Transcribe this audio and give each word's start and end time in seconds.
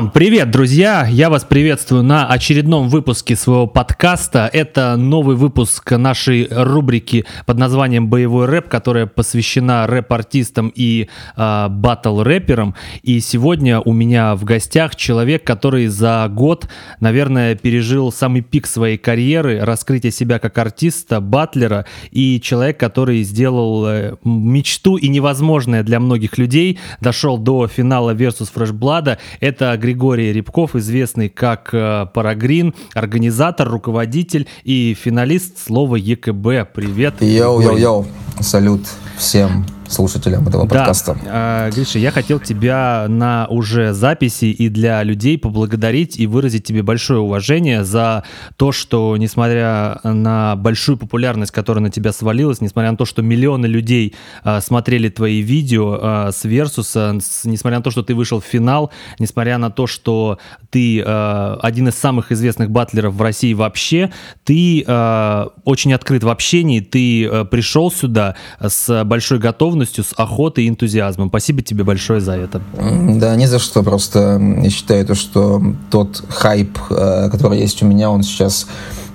Бам! 0.00 0.10
Привет, 0.10 0.50
друзья! 0.50 1.06
Я 1.06 1.28
вас 1.28 1.44
приветствую 1.44 2.02
на 2.02 2.26
очередном 2.26 2.88
выпуске 2.88 3.36
своего 3.36 3.66
подкаста. 3.66 4.48
Это 4.50 4.96
новый 4.96 5.36
выпуск 5.36 5.92
нашей 5.92 6.48
рубрики 6.50 7.26
под 7.44 7.58
названием 7.58 8.08
«Боевой 8.08 8.46
рэп», 8.46 8.68
которая 8.68 9.06
посвящена 9.06 9.86
рэп-артистам 9.86 10.72
и 10.74 11.08
э, 11.36 11.66
батл-рэперам. 11.68 12.74
И 13.02 13.20
сегодня 13.20 13.80
у 13.80 13.92
меня 13.92 14.36
в 14.36 14.44
гостях 14.44 14.96
человек, 14.96 15.44
который 15.44 15.86
за 15.88 16.26
год, 16.30 16.68
наверное, 17.00 17.54
пережил 17.54 18.10
самый 18.10 18.40
пик 18.40 18.66
своей 18.66 18.96
карьеры, 18.96 19.60
раскрытие 19.60 20.12
себя 20.12 20.38
как 20.38 20.56
артиста, 20.56 21.20
батлера, 21.20 21.84
и 22.10 22.40
человек, 22.40 22.80
который 22.80 23.22
сделал 23.22 23.86
э, 23.86 24.14
мечту 24.24 24.96
и 24.96 25.08
невозможное 25.08 25.82
для 25.82 26.00
многих 26.00 26.38
людей, 26.38 26.78
дошел 27.00 27.36
до 27.36 27.68
финала 27.68 28.14
Fresh 28.14 28.72
Blood. 28.72 29.18
Это 29.40 29.60
это 29.60 29.72
Григорий 29.90 30.32
Рябков, 30.32 30.76
известный 30.76 31.28
как 31.28 31.70
э, 31.72 32.06
Парагрин, 32.14 32.74
организатор, 32.94 33.68
руководитель 33.68 34.46
и 34.62 34.94
финалист 34.94 35.58
слова 35.58 35.96
ЕКБ. 35.96 36.72
Привет. 36.72 37.14
Yo-yo-yo. 37.20 38.06
Салют 38.40 38.82
всем 39.18 39.66
слушателям 39.90 40.46
этого 40.48 40.66
да. 40.66 40.76
подкаста. 40.76 41.18
А, 41.26 41.70
Гриша, 41.70 41.98
я 41.98 42.10
хотел 42.10 42.40
тебя 42.40 43.06
на 43.08 43.46
уже 43.48 43.92
записи 43.92 44.46
и 44.46 44.68
для 44.68 45.02
людей 45.02 45.38
поблагодарить 45.38 46.18
и 46.18 46.26
выразить 46.26 46.64
тебе 46.64 46.82
большое 46.82 47.20
уважение 47.20 47.84
за 47.84 48.24
то, 48.56 48.72
что, 48.72 49.16
несмотря 49.16 50.00
на 50.04 50.56
большую 50.56 50.96
популярность, 50.96 51.52
которая 51.52 51.82
на 51.82 51.90
тебя 51.90 52.12
свалилась, 52.12 52.60
несмотря 52.60 52.90
на 52.92 52.96
то, 52.96 53.04
что 53.04 53.22
миллионы 53.22 53.66
людей 53.66 54.14
а, 54.42 54.60
смотрели 54.60 55.08
твои 55.08 55.40
видео 55.40 55.98
а, 56.00 56.32
с 56.32 56.44
Версуса, 56.44 57.18
с, 57.20 57.44
несмотря 57.44 57.78
на 57.78 57.82
то, 57.82 57.90
что 57.90 58.02
ты 58.02 58.14
вышел 58.14 58.40
в 58.40 58.44
финал, 58.44 58.90
несмотря 59.18 59.58
на 59.58 59.70
то, 59.70 59.86
что 59.86 60.38
ты 60.70 61.02
а, 61.04 61.58
один 61.62 61.88
из 61.88 61.94
самых 61.96 62.32
известных 62.32 62.70
батлеров 62.70 63.14
в 63.14 63.22
России 63.22 63.52
вообще, 63.54 64.10
ты 64.44 64.84
а, 64.86 65.48
очень 65.64 65.92
открыт 65.92 66.22
в 66.24 66.28
общении, 66.28 66.80
ты 66.80 67.26
а, 67.26 67.44
пришел 67.44 67.90
сюда 67.90 68.36
с 68.60 69.04
большой 69.04 69.38
готовностью 69.38 69.79
готовностью, 69.80 70.04
с 70.04 70.12
охотой 70.16 70.64
и 70.64 70.68
энтузиазмом. 70.68 71.28
Спасибо 71.28 71.62
тебе 71.62 71.84
большое 71.84 72.20
за 72.20 72.32
это. 72.32 72.60
Да, 72.74 73.36
ни 73.36 73.46
за 73.46 73.58
что. 73.58 73.82
Просто 73.82 74.40
я 74.62 74.70
считаю, 74.70 75.06
то, 75.06 75.14
что 75.14 75.62
тот 75.90 76.22
хайп, 76.28 76.78
э, 76.90 77.28
который 77.30 77.60
есть 77.60 77.82
у 77.82 77.86
меня, 77.86 78.10
он 78.10 78.22
сейчас 78.22 78.66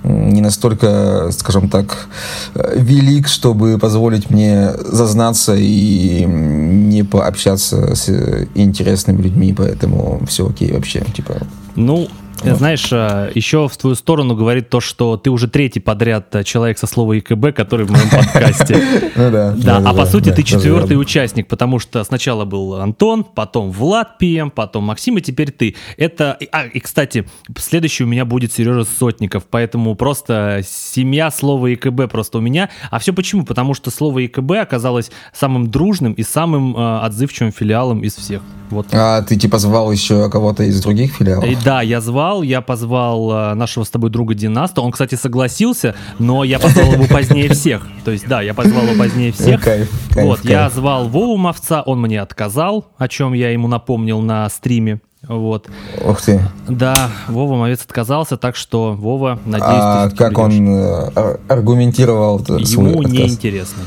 не 0.04 0.40
настолько, 0.40 1.30
скажем 1.32 1.68
так, 1.68 2.08
велик, 2.54 3.26
чтобы 3.26 3.78
позволить 3.78 4.30
мне 4.30 4.70
зазнаться 4.72 5.54
и 5.56 6.24
не 6.24 7.02
пообщаться 7.02 7.94
с 7.94 8.08
интересными 8.54 9.22
людьми, 9.22 9.52
поэтому 9.56 10.20
все 10.26 10.48
окей 10.48 10.72
вообще, 10.72 11.04
типа. 11.14 11.34
Ну. 11.76 12.08
Знаешь, 12.54 12.88
а, 12.92 13.30
еще 13.34 13.68
в 13.68 13.76
твою 13.76 13.96
сторону 13.96 14.36
говорит 14.36 14.68
то, 14.68 14.80
что 14.80 15.16
ты 15.16 15.30
уже 15.30 15.48
третий 15.48 15.80
подряд 15.80 16.34
а, 16.34 16.44
человек 16.44 16.78
со 16.78 16.86
слова 16.86 17.18
ИКБ, 17.18 17.54
который 17.54 17.86
в 17.86 17.90
моем 17.90 18.08
подкасте. 18.10 18.82
Ну 19.16 19.30
да. 19.30 19.54
Да, 19.56 19.82
а 19.84 19.94
по 19.94 20.04
сути 20.04 20.30
ты 20.30 20.42
четвертый 20.42 21.00
участник, 21.00 21.48
потому 21.48 21.78
что 21.78 22.04
сначала 22.04 22.44
был 22.44 22.74
Антон, 22.74 23.24
потом 23.24 23.70
Влад 23.70 24.18
ПМ, 24.18 24.50
потом 24.50 24.84
Максим, 24.84 25.16
и 25.18 25.20
теперь 25.20 25.50
ты. 25.50 25.74
Это, 25.96 26.36
а, 26.52 26.66
и 26.66 26.80
кстати, 26.80 27.26
следующий 27.56 28.04
у 28.04 28.06
меня 28.06 28.24
будет 28.24 28.52
Сережа 28.52 28.84
Сотников, 28.84 29.44
поэтому 29.48 29.94
просто 29.94 30.60
семья 30.66 31.30
слова 31.30 31.72
ИКБ 31.72 32.10
просто 32.10 32.38
у 32.38 32.40
меня. 32.40 32.68
А 32.90 32.98
все 32.98 33.12
почему? 33.12 33.44
Потому 33.44 33.74
что 33.74 33.90
слово 33.90 34.26
ИКБ 34.26 34.52
оказалось 34.62 35.10
самым 35.32 35.70
дружным 35.70 36.12
и 36.12 36.22
самым 36.22 36.76
отзывчивым 36.76 37.52
филиалом 37.52 38.00
из 38.02 38.14
всех. 38.14 38.42
Вот. 38.70 38.88
А 38.92 39.22
ты 39.22 39.36
типа 39.36 39.58
звал 39.58 39.92
еще 39.92 40.28
кого-то 40.28 40.64
из 40.64 40.80
других 40.82 41.14
филиалов? 41.14 41.44
И, 41.46 41.56
да, 41.64 41.82
я 41.82 42.00
звал, 42.00 42.35
я 42.42 42.60
позвал 42.60 43.32
э, 43.32 43.54
нашего 43.54 43.84
с 43.84 43.90
тобой 43.90 44.10
друга 44.10 44.34
Династа. 44.34 44.80
Он, 44.80 44.92
кстати, 44.92 45.14
согласился, 45.14 45.94
но 46.18 46.44
я 46.44 46.58
позвал 46.58 46.92
его 46.92 47.06
позднее 47.06 47.48
всех. 47.50 47.86
То 48.04 48.10
есть, 48.10 48.26
да, 48.26 48.42
я 48.42 48.54
позвал 48.54 48.84
его 48.84 48.98
позднее 48.98 49.32
всех. 49.32 49.62
Кайф, 49.62 49.90
кайф, 50.12 50.26
вот, 50.26 50.40
кайф. 50.40 50.50
я 50.50 50.70
звал 50.70 51.08
Вову 51.08 51.36
Мовца, 51.36 51.82
он 51.82 52.00
мне 52.00 52.20
отказал, 52.20 52.86
о 52.98 53.08
чем 53.08 53.32
я 53.32 53.50
ему 53.50 53.68
напомнил 53.68 54.20
на 54.20 54.48
стриме. 54.48 55.00
Вот. 55.28 55.68
Ух 56.04 56.20
ты. 56.20 56.40
Да, 56.68 57.10
Вова 57.26 57.56
Мовец 57.56 57.82
отказался, 57.82 58.36
так 58.36 58.54
что 58.54 58.92
Вова, 58.92 59.40
надеюсь, 59.44 59.66
а 59.66 60.10
ты 60.10 60.16
как 60.16 60.38
он 60.38 60.68
э, 60.68 61.38
аргументировал 61.48 62.38
Ему 62.38 63.02
неинтересно. 63.02 63.82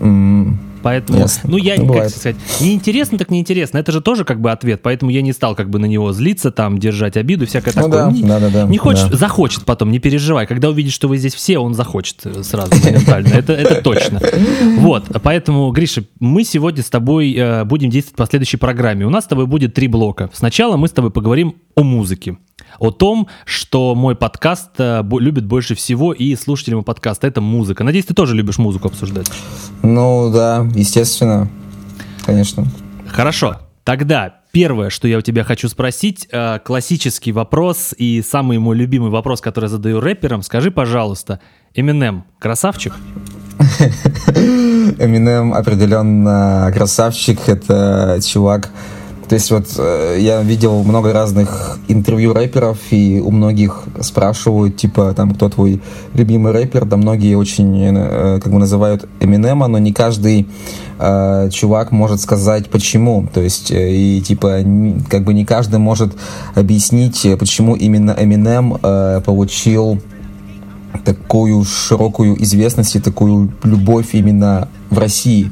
Mm. 0.00 0.56
Поэтому, 0.84 1.20
Ясно. 1.20 1.50
ну 1.50 1.56
я, 1.56 1.76
ну, 1.78 1.94
как 1.94 2.10
сказать, 2.10 2.36
неинтересно 2.60 3.16
так 3.16 3.30
неинтересно. 3.30 3.78
Это 3.78 3.90
же 3.90 4.02
тоже 4.02 4.26
как 4.26 4.42
бы 4.42 4.50
ответ, 4.50 4.82
поэтому 4.82 5.10
я 5.10 5.22
не 5.22 5.32
стал 5.32 5.54
как 5.54 5.70
бы 5.70 5.78
на 5.78 5.86
него 5.86 6.12
злиться, 6.12 6.50
там, 6.50 6.78
держать 6.78 7.16
обиду, 7.16 7.46
всякое 7.46 7.72
ну, 7.74 7.82
такое. 7.84 8.04
Да, 8.04 8.10
не, 8.10 8.22
да, 8.22 8.38
да, 8.38 8.50
да, 8.50 8.62
не 8.64 8.76
хочет, 8.76 9.08
да. 9.08 9.16
захочет 9.16 9.64
потом, 9.64 9.90
не 9.90 9.98
переживай. 9.98 10.46
Когда 10.46 10.68
увидит, 10.68 10.92
что 10.92 11.08
вы 11.08 11.16
здесь 11.16 11.34
все, 11.34 11.56
он 11.56 11.72
захочет 11.72 12.26
сразу 12.42 12.74
моментально. 12.84 13.28
Это, 13.28 13.54
это 13.54 13.80
точно. 13.80 14.20
Вот, 14.76 15.04
поэтому, 15.22 15.70
Гриша, 15.70 16.04
мы 16.20 16.44
сегодня 16.44 16.82
с 16.82 16.90
тобой 16.90 17.32
э, 17.32 17.64
будем 17.64 17.88
действовать 17.88 18.16
по 18.18 18.26
следующей 18.26 18.58
программе. 18.58 19.06
У 19.06 19.10
нас 19.10 19.24
с 19.24 19.26
тобой 19.26 19.46
будет 19.46 19.72
три 19.72 19.88
блока. 19.88 20.28
Сначала 20.34 20.76
мы 20.76 20.88
с 20.88 20.90
тобой 20.90 21.12
поговорим 21.12 21.54
о 21.76 21.82
музыке 21.82 22.36
о 22.78 22.90
том, 22.90 23.28
что 23.44 23.94
мой 23.94 24.14
подкаст 24.16 24.70
э, 24.78 25.02
любит 25.18 25.46
больше 25.46 25.74
всего 25.74 26.12
и 26.12 26.34
слушателям 26.36 26.84
подкаста. 26.84 27.26
Это 27.26 27.40
музыка. 27.40 27.84
Надеюсь, 27.84 28.06
ты 28.06 28.14
тоже 28.14 28.34
любишь 28.34 28.58
музыку 28.58 28.88
обсуждать. 28.88 29.30
Ну 29.82 30.30
да, 30.32 30.66
естественно. 30.74 31.48
Конечно. 32.24 32.66
Хорошо. 33.08 33.58
Тогда 33.84 34.36
первое, 34.50 34.88
что 34.88 35.06
я 35.08 35.18
у 35.18 35.20
тебя 35.20 35.44
хочу 35.44 35.68
спросить, 35.68 36.26
э, 36.30 36.58
классический 36.64 37.32
вопрос 37.32 37.94
и 37.98 38.22
самый 38.22 38.58
мой 38.58 38.76
любимый 38.76 39.10
вопрос, 39.10 39.40
который 39.40 39.66
я 39.66 39.70
задаю 39.70 40.00
рэперам. 40.00 40.42
Скажи, 40.42 40.70
пожалуйста, 40.70 41.40
Eminem 41.74 42.22
красавчик? 42.38 42.94
Eminem 44.98 45.52
определенно 45.52 46.70
красавчик. 46.74 47.40
Это 47.46 48.20
чувак, 48.24 48.70
то 49.28 49.34
есть 49.34 49.50
вот 49.50 49.66
э, 49.78 50.18
я 50.20 50.42
видел 50.42 50.82
много 50.82 51.12
разных 51.12 51.78
интервью 51.88 52.34
рэперов, 52.34 52.78
и 52.90 53.20
у 53.24 53.30
многих 53.30 53.84
спрашивают, 54.00 54.76
типа, 54.76 55.14
там, 55.16 55.34
кто 55.34 55.48
твой 55.48 55.80
любимый 56.12 56.52
рэпер, 56.52 56.84
да 56.84 56.96
многие 56.96 57.34
очень, 57.34 57.82
э, 57.82 58.40
как 58.42 58.52
бы 58.52 58.58
называют 58.58 59.08
Эминема, 59.20 59.66
но 59.66 59.78
не 59.78 59.92
каждый 59.92 60.46
э, 60.98 61.48
чувак 61.50 61.90
может 61.90 62.20
сказать, 62.20 62.68
почему. 62.68 63.26
То 63.32 63.40
есть, 63.40 63.70
э, 63.70 63.92
и 63.92 64.20
типа, 64.20 64.60
как 65.08 65.24
бы 65.24 65.32
не 65.32 65.44
каждый 65.44 65.78
может 65.78 66.14
объяснить, 66.54 67.26
почему 67.38 67.74
именно 67.74 68.14
Эминем 68.18 68.76
э, 68.82 69.20
получил 69.24 70.00
такую 71.04 71.64
широкую 71.64 72.42
известность 72.42 72.96
и 72.96 73.00
такую 73.00 73.52
любовь 73.62 74.14
именно 74.14 74.68
в 74.90 74.98
России. 74.98 75.50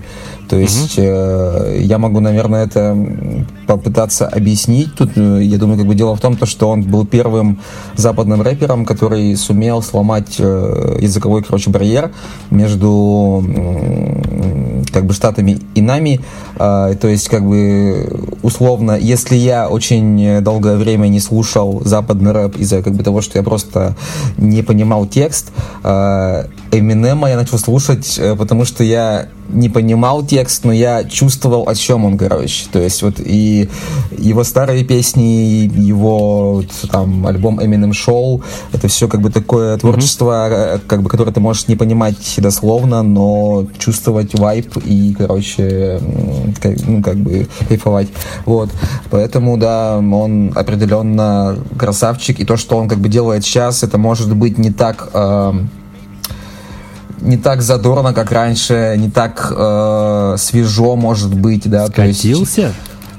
То 0.48 0.58
есть 0.58 0.98
угу. 0.98 1.06
э, 1.06 1.78
я 1.80 1.98
могу, 1.98 2.20
наверное, 2.20 2.66
это 2.66 2.94
попытаться 3.66 4.28
объяснить. 4.28 4.94
Тут, 4.94 5.12
э, 5.16 5.40
я 5.42 5.56
думаю, 5.56 5.78
как 5.78 5.86
бы 5.86 5.94
дело 5.94 6.14
в 6.14 6.20
том, 6.20 6.36
то, 6.36 6.46
что 6.46 6.68
он 6.68 6.82
был 6.82 7.06
первым 7.06 7.60
западным 7.96 8.42
рэпером, 8.42 8.84
который 8.84 9.34
сумел 9.36 9.82
сломать 9.82 10.36
э, 10.38 10.98
языковой, 11.00 11.42
короче, 11.42 11.70
барьер 11.70 12.12
между 12.50 13.42
э, 13.48 14.82
как 14.92 15.06
бы 15.06 15.14
штатами 15.14 15.58
и 15.74 15.80
нами. 15.80 16.20
Э, 16.62 16.94
то 17.00 17.08
есть, 17.08 17.28
как 17.28 17.44
бы, 17.44 18.08
условно, 18.42 18.92
если 18.92 19.34
я 19.34 19.68
очень 19.68 20.42
долгое 20.42 20.76
время 20.76 21.08
не 21.08 21.18
слушал 21.18 21.82
западный 21.84 22.30
рэп 22.30 22.56
из-за 22.56 22.82
как 22.82 22.94
бы 22.94 23.02
того, 23.02 23.20
что 23.20 23.38
я 23.38 23.42
просто 23.42 23.96
не 24.36 24.62
понимал 24.62 25.06
текст, 25.06 25.50
э, 25.82 26.44
Эминема 26.70 27.28
я 27.28 27.36
начал 27.36 27.58
слушать, 27.58 28.16
э, 28.18 28.36
потому 28.36 28.64
что 28.64 28.84
я 28.84 29.28
не 29.50 29.68
понимал 29.68 30.24
текст, 30.24 30.64
но 30.64 30.72
я 30.72 31.04
чувствовал, 31.04 31.68
о 31.68 31.74
чем 31.74 32.04
он, 32.04 32.16
короче. 32.16 32.64
То 32.72 32.78
есть 32.78 33.02
вот 33.02 33.16
и 33.18 33.68
его 34.16 34.44
старые 34.44 34.84
песни, 34.84 35.70
его 35.76 36.62
там 36.90 37.26
альбом 37.26 37.60
Eminem 37.60 37.90
Show, 37.90 38.42
это 38.72 38.88
все 38.88 39.08
как 39.08 39.20
бы 39.20 39.30
такое 39.30 39.76
творчество, 39.76 40.48
mm-hmm. 40.48 40.80
как 40.86 41.02
бы, 41.02 41.10
которое 41.10 41.32
ты 41.32 41.40
можешь 41.40 41.68
не 41.68 41.76
понимать 41.76 42.34
дословно, 42.38 43.02
но 43.02 43.66
чувствовать 43.78 44.38
вайп 44.38 44.74
и, 44.86 45.14
короче, 45.18 46.00
как, 46.58 46.74
ну, 46.86 47.02
как 47.02 47.16
бы 47.16 47.46
кайфовать. 47.68 48.08
Вот. 48.44 48.70
Поэтому, 49.10 49.56
да, 49.56 49.98
он 49.98 50.52
определенно 50.54 51.56
красавчик, 51.78 52.40
и 52.40 52.44
то, 52.44 52.56
что 52.56 52.76
он 52.76 52.88
как 52.88 52.98
бы 52.98 53.08
делает 53.08 53.44
сейчас, 53.44 53.82
это 53.82 53.98
может 53.98 54.34
быть 54.34 54.58
не 54.58 54.70
так... 54.70 55.08
Э, 55.14 55.52
не 57.20 57.36
так 57.36 57.62
задорно, 57.62 58.12
как 58.12 58.32
раньше, 58.32 58.96
не 58.98 59.08
так 59.08 59.52
э, 59.56 60.34
свежо, 60.38 60.96
может 60.96 61.32
быть, 61.32 61.70
да. 61.70 61.86
Скатился? 61.86 62.72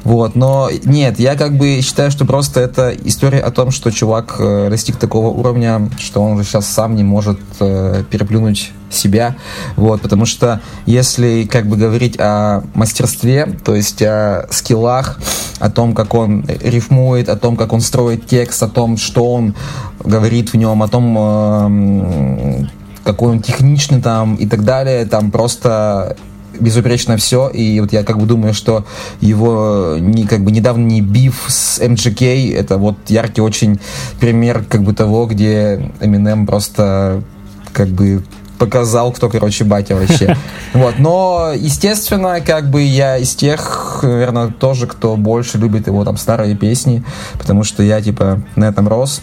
Вот, 0.04 0.36
но 0.36 0.70
нет, 0.84 1.18
я 1.20 1.36
как 1.36 1.58
бы 1.58 1.80
считаю, 1.82 2.12
что 2.12 2.26
просто 2.26 2.60
это 2.60 2.94
история 3.06 3.40
о 3.40 3.52
том, 3.52 3.72
что 3.72 3.90
чувак 3.90 4.36
э, 4.38 4.68
достиг 4.70 4.98
такого 4.98 5.28
уровня, 5.28 5.90
что 5.98 6.22
он 6.22 6.34
уже 6.34 6.44
сейчас 6.44 6.68
сам 6.68 6.96
не 6.96 7.04
может 7.04 7.40
э, 7.62 8.04
переплюнуть 8.10 8.72
себя, 8.96 9.36
вот, 9.76 10.02
потому 10.02 10.26
что 10.26 10.62
если 10.86 11.44
как 11.44 11.68
бы 11.68 11.78
говорить 11.78 12.20
о 12.20 12.64
мастерстве, 12.74 13.58
то 13.64 13.76
есть 13.76 14.02
о 14.02 14.48
скиллах, 14.52 15.20
о 15.60 15.70
том, 15.70 15.94
как 15.94 16.14
он 16.14 16.46
рифмует, 16.62 17.30
о 17.30 17.36
том, 17.36 17.56
как 17.56 17.74
он 17.74 17.82
строит 17.82 18.26
текст, 18.26 18.62
о 18.64 18.68
том, 18.68 18.98
что 18.98 19.34
он 19.34 19.56
говорит 20.04 20.54
в 20.54 20.58
нем, 20.58 20.84
о 20.84 20.88
том, 20.88 21.16
э, 21.18 22.66
какой 23.04 23.32
он 23.34 23.42
техничный 23.42 24.02
там 24.02 24.36
и 24.36 24.46
так 24.46 24.64
далее, 24.64 25.06
там 25.06 25.32
просто 25.32 26.18
безупречно 26.60 27.18
все, 27.18 27.50
и 27.50 27.80
вот 27.80 27.94
я 27.94 28.04
как 28.04 28.18
бы 28.20 28.26
думаю, 28.26 28.54
что 28.54 28.86
его 29.22 29.96
не, 30.00 30.26
как 30.26 30.44
бы 30.44 30.52
недавно 30.52 30.86
не 30.86 31.02
биф 31.02 31.46
с 31.48 31.80
MGK, 31.80 32.56
это 32.56 32.78
вот 32.78 32.98
яркий 33.08 33.42
очень 33.42 33.80
пример 34.20 34.64
как 34.68 34.84
бы 34.84 34.94
того, 34.94 35.26
где 35.26 35.92
Eminem 36.00 36.46
просто 36.46 37.24
как 37.72 37.90
бы 37.90 38.24
показал, 38.58 39.12
кто, 39.12 39.30
короче, 39.30 39.64
батя 39.64 39.96
вообще. 39.96 40.36
Вот, 40.74 40.96
но, 40.98 41.52
естественно, 41.56 42.42
как 42.42 42.72
бы 42.72 42.82
я 42.82 43.18
из 43.18 43.36
тех, 43.36 44.00
наверное, 44.02 44.48
тоже, 44.48 44.88
кто 44.88 45.16
больше 45.16 45.60
любит 45.60 45.86
его 45.86 46.04
там 46.04 46.18
старые 46.18 46.56
песни, 46.56 47.04
потому 47.34 47.64
что 47.64 47.84
я, 47.84 48.02
типа, 48.02 48.42
на 48.56 48.66
этом 48.66 48.88
рос. 48.88 49.22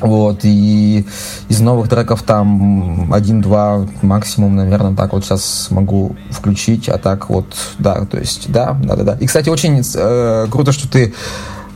Вот, 0.00 0.40
и 0.42 1.06
из 1.48 1.60
новых 1.60 1.88
треков 1.88 2.22
там 2.22 3.12
один-два 3.12 3.86
максимум, 4.02 4.54
наверное, 4.54 4.94
так 4.94 5.12
вот 5.12 5.24
сейчас 5.24 5.68
могу 5.70 6.14
включить, 6.30 6.88
а 6.88 6.98
так 6.98 7.28
вот, 7.30 7.46
да, 7.78 8.04
то 8.04 8.18
есть, 8.18 8.50
да, 8.50 8.76
да, 8.82 8.96
да, 8.96 9.02
да. 9.02 9.16
И, 9.20 9.26
кстати, 9.26 9.48
очень 9.48 9.82
э, 9.94 10.46
круто, 10.50 10.70
что 10.70 10.88
ты 10.88 11.14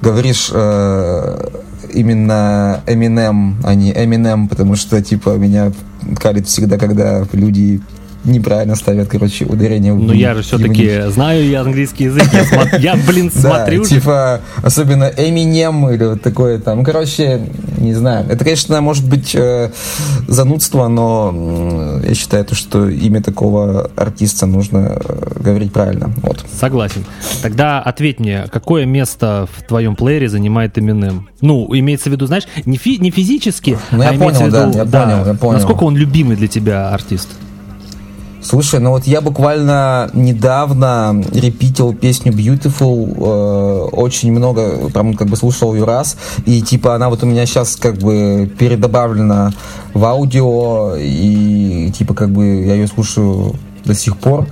говоришь 0.00 0.50
э, 0.52 1.48
именно 1.92 2.80
Eminem, 2.86 3.54
а 3.64 3.74
не 3.74 3.92
Eminem, 3.92 4.48
потому 4.48 4.76
что, 4.76 5.02
типа, 5.02 5.30
меня 5.30 5.72
калит 6.20 6.46
всегда, 6.46 6.78
когда 6.78 7.24
люди 7.32 7.80
неправильно 8.24 8.76
ставят, 8.76 9.08
короче, 9.08 9.44
ударение. 9.44 9.94
Ну, 9.94 10.12
я 10.12 10.34
же 10.34 10.42
все-таки 10.42 11.02
знаю 11.08 11.48
я 11.48 11.62
английский 11.62 12.04
язык, 12.04 12.24
я, 12.32 12.44
смо... 12.44 12.62
я 12.78 12.96
блин, 12.96 13.30
смотрю. 13.34 13.82
Да, 13.82 13.88
типа, 13.88 14.40
особенно 14.62 15.04
Eminem 15.04 15.94
или 15.94 16.04
вот 16.04 16.22
такое 16.22 16.58
там. 16.58 16.84
Короче, 16.84 17.40
не 17.78 17.94
знаю. 17.94 18.26
Это, 18.28 18.44
конечно, 18.44 18.80
может 18.80 19.08
быть 19.08 19.34
э, 19.34 19.70
занудство, 20.28 20.88
но 20.88 22.00
я 22.04 22.14
считаю, 22.14 22.44
то, 22.44 22.54
что 22.54 22.88
имя 22.88 23.22
такого 23.22 23.90
артиста 23.96 24.46
нужно 24.46 24.98
э, 25.00 25.40
говорить 25.40 25.72
правильно. 25.72 26.12
Вот. 26.22 26.44
Согласен. 26.52 27.04
Тогда 27.42 27.80
ответь 27.80 28.20
мне, 28.20 28.46
какое 28.50 28.86
место 28.86 29.48
в 29.56 29.66
твоем 29.66 29.96
плеере 29.96 30.28
занимает 30.28 30.78
Eminem? 30.78 31.22
Ну, 31.40 31.68
имеется 31.72 32.08
в 32.08 32.12
виду, 32.12 32.26
знаешь, 32.26 32.44
не, 32.64 32.76
фи 32.76 32.98
не 32.98 33.10
физически, 33.10 33.78
ну, 33.90 34.02
а 34.02 34.12
я 34.12 34.18
понял, 34.18 34.40
в 34.40 34.46
виду, 34.46 34.50
да, 34.52 34.70
я 34.70 34.84
да, 34.84 35.02
понял, 35.02 35.26
я 35.26 35.34
понял. 35.34 35.52
насколько 35.54 35.84
он 35.84 35.96
любимый 35.96 36.36
для 36.36 36.48
тебя 36.48 36.90
артист? 36.90 37.28
Слушай, 38.42 38.80
ну 38.80 38.90
вот 38.90 39.06
я 39.06 39.20
буквально 39.20 40.10
недавно 40.14 41.22
репитил 41.32 41.94
песню 41.94 42.32
Beautiful, 42.32 43.14
э, 43.16 43.88
очень 43.92 44.32
много, 44.32 44.90
прям 44.90 45.14
как 45.14 45.28
бы 45.28 45.36
слушал 45.36 45.74
ее 45.74 45.84
раз, 45.84 46.16
и 46.44 46.60
типа 46.60 46.96
она 46.96 47.08
вот 47.08 47.22
у 47.22 47.26
меня 47.26 47.46
сейчас 47.46 47.76
как 47.76 47.98
бы 47.98 48.50
передобавлена 48.58 49.52
в 49.94 50.04
аудио, 50.04 50.96
и 50.98 51.92
типа 51.96 52.14
как 52.14 52.30
бы 52.30 52.64
я 52.64 52.74
ее 52.74 52.88
слушаю 52.88 53.54
до 53.84 53.94
сих 53.94 54.16
пор. 54.16 54.46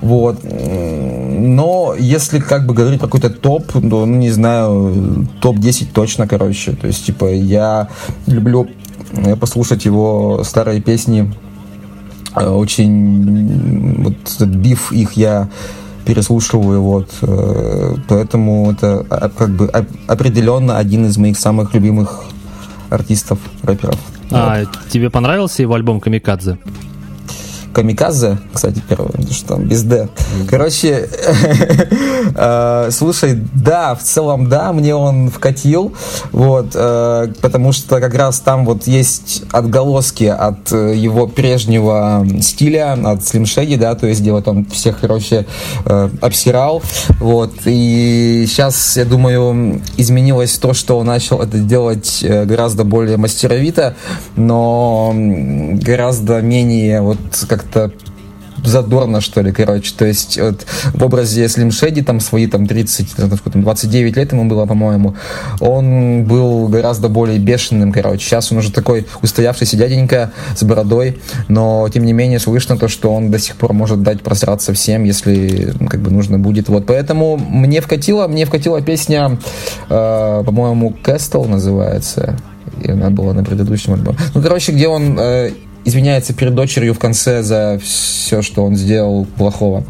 Вот. 0.00 0.40
Но 0.44 1.94
если 1.98 2.38
как 2.38 2.66
бы 2.66 2.74
говорить 2.74 3.00
про 3.00 3.06
какой-то 3.06 3.30
топ, 3.30 3.72
то, 3.72 3.80
ну, 3.80 4.04
не 4.04 4.30
знаю, 4.30 5.26
топ-10 5.40 5.88
точно, 5.94 6.28
короче. 6.28 6.72
То 6.72 6.86
есть, 6.86 7.06
типа, 7.06 7.32
я 7.32 7.88
люблю 8.26 8.68
э, 9.12 9.34
послушать 9.36 9.86
его 9.86 10.42
старые 10.44 10.82
песни 10.82 11.32
очень 12.34 14.02
вот 14.02 14.14
этот 14.36 14.48
биф 14.48 14.92
их 14.92 15.12
я 15.12 15.48
переслушиваю, 16.04 16.82
вот, 16.82 17.10
э, 17.22 17.94
поэтому 18.08 18.72
это 18.72 19.06
а, 19.08 19.28
как 19.30 19.50
бы 19.50 19.68
определенно 20.06 20.76
один 20.76 21.06
из 21.06 21.16
моих 21.16 21.38
самых 21.38 21.74
любимых 21.74 22.24
артистов, 22.90 23.38
рэперов. 23.62 23.98
А 24.30 24.60
вот. 24.60 24.68
тебе 24.90 25.10
понравился 25.10 25.62
его 25.62 25.74
альбом 25.74 26.00
«Камикадзе»? 26.00 26.58
Камиказе, 27.74 28.38
кстати, 28.52 28.82
первое, 28.88 29.10
что 29.30 29.48
там 29.48 29.64
без 29.64 29.82
Д. 29.82 30.08
Короче, 30.48 31.08
э, 32.36 32.88
слушай, 32.90 33.38
да, 33.52 33.94
в 33.94 34.02
целом, 34.02 34.48
да, 34.48 34.72
мне 34.72 34.94
он 34.94 35.28
вкатил, 35.28 35.92
вот, 36.32 36.68
э, 36.74 37.32
потому 37.42 37.72
что 37.72 38.00
как 38.00 38.14
раз 38.14 38.40
там 38.40 38.64
вот 38.64 38.86
есть 38.86 39.42
отголоски 39.52 40.24
от 40.24 40.72
э, 40.72 40.94
его 40.94 41.26
прежнего 41.26 42.26
стиля, 42.40 42.92
от 42.92 43.20
Shady, 43.20 43.76
да, 43.76 43.94
то 43.94 44.06
есть 44.06 44.20
где 44.20 44.32
вот 44.32 44.46
он 44.48 44.64
всех, 44.66 45.00
короче, 45.00 45.44
обсирал, 46.20 46.82
вот, 47.20 47.52
и 47.64 48.44
сейчас, 48.48 48.96
я 48.96 49.04
думаю, 49.04 49.82
изменилось 49.96 50.56
то, 50.58 50.72
что 50.74 50.98
он 50.98 51.06
начал 51.06 51.40
это 51.40 51.58
делать 51.58 52.24
гораздо 52.24 52.84
более 52.84 53.16
мастеровито, 53.16 53.96
но 54.36 55.12
гораздо 55.14 56.40
менее 56.40 57.02
вот 57.02 57.18
как 57.48 57.63
как-то 57.64 57.92
задорно, 58.64 59.20
что 59.20 59.40
ли, 59.40 59.52
короче. 59.52 59.92
То 59.96 60.04
есть 60.04 60.38
вот, 60.40 60.66
в 60.92 61.04
образе 61.04 61.48
Слим 61.48 61.70
Шеди, 61.70 62.02
там 62.02 62.20
свои 62.20 62.46
там 62.46 62.66
30, 62.66 63.14
там, 63.16 63.62
29 63.62 64.16
лет 64.16 64.32
ему 64.32 64.44
было, 64.46 64.66
по-моему, 64.66 65.14
он 65.60 66.24
был 66.24 66.68
гораздо 66.68 67.08
более 67.08 67.38
бешеным, 67.38 67.92
короче. 67.92 68.24
Сейчас 68.24 68.52
он 68.52 68.58
уже 68.58 68.72
такой 68.72 69.06
устоявшийся 69.22 69.76
дяденька 69.76 70.32
с 70.56 70.62
бородой, 70.62 71.20
но 71.48 71.88
тем 71.92 72.04
не 72.04 72.12
менее 72.12 72.38
слышно 72.38 72.76
то, 72.76 72.88
что 72.88 73.12
он 73.12 73.30
до 73.30 73.38
сих 73.38 73.56
пор 73.56 73.72
может 73.72 74.02
дать 74.02 74.22
просраться 74.22 74.72
всем, 74.72 75.04
если 75.04 75.74
ну, 75.78 75.86
как 75.86 76.00
бы 76.00 76.10
нужно 76.10 76.38
будет. 76.38 76.68
Вот 76.68 76.86
поэтому 76.86 77.36
мне 77.36 77.80
вкатила, 77.80 78.28
мне 78.28 78.46
вкатила 78.46 78.80
песня, 78.80 79.38
э, 79.88 80.42
по-моему, 80.44 80.94
Кэстл 81.02 81.44
называется. 81.44 82.36
И 82.82 82.90
она 82.90 83.10
была 83.10 83.34
на 83.34 83.44
предыдущем 83.44 83.94
альбоме. 83.94 84.18
Ну, 84.34 84.42
короче, 84.42 84.72
где 84.72 84.88
он 84.88 85.16
э, 85.18 85.50
извиняется 85.84 86.32
перед 86.32 86.54
дочерью 86.54 86.94
в 86.94 86.98
конце 86.98 87.42
за 87.42 87.80
все, 87.82 88.42
что 88.42 88.64
он 88.64 88.76
сделал 88.76 89.26
плохого. 89.36 89.84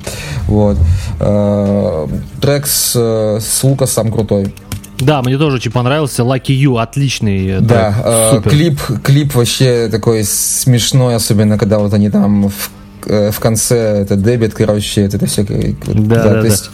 Вот. 0.47 0.77
Э, 1.21 2.07
трек 2.41 2.67
с, 2.67 2.95
с 2.95 3.65
Лукасом 3.65 4.13
крутой. 4.13 4.53
Да, 4.99 5.23
мне 5.23 5.37
тоже 5.39 5.57
очень 5.57 5.73
понравился. 5.73 6.23
Lucky 6.23 6.57
You, 6.57 6.81
отличный 6.81 7.61
Да, 7.61 7.95
э, 8.05 8.43
клип, 8.49 8.81
клип 9.03 9.35
вообще 9.35 9.89
такой 9.91 10.25
смешной, 10.25 11.17
особенно 11.17 11.59
когда 11.59 11.79
вот 11.79 11.93
они 11.95 12.11
там 12.11 12.49
в 12.49 12.71
Э, 12.75 12.84
в 13.07 13.41
конце 13.41 14.03
это 14.03 14.17
дебет, 14.17 14.55
короче, 14.55 15.03
это 15.03 15.25
все. 15.27 15.45
Да, 15.45 15.55
да, 15.87 16.23
да, 16.23 16.41
да. 16.41 16.47
Есть, 16.47 16.71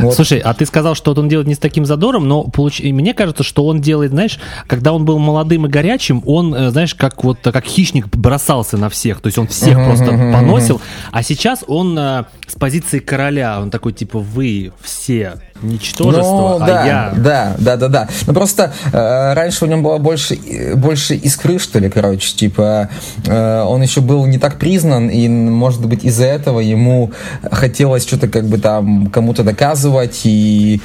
вот. 0.00 0.14
Слушай, 0.14 0.38
а 0.38 0.54
ты 0.54 0.66
сказал, 0.66 0.94
что 0.94 1.10
вот 1.10 1.18
он 1.18 1.28
делает 1.28 1.46
не 1.46 1.54
с 1.54 1.58
таким 1.58 1.84
задором, 1.86 2.26
но 2.26 2.44
получ... 2.44 2.80
и 2.80 2.92
мне 2.92 3.14
кажется, 3.14 3.42
что 3.42 3.66
он 3.66 3.80
делает, 3.80 4.10
знаешь, 4.10 4.38
когда 4.66 4.92
он 4.92 5.04
был 5.04 5.18
молодым 5.18 5.66
и 5.66 5.68
горячим, 5.68 6.22
он, 6.26 6.54
э, 6.54 6.70
знаешь, 6.70 6.94
как 6.94 7.22
вот 7.24 7.38
как 7.42 7.64
хищник 7.64 8.08
бросался 8.08 8.76
на 8.76 8.88
всех, 8.88 9.20
то 9.20 9.28
есть 9.28 9.38
он 9.38 9.46
всех 9.48 9.78
uh-huh, 9.78 9.86
просто 9.86 10.04
uh-huh, 10.06 10.32
поносил, 10.32 10.80
а 11.12 11.22
сейчас 11.22 11.64
он 11.66 11.98
э, 11.98 12.24
с 12.46 12.54
позиции 12.54 12.98
короля, 12.98 13.60
он 13.60 13.70
такой 13.70 13.92
типа 13.92 14.18
вы 14.18 14.72
все 14.82 15.34
ничтожество, 15.62 16.22
ну, 16.22 16.62
а 16.62 16.66
да, 16.66 16.86
я... 16.86 17.12
Да, 17.16 17.56
да, 17.58 17.76
да, 17.76 17.88
да. 17.88 18.08
Ну 18.26 18.34
просто 18.34 18.72
э, 18.92 19.32
раньше 19.34 19.64
у 19.64 19.68
него 19.68 19.82
было 19.82 19.98
больше, 19.98 20.36
больше 20.76 21.14
искры, 21.14 21.58
что 21.58 21.78
ли, 21.78 21.88
короче, 21.88 22.34
типа 22.34 22.90
э, 23.26 23.62
он 23.62 23.82
еще 23.82 24.00
был 24.00 24.26
не 24.26 24.38
так 24.38 24.58
признан, 24.58 25.08
и, 25.08 25.28
может 25.28 25.73
быть, 25.82 26.04
из-за 26.04 26.26
этого 26.26 26.60
ему 26.60 27.12
хотелось 27.50 28.06
что-то 28.06 28.28
как 28.28 28.46
бы 28.46 28.58
там 28.58 29.08
кому-то 29.08 29.42
доказывать 29.42 30.20
и 30.24 30.80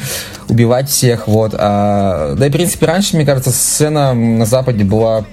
убивать 0.47 0.89
всех, 0.89 1.27
вот. 1.27 1.55
А, 1.57 2.35
да 2.35 2.47
и, 2.47 2.49
в 2.49 2.53
принципе, 2.53 2.85
раньше, 2.85 3.15
мне 3.15 3.25
кажется, 3.25 3.51
сцена 3.51 4.13
на 4.13 4.45
Западе 4.45 4.83
была 4.83 5.25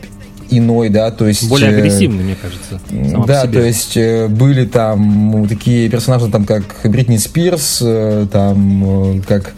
иной, 0.51 0.89
да, 0.89 1.11
то 1.11 1.27
есть... 1.27 1.49
Более 1.49 1.71
э, 1.73 1.79
агрессивный, 1.79 2.25
мне 2.25 2.37
кажется. 2.37 2.81
Да, 3.27 3.47
то 3.47 3.61
есть 3.61 3.97
э, 3.97 4.29
были 4.29 4.67
там 4.67 5.47
такие 5.49 5.89
персонажи, 5.89 6.29
там, 6.29 6.45
как 6.45 6.65
Бритни 6.85 7.17
Спирс, 7.17 7.81
э, 7.83 8.27
там, 8.31 9.23
как 9.27 9.53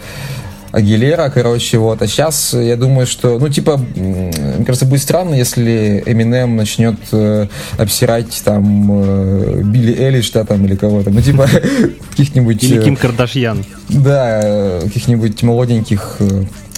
Агилера, 0.72 1.30
короче, 1.30 1.78
вот. 1.78 2.02
А 2.02 2.06
сейчас 2.06 2.54
я 2.54 2.76
думаю, 2.76 3.06
что, 3.06 3.38
ну, 3.38 3.48
типа, 3.48 3.78
мне 3.96 4.64
кажется, 4.64 4.86
будет 4.86 5.02
странно, 5.02 5.34
если 5.34 6.02
Eminem 6.06 6.54
начнет 6.54 6.96
э, 7.12 7.46
обсирать 7.78 8.42
там 8.44 8.88
э, 8.90 9.62
Билли 9.62 9.94
Элиш, 9.98 10.30
да, 10.30 10.44
там, 10.44 10.64
или 10.66 10.76
кого-то. 10.76 11.10
Ну, 11.10 11.20
типа, 11.20 11.48
каких-нибудь... 12.10 12.62
Или 12.64 12.82
Ким 12.82 12.96
Кардашьян. 12.96 13.64
Да, 13.88 14.80
каких-нибудь 14.82 15.42
молоденьких 15.42 16.18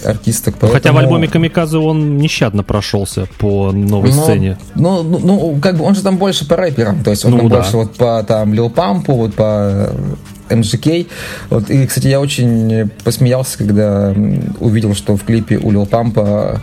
артисток. 0.05 0.55
Поэтому... 0.59 0.73
Хотя 0.73 0.93
в 0.93 0.97
альбоме 0.97 1.27
Камиказы 1.27 1.77
он 1.77 2.17
нещадно 2.17 2.63
прошелся 2.63 3.27
по 3.37 3.71
новой 3.71 4.13
но, 4.13 4.23
сцене. 4.23 4.57
Ну, 4.75 5.03
ну, 5.03 5.19
ну, 5.19 5.59
как 5.61 5.77
бы 5.77 5.83
он 5.83 5.95
же 5.95 6.01
там 6.01 6.17
больше 6.17 6.47
по 6.47 6.55
рэперам, 6.55 7.03
то 7.03 7.11
есть 7.11 7.25
он 7.25 7.31
ну, 7.31 7.37
там 7.39 7.49
да. 7.49 7.55
больше 7.57 7.77
вот 7.77 7.95
по 7.95 8.23
там 8.23 8.53
Лил 8.53 8.69
Пампу, 8.69 9.13
вот 9.13 9.33
по 9.35 9.89
MGK. 10.51 11.07
Вот, 11.49 11.69
и, 11.69 11.85
кстати, 11.85 12.07
я 12.07 12.19
очень 12.19 12.89
посмеялся, 13.03 13.57
когда 13.57 14.13
увидел, 14.59 14.93
что 14.95 15.15
в 15.15 15.23
клипе 15.23 15.57
у 15.57 15.71
Лил 15.71 15.85
Пампа 15.85 16.61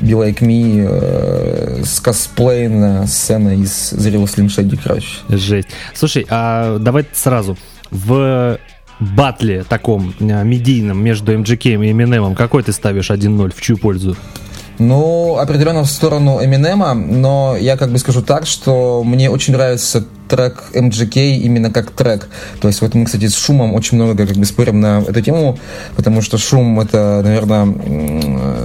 Be 0.00 0.10
Like 0.10 0.40
Me 0.40 0.86
э, 0.88 1.82
с 1.84 2.00
косплеем 2.00 3.06
сцена 3.06 3.50
из 3.50 3.92
Real 3.92 4.24
Slim 4.24 4.46
Shady, 4.46 4.78
короче. 4.82 5.08
Жесть. 5.28 5.68
Слушай, 5.94 6.26
а 6.28 6.78
давай 6.78 7.06
сразу. 7.12 7.56
В 7.90 8.58
батле 9.00 9.64
таком 9.64 10.14
э, 10.18 10.44
медийном 10.44 11.02
между 11.02 11.32
MGK 11.32 11.74
и 11.74 11.92
Eminem 11.92 12.34
какой 12.34 12.62
ты 12.62 12.72
ставишь 12.72 13.10
1-0? 13.10 13.54
В 13.54 13.60
чью 13.60 13.78
пользу? 13.78 14.16
Ну, 14.78 15.38
определенно 15.38 15.82
в 15.82 15.90
сторону 15.90 16.38
Эминема, 16.42 16.94
но 16.94 17.56
я 17.58 17.76
как 17.76 17.90
бы 17.90 17.98
скажу 17.98 18.22
так, 18.22 18.46
что 18.46 19.02
мне 19.04 19.28
очень 19.28 19.52
нравится 19.52 20.06
трек 20.28 20.64
MGK 20.74 21.38
именно 21.38 21.70
как 21.70 21.90
трек. 21.90 22.28
То 22.60 22.68
есть 22.68 22.80
вот 22.80 22.94
мы, 22.94 23.06
кстати, 23.06 23.26
с 23.28 23.34
Шумом 23.34 23.74
очень 23.74 23.96
много 23.96 24.26
как 24.26 24.36
бы 24.36 24.44
спорим 24.44 24.80
на 24.80 25.00
эту 25.06 25.20
тему, 25.20 25.58
потому 25.96 26.22
что 26.22 26.38
Шум 26.38 26.78
это, 26.80 27.20
наверное, 27.24 27.66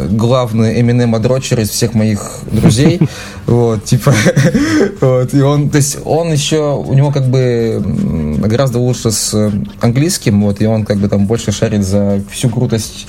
главный 0.09 0.79
Eminem 0.79 1.19
дрочер 1.19 1.59
из 1.59 1.69
всех 1.69 1.93
моих 1.93 2.39
друзей. 2.51 2.99
Вот, 3.45 3.83
типа, 3.83 4.13
вот, 5.01 5.33
и 5.33 5.41
он, 5.41 5.69
то 5.69 5.77
есть 5.77 5.97
он 6.05 6.31
еще, 6.31 6.75
у 6.75 6.93
него 6.93 7.11
как 7.11 7.27
бы 7.27 7.83
гораздо 8.37 8.79
лучше 8.79 9.11
с 9.11 9.51
английским, 9.81 10.41
вот, 10.41 10.61
и 10.61 10.65
он 10.65 10.85
как 10.85 10.97
бы 10.97 11.09
там 11.09 11.25
больше 11.25 11.51
шарит 11.51 11.83
за 11.83 12.21
всю 12.31 12.49
крутость 12.49 13.05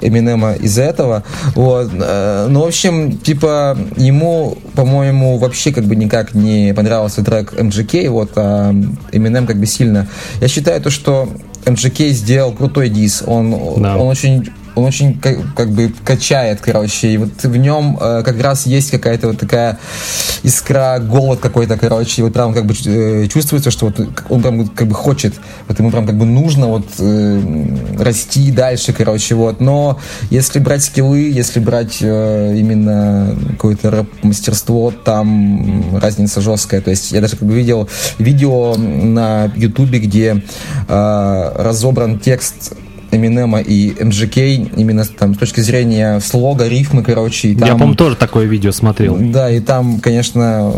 Эминема 0.00 0.54
из-за 0.54 0.84
этого, 0.84 1.22
вот, 1.54 1.90
э, 1.92 2.46
ну, 2.48 2.62
в 2.62 2.66
общем, 2.66 3.18
типа, 3.18 3.76
ему, 3.96 4.56
по-моему, 4.74 5.36
вообще 5.36 5.70
как 5.70 5.84
бы 5.84 5.96
никак 5.96 6.34
не 6.34 6.72
понравился 6.74 7.22
трек 7.22 7.52
MGK, 7.52 7.93
MGK, 7.94 8.08
вот, 8.08 8.32
а 8.36 8.72
Eminem 9.12 9.46
как 9.46 9.58
бы 9.58 9.66
сильно. 9.66 10.06
Я 10.40 10.48
считаю 10.48 10.80
то, 10.80 10.90
что 10.90 11.28
MGK 11.64 12.10
сделал 12.10 12.52
крутой 12.52 12.88
дис. 12.88 13.22
Он, 13.26 13.82
да. 13.82 13.96
он 13.96 14.08
очень 14.08 14.50
он 14.74 14.84
очень 14.84 15.18
как, 15.18 15.54
как 15.54 15.70
бы 15.70 15.92
качает, 16.04 16.60
короче, 16.60 17.08
и 17.08 17.16
вот 17.16 17.42
в 17.42 17.56
нем 17.56 17.98
э, 18.00 18.22
как 18.24 18.40
раз 18.40 18.66
есть 18.66 18.90
какая-то 18.90 19.28
вот 19.28 19.38
такая 19.38 19.78
искра, 20.42 20.98
голод 20.98 21.40
какой-то, 21.40 21.76
короче, 21.76 22.20
и 22.20 22.24
вот 22.24 22.32
прям 22.32 22.52
как 22.52 22.66
бы 22.66 22.74
э, 22.86 23.26
чувствуется, 23.28 23.70
что 23.70 23.86
вот 23.86 24.00
он 24.28 24.42
прям 24.42 24.66
как 24.68 24.88
бы 24.88 24.94
хочет, 24.94 25.34
вот 25.68 25.78
ему 25.78 25.90
прям 25.90 26.06
как 26.06 26.16
бы 26.16 26.24
нужно 26.24 26.66
вот 26.68 26.86
э, 26.98 27.40
расти 27.98 28.50
дальше, 28.50 28.92
короче, 28.92 29.34
вот, 29.34 29.60
но 29.60 29.98
если 30.30 30.58
брать 30.58 30.82
скиллы, 30.82 31.30
если 31.30 31.60
брать 31.60 31.98
э, 32.00 32.54
именно 32.56 33.36
какое-то 33.52 33.90
рэп-мастерство, 33.90 34.92
там 35.04 35.96
разница 35.98 36.40
жесткая, 36.40 36.80
то 36.80 36.90
есть 36.90 37.12
я 37.12 37.20
даже 37.20 37.36
как 37.36 37.48
бы 37.48 37.54
видел 37.54 37.88
видео 38.18 38.74
на 38.76 39.52
ютубе, 39.56 39.98
где 39.98 40.42
э, 40.88 41.52
разобран 41.56 42.18
текст 42.18 42.74
Эминема 43.16 43.60
и 43.60 43.90
MGK 43.90 44.74
именно 44.76 45.04
там 45.04 45.34
с 45.34 45.38
точки 45.38 45.60
зрения 45.60 46.20
слога, 46.20 46.68
рифмы, 46.68 47.02
короче. 47.02 47.48
И 47.48 47.54
там, 47.54 47.68
Я, 47.68 47.74
по-моему, 47.74 47.94
тоже 47.94 48.16
такое 48.16 48.46
видео 48.46 48.72
смотрел. 48.72 49.16
Да, 49.18 49.50
и 49.50 49.60
там, 49.60 50.00
конечно, 50.00 50.72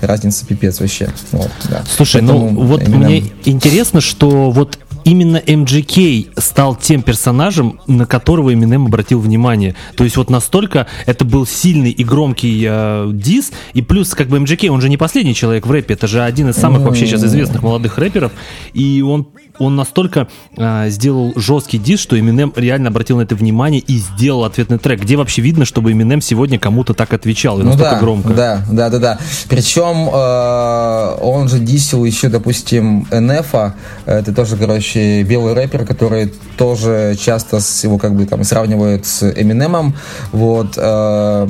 разница 0.00 0.46
пипец 0.46 0.80
вообще. 0.80 1.10
Вот, 1.32 1.50
да. 1.68 1.82
Слушай, 1.88 2.22
ну 2.22 2.40
Поэтому 2.40 2.60
ну 2.60 2.66
вот 2.66 2.82
Eminem... 2.82 2.96
мне 2.96 3.24
интересно, 3.44 4.00
что 4.00 4.50
вот 4.50 4.78
именно 5.04 5.38
MGK 5.38 6.40
стал 6.40 6.76
тем 6.76 7.02
персонажем, 7.02 7.80
на 7.86 8.06
которого 8.06 8.50
Eminem 8.50 8.86
обратил 8.86 9.20
внимание. 9.20 9.74
То 9.96 10.04
есть 10.04 10.16
вот 10.16 10.30
настолько 10.30 10.86
это 11.06 11.24
был 11.24 11.46
сильный 11.46 11.90
и 11.90 12.04
громкий 12.04 12.66
э, 12.68 13.10
дис, 13.12 13.52
и 13.72 13.82
плюс 13.82 14.14
как 14.14 14.28
бы 14.28 14.38
MGK, 14.38 14.68
он 14.68 14.80
же 14.80 14.88
не 14.88 14.96
последний 14.96 15.34
человек 15.34 15.66
в 15.66 15.70
рэпе, 15.70 15.94
это 15.94 16.06
же 16.06 16.22
один 16.22 16.50
из 16.50 16.56
самых 16.56 16.82
вообще 16.82 17.06
сейчас 17.06 17.24
известных 17.24 17.62
молодых 17.62 17.98
рэперов, 17.98 18.32
и 18.72 19.02
он 19.02 19.28
он 19.60 19.76
настолько 19.76 20.26
э, 20.56 20.88
сделал 20.88 21.32
жесткий 21.36 21.78
дис, 21.78 22.00
что 22.00 22.16
Eminem 22.16 22.52
реально 22.56 22.88
обратил 22.88 23.18
на 23.18 23.22
это 23.22 23.34
внимание 23.34 23.80
и 23.80 23.98
сделал 23.98 24.44
ответный 24.44 24.78
трек. 24.78 25.02
Где 25.02 25.16
вообще 25.16 25.42
видно, 25.42 25.64
чтобы 25.64 25.92
Eminem 25.92 26.20
сегодня 26.20 26.58
кому-то 26.58 26.94
так 26.94 27.12
отвечал 27.12 27.60
и 27.60 27.62
ну 27.62 27.68
настолько 27.68 27.92
да, 27.92 28.00
громко? 28.00 28.28
Да, 28.30 28.64
да, 28.70 28.88
да, 28.88 28.98
да. 28.98 29.18
Причем 29.48 30.08
э, 30.12 31.22
он 31.22 31.48
же 31.48 31.58
дисил 31.58 32.04
еще, 32.04 32.28
допустим, 32.28 33.06
НФа. 33.12 33.74
Это 34.06 34.34
тоже, 34.34 34.56
короче, 34.56 35.22
белый 35.22 35.52
рэпер, 35.52 35.84
который 35.84 36.32
тоже 36.56 37.16
часто 37.20 37.60
с, 37.60 37.84
его 37.84 37.98
как 37.98 38.14
бы 38.14 38.24
там 38.24 38.42
сравнивают 38.44 39.06
с 39.06 39.30
Эминемом. 39.30 39.94
Вот. 40.32 40.74
Э, 40.78 41.46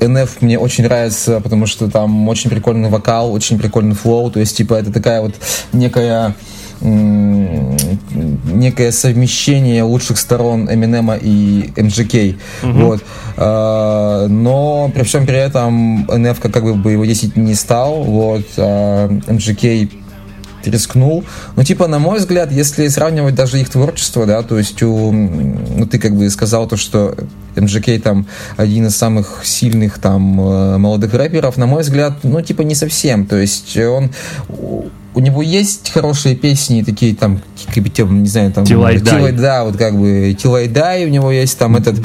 НФ 0.00 0.42
мне 0.42 0.58
очень 0.58 0.84
нравится, 0.84 1.40
потому 1.40 1.66
что 1.66 1.90
там 1.90 2.28
очень 2.28 2.50
прикольный 2.50 2.88
вокал, 2.88 3.32
очень 3.32 3.58
прикольный 3.58 3.94
флоу, 3.94 4.30
то 4.30 4.40
есть, 4.40 4.56
типа, 4.56 4.74
это 4.74 4.92
такая 4.92 5.20
вот 5.20 5.34
некая 5.72 6.34
некое 6.82 8.92
совмещение 8.92 9.82
лучших 9.82 10.18
сторон 10.18 10.72
Эминема 10.72 11.16
и 11.16 11.72
MGK. 11.76 12.36
Угу. 12.62 12.72
Вот. 12.72 13.02
А, 13.36 14.26
но 14.28 14.90
при 14.94 15.02
всем 15.04 15.26
при 15.26 15.36
этом 15.36 16.06
НФ 16.06 16.40
как 16.40 16.76
бы 16.76 16.92
его 16.92 17.04
10 17.04 17.36
не 17.36 17.54
стал. 17.54 18.02
Вот. 18.02 18.44
А 18.56 19.08
MGK 19.08 19.90
рискнул. 20.64 21.24
Ну, 21.56 21.64
типа, 21.64 21.88
на 21.88 21.98
мой 21.98 22.18
взгляд, 22.18 22.52
если 22.52 22.86
сравнивать 22.88 23.34
даже 23.34 23.60
их 23.60 23.68
творчество, 23.68 24.26
да, 24.26 24.42
то 24.42 24.58
есть 24.58 24.80
у, 24.82 25.10
ну, 25.10 25.86
ты 25.86 25.98
как 25.98 26.14
бы 26.14 26.30
сказал 26.30 26.68
то, 26.68 26.76
что 26.76 27.16
MGK 27.56 28.00
там 28.00 28.26
один 28.56 28.86
из 28.86 28.96
самых 28.96 29.40
сильных 29.44 29.98
там 29.98 30.40
э, 30.40 30.78
молодых 30.78 31.14
рэперов, 31.14 31.56
на 31.56 31.66
мой 31.66 31.82
взгляд, 31.82 32.18
ну, 32.22 32.40
типа, 32.42 32.62
не 32.62 32.76
совсем. 32.76 33.26
То 33.26 33.38
есть 33.38 33.76
он 33.76 34.12
у 35.14 35.20
него 35.20 35.42
есть 35.42 35.90
хорошие 35.90 36.34
песни, 36.34 36.82
такие 36.82 37.14
там, 37.14 37.40
бы, 37.74 38.14
не 38.14 38.28
знаю, 38.28 38.52
там... 38.52 38.64
Тилайдай. 38.64 39.32
Да, 39.32 39.64
вот 39.64 39.76
как 39.76 39.98
бы 39.98 40.34
Тилайдай 40.38 41.04
у 41.04 41.08
него 41.08 41.30
есть, 41.30 41.58
там 41.58 41.76
этот... 41.76 41.98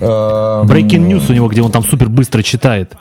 Э, 0.00 0.64
Breaking 0.64 1.06
News 1.08 1.30
у 1.30 1.34
него, 1.34 1.48
где 1.48 1.62
он 1.62 1.70
там 1.70 1.84
супер 1.84 2.08
быстро 2.08 2.42
читает. 2.42 2.94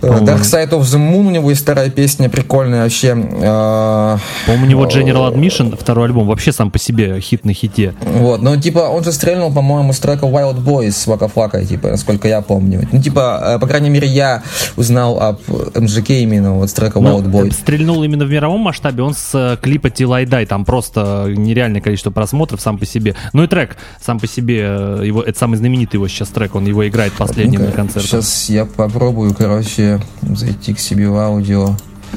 Dark 0.00 0.42
Side 0.42 0.70
of 0.70 0.82
the 0.82 0.98
Moon 0.98 1.26
у 1.26 1.30
него 1.30 1.50
есть 1.50 1.62
вторая 1.62 1.90
песня 1.90 2.28
прикольная 2.28 2.84
вообще. 2.84 3.08
Э, 3.08 4.16
По-моему, 4.46 4.64
у 4.64 4.68
него 4.68 4.86
General 4.86 5.32
Admission, 5.32 5.76
второй 5.78 6.06
альбом, 6.06 6.26
вообще 6.26 6.52
сам 6.52 6.70
по 6.70 6.78
себе 6.78 7.20
хит 7.20 7.44
на 7.44 7.52
хите. 7.52 7.94
Вот, 8.00 8.42
ну 8.42 8.56
типа 8.56 8.80
он 8.80 9.04
же 9.04 9.12
стрельнул, 9.12 9.52
по-моему, 9.52 9.92
с 9.92 9.98
трека 9.98 10.26
Wild 10.26 10.64
Boys 10.64 10.92
с 10.92 11.04
Флака, 11.04 11.64
типа, 11.64 11.88
насколько 11.88 12.28
я 12.28 12.40
помню. 12.40 12.86
Ну 12.90 13.00
типа, 13.00 13.56
э, 13.56 13.58
по 13.58 13.66
крайней 13.66 13.90
мере, 13.90 14.08
я 14.08 14.42
узнал 14.76 15.20
об 15.20 15.40
MGK 15.48 16.22
именно 16.22 16.54
вот 16.54 16.70
с 16.70 16.72
трека 16.72 17.00
ну, 17.00 17.18
Wild 17.18 17.30
Boys. 17.30 17.52
Стрельнул 17.52 18.02
именно 18.02 18.24
в 18.24 18.30
мировом 18.30 18.60
масштабе, 18.60 19.02
он 19.02 19.14
с 19.14 19.30
э, 19.34 19.56
клипа 19.60 19.88
Till 19.88 20.12
I 20.14 20.24
Die, 20.24 20.46
там 20.46 20.64
просто 20.64 21.26
нереальное 21.28 21.80
количество 21.80 22.10
просмотров 22.10 22.60
сам 22.60 22.78
по 22.78 22.86
себе. 22.86 23.14
Ну 23.32 23.44
и 23.44 23.46
трек 23.46 23.76
сам 24.00 24.18
по 24.18 24.26
себе, 24.26 24.58
его, 25.02 25.22
это 25.22 25.38
самый 25.38 25.56
знаменитый 25.56 25.98
его 25.98 26.08
сейчас 26.08 26.28
трек, 26.28 26.54
он 26.54 26.66
его 26.66 26.86
играет 26.86 27.12
последним 27.12 27.64
на 27.64 27.72
концерте. 27.72 28.08
Сейчас 28.08 28.48
я 28.48 28.64
попробую, 28.64 29.34
короче, 29.34 29.89
зайти 30.22 30.74
к 30.74 30.78
себе 30.78 31.08
в 31.08 31.16
аудио. 31.16 31.76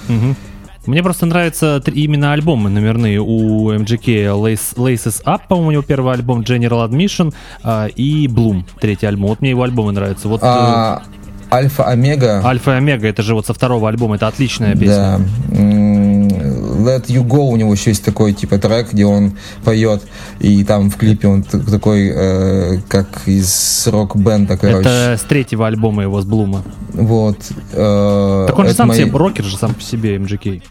Угу. 0.09 0.35
Мне 0.85 1.01
просто 1.01 1.25
нравятся 1.25 1.81
именно 1.93 2.33
альбомы 2.33 2.69
номерные 2.69 3.21
у 3.21 3.71
MGK 3.71 4.25
Lace, 4.35 4.75
Laces 4.75 5.23
Up, 5.23 5.41
по-моему, 5.47 5.69
у 5.69 5.71
него 5.71 5.83
первый 5.83 6.13
альбом 6.13 6.41
General 6.41 6.89
Admission 6.89 7.33
э, 7.63 7.89
и 7.95 8.27
Bloom, 8.27 8.65
третий 8.81 9.05
альбом. 9.05 9.29
Вот 9.29 9.41
мне 9.41 9.51
его 9.51 9.63
альбомы 9.63 9.93
нравятся. 9.93 10.27
Вот, 10.27 10.41
а, 10.43 11.03
э, 11.05 11.55
Альфа 11.55 11.85
Омега. 11.85 12.41
Альфа 12.43 12.75
Омега, 12.75 13.07
это 13.07 13.21
же 13.21 13.33
вот 13.33 13.45
со 13.45 13.53
второго 13.53 13.87
альбома, 13.87 14.15
это 14.15 14.27
отличная 14.27 14.73
песня. 14.75 15.19
Да. 15.19 15.55
Let 16.83 17.07
You 17.07 17.25
Go 17.25 17.49
у 17.49 17.55
него 17.55 17.73
еще 17.73 17.91
есть 17.91 18.03
такой 18.03 18.33
типа 18.33 18.57
трек, 18.57 18.91
где 18.91 19.05
он 19.05 19.37
поет, 19.63 20.03
и 20.39 20.63
там 20.63 20.89
в 20.89 20.97
клипе 20.97 21.27
он 21.27 21.43
такой, 21.43 22.11
э, 22.13 22.77
как 22.87 23.21
из 23.25 23.87
рок-бенда, 23.87 24.57
короче. 24.57 24.79
Это 24.79 25.17
с 25.17 25.21
третьего 25.21 25.67
альбома 25.67 26.03
его, 26.03 26.21
с 26.21 26.25
Блума. 26.25 26.63
Вот. 26.93 27.37
Э, 27.71 28.45
так 28.47 28.57
он 28.57 28.67
же 28.67 28.73
сам 28.73 28.89
мои... 28.89 28.99
себе, 28.99 29.11
рокер 29.11 29.45
же 29.45 29.57
сам 29.57 29.73
по 29.73 29.81
себе, 29.81 30.17
MGK. 30.17 30.61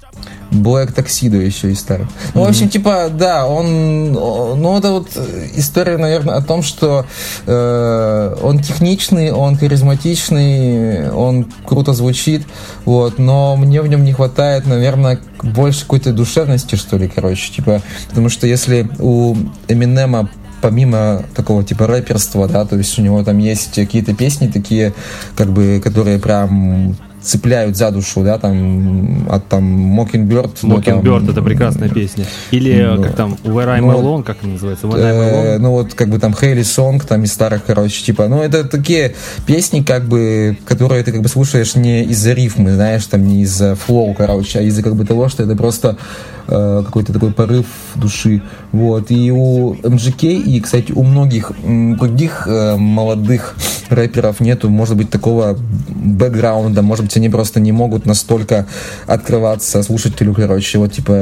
Black 0.53 0.95
Tuxedo 0.95 1.43
еще 1.43 1.73
и 1.73 1.75
старый. 1.75 2.07
Ну, 2.35 2.41
mm-hmm. 2.41 2.45
в 2.45 2.49
общем, 2.49 2.69
типа, 2.69 3.11
да, 3.11 3.47
он, 3.47 4.13
ну, 4.13 4.79
это 4.79 4.93
вот 4.93 5.09
история, 5.55 5.97
наверное, 5.97 6.37
о 6.37 6.43
том, 6.43 6.63
что 6.63 7.07
э, 7.47 8.37
он 8.43 8.59
техничный, 8.59 9.33
он 9.33 9.57
харизматичный, 9.57 11.11
он 11.11 11.47
круто 11.65 11.95
звучит, 11.95 12.43
вот, 12.85 13.19
но 13.19 13.57
мне 13.57 13.81
в 13.81 13.89
нем 13.89 14.05
не 14.05 14.13
хватает, 14.13 14.67
наверное, 14.67 15.21
больше 15.43 15.83
какой-то 15.83 16.13
душевности, 16.13 16.77
что 16.77 16.99
ли, 16.99 17.09
короче, 17.09 17.53
типа, 17.53 17.83
потому 18.11 18.29
что 18.29 18.47
если 18.47 18.89
у 18.99 19.35
Эминема 19.69 20.29
помимо 20.61 21.25
такого 21.35 21.65
типа 21.65 21.89
рэперства, 21.89 22.47
да, 22.47 22.65
то 22.65 22.79
есть 22.79 22.97
у 22.99 23.03
него 23.03 23.25
там 23.25 23.39
есть 23.39 23.75
какие-то 23.75 24.15
песни 24.15 24.47
такие, 24.47 24.95
как 25.35 25.51
бы, 25.51 25.81
которые 25.83 26.21
прям 26.21 26.97
цепляют 27.23 27.77
за 27.77 27.91
душу, 27.91 28.23
да, 28.23 28.39
там, 28.39 29.27
от 29.31 29.47
там 29.49 30.01
Mockingbird. 30.01 30.63
Mockingbird, 30.63 31.31
это 31.31 31.43
прекрасная 31.43 31.89
песня. 31.89 32.27
Или, 32.51 32.83
ну, 32.83 33.03
как 33.03 33.15
там, 33.15 33.37
Where 33.45 33.79
I'm 33.79 33.81
ну, 33.81 33.93
Alone, 33.93 34.23
как 34.23 34.39
она 34.43 34.55
называется? 34.55 34.87
When 34.87 35.01
I'm 35.01 35.33
Alone? 35.33 35.59
Ну, 35.59 35.71
вот, 35.71 35.95
как 35.95 36.09
бы 36.09 36.19
там 36.19 36.33
Hayley 36.33 36.63
Song, 36.63 37.05
там 37.07 37.23
из 37.25 37.33
старых, 37.33 37.65
короче, 37.65 38.03
типа, 38.03 38.29
ну, 38.29 38.43
это 38.43 38.65
такие 38.65 39.15
песни, 39.47 39.83
как 39.83 40.05
бы, 40.05 40.57
которые 40.67 41.05
ты 41.05 41.13
как 41.13 41.23
бы 41.23 41.29
слушаешь 41.29 41.75
не 41.75 42.05
из-за 42.05 42.33
рифмы, 42.33 42.73
знаешь, 42.73 43.07
там, 43.07 43.25
не 43.27 43.43
из-за 43.43 43.75
флоу, 43.75 44.15
короче, 44.15 44.59
а 44.59 44.63
из-за 44.63 44.83
как 44.83 44.97
бы 44.97 45.05
того, 45.05 45.29
что 45.29 45.43
это 45.43 45.57
просто 45.57 45.97
э, 46.42 46.42
какой-то 46.47 47.13
такой 47.13 47.33
порыв 47.33 47.67
души. 47.95 48.43
Вот. 48.73 49.11
И 49.11 49.31
у 49.31 49.75
МЖК, 49.83 50.25
и, 50.25 50.61
кстати, 50.61 50.93
у 50.93 51.03
многих 51.03 51.53
других 51.63 52.47
э, 52.47 52.77
молодых 52.77 53.57
рэперов 53.89 54.41
нету, 54.41 54.69
может 54.69 54.97
быть, 54.97 55.11
такого 55.11 55.59
бэкграунда, 55.89 56.83
может 56.83 57.05
быть, 57.05 57.17
они 57.17 57.29
просто 57.29 57.61
не 57.61 57.73
могут 57.73 58.07
настолько 58.07 58.67
открываться 59.07 59.83
слушателю, 59.83 60.35
короче, 60.35 60.79
вот, 60.79 60.93
типа, 60.93 61.13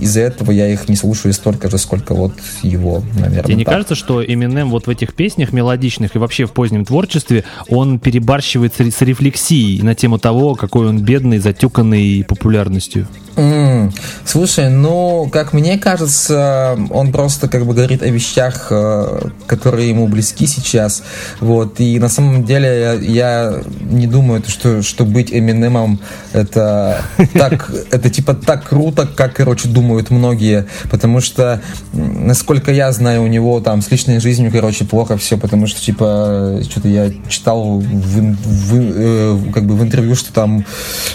из-за 0.00 0.20
этого 0.20 0.50
я 0.50 0.68
их 0.68 0.88
не 0.88 0.96
слушаю 0.96 1.32
столько 1.32 1.70
же, 1.70 1.78
сколько 1.78 2.14
вот 2.14 2.32
его, 2.62 3.02
наверное. 3.14 3.44
Тебе 3.44 3.54
не 3.54 3.64
так. 3.64 3.74
кажется, 3.74 3.94
что 3.94 4.22
Eminem 4.22 4.66
вот 4.66 4.86
в 4.86 4.90
этих 4.90 5.14
песнях 5.14 5.52
мелодичных 5.52 6.16
и 6.16 6.18
вообще 6.18 6.46
в 6.46 6.52
позднем 6.52 6.84
творчестве 6.84 7.44
он 7.68 7.98
перебарщивает 7.98 8.74
с 8.76 9.00
рефлексией 9.00 9.82
на 9.82 9.94
тему 9.94 10.18
того, 10.18 10.54
какой 10.54 10.88
он 10.88 11.02
бедный, 11.02 11.38
затюканный 11.38 12.24
популярностью? 12.24 13.08
Mm. 13.36 13.92
Слушай, 14.24 14.70
ну, 14.70 15.28
как 15.32 15.52
мне 15.52 15.78
кажется, 15.78 16.78
он 16.90 17.12
просто 17.12 17.48
как 17.48 17.66
бы 17.66 17.74
говорит 17.74 18.02
о 18.02 18.08
вещах, 18.08 18.68
э, 18.70 19.28
которые 19.46 19.90
ему 19.90 20.08
близки 20.08 20.46
сейчас. 20.46 21.02
Вот. 21.40 21.80
И 21.80 21.98
на 21.98 22.08
самом 22.08 22.44
деле 22.44 22.68
я, 22.80 22.92
я 22.94 23.62
не 23.80 24.06
думаю, 24.06 24.42
что, 24.46 24.82
что 24.82 25.04
быть 25.04 25.32
Эминемом 25.32 26.00
это 26.32 27.02
так, 27.34 27.70
это 27.90 28.10
типа 28.10 28.34
так 28.34 28.68
круто, 28.68 29.06
как, 29.06 29.34
короче, 29.34 29.68
думают 29.68 30.10
многие. 30.10 30.66
Потому 30.90 31.20
что, 31.20 31.60
насколько 31.92 32.72
я 32.72 32.90
знаю, 32.92 33.22
у 33.22 33.26
него 33.26 33.60
там 33.60 33.82
с 33.82 33.90
личной 33.90 34.20
жизнью, 34.20 34.50
короче, 34.52 34.84
плохо 34.84 35.16
все, 35.16 35.38
потому 35.38 35.66
что, 35.66 35.80
типа, 35.80 36.60
что-то 36.68 36.88
я 36.88 37.12
читал 37.28 37.78
в, 37.78 38.36
в, 38.44 38.74
э, 38.74 39.52
как 39.52 39.66
бы 39.66 39.74
в 39.74 39.82
интервью, 39.82 40.14
что 40.14 40.32
там 40.32 40.64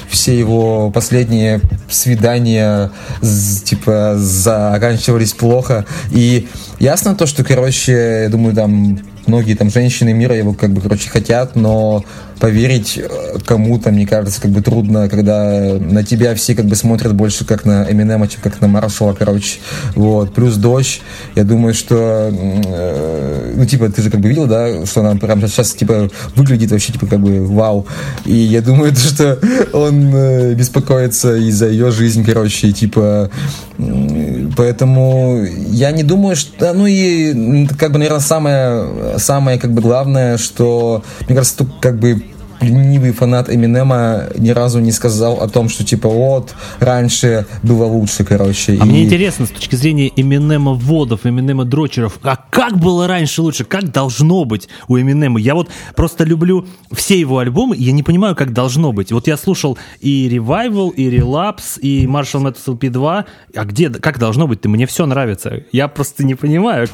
все 0.10 0.38
его 0.38 0.92
последние 0.92 1.60
свидания 1.90 2.79
типа 3.66 4.16
заканчивались 4.18 5.34
плохо. 5.34 5.86
И 6.12 6.48
ясно 6.80 7.16
то, 7.16 7.26
что, 7.26 7.44
короче, 7.44 8.22
я 8.24 8.30
думаю, 8.30 8.56
там 8.56 9.00
многие 9.30 9.54
там 9.54 9.70
женщины 9.70 10.14
мира 10.14 10.36
его 10.36 10.54
как 10.54 10.72
бы, 10.72 10.82
короче, 10.82 11.10
хотят, 11.10 11.56
но 11.56 12.04
поверить 12.40 12.98
э, 12.98 13.38
кому-то, 13.46 13.92
мне 13.92 14.08
кажется, 14.08 14.42
как 14.42 14.52
бы 14.52 14.62
трудно, 14.62 15.10
когда 15.10 15.78
на 15.80 16.04
тебя 16.04 16.34
все 16.36 16.56
как 16.56 16.66
бы 16.66 16.76
смотрят 16.76 17.14
больше 17.14 17.46
как 17.46 17.66
на 17.66 17.86
Эминема, 17.90 18.28
чем 18.28 18.42
как 18.42 18.62
на 18.62 18.68
Маршала, 18.68 19.14
короче. 19.14 19.60
Вот. 19.96 20.34
Плюс 20.34 20.56
дождь. 20.56 21.02
Я 21.36 21.44
думаю, 21.44 21.74
что 21.74 22.32
э, 22.32 23.54
ну, 23.56 23.66
типа, 23.66 23.90
ты 23.90 24.02
же 24.02 24.10
как 24.10 24.22
бы 24.22 24.30
видел, 24.30 24.48
да, 24.48 24.86
что 24.86 25.02
она 25.02 25.16
прям 25.16 25.46
сейчас, 25.48 25.74
типа, 25.74 26.10
выглядит 26.36 26.72
вообще, 26.72 26.94
типа, 26.94 27.08
как 27.08 27.20
бы 27.20 27.46
вау. 27.46 27.86
И 28.26 28.36
я 28.36 28.62
думаю, 28.62 28.96
что 28.96 29.38
он 29.74 30.12
э, 30.16 30.54
беспокоится 30.54 31.36
и 31.36 31.52
за 31.52 31.68
ее 31.68 31.92
жизнь, 31.92 32.24
короче, 32.26 32.68
и, 32.68 32.74
типа, 32.74 33.30
поэтому 34.56 35.46
я 35.70 35.92
не 35.92 36.04
думаю, 36.04 36.36
что, 36.36 36.74
ну 36.74 36.86
и, 36.88 37.68
как 37.78 37.92
бы, 37.92 38.00
наверное, 38.00 38.22
самое, 38.22 39.19
самое, 39.20 39.60
как 39.60 39.72
бы, 39.72 39.82
главное, 39.82 40.38
что, 40.38 41.04
мне 41.28 41.36
кажется, 41.36 41.66
как 41.82 42.00
бы, 42.00 42.24
ленивый 42.62 43.12
фанат 43.12 43.50
Эминема 43.50 44.28
ни 44.38 44.50
разу 44.50 44.80
не 44.80 44.92
сказал 44.92 45.42
о 45.42 45.48
том, 45.48 45.70
что 45.70 45.84
типа 45.84 46.10
вот, 46.10 46.54
раньше 46.80 47.46
было 47.64 47.86
лучше, 47.86 48.24
короче. 48.24 48.78
А 48.80 48.86
и... 48.86 48.90
мне 48.90 49.04
интересно, 49.06 49.46
с 49.46 49.50
точки 49.50 49.76
зрения 49.76 50.12
Эминема 50.16 50.74
водов, 50.74 51.26
Эминема 51.26 51.66
дрочеров, 51.66 52.20
а 52.24 52.36
как 52.50 52.78
было 52.78 53.08
раньше 53.08 53.42
лучше, 53.42 53.64
как 53.64 53.92
должно 53.92 54.46
быть 54.46 54.68
у 54.88 54.98
Эминема? 54.98 55.40
Я 55.40 55.56
вот 55.56 55.70
просто 55.96 56.24
люблю 56.24 56.66
все 56.92 57.20
его 57.20 57.40
альбомы, 57.40 57.76
и 57.76 57.84
я 57.84 57.92
не 57.92 58.04
понимаю, 58.04 58.36
как 58.36 58.54
должно 58.54 58.92
быть. 58.92 59.12
Вот 59.12 59.28
я 59.28 59.38
слушал 59.38 59.78
и 60.00 60.30
Revival, 60.30 60.94
и 60.94 61.10
Relapse, 61.10 61.80
и 61.80 62.06
Marshall 62.06 62.44
Mathers 62.44 62.66
LP2, 62.68 63.26
а 63.56 63.66
где, 63.66 63.90
как 63.90 64.20
должно 64.20 64.48
быть? 64.48 64.62
Ты 64.62 64.70
Мне 64.70 64.86
все 64.86 65.06
нравится. 65.06 65.64
Я 65.72 65.88
просто 65.88 66.24
не 66.24 66.36
понимаю. 66.36 66.88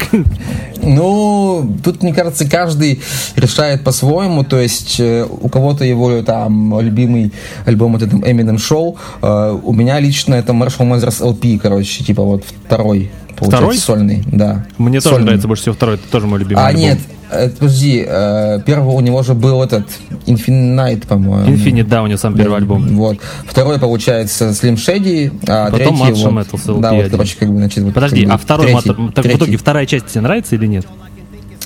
Ну, 0.81 1.77
тут, 1.83 2.03
мне 2.03 2.13
кажется, 2.13 2.47
каждый 2.47 3.01
решает 3.35 3.83
по-своему, 3.83 4.43
то 4.43 4.59
есть 4.59 4.99
э, 4.99 5.25
у 5.25 5.49
кого-то 5.55 5.85
его 5.85 6.21
там 6.21 6.81
любимый 6.81 7.31
альбом 7.65 7.95
это 7.95 8.07
там 8.09 8.19
Eminem 8.19 8.57
Show. 8.57 8.97
Uh, 9.21 9.61
у 9.63 9.71
меня 9.71 10.01
лично 10.01 10.35
это 10.35 10.51
Marshall 10.51 10.85
Mathers 10.85 11.21
LP, 11.21 11.59
короче, 11.59 12.03
типа 12.03 12.23
вот 12.23 12.43
второй. 12.65 13.09
Второй? 13.37 13.77
Сольный, 13.77 14.21
да. 14.27 14.65
Мне 14.77 14.99
сольный. 14.99 15.15
тоже 15.15 15.25
нравится 15.25 15.47
больше 15.47 15.61
всего 15.63 15.75
второй, 15.75 15.95
это 15.95 16.09
тоже 16.11 16.27
мой 16.27 16.39
любимый 16.39 16.59
А, 16.59 16.67
альбом. 16.67 16.81
нет, 16.81 16.99
э, 17.31 17.49
подожди, 17.49 18.05
э, 18.05 18.59
первый 18.65 18.95
у 18.95 18.99
него 18.99 19.23
же 19.23 19.33
был 19.33 19.63
этот 19.63 19.85
Infinite, 20.25 21.07
по-моему. 21.07 21.49
Infinite, 21.49 21.87
да, 21.87 22.03
у 22.03 22.07
него 22.07 22.17
сам 22.17 22.35
первый 22.35 22.57
альбом. 22.57 22.85
Вот. 22.95 23.17
Второй, 23.47 23.79
получается, 23.79 24.49
Slim 24.49 24.75
Shady, 24.75 25.31
а 25.47 25.71
Потом 25.71 25.97
третий... 25.97 26.21
Marshall 26.21 26.47
вот, 26.51 26.81
Да, 26.81 26.93
вот, 26.93 27.09
короче, 27.09 27.37
как 27.39 27.49
бы, 27.49 27.57
значит... 27.57 27.83
Вот, 27.83 27.93
Подожди, 27.93 28.21
как 28.21 28.27
бы, 28.27 28.33
а 28.33 28.37
второй, 28.37 28.67
третий, 28.67 28.89
так, 28.89 29.13
третий. 29.15 29.29
в 29.29 29.37
итоге 29.37 29.57
вторая 29.57 29.85
часть 29.85 30.07
тебе 30.07 30.21
нравится 30.21 30.55
или 30.55 30.65
нет? 30.65 30.85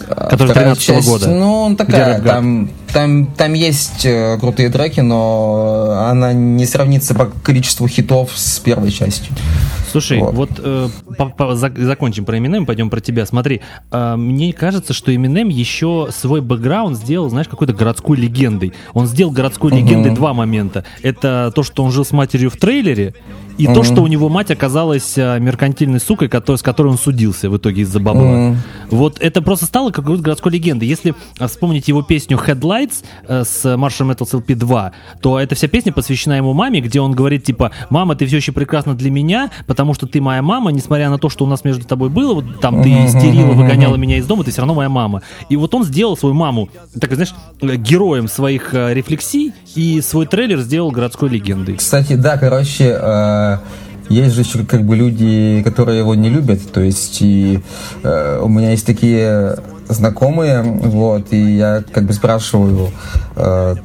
Который 0.07 0.53
13 0.53 0.89
-го 0.89 1.05
года. 1.05 1.27
Ну, 1.29 1.75
такая, 1.75 2.21
там, 2.21 2.69
там, 2.93 3.27
там 3.27 3.53
есть 3.53 4.05
э, 4.05 4.37
крутые 4.39 4.69
треки, 4.69 4.99
но 4.99 6.05
она 6.09 6.33
не 6.33 6.65
сравнится 6.65 7.15
по 7.15 7.25
количеству 7.25 7.87
хитов 7.87 8.31
с 8.35 8.59
первой 8.59 8.91
частью. 8.91 9.33
Слушай, 9.91 10.19
вот, 10.19 10.33
вот 10.35 10.49
э, 10.57 10.89
по, 11.17 11.25
по, 11.29 11.55
за, 11.55 11.71
закончим 11.75 12.25
про 12.25 12.37
Eminem, 12.37 12.65
пойдем 12.65 12.89
про 12.89 12.99
тебя. 12.99 13.25
Смотри, 13.25 13.61
э, 13.91 14.15
мне 14.15 14.53
кажется, 14.53 14.93
что 14.93 15.11
Eminem 15.11 15.51
еще 15.51 16.09
свой 16.11 16.41
бэкграунд 16.41 16.97
сделал, 16.97 17.29
знаешь, 17.29 17.47
какой-то 17.47 17.73
городской 17.73 18.17
легендой. 18.17 18.73
Он 18.93 19.07
сделал 19.07 19.31
городской 19.31 19.71
uh-huh. 19.71 19.77
легендой 19.81 20.13
два 20.13 20.33
момента. 20.33 20.85
Это 21.01 21.51
то, 21.55 21.63
что 21.63 21.83
он 21.83 21.91
жил 21.91 22.05
с 22.05 22.11
матерью 22.11 22.49
в 22.49 22.57
трейлере, 22.57 23.13
и 23.59 23.65
mm-hmm. 23.65 23.73
то, 23.73 23.83
что 23.83 24.01
у 24.01 24.07
него 24.07 24.29
мать 24.29 24.51
оказалась 24.51 25.15
а, 25.17 25.37
меркантильной 25.37 25.99
сукой, 25.99 26.29
который, 26.29 26.55
с 26.55 26.61
которой 26.61 26.87
он 26.87 26.97
судился 26.97 27.49
в 27.49 27.57
итоге 27.57 27.81
из-за 27.81 27.99
бабла. 27.99 28.23
Mm-hmm. 28.23 28.55
Вот 28.91 29.17
это 29.19 29.41
просто 29.41 29.65
стало 29.65 29.91
какой-то 29.91 30.23
городской 30.23 30.53
легендой. 30.53 30.87
Если 30.87 31.13
а, 31.37 31.49
вспомнить 31.49 31.89
его 31.89 32.01
песню 32.01 32.37
Headlights 32.37 32.78
э, 33.27 33.43
с 33.43 33.65
Marshall 33.65 34.11
Metals 34.11 34.31
LP 34.33 34.55
2, 34.55 34.91
то 35.21 35.39
эта 35.39 35.55
вся 35.55 35.67
песня 35.67 35.91
посвящена 35.91 36.33
ему 36.33 36.53
маме, 36.53 36.81
где 36.81 37.01
он 37.01 37.11
говорит, 37.11 37.43
типа, 37.43 37.71
мама, 37.89 38.15
ты 38.15 38.25
все 38.25 38.37
еще 38.37 38.51
прекрасна 38.51 38.95
для 38.95 39.11
меня, 39.11 39.51
потому 39.67 39.93
что 39.93 40.07
ты 40.07 40.21
моя 40.21 40.41
мама, 40.41 40.71
несмотря 40.71 41.09
на 41.09 41.17
то, 41.17 41.29
что 41.29 41.45
у 41.45 41.47
нас 41.47 41.63
между 41.63 41.85
тобой 41.85 42.09
было, 42.09 42.35
вот 42.35 42.59
там 42.61 42.81
ты 42.83 42.89
истерила, 43.05 43.51
выгоняла 43.51 43.95
меня 43.95 44.17
из 44.17 44.25
дома, 44.25 44.43
ты 44.43 44.51
все 44.51 44.61
равно 44.61 44.73
моя 44.73 44.89
мама. 44.89 45.21
И 45.49 45.55
вот 45.55 45.73
он 45.73 45.83
сделал 45.83 46.15
свою 46.17 46.35
маму, 46.35 46.69
так 46.99 47.13
знаешь, 47.13 47.33
героем 47.61 48.27
своих 48.27 48.73
э, 48.73 48.93
рефлексий, 48.93 49.53
и 49.75 50.01
свой 50.01 50.25
трейлер 50.25 50.59
сделал 50.59 50.91
городской 50.91 51.29
легендой. 51.29 51.75
Кстати, 51.75 52.13
да, 52.15 52.37
короче, 52.37 52.97
э 52.99 53.57
есть 54.09 54.35
же 54.35 54.41
еще 54.41 54.65
как 54.65 54.83
бы 54.83 54.95
люди, 54.95 55.61
которые 55.63 55.99
его 55.99 56.15
не 56.15 56.29
любят, 56.29 56.71
то 56.71 56.81
есть 56.81 57.21
и 57.21 57.59
э, 58.03 58.39
у 58.41 58.47
меня 58.47 58.71
есть 58.71 58.85
такие 58.85 59.57
знакомые, 59.87 60.61
вот, 60.61 61.31
и 61.31 61.57
я 61.57 61.83
как 61.91 62.05
бы 62.05 62.13
спрашиваю, 62.13 62.91
э, 63.35 63.75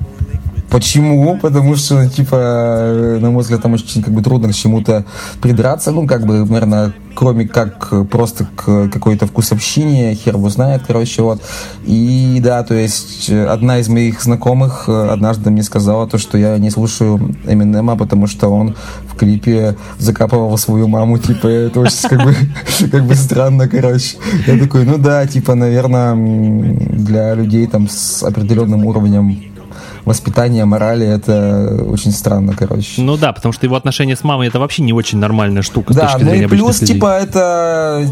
Почему? 0.74 1.38
Потому 1.40 1.76
что, 1.76 2.08
типа, 2.08 3.16
на 3.20 3.30
мой 3.30 3.42
взгляд, 3.42 3.62
там 3.62 3.74
очень 3.74 4.02
как 4.02 4.12
бы 4.12 4.22
трудно 4.22 4.48
к 4.48 4.54
чему-то 4.56 5.04
придраться. 5.40 5.92
Ну, 5.92 6.04
как 6.04 6.26
бы, 6.26 6.38
наверное, 6.38 6.92
кроме 7.14 7.46
как 7.46 7.92
просто 8.10 8.48
к 8.56 8.88
какой-то 8.88 9.28
вкусовщине, 9.28 10.16
хер 10.16 10.34
его 10.34 10.48
знает, 10.50 10.82
короче, 10.84 11.22
вот. 11.22 11.40
И 11.84 12.40
да, 12.42 12.64
то 12.64 12.74
есть 12.74 13.30
одна 13.30 13.78
из 13.78 13.88
моих 13.88 14.20
знакомых 14.20 14.88
однажды 14.88 15.50
мне 15.50 15.62
сказала 15.62 16.08
то, 16.08 16.18
что 16.18 16.36
я 16.38 16.58
не 16.58 16.70
слушаю 16.70 17.36
Эминема, 17.46 17.96
потому 17.96 18.26
что 18.26 18.48
он 18.48 18.74
в 19.06 19.16
клипе 19.16 19.76
закапывал 19.98 20.58
свою 20.58 20.88
маму, 20.88 21.18
типа, 21.18 21.46
это 21.46 21.78
очень 21.78 22.08
как 22.08 22.24
бы, 22.24 22.34
как 22.90 23.04
бы 23.04 23.14
странно, 23.14 23.68
короче. 23.68 24.16
Я 24.48 24.58
такой, 24.58 24.84
ну 24.86 24.98
да, 24.98 25.24
типа, 25.24 25.54
наверное, 25.54 26.16
для 26.16 27.34
людей 27.34 27.64
там 27.68 27.88
с 27.88 28.24
определенным 28.24 28.84
уровнем 28.86 29.53
воспитание 30.04 30.64
морали, 30.64 31.06
это 31.06 31.82
очень 31.86 32.12
странно, 32.12 32.54
короче. 32.56 33.00
Ну 33.00 33.16
да, 33.16 33.32
потому 33.32 33.52
что 33.52 33.66
его 33.66 33.76
отношения 33.76 34.16
с 34.16 34.24
мамой 34.24 34.48
это 34.48 34.58
вообще 34.58 34.82
не 34.82 34.92
очень 34.92 35.18
нормальная 35.18 35.62
штука 35.62 35.94
да, 35.94 36.08
с 36.08 36.12
точки 36.12 36.24
ну 36.24 36.34
и 36.34 36.46
плюс, 36.46 36.78
типа, 36.78 37.18
это 37.18 38.06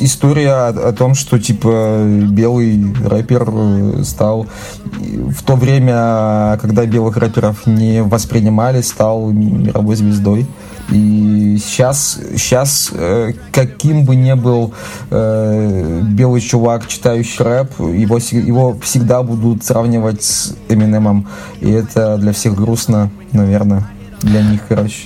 история 0.00 0.52
о, 0.52 0.88
о 0.88 0.92
том, 0.92 1.14
что 1.14 1.38
типа 1.38 2.02
белый 2.30 2.84
рэпер 3.04 3.48
э, 3.48 4.04
стал 4.04 4.46
в 4.92 5.42
то 5.42 5.56
время, 5.56 6.58
когда 6.60 6.84
белых 6.86 7.16
рэперов 7.16 7.66
не 7.66 8.02
воспринимали, 8.02 8.82
стал 8.82 9.30
мировой 9.30 9.96
звездой. 9.96 10.46
И 10.90 11.58
сейчас, 11.58 12.20
сейчас 12.36 12.90
э, 12.92 13.32
каким 13.52 14.04
бы 14.04 14.14
ни 14.14 14.32
был 14.34 14.72
э, 15.10 16.00
белый 16.10 16.40
чувак, 16.40 16.86
читающий 16.86 17.44
рэп, 17.44 17.80
его, 17.80 18.18
его 18.18 18.76
всегда 18.82 19.22
будут 19.22 19.64
сравнивать 19.64 20.22
с 20.22 20.54
Эминемом. 20.68 21.26
И 21.60 21.70
это 21.70 22.16
для 22.18 22.32
всех 22.32 22.54
грустно, 22.54 23.10
наверное 23.32 23.88
для 24.20 24.42
них, 24.42 24.60
короче. 24.68 25.04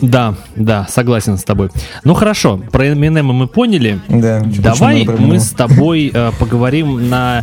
Да, 0.00 0.34
да, 0.56 0.86
согласен 0.88 1.38
с 1.38 1.44
тобой. 1.44 1.70
Ну 2.04 2.14
хорошо, 2.14 2.60
про 2.70 2.92
Эминема 2.92 3.32
мы 3.32 3.46
поняли. 3.46 4.00
Да. 4.08 4.42
Давай 4.58 5.04
мы 5.06 5.38
с 5.40 5.50
тобой 5.50 6.10
э, 6.12 6.30
поговорим 6.38 7.08
на 7.08 7.42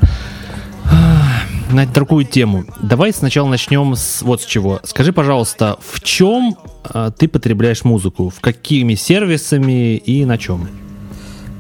на 1.72 1.86
другую 1.86 2.26
тему. 2.26 2.66
Давай 2.82 3.14
сначала 3.14 3.48
начнем 3.48 3.96
с 3.96 4.22
вот 4.22 4.42
с 4.42 4.46
чего. 4.46 4.80
Скажи, 4.84 5.14
пожалуйста, 5.14 5.78
в 5.80 6.02
чем 6.02 6.56
э, 6.84 7.12
ты 7.18 7.28
потребляешь 7.28 7.84
музыку? 7.84 8.30
В 8.30 8.40
какими 8.40 8.96
сервисами 8.96 9.98
и 9.98 10.26
на 10.26 10.38
чем? 10.38 10.68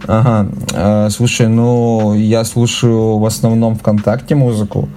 Ага, 0.08 0.50
э, 0.74 1.10
слушай, 1.10 1.48
ну 1.48 2.13
я 2.13 2.43
слушаю 2.43 3.17
в 3.17 3.26
основном 3.26 3.76
ВКонтакте 3.76 4.36
музыку 4.36 4.88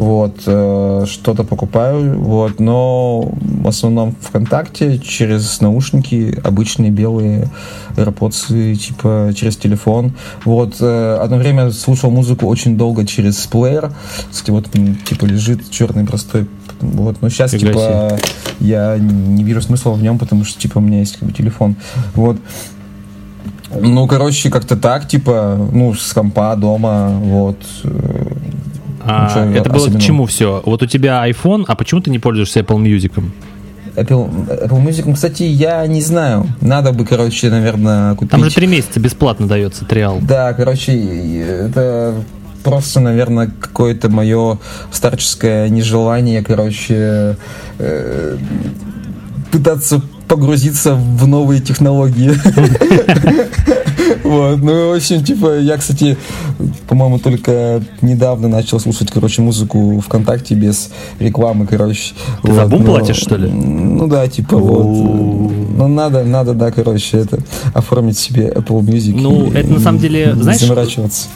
вот, 0.00 0.44
э, 0.46 1.04
что-то 1.06 1.44
покупаю, 1.44 2.18
вот, 2.18 2.58
но 2.58 3.30
в 3.42 3.68
основном 3.68 4.16
ВКонтакте 4.22 4.98
через 4.98 5.60
наушники, 5.60 6.40
обычные 6.42 6.90
белые 6.90 7.50
AirPods, 7.96 8.76
типа 8.76 9.32
через 9.36 9.58
телефон, 9.58 10.14
вот, 10.46 10.76
э, 10.80 11.18
одно 11.20 11.36
время 11.36 11.70
слушал 11.70 12.10
музыку 12.10 12.46
очень 12.46 12.78
долго 12.78 13.06
через 13.06 13.36
плеер, 13.46 13.92
кстати, 14.30 14.50
вот, 14.50 14.70
типа, 15.04 15.26
лежит 15.26 15.70
черный 15.70 16.06
простой 16.06 16.48
вот, 16.80 17.20
но 17.20 17.28
сейчас, 17.28 17.50
Фига 17.50 17.66
типа, 17.66 18.18
я 18.60 18.96
не 18.96 19.44
вижу 19.44 19.60
смысла 19.60 19.90
в 19.90 20.02
нем, 20.02 20.18
потому 20.18 20.44
что, 20.44 20.58
типа, 20.58 20.78
у 20.78 20.80
меня 20.80 21.00
есть 21.00 21.18
как 21.18 21.28
бы, 21.28 21.34
телефон. 21.34 21.76
Вот. 22.14 22.38
Ну, 23.78 24.06
короче, 24.06 24.48
как-то 24.48 24.76
так, 24.76 25.06
типа, 25.06 25.68
ну, 25.72 25.92
с 25.92 26.14
компа 26.14 26.56
дома, 26.56 27.10
вот. 27.10 27.58
А, 29.00 29.50
это 29.54 29.70
было 29.70 29.88
к 29.88 29.98
чему 30.00 30.26
все? 30.26 30.62
Вот 30.64 30.82
у 30.82 30.86
тебя 30.86 31.28
iPhone, 31.28 31.64
а 31.66 31.74
почему 31.74 32.00
ты 32.00 32.10
не 32.10 32.18
пользуешься 32.18 32.60
Apple 32.60 32.78
Music? 32.78 33.12
Apple, 33.96 34.66
Apple 34.66 34.86
Music, 34.86 35.12
кстати, 35.14 35.42
я 35.42 35.86
не 35.86 36.00
знаю. 36.00 36.46
Надо 36.60 36.92
бы, 36.92 37.04
короче, 37.04 37.50
наверное, 37.50 38.14
купить. 38.14 38.30
Там 38.30 38.44
же 38.44 38.54
три 38.54 38.66
месяца 38.66 39.00
бесплатно 39.00 39.46
дается 39.46 39.84
триал. 39.84 40.18
Да, 40.22 40.52
короче, 40.52 40.92
это 41.40 42.14
просто, 42.62 43.00
наверное, 43.00 43.50
какое-то 43.60 44.08
мое 44.08 44.58
старческое 44.92 45.68
нежелание, 45.68 46.42
короче, 46.42 47.36
э, 47.78 48.36
пытаться 49.50 50.00
погрузиться 50.28 50.94
в 50.94 51.26
новые 51.26 51.60
технологии. 51.60 52.32
Вот, 54.24 54.58
ну, 54.58 54.90
в 54.90 54.96
общем, 54.96 55.24
типа, 55.24 55.58
я, 55.58 55.76
кстати, 55.76 56.16
по-моему, 56.88 57.18
только 57.18 57.82
недавно 58.02 58.48
начал 58.48 58.80
слушать, 58.80 59.10
короче, 59.10 59.42
музыку 59.42 60.00
ВКонтакте 60.00 60.54
без 60.54 60.90
рекламы, 61.18 61.66
короче. 61.66 62.14
Ты 62.42 62.52
за 62.52 62.66
бум 62.66 62.84
платишь, 62.84 63.16
что 63.16 63.36
ли? 63.36 63.48
Ну 63.48 64.06
да, 64.06 64.28
типа, 64.28 64.56
вот. 64.56 64.84
Ну, 64.84 65.88
надо, 65.88 66.24
надо, 66.24 66.54
да, 66.54 66.70
короче, 66.70 67.18
это, 67.18 67.38
оформить 67.72 68.18
себе 68.18 68.52
Apple 68.54 68.80
Music. 68.80 69.14
Ну, 69.16 69.50
это 69.52 69.68
на 69.68 69.80
самом 69.80 69.98
деле, 69.98 70.34
знаешь, 70.34 70.60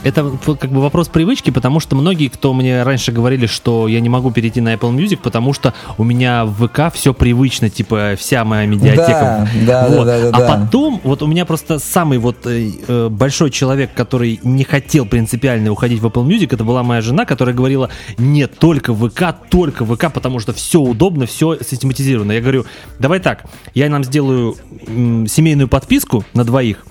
это 0.02 0.32
как 0.58 0.70
бы 0.70 0.80
вопрос 0.80 1.08
привычки, 1.08 1.50
потому 1.50 1.80
что 1.80 1.96
многие, 1.96 2.28
кто 2.28 2.52
мне 2.52 2.82
раньше 2.82 3.12
говорили, 3.12 3.46
что 3.46 3.88
я 3.88 4.00
не 4.00 4.08
могу 4.08 4.30
перейти 4.30 4.60
на 4.60 4.74
Apple 4.74 4.94
Music, 4.94 5.18
потому 5.22 5.52
что 5.52 5.74
у 5.98 6.04
меня 6.04 6.44
в 6.44 6.66
ВК 6.66 6.94
все 6.94 7.14
привычно, 7.14 7.70
типа, 7.70 8.14
вся 8.18 8.44
моя 8.44 8.66
медиатека. 8.66 9.48
Да, 9.66 9.88
да, 9.88 9.96
вот. 9.96 10.06
да, 10.06 10.20
да, 10.20 10.30
да. 10.30 10.46
А 10.46 10.58
потом, 10.58 11.00
вот 11.04 11.22
у 11.22 11.26
меня 11.26 11.44
просто 11.44 11.78
самый 11.78 12.18
вот 12.18 12.46
э, 12.70 12.84
э, 12.86 13.08
большой 13.08 13.50
человек, 13.50 13.90
который 13.94 14.40
не 14.42 14.64
хотел 14.64 15.06
принципиально 15.06 15.70
уходить 15.70 16.00
в 16.00 16.06
Apple 16.06 16.26
Music, 16.26 16.48
это 16.54 16.64
была 16.64 16.82
моя 16.82 17.00
жена, 17.00 17.24
которая 17.24 17.54
говорила, 17.54 17.90
нет, 18.18 18.58
только 18.58 18.94
ВК, 18.94 19.36
только 19.50 19.84
ВК, 19.84 20.12
потому 20.12 20.40
что 20.40 20.52
все 20.52 20.80
удобно, 20.80 21.26
все 21.26 21.56
систематизировано. 21.56 22.32
Я 22.32 22.40
говорю, 22.40 22.66
давай 22.98 23.20
так, 23.20 23.44
я 23.74 23.88
нам 23.88 24.04
сделаю 24.04 24.56
м, 24.86 25.26
семейную 25.26 25.68
подписку 25.68 26.24
на 26.34 26.44
двоих, 26.44 26.84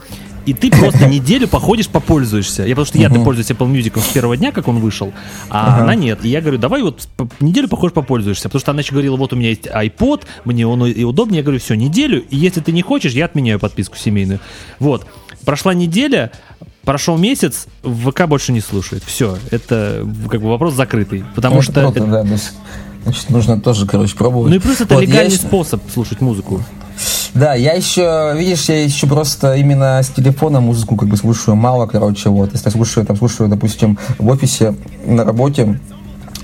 и 0.45 0.53
ты 0.53 0.69
просто 0.71 1.07
неделю 1.07 1.47
походишь, 1.47 1.87
попользуешься. 1.87 2.63
Я 2.63 2.75
потому 2.75 2.85
что 2.85 2.97
я-то 2.97 3.19
пользуюсь 3.23 3.49
Apple 3.49 3.71
Music 3.71 3.99
с 3.99 4.07
первого 4.07 4.37
дня, 4.37 4.51
как 4.51 4.67
он 4.67 4.79
вышел, 4.79 5.13
а 5.49 5.81
она 5.81 5.95
нет. 5.95 6.23
И 6.23 6.29
я 6.29 6.41
говорю, 6.41 6.57
давай 6.57 6.81
вот 6.81 7.07
неделю 7.39 7.67
походишь, 7.67 7.93
попользуешься. 7.93 8.49
Потому 8.49 8.59
что 8.59 8.71
она 8.71 8.81
еще 8.81 8.91
говорила, 8.91 9.15
вот 9.15 9.33
у 9.33 9.35
меня 9.35 9.49
есть 9.49 9.67
iPod, 9.67 10.23
мне 10.45 10.67
он 10.67 10.85
и 10.85 11.03
удобнее. 11.03 11.37
Я 11.37 11.43
говорю, 11.43 11.59
все, 11.59 11.75
неделю, 11.75 12.23
и 12.29 12.35
если 12.35 12.61
ты 12.61 12.71
не 12.71 12.81
хочешь, 12.81 13.13
я 13.13 13.25
отменяю 13.25 13.59
подписку 13.59 13.97
семейную. 13.97 14.39
Вот. 14.79 15.05
Прошла 15.45 15.73
неделя, 15.73 16.31
прошел 16.83 17.17
месяц, 17.17 17.67
ВК 17.83 18.27
больше 18.27 18.51
не 18.51 18.61
слушает. 18.61 19.03
Все, 19.05 19.37
это 19.51 20.07
как 20.29 20.41
бы 20.41 20.49
вопрос 20.49 20.73
закрытый. 20.73 21.25
Потому 21.35 21.57
это 21.57 21.63
что... 21.63 21.81
Круто, 21.81 21.99
это... 21.99 22.23
да, 22.23 22.37
Значит, 23.03 23.29
нужно 23.29 23.59
тоже, 23.59 23.85
короче, 23.85 24.15
пробовать. 24.15 24.49
Ну 24.49 24.55
и 24.55 24.59
плюс 24.59 24.79
это 24.79 24.95
вот 24.95 25.01
легальный 25.01 25.33
еще... 25.33 25.45
способ 25.45 25.81
слушать 25.93 26.21
музыку. 26.21 26.63
Да, 27.33 27.53
я 27.53 27.73
еще, 27.73 28.33
видишь, 28.37 28.69
я 28.69 28.83
еще 28.83 29.07
просто 29.07 29.55
именно 29.55 30.01
с 30.01 30.09
телефона 30.09 30.61
музыку 30.61 30.95
как 30.95 31.09
бы 31.09 31.17
слушаю 31.17 31.55
мало, 31.55 31.87
короче, 31.87 32.29
вот. 32.29 32.53
Если 32.53 32.67
я 32.67 32.71
слушаю, 32.71 33.05
там, 33.05 33.17
слушаю, 33.17 33.49
допустим, 33.49 33.97
в 34.19 34.29
офисе, 34.29 34.75
на 35.05 35.25
работе, 35.25 35.79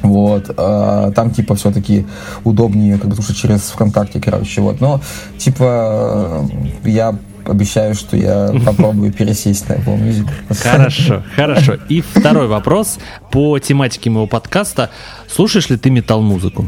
вот, 0.02 0.50
а, 0.58 1.12
там 1.12 1.32
типа 1.32 1.56
все-таки 1.56 2.06
удобнее 2.44 2.98
как 2.98 3.10
бы 3.10 3.16
слушать 3.16 3.38
через 3.38 3.62
ВКонтакте, 3.62 4.20
короче, 4.20 4.62
вот, 4.62 4.82
но 4.82 5.02
типа 5.38 6.50
я 6.84 7.18
обещаю, 7.50 7.96
что 7.96 8.16
я 8.18 8.54
попробую 8.66 9.12
пересесть 9.12 9.68
на 9.70 9.74
Apple 9.74 10.00
Music. 10.00 10.28
Хорошо, 10.62 11.24
хорошо. 11.36 11.78
И 11.90 12.02
второй 12.02 12.48
вопрос 12.48 12.98
по 13.32 13.60
тематике 13.60 14.10
моего 14.10 14.28
подкаста. 14.28 14.90
Слушаешь 15.28 15.70
ли 15.70 15.78
ты 15.78 15.90
метал-музыку? 15.90 16.68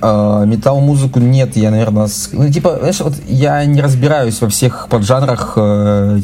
Uh, 0.00 0.44
металл-музыку 0.46 1.20
нет, 1.20 1.56
я, 1.56 1.70
наверное, 1.70 2.08
с... 2.08 2.30
ну, 2.32 2.50
типа, 2.50 2.78
знаешь, 2.80 2.98
вот 2.98 3.14
я 3.28 3.64
не 3.64 3.80
разбираюсь 3.80 4.40
во 4.40 4.48
всех 4.48 4.88
поджанрах 4.90 5.52
э, 5.54 6.18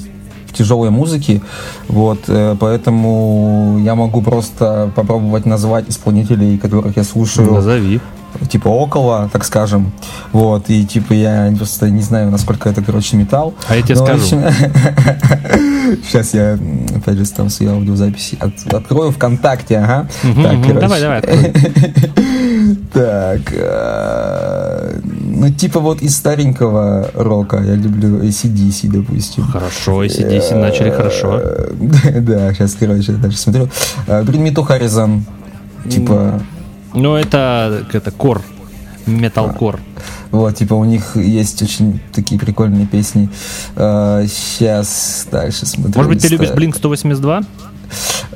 тяжелой 0.52 0.90
музыки, 0.90 1.42
вот, 1.86 2.24
э, 2.26 2.56
поэтому 2.58 3.78
я 3.84 3.94
могу 3.94 4.20
просто 4.20 4.90
попробовать 4.96 5.46
назвать 5.46 5.88
исполнителей, 5.88 6.58
которых 6.58 6.96
я 6.96 7.04
слушаю. 7.04 7.52
Назови 7.52 8.00
типа 8.48 8.68
около, 8.68 9.28
так 9.32 9.44
скажем. 9.44 9.92
Вот, 10.32 10.70
и 10.70 10.84
типа 10.84 11.12
я 11.14 11.52
просто 11.56 11.90
не 11.90 12.02
знаю, 12.02 12.30
насколько 12.30 12.68
это, 12.68 12.82
короче, 12.82 13.16
металл. 13.16 13.54
А 13.68 13.76
я 13.76 13.82
тебе 13.82 13.94
Но, 13.96 14.04
скажу. 14.04 14.26
Сейчас 16.02 16.34
я, 16.34 16.58
опять 16.96 17.16
же, 17.16 17.26
там 17.26 17.50
свои 17.50 17.68
аудиозаписи 17.68 18.38
от, 18.40 18.74
открою 18.74 19.10
ВКонтакте, 19.12 19.78
ага. 19.78 20.08
так. 20.22 20.78
Давай, 20.78 21.00
давай, 21.00 21.22
Так, 22.92 23.52
э, 23.52 25.00
ну, 25.04 25.50
типа 25.50 25.80
вот 25.80 26.02
из 26.02 26.16
старенького 26.16 27.10
рока 27.14 27.58
я 27.58 27.74
люблю 27.74 28.22
ACDC, 28.22 28.88
допустим. 28.88 29.44
Хорошо, 29.44 30.04
ACDC 30.04 30.54
начали 30.54 30.90
хорошо. 30.90 31.40
Да, 32.20 32.52
сейчас, 32.54 32.74
короче, 32.74 33.12
дальше 33.12 33.38
смотрю. 33.38 33.68
Bring 34.06 34.42
Me 34.42 34.54
to 34.54 34.66
Horizon, 34.66 35.20
типа... 35.88 36.40
Ну, 36.94 37.16
это, 37.16 37.86
это 37.92 38.10
кор, 38.10 38.42
металкор. 39.06 39.80
Вот, 40.30 40.56
типа, 40.56 40.74
у 40.74 40.84
них 40.84 41.16
есть 41.16 41.62
очень 41.62 42.00
такие 42.12 42.38
прикольные 42.38 42.86
песни. 42.86 43.30
Сейчас 43.74 45.26
а, 45.26 45.30
дальше 45.32 45.66
смотрю. 45.66 45.94
Может 45.96 46.12
быть, 46.12 46.22
ты 46.22 46.28
любишь 46.28 46.50
Blink 46.50 46.76
182? 46.76 47.42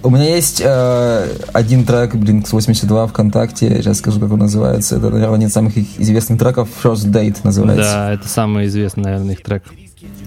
У 0.02 0.10
меня 0.10 0.34
есть 0.34 0.62
э, 0.64 1.28
один 1.52 1.84
трек 1.84 2.14
Blink 2.14 2.46
182 2.46 3.06
ВКонтакте, 3.08 3.82
сейчас 3.82 3.98
скажу, 3.98 4.18
как 4.18 4.32
он 4.32 4.40
называется. 4.40 4.96
Это, 4.96 5.10
наверное, 5.10 5.36
один 5.36 5.48
из 5.48 5.52
самых 5.52 5.76
известных 5.76 6.38
треков. 6.38 6.68
First 6.82 7.10
Date 7.10 7.36
называется. 7.44 7.92
Да, 7.92 8.12
это 8.12 8.26
самый 8.28 8.66
известный, 8.66 9.04
наверное, 9.04 9.34
их 9.34 9.42
трек. 9.42 9.62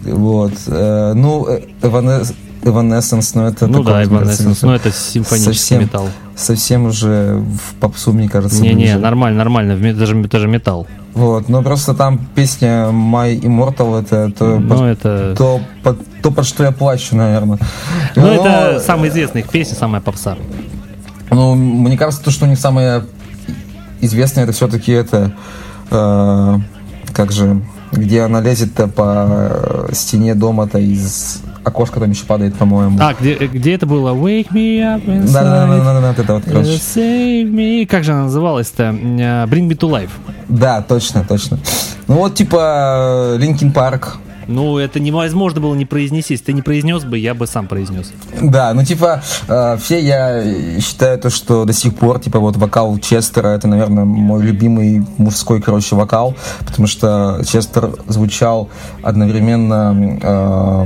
Вот. 0.03 0.53
Э, 0.67 1.13
ну, 1.15 1.47
Evanes 1.81 2.33
Evanescence, 2.65 3.31
но 3.35 3.47
это 3.47 3.67
Ну 3.67 3.83
да, 3.83 4.03
Evanescence, 4.03 4.59
но 4.63 4.75
это 4.75 4.91
симфонический 4.91 5.53
совсем, 5.53 5.81
металл. 5.81 6.09
Совсем 6.35 6.85
уже 6.85 7.35
в 7.37 7.75
попсу, 7.75 8.11
мне 8.11 8.27
кажется. 8.27 8.61
Не-не, 8.61 8.97
нормально, 8.97 9.37
нормально, 9.37 9.93
даже, 9.93 10.15
даже 10.23 10.47
металл. 10.47 10.87
Вот, 11.13 11.47
но 11.47 11.61
просто 11.61 11.93
там 11.93 12.19
песня 12.33 12.89
My 12.89 13.39
Immortal, 13.39 14.01
это 14.01 14.31
то, 14.37 14.59
ну, 14.59 14.85
это... 14.85 15.35
То, 15.37 15.61
под, 15.83 15.99
то, 16.21 16.31
под 16.31 16.45
что 16.45 16.63
я 16.63 16.71
плачу, 16.71 17.15
наверное. 17.15 17.59
Ну, 18.15 18.25
но... 18.25 18.33
это 18.33 18.79
самая 18.79 19.11
известная 19.11 19.43
их 19.43 19.49
песня, 19.49 19.75
самая 19.75 20.01
попса. 20.01 20.35
Ну, 21.29 21.55
мне 21.55 21.97
кажется, 21.97 22.23
то, 22.23 22.31
что 22.31 22.45
у 22.45 22.49
них 22.49 22.59
самое 22.59 23.05
известное, 24.01 24.43
это 24.43 24.53
все-таки 24.53 24.91
это, 24.91 25.31
э, 25.91 26.57
как 27.13 27.31
же, 27.31 27.61
где 27.91 28.21
она 28.21 28.41
лезет-то 28.41 28.87
по 28.87 29.87
стене 29.91 30.35
дома-то 30.35 30.79
из 30.79 31.41
окошко 31.63 31.99
там 31.99 32.11
еще 32.11 32.25
падает, 32.25 32.55
по-моему. 32.55 32.97
А, 33.01 33.13
где, 33.19 33.35
где 33.35 33.73
это 33.73 33.85
было? 33.85 34.13
Wake 34.13 34.51
me 34.51 34.79
up 34.81 35.03
inside, 35.05 35.33
Да, 35.33 35.43
да, 35.43 35.67
да, 35.67 35.83
да, 35.83 36.01
да, 36.01 36.07
вот 36.09 36.19
это 36.19 36.33
вот, 36.35 36.43
короче. 36.45 36.69
Save 36.69 37.49
me. 37.51 37.85
Как 37.87 38.03
же 38.03 38.11
она 38.13 38.23
называлась-то? 38.23 38.83
Э, 38.83 39.45
Bring 39.45 39.67
me 39.67 39.75
to 39.77 39.89
life. 39.89 40.11
Да, 40.47 40.81
точно, 40.81 41.25
точно. 41.27 41.57
Ну 42.07 42.15
вот, 42.15 42.35
типа, 42.35 43.35
Linkin 43.37 43.71
Park, 43.71 44.17
ну, 44.47 44.77
это 44.77 44.99
невозможно 44.99 45.61
было 45.61 45.75
не 45.75 45.85
произнести. 45.85 46.33
Если 46.33 46.45
ты 46.45 46.53
не 46.53 46.61
произнес 46.61 47.03
бы, 47.03 47.17
я 47.17 47.33
бы 47.33 47.47
сам 47.47 47.67
произнес. 47.67 48.11
Да, 48.41 48.73
ну 48.73 48.83
типа, 48.83 49.21
э, 49.47 49.77
все 49.81 49.99
я 49.99 50.79
считаю 50.79 51.17
то, 51.19 51.29
что 51.29 51.65
до 51.65 51.73
сих 51.73 51.95
пор, 51.95 52.19
типа, 52.19 52.39
вот 52.39 52.57
вокал 52.57 52.97
Честера, 52.97 53.49
это, 53.49 53.67
наверное, 53.67 54.05
мой 54.05 54.43
любимый 54.43 55.05
мужской, 55.17 55.61
короче, 55.61 55.95
вокал, 55.95 56.35
потому 56.65 56.87
что 56.87 57.41
Честер 57.47 57.91
звучал 58.07 58.69
одновременно 59.03 60.19
э, 60.21 60.85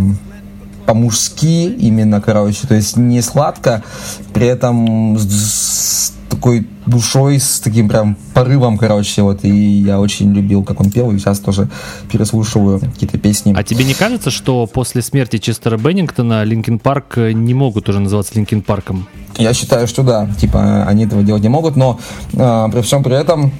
по-мужски 0.85 1.67
именно, 1.67 2.19
короче, 2.21 2.67
то 2.67 2.73
есть 2.73 2.97
не 2.97 3.21
сладко, 3.21 3.83
при 4.33 4.47
этом 4.47 5.17
такой 6.29 6.67
душой, 6.85 7.39
с 7.39 7.59
таким 7.59 7.89
прям 7.89 8.15
порывом, 8.33 8.77
короче, 8.77 9.21
вот, 9.21 9.43
и 9.43 9.49
я 9.49 9.99
очень 9.99 10.33
любил, 10.33 10.63
как 10.63 10.79
он 10.79 10.91
пел, 10.91 11.11
и 11.11 11.19
сейчас 11.19 11.39
тоже 11.39 11.69
переслушиваю 12.11 12.79
какие-то 12.79 13.17
песни. 13.17 13.53
А 13.57 13.63
тебе 13.63 13.83
не 13.83 13.93
кажется, 13.93 14.31
что 14.31 14.65
после 14.67 15.01
смерти 15.01 15.37
Честера 15.37 15.77
Беннингтона 15.77 16.43
Linkin 16.43 16.79
Park 16.79 17.17
не 17.17 17.53
могут 17.53 17.89
уже 17.89 17.99
называться 17.99 18.35
Linkin 18.35 18.61
Park 18.61 18.87
ом? 18.87 19.07
Я 19.37 19.53
считаю, 19.53 19.87
что 19.87 20.03
да, 20.03 20.29
типа, 20.39 20.85
они 20.85 21.05
этого 21.05 21.23
делать 21.23 21.43
не 21.43 21.49
могут, 21.49 21.75
но 21.75 21.99
э, 22.33 22.67
при 22.71 22.81
всем 22.81 23.03
при 23.03 23.19
этом 23.19 23.51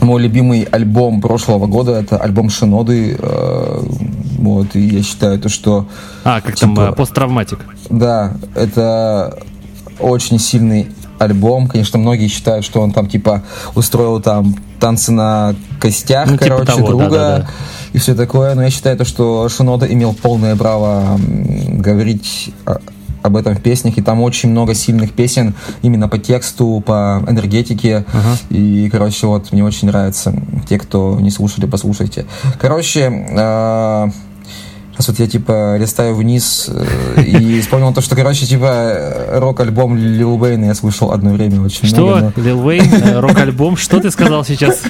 мой 0.00 0.22
любимый 0.22 0.62
альбом 0.62 1.20
прошлого 1.20 1.66
года 1.66 1.92
это 1.92 2.18
альбом 2.18 2.50
Шиноды. 2.50 3.16
Э, 3.18 3.82
вот, 4.38 4.76
и 4.76 4.80
я 4.80 5.02
считаю 5.02 5.38
то, 5.38 5.48
что... 5.48 5.88
А, 6.24 6.40
как 6.40 6.56
типа, 6.56 6.76
там, 6.76 6.94
Post 6.94 7.12
Traumatic. 7.12 7.58
Да, 7.90 8.34
это 8.54 9.38
очень 9.98 10.38
сильный 10.38 10.88
альбом. 11.18 11.68
Конечно, 11.68 11.98
многие 11.98 12.28
считают, 12.28 12.64
что 12.64 12.80
он 12.80 12.92
там 12.92 13.08
типа 13.08 13.42
устроил 13.74 14.20
там 14.20 14.54
танцы 14.80 15.12
на 15.12 15.54
костях, 15.80 16.30
ну, 16.30 16.36
типа 16.36 16.44
короче, 16.44 16.72
типа 16.72 16.76
того, 16.76 16.88
друга 16.88 17.10
да, 17.10 17.38
да, 17.38 17.38
да. 17.38 17.48
и 17.92 17.98
все 17.98 18.14
такое. 18.14 18.54
Но 18.54 18.62
я 18.62 18.70
считаю, 18.70 18.96
то, 18.96 19.04
что 19.04 19.48
Шинода 19.48 19.86
имел 19.86 20.14
полное 20.14 20.56
право 20.56 21.18
говорить 21.68 22.52
об 23.22 23.36
этом 23.36 23.54
в 23.56 23.60
песнях, 23.60 23.98
и 23.98 24.02
там 24.02 24.22
очень 24.22 24.50
много 24.50 24.74
сильных 24.74 25.12
песен 25.12 25.54
именно 25.82 26.08
по 26.08 26.18
тексту, 26.18 26.82
по 26.86 27.22
энергетике, 27.26 28.04
uh-huh. 28.12 28.56
и, 28.56 28.88
короче, 28.88 29.26
вот, 29.26 29.50
мне 29.52 29.64
очень 29.64 29.88
нравится. 29.88 30.32
Те, 30.68 30.78
кто 30.78 31.18
не 31.20 31.30
слушали, 31.30 31.66
послушайте. 31.66 32.26
Короче, 32.60 33.26
э- 33.30 34.10
Сейчас 34.96 35.08
вот 35.08 35.18
я, 35.18 35.26
типа, 35.26 35.76
листаю 35.76 36.14
вниз 36.14 36.70
э, 36.70 37.22
и 37.22 37.60
вспомнил 37.62 37.92
то, 37.92 38.00
что, 38.00 38.16
короче, 38.16 38.46
типа, 38.46 39.26
рок-альбом 39.34 39.94
Лил 39.94 40.40
Уэйна 40.40 40.66
я 40.66 40.74
слышал 40.74 41.12
одно 41.12 41.32
время 41.32 41.60
очень 41.60 41.86
что? 41.86 42.06
много. 42.06 42.30
Что? 42.30 42.40
Лил 42.40 42.66
Уэйн? 42.66 42.94
Э, 42.94 43.20
рок-альбом? 43.20 43.76
Что 43.76 44.00
ты 44.00 44.10
сказал 44.10 44.42
сейчас? 44.44 44.80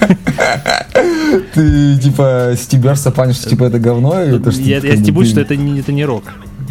Ты, 1.54 1.98
типа, 1.98 2.52
стебешься, 2.56 3.10
панишь, 3.10 3.36
что, 3.36 3.50
типа, 3.50 3.64
это 3.64 3.80
говно? 3.80 4.22
Я, 4.22 4.78
я 4.78 4.96
стебусь, 4.96 5.30
что 5.30 5.40
это 5.40 5.56
не 5.56 6.04
рок. 6.04 6.22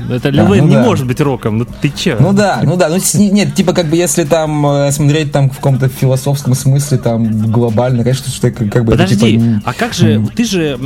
Это 0.09 0.29
Лил 0.29 0.45
ну 0.45 0.55
не 0.55 0.75
да. 0.75 0.83
может 0.83 1.05
быть 1.07 1.19
роком, 1.21 1.57
ну 1.59 1.65
ты 1.65 1.89
че? 1.89 2.17
Ну 2.19 2.33
да, 2.33 2.61
ну 2.63 2.75
да, 2.75 2.89
ну 2.89 2.97
нет, 3.15 3.55
типа 3.55 3.73
как 3.73 3.87
бы 3.87 3.95
если 3.95 4.23
там 4.23 4.65
э, 4.65 4.91
смотреть 4.91 5.31
там 5.31 5.49
в 5.49 5.55
каком-то 5.55 5.87
философском 5.87 6.53
смысле, 6.53 6.97
там 6.97 7.51
глобально, 7.51 8.03
конечно, 8.03 8.31
что 8.31 8.51
как, 8.51 8.69
как 8.71 8.85
бы... 8.85 8.91
Подожди, 8.91 9.15
это, 9.15 9.25
типа... 9.25 9.61
а 9.65 9.73
как 9.73 9.93
же, 9.93 10.25
ты 10.35 10.45
же, 10.45 10.79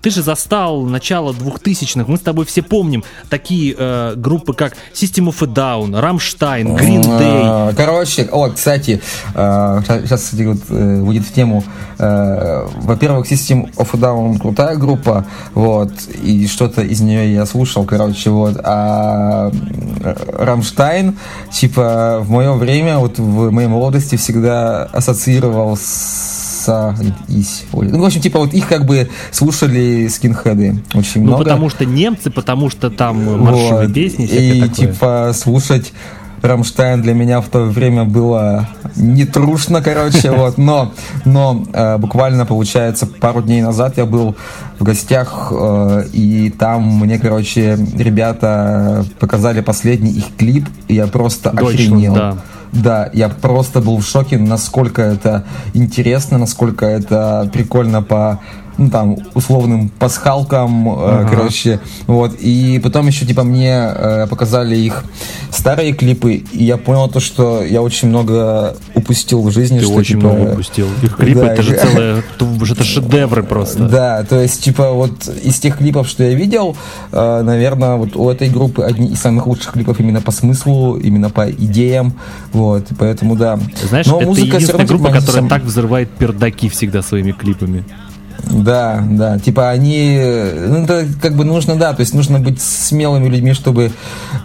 ты 0.00 0.10
же 0.10 0.22
застал 0.22 0.82
начало 0.82 1.32
двухтысячных, 1.32 2.08
мы 2.08 2.16
с 2.16 2.20
тобой 2.20 2.44
все 2.46 2.62
помним 2.62 3.04
такие 3.28 3.74
э, 3.76 4.14
группы, 4.16 4.54
как 4.54 4.74
System 4.92 5.28
of 5.28 5.36
a 5.42 5.46
Down, 5.46 6.00
Rammstein, 6.00 6.76
Green 6.76 7.02
Day. 7.02 7.74
Короче, 7.76 8.28
о, 8.30 8.50
кстати, 8.50 9.00
э, 9.34 9.80
сейчас, 9.84 10.22
кстати, 10.22 10.42
вот, 10.42 10.58
э, 10.68 11.00
будет 11.02 11.24
в 11.24 11.32
тему, 11.32 11.64
э, 11.98 12.66
во-первых, 12.76 13.30
System 13.30 13.72
of 13.76 13.88
a 13.92 13.96
Down 13.96 14.38
крутая 14.38 14.76
группа, 14.76 15.26
вот, 15.54 15.92
и 16.22 16.46
что-то 16.46 16.82
из 16.82 17.00
нее 17.00 17.32
я 17.32 17.46
слушал, 17.46 17.84
короче, 17.84 18.30
вот. 18.34 18.60
А 18.64 19.50
Рамштайн, 20.38 21.16
типа, 21.52 22.18
в 22.22 22.30
мое 22.30 22.52
время, 22.54 22.98
вот 22.98 23.18
в 23.18 23.50
моей 23.50 23.68
молодости 23.68 24.16
всегда 24.16 24.84
ассоциировал 24.84 25.76
с 25.76 26.34
ну, 26.66 27.98
в 28.00 28.04
общем, 28.04 28.20
типа, 28.22 28.38
вот 28.38 28.54
их 28.54 28.66
как 28.68 28.86
бы 28.86 29.10
слушали 29.30 30.08
скинхеды 30.08 30.82
очень 30.94 31.20
ну, 31.20 31.26
много. 31.26 31.38
Ну, 31.38 31.44
потому 31.44 31.68
что 31.68 31.84
немцы, 31.84 32.30
потому 32.30 32.70
что 32.70 32.90
там 32.90 33.42
маршевые 33.42 33.86
вот. 33.86 33.94
песни. 33.94 34.26
И, 34.26 34.62
такое. 34.62 34.74
типа, 34.74 35.32
слушать 35.34 35.92
Рамштайн 36.44 37.00
для 37.00 37.14
меня 37.14 37.40
в 37.40 37.48
то 37.48 37.64
время 37.64 38.04
было 38.04 38.68
не 38.96 39.24
трушно, 39.24 39.80
короче, 39.82 40.30
вот, 40.36 40.58
но, 40.58 40.92
но 41.24 41.64
э, 41.72 41.96
буквально, 41.96 42.44
получается, 42.44 43.06
пару 43.06 43.42
дней 43.42 43.62
назад 43.62 43.96
я 43.96 44.04
был 44.04 44.36
в 44.78 44.84
гостях, 44.84 45.50
э, 45.50 46.04
и 46.12 46.50
там 46.50 46.82
мне, 46.82 47.18
короче, 47.18 47.78
ребята 47.96 49.06
показали 49.18 49.62
последний 49.62 50.10
их 50.10 50.36
клип, 50.36 50.68
и 50.86 50.94
я 50.94 51.06
просто 51.06 51.48
Deutschland, 51.48 51.72
охренел. 51.72 52.14
Да. 52.14 52.36
Да, 52.72 53.08
я 53.12 53.28
просто 53.28 53.80
был 53.80 53.98
в 53.98 54.04
шоке, 54.04 54.36
насколько 54.36 55.00
это 55.00 55.44
интересно, 55.74 56.38
насколько 56.38 56.84
это 56.84 57.48
прикольно 57.52 58.02
по 58.02 58.40
ну, 58.78 58.90
там, 58.90 59.16
условным 59.34 59.88
пасхалкам, 59.88 60.88
э, 60.88 60.92
ага. 60.92 61.28
короче, 61.28 61.80
вот, 62.06 62.34
и 62.40 62.80
потом 62.82 63.06
еще, 63.06 63.24
типа, 63.26 63.44
мне 63.44 63.72
э, 63.72 64.26
показали 64.28 64.76
их 64.76 65.04
старые 65.50 65.92
клипы, 65.92 66.34
и 66.52 66.64
я 66.64 66.76
понял 66.76 67.08
то, 67.08 67.20
что 67.20 67.62
я 67.62 67.82
очень 67.82 68.08
много 68.08 68.76
упустил 68.94 69.42
в 69.42 69.50
жизни. 69.52 69.78
Ты 69.78 69.84
что, 69.84 69.94
очень 69.94 70.20
типа, 70.20 70.32
много 70.32 70.52
упустил. 70.52 70.86
Их 71.02 71.16
клипы, 71.16 71.40
да, 71.40 71.52
это 71.52 71.62
же 71.62 71.74
целые, 71.82 72.22
это 72.70 72.84
шедевры 72.84 73.42
просто. 73.42 73.88
Да, 73.88 74.24
то 74.24 74.40
есть, 74.40 74.62
типа, 74.62 74.90
вот 74.90 75.28
из 75.28 75.58
тех 75.60 75.78
клипов, 75.78 76.08
что 76.08 76.24
я 76.24 76.34
видел, 76.34 76.76
э, 77.12 77.42
наверное, 77.42 77.96
вот 77.96 78.16
у 78.16 78.28
этой 78.28 78.48
группы 78.48 78.82
одни 78.82 79.08
из 79.08 79.20
самых 79.20 79.46
лучших 79.46 79.72
клипов 79.72 80.00
именно 80.00 80.20
по 80.20 80.32
смыслу, 80.32 80.96
именно 80.96 81.30
по 81.30 81.50
идеям, 81.50 82.14
вот, 82.52 82.86
поэтому, 82.98 83.36
да. 83.36 83.58
Знаешь, 83.88 84.06
Но 84.06 84.18
это 84.18 84.26
музыка 84.26 84.56
единственная 84.56 84.86
группа, 84.86 85.08
типа, 85.08 85.20
которая 85.20 85.42
сам... 85.42 85.48
так 85.48 85.62
взрывает 85.62 86.10
пердаки 86.10 86.68
всегда 86.68 87.02
своими 87.02 87.32
клипами. 87.32 87.84
Да, 88.50 89.04
да, 89.08 89.38
типа 89.38 89.70
они, 89.70 90.18
ну, 90.18 90.84
это 90.84 91.06
как 91.20 91.36
бы 91.36 91.44
нужно, 91.44 91.76
да, 91.76 91.92
то 91.92 92.00
есть 92.00 92.14
нужно 92.14 92.38
быть 92.38 92.60
смелыми 92.60 93.28
людьми, 93.28 93.52
чтобы 93.54 93.92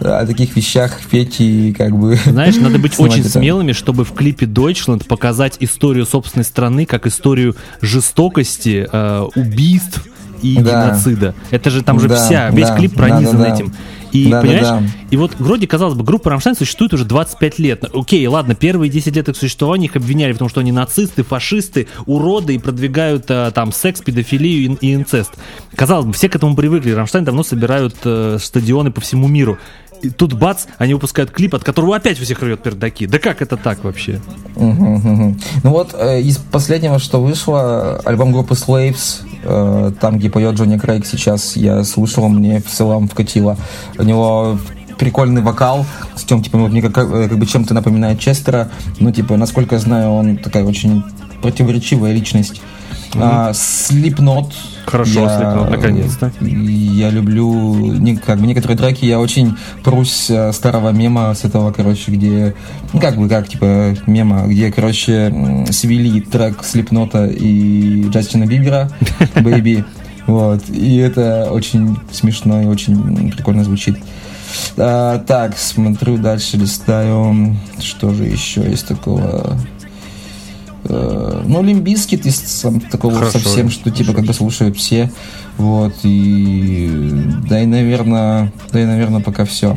о 0.00 0.26
таких 0.26 0.56
вещах 0.56 1.00
петь 1.10 1.40
и 1.40 1.72
как 1.72 1.96
бы... 1.96 2.16
Знаешь, 2.24 2.56
надо 2.56 2.78
быть 2.78 2.98
очень 2.98 3.20
это. 3.20 3.30
смелыми, 3.30 3.72
чтобы 3.72 4.04
в 4.04 4.12
клипе 4.12 4.46
Deutschland 4.46 5.06
показать 5.06 5.56
историю 5.60 6.06
собственной 6.06 6.44
страны 6.44 6.86
как 6.86 7.06
историю 7.06 7.56
жестокости, 7.80 8.88
э, 8.90 9.26
убийств 9.34 10.02
и 10.42 10.58
да. 10.58 10.88
геноцида. 10.88 11.34
Это 11.50 11.70
же 11.70 11.82
там 11.82 12.00
же 12.00 12.08
да, 12.08 12.16
вся, 12.16 12.50
весь 12.50 12.68
да, 12.68 12.76
клип 12.76 12.94
пронизан 12.94 13.38
да, 13.38 13.44
да, 13.44 13.54
этим. 13.54 13.72
И, 14.12 14.28
да, 14.28 14.40
понимаешь, 14.40 14.62
да, 14.62 14.80
да. 14.80 14.86
и 15.10 15.16
вот 15.16 15.36
вроде, 15.38 15.66
казалось 15.66 15.94
бы, 15.94 16.02
группа 16.02 16.30
Рамштайн 16.30 16.56
существует 16.56 16.92
уже 16.92 17.04
25 17.04 17.58
лет. 17.60 17.84
Окей, 17.94 18.26
ладно, 18.26 18.54
первые 18.54 18.90
10 18.90 19.14
лет 19.14 19.28
их 19.28 19.36
существования 19.36 19.86
их 19.86 19.96
обвиняли 19.96 20.32
в 20.32 20.38
том, 20.38 20.48
что 20.48 20.60
они 20.60 20.72
нацисты, 20.72 21.22
фашисты, 21.22 21.86
уроды 22.06 22.56
и 22.56 22.58
продвигают 22.58 23.26
а, 23.28 23.50
там 23.52 23.72
секс, 23.72 24.00
педофилию 24.00 24.76
и, 24.80 24.86
и 24.86 24.94
инцест. 24.94 25.32
Казалось 25.76 26.06
бы, 26.06 26.12
все 26.12 26.28
к 26.28 26.34
этому 26.34 26.56
привыкли. 26.56 26.90
Рамштайн 26.90 27.24
давно 27.24 27.44
собирают 27.44 27.94
э, 28.04 28.38
стадионы 28.40 28.90
по 28.90 29.00
всему 29.00 29.28
миру. 29.28 29.58
И 30.02 30.08
тут 30.08 30.32
бац, 30.32 30.64
они 30.78 30.94
выпускают 30.94 31.30
клип, 31.30 31.54
от 31.54 31.62
которого 31.62 31.94
опять 31.96 32.18
у 32.20 32.24
всех 32.24 32.42
рвет 32.42 32.62
пердаки. 32.62 33.06
Да 33.06 33.18
как 33.18 33.42
это 33.42 33.56
так 33.56 33.84
вообще? 33.84 34.20
Ну 34.56 35.36
вот 35.64 35.94
э, 35.94 36.22
из 36.22 36.38
последнего, 36.38 36.98
что 36.98 37.22
вышло, 37.22 37.98
альбом 38.04 38.32
группы 38.32 38.54
Slaves, 38.54 39.22
э, 39.42 39.92
там, 40.00 40.18
где 40.18 40.30
поет 40.30 40.54
Джонни 40.54 40.78
Крейг 40.78 41.06
сейчас, 41.06 41.56
я 41.56 41.84
слушал, 41.84 42.28
мне 42.28 42.60
в 42.60 42.66
целом 42.66 43.08
вкатило. 43.08 43.56
У 43.98 44.02
него 44.02 44.58
прикольный 44.98 45.42
вокал, 45.42 45.86
с 46.14 46.24
тем, 46.24 46.42
типа, 46.42 46.58
вот 46.58 46.70
мне 46.70 46.82
как, 46.82 46.98
э, 46.98 47.28
как 47.28 47.38
бы 47.38 47.46
чем-то 47.46 47.72
напоминает 47.74 48.20
Честера, 48.20 48.70
ну, 48.98 49.10
типа, 49.10 49.36
насколько 49.36 49.76
я 49.76 49.80
знаю, 49.80 50.10
он 50.10 50.36
такая 50.36 50.64
очень 50.64 51.02
противоречивая 51.40 52.12
личность. 52.12 52.60
Mm-hmm. 53.12 53.20
А. 53.22 53.52
Хорошо, 54.86 55.26
Slipknot, 55.26 55.70
наконец-то. 55.70 56.32
Я 56.40 57.10
люблю 57.10 57.96
как 58.24 58.40
бы 58.40 58.46
некоторые 58.46 58.78
треки, 58.78 59.04
я 59.04 59.18
очень 59.18 59.56
прусь 59.82 60.30
э, 60.30 60.52
старого 60.52 60.90
мема 60.90 61.34
с 61.34 61.44
этого, 61.44 61.72
короче, 61.72 62.12
где, 62.12 62.54
ну 62.92 63.00
как 63.00 63.16
бы, 63.16 63.28
как, 63.28 63.48
типа, 63.48 63.96
мема, 64.06 64.46
где, 64.46 64.72
короче, 64.72 65.66
свели 65.70 66.20
трек 66.20 66.64
Слепнота 66.64 67.26
и 67.26 68.08
Джастина 68.08 68.46
Бибера, 68.46 68.90
Baby. 69.34 69.84
Вот. 70.26 70.68
И 70.68 70.96
это 70.96 71.48
очень 71.50 71.98
смешно 72.12 72.62
и 72.62 72.66
очень 72.66 73.32
прикольно 73.32 73.64
звучит. 73.64 73.96
А, 74.76 75.18
так, 75.18 75.58
смотрю 75.58 76.18
дальше, 76.18 76.56
листаю. 76.56 77.56
Что 77.80 78.12
же 78.12 78.24
еще 78.24 78.62
есть 78.62 78.86
такого? 78.86 79.56
Э, 80.92 81.42
ну, 81.46 81.62
Лимбиски, 81.62 82.16
ты 82.16 82.30
сам 82.32 82.80
такого 82.80 83.14
Хорошо, 83.14 83.38
совсем, 83.38 83.70
что 83.70 83.90
типа 83.90 84.12
как 84.12 84.24
бы 84.24 84.34
слушают 84.34 84.76
все. 84.76 85.10
Вот, 85.56 85.94
и 86.02 86.90
да 87.48 87.60
и, 87.60 87.66
наверное, 87.66 88.52
да 88.72 88.80
и, 88.80 88.84
наверное, 88.84 89.20
пока 89.20 89.44
все. 89.44 89.76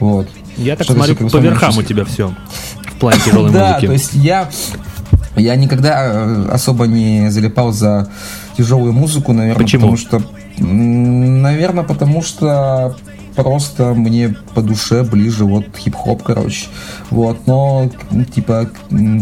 Вот. 0.00 0.28
Я 0.56 0.74
так 0.76 0.84
Что-то 0.84 1.04
смотрю, 1.04 1.28
по 1.28 1.36
верхам 1.36 1.78
у 1.78 1.82
тебя 1.82 2.04
все. 2.04 2.34
В 2.82 2.94
плане 2.98 3.20
тяжелой 3.24 3.50
Да, 3.52 3.68
музыки. 3.74 3.86
то 3.86 3.92
есть 3.92 4.14
я, 4.14 4.50
я 5.36 5.54
никогда 5.54 6.04
э, 6.04 6.48
особо 6.50 6.86
не 6.86 7.30
залипал 7.30 7.72
за 7.72 8.10
тяжелую 8.56 8.92
музыку, 8.92 9.32
наверное, 9.32 9.62
Почему? 9.62 9.82
потому 9.82 9.96
что, 9.96 10.22
наверное, 10.58 11.84
потому 11.84 12.22
что 12.22 12.96
просто 13.42 13.94
мне 13.94 14.36
по 14.54 14.62
душе 14.62 15.02
ближе 15.02 15.44
вот 15.44 15.64
хип-хоп, 15.76 16.22
короче. 16.22 16.66
Вот, 17.10 17.46
но 17.46 17.90
типа 18.34 18.70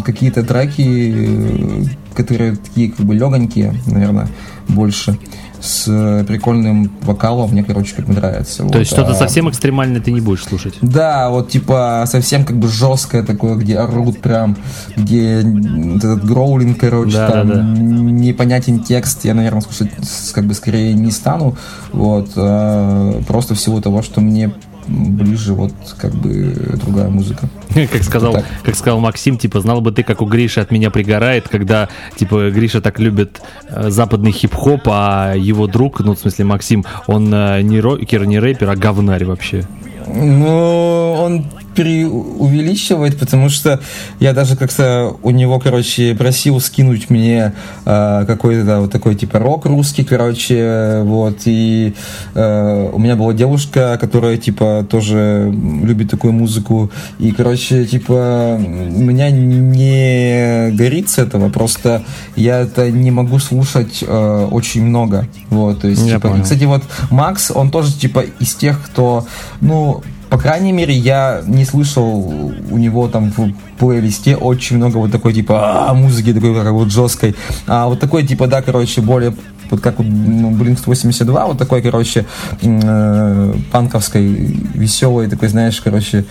какие-то 0.05 0.43
треки, 0.43 1.13
э, 1.15 1.85
которые 2.15 2.57
такие 2.57 2.91
как 2.91 3.05
бы 3.07 3.15
легонькие, 3.15 3.75
наверное, 3.87 4.29
больше 4.69 5.19
с 5.61 5.85
э, 5.89 6.25
прикольным 6.25 6.91
вокалом 7.03 7.51
мне, 7.51 7.65
короче, 7.65 7.95
как 7.95 8.07
бы 8.07 8.15
нравится. 8.15 8.59
То 8.59 8.65
Вот, 8.65 8.77
есть 8.77 8.91
что-то 8.93 9.11
а- 9.13 9.15
совсем 9.15 9.49
экстремальное 9.51 10.01
ты 10.01 10.13
не 10.13 10.21
будешь 10.21 10.45
слушать. 10.45 10.75
да, 10.83 11.31
вот 11.31 11.51
типа 11.51 12.05
совсем 12.07 12.45
как 12.45 12.57
бы 12.59 12.69
жесткое 12.69 13.23
такое, 13.23 13.57
где 13.57 13.79
орут 13.79 14.21
прям, 14.21 14.57
где 14.97 15.41
этот 15.41 16.25
гроулинг, 16.25 16.79
короче, 16.79 17.17
Да, 17.17 17.31
там 17.31 17.49
да, 17.49 17.55
да. 17.55 17.63
непонятен 17.63 18.81
текст, 18.81 19.25
я, 19.25 19.35
наверное, 19.35 19.61
слушать 19.63 19.91
как 20.33 20.45
бы 20.45 20.55
скорее 20.55 20.93
не 20.95 21.11
стану, 21.11 21.57
вот, 21.93 22.31
а, 22.37 23.21
просто 23.27 23.55
в 23.55 23.61
силу 23.61 23.81
того, 23.81 24.03
что 24.03 24.21
мне 24.21 24.53
ближе 24.89 25.55
вот 25.55 25.73
как 25.99 26.15
бы 26.15 26.55
другая 26.81 27.09
музыка. 27.09 27.49
Как 27.93 28.03
сказал, 28.03 28.33
так. 28.33 28.45
как 28.65 28.75
сказал 28.75 28.99
Максим, 29.01 29.37
типа, 29.39 29.61
знал 29.61 29.81
бы 29.81 29.93
ты, 29.93 30.03
как 30.03 30.23
у 30.23 30.27
Гриши 30.27 30.61
от 30.61 30.71
меня 30.71 30.91
пригорает, 30.91 31.49
когда, 31.49 31.89
типа, 32.17 32.51
Гриша 32.51 32.81
так 32.81 32.99
любит 32.99 33.41
э, 33.69 33.91
западный 33.91 34.33
хип-хоп, 34.33 34.83
а 34.87 35.35
его 35.35 35.67
друг, 35.67 36.01
ну, 36.01 36.15
в 36.15 36.19
смысле, 36.19 36.47
Максим, 36.47 36.85
он 37.07 37.33
э, 37.33 37.61
не 37.63 37.81
рокер, 37.81 38.25
не 38.25 38.39
рэпер, 38.39 38.71
а 38.71 38.77
говнарь 38.77 39.25
вообще. 39.25 39.67
Ну, 40.15 41.15
он 41.19 41.45
преувеличивает, 41.79 43.21
потому 43.21 43.49
что 43.49 43.79
я 44.19 44.33
даже 44.33 44.57
как-то 44.57 45.17
у 45.23 45.31
него, 45.31 45.61
короче, 45.61 46.13
просил 46.17 46.61
скинуть 46.61 47.09
мне 47.09 47.53
э, 47.85 48.25
какой-то 48.27 48.65
да, 48.65 48.81
вот 48.81 48.91
такой 48.91 49.15
типа 49.15 49.39
рок 49.39 49.65
русский, 49.65 50.03
короче, 50.03 51.03
вот, 51.05 51.43
и 51.45 51.95
э, 52.35 52.91
у 52.93 52.99
меня 52.99 53.15
была 53.15 53.33
девушка, 53.33 53.97
которая, 54.01 54.39
типа, 54.39 54.85
тоже 54.91 55.55
любит 55.55 56.11
такую 56.11 56.33
музыку, 56.33 56.91
и, 57.21 57.31
короче, 57.31 57.85
типа, 57.85 58.59
у 58.59 59.01
меня 59.01 59.31
не 59.31 60.73
горит 60.73 61.09
с 61.11 61.19
этого, 61.19 61.49
просто 61.49 62.03
я 62.35 62.59
это 62.59 62.91
не 62.91 63.13
могу 63.13 63.39
слушать 63.39 64.03
э, 64.05 64.49
очень 64.51 64.85
много, 64.85 65.29
вот, 65.49 65.83
то 65.83 65.87
есть, 65.87 66.05
Я 66.05 66.17
типа, 66.17 66.31
понял. 66.31 66.43
кстати, 66.43 66.65
вот 66.65 66.83
Макс, 67.11 67.53
он 67.55 67.71
тоже, 67.71 67.93
типа, 67.93 68.25
из 68.41 68.57
тех, 68.57 68.83
кто, 68.85 69.29
ну, 69.61 69.98
по 70.31 70.39
крайней 70.39 70.73
мере, 70.73 70.95
я 70.95 71.43
не 71.47 71.65
слышал 71.65 72.53
у 72.71 72.79
него 72.79 73.09
там 73.09 73.31
в 73.31 73.53
плейлисте 73.79 74.37
очень 74.37 74.77
много 74.77 74.99
вот 74.99 75.13
такой, 75.13 75.33
типа, 75.33 75.89
«А, 75.89 75.95
музыки 75.95 76.33
такой, 76.33 76.55
как 76.55 76.73
вот 76.73 76.91
жесткой. 76.91 77.35
А 77.67 77.87
вот 77.87 78.01
такой, 78.01 78.27
типа, 78.27 78.47
да, 78.47 78.63
короче, 78.63 79.01
более 79.01 79.35
вот 79.71 79.81
как 79.81 79.99
ну, 79.99 80.51
Blink 80.51 80.79
182, 80.79 81.47
вот 81.47 81.59
такой, 81.59 81.83
короче, 81.83 82.27
э, 82.63 83.55
панковской, 83.71 84.27
веселой, 84.75 85.29
такой, 85.29 85.49
знаешь, 85.49 85.81
короче, 85.81 86.25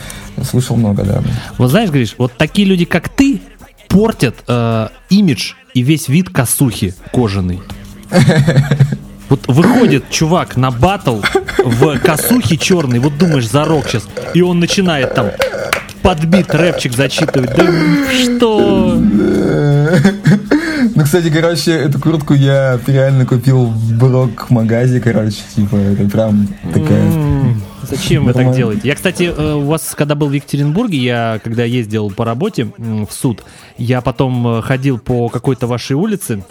слышал 0.43 0.75
много, 0.75 1.03
да. 1.03 1.21
Вот 1.57 1.69
знаешь, 1.69 1.91
Гриш, 1.91 2.15
вот 2.17 2.33
такие 2.35 2.67
люди, 2.67 2.85
как 2.85 3.09
ты, 3.09 3.41
портят 3.89 4.35
э, 4.47 4.87
имидж 5.09 5.53
и 5.73 5.81
весь 5.81 6.07
вид 6.07 6.29
косухи 6.29 6.93
кожаный. 7.11 7.61
Вот 9.29 9.47
выходит 9.47 10.09
чувак 10.09 10.55
на 10.55 10.71
батл 10.71 11.21
в 11.63 11.99
косухе 11.99 12.57
черный, 12.57 12.99
вот 12.99 13.17
думаешь, 13.17 13.49
за 13.49 13.65
рок 13.65 13.87
сейчас, 13.87 14.07
и 14.33 14.41
он 14.41 14.59
начинает 14.59 15.13
там 15.13 15.31
подбит 16.01 16.53
рэпчик 16.55 16.93
зачитывать. 16.93 17.53
Да 17.55 17.65
что? 18.23 18.97
Ну, 20.95 21.03
кстати, 21.03 21.29
короче, 21.29 21.71
эту 21.71 21.99
куртку 21.99 22.33
я 22.33 22.79
реально 22.87 23.25
купил 23.25 23.65
в 23.65 23.97
брок-магазе, 23.97 25.01
короче, 25.01 25.41
типа, 25.55 25.75
это 25.75 26.09
прям 26.09 26.47
такая... 26.73 27.11
Зачем 27.83 28.25
вы 28.25 28.33
так 28.33 28.55
делаете? 28.55 28.81
Я, 28.83 28.95
кстати, 28.95 29.23
э, 29.23 29.53
у 29.53 29.65
вас, 29.65 29.93
когда 29.95 30.15
был 30.15 30.27
в 30.27 30.33
Екатеринбурге, 30.33 30.97
я, 30.97 31.39
когда 31.43 31.63
ездил 31.63 32.09
по 32.09 32.25
работе 32.25 32.71
в 32.77 33.09
суд, 33.11 33.43
я 33.77 34.01
потом 34.01 34.59
э, 34.59 34.61
ходил 34.61 34.97
по 34.99 35.29
какой-то 35.29 35.67
вашей 35.67 35.93
улице 35.93 36.43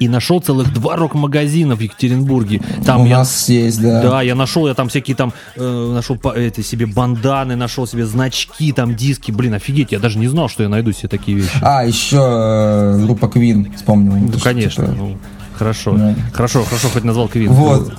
и 0.00 0.08
нашел 0.08 0.40
целых 0.40 0.72
два 0.74 0.96
рок-магазина 0.96 1.76
в 1.76 1.80
Екатеринбурге. 1.80 2.60
Там 2.84 3.02
У 3.02 3.06
я 3.06 3.18
нас 3.18 3.48
есть, 3.48 3.80
да. 3.80 4.02
Да, 4.02 4.22
я 4.22 4.34
нашел, 4.34 4.66
я 4.66 4.74
там 4.74 4.88
всякие 4.88 5.16
там, 5.16 5.32
э, 5.56 5.92
нашел 5.94 6.16
по- 6.16 6.32
эти, 6.36 6.60
себе 6.60 6.86
банданы, 6.86 7.54
нашел 7.56 7.86
себе 7.86 8.04
значки, 8.04 8.72
там 8.72 8.96
диски. 8.96 9.30
Блин, 9.30 9.54
офигеть, 9.54 9.92
я 9.92 9.98
даже 10.00 10.18
не 10.18 10.26
знал, 10.26 10.48
что 10.48 10.62
я 10.64 10.68
найду 10.68 10.92
себе 10.92 11.08
такие 11.08 11.36
вещи. 11.38 11.50
А, 11.62 11.84
еще 11.86 12.16
э, 12.18 13.00
группа 13.04 13.26
Queen, 13.26 13.74
вспомнил. 13.76 14.16
ну, 14.16 14.28
Что, 14.32 14.40
конечно, 14.40 14.86
типа, 14.86 14.96
ну, 14.98 15.16
хорошо. 15.56 15.92
Да. 15.96 16.14
Хорошо, 16.32 16.64
хорошо, 16.64 16.88
хоть 16.92 17.04
назвал 17.04 17.28
Квин. 17.28 17.52
Вот, 17.52 17.92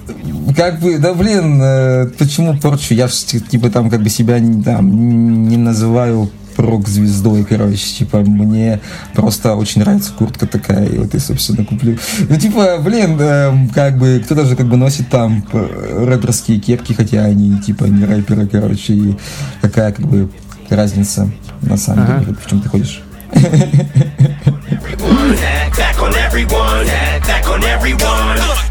как 0.57 0.81
бы, 0.81 0.97
да 0.99 1.13
блин, 1.13 1.59
э, 1.61 2.07
почему 2.19 2.57
порчу? 2.57 2.95
Я 2.95 3.07
ж 3.07 3.13
типа 3.13 3.69
там 3.69 3.89
как 3.89 4.01
бы 4.03 4.09
себя 4.09 4.39
там, 4.65 5.47
не 5.47 5.57
называю 5.57 6.29
рок-звездой, 6.57 7.43
короче, 7.43 7.77
типа, 7.77 8.19
мне 8.19 8.79
просто 9.13 9.55
очень 9.55 9.81
нравится 9.81 10.11
куртка 10.17 10.45
такая, 10.47 10.85
и 10.85 10.97
вот 10.97 11.13
я, 11.13 11.19
собственно, 11.19 11.63
куплю. 11.65 11.97
Ну, 12.29 12.35
типа, 12.37 12.77
блин, 12.83 13.17
э, 13.19 13.67
как 13.73 13.97
бы, 13.97 14.21
кто-то 14.23 14.45
же 14.45 14.55
как 14.55 14.67
бы 14.67 14.77
носит 14.77 15.09
там 15.09 15.45
э, 15.53 16.05
рэперские 16.07 16.59
кепки, 16.59 16.93
хотя 16.93 17.23
они, 17.25 17.59
типа, 17.61 17.85
не 17.85 18.05
рэперы, 18.05 18.47
короче, 18.47 18.93
и 18.93 19.17
какая, 19.61 19.91
как 19.91 20.05
бы, 20.07 20.29
разница, 20.69 21.29
на 21.61 21.77
самом 21.77 22.03
Ага. 22.03 22.19
деле, 22.19 22.35
в 22.43 22.49
чем 22.49 22.61
ты 22.61 22.69
ходишь? 22.69 23.01
Back 25.77 25.99
on 26.01 26.13
everyone, 26.13 26.87
back 27.27 27.45
on 27.47 27.61
everyone. 27.63 28.66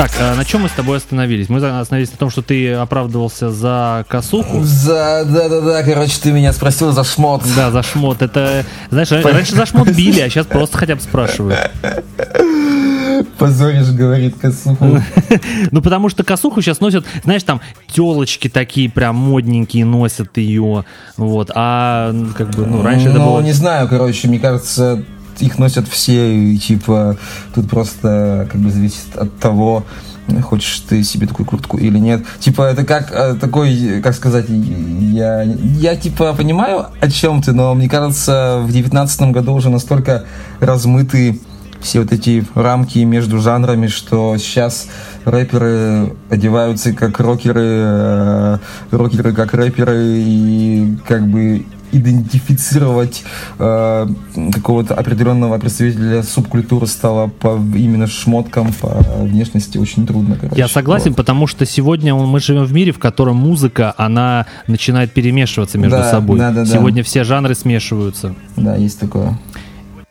Так, 0.00 0.12
а 0.18 0.34
на 0.34 0.46
чем 0.46 0.62
мы 0.62 0.70
с 0.70 0.72
тобой 0.72 0.96
остановились? 0.96 1.50
Мы 1.50 1.58
остановились 1.58 2.10
на 2.10 2.16
том, 2.16 2.30
что 2.30 2.40
ты 2.40 2.72
оправдывался 2.72 3.50
за 3.50 4.06
косуху. 4.08 4.62
За, 4.62 5.26
да-да-да, 5.26 5.82
короче, 5.82 6.14
ты 6.22 6.32
меня 6.32 6.54
спросил 6.54 6.90
за 6.90 7.04
шмот. 7.04 7.42
Да, 7.54 7.70
за 7.70 7.82
шмот. 7.82 8.22
Это, 8.22 8.64
знаешь, 8.88 9.12
ра- 9.12 9.30
раньше 9.30 9.54
за 9.54 9.66
шмот 9.66 9.90
били, 9.90 10.20
а 10.20 10.30
сейчас 10.30 10.46
просто 10.46 10.78
хотя 10.78 10.94
бы 10.94 11.02
спрашивают. 11.02 11.70
Позоришь, 13.36 13.90
говорит 13.90 14.38
косуху. 14.40 15.02
Ну, 15.70 15.82
потому 15.82 16.08
что 16.08 16.24
косуху 16.24 16.62
сейчас 16.62 16.80
носят, 16.80 17.04
знаешь, 17.24 17.42
там 17.42 17.60
телочки 17.86 18.48
такие 18.48 18.88
прям 18.88 19.16
модненькие 19.16 19.84
носят 19.84 20.34
ее. 20.38 20.86
Вот. 21.18 21.50
А 21.54 22.10
ну, 22.10 22.32
как 22.32 22.48
бы, 22.52 22.64
ну, 22.64 22.82
раньше 22.82 23.10
это 23.10 23.18
ну, 23.18 23.26
было... 23.26 23.40
не 23.42 23.52
знаю, 23.52 23.86
короче, 23.86 24.28
мне 24.28 24.38
кажется, 24.38 25.04
их 25.42 25.58
носят 25.58 25.88
все, 25.88 26.34
и, 26.34 26.58
типа, 26.58 27.16
тут 27.54 27.68
просто, 27.68 28.48
как 28.50 28.60
бы, 28.60 28.70
зависит 28.70 29.16
от 29.16 29.36
того, 29.38 29.84
хочешь 30.42 30.84
ты 30.88 31.02
себе 31.02 31.26
такую 31.26 31.46
куртку 31.46 31.76
или 31.78 31.98
нет. 31.98 32.24
Типа, 32.38 32.62
это 32.62 32.84
как 32.84 33.10
э, 33.12 33.34
такой, 33.34 34.00
как 34.02 34.14
сказать, 34.14 34.46
я, 34.48 35.42
я, 35.42 35.96
типа, 35.96 36.34
понимаю, 36.34 36.86
о 37.00 37.10
чем 37.10 37.42
ты, 37.42 37.52
но 37.52 37.74
мне 37.74 37.88
кажется, 37.88 38.60
в 38.62 38.70
девятнадцатом 38.70 39.32
году 39.32 39.54
уже 39.54 39.70
настолько 39.70 40.24
размыты 40.60 41.40
все 41.80 42.00
вот 42.00 42.12
эти 42.12 42.44
рамки 42.54 42.98
между 42.98 43.38
жанрами, 43.38 43.86
что 43.86 44.36
сейчас 44.36 44.86
рэперы 45.24 46.14
одеваются 46.28 46.92
как 46.92 47.18
рокеры, 47.20 47.64
э, 47.64 48.58
рокеры 48.90 49.32
как 49.32 49.54
рэперы, 49.54 50.18
и 50.18 50.98
как 51.06 51.26
бы 51.26 51.64
идентифицировать 51.92 53.24
э, 53.58 54.06
какого-то 54.52 54.94
определенного 54.94 55.58
представителя 55.58 56.22
субкультуры 56.22 56.86
стало 56.86 57.28
по 57.28 57.56
именно 57.74 58.06
шмоткам, 58.06 58.72
по 58.72 58.88
внешности 59.20 59.78
очень 59.78 60.06
трудно. 60.06 60.36
Короче. 60.40 60.56
Я 60.58 60.68
согласен, 60.68 61.10
Вот. 61.10 61.16
потому 61.16 61.46
что 61.46 61.66
сегодня 61.66 62.14
мы 62.14 62.40
живем 62.40 62.64
в 62.64 62.72
мире, 62.72 62.92
в 62.92 62.98
котором 62.98 63.36
музыка, 63.36 63.94
она 63.96 64.46
начинает 64.66 65.12
перемешиваться 65.12 65.78
между 65.78 65.96
Да, 65.98 66.10
собой. 66.10 66.38
да, 66.38 66.50
да, 66.50 66.64
да. 66.64 66.66
сегодня 66.66 67.02
все 67.02 67.24
жанры 67.24 67.54
смешиваются. 67.54 68.34
Да, 68.56 68.76
есть 68.76 68.98
такое. 69.00 69.38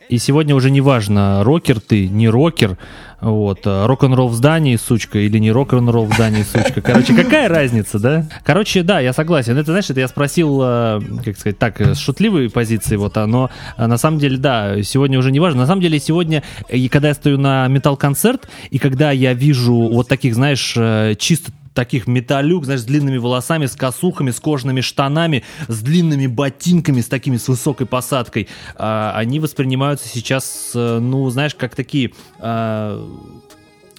И 0.09 0.17
сегодня 0.17 0.55
уже 0.55 0.71
не 0.71 0.81
важно, 0.81 1.43
рокер 1.43 1.79
ты, 1.79 2.07
не 2.07 2.29
рокер, 2.29 2.79
вот, 3.21 3.61
а, 3.65 3.87
рок-н-ролл 3.87 4.29
в 4.29 4.35
здании, 4.35 4.75
сучка, 4.75 5.19
или 5.19 5.37
не 5.37 5.51
рок-н-ролл 5.51 6.05
в 6.05 6.13
здании, 6.13 6.43
сучка. 6.43 6.81
Короче, 6.81 7.13
какая 7.13 7.49
разница, 7.49 7.99
да? 7.99 8.25
Короче, 8.43 8.83
да, 8.83 8.99
я 8.99 9.13
согласен. 9.13 9.57
Это, 9.57 9.71
знаешь, 9.71 9.89
это 9.89 9.99
я 9.99 10.07
спросил, 10.07 10.59
э, 10.61 11.01
как 11.25 11.37
сказать, 11.37 11.59
так, 11.59 11.81
э, 11.81 11.95
с 11.95 11.99
шутливой 11.99 12.49
позиции, 12.49 12.95
вот, 12.95 13.17
а, 13.17 13.25
но 13.25 13.49
на 13.77 13.97
самом 13.97 14.19
деле, 14.19 14.37
да, 14.37 14.81
сегодня 14.83 15.19
уже 15.19 15.31
не 15.31 15.39
важно. 15.39 15.61
На 15.61 15.67
самом 15.67 15.81
деле, 15.81 15.99
сегодня, 15.99 16.43
э, 16.69 16.87
когда 16.87 17.09
я 17.09 17.13
стою 17.13 17.37
на 17.37 17.67
металл-концерт, 17.67 18.49
и 18.69 18.79
когда 18.79 19.11
я 19.11 19.33
вижу 19.33 19.75
вот 19.75 20.07
таких, 20.07 20.35
знаешь, 20.35 20.73
э, 20.75 21.15
чисто 21.17 21.51
таких 21.73 22.07
металюк, 22.07 22.65
знаешь, 22.65 22.81
с 22.81 22.85
длинными 22.85 23.17
волосами, 23.17 23.65
с 23.65 23.75
косухами, 23.75 24.31
с 24.31 24.39
кожаными 24.39 24.81
штанами, 24.81 25.43
с 25.67 25.79
длинными 25.81 26.27
ботинками, 26.27 27.01
с 27.01 27.07
такими, 27.07 27.37
с 27.37 27.47
высокой 27.47 27.87
посадкой, 27.87 28.47
а, 28.75 29.13
они 29.15 29.39
воспринимаются 29.39 30.07
сейчас, 30.07 30.71
э, 30.75 30.99
ну, 30.99 31.29
знаешь, 31.29 31.55
как 31.55 31.75
такие... 31.75 32.11
А, 32.39 33.05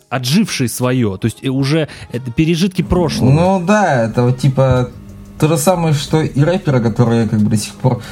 отжившие 0.09 0.69
свое, 0.69 1.19
то 1.19 1.27
есть 1.27 1.47
уже 1.47 1.89
это 2.11 2.33
пережитки 2.33 2.83
прошлого. 2.83 3.31
Ну 3.31 3.65
да, 3.65 4.07
это 4.07 4.25
вот 4.25 4.39
типа 4.39 4.91
то 5.39 5.47
же 5.47 5.57
самое, 5.57 5.95
что 5.95 6.21
и 6.21 6.43
рэперы, 6.43 6.81
которые 6.81 7.29
как 7.29 7.41
бы 7.41 7.51
до 7.51 7.57
сих 7.57 7.75
пор 7.75 8.03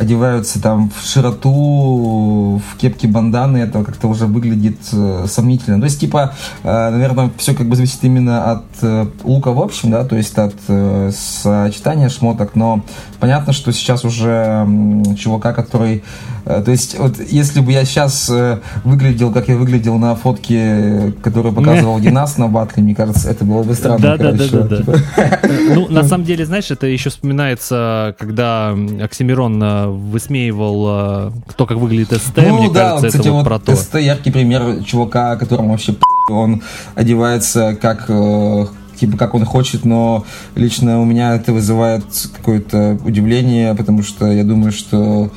одеваются 0.00 0.60
там 0.62 0.90
в 0.90 1.06
широту, 1.06 2.60
в 2.66 2.76
кепки 2.78 3.06
банданы, 3.06 3.58
это 3.58 3.84
как-то 3.84 4.08
уже 4.08 4.24
выглядит 4.24 4.78
э, 4.92 5.26
сомнительно. 5.28 5.78
То 5.78 5.84
есть, 5.84 6.00
типа, 6.00 6.32
э, 6.62 6.90
наверное, 6.90 7.30
все 7.36 7.54
как 7.54 7.68
бы 7.68 7.76
зависит 7.76 8.02
именно 8.02 8.50
от 8.50 8.64
э, 8.80 9.06
лука 9.24 9.52
в 9.52 9.60
общем, 9.60 9.90
да, 9.90 10.04
то 10.04 10.16
есть 10.16 10.38
от 10.38 10.54
э, 10.68 11.10
сочетания 11.14 12.08
шмоток, 12.08 12.54
но 12.54 12.82
понятно, 13.20 13.52
что 13.52 13.72
сейчас 13.72 14.04
уже 14.04 14.30
м, 14.30 15.16
чувака, 15.16 15.52
который... 15.52 16.02
э, 16.46 16.62
то 16.64 16.70
есть, 16.70 16.98
вот 16.98 17.18
если 17.18 17.60
бы 17.60 17.70
я 17.72 17.84
сейчас 17.84 18.30
э, 18.30 18.58
выглядел, 18.84 19.30
как 19.32 19.48
я 19.48 19.56
выглядел 19.56 19.98
на 19.98 20.14
фотке, 20.14 21.12
которую 21.22 21.54
показывал 21.54 22.00
Динас 22.00 22.38
на 22.38 22.48
батле, 22.48 22.82
мне 22.82 22.94
кажется, 22.94 23.28
это 23.28 23.44
было 23.44 23.62
бы 23.64 23.74
странно. 23.74 23.98
Да, 23.98 24.16
да, 24.16 24.32
да, 24.32 24.46
да, 24.48 24.76
да. 24.78 25.40
Ну, 25.74 25.88
на 25.88 26.04
самом 26.04 26.24
деле, 26.24 26.46
знаешь, 26.46 26.70
это 26.70 26.86
еще 26.86 27.10
вспоминается, 27.10 28.14
когда 28.18 28.74
Оксимирон 29.02 29.62
э, 29.62 29.89
высмеивал 29.90 30.86
э, 30.88 31.30
то, 31.56 31.66
как 31.66 31.78
выглядит 31.78 32.12
СТ, 32.20 32.38
мне 32.38 32.50
ну 32.50 32.70
да, 32.70 32.90
кажется, 32.90 33.06
кстати, 33.08 33.22
это 33.22 33.32
вот 33.32 33.38
вот 33.38 33.44
про 33.44 33.58
то. 33.58 33.76
СТ 33.76 33.94
яркий 33.96 34.30
пример 34.30 34.84
чувака, 34.84 35.36
которому 35.36 35.70
вообще 35.70 35.94
он 36.30 36.62
одевается 36.94 37.76
как 37.80 38.06
э, 38.08 38.66
типа 38.98 39.16
как 39.16 39.34
он 39.34 39.44
хочет, 39.44 39.84
но 39.84 40.24
лично 40.54 41.00
у 41.00 41.04
меня 41.04 41.34
это 41.34 41.52
вызывает 41.52 42.04
какое-то 42.36 42.98
удивление, 43.04 43.74
потому 43.74 44.02
что 44.02 44.30
я 44.30 44.44
думаю, 44.44 44.72
что 44.72 45.30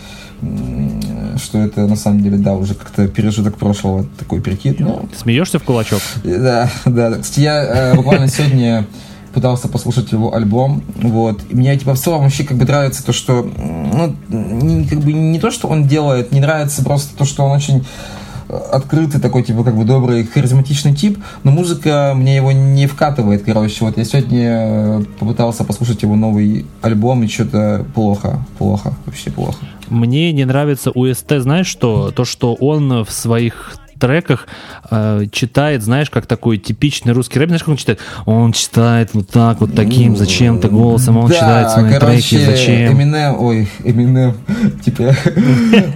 что 1.37 1.57
это 1.59 1.87
на 1.87 1.95
самом 1.95 2.21
деле, 2.21 2.37
да, 2.37 2.53
уже 2.53 2.75
как-то 2.75 3.07
пережиток 3.07 3.57
прошлого, 3.57 4.05
такой 4.19 4.41
перекид, 4.41 4.79
но 4.79 5.05
смеешься 5.17 5.59
в 5.59 5.63
кулачок? 5.63 6.01
да, 6.23 6.69
да. 6.85 7.11
Кстати, 7.19 7.39
я 7.39 7.63
э, 7.63 7.95
буквально 7.95 8.27
сегодня 8.27 8.85
пытался 9.33 9.67
послушать 9.67 10.11
его 10.11 10.33
альбом, 10.33 10.83
вот. 11.01 11.41
И 11.49 11.55
мне, 11.55 11.77
типа, 11.77 11.95
в 11.95 11.99
целом 11.99 12.21
вообще 12.21 12.43
как 12.43 12.57
бы 12.57 12.65
нравится 12.65 13.05
то, 13.05 13.13
что, 13.13 13.43
ну, 13.43 14.15
не, 14.29 14.85
как 14.85 14.99
бы 14.99 15.13
не 15.13 15.39
то, 15.39 15.51
что 15.51 15.67
он 15.67 15.87
делает, 15.87 16.31
не 16.31 16.39
нравится 16.39 16.83
просто 16.83 17.17
то, 17.17 17.25
что 17.25 17.43
он 17.43 17.51
очень 17.51 17.85
э, 18.49 18.55
открытый 18.71 19.19
такой, 19.19 19.43
типа, 19.43 19.63
как 19.63 19.75
бы 19.75 19.85
добрый, 19.85 20.25
харизматичный 20.25 20.93
тип, 20.93 21.17
но 21.43 21.51
музыка 21.51 22.13
мне 22.15 22.35
его 22.35 22.51
не 22.51 22.87
вкатывает, 22.87 23.43
короче. 23.43 23.83
Вот 23.85 23.97
я 23.97 24.05
сегодня 24.05 24.39
э, 24.41 25.03
попытался 25.19 25.63
послушать 25.63 26.03
его 26.03 26.15
новый 26.15 26.65
альбом, 26.81 27.23
и 27.23 27.27
что-то 27.27 27.85
плохо, 27.95 28.45
плохо, 28.57 28.93
вообще 29.05 29.31
плохо. 29.31 29.57
Мне 29.89 30.31
не 30.31 30.45
нравится 30.45 30.91
у 30.93 31.11
СТ, 31.11 31.33
знаешь 31.39 31.67
что? 31.67 32.11
То, 32.11 32.25
что 32.25 32.53
он 32.53 33.03
в 33.03 33.11
своих 33.11 33.77
треках 34.03 34.47
э, 34.91 35.27
читает, 35.31 35.81
знаешь, 35.81 36.09
как 36.09 36.25
такой 36.25 36.57
типичный 36.57 37.13
русский 37.13 37.39
рэп. 37.39 37.47
Знаешь, 37.47 37.61
как 37.61 37.69
он 37.69 37.77
читает? 37.77 37.99
Он 38.25 38.51
читает 38.51 39.11
вот 39.13 39.29
так, 39.29 39.61
вот 39.61 39.73
таким, 39.73 40.17
зачем-то 40.17 40.67
голосом, 40.67 41.17
он 41.17 41.29
да, 41.29 41.35
читает 41.35 41.71
свои 41.71 41.93
короче, 41.93 42.37
треки, 42.37 42.45
зачем? 42.45 42.97
Eminem, 42.97 43.35
ой, 43.39 43.69
Eminem, 43.79 44.33
типа, 44.83 45.15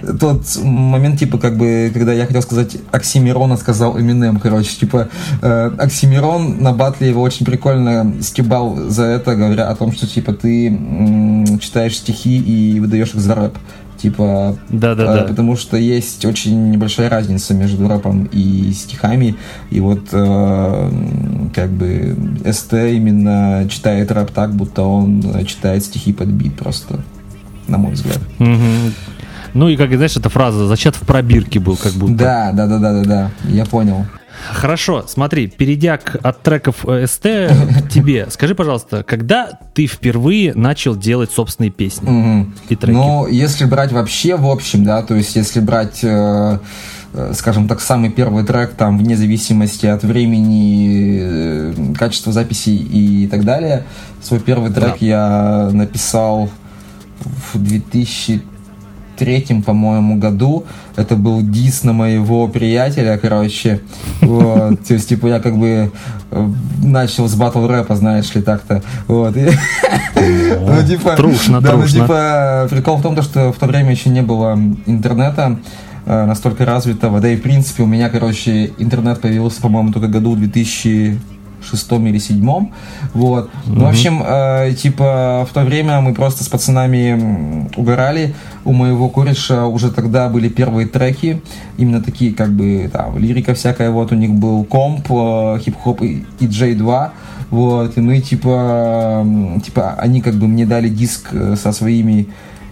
тот 0.18 0.42
момент, 0.62 1.18
типа, 1.18 1.36
как 1.36 1.58
бы, 1.58 1.90
когда 1.92 2.14
я 2.14 2.24
хотел 2.24 2.40
сказать 2.40 2.78
Оксимирон, 2.92 3.52
а 3.52 3.58
сказал 3.58 3.98
Eminem, 3.98 4.40
короче, 4.40 4.74
типа, 4.74 5.08
э, 5.42 5.70
Оксимирон 5.78 6.62
на 6.62 6.72
батле 6.72 7.10
его 7.10 7.20
очень 7.20 7.44
прикольно 7.44 8.14
стебал 8.22 8.76
за 8.88 9.04
это, 9.04 9.34
говоря 9.34 9.68
о 9.68 9.74
том, 9.74 9.92
что, 9.92 10.06
типа, 10.06 10.32
ты 10.32 10.68
м, 10.68 11.58
читаешь 11.58 11.98
стихи 11.98 12.38
и 12.38 12.80
выдаешь 12.80 13.10
их 13.10 13.20
за 13.20 13.34
рэп. 13.34 13.58
Типа, 13.98 14.56
Да-да-да. 14.68 15.24
э, 15.24 15.28
потому 15.28 15.56
что 15.56 15.76
есть 15.76 16.24
очень 16.24 16.70
небольшая 16.70 17.08
разница 17.10 17.52
между 17.52 17.88
рэпом 17.88 18.28
и 18.30 18.72
стихами. 18.72 19.34
И 19.70 19.80
вот 19.80 20.08
э, 20.12 20.90
как 21.54 21.70
бы 21.70 22.16
СТ 22.50 22.74
именно 22.74 23.66
читает 23.68 24.12
рэп 24.12 24.30
так, 24.30 24.54
будто 24.54 24.82
он 24.82 25.20
э, 25.34 25.44
читает 25.44 25.84
стихи 25.84 26.12
под 26.12 26.28
бит 26.28 26.56
просто, 26.56 27.00
на 27.66 27.78
мой 27.78 27.92
взгляд. 27.92 28.20
Ну 29.54 29.68
и 29.68 29.76
как, 29.76 29.92
знаешь, 29.92 30.16
эта 30.16 30.28
фраза 30.28 30.66
«зачат 30.66 30.94
в 30.94 31.00
пробирке» 31.06 31.58
был 31.58 31.76
как 31.76 31.92
будто. 31.92 32.14
Да, 32.14 32.52
да, 32.52 32.66
да, 32.66 32.78
да, 32.78 32.92
да, 32.92 33.04
да, 33.04 33.30
я 33.48 33.64
понял. 33.64 34.06
Хорошо, 34.52 35.04
смотри, 35.06 35.46
перейдя 35.48 35.96
к, 35.98 36.16
от 36.22 36.42
треков 36.42 36.84
э, 36.86 37.06
СТ 37.06 37.22
к 37.22 37.88
тебе, 37.90 38.26
скажи, 38.30 38.54
пожалуйста, 38.54 39.02
когда 39.02 39.50
ты 39.74 39.86
впервые 39.86 40.54
начал 40.54 40.96
делать 40.96 41.30
собственные 41.30 41.70
песни 41.70 42.08
Мгм. 42.08 42.54
и 42.68 42.76
треки? 42.76 42.96
Ну, 42.96 43.26
если 43.26 43.64
брать 43.64 43.92
вообще 43.92 44.36
в 44.36 44.46
общем, 44.48 44.84
да, 44.84 45.02
то 45.02 45.14
есть 45.14 45.36
если 45.36 45.60
брать, 45.60 46.00
э, 46.02 46.58
э, 47.12 47.32
скажем 47.34 47.68
так, 47.68 47.80
самый 47.80 48.10
первый 48.10 48.44
трек, 48.44 48.72
там, 48.74 48.98
вне 48.98 49.16
зависимости 49.16 49.86
от 49.86 50.02
времени, 50.02 51.18
э, 51.20 51.74
качества 51.98 52.32
записи 52.32 52.70
и 52.70 53.26
так 53.28 53.44
далее, 53.44 53.84
свой 54.22 54.40
первый 54.40 54.72
трек 54.72 54.96
я 55.00 55.70
написал 55.72 56.50
в 57.52 57.58
третьем, 59.18 59.62
по-моему, 59.62 60.16
году. 60.16 60.64
Это 60.96 61.16
был 61.16 61.42
дис 61.42 61.84
на 61.84 61.92
моего 61.92 62.48
приятеля, 62.48 63.18
короче. 63.18 63.80
Вот. 64.22 64.80
То 64.86 64.94
есть, 64.94 65.08
типа, 65.08 65.26
я 65.26 65.40
как 65.40 65.56
бы 65.56 65.92
э, 66.30 66.48
начал 66.82 67.28
с 67.28 67.34
батл 67.34 67.66
рэпа, 67.66 67.96
знаешь 67.96 68.34
ли, 68.34 68.42
так-то. 68.42 68.82
Вот. 69.06 69.34
Ну, 69.36 70.86
типа... 70.86 71.16
Трушно, 71.16 71.60
Да, 71.60 71.74
ну, 71.74 71.86
типа, 71.86 72.66
прикол 72.70 72.96
в 72.96 73.02
том, 73.02 73.20
что 73.22 73.52
в 73.52 73.56
то 73.56 73.66
время 73.66 73.90
еще 73.90 74.10
не 74.10 74.22
было 74.22 74.58
интернета 74.86 75.58
э, 76.06 76.24
настолько 76.24 76.64
развитого. 76.64 77.20
Да 77.20 77.28
и, 77.28 77.36
в 77.36 77.42
принципе, 77.42 77.82
у 77.82 77.86
меня, 77.86 78.08
короче, 78.08 78.72
интернет 78.78 79.20
появился, 79.20 79.60
по-моему, 79.60 79.92
только 79.92 80.08
году 80.08 80.36
2000 80.36 81.18
шестом 81.62 82.06
или 82.06 82.18
седьмом, 82.18 82.72
вот. 83.14 83.50
Mm-hmm. 83.66 83.78
В 83.78 83.86
общем, 83.86 84.22
э, 84.26 84.72
типа 84.74 85.46
в 85.48 85.52
то 85.52 85.64
время 85.64 86.00
мы 86.00 86.14
просто 86.14 86.44
с 86.44 86.48
пацанами 86.48 87.68
угорали. 87.76 88.34
У 88.64 88.72
моего 88.72 89.08
кореша 89.08 89.66
уже 89.66 89.90
тогда 89.90 90.28
были 90.28 90.48
первые 90.48 90.86
треки, 90.86 91.42
именно 91.76 92.02
такие 92.02 92.34
как 92.34 92.50
бы 92.50 92.88
там 92.92 93.18
лирика 93.18 93.54
всякая. 93.54 93.90
Вот 93.90 94.12
у 94.12 94.14
них 94.14 94.30
был 94.30 94.64
комп, 94.64 95.06
э, 95.10 95.58
хип-хоп 95.64 96.02
и, 96.02 96.24
и 96.40 96.46
J2. 96.46 97.10
Вот, 97.50 97.96
и 97.96 98.00
мы 98.00 98.20
типа, 98.20 99.26
типа, 99.64 99.94
они 99.98 100.20
как 100.20 100.34
бы 100.34 100.46
мне 100.46 100.66
дали 100.66 100.88
диск 100.88 101.28
э, 101.32 101.56
со 101.56 101.72
своими 101.72 102.28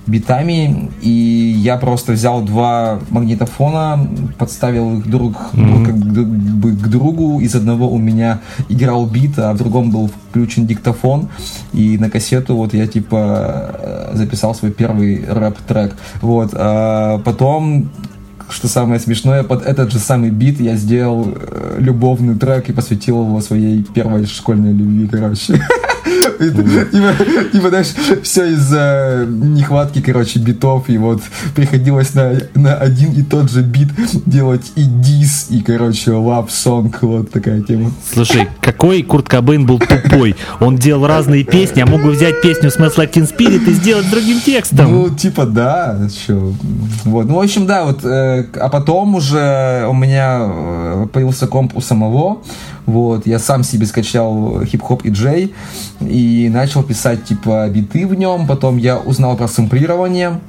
битами, 0.07 0.91
и 1.03 1.11
я 1.11 1.77
просто 1.77 2.13
взял 2.13 2.43
два 2.43 3.01
магнитофона, 3.11 4.09
подставил 4.39 4.99
их 4.99 5.09
друг, 5.09 5.37
друг 5.53 5.87
как 5.87 5.97
бы 5.97 6.73
к 6.73 6.89
другу, 6.89 7.41
из 7.41 7.55
одного 7.55 7.89
у 7.91 7.99
меня 7.99 8.41
играл 8.69 9.07
бит, 9.07 9.39
а 9.39 9.53
в 9.53 9.59
другом 9.59 9.91
был 9.91 10.11
включен 10.31 10.67
диктофон, 10.67 11.29
и 11.73 11.99
на 11.99 12.11
кассету 12.11 12.57
вот 12.57 12.75
я 12.75 12.87
типа 12.87 13.77
э, 13.79 14.11
записал 14.15 14.55
свой 14.55 14.71
первый 14.71 15.25
рэп-трек. 15.27 15.97
Вот, 16.21 16.51
а 16.55 17.19
потом 17.25 17.91
что 18.49 18.69
самое 18.69 19.01
смешное, 19.01 19.43
под 19.43 19.67
этот 19.67 19.91
же 19.91 19.99
самый 19.99 20.31
бит 20.31 20.61
я 20.61 20.77
сделал 20.77 21.27
э, 21.35 21.77
любовный 21.79 22.37
трек 22.37 22.69
и 22.69 22.73
посвятил 22.73 23.25
его 23.25 23.41
своей 23.41 23.83
первой 23.83 24.27
школьной 24.27 24.73
любви, 24.73 25.09
короче. 25.09 25.61
Типа, 26.39 27.15
типа, 27.53 27.69
знаешь, 27.69 27.95
все 28.23 28.47
из-за 28.47 29.27
нехватки, 29.29 30.01
короче, 30.01 30.39
битов, 30.39 30.89
и 30.89 30.99
вот 30.99 31.23
приходилось 31.55 32.15
на, 32.15 32.39
на 32.55 32.75
один 32.75 33.13
и 33.13 33.23
тот 33.23 33.51
же 33.51 33.63
бит 33.63 33.89
делать 34.27 34.73
и 34.77 34.85
дис, 34.85 35.47
и, 35.51 35.61
короче, 35.61 36.13
love 36.13 36.49
song, 36.49 36.95
вот 37.03 37.31
такая 37.31 37.63
тема. 37.63 37.91
Слушай, 38.13 38.49
какой 38.61 39.03
Курт 39.03 39.29
Кобейн 39.29 39.67
был 39.67 39.79
тупой. 39.79 40.37
Он 40.61 40.77
делал 40.77 41.07
разные 41.07 41.45
песни, 41.45 41.81
а 41.81 41.87
мог 41.87 42.03
бы 42.03 42.11
взять 42.11 42.41
песню 42.43 42.71
Smells 42.71 42.97
Like 42.97 43.13
Teen 43.13 43.31
Spirit 43.31 43.69
и 43.69 43.73
сделать 43.73 44.09
другим 44.11 44.41
текстом. 44.41 44.91
Ну, 44.91 45.11
типа, 45.11 45.47
да, 45.47 45.99
чё. 46.27 46.53
Вот, 47.05 47.27
ну, 47.27 47.37
в 47.37 47.41
общем, 47.41 47.67
да, 47.67 47.85
вот, 47.85 48.05
э, 48.05 48.47
а 48.55 48.69
потом 48.69 49.15
уже 49.15 49.87
у 49.89 49.95
меня 49.95 50.39
э, 50.43 51.07
появился 51.13 51.47
комп 51.47 51.77
у 51.77 51.81
самого, 51.81 52.43
вот, 52.87 53.27
я 53.27 53.39
сам 53.39 53.65
себе 53.65 53.87
скачал 53.87 54.65
хип-хоп 54.65 55.05
и 55.05 55.11
джей, 55.11 55.55
и 56.01 56.49
начал 56.49 56.83
писать, 56.83 57.25
типа, 57.25 57.69
биты 57.69 58.07
в 58.07 58.15
нем, 58.15 58.47
потом 58.47 58.79
я 58.79 58.99
узнал 58.99 59.37
про 59.37 59.49
сэмплирование, 59.49 60.41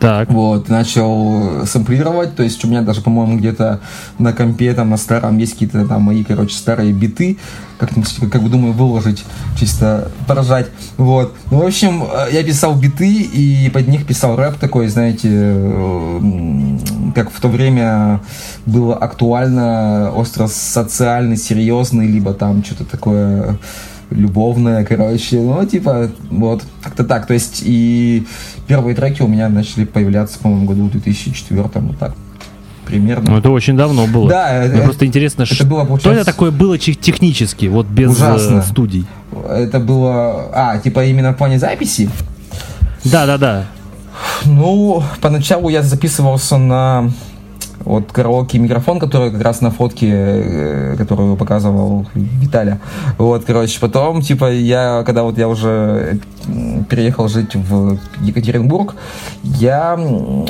Так. 0.00 0.30
Вот, 0.30 0.70
начал 0.70 1.66
сэмплировать, 1.66 2.34
то 2.34 2.42
есть 2.42 2.64
у 2.64 2.68
меня 2.68 2.80
даже, 2.80 3.02
по-моему, 3.02 3.36
где-то 3.36 3.80
на 4.18 4.32
компе, 4.32 4.72
там, 4.72 4.88
на 4.88 4.96
старом 4.96 5.36
есть 5.36 5.52
какие-то 5.52 5.86
там 5.86 6.02
мои, 6.02 6.24
короче, 6.24 6.56
старые 6.56 6.94
биты, 6.94 7.36
как-нибудь, 7.78 8.30
как 8.32 8.42
бы 8.42 8.48
думаю, 8.48 8.72
выложить, 8.72 9.22
чисто 9.58 10.10
поражать, 10.26 10.68
вот. 10.96 11.34
Ну, 11.50 11.58
в 11.58 11.66
общем, 11.66 12.04
э, 12.04 12.28
я 12.32 12.42
писал 12.42 12.74
биты 12.76 13.12
и 13.12 13.68
под 13.68 13.88
них 13.88 14.06
писал 14.06 14.36
рэп 14.36 14.56
такой, 14.56 14.88
знаете, 14.88 15.28
как 17.14 17.30
в 17.30 17.38
то 17.38 17.48
время 17.48 18.20
было 18.64 18.96
актуально, 18.96 20.12
остро 20.12 20.46
социальный, 20.46 21.36
серьезный, 21.36 22.06
либо 22.06 22.32
там 22.32 22.64
что-то 22.64 22.86
такое 22.86 23.58
любовное, 24.10 24.84
короче, 24.84 25.40
ну, 25.40 25.64
типа, 25.64 26.10
вот, 26.30 26.62
как-то 26.82 27.04
так, 27.04 27.26
то 27.26 27.34
есть, 27.34 27.62
и 27.64 28.26
первые 28.66 28.94
треки 28.96 29.22
у 29.22 29.28
меня 29.28 29.48
начали 29.48 29.84
появляться, 29.84 30.38
по-моему, 30.38 30.66
году 30.66 30.84
в 30.86 30.90
2004, 30.90 31.62
вот 31.62 31.98
так, 31.98 32.14
примерно. 32.86 33.30
Ну, 33.32 33.38
это 33.38 33.50
очень 33.50 33.76
давно 33.76 34.06
было. 34.06 34.28
Да, 34.28 34.48
Мне 34.64 34.74
это- 34.74 34.82
просто 34.82 35.06
интересно, 35.06 35.42
это 35.42 35.54
что 35.54 35.64
было, 35.66 35.84
получается, 35.84 36.22
это 36.22 36.32
такое 36.32 36.50
было 36.50 36.76
технически, 36.78 37.66
вот 37.66 37.86
без 37.86 38.10
Ужасно. 38.10 38.58
э, 38.58 38.62
студий. 38.62 39.06
Это 39.48 39.78
было, 39.78 40.50
а, 40.52 40.78
типа, 40.78 41.04
именно 41.04 41.32
в 41.32 41.36
плане 41.36 41.58
записи, 41.58 42.10
Да-да-да. 43.04 43.64
Ну, 44.44 45.02
поначалу 45.20 45.68
я 45.70 45.82
записывался 45.82 46.58
на 46.58 47.10
вот 47.80 48.12
караоке 48.12 48.58
микрофон, 48.58 48.98
который 48.98 49.30
как 49.30 49.42
раз 49.42 49.60
на 49.60 49.70
фотке, 49.70 50.08
э, 50.10 50.96
которую 50.96 51.36
показывал 51.36 52.06
Виталя. 52.14 52.80
Вот, 53.18 53.44
короче, 53.44 53.80
потом, 53.80 54.22
типа, 54.22 54.52
я, 54.52 55.02
когда 55.04 55.22
вот 55.22 55.38
я 55.38 55.48
уже 55.48 56.18
переехал 56.88 57.28
жить 57.28 57.54
в 57.54 57.98
Екатеринбург, 58.20 58.94
я 59.42 59.98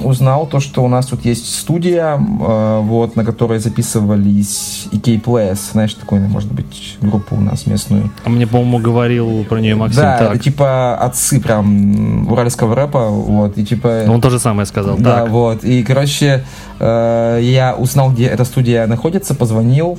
узнал 0.03 0.47
то, 0.47 0.61
что 0.61 0.85
у 0.85 0.89
нас 0.89 1.07
тут 1.07 1.25
есть 1.25 1.59
студия, 1.59 2.17
э, 2.17 2.81
вот, 2.83 3.17
на 3.17 3.25
которой 3.25 3.59
записывались 3.59 4.89
EK 4.93 5.23
Players, 5.23 5.73
знаешь, 5.73 5.95
такой, 5.95 6.21
может 6.21 6.53
быть, 6.53 6.97
группу 7.01 7.37
у 7.37 7.41
нас 7.41 7.67
местную. 7.67 8.11
А 8.25 8.31
мне, 8.31 8.47
по-моему, 8.47 8.79
говорил 8.79 9.45
про 9.49 9.59
нее 9.59 9.75
Максим 9.75 10.03
да, 10.03 10.19
так. 10.19 10.31
это 10.35 10.39
типа 10.39 10.97
отцы 10.97 11.41
прям 11.41 12.31
уральского 12.31 12.75
рэпа, 12.75 13.09
вот, 13.09 13.59
и 13.59 13.65
типа... 13.65 14.05
Он 14.09 14.21
то 14.21 14.31
же 14.31 14.39
самое 14.39 14.67
сказал. 14.67 14.97
Да, 14.99 15.23
Так. 15.23 15.31
вот. 15.31 15.65
И, 15.65 15.83
короче, 15.83 16.45
э, 16.79 17.30
я 17.39 17.75
узнал, 17.75 18.13
где 18.13 18.27
эта 18.27 18.45
студия 18.45 18.87
находится, 18.87 19.35
позвонил, 19.35 19.99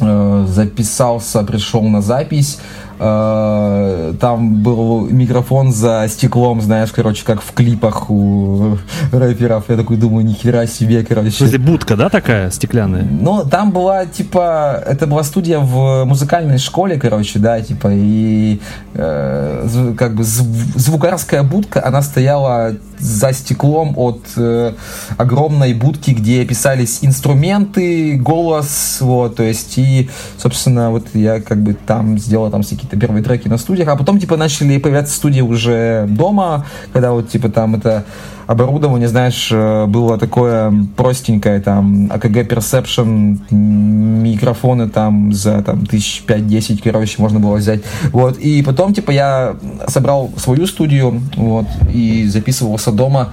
э, 0.00 0.46
записался, 0.48 1.42
пришел 1.42 1.82
на 1.82 2.02
запись. 2.02 2.58
Э, 3.02 4.14
Там 4.20 4.62
был 4.62 5.06
микрофон 5.08 5.72
за 5.72 6.06
стеклом, 6.08 6.60
знаешь, 6.60 6.90
короче, 6.92 7.24
как 7.24 7.40
в 7.42 7.52
клипах 7.52 8.10
у 8.10 8.76
рэперов. 9.12 9.64
Я 9.68 9.76
такой 9.76 9.96
думаю, 9.96 10.24
нихера 10.26 10.66
себе, 10.66 11.00
В 11.02 11.08
короче. 11.08 11.30
смысле, 11.30 11.58
будка, 11.58 11.96
да, 11.96 12.08
такая 12.08 12.50
стеклянная? 12.50 13.06
Ну, 13.10 13.44
там 13.44 13.70
была, 13.72 14.04
типа, 14.06 14.82
это 14.86 15.06
была 15.06 15.22
студия 15.24 15.58
в 15.60 16.04
музыкальной 16.04 16.58
школе, 16.58 16.98
короче, 16.98 17.38
да, 17.38 17.60
типа, 17.60 17.88
и 17.92 18.60
э, 18.94 19.94
как 19.96 20.14
бы 20.14 20.22
зв- 20.22 20.78
звукарская 20.78 21.42
будка, 21.42 21.84
она 21.86 22.02
стояла 22.02 22.72
за 22.98 23.32
стеклом 23.32 23.94
от 23.96 24.20
э, 24.36 24.74
огромной 25.16 25.72
будки, 25.72 26.10
где 26.10 26.44
писались 26.44 26.98
инструменты, 27.02 28.16
голос, 28.18 28.98
вот, 29.00 29.36
то 29.36 29.42
есть, 29.42 29.78
и, 29.78 30.10
собственно, 30.36 30.90
вот 30.90 31.06
я 31.14 31.40
как 31.40 31.62
бы 31.62 31.74
там 31.74 32.18
сделал 32.18 32.50
там 32.50 32.62
все 32.62 32.76
какие-то 32.90 33.06
первые 33.06 33.22
треки 33.22 33.48
на 33.48 33.58
студиях, 33.58 33.88
а 33.88 33.96
потом, 33.96 34.18
типа, 34.18 34.36
начали 34.36 34.78
появляться 34.78 35.14
студии 35.14 35.40
уже 35.40 36.06
дома, 36.08 36.66
когда 36.92 37.12
вот, 37.12 37.28
типа, 37.28 37.48
там 37.48 37.76
это 37.76 38.04
оборудование, 38.46 39.08
знаешь, 39.08 39.48
э, 39.52 39.86
было 39.86 40.18
такое 40.18 40.72
простенькое, 40.96 41.60
там, 41.60 42.06
AKG 42.06 42.48
Perception, 42.48 43.38
микрофоны 43.50 44.88
там 44.88 45.32
за 45.32 45.62
там 45.62 45.86
тысяч 45.86 46.22
пять-десять, 46.22 46.82
короче, 46.82 47.16
можно 47.18 47.40
было 47.40 47.56
взять. 47.56 47.80
Вот, 48.12 48.38
и 48.38 48.62
потом, 48.62 48.94
типа, 48.94 49.10
я 49.10 49.56
собрал 49.88 50.30
свою 50.36 50.66
студию, 50.66 51.20
вот, 51.36 51.66
и 51.92 52.26
записывался 52.26 52.92
дома. 52.92 53.30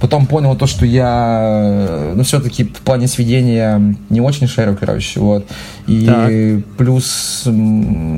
Потом 0.00 0.26
понял 0.26 0.56
то, 0.56 0.66
что 0.66 0.86
я, 0.86 2.12
ну, 2.14 2.22
все-таки 2.22 2.64
в 2.64 2.80
плане 2.80 3.08
сведения 3.08 3.96
не 4.10 4.20
очень 4.20 4.46
шарю, 4.46 4.76
короче, 4.78 5.20
вот. 5.20 5.46
И 5.86 6.06
Так. 6.06 6.76
плюс 6.76 7.44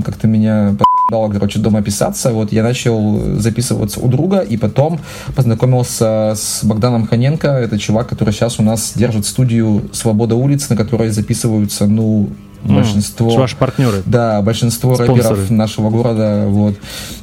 как-то 0.05 0.27
меня 0.27 0.75
дало, 1.11 1.29
короче, 1.29 1.59
дома 1.59 1.83
писаться. 1.83 2.33
Вот 2.33 2.53
я 2.53 2.63
начал 2.63 3.39
записываться 3.39 4.01
у 4.01 4.09
друга, 4.09 4.39
и 4.39 4.57
потом 4.57 5.01
познакомился 5.35 6.33
с 6.37 6.61
Богданом 6.63 7.07
Ханенко. 7.07 7.49
Это 7.49 7.79
чувак, 7.79 8.09
который 8.09 8.33
сейчас 8.33 8.59
у 8.59 8.63
нас 8.63 8.93
держит 8.95 9.27
студию 9.27 9.83
«Свобода 9.93 10.37
улиц», 10.37 10.69
на 10.69 10.77
которой 10.77 11.11
записываются, 11.11 11.87
ну, 11.87 12.31
большинство... 12.63 13.31
Ваши 13.31 13.57
партнеры. 13.57 14.03
Да, 14.07 14.41
большинство 14.43 14.95
Спонсоры. 14.95 15.23
рэперов 15.23 15.51
нашего 15.51 15.91
города, 15.91 16.47
вот. 16.49 16.77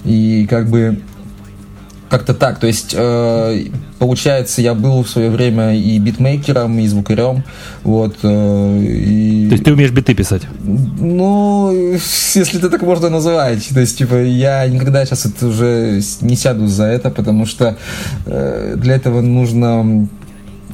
И 0.04 0.48
как 0.50 0.70
бы 0.70 1.02
как-то 2.10 2.34
так, 2.34 2.60
то 2.60 2.68
есть 2.68 2.94
э, 2.98 3.68
получается, 4.00 4.62
я 4.62 4.74
был 4.74 5.04
в 5.04 5.10
свое 5.10 5.30
время 5.30 5.76
и 5.76 6.00
битмейкером, 6.00 6.80
и 6.80 6.88
звукарем, 6.88 7.44
вот. 7.84 8.18
э, 8.24 8.80
и... 8.82 9.48
То 9.50 9.54
есть 9.54 9.64
ты 9.64 9.74
умеешь 9.74 9.92
биты 9.92 10.14
писать? 10.14 10.44
Ну, 10.64 11.72
если 12.36 12.58
это 12.58 12.70
так 12.70 12.82
можно 12.82 13.10
называть. 13.10 13.68
То 13.74 13.80
есть, 13.80 13.98
типа, 13.98 14.16
я 14.24 14.68
никогда 14.68 15.06
сейчас 15.06 15.26
это 15.26 15.48
уже 15.48 16.02
не 16.22 16.36
сяду 16.36 16.68
за 16.68 16.86
это, 16.86 17.10
потому 17.10 17.46
что 17.46 17.78
э, 18.26 18.76
для 18.78 18.96
этого 18.96 19.22
нужно 19.22 20.08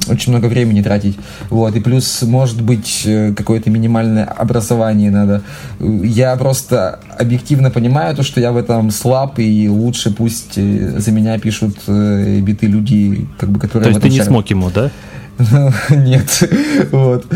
очень 0.08 0.32
много 0.32 0.46
времени 0.46 0.82
тратить. 0.82 1.16
Вот. 1.50 1.76
И 1.76 1.80
плюс, 1.80 2.22
может 2.22 2.60
быть, 2.62 3.02
э, 3.04 3.32
какое-то 3.34 3.70
минимальное 3.70 4.24
образование 4.24 5.10
надо. 5.10 5.42
Я 5.80 6.36
просто 6.36 7.00
объективно 7.18 7.70
понимаю 7.70 8.14
то, 8.16 8.22
что 8.22 8.40
я 8.40 8.52
в 8.52 8.56
этом 8.56 8.90
слаб, 8.90 9.38
и 9.38 9.68
лучше 9.68 10.10
пусть 10.10 10.52
э, 10.56 10.98
за 10.98 11.12
меня 11.12 11.38
пишут 11.38 11.76
э, 11.86 12.40
биты 12.40 12.66
люди, 12.66 13.26
как 13.38 13.50
бы, 13.50 13.60
которые 13.60 13.84
То 13.84 13.90
есть 13.90 14.02
ты 14.02 14.08
не 14.08 14.16
шарят. 14.16 14.28
смог 14.28 14.50
ему, 14.50 14.70
да? 14.70 14.90
Нет, 15.90 16.50
вот. 16.92 17.26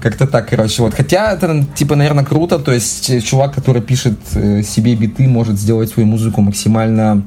Как-то 0.00 0.26
так, 0.26 0.48
короче. 0.48 0.82
Вот. 0.82 0.94
Хотя 0.94 1.32
это, 1.32 1.64
типа, 1.74 1.96
наверное, 1.96 2.24
круто. 2.24 2.58
То 2.58 2.72
есть 2.72 3.10
э, 3.10 3.20
чувак, 3.20 3.54
который 3.54 3.82
пишет 3.82 4.18
э, 4.34 4.62
себе 4.62 4.94
биты, 4.94 5.26
может 5.26 5.58
сделать 5.58 5.90
свою 5.90 6.06
музыку 6.08 6.40
максимально 6.40 7.26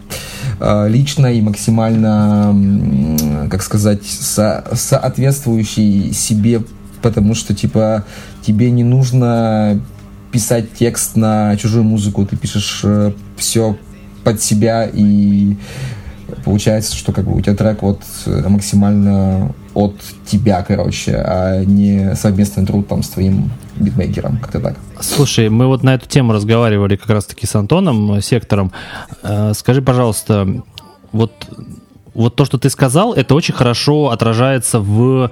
э, 0.59 0.88
личной 0.89 1.38
и 1.38 1.41
максимально, 1.41 2.55
как 3.49 3.61
сказать, 3.61 4.05
со- 4.05 4.63
соответствующей 4.73 6.13
себе, 6.13 6.61
потому 7.01 7.36
что, 7.36 7.53
типа, 7.53 8.05
тебе 8.41 8.71
не 8.71 8.84
нужно 8.84 9.82
писать 10.32 10.73
текст 10.73 11.17
на 11.17 11.57
чужую 11.57 11.84
музыку, 11.84 12.25
ты 12.25 12.38
пишешь 12.38 12.86
все 13.36 13.77
под 14.23 14.41
себя 14.41 14.89
и 14.91 15.57
получается, 16.43 16.95
что 16.95 17.11
как 17.11 17.25
бы 17.25 17.36
у 17.36 17.41
тебя 17.41 17.55
трек 17.55 17.82
вот 17.82 18.01
э, 18.25 18.47
максимально 18.47 19.53
от 19.73 19.95
тебя, 20.25 20.63
короче, 20.63 21.15
а 21.15 21.63
не 21.63 22.15
совместный 22.15 22.65
труд 22.65 22.88
там 22.88 23.03
с 23.03 23.09
твоим 23.09 23.51
битмейкером, 23.77 24.38
как-то 24.38 24.59
так. 24.59 24.75
Слушай, 24.99 25.49
мы 25.49 25.67
вот 25.67 25.84
на 25.84 25.95
эту 25.95 26.07
тему 26.07 26.34
разговаривали 26.34 26.95
как 26.95 27.09
раз-таки 27.09 27.45
с 27.45 27.55
Антоном, 27.55 28.13
э, 28.13 28.21
сектором. 28.21 28.71
Э, 29.23 29.53
Скажи, 29.55 29.82
пожалуйста, 29.82 30.63
вот, 31.11 31.32
вот 32.13 32.36
то, 32.36 32.45
что 32.45 32.57
ты 32.57 32.69
сказал, 32.69 33.13
это 33.13 33.36
очень 33.36 33.53
хорошо 33.53 34.09
отражается 34.09 34.79
в 34.79 35.32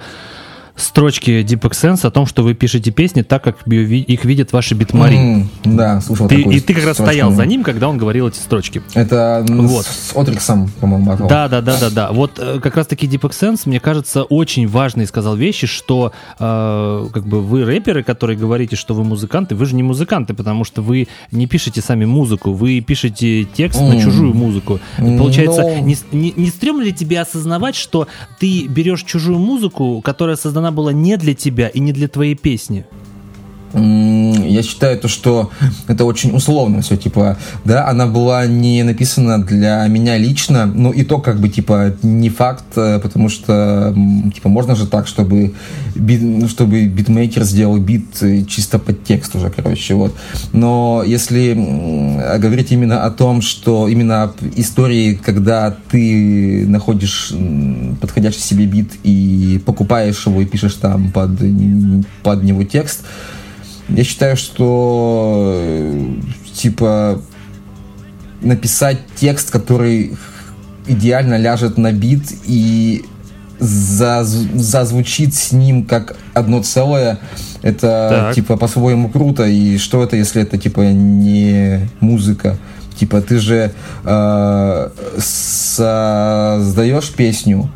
строчке 0.80 1.42
Deep 1.42 1.60
Sense 1.70 2.06
о 2.06 2.10
том, 2.10 2.26
что 2.26 2.42
вы 2.42 2.54
пишете 2.54 2.90
песни 2.90 3.22
так, 3.22 3.42
как 3.44 3.66
их 3.66 4.24
видят 4.24 4.52
ваши 4.52 4.74
битмари. 4.74 5.16
М, 5.16 5.50
Да, 5.64 6.00
слушал 6.00 6.28
Ты, 6.28 6.38
такую 6.38 6.56
и 6.56 6.60
ты 6.60 6.74
как 6.74 6.84
раз 6.84 6.94
строчку. 6.96 7.12
стоял 7.12 7.32
за 7.32 7.46
ним, 7.46 7.62
когда 7.62 7.88
он 7.88 7.98
говорил 7.98 8.28
эти 8.28 8.38
строчки. 8.38 8.82
Это 8.94 9.44
Вот. 9.48 9.86
с 9.86 10.12
Отриксом, 10.14 10.70
по-моему, 10.80 11.06
батл. 11.06 11.26
Да, 11.28 11.48
да, 11.48 11.60
да, 11.60 11.78
да, 11.80 11.90
да. 11.90 12.12
Вот 12.12 12.38
э, 12.38 12.58
как 12.62 12.76
раз-таки 12.76 13.06
Deep 13.06 13.28
Sense, 13.30 13.62
мне 13.66 13.80
кажется, 13.80 14.22
очень 14.24 14.66
важный 14.68 15.06
сказал 15.06 15.36
вещи, 15.36 15.66
что 15.66 16.12
э, 16.38 17.06
как 17.12 17.26
бы 17.26 17.40
вы 17.42 17.64
рэперы, 17.64 18.02
которые 18.02 18.36
говорите, 18.38 18.76
что 18.76 18.94
вы 18.94 19.04
музыканты, 19.04 19.54
вы 19.54 19.66
же 19.66 19.74
не 19.74 19.82
музыканты, 19.82 20.34
потому 20.34 20.64
что 20.64 20.82
вы 20.82 21.08
не 21.32 21.46
пишете 21.46 21.80
сами 21.80 22.04
музыку, 22.04 22.52
вы 22.52 22.80
пишете 22.80 23.44
текст 23.44 23.80
на 23.80 23.94
М. 23.94 24.00
чужую 24.00 24.34
музыку. 24.34 24.80
Ну. 24.98 25.18
Получается, 25.18 25.80
не, 25.80 25.94
с- 25.94 26.04
не, 26.12 26.32
не 26.36 26.48
стрёмно 26.48 26.82
ли 26.82 26.92
тебе 26.92 27.20
осознавать, 27.20 27.74
что 27.76 28.08
ты 28.38 28.66
берешь 28.66 29.02
чужую 29.04 29.38
музыку, 29.38 30.00
которая 30.02 30.36
создана 30.36 30.69
была 30.70 30.92
не 30.92 31.16
для 31.16 31.34
тебя 31.34 31.68
и 31.68 31.80
не 31.80 31.92
для 31.92 32.08
твоей 32.08 32.34
песни? 32.34 32.86
Я 33.72 34.62
считаю 34.62 34.98
то, 34.98 35.08
что 35.08 35.50
это 35.86 36.04
очень 36.04 36.34
условно 36.34 36.82
все, 36.82 36.96
типа, 36.96 37.36
да, 37.64 37.88
она 37.88 38.06
была 38.06 38.46
не 38.46 38.82
написана 38.82 39.42
для 39.42 39.86
меня 39.86 40.16
лично, 40.18 40.66
но 40.66 40.92
и 40.92 41.04
то, 41.04 41.18
как 41.18 41.40
бы, 41.40 41.48
типа, 41.48 41.94
не 42.02 42.30
факт, 42.30 42.64
э, 42.76 42.98
потому 43.00 43.28
что, 43.28 43.94
типа, 44.34 44.48
можно 44.48 44.74
же 44.74 44.86
так, 44.86 45.06
чтобы, 45.06 45.54
бит, 45.94 46.20
ну, 46.20 46.48
чтобы 46.48 46.86
битмейкер 46.86 47.44
сделал 47.44 47.78
бит 47.78 48.22
э, 48.22 48.42
чисто 48.44 48.78
под 48.78 49.04
текст 49.04 49.36
уже, 49.36 49.50
короче, 49.50 49.94
вот. 49.94 50.16
Но 50.52 51.04
если 51.06 51.54
говорить 52.38 52.72
именно 52.72 53.04
о 53.04 53.10
том, 53.10 53.40
что 53.40 53.88
именно 53.88 54.32
истории, 54.56 55.14
когда 55.14 55.76
ты 55.90 56.66
находишь 56.66 57.32
подходящий 58.00 58.40
себе 58.40 58.66
бит 58.66 58.92
и 59.04 59.60
покупаешь 59.64 60.26
его 60.26 60.40
и 60.40 60.46
пишешь 60.46 60.74
там 60.74 61.10
под, 61.12 61.38
под 62.22 62.42
него 62.42 62.64
текст, 62.64 63.04
я 63.96 64.04
считаю, 64.04 64.36
что 64.36 65.54
э, 65.56 66.14
типа 66.54 67.20
написать 68.40 68.98
текст, 69.16 69.50
который 69.50 70.16
идеально 70.86 71.36
ляжет 71.36 71.78
на 71.78 71.92
бит 71.92 72.22
и 72.46 73.04
зазвучит 73.58 75.34
с 75.34 75.52
ним 75.52 75.84
как 75.84 76.16
одно 76.32 76.62
целое, 76.62 77.18
это 77.62 78.08
так. 78.10 78.34
типа 78.34 78.56
по-своему 78.56 79.10
круто. 79.10 79.44
И 79.44 79.76
что 79.76 80.02
это, 80.02 80.16
если 80.16 80.40
это 80.42 80.56
типа 80.56 80.80
не 80.80 81.88
музыка? 82.00 82.56
Типа 82.96 83.20
ты 83.20 83.38
же 83.38 83.72
э, 84.04 84.90
создаешь 85.18 87.10
песню, 87.10 87.70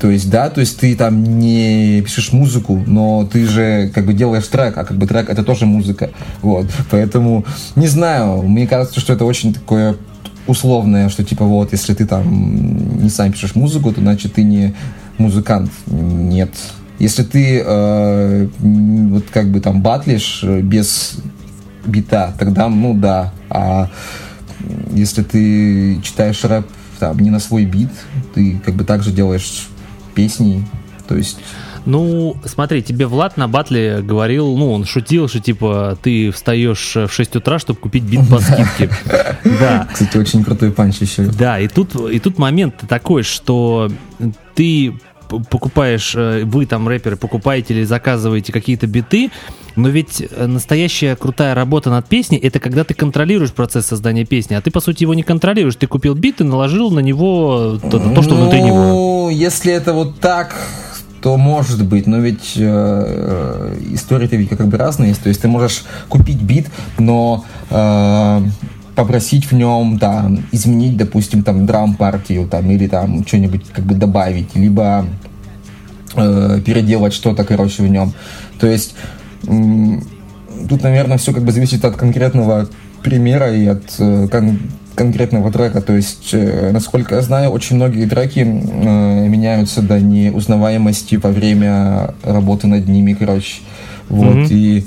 то 0.00 0.10
есть, 0.10 0.30
да, 0.30 0.48
то 0.48 0.60
есть 0.60 0.78
ты 0.78 0.94
там 0.94 1.38
не 1.38 2.00
пишешь 2.02 2.32
музыку, 2.32 2.82
но 2.86 3.28
ты 3.30 3.46
же 3.46 3.90
как 3.92 4.06
бы 4.06 4.12
делаешь 4.12 4.46
трек, 4.46 4.76
а 4.78 4.84
как 4.84 4.96
бы 4.96 5.06
трек 5.06 5.28
это 5.28 5.42
тоже 5.42 5.66
музыка. 5.66 6.10
Вот. 6.40 6.66
Поэтому, 6.90 7.44
не 7.74 7.88
знаю, 7.88 8.42
мне 8.42 8.66
кажется, 8.68 9.00
что 9.00 9.12
это 9.12 9.24
очень 9.24 9.52
такое 9.52 9.96
условное, 10.46 11.08
что 11.08 11.24
типа 11.24 11.44
вот, 11.44 11.72
если 11.72 11.94
ты 11.94 12.06
там 12.06 13.02
не 13.02 13.10
сам 13.10 13.32
пишешь 13.32 13.56
музыку, 13.56 13.92
то 13.92 14.00
значит 14.00 14.34
ты 14.34 14.44
не 14.44 14.74
музыкант. 15.18 15.70
Нет. 15.86 16.50
Если 17.00 17.24
ты 17.24 17.62
э, 17.64 18.48
вот 18.58 19.24
как 19.32 19.50
бы 19.50 19.60
там 19.60 19.82
батлишь 19.82 20.44
без 20.44 21.18
бита, 21.84 22.34
тогда, 22.38 22.68
ну 22.68 22.94
да. 22.94 23.32
А 23.50 23.90
если 24.92 25.22
ты 25.22 26.00
читаешь 26.02 26.44
рэп 26.44 26.66
там 27.00 27.18
не 27.18 27.30
на 27.30 27.40
свой 27.40 27.64
бит, 27.64 27.90
ты 28.34 28.60
как 28.64 28.74
бы 28.74 28.84
также 28.84 29.12
делаешь 29.12 29.68
песней. 30.18 30.64
То 31.06 31.16
есть 31.16 31.38
ну, 31.86 32.36
смотри, 32.44 32.82
тебе 32.82 33.06
Влад 33.06 33.38
на 33.38 33.48
батле 33.48 34.02
говорил, 34.02 34.54
ну, 34.58 34.72
он 34.72 34.84
шутил, 34.84 35.26
что, 35.26 35.40
типа, 35.40 35.96
ты 36.02 36.30
встаешь 36.30 36.96
в 36.96 37.08
6 37.08 37.36
утра, 37.36 37.58
чтобы 37.58 37.78
купить 37.78 38.02
бит 38.02 38.28
по 38.28 38.40
скидке. 38.40 38.90
Да. 39.58 39.88
Кстати, 39.90 40.18
очень 40.18 40.44
крутой 40.44 40.70
панч 40.70 40.98
еще. 40.98 41.22
Да, 41.22 41.58
и 41.58 41.66
тут, 41.66 41.94
и 41.94 42.18
тут 42.18 42.36
момент 42.36 42.74
такой, 42.88 43.22
что 43.22 43.90
ты 44.54 44.98
покупаешь, 45.28 46.14
э, 46.14 46.44
вы 46.44 46.66
там 46.66 46.88
рэперы 46.88 47.16
покупаете 47.16 47.72
или 47.72 47.84
заказываете 47.84 48.52
какие-то 48.52 48.86
биты, 48.86 49.30
но 49.78 49.88
ведь 49.88 50.22
э, 50.28 50.46
настоящая 50.46 51.14
крутая 51.16 51.54
работа 51.54 51.90
над 51.90 52.06
песней 52.06 52.38
это 52.38 52.58
когда 52.60 52.84
ты 52.84 52.94
контролируешь 52.94 53.52
процесс 53.52 53.86
создания 53.86 54.24
песни, 54.24 54.54
а 54.54 54.60
ты 54.60 54.70
по 54.70 54.80
сути 54.80 55.04
его 55.04 55.14
не 55.14 55.22
контролируешь. 55.22 55.76
Ты 55.76 55.86
купил 55.86 56.14
бит 56.14 56.40
и 56.40 56.44
наложил 56.44 56.90
на 56.90 57.00
него 57.00 57.78
то, 57.80 57.98
то 57.98 58.22
что 58.22 58.34
ну, 58.34 58.42
внутри 58.42 58.62
него. 58.62 58.76
Ну, 58.76 59.30
если 59.30 59.72
это 59.72 59.92
вот 59.92 60.18
так, 60.20 60.56
то 61.22 61.36
может 61.36 61.84
быть, 61.86 62.06
но 62.06 62.18
ведь 62.18 62.54
э, 62.56 62.64
э 62.66 63.94
истории-то 63.94 64.36
ведь 64.36 64.50
как 64.50 64.66
бы 64.66 64.76
разные. 64.76 65.14
То 65.14 65.28
есть 65.28 65.42
ты 65.42 65.48
можешь 65.48 65.84
купить 66.08 66.40
бит, 66.42 66.66
но 66.98 67.44
э, 67.70 68.40
попросить 68.94 69.50
в 69.50 69.52
нем, 69.52 69.96
да, 69.98 70.30
изменить, 70.50 70.96
допустим, 70.96 71.44
там 71.44 71.66
драм-партию, 71.66 72.48
там, 72.48 72.68
или 72.70 72.88
там 72.88 73.24
что-нибудь 73.24 73.66
как 73.72 73.84
бы 73.84 73.94
добавить, 73.94 74.56
либо 74.56 75.06
э, 76.16 76.60
переделать 76.66 77.14
что-то, 77.14 77.44
короче, 77.44 77.84
в 77.84 77.88
нем. 77.88 78.12
То 78.58 78.66
есть 78.66 78.94
тут, 80.68 80.82
наверное, 80.82 81.18
все 81.18 81.32
как 81.32 81.44
бы 81.44 81.52
зависит 81.52 81.84
от 81.84 81.96
конкретного 81.96 82.68
примера 83.02 83.54
и 83.54 83.66
от 83.66 83.94
э, 83.98 84.28
кон 84.28 84.58
конкретного 84.94 85.52
трека. 85.52 85.80
То 85.80 85.94
есть, 85.94 86.30
э, 86.32 86.70
насколько 86.72 87.14
я 87.14 87.22
знаю, 87.22 87.50
очень 87.50 87.76
многие 87.76 88.06
треки 88.06 88.40
э, 88.40 89.28
меняются 89.28 89.80
до 89.80 90.00
неузнаваемости 90.00 91.14
во 91.16 91.30
время 91.30 92.14
работы 92.24 92.66
над 92.66 92.88
ними, 92.88 93.12
короче. 93.14 93.60
Вот, 94.08 94.36
mm-hmm. 94.36 94.48
и 94.50 94.86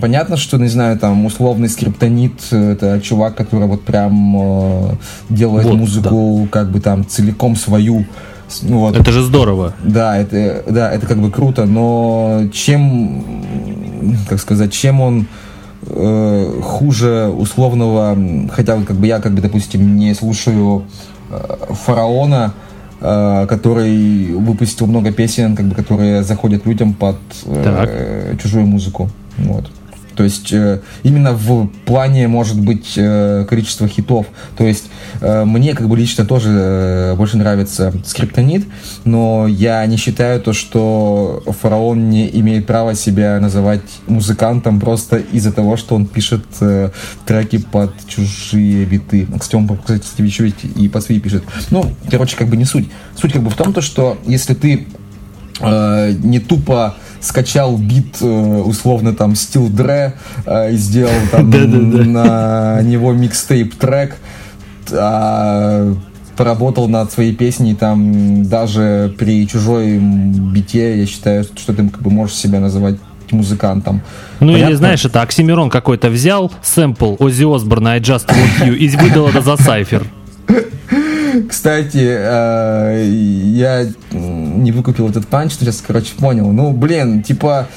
Понятно, 0.00 0.36
что, 0.36 0.56
не 0.56 0.68
знаю, 0.68 0.98
там 0.98 1.26
условный 1.26 1.68
скриптонит 1.68 2.32
это 2.50 3.00
чувак, 3.02 3.34
который 3.34 3.66
вот 3.68 3.82
прям 3.82 4.36
э, 4.36 4.94
делает 5.28 5.66
вот, 5.66 5.76
музыку 5.76 6.40
да. 6.44 6.48
как 6.48 6.70
бы 6.70 6.80
там 6.80 7.06
целиком 7.06 7.56
свою. 7.56 8.06
Ну, 8.62 8.78
вот. 8.78 8.96
Это 8.96 9.12
же 9.12 9.22
здорово. 9.22 9.74
Да, 9.82 10.16
это, 10.16 10.64
да, 10.68 10.90
это 10.90 11.06
как 11.06 11.18
бы 11.18 11.30
круто, 11.30 11.64
но 11.64 12.42
чем, 12.52 13.24
как 14.28 14.40
сказать, 14.40 14.72
чем 14.72 15.00
он 15.00 15.26
э, 15.86 16.60
хуже 16.62 17.28
условного, 17.28 18.16
хотя 18.50 18.76
вот 18.76 18.86
как 18.86 18.96
бы 18.96 19.06
я, 19.06 19.20
как 19.20 19.32
бы, 19.32 19.40
допустим, 19.40 19.96
не 19.96 20.14
слушаю 20.14 20.84
э, 21.30 21.56
фараона, 21.70 22.54
э, 23.00 23.46
который 23.48 24.34
выпустил 24.34 24.86
много 24.86 25.12
песен, 25.12 25.56
как 25.56 25.66
бы, 25.66 25.74
которые 25.74 26.22
заходят 26.22 26.66
людям 26.66 26.94
под 26.94 27.16
э, 27.46 28.36
чужую 28.42 28.66
музыку. 28.66 29.08
Вот. 29.38 29.70
То 30.14 30.24
есть 30.24 30.52
э, 30.52 30.80
именно 31.02 31.32
в 31.32 31.68
плане, 31.84 32.28
может 32.28 32.60
быть, 32.60 32.94
э, 32.96 33.46
количества 33.48 33.88
хитов. 33.88 34.26
То 34.56 34.64
есть 34.64 34.86
э, 35.20 35.44
мне 35.44 35.74
как 35.74 35.88
бы 35.88 35.96
лично 35.96 36.24
тоже 36.24 36.50
э, 36.50 37.14
больше 37.16 37.36
нравится 37.36 37.92
скриптонит, 38.04 38.66
но 39.04 39.46
я 39.46 39.84
не 39.86 39.96
считаю 39.96 40.40
то, 40.40 40.52
что 40.52 41.42
фараон 41.60 42.10
не 42.10 42.28
имеет 42.40 42.66
права 42.66 42.94
себя 42.94 43.38
называть 43.40 43.82
музыкантом 44.06 44.80
просто 44.80 45.16
из-за 45.16 45.52
того, 45.52 45.76
что 45.76 45.94
он 45.94 46.06
пишет 46.06 46.44
э, 46.60 46.90
треки 47.26 47.58
под 47.58 47.92
чужие 48.06 48.84
биты. 48.84 49.26
Кстати, 49.38 49.56
он, 49.56 49.68
кстати, 49.78 50.22
еще 50.22 50.48
и 50.48 50.88
по 50.88 51.00
свои 51.00 51.20
пишет. 51.20 51.44
Ну, 51.70 51.90
короче, 52.10 52.36
как 52.36 52.48
бы 52.48 52.56
не 52.56 52.64
суть. 52.64 52.88
Суть 53.20 53.32
как 53.32 53.42
бы 53.42 53.50
в 53.50 53.54
том, 53.54 53.72
то, 53.72 53.80
что 53.80 54.18
если 54.26 54.54
ты 54.54 54.86
э, 55.60 56.12
не 56.22 56.40
тупо 56.40 56.96
скачал 57.22 57.76
бит, 57.76 58.16
э, 58.20 58.26
условно, 58.26 59.14
там, 59.14 59.32
Steel 59.32 59.70
Dre, 59.70 60.12
э, 60.44 60.72
и 60.72 60.76
сделал 60.76 61.12
там 61.30 61.50
на 62.12 62.82
него 62.82 63.12
микстейп 63.12 63.74
трек, 63.76 64.16
а 64.92 65.94
поработал 66.36 66.88
над 66.88 67.12
своей 67.12 67.34
песней 67.34 67.74
там 67.74 68.44
даже 68.44 69.14
при 69.18 69.46
чужой 69.46 69.98
бите, 69.98 70.98
я 70.98 71.06
считаю, 71.06 71.44
что 71.44 71.72
ты 71.72 71.88
как 71.88 72.02
бы 72.02 72.10
можешь 72.10 72.36
себя 72.36 72.58
называть 72.58 72.96
музыкантом. 73.30 74.02
Ну 74.40 74.52
Понятно? 74.52 74.68
или 74.68 74.74
знаешь, 74.74 75.04
это 75.04 75.22
Оксимирон 75.22 75.70
какой-то 75.70 76.10
взял 76.10 76.52
сэмпл 76.62 77.16
Оззи 77.18 77.54
Осборна 77.54 77.92
I 77.92 78.00
Just 78.00 78.28
Want 78.28 78.66
You 78.66 78.76
и 78.76 78.88
выдал 78.96 79.28
это 79.28 79.40
за 79.40 79.56
сайфер. 79.56 80.06
Кстати, 81.48 82.04
э, 82.18 83.04
я 83.04 83.86
не 84.10 84.72
выкупил 84.72 85.08
этот 85.08 85.26
панч, 85.26 85.54
сейчас, 85.54 85.82
короче, 85.86 86.14
понял. 86.18 86.50
Ну, 86.52 86.72
блин, 86.72 87.22
типа, 87.22 87.68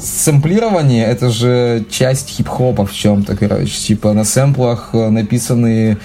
сэмплирование 0.00 1.06
это 1.06 1.30
же 1.30 1.84
часть 1.90 2.28
хип-хопа 2.30 2.86
в 2.86 2.92
чем-то, 2.92 3.36
короче. 3.36 3.72
Типа 3.72 4.12
на 4.12 4.24
сэмплах 4.24 4.90
написаны 4.92 5.98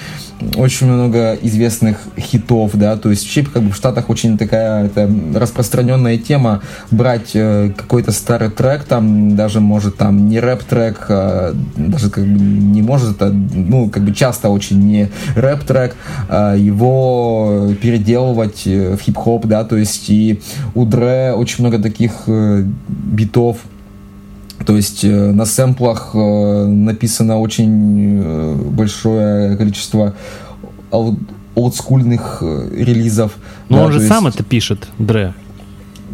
очень 0.55 0.87
много 0.87 1.33
известных 1.41 1.97
хитов, 2.17 2.71
да, 2.73 2.97
то 2.97 3.09
есть 3.09 3.23
вообще 3.23 3.43
как 3.43 3.63
бы 3.63 3.71
в 3.71 3.75
Штатах 3.75 4.09
очень 4.09 4.37
такая 4.37 4.85
это 4.85 5.09
распространенная 5.33 6.17
тема 6.17 6.61
брать 6.91 7.31
э, 7.33 7.71
какой-то 7.75 8.11
старый 8.11 8.49
трек, 8.49 8.83
там 8.83 9.35
даже 9.35 9.59
может 9.59 9.97
там 9.97 10.27
не 10.27 10.39
рэп-трек, 10.39 11.05
а, 11.09 11.55
даже 11.75 12.09
как 12.09 12.25
бы 12.25 12.39
не 12.39 12.81
может, 12.81 13.15
это, 13.15 13.31
ну, 13.31 13.89
как 13.89 14.03
бы 14.03 14.13
часто 14.13 14.49
очень 14.49 14.79
не 14.79 15.09
рэп-трек, 15.35 15.95
а 16.27 16.55
его 16.55 17.73
переделывать 17.81 18.63
э, 18.65 18.95
в 18.95 19.01
хип-хоп, 19.01 19.45
да, 19.45 19.63
то 19.63 19.77
есть 19.77 20.09
и 20.09 20.41
у 20.73 20.85
Дре 20.85 21.33
очень 21.33 21.63
много 21.63 21.79
таких 21.79 22.11
э, 22.27 22.63
битов, 22.87 23.57
то 24.65 24.75
есть 24.75 25.03
э, 25.03 25.31
на 25.31 25.45
сэмплах 25.45 26.11
э, 26.13 26.65
написано 26.67 27.39
очень 27.39 28.21
э, 28.23 28.55
большое 28.71 29.57
количество 29.57 30.15
олдскульных 31.55 32.41
релизов. 32.41 33.33
Но 33.69 33.77
да, 33.77 33.85
он 33.85 33.91
же 33.91 33.99
есть... 33.99 34.09
сам 34.09 34.27
это 34.27 34.43
пишет, 34.43 34.87
Дре. 34.97 35.33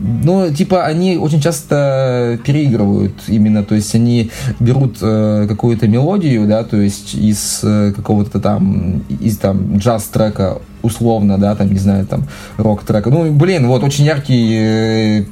Ну, 0.04 0.52
типа, 0.52 0.86
они 0.86 1.18
очень 1.18 1.40
часто 1.42 2.40
переигрывают 2.44 3.14
именно, 3.28 3.64
то 3.64 3.76
есть 3.76 3.94
они 3.94 4.32
берут 4.60 4.98
э, 5.02 5.46
какую-то 5.48 5.88
мелодию, 5.88 6.48
да, 6.48 6.64
то 6.64 6.78
есть 6.78 7.14
из 7.14 7.60
э, 7.64 7.94
какого-то 7.96 8.40
там, 8.40 9.04
из 9.10 9.38
там 9.38 9.78
джаз-трека 9.78 10.60
условно, 10.82 11.38
да, 11.38 11.56
там, 11.56 11.72
не 11.72 11.78
знаю, 11.78 12.08
там, 12.08 12.24
рок-трека. 12.58 13.12
Ну, 13.12 13.32
блин, 13.32 13.68
вот 13.68 13.84
очень 13.84 14.06
яркий 14.06 14.56
э, 14.56 15.26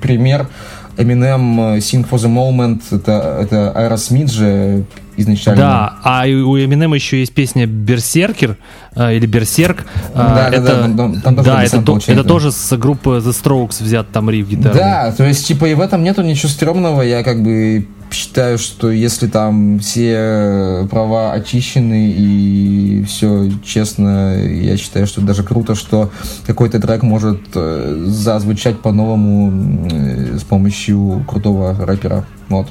пример 0.00 0.48
Eminem 0.96 1.78
Sing 1.80 2.04
for 2.08 2.18
the 2.18 2.28
Moment, 2.28 2.80
это, 2.90 3.38
это 3.40 3.72
Aerosmith 3.74 4.30
же 4.30 4.84
изначально. 5.16 5.60
Да, 5.60 5.96
а 6.04 6.24
у 6.26 6.56
Eminem 6.56 6.94
еще 6.94 7.20
есть 7.20 7.32
песня 7.34 7.66
Берсеркер 7.66 8.56
э, 8.94 9.16
или 9.16 9.26
Берсерк. 9.26 9.80
Э, 9.80 9.84
Да, 10.14 10.34
да, 10.34 10.48
это, 10.48 10.60
да, 10.62 10.80
там- 10.82 10.96
там- 10.96 11.20
там 11.20 11.36
тоже 11.36 11.50
да, 11.50 11.64
это, 11.64 11.82
то- 11.82 11.98
это 12.06 12.24
тоже 12.24 12.52
с 12.52 12.76
группы 12.76 13.10
The 13.24 13.30
Strokes 13.30 13.82
взят 13.82 14.08
там 14.12 14.30
риф 14.30 14.48
гитарный. 14.48 14.78
Да, 14.80 15.12
то 15.12 15.24
есть, 15.24 15.46
типа, 15.46 15.66
и 15.66 15.74
в 15.74 15.80
этом 15.80 16.02
нету 16.02 16.22
ничего 16.22 16.48
стрёмного. 16.48 17.02
Я 17.02 17.22
как 17.22 17.42
бы 17.42 17.86
считаю, 18.10 18.56
что 18.58 18.90
если 18.90 19.26
там 19.26 19.80
все 19.80 20.86
права 20.90 21.32
очищены 21.32 22.14
и 22.16 23.04
все 23.04 23.50
честно, 23.64 24.36
я 24.42 24.76
считаю, 24.76 25.06
что 25.06 25.20
даже 25.20 25.42
круто, 25.42 25.74
что 25.74 26.10
какой-то 26.46 26.80
трек 26.80 27.02
может 27.02 27.40
э, 27.54 28.04
зазвучать 28.06 28.78
по-новому 28.80 29.88
э, 29.90 30.38
с 30.38 30.42
помощью 30.44 31.24
крутого 31.28 31.74
рэпера. 31.84 32.24
Вот. 32.48 32.68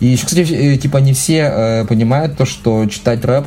И 0.00 0.06
еще, 0.06 0.26
кстати, 0.26 0.52
э, 0.52 0.76
типа, 0.76 0.98
не 0.98 1.12
все 1.12 1.50
э, 1.52 1.84
понимают 1.86 2.36
то, 2.36 2.44
что 2.44 2.86
читать 2.86 3.24
рэп 3.24 3.46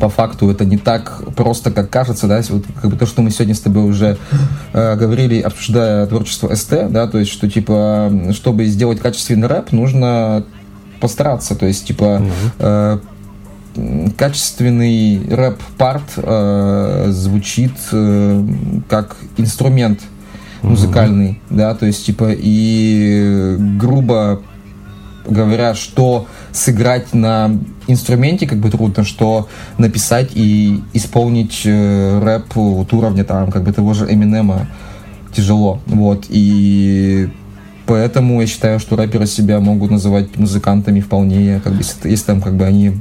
по 0.00 0.08
факту 0.08 0.50
это 0.50 0.64
не 0.64 0.78
так 0.78 1.22
просто, 1.36 1.70
как 1.70 1.90
кажется, 1.90 2.26
да, 2.26 2.40
вот 2.48 2.64
как 2.80 2.90
бы 2.90 2.96
то, 2.96 3.06
что 3.06 3.22
мы 3.22 3.30
сегодня 3.30 3.54
с 3.54 3.60
тобой 3.60 3.84
уже 3.84 4.18
э, 4.72 4.96
говорили, 4.96 5.40
обсуждая 5.40 6.06
творчество 6.06 6.54
СТ, 6.54 6.90
да, 6.90 7.06
то 7.06 7.18
есть, 7.18 7.30
что, 7.30 7.48
типа, 7.48 8.10
чтобы 8.32 8.66
сделать 8.66 9.00
качественный 9.00 9.48
рэп, 9.48 9.72
нужно 9.72 10.44
постараться, 11.00 11.54
то 11.54 11.66
есть, 11.66 11.86
типа, 11.86 12.22
э, 12.58 12.98
качественный 14.16 15.26
рэп-парт 15.28 16.12
э, 16.16 17.06
звучит 17.10 17.72
э, 17.92 18.46
как 18.88 19.16
инструмент 19.36 20.00
музыкальный, 20.62 21.40
да, 21.50 21.74
то 21.74 21.86
есть, 21.86 22.06
типа, 22.06 22.30
и 22.32 23.56
грубо 23.78 24.42
говоря, 25.26 25.74
что 25.74 26.26
сыграть 26.52 27.14
на 27.14 27.50
инструменте 27.86 28.46
как 28.46 28.58
бы 28.58 28.70
трудно, 28.70 29.04
что 29.04 29.48
написать 29.78 30.30
и 30.34 30.82
исполнить 30.92 31.62
э, 31.64 32.20
рэп 32.22 32.54
вот 32.54 32.92
уровня 32.92 33.24
там 33.24 33.50
как 33.50 33.62
бы 33.62 33.72
того 33.72 33.94
же 33.94 34.06
Эминема 34.12 34.68
тяжело, 35.34 35.80
вот, 35.86 36.26
и 36.28 37.28
поэтому 37.86 38.40
я 38.40 38.46
считаю, 38.46 38.78
что 38.78 38.96
рэперы 38.96 39.26
себя 39.26 39.60
могут 39.60 39.90
называть 39.90 40.36
музыкантами 40.36 41.00
вполне, 41.00 41.60
как 41.62 41.72
бы, 41.72 41.78
если, 41.78 42.08
если 42.08 42.26
там 42.26 42.40
как 42.40 42.54
бы 42.54 42.64
они, 42.64 42.92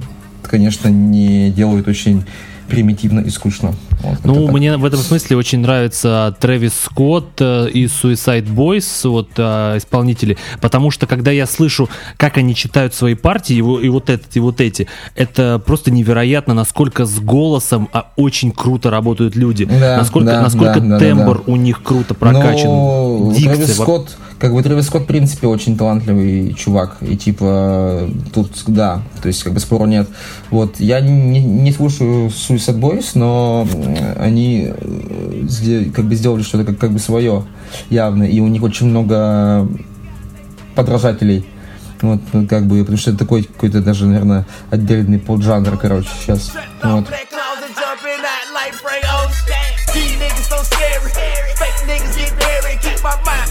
конечно, 0.43 0.87
не 0.87 1.51
делают 1.51 1.87
очень 1.87 2.23
примитивно 2.67 3.19
и 3.19 3.29
скучно. 3.29 3.73
Вот, 4.03 4.17
Ну, 4.23 4.45
так. 4.45 4.53
мне 4.53 4.77
в 4.77 4.85
этом 4.85 4.99
смысле 4.99 5.37
очень 5.37 5.59
нравится 5.59 6.35
Трэвис 6.39 6.73
Скотт 6.73 7.39
э, 7.39 7.69
и 7.69 7.85
Suicide 7.85 8.47
Boys, 8.47 9.07
вот 9.07 9.29
э, 9.37 9.77
исполнители, 9.77 10.37
потому 10.59 10.91
что 10.91 11.07
когда 11.07 11.31
я 11.31 11.45
слышу, 11.45 11.89
как 12.17 12.37
они 12.37 12.55
читают 12.55 12.93
свои 12.93 13.15
партии, 13.15 13.55
и, 13.55 13.85
и 13.85 13.89
вот 13.89 14.09
этот, 14.09 14.35
и 14.35 14.39
вот 14.39 14.61
эти, 14.61 14.87
это 15.15 15.61
просто 15.65 15.91
невероятно, 15.91 16.53
насколько 16.53 17.05
с 17.05 17.19
голосом 17.19 17.89
а, 17.93 18.11
очень 18.15 18.51
круто 18.51 18.89
работают 18.89 19.35
люди, 19.35 19.65
Да, 19.65 19.97
насколько, 19.97 20.31
да, 20.31 20.41
насколько 20.41 20.79
да, 20.79 20.87
да, 20.87 20.87
да, 20.87 20.99
тембр 20.99 21.43
у 21.47 21.55
них 21.55 21.83
круто 21.83 22.13
прокачан, 22.13 22.67
Ну, 22.69 23.31
дикция. 23.35 23.55
Трэвис 23.55 23.73
Скотт, 23.75 24.17
как 24.39 24.53
бы 24.53 24.63
Трэвис 24.63 24.87
Скотт, 24.87 25.03
в 25.03 25.05
принципе, 25.05 25.47
очень 25.47 25.77
талантливый 25.77 26.53
чувак. 26.53 26.97
И 27.01 27.15
типа, 27.15 28.09
тут, 28.33 28.51
да, 28.67 29.01
то 29.21 29.27
есть, 29.27 29.43
как 29.43 29.53
бы 29.53 29.59
спору 29.59 29.85
нет. 29.85 30.07
Вот, 30.49 30.79
я 30.79 30.99
не, 30.99 31.39
не 31.39 31.71
слушаю 31.71 32.29
Suicide 32.29 32.79
Boys, 32.79 33.11
но 33.13 33.67
они 34.17 34.67
э, 34.69 35.85
как 35.93 36.05
бы 36.05 36.15
сделали 36.15 36.43
что-то 36.43 36.65
как, 36.65 36.77
как 36.77 36.91
бы 36.91 36.99
свое, 36.99 37.43
явно. 37.89 38.23
И 38.23 38.39
у 38.39 38.47
них 38.47 38.63
очень 38.63 38.87
много 38.87 39.67
подражателей. 40.75 41.45
Вот, 42.01 42.19
ну, 42.33 42.47
как 42.47 42.65
бы, 42.65 42.79
потому 42.79 42.97
что 42.97 43.11
это 43.11 43.19
такой 43.19 43.43
какой-то 43.43 43.81
даже, 43.81 44.07
наверное, 44.07 44.47
отдельный 44.71 45.19
поджанр, 45.19 45.77
короче, 45.77 46.09
сейчас. 46.19 46.51
Вот. 46.83 47.05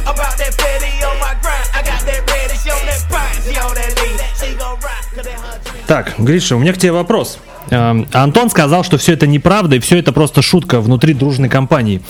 About 0.02 0.36
that 0.38 0.56
petty 0.56 1.02
on 1.04 1.18
my 1.20 1.34
grind. 1.42 1.68
I 1.74 1.82
got 1.82 2.00
that 2.06 2.22
ready. 2.30 2.56
She 2.62 2.70
on 2.70 2.84
that 2.86 3.02
pine. 3.08 3.36
She 3.44 3.58
on 3.58 3.74
that 3.74 3.92
lean. 4.00 4.18
She 4.38 4.56
gon' 4.56 4.78
rock. 4.80 5.04
Cause 5.14 5.24
that 5.24 5.38
her 5.38 5.60
dream. 5.64 5.84
Так, 5.86 6.14
Гриша, 6.18 6.56
у 6.56 6.58
меня 6.58 6.72
к 6.72 6.78
тебе 6.78 6.92
вопрос. 6.92 7.38
Эм, 7.70 8.06
Антон 8.12 8.50
сказал, 8.50 8.84
что 8.84 8.98
все 8.98 9.12
это 9.12 9.26
неправда, 9.26 9.76
и 9.76 9.78
все 9.80 9.98
это 9.98 10.12
просто 10.12 10.42
шутка 10.42 10.80
внутри 10.80 11.14
дружной 11.14 11.48
компании. 11.48 12.02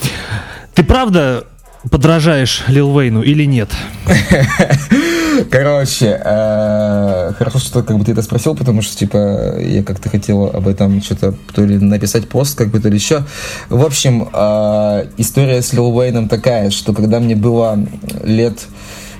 Ты 0.74 0.84
правда 0.84 1.46
подражаешь 1.90 2.64
Лил 2.68 2.98
Вейну 2.98 3.22
или 3.22 3.44
нет? 3.44 3.70
Короче, 5.48 6.20
э, 6.22 7.32
хорошо, 7.38 7.58
что 7.58 7.82
как 7.82 7.98
бы 7.98 8.04
ты 8.04 8.12
это 8.12 8.20
спросил, 8.22 8.54
потому 8.54 8.82
что, 8.82 8.96
типа, 8.96 9.56
я 9.58 9.82
как-то 9.82 10.08
хотел 10.08 10.44
об 10.46 10.68
этом 10.68 11.02
что-то 11.02 11.34
то 11.54 11.64
ли 11.64 11.78
написать 11.78 12.28
пост, 12.28 12.56
как 12.58 12.68
бы, 12.68 12.78
то 12.80 12.88
ли 12.88 12.96
еще. 12.96 13.24
В 13.68 13.84
общем, 13.84 14.28
э, 14.32 15.06
история 15.16 15.62
с 15.62 15.72
Лил 15.72 15.96
Уэйном 15.96 16.28
такая, 16.28 16.70
что 16.70 16.92
когда 16.92 17.18
мне 17.20 17.36
было 17.36 17.78
лет 18.24 18.66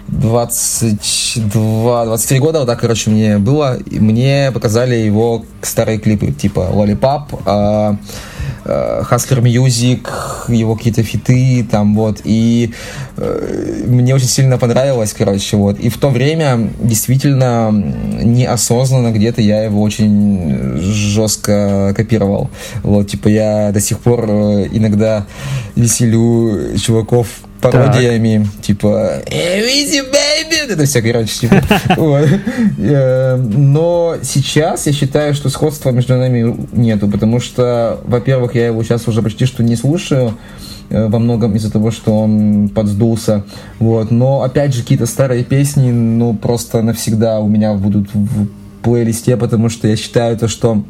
22-23 0.09 2.41
года, 2.41 2.59
вот 2.61 2.67
так, 2.67 2.81
короче, 2.81 3.11
мне 3.11 3.37
было, 3.39 3.79
мне 3.91 4.51
показали 4.53 4.97
его 4.97 5.45
старые 5.63 5.99
клипы, 5.99 6.33
типа 6.33 6.69
э, 6.73 6.97
э, 7.47 7.97
Hustler 8.65 9.41
Music, 9.43 10.07
его 10.49 10.77
какие-то 10.77 11.03
фиты, 11.03 11.67
там 11.71 11.95
вот, 11.95 12.21
и 12.25 12.73
э, 13.17 13.85
мне 13.87 14.15
очень 14.15 14.29
сильно 14.29 14.59
понравилось, 14.59 15.15
короче, 15.17 15.57
вот, 15.57 15.79
и 15.79 15.89
в 15.89 15.99
то 15.99 16.11
время 16.11 16.71
действительно 16.81 17.71
неосознанно 17.71 19.13
где-то 19.13 19.41
я 19.43 19.63
его 19.65 19.83
очень 19.83 20.79
жестко 20.79 21.95
копировал, 21.97 22.51
вот, 22.83 23.09
типа 23.09 23.29
я 23.29 23.73
до 23.73 23.81
сих 23.81 23.99
пор 23.99 24.27
э, 24.29 24.69
иногда 24.73 25.27
веселю 25.77 26.77
чуваков 26.79 27.29
пародиями, 27.61 28.49
типа 28.63 29.23
«Hey, 29.27 29.63
Easy, 29.63 30.01
baby!» 30.01 30.63
вот 30.63 30.71
это 30.71 30.85
все, 30.85 31.03
короче, 31.03 31.33
типа. 31.41 31.63
вот. 31.97 32.29
Э, 32.79 33.37
Но 33.37 34.17
сейчас 34.23 34.87
я 34.87 34.93
считаю, 34.93 35.35
что 35.35 35.49
сходства 35.49 35.91
между 35.91 36.17
нами 36.17 36.57
нету, 36.73 37.09
потому 37.09 37.41
что, 37.41 38.01
во-первых, 38.05 38.55
я 38.55 38.67
его 38.67 38.83
сейчас 38.83 39.09
уже 39.09 39.23
почти 39.23 39.47
что 39.47 39.63
не 39.63 39.77
слушаю, 39.77 40.37
э, 40.91 41.07
во 41.07 41.19
многом 41.19 41.55
из-за 41.57 41.71
того, 41.71 41.91
что 41.91 42.19
он 42.19 42.69
подсдулся, 42.69 43.45
вот, 43.79 44.11
но, 44.11 44.43
опять 44.43 44.75
же, 44.75 44.83
какие-то 44.83 45.07
старые 45.07 45.45
песни, 45.45 45.91
ну, 45.91 46.35
просто 46.35 46.83
навсегда 46.83 47.41
у 47.41 47.49
меня 47.49 47.75
будут 47.75 48.13
в 48.15 48.49
плейлисте, 48.83 49.37
потому 49.37 49.69
что 49.69 49.89
я 49.89 49.97
считаю 49.97 50.37
то, 50.37 50.49
что 50.49 50.83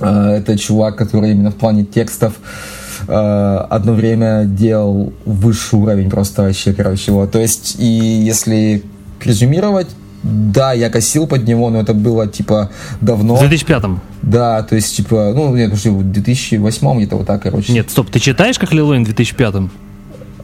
э, 0.00 0.36
это 0.38 0.58
чувак, 0.58 0.96
который 0.96 1.32
именно 1.32 1.50
в 1.50 1.56
плане 1.56 1.84
текстов 1.84 2.34
э, 2.34 2.75
одно 3.08 3.92
время 3.92 4.44
делал 4.44 5.12
высший 5.24 5.78
уровень 5.78 6.10
просто 6.10 6.42
вообще, 6.42 6.72
короче, 6.72 7.12
вот. 7.12 7.30
То 7.32 7.40
есть, 7.40 7.76
и 7.78 7.84
если 7.84 8.82
резюмировать, 9.22 9.88
да, 10.22 10.72
я 10.72 10.90
косил 10.90 11.26
под 11.26 11.46
него, 11.46 11.70
но 11.70 11.80
это 11.80 11.94
было, 11.94 12.26
типа, 12.26 12.70
давно. 13.00 13.36
В 13.36 13.42
2005-м. 13.42 14.00
Да, 14.22 14.62
то 14.62 14.74
есть, 14.74 14.96
типа, 14.96 15.32
ну, 15.34 15.54
нет, 15.54 15.72
в 15.72 16.12
2008 16.12 16.96
где-то 16.98 17.16
вот 17.16 17.26
так, 17.26 17.42
короче. 17.42 17.72
Нет, 17.72 17.90
стоп, 17.90 18.10
ты 18.10 18.18
читаешь, 18.18 18.58
как 18.58 18.72
Лил 18.72 18.92
Вейн 18.92 19.04
в 19.04 19.08
2005-м? 19.08 19.70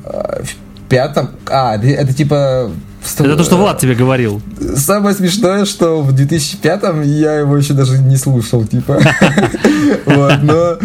В 0.05 0.89
пятом... 0.89 1.31
А, 1.51 1.75
это, 1.77 1.87
это 1.87 2.15
типа... 2.15 2.71
Это 3.19 3.37
то, 3.37 3.45
что 3.45 3.57
Влад 3.57 3.79
тебе 3.79 3.95
говорил. 3.95 4.41
Самое 4.77 5.15
смешное, 5.15 5.65
что 5.65 6.03
в 6.03 6.15
2005-м 6.15 7.03
я 7.03 7.35
его 7.41 7.57
еще 7.57 7.75
даже 7.75 7.99
не 7.99 8.17
слушал, 8.17 8.65
типа. 8.65 9.01
Вот, 10.07 10.43
но 10.43 10.79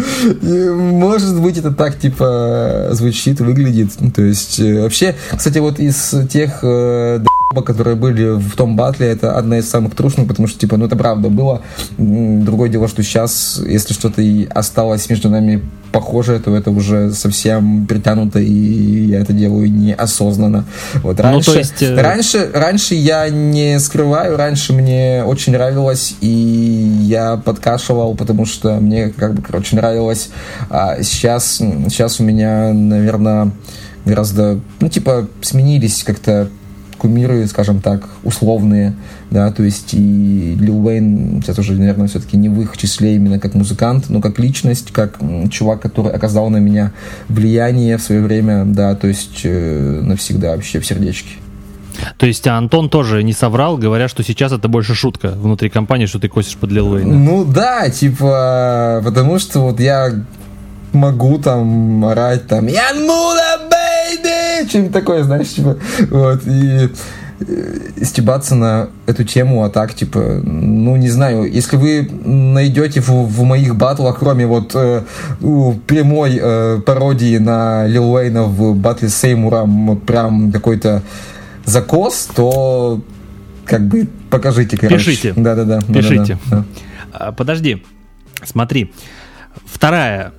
может 0.74 1.40
быть 1.40 1.56
это 1.56 1.72
так, 1.72 1.98
типа, 1.98 2.88
звучит, 2.92 3.40
выглядит. 3.40 3.92
Ну, 4.00 4.10
То 4.10 4.22
есть, 4.22 4.60
э, 4.60 4.82
вообще, 4.82 5.14
кстати, 5.34 5.58
вот 5.58 5.78
из 5.78 6.14
тех 6.30 6.60
э, 6.62 7.20
которые 7.64 7.96
были 7.96 8.38
в 8.38 8.56
том 8.56 8.76
батле, 8.76 9.08
это 9.08 9.38
одна 9.38 9.58
из 9.58 9.68
самых 9.68 9.94
трушных, 9.94 10.28
потому 10.28 10.48
что, 10.48 10.58
типа, 10.58 10.76
ну 10.76 10.84
это 10.84 10.96
правда 10.96 11.30
было. 11.30 11.62
Другое 11.96 12.68
дело, 12.68 12.88
что 12.88 13.02
сейчас, 13.02 13.60
если 13.66 13.94
что-то 13.94 14.20
и 14.20 14.46
осталось 14.46 15.08
между 15.08 15.30
нами 15.30 15.62
похожее, 15.90 16.40
то 16.40 16.54
это 16.54 16.70
уже 16.70 17.10
совсем 17.12 17.86
притянуто, 17.86 18.38
и 18.38 19.06
я 19.06 19.20
это 19.20 19.32
делаю 19.32 19.72
неосознанно. 19.72 20.66
Вот 21.02 21.18
раньше, 21.20 21.48
Ну, 21.48 21.54
то 21.54 21.58
есть, 21.58 21.82
э, 21.82 21.94
раньше, 21.98 22.50
раньше 22.52 22.94
я 22.94 23.30
не 23.30 23.80
скрываю, 23.80 24.36
раньше 24.36 24.74
мне 24.74 25.24
очень 25.24 25.54
нравилось, 25.54 26.16
и 26.20 26.28
я 26.28 27.38
подкашивал, 27.38 28.14
потому 28.14 28.44
что 28.44 28.74
мне, 28.74 29.08
как 29.08 29.32
бы, 29.34 29.40
короче, 29.40 29.74
нравилось. 29.74 30.28
А 30.68 31.02
сейчас, 31.02 31.56
сейчас 31.56 32.20
у 32.20 32.24
меня, 32.24 32.74
наверное, 32.74 33.52
гораздо, 34.04 34.60
ну, 34.80 34.90
типа, 34.90 35.28
сменились 35.40 36.04
как-то 36.04 36.50
кумиры, 36.98 37.46
скажем 37.46 37.80
так, 37.80 38.08
условные, 38.24 38.94
да, 39.30 39.50
то 39.50 39.62
есть 39.62 39.94
и 39.94 40.56
Лил 40.58 40.84
Уэйн 40.84 41.42
сейчас 41.42 41.58
уже, 41.58 41.74
наверное, 41.74 42.08
все-таки 42.08 42.36
не 42.36 42.48
в 42.48 42.60
их 42.60 42.76
числе 42.76 43.14
именно 43.14 43.38
как 43.38 43.54
музыкант, 43.54 44.06
но 44.08 44.20
как 44.20 44.38
личность, 44.38 44.90
как 44.92 45.18
чувак, 45.50 45.80
который 45.80 46.12
оказал 46.12 46.50
на 46.50 46.58
меня 46.58 46.92
влияние 47.28 47.96
в 47.96 48.02
свое 48.02 48.20
время, 48.20 48.64
да, 48.64 48.94
то 48.94 49.06
есть 49.06 49.40
э, 49.44 50.00
навсегда 50.02 50.52
вообще 50.52 50.80
в 50.80 50.86
сердечке. 50.86 51.36
То 52.16 52.26
есть 52.26 52.46
Антон 52.46 52.88
тоже 52.90 53.22
не 53.22 53.32
соврал, 53.32 53.76
говоря, 53.76 54.08
что 54.08 54.22
сейчас 54.22 54.52
это 54.52 54.68
больше 54.68 54.94
шутка 54.94 55.30
внутри 55.30 55.68
компании, 55.68 56.06
что 56.06 56.18
ты 56.18 56.28
косишь 56.28 56.56
под 56.56 56.70
Лил 56.70 56.92
Уэйна. 56.92 57.14
Ну 57.14 57.44
да, 57.44 57.88
типа, 57.90 59.02
потому 59.04 59.38
что 59.38 59.60
вот 59.60 59.80
я 59.80 60.12
могу 60.92 61.38
там 61.38 62.04
орать 62.04 62.46
там 62.46 62.66
Ян 62.66 63.00
Мула, 63.04 63.68
бейби! 63.70 64.37
Что-нибудь 64.68 64.92
такое, 64.92 65.22
знаешь, 65.24 65.48
типа, 65.48 65.78
вот, 66.10 66.42
и 66.46 66.88
э, 67.40 68.04
стебаться 68.04 68.54
на 68.54 68.88
эту 69.06 69.24
тему, 69.24 69.64
а 69.64 69.70
так, 69.70 69.94
типа, 69.94 70.40
ну, 70.42 70.96
не 70.96 71.08
знаю, 71.08 71.44
если 71.44 71.76
вы 71.76 72.08
найдете 72.24 73.00
в, 73.00 73.10
в 73.10 73.42
моих 73.42 73.76
батлах, 73.76 74.18
кроме 74.18 74.46
вот 74.46 74.72
э, 74.74 75.02
прямой 75.86 76.38
э, 76.40 76.80
пародии 76.84 77.38
на 77.38 77.86
Лил 77.86 78.12
Уэйна 78.12 78.44
в 78.44 78.74
батле 78.74 79.08
с 79.08 79.16
Сеймуром, 79.16 79.86
вот 79.86 80.04
прям 80.04 80.52
какой-то 80.52 81.02
закос, 81.64 82.28
то 82.34 83.00
как 83.64 83.86
бы 83.86 84.08
покажите, 84.30 84.76
короче. 84.76 85.04
Пишите. 85.04 85.32
Да-да-да. 85.36 85.80
Пишите. 85.82 86.38
Да-да-да. 86.46 86.64
А, 87.12 87.32
подожди, 87.32 87.84
смотри. 88.44 88.92
Вторая 89.66 90.32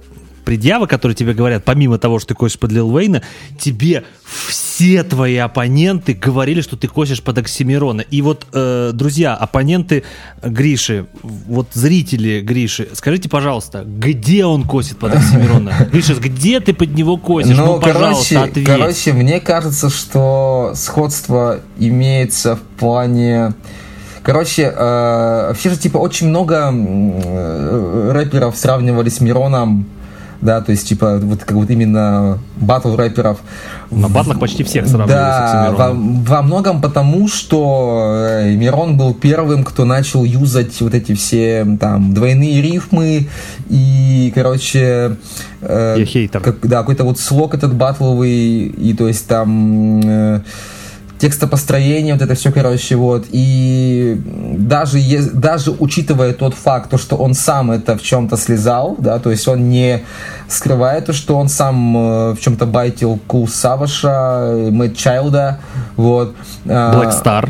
предъява, 0.49 0.87
которые 0.87 1.15
тебе 1.15 1.35
говорят, 1.35 1.63
помимо 1.63 1.99
того, 1.99 2.17
что 2.17 2.29
ты 2.29 2.33
косишь 2.33 2.57
под 2.57 2.71
Лил 2.71 2.91
Уэйна, 2.91 3.21
тебе 3.59 4.03
все 4.47 5.03
твои 5.03 5.35
оппоненты 5.35 6.15
говорили, 6.15 6.61
что 6.61 6.75
ты 6.75 6.87
косишь 6.87 7.21
под 7.21 7.37
Оксимирона. 7.37 8.01
И 8.01 8.23
вот, 8.23 8.47
э, 8.51 8.89
друзья, 8.91 9.35
оппоненты 9.35 10.05
Гриши, 10.41 11.05
вот 11.21 11.67
зрители 11.73 12.41
Гриши, 12.41 12.87
скажите, 12.93 13.29
пожалуйста, 13.29 13.83
где 13.85 14.43
он 14.43 14.63
косит 14.63 14.97
под 14.97 15.17
Оксимирона? 15.17 15.87
Гриша, 15.91 16.15
где 16.15 16.59
ты 16.61 16.73
под 16.73 16.95
него 16.95 17.17
косишь? 17.17 17.55
Ну, 17.55 17.75
ну 17.75 17.79
пожалуйста, 17.79 18.33
короче, 18.33 18.49
ответь. 18.49 18.65
Короче, 18.65 19.13
мне 19.13 19.39
кажется, 19.39 19.91
что 19.91 20.71
сходство 20.73 21.59
имеется 21.77 22.55
в 22.55 22.61
плане... 22.79 23.53
Короче, 24.23 24.63
э, 24.63 25.47
вообще 25.49 25.69
же, 25.69 25.77
типа, 25.77 25.97
очень 25.97 26.27
много 26.29 26.73
э, 26.73 28.11
рэперов 28.13 28.57
сравнивали 28.57 29.09
с 29.09 29.21
Мироном 29.21 29.85
да, 30.41 30.61
то 30.61 30.71
есть, 30.71 30.87
типа, 30.87 31.19
вот 31.21 31.43
как 31.43 31.51
вот 31.51 31.69
именно 31.69 32.39
батл 32.57 32.95
рэперов. 32.95 33.39
На 33.91 34.07
батлах 34.07 34.39
почти 34.39 34.63
всех 34.63 34.87
сравнивали 34.87 35.11
да, 35.11 35.71
во, 35.71 35.93
во 35.93 36.41
многом 36.41 36.81
потому, 36.81 37.27
что 37.27 38.25
э, 38.27 38.55
Мирон 38.55 38.97
был 38.97 39.13
первым, 39.13 39.63
кто 39.63 39.85
начал 39.85 40.23
юзать 40.23 40.79
вот 40.81 40.93
эти 40.93 41.13
все 41.13 41.65
там 41.79 42.13
двойные 42.13 42.61
рифмы 42.61 43.27
и, 43.69 44.31
короче... 44.33 45.17
Э, 45.61 45.95
Я 45.97 46.05
хейтер. 46.05 46.39
Как, 46.41 46.59
да, 46.61 46.79
какой-то 46.79 47.03
вот 47.03 47.19
слог 47.19 47.53
этот 47.53 47.73
батловый, 47.73 48.67
и 48.67 48.93
то 48.93 49.07
есть 49.07 49.27
там... 49.27 50.01
Э, 50.03 50.41
текстопостроение, 51.19 52.13
вот 52.13 52.23
это 52.23 52.33
все, 52.35 52.51
короче, 52.51 52.95
вот. 52.95 53.25
И 53.31 54.19
даже, 54.57 54.99
даже 55.33 55.71
учитывая 55.71 56.33
тот 56.33 56.53
факт, 56.53 56.89
то, 56.89 56.97
что 56.97 57.17
он 57.17 57.33
сам 57.33 57.71
это 57.71 57.97
в 57.97 58.01
чем-то 58.01 58.37
слезал, 58.37 58.95
да, 58.97 59.19
то 59.19 59.29
есть 59.29 59.47
он 59.47 59.69
не 59.69 60.03
скрывает 60.47 61.05
то, 61.05 61.13
что 61.13 61.35
он 61.37 61.49
сам 61.49 61.97
э, 61.97 62.31
в 62.33 62.39
чем-то 62.39 62.65
байтил 62.65 63.19
Кул 63.27 63.47
Саваша, 63.47 64.69
Мэтт 64.71 64.97
Чайлда, 64.97 65.59
вот. 65.97 66.35
Black 66.65 67.11
Star. 67.11 67.49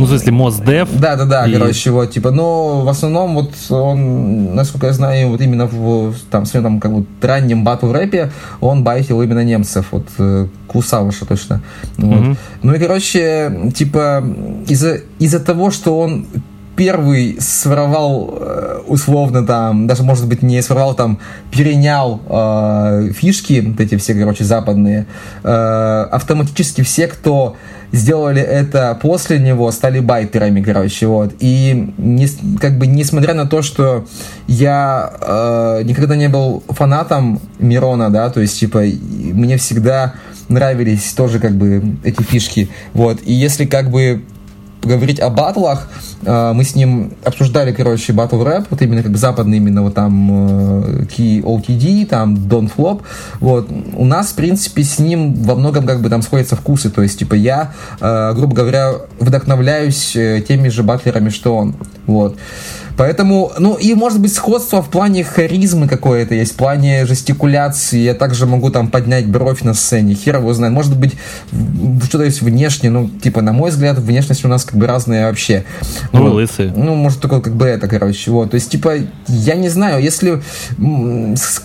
Ну, 0.00 0.06
в 0.06 0.08
смысле, 0.08 0.32
Мосдев. 0.32 0.88
Да, 0.98 1.16
да, 1.16 1.24
да, 1.24 1.46
и... 1.46 1.52
короче, 1.52 1.90
вот, 1.90 2.10
типа, 2.10 2.30
но 2.30 2.82
в 2.82 2.88
основном 2.88 3.34
вот 3.34 3.52
он, 3.70 4.54
насколько 4.54 4.86
я 4.86 4.92
знаю, 4.92 5.28
вот 5.28 5.40
именно 5.40 5.66
в, 5.66 6.14
там, 6.30 6.46
своем, 6.46 6.64
там, 6.64 6.80
как 6.80 6.92
бы, 6.92 7.06
раннем 7.20 7.64
батл 7.64 7.92
рэпе 7.92 8.32
он 8.60 8.82
байтил 8.82 9.20
именно 9.22 9.44
немцев, 9.44 9.86
вот, 9.90 10.06
э, 10.18 10.46
Кусавыша 10.66 11.26
точно. 11.26 11.60
Вот. 11.98 12.20
Mm-hmm. 12.20 12.36
Ну 12.62 12.74
и, 12.74 12.78
короче, 12.78 13.72
типа, 13.74 14.24
из-за 14.66 15.00
из 15.18 15.32
того, 15.42 15.70
что 15.70 15.98
он 15.98 16.26
первый 16.80 17.36
своровал 17.40 18.38
э, 18.40 18.80
условно 18.86 19.44
там, 19.46 19.86
даже 19.86 20.02
может 20.02 20.26
быть 20.26 20.42
не 20.42 20.62
своровал 20.62 20.94
там, 20.94 21.18
перенял 21.50 22.22
э, 22.26 23.12
фишки, 23.14 23.62
вот 23.66 23.80
эти 23.80 23.96
все, 23.96 24.14
короче, 24.14 24.44
западные, 24.44 25.06
э, 25.42 26.08
автоматически 26.10 26.80
все, 26.82 27.06
кто 27.06 27.56
сделали 27.92 28.40
это 28.40 28.98
после 29.00 29.38
него, 29.38 29.70
стали 29.72 30.00
байтерами, 30.00 30.62
короче, 30.62 31.06
вот. 31.06 31.34
И 31.40 31.92
не, 31.98 32.28
как 32.58 32.78
бы 32.78 32.86
несмотря 32.86 33.34
на 33.34 33.46
то, 33.46 33.62
что 33.62 34.06
я 34.46 35.12
э, 35.20 35.82
никогда 35.84 36.16
не 36.16 36.28
был 36.28 36.62
фанатом 36.68 37.40
Мирона, 37.58 38.10
да, 38.10 38.30
то 38.30 38.40
есть, 38.40 38.58
типа, 38.58 38.82
мне 38.82 39.56
всегда 39.56 40.14
нравились 40.48 41.12
тоже, 41.12 41.38
как 41.38 41.52
бы, 41.52 41.96
эти 42.04 42.22
фишки, 42.22 42.68
вот. 42.92 43.20
И 43.24 43.32
если, 43.32 43.64
как 43.64 43.90
бы, 43.90 44.22
говорить 44.82 45.20
о 45.20 45.30
батлах, 45.30 45.88
э, 46.22 46.52
мы 46.52 46.64
с 46.64 46.74
ним 46.74 47.12
обсуждали, 47.24 47.72
короче, 47.72 48.12
батл 48.12 48.42
рэп, 48.42 48.66
вот 48.70 48.82
именно 48.82 49.02
как 49.02 49.16
западный, 49.16 49.58
именно 49.58 49.82
вот 49.82 49.94
там 49.94 50.30
э, 50.82 51.04
Key 51.04 51.42
OTD, 51.42 52.06
там 52.06 52.34
Don 52.34 52.70
Flop, 52.74 53.02
вот. 53.40 53.68
У 53.94 54.04
нас, 54.04 54.28
в 54.28 54.34
принципе, 54.34 54.82
с 54.82 54.98
ним 54.98 55.34
во 55.34 55.54
многом 55.54 55.86
как 55.86 56.00
бы 56.00 56.08
там 56.08 56.22
сходятся 56.22 56.56
вкусы, 56.56 56.90
то 56.90 57.02
есть, 57.02 57.18
типа, 57.18 57.34
я, 57.34 57.72
э, 58.00 58.32
грубо 58.34 58.54
говоря, 58.54 58.92
вдохновляюсь 59.18 60.12
теми 60.48 60.68
же 60.68 60.82
батлерами, 60.82 61.30
что 61.30 61.56
он, 61.56 61.74
вот. 62.06 62.36
Поэтому, 62.96 63.52
ну 63.58 63.74
и 63.74 63.94
может 63.94 64.20
быть 64.20 64.32
сходство 64.32 64.82
в 64.82 64.88
плане 64.88 65.24
харизмы 65.24 65.88
какое-то 65.88 66.34
есть, 66.34 66.52
в 66.52 66.56
плане 66.56 67.06
жестикуляции. 67.06 67.98
Я 67.98 68.14
также 68.14 68.46
могу 68.46 68.70
там 68.70 68.88
поднять 68.88 69.26
бровь 69.26 69.62
на 69.62 69.74
сцене, 69.74 70.14
хер 70.14 70.36
его 70.36 70.52
знает. 70.54 70.72
Может 70.72 70.96
быть 70.96 71.14
что-то 72.04 72.24
есть 72.24 72.42
внешне, 72.42 72.90
ну 72.90 73.08
типа 73.08 73.42
на 73.42 73.52
мой 73.52 73.70
взгляд 73.70 73.98
внешность 73.98 74.44
у 74.44 74.48
нас 74.48 74.64
как 74.64 74.76
бы 74.76 74.86
разная 74.86 75.26
вообще. 75.26 75.64
Ну, 76.12 76.24
вот. 76.24 76.34
лысые. 76.34 76.72
Ну 76.74 76.94
может 76.94 77.20
только 77.20 77.40
как 77.40 77.54
бы 77.54 77.66
это, 77.66 77.88
короче, 77.88 78.30
вот. 78.30 78.50
То 78.50 78.56
есть 78.56 78.70
типа 78.70 78.94
я 79.26 79.54
не 79.54 79.68
знаю, 79.68 80.02
если 80.02 80.42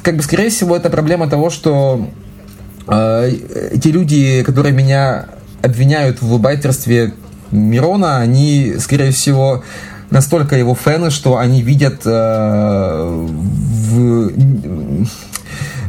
как 0.02 0.18
бы 0.18 0.24
скорее 0.24 0.50
всего 0.50 0.76
это 0.76 0.90
проблема 0.90 1.28
того, 1.28 1.50
что 1.50 2.08
э, 2.88 3.32
эти 3.72 3.88
люди, 3.90 4.44
которые 4.44 4.74
меня 4.74 5.26
обвиняют 5.62 6.22
в 6.22 6.40
байтерстве 6.40 7.14
Мирона, 7.52 8.20
они, 8.20 8.76
скорее 8.80 9.12
всего, 9.12 9.64
настолько 10.10 10.56
его 10.56 10.76
фэны, 10.76 11.12
что 11.12 11.38
они 11.38 11.62
видят 11.62 12.02
э, 12.06 13.28
в, 13.86 14.32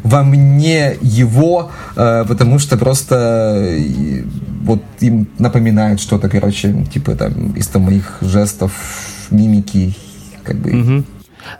во 0.02 0.22
мне 0.22 0.96
его, 1.00 1.70
э, 1.96 2.24
потому 2.28 2.58
что 2.58 2.76
просто 2.76 3.56
э, 3.56 4.22
вот 4.62 4.82
им 5.00 5.28
напоминает 5.38 6.00
что-то, 6.00 6.28
короче, 6.28 6.86
типа 6.92 7.14
там 7.14 7.52
из 7.52 7.66
там, 7.68 7.82
моих 7.82 8.18
жестов, 8.20 8.72
мимики, 9.30 9.94
как 10.44 10.56
бы. 10.56 10.70
Угу. 10.70 11.04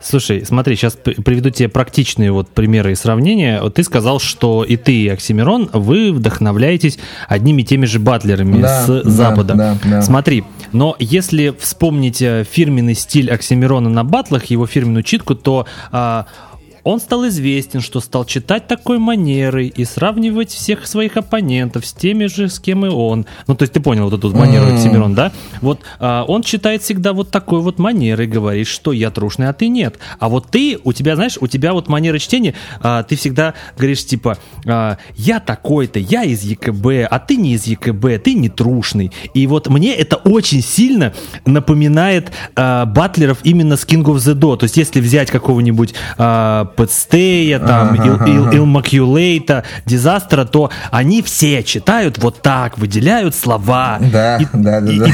Слушай, 0.03 0.45
смотри, 0.45 0.77
сейчас 0.77 0.95
приведу 0.95 1.51
тебе 1.51 1.69
практичные 1.69 2.33
вот 2.33 2.49
примеры 2.49 2.93
и 2.93 2.95
сравнения. 2.95 3.61
Вот 3.61 3.75
ты 3.75 3.83
сказал, 3.83 4.21
что 4.21 4.65
и 4.65 4.77
ты, 4.77 4.93
и 5.03 5.09
Оксимирон, 5.09 5.71
вы 5.73 6.13
вдохновляетесь 6.13 6.99
одними 7.29 7.63
и 7.63 7.65
теми 7.65 7.87
же 7.87 7.99
батлерами 7.99 8.61
да, 8.61 8.83
с 8.83 8.87
да, 8.87 9.11
Запада. 9.11 9.55
Да, 9.55 9.79
да. 9.85 10.03
Смотри, 10.03 10.45
но 10.73 10.97
если 10.99 11.55
вспомнить 11.59 12.21
э, 12.23 12.45
фирменный 12.51 12.95
стиль 12.95 13.31
Оксимирона 13.31 13.89
на 13.89 14.05
батлах, 14.05 14.47
его 14.47 14.67
фирменную 14.67 15.03
читку, 15.03 15.35
то 15.35 15.67
а, 15.93 16.27
он 16.87 17.01
стал 17.01 17.27
известен, 17.27 17.81
что 17.81 17.99
стал 17.99 18.25
читать 18.25 18.69
такой 18.69 19.01
манерой 19.01 19.67
и 19.67 19.85
сравнивать 19.85 20.51
всех 20.51 20.87
своих 20.87 21.17
оппонентов 21.17 21.85
с 21.85 21.93
теми 21.93 22.27
же, 22.27 22.49
с 22.49 22.61
кем 22.61 22.87
и 22.87 22.89
он. 22.89 23.27
Ну, 23.49 23.57
то 23.57 23.65
есть 23.65 23.73
ты 23.73 23.81
понял 23.81 24.09
вот 24.09 24.17
эту 24.17 24.31
манеру 24.37 24.73
Оксимирон, 24.73 25.17
да? 25.17 25.33
Вот 25.61 25.81
а, 25.99 26.23
он 26.29 26.45
читает 26.45 26.83
всегда 26.83 27.13
вот 27.13 27.33
такой 27.33 27.61
вот 27.61 27.81
манерой, 27.81 28.29
говорит, 28.29 28.69
что 28.69 28.93
я 28.93 29.11
трушный, 29.11 29.49
а 29.49 29.53
ты 29.53 29.67
нет. 29.67 29.99
А 30.21 30.29
вот 30.29 30.49
ты, 30.53 30.79
у 30.85 30.93
тебя, 30.93 31.17
знаешь, 31.17 31.37
у 31.41 31.49
тебя 31.49 31.73
вот 31.73 31.89
манера 31.89 32.21
чтения, 32.21 32.55
а, 32.81 33.03
ты 33.03 33.17
всегда 33.17 33.55
говоришь 33.77 34.07
типа, 34.07 34.39
а, 34.65 34.99
я 35.17 35.41
такой-то, 35.41 35.99
я 35.99 36.23
из 36.23 36.45
ЕКБ, 36.45 37.09
а 37.11 37.19
ты 37.19 37.35
не 37.35 37.55
из 37.55 37.67
ЕКБ, 37.67 38.23
ты 38.23 38.35
не 38.35 38.49
трушный. 38.49 39.11
И 39.35 39.49
вот 39.49 39.69
мне 39.69 39.93
это 39.93 40.19
очень 40.19 40.63
сильно 40.63 41.13
напоминает 41.45 42.31
а, 42.55 42.87
батлеров 42.87 43.39
именно 43.43 43.77
с 43.77 43.85
King 43.85 44.05
of 44.05 44.19
the 44.19 44.35
Do. 44.35 44.57
То 44.57 44.65
есть 44.67 44.77
если 44.77 45.01
взять 45.01 45.33
какого-нибудь 45.33 45.93
а, 46.17 46.67
Пэтстея, 46.77 47.59
там, 47.59 47.95
Илмакюлейта, 47.97 49.65
Дизастера, 49.85 50.45
то 50.45 50.71
они 50.91 51.23
все 51.23 51.63
читают 51.63 52.19
вот 52.19 52.43
так, 52.43 52.79
выделяют 52.79 53.35
слова. 53.35 53.99
Да, 54.01 54.37
и, 54.37 54.47
да, 54.53 54.81
да, 54.81 54.93
и, 54.93 54.99
да. 54.99 55.07
И, 55.07 55.13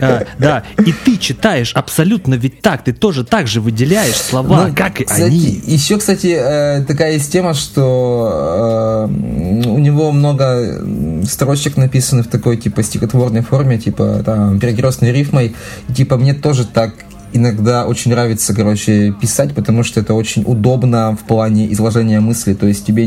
а, 0.00 0.26
да, 0.38 0.62
и 0.84 0.92
ты 0.92 1.16
читаешь 1.16 1.72
абсолютно 1.74 2.34
ведь 2.34 2.62
так, 2.62 2.82
ты 2.84 2.92
тоже 2.92 3.24
так 3.24 3.46
же 3.46 3.60
выделяешь 3.60 4.16
слова, 4.16 4.66
ну, 4.68 4.74
как 4.74 5.00
и 5.00 5.04
кстати, 5.04 5.22
они. 5.22 5.62
Еще, 5.66 5.98
кстати, 5.98 6.36
э, 6.38 6.84
такая 6.84 7.12
есть 7.12 7.30
тема, 7.30 7.54
что 7.54 9.08
э, 9.10 9.68
у 9.68 9.78
него 9.78 10.12
много 10.12 10.82
строчек 11.24 11.76
написаны 11.76 12.22
в 12.22 12.28
такой, 12.28 12.56
типа, 12.56 12.82
стихотворной 12.82 13.42
форме, 13.42 13.78
типа, 13.78 14.22
там, 14.24 14.58
перекрестной 14.58 15.12
рифмой, 15.12 15.54
типа, 15.94 16.16
мне 16.16 16.34
тоже 16.34 16.64
так 16.64 16.94
иногда 17.32 17.86
очень 17.86 18.10
нравится, 18.10 18.54
короче, 18.54 19.12
писать, 19.20 19.54
потому 19.54 19.82
что 19.82 20.00
это 20.00 20.14
очень 20.14 20.42
удобно 20.46 21.16
в 21.16 21.26
плане 21.26 21.72
изложения 21.72 22.20
мысли. 22.20 22.54
То 22.54 22.66
есть 22.66 22.86
тебе, 22.86 23.06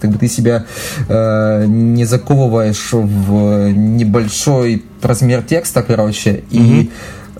как 0.00 0.10
бы 0.10 0.18
ты 0.18 0.28
себя 0.28 0.64
э, 1.08 1.64
не 1.66 2.04
заковываешь 2.04 2.92
в 2.92 3.70
небольшой 3.70 4.84
размер 5.02 5.42
текста, 5.42 5.82
короче, 5.82 6.30
mm-hmm. 6.30 6.42
и, 6.50 6.90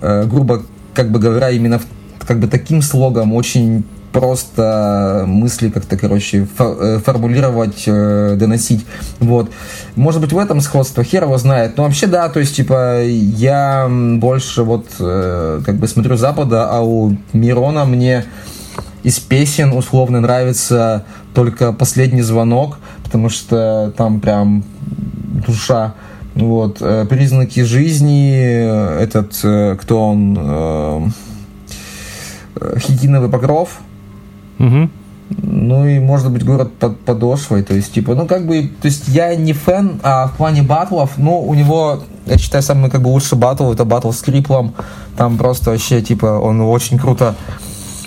э, 0.01 0.24
грубо 0.26 0.62
как 0.95 1.11
бы 1.11 1.18
говоря, 1.18 1.51
именно 1.51 1.78
в, 1.78 1.87
как 2.26 2.39
бы 2.39 2.47
таким 2.47 2.82
слогом 2.82 3.35
очень 3.35 3.85
просто 4.14 5.24
мысли 5.26 5.70
как-то, 5.70 5.96
короче, 5.96 6.46
э, 6.58 7.00
формулировать, 7.04 7.82
э, 7.86 8.36
доносить. 8.36 8.86
Вот. 9.18 9.50
Может 9.96 10.20
быть, 10.20 10.32
в 10.32 10.38
этом 10.38 10.60
сходство, 10.60 11.02
хер 11.02 11.24
его 11.24 11.36
знает. 11.36 11.76
Но 11.76 11.82
вообще, 11.82 12.06
да, 12.06 12.28
то 12.28 12.38
есть, 12.38 12.54
типа, 12.54 13.02
я 13.02 13.88
больше 13.90 14.62
вот 14.62 14.86
э, 15.00 15.62
как 15.66 15.76
бы 15.78 15.88
смотрю 15.88 16.16
Запада, 16.16 16.70
а 16.70 16.80
у 16.82 17.16
Мирона 17.32 17.84
мне 17.84 18.24
из 19.02 19.18
песен 19.18 19.72
условно 19.72 20.20
нравится 20.20 21.04
только 21.34 21.72
последний 21.72 22.22
звонок, 22.22 22.78
потому 23.02 23.28
что 23.28 23.92
там 23.96 24.20
прям 24.20 24.62
душа. 25.44 25.94
Вот. 26.36 26.78
Признаки 27.08 27.64
жизни, 27.64 29.00
этот, 29.02 29.34
кто 29.80 30.08
он, 30.08 31.12
хитиновый 32.78 33.28
покров, 33.28 33.80
Угу. 34.59 34.90
Ну 35.42 35.86
и 35.86 35.98
может 35.98 36.30
быть 36.30 36.44
город 36.44 36.72
под 36.78 37.00
подошвой, 37.00 37.62
то 37.62 37.74
есть 37.74 37.92
типа, 37.92 38.14
ну 38.14 38.26
как 38.26 38.46
бы, 38.46 38.70
то 38.80 38.86
есть 38.86 39.09
я 39.09 39.34
не 39.34 39.52
фэн, 39.52 40.00
а 40.02 40.28
в 40.28 40.36
плане 40.36 40.62
батлов, 40.62 41.12
ну 41.16 41.40
у 41.40 41.55
него, 41.55 42.02
я 42.26 42.36
считаю, 42.36 42.62
самый 42.62 42.90
как 42.90 43.02
бы 43.02 43.09
лучший 43.09 43.38
батл, 43.38 43.72
это 43.72 43.84
батл 43.84 44.11
с 44.11 44.20
Криплом, 44.20 44.74
там 45.16 45.38
просто 45.38 45.70
вообще 45.70 46.02
типа 46.02 46.26
он 46.26 46.61
очень 46.61 46.98
круто 46.98 47.34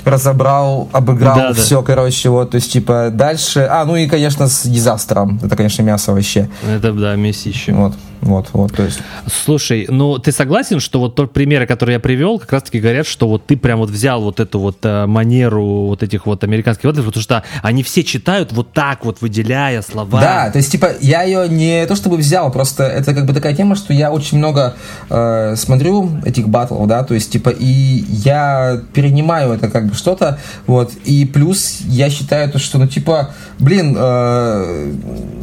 разобрал, 0.08 0.90
обыграл 0.92 1.36
да, 1.36 1.54
все, 1.54 1.82
да. 1.82 1.86
короче, 1.86 2.30
вот, 2.30 2.52
то 2.52 2.56
есть, 2.56 2.72
типа, 2.72 3.10
дальше, 3.12 3.68
а, 3.70 3.86
ну 3.86 3.96
и, 3.96 4.08
конечно, 4.08 4.48
с 4.48 4.64
дизастером, 4.64 5.40
это, 5.44 5.56
конечно, 5.56 5.82
мясо 5.82 6.14
вообще. 6.14 6.50
Это, 6.68 6.94
да, 6.94 7.16
месище. 7.16 7.74
Вот. 7.74 7.94
Вот, 8.22 8.50
вот, 8.54 8.74
то 8.74 8.84
есть. 8.84 9.00
Слушай, 9.28 9.88
ну 9.90 10.18
ты 10.18 10.32
согласен, 10.32 10.80
что 10.80 11.00
вот 11.00 11.16
тот 11.16 11.34
примеры, 11.34 11.66
которые 11.66 11.96
я 11.96 12.00
привел, 12.00 12.40
как 12.40 12.54
раз-таки 12.54 12.80
говорят, 12.80 13.08
что 13.08 13.28
вот 13.28 13.46
ты 13.46 13.58
прям 13.58 13.80
вот 13.80 13.90
взял 13.90 14.22
вот 14.22 14.40
эту 14.40 14.60
вот 14.60 14.78
э, 14.84 15.06
манеру 15.06 15.88
вот 15.88 16.04
этих 16.04 16.26
вот 16.26 16.44
американских 16.44 16.86
батлов, 16.86 17.06
потому 17.06 17.22
что 17.22 17.44
они 17.62 17.84
все 17.84 18.04
читают 18.04 18.52
вот 18.52 18.74
так 18.74 19.06
вот, 19.06 19.22
выделяя 19.22 19.82
слова. 19.82 20.22
Да, 20.22 20.50
то 20.52 20.58
есть, 20.58 20.72
типа, 20.72 20.92
я 21.02 21.24
ее 21.24 21.48
не 21.48 21.86
то 21.86 21.96
чтобы 21.96 22.18
взял, 22.18 22.52
просто 22.52 22.84
это 22.84 23.14
как 23.14 23.26
бы 23.26 23.34
такая 23.34 23.56
тема, 23.56 23.76
что 23.76 23.94
я 23.94 24.12
очень 24.12 24.38
много 24.38 24.76
э, 25.10 25.56
смотрю 25.56 26.12
этих 26.26 26.48
батлов, 26.48 26.88
да, 26.88 27.04
то 27.04 27.14
есть, 27.14 27.32
типа, 27.32 27.50
и 27.50 28.04
я 28.10 28.82
перенимаю 28.94 29.54
это 29.54 29.70
как 29.70 29.88
бы 29.88 29.96
что-то, 29.96 30.40
вот, 30.66 30.92
и 31.06 31.26
плюс 31.26 31.80
я 31.82 32.10
считаю 32.10 32.52
то, 32.52 32.60
что, 32.60 32.78
ну, 32.78 32.88
типа, 32.88 33.32
блин, 33.60 33.96
э, 33.98 34.94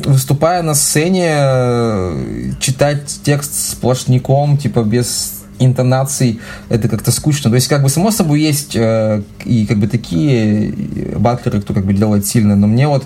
выступая 0.05 0.63
на 0.63 0.75
сцене, 0.75 1.31
э, 1.31 2.53
читать 2.65 3.21
текст 3.23 3.73
сплошняком, 3.73 4.57
типа 4.57 4.83
без 4.85 5.43
интонаций, 5.59 6.41
это 6.71 6.89
как-то 6.89 7.13
скучно. 7.13 7.51
То 7.51 7.57
есть, 7.57 7.69
как 7.69 7.83
бы, 7.83 7.91
само 7.91 8.11
собой, 8.11 8.41
есть 8.41 8.75
э, 8.75 9.23
и 9.45 9.67
как 9.67 9.79
бы 9.79 9.87
такие 9.87 10.73
батлеры, 11.17 11.61
кто 11.61 11.75
как 11.75 11.85
бы 11.85 11.93
делает 11.93 12.27
сильно, 12.27 12.57
но 12.57 12.67
мне 12.67 12.89
вот 12.89 13.05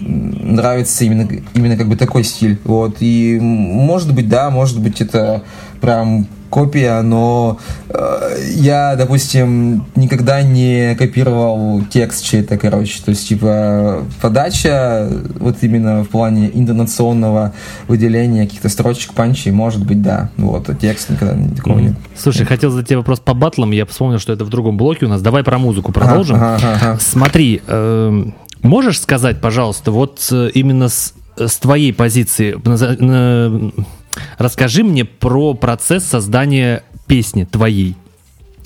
нравится 0.00 1.04
именно, 1.04 1.28
именно 1.54 1.76
как 1.76 1.88
бы 1.88 1.96
такой 1.96 2.22
стиль. 2.22 2.58
Вот. 2.64 2.98
И 3.00 3.38
может 3.40 4.14
быть, 4.14 4.28
да, 4.28 4.50
может 4.50 4.80
быть, 4.80 5.00
это 5.00 5.42
прям 5.80 6.28
копия, 6.52 7.00
но 7.00 7.58
э, 7.88 8.36
я, 8.56 8.94
допустим, 8.94 9.86
никогда 9.96 10.42
не 10.42 10.94
копировал 10.96 11.82
текст 11.90 12.22
чей-то, 12.24 12.58
короче. 12.58 13.02
То 13.02 13.08
есть, 13.10 13.26
типа, 13.26 14.04
подача, 14.20 15.08
вот 15.40 15.56
именно 15.62 16.04
в 16.04 16.08
плане 16.10 16.50
интонационного 16.52 17.54
выделения 17.88 18.44
каких-то 18.44 18.68
строчек, 18.68 19.14
панчей, 19.14 19.50
может 19.50 19.84
быть, 19.86 20.02
да. 20.02 20.28
Вот, 20.36 20.68
а 20.68 20.74
текст 20.74 21.08
никогда 21.08 21.34
такого 21.56 21.78
mm-hmm. 21.78 21.82
нет. 21.82 21.94
Слушай, 22.16 22.44
хотел 22.44 22.70
задать 22.70 22.86
тебе 22.86 22.98
вопрос 22.98 23.20
по 23.20 23.32
батлам, 23.32 23.70
я 23.70 23.86
вспомнил, 23.86 24.18
что 24.18 24.34
это 24.34 24.44
в 24.44 24.50
другом 24.50 24.76
блоке 24.76 25.06
у 25.06 25.08
нас. 25.08 25.22
Давай 25.22 25.42
про 25.42 25.58
музыку 25.58 25.90
продолжим. 25.90 26.36
Ага, 26.36 26.56
ага, 26.56 26.78
ага. 26.80 26.98
Смотри, 27.00 27.62
э, 27.66 28.24
можешь 28.62 29.00
сказать, 29.00 29.40
пожалуйста, 29.40 29.90
вот 29.90 30.28
э, 30.30 30.50
именно 30.52 30.90
с, 30.90 31.14
с 31.34 31.56
твоей 31.56 31.94
позиции, 31.94 32.56
Расскажи 34.38 34.84
мне 34.84 35.04
про 35.04 35.54
процесс 35.54 36.04
создания 36.04 36.82
песни 37.06 37.44
твоей. 37.44 37.96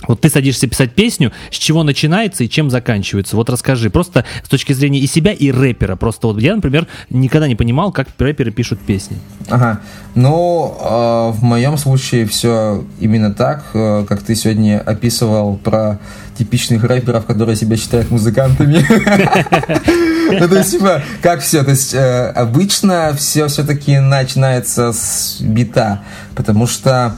Вот 0.06 0.20
ты 0.20 0.28
садишься 0.28 0.68
писать 0.68 0.94
песню, 0.94 1.32
с 1.50 1.56
чего 1.56 1.82
начинается 1.82 2.44
и 2.44 2.48
чем 2.48 2.70
заканчивается. 2.70 3.36
Вот 3.36 3.50
расскажи, 3.50 3.90
просто 3.90 4.24
с 4.44 4.48
точки 4.48 4.72
зрения 4.72 5.00
и 5.00 5.06
себя, 5.06 5.32
и 5.32 5.50
рэпера. 5.50 5.96
Просто 5.96 6.28
вот 6.28 6.40
я, 6.40 6.54
например, 6.54 6.86
никогда 7.10 7.48
не 7.48 7.56
понимал, 7.56 7.92
как 7.92 8.08
рэперы 8.18 8.50
пишут 8.50 8.78
песни. 8.80 9.18
Ага. 9.48 9.80
Ну, 10.14 10.76
э, 10.78 11.30
в 11.32 11.42
моем 11.42 11.76
случае 11.78 12.26
все 12.26 12.84
именно 13.00 13.32
так, 13.32 13.64
э, 13.74 14.04
как 14.08 14.22
ты 14.22 14.34
сегодня 14.34 14.80
описывал 14.80 15.56
про 15.56 15.98
типичных 16.38 16.84
рэперов, 16.84 17.26
которые 17.26 17.56
себя 17.56 17.76
считают 17.76 18.10
музыкантами. 18.10 18.84
Ну, 20.28 20.48
то 20.48 20.56
есть, 20.56 20.72
типа, 20.72 21.02
как 21.22 21.40
все? 21.40 21.62
То 21.62 21.70
есть, 21.70 21.94
э, 21.94 22.32
обычно 22.34 23.14
все 23.16 23.46
все-таки 23.46 24.00
начинается 24.00 24.92
с 24.92 25.36
бита, 25.40 26.02
потому 26.34 26.66
что 26.66 27.16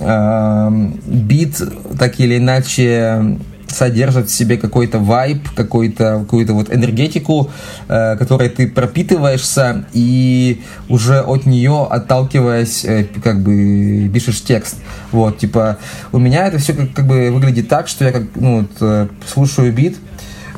Эм, 0.00 1.00
бит 1.06 1.60
так 1.98 2.20
или 2.20 2.38
иначе 2.38 3.38
содержит 3.72 4.28
в 4.28 4.34
себе 4.34 4.56
какой-то 4.56 4.98
вайб, 4.98 5.48
какой-то, 5.54 6.20
какую-то 6.20 6.54
вот 6.54 6.72
энергетику, 6.72 7.50
э, 7.88 8.16
которой 8.16 8.48
ты 8.48 8.68
пропитываешься, 8.68 9.86
и 9.92 10.62
уже 10.88 11.20
от 11.20 11.46
нее, 11.46 11.86
отталкиваясь, 11.88 12.84
э, 12.84 13.06
как 13.22 13.42
бы 13.42 14.10
пишешь 14.12 14.42
текст. 14.42 14.76
Вот, 15.12 15.38
типа, 15.38 15.78
у 16.12 16.18
меня 16.18 16.46
это 16.46 16.58
все 16.58 16.72
как, 16.72 16.92
как 16.92 17.06
бы 17.06 17.30
выглядит 17.30 17.68
так, 17.68 17.88
что 17.88 18.04
я 18.04 18.12
как, 18.12 18.22
ну, 18.34 18.60
вот, 18.60 18.70
э, 18.80 19.08
слушаю 19.26 19.72
бит, 19.72 19.96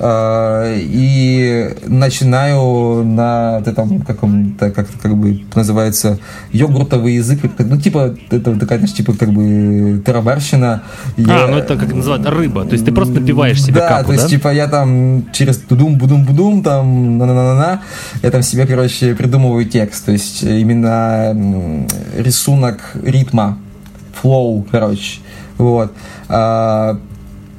и 0.03 1.75
начинаю 1.87 3.05
на 3.05 3.63
этом 3.67 4.01
каком-то, 4.01 4.71
как, 4.71 4.89
как 5.03 5.15
бы 5.15 5.43
называется, 5.55 6.19
йогуртовый 6.53 7.15
язык, 7.15 7.41
ну, 7.59 7.77
типа, 7.77 8.17
это 8.31 8.59
такая, 8.59 8.79
знаешь, 8.79 8.95
типа, 8.95 9.13
как 9.13 9.31
бы, 9.31 10.03
тарабарщина. 10.05 10.83
А, 11.19 11.21
я... 11.21 11.47
ну 11.49 11.59
это 11.59 11.77
как 11.77 11.93
называют 11.93 12.27
рыба, 12.27 12.65
то 12.65 12.73
есть 12.73 12.87
ты 12.87 12.93
просто 12.93 13.21
напиваешь 13.21 13.63
себе 13.63 13.81
да, 13.81 13.89
капу, 13.89 14.07
то 14.07 14.13
есть, 14.13 14.25
да? 14.25 14.31
типа, 14.31 14.49
я 14.49 14.69
там 14.69 15.27
через 15.33 15.59
тудум 15.59 15.99
будум 15.99 16.25
будум 16.25 16.63
там, 16.63 17.19
на-на-на-на, 17.19 17.83
я 18.23 18.31
там 18.31 18.43
себе, 18.43 18.67
короче, 18.67 19.15
придумываю 19.15 19.67
текст, 19.67 20.07
то 20.07 20.13
есть 20.13 20.43
именно 20.43 21.87
рисунок 22.17 22.81
ритма, 23.03 23.59
флоу, 24.15 24.67
короче, 24.71 25.21
вот. 25.59 25.93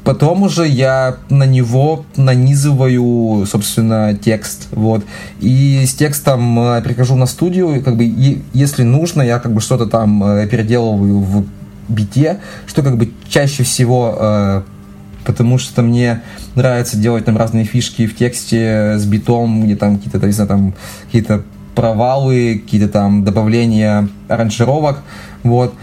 Потом 0.04 0.41
уже 0.43 0.68
я 0.68 1.18
на 1.30 1.45
него 1.45 2.06
нанизываю, 2.16 3.45
собственно, 3.45 4.16
текст, 4.16 4.68
вот. 4.72 5.06
И 5.39 5.86
с 5.86 5.93
текстом 5.93 6.60
э, 6.60 6.82
прихожу 6.82 7.16
на 7.16 7.28
студию, 7.28 7.84
как 7.84 7.97
бы, 7.97 8.06
и, 8.06 8.41
если 8.54 8.84
нужно, 8.84 9.22
я 9.22 9.38
как 9.38 9.54
бы 9.54 9.62
что-то 9.62 9.86
там 9.86 10.24
э, 10.24 10.47
переделываю 10.47 11.20
в 11.20 11.45
бите, 11.88 12.39
что 12.66 12.82
как 12.82 12.97
бы 12.97 13.12
чаще 13.30 13.64
всего 13.64 14.18
э, 14.20 14.62
потому 15.24 15.60
что 15.60 15.84
мне 15.84 16.22
нравится 16.56 16.97
делать 16.97 17.26
там 17.26 17.38
разные 17.38 17.66
фишки 17.66 18.08
в 18.08 18.16
тексте 18.16 18.97
с 18.97 19.06
битом, 19.06 19.64
где 19.64 19.76
там 19.76 19.97
какие-то, 19.97 20.26
не 20.26 20.32
знаю, 20.32 20.47
там 20.47 20.74
какие-то 21.06 21.43
провалы, 21.76 22.62
какие-то 22.64 22.89
там 22.89 23.24
добавления 23.24 24.10
аранжировок, 24.28 24.99
вот. 25.43 25.76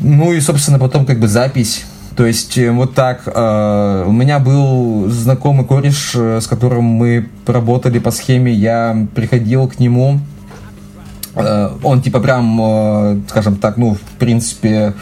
Ну 0.00 0.32
и, 0.32 0.40
собственно, 0.40 0.78
потом 0.78 1.06
как 1.06 1.18
бы 1.18 1.26
запись 1.28 1.84
то 2.16 2.26
есть 2.26 2.58
э, 2.58 2.70
вот 2.70 2.94
так. 2.94 3.22
Э, 3.26 4.04
у 4.06 4.12
меня 4.12 4.38
был 4.38 5.08
знакомый 5.08 5.66
кореш, 5.66 6.12
э, 6.14 6.40
с 6.40 6.46
которым 6.46 6.84
мы 6.84 7.28
работали 7.46 7.98
по 7.98 8.10
схеме. 8.10 8.52
Я 8.52 9.06
приходил 9.14 9.68
к 9.68 9.78
нему. 9.78 10.20
Он 11.82 12.00
типа 12.00 12.20
прям, 12.20 13.24
скажем 13.28 13.56
так, 13.56 13.76
ну, 13.76 13.94
в 13.94 14.18
принципе, 14.20 14.94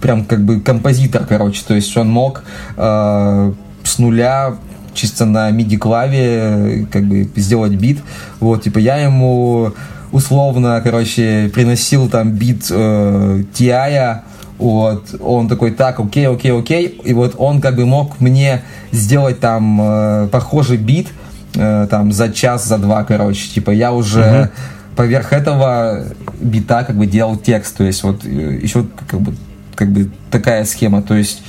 прям 0.00 0.24
как 0.24 0.44
бы 0.44 0.60
композитор, 0.60 1.24
короче. 1.24 1.62
То 1.64 1.74
есть 1.74 1.96
он 1.96 2.10
мог 2.10 2.42
с 2.76 3.98
нуля 3.98 4.56
чисто 4.92 5.24
на 5.24 5.52
MIDI-клаве 5.52 6.88
как 6.90 7.04
бы 7.04 7.30
сделать 7.36 7.74
бит. 7.74 8.00
Вот, 8.40 8.64
типа 8.64 8.78
я 8.78 8.96
ему 8.96 9.72
условно, 10.12 10.80
короче, 10.84 11.50
приносил 11.52 12.08
там 12.08 12.32
бит 12.32 12.66
э, 12.70 13.42
TI, 13.54 14.20
вот, 14.58 15.14
он 15.20 15.48
такой, 15.48 15.72
так, 15.72 16.00
окей, 16.00 16.28
окей, 16.28 16.52
окей. 16.52 17.00
И 17.04 17.14
вот 17.14 17.34
он 17.38 17.60
как 17.60 17.76
бы 17.76 17.86
мог 17.86 18.20
мне 18.20 18.62
сделать 18.92 19.40
там 19.40 19.80
э, 19.80 20.28
похожий 20.30 20.76
бит, 20.76 21.08
э, 21.54 21.86
там, 21.90 22.12
за 22.12 22.32
час, 22.32 22.66
за 22.66 22.78
два, 22.78 23.04
короче. 23.04 23.48
Типа, 23.48 23.70
я 23.70 23.92
уже 23.92 24.20
э 24.20 24.48
поверх 24.96 25.32
этого 25.32 26.04
бита 26.40 26.84
как 26.84 26.96
бы 26.96 27.06
делал 27.06 27.36
текст. 27.36 27.76
То 27.76 27.84
есть, 27.84 28.02
вот, 28.02 28.24
э, 28.24 28.58
еще 28.62 28.86
как 29.08 29.20
бы 29.20 29.34
как 29.74 29.90
бы 29.90 30.10
такая 30.30 30.64
схема, 30.64 31.02
то 31.02 31.14
есть 31.14 31.42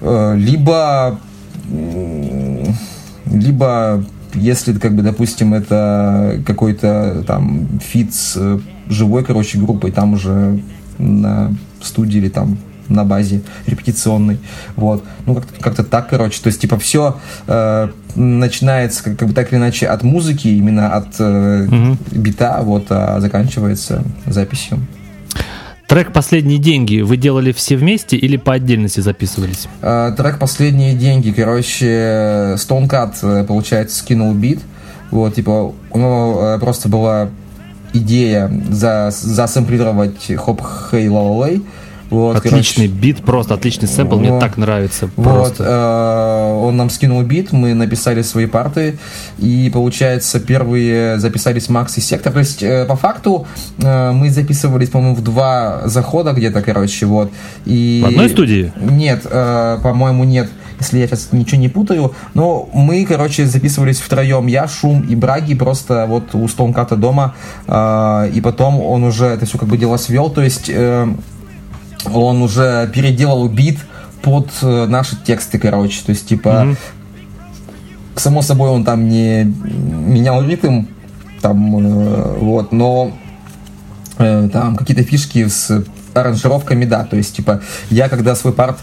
э, 0.00 0.34
либо 0.36 1.18
либо 3.26 4.04
если, 4.34 4.72
как 4.74 4.94
бы, 4.94 5.02
допустим, 5.02 5.54
это 5.54 6.42
какой-то 6.46 7.24
там 7.26 7.66
feat 7.80 8.14
с 8.14 8.34
э, 8.36 8.58
живой, 8.88 9.24
короче, 9.24 9.58
группой, 9.58 9.90
там 9.90 10.14
уже 10.14 10.60
на 10.98 11.52
студии 11.86 12.18
или 12.18 12.28
там 12.28 12.58
на 12.88 13.04
базе 13.04 13.42
репетиционной, 13.66 14.38
вот, 14.76 15.04
ну 15.26 15.34
как-то, 15.34 15.60
как-то 15.60 15.84
так, 15.84 16.08
короче, 16.08 16.40
то 16.42 16.46
есть 16.48 16.60
типа 16.60 16.78
все 16.78 17.18
э, 17.46 17.88
начинается 18.14 19.04
как, 19.04 19.18
как 19.18 19.28
бы 19.28 19.34
так 19.34 19.52
или 19.52 19.58
иначе 19.58 19.86
от 19.88 20.02
музыки, 20.02 20.48
именно 20.48 20.94
от 20.94 21.08
э, 21.18 21.66
угу. 21.66 21.98
бита, 22.12 22.60
вот, 22.62 22.86
а 22.90 23.20
заканчивается 23.20 24.02
записью. 24.26 24.78
Трек 25.86 26.12
«Последние 26.12 26.58
деньги» 26.58 27.00
вы 27.00 27.16
делали 27.16 27.50
все 27.52 27.76
вместе 27.76 28.18
или 28.18 28.36
по 28.36 28.52
отдельности 28.52 29.00
записывались? 29.00 29.68
Э, 29.80 30.12
трек 30.16 30.38
«Последние 30.38 30.94
деньги», 30.94 31.30
короче, 31.30 32.56
Stone 32.56 32.88
Cut, 32.88 33.14
э, 33.22 33.44
получается, 33.44 33.98
скинул 33.98 34.34
бит, 34.34 34.60
вот, 35.10 35.34
типа, 35.34 35.72
у 35.90 35.98
него 35.98 36.40
э, 36.42 36.58
просто 36.58 36.90
была 36.90 37.30
идея 37.92 38.50
за, 38.70 39.10
засэмплировать 39.10 40.34
хоп 40.36 40.62
хей 40.90 41.08
лалалей, 41.08 41.62
вот, 42.10 42.36
отличный 42.36 42.86
короче, 42.86 43.00
бит, 43.00 43.22
просто 43.22 43.54
отличный 43.54 43.86
сэмпл, 43.86 44.14
вот, 44.14 44.20
мне 44.20 44.40
так 44.40 44.56
нравится. 44.56 45.10
Вот, 45.16 45.56
э, 45.58 46.52
он 46.62 46.76
нам 46.76 46.88
скинул 46.88 47.22
бит, 47.22 47.52
мы 47.52 47.74
написали 47.74 48.22
свои 48.22 48.46
парты, 48.46 48.98
и 49.38 49.70
получается 49.72 50.40
первые 50.40 51.18
записались 51.18 51.68
Макс 51.68 51.98
и 51.98 52.00
Сектор. 52.00 52.32
То 52.32 52.38
есть 52.38 52.62
э, 52.62 52.86
по 52.86 52.96
факту 52.96 53.46
э, 53.78 54.12
мы 54.12 54.30
записывались, 54.30 54.88
по-моему, 54.88 55.16
в 55.16 55.22
два 55.22 55.82
захода 55.84 56.32
где-то, 56.32 56.62
короче, 56.62 57.04
вот. 57.04 57.30
И... 57.66 58.00
В 58.02 58.08
одной 58.08 58.30
студии? 58.30 58.72
Нет, 58.80 59.26
э, 59.30 59.78
по-моему, 59.82 60.24
нет 60.24 60.48
если 60.78 60.98
я 60.98 61.06
сейчас 61.06 61.28
ничего 61.32 61.60
не 61.60 61.68
путаю. 61.68 62.14
Но 62.34 62.68
мы, 62.72 63.04
короче, 63.04 63.46
записывались 63.46 64.00
втроем. 64.00 64.46
Я, 64.46 64.68
Шум 64.68 65.02
и 65.02 65.14
Браги 65.14 65.54
просто 65.54 66.06
вот 66.06 66.34
у 66.34 66.46
Стоунката 66.48 66.96
дома. 66.96 67.34
Э, 67.66 68.30
и 68.32 68.40
потом 68.40 68.80
он 68.80 69.04
уже 69.04 69.26
это 69.26 69.46
все 69.46 69.58
как 69.58 69.68
бы 69.68 69.76
дело 69.76 69.96
свел. 69.96 70.30
То 70.30 70.42
есть 70.42 70.68
э, 70.68 71.08
он 72.12 72.42
уже 72.42 72.90
переделал 72.94 73.48
бит 73.48 73.78
под 74.22 74.50
э, 74.62 74.86
наши 74.86 75.16
тексты, 75.16 75.58
короче. 75.58 76.02
То 76.04 76.10
есть, 76.10 76.28
типа, 76.28 76.48
mm-hmm. 76.48 76.76
само 78.16 78.42
собой, 78.42 78.70
он 78.70 78.84
там 78.84 79.08
не 79.08 79.44
менял 79.44 80.42
ритм, 80.42 80.84
там, 81.40 81.76
э, 81.78 82.38
вот, 82.38 82.72
но 82.72 83.12
э, 84.18 84.48
там 84.52 84.76
какие-то 84.76 85.02
фишки 85.02 85.46
с 85.48 85.84
аранжировками, 86.14 86.84
да. 86.84 87.04
То 87.04 87.16
есть, 87.16 87.36
типа, 87.36 87.62
я 87.90 88.08
когда 88.08 88.34
свой 88.34 88.52
парт 88.52 88.78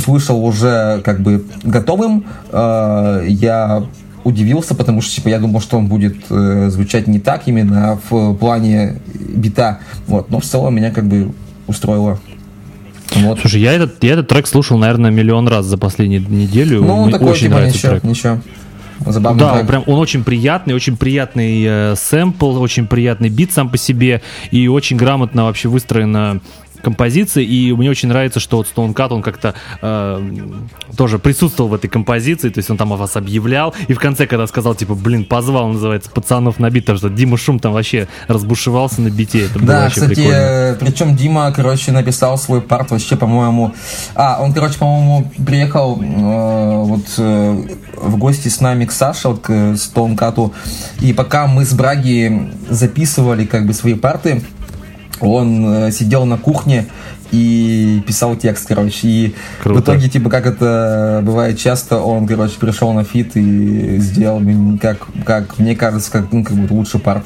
услышал 0.00 0.44
уже 0.44 1.00
как 1.04 1.20
бы 1.20 1.44
готовым, 1.62 2.24
э, 2.50 3.26
я 3.28 3.84
удивился, 4.24 4.74
потому 4.74 5.00
что 5.00 5.14
типа 5.14 5.28
я 5.28 5.38
думал, 5.38 5.60
что 5.60 5.78
он 5.78 5.86
будет 5.86 6.16
э, 6.30 6.68
звучать 6.70 7.06
не 7.06 7.20
так 7.20 7.42
именно 7.46 7.98
в 8.08 8.34
плане 8.34 9.00
бита, 9.14 9.80
вот, 10.06 10.30
но 10.30 10.40
в 10.40 10.44
целом 10.44 10.74
меня 10.74 10.90
как 10.90 11.04
бы 11.04 11.32
устроило. 11.66 12.18
Вот. 13.14 13.40
Слушай, 13.40 13.60
я 13.60 13.72
этот, 13.72 14.02
я 14.04 14.12
этот 14.12 14.28
трек 14.28 14.46
слушал, 14.46 14.78
наверное, 14.78 15.10
миллион 15.10 15.48
раз 15.48 15.66
за 15.66 15.78
последнюю 15.78 16.22
неделю. 16.28 16.82
Ну, 16.82 17.04
Мне 17.04 17.12
такой, 17.12 17.30
очень 17.30 17.46
типа, 17.46 17.54
нравится 17.54 17.76
ничего, 17.76 17.90
трек. 17.92 18.04
Ничего. 18.04 18.38
Забавный 19.06 19.40
да, 19.40 19.50
трек. 19.52 19.60
он 19.62 19.66
прям 19.66 19.82
он 19.86 19.98
очень 19.98 20.22
приятный, 20.22 20.74
очень 20.74 20.96
приятный 20.96 21.64
э, 21.66 21.94
сэмпл, 21.96 22.60
очень 22.60 22.86
приятный 22.86 23.30
бит 23.30 23.52
сам 23.52 23.68
по 23.68 23.78
себе 23.78 24.22
и 24.50 24.68
очень 24.68 24.96
грамотно 24.96 25.44
вообще 25.44 25.68
выстроена 25.68 26.40
композиции, 26.82 27.44
и 27.44 27.72
мне 27.72 27.90
очень 27.90 28.08
нравится, 28.08 28.40
что 28.40 28.58
вот 28.58 28.66
Stone 28.74 28.94
Cut, 28.94 29.08
он 29.12 29.22
как-то 29.22 29.54
э, 29.82 30.30
тоже 30.96 31.18
присутствовал 31.18 31.70
в 31.70 31.74
этой 31.74 31.88
композиции, 31.88 32.48
то 32.48 32.58
есть 32.58 32.70
он 32.70 32.76
там 32.76 32.90
вас 32.90 33.16
объявлял, 33.16 33.74
и 33.88 33.92
в 33.92 33.98
конце, 33.98 34.26
когда 34.26 34.46
сказал, 34.46 34.74
типа, 34.74 34.94
блин, 34.94 35.24
позвал, 35.24 35.68
называется, 35.68 36.10
пацанов 36.10 36.58
на 36.58 36.70
бит, 36.70 36.84
потому 36.84 36.98
что 36.98 37.08
Дима 37.08 37.36
Шум 37.36 37.58
там 37.58 37.72
вообще 37.72 38.08
разбушевался 38.28 39.00
на 39.00 39.10
бите, 39.10 39.46
это 39.46 39.58
было 39.58 39.68
да, 39.68 39.82
вообще 39.84 40.00
кстати, 40.00 40.14
прикольно. 40.14 40.36
Э, 40.36 40.76
причем 40.78 41.16
Дима, 41.16 41.52
короче, 41.52 41.92
написал 41.92 42.38
свой 42.38 42.60
парт 42.60 42.90
вообще, 42.90 43.16
по-моему, 43.16 43.74
а, 44.14 44.38
он, 44.40 44.52
короче, 44.52 44.78
по-моему, 44.78 45.30
приехал 45.46 46.00
э, 46.00 46.82
вот 46.84 47.06
э, 47.18 47.62
в 47.96 48.16
гости 48.16 48.48
с 48.48 48.60
нами 48.60 48.84
к 48.84 48.92
Саше, 48.92 49.28
вот 49.28 49.40
к 49.40 49.50
Stone 49.50 50.16
Cut, 50.16 50.52
и 51.00 51.12
пока 51.12 51.46
мы 51.46 51.64
с 51.64 51.72
Браги 51.72 52.50
записывали, 52.68 53.44
как 53.44 53.66
бы, 53.66 53.74
свои 53.74 53.94
парты, 53.94 54.42
он 55.20 55.66
э, 55.66 55.90
сидел 55.92 56.24
на 56.24 56.38
кухне 56.38 56.86
и 57.32 58.02
писал 58.06 58.36
текст, 58.36 58.66
короче. 58.66 59.08
И 59.08 59.34
Круто. 59.62 59.80
в 59.80 59.84
итоге, 59.84 60.08
типа, 60.08 60.30
как 60.30 60.46
это 60.46 61.20
бывает 61.24 61.58
часто, 61.58 62.00
он, 62.00 62.26
короче, 62.26 62.58
пришел 62.58 62.92
на 62.92 63.04
фит 63.04 63.36
и 63.36 63.98
сделал, 63.98 64.42
как, 64.80 65.06
как 65.24 65.58
мне 65.58 65.76
кажется, 65.76 66.10
как, 66.10 66.32
ну, 66.32 66.44
как 66.44 66.56
будто 66.56 66.74
лучший 66.74 67.00
парт. 67.00 67.24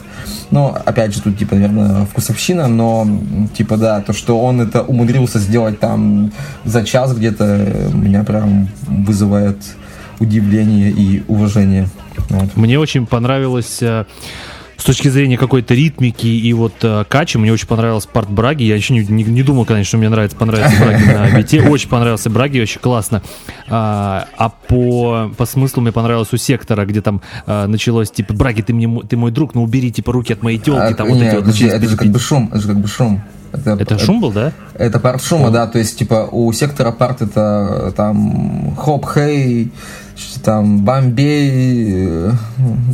Ну, 0.50 0.74
опять 0.84 1.14
же, 1.14 1.22
тут, 1.22 1.38
типа, 1.38 1.54
наверное, 1.54 2.04
вкусовщина, 2.06 2.68
но, 2.68 3.06
типа, 3.56 3.76
да, 3.76 4.00
то, 4.00 4.12
что 4.12 4.38
он 4.40 4.60
это 4.60 4.82
умудрился 4.82 5.38
сделать 5.38 5.80
там 5.80 6.32
за 6.64 6.84
час 6.84 7.14
где-то, 7.14 7.90
меня 7.92 8.24
прям 8.24 8.68
вызывает 8.86 9.56
удивление 10.20 10.90
и 10.90 11.22
уважение. 11.28 11.88
Вот. 12.30 12.56
Мне 12.56 12.78
очень 12.78 13.06
понравилось 13.06 13.82
э, 13.82 14.04
с 14.76 14.84
точки 14.84 15.08
зрения 15.08 15.36
какой-то 15.36 15.74
ритмики 15.74 16.26
и 16.26 16.52
вот 16.52 16.74
э, 16.82 17.04
качи, 17.08 17.38
мне 17.38 17.52
очень 17.52 17.66
понравился 17.66 18.08
парт 18.08 18.28
Браги. 18.28 18.64
Я 18.64 18.76
еще 18.76 18.94
не, 18.94 19.04
не, 19.04 19.24
не 19.24 19.42
думал, 19.42 19.64
конечно, 19.64 19.88
что 19.88 19.98
мне 19.98 20.08
нравится 20.08 20.36
понравится 20.36 20.76
Браги 20.82 21.04
на 21.04 21.36
бите. 21.36 21.62
Очень 21.62 21.88
понравился 21.88 22.30
Браги, 22.30 22.60
очень 22.60 22.80
классно. 22.80 23.22
А, 23.68 24.26
а 24.36 24.48
по, 24.48 25.32
по 25.36 25.46
смыслу 25.46 25.82
мне 25.82 25.92
понравилось 25.92 26.32
у 26.32 26.36
Сектора, 26.36 26.84
где 26.84 27.00
там 27.00 27.22
а, 27.46 27.66
началось, 27.66 28.10
типа, 28.10 28.34
Браги, 28.34 28.62
ты, 28.62 28.74
мне, 28.74 29.02
ты 29.02 29.16
мой 29.16 29.30
друг, 29.30 29.54
но 29.54 29.62
убери, 29.62 29.90
типа, 29.90 30.12
руки 30.12 30.32
от 30.32 30.42
моей 30.42 30.58
телки. 30.58 30.92
А, 30.92 30.94
там, 30.94 31.08
вот 31.08 31.22
эти 31.22 31.34
вот, 31.36 31.48
это, 31.48 31.66
это 31.66 31.88
же 31.88 31.96
как 31.96 32.08
бы 32.08 32.18
шум, 32.18 32.48
это 32.52 32.60
же 32.60 32.68
как 32.68 32.78
бы 32.78 32.88
шум. 32.88 33.22
Это, 33.52 33.76
это 33.78 33.98
шум 34.00 34.20
был, 34.20 34.32
да? 34.32 34.52
Это 34.74 34.98
парт 34.98 35.22
шума, 35.22 35.50
да, 35.50 35.68
то 35.68 35.78
есть, 35.78 35.96
типа, 35.96 36.28
у 36.32 36.52
сектора 36.52 36.90
парт 36.90 37.22
это 37.22 37.92
там 37.96 38.74
хоп, 38.76 39.06
хей, 39.06 39.70
там 40.44 40.84
Бомбей. 40.84 42.28
Э, 42.28 42.32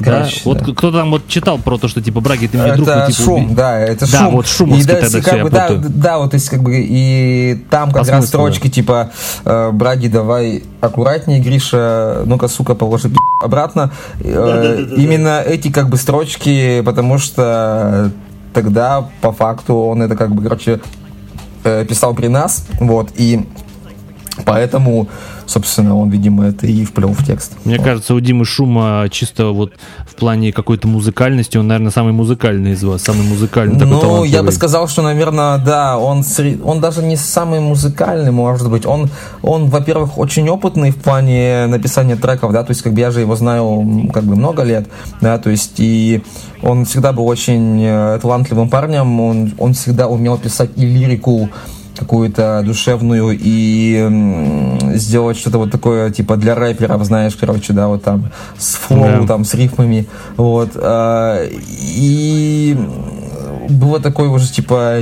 короче, 0.03 0.37
да? 0.37 0.51
Вот 0.51 0.77
кто 0.77 0.93
там 0.93 1.11
вот 1.11 1.27
читал 1.29 1.59
про 1.59 1.79
то, 1.79 1.89
что 1.89 2.01
типа 2.01 2.21
Браги, 2.21 2.47
ты 2.47 2.57
мне 2.57 2.75
друг, 2.75 2.89
это 2.89 3.07
ну, 3.07 3.12
типа, 3.12 3.23
шум, 3.23 3.55
да, 3.55 3.79
это 3.79 4.07
шум. 4.07 4.21
Да, 4.21 4.29
вот 4.31 4.47
шумовский 4.47 4.85
и, 4.85 4.87
да, 4.87 5.01
тогда 5.01 5.21
как 5.21 5.43
бы, 5.43 5.51
да, 5.51 5.68
да, 5.75 6.18
вот, 6.18 6.31
то 6.31 6.37
есть, 6.37 6.49
как 6.49 6.62
бы, 6.62 6.73
и 6.77 7.64
там 7.71 7.91
как 7.91 8.07
По 8.07 8.12
раз 8.12 8.27
строчки, 8.29 8.68
да. 8.68 8.73
типа, 8.73 9.11
э, 9.45 9.71
Браги, 9.73 10.07
давай 10.07 10.62
аккуратнее, 10.81 11.41
Гриша, 11.41 12.23
ну-ка, 12.25 12.49
сука, 12.49 12.75
положи 12.75 13.11
обратно. 13.43 13.93
Э, 14.21 14.87
именно 14.97 15.41
эти, 15.41 15.71
как 15.71 15.89
бы, 15.89 15.97
строчки, 15.97 16.83
потому 16.83 17.18
что 17.18 18.11
тогда, 18.55 19.09
по 19.21 19.33
факту, 19.33 19.75
он 19.75 20.03
это, 20.03 20.16
как 20.16 20.35
бы, 20.35 20.43
короче, 20.43 20.81
э, 21.64 21.85
писал 21.85 22.14
при 22.14 22.29
нас, 22.29 22.66
вот, 22.79 23.11
и 23.16 23.47
поэтому 24.45 25.09
собственно, 25.51 25.97
он, 25.97 26.11
видимо, 26.11 26.47
это 26.47 26.66
и 26.66 26.85
вплел 26.85 27.12
в 27.12 27.24
текст. 27.24 27.53
Мне 27.64 27.76
вот. 27.76 27.85
кажется, 27.85 28.14
у 28.14 28.20
Димы 28.20 28.45
Шума 28.45 29.09
чисто 29.11 29.47
вот 29.47 29.72
в 30.07 30.14
плане 30.14 30.53
какой-то 30.53 30.87
музыкальности, 30.87 31.59
он, 31.59 31.66
наверное, 31.66 31.91
самый 31.91 32.12
музыкальный 32.12 32.72
из 32.72 32.85
вас, 32.85 33.03
самый 33.03 33.26
музыкальный. 33.26 33.85
Ну, 33.85 34.24
я 34.24 34.43
бы 34.43 34.53
сказал, 34.53 34.89
что, 34.89 35.03
наверное, 35.03 35.59
да, 35.59 35.99
он, 35.99 36.22
он 36.64 36.81
даже 36.81 37.03
не 37.03 37.16
самый 37.16 37.61
музыкальный, 37.61 38.31
может 38.31 38.70
быть. 38.70 38.87
Он, 38.87 39.11
он, 39.43 39.68
во-первых, 39.68 40.18
очень 40.18 40.49
опытный 40.49 40.93
в 40.93 40.97
плане 40.97 41.66
написания 41.66 42.16
треков, 42.16 42.53
да, 42.53 42.62
то 42.62 42.70
есть, 42.70 42.83
как 42.83 42.93
бы 42.93 43.01
я 43.01 43.11
же 43.11 43.20
его 43.20 43.35
знаю, 43.35 44.09
как 44.14 44.24
бы 44.24 44.37
много 44.37 44.62
лет, 44.62 44.89
да, 45.20 45.39
то 45.39 45.51
есть, 45.51 45.74
и 45.78 46.22
он 46.62 46.85
всегда 46.85 47.12
был 47.12 47.26
очень 47.26 47.83
э, 47.83 48.18
талантливым 48.22 48.68
парнем, 48.68 49.20
он, 49.20 49.53
он 49.59 49.72
всегда 49.72 50.07
умел 50.07 50.39
писать 50.39 50.70
и 50.76 50.87
лирику, 50.87 51.51
какую-то 52.01 52.63
душевную 52.65 53.39
и 53.39 54.91
сделать 54.95 55.39
что-то 55.39 55.59
вот 55.59 55.71
такое, 55.71 56.11
типа, 56.11 56.37
для 56.37 56.55
рэперов, 56.55 57.05
знаешь, 57.05 57.37
короче, 57.39 57.73
да, 57.73 57.89
вот 57.89 58.03
там, 58.03 58.31
с 58.59 58.75
flow, 58.75 59.05
yeah. 59.05 59.27
там, 59.27 59.45
с 59.45 59.55
рифмами, 59.55 60.07
вот, 60.37 60.71
а, 60.77 61.47
и 61.49 62.77
было 63.69 64.01
такое 64.01 64.31
уже, 64.31 64.51
типа, 64.51 64.97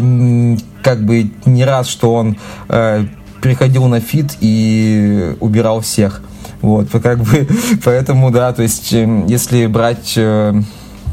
как 0.82 1.04
бы 1.04 1.30
не 1.46 1.64
раз, 1.64 1.88
что 1.88 2.14
он 2.14 2.36
э, 2.68 3.04
приходил 3.40 3.86
на 3.86 4.00
feat 4.00 4.36
и 4.40 5.36
убирал 5.40 5.80
всех, 5.80 6.20
вот, 6.60 6.88
как 7.02 7.20
бы, 7.20 7.48
поэтому, 7.84 8.30
да, 8.30 8.52
то 8.52 8.62
есть, 8.62 8.92
если 8.92 9.66
брать 9.66 10.14
э, 10.16 10.60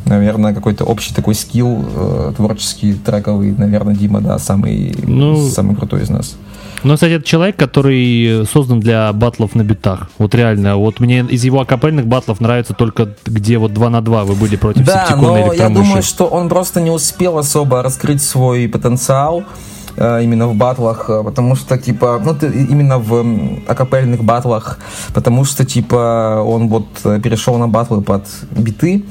наверное, 0.06 0.54
какой-то 0.54 0.86
общий 0.86 1.14
такой 1.14 1.36
скилл 1.36 1.86
э, 1.96 2.34
творческий, 2.36 2.94
трековый, 2.94 3.52
наверное, 3.52 3.96
Дима, 3.96 4.22
да, 4.22 4.40
самый, 4.40 4.96
ну, 5.04 5.50
самый 5.50 5.76
крутой 5.76 6.04
из 6.04 6.10
нас. 6.10 6.36
Ну, 6.84 6.94
кстати, 6.94 7.14
это 7.14 7.26
человек, 7.26 7.56
который 7.56 8.46
создан 8.46 8.80
для 8.80 9.12
батлов 9.12 9.56
на 9.56 9.64
битах. 9.64 10.12
Вот 10.20 10.36
реально. 10.36 10.78
Вот 10.78 11.00
мне 11.00 11.22
из 11.22 11.44
его 11.44 11.62
акапельных 11.62 12.06
батлов 12.06 12.40
нравится 12.40 12.74
только, 12.74 13.16
где 13.26 13.58
вот 13.58 13.74
2 13.74 13.90
на 13.90 14.02
2 14.02 14.24
вы 14.24 14.36
были 14.36 14.56
против 14.56 14.86
Да, 14.86 15.16
но 15.20 15.52
я 15.52 15.70
думаю, 15.70 16.04
что 16.04 16.26
он 16.26 16.48
просто 16.48 16.82
не 16.82 16.92
успел 16.92 17.40
особо 17.40 17.82
раскрыть 17.82 18.22
свой 18.22 18.70
потенциал. 18.70 19.44
э, 19.98 20.24
именно 20.24 20.48
в 20.48 20.56
батлах, 20.56 21.10
э, 21.10 21.24
потому 21.24 21.56
что, 21.56 21.78
типа, 21.78 22.22
ну, 22.24 22.36
ты, 22.36 22.48
именно 22.48 23.00
в 23.00 23.26
акапельных 23.68 24.24
батлах, 24.24 24.80
потому 25.14 25.46
что, 25.46 25.66
типа, 25.66 26.44
он 26.46 26.68
вот 26.68 26.88
э, 27.06 27.20
перешел 27.24 27.58
на 27.58 27.68
батлы 27.68 28.02
под 28.02 28.26
биты, 28.52 29.06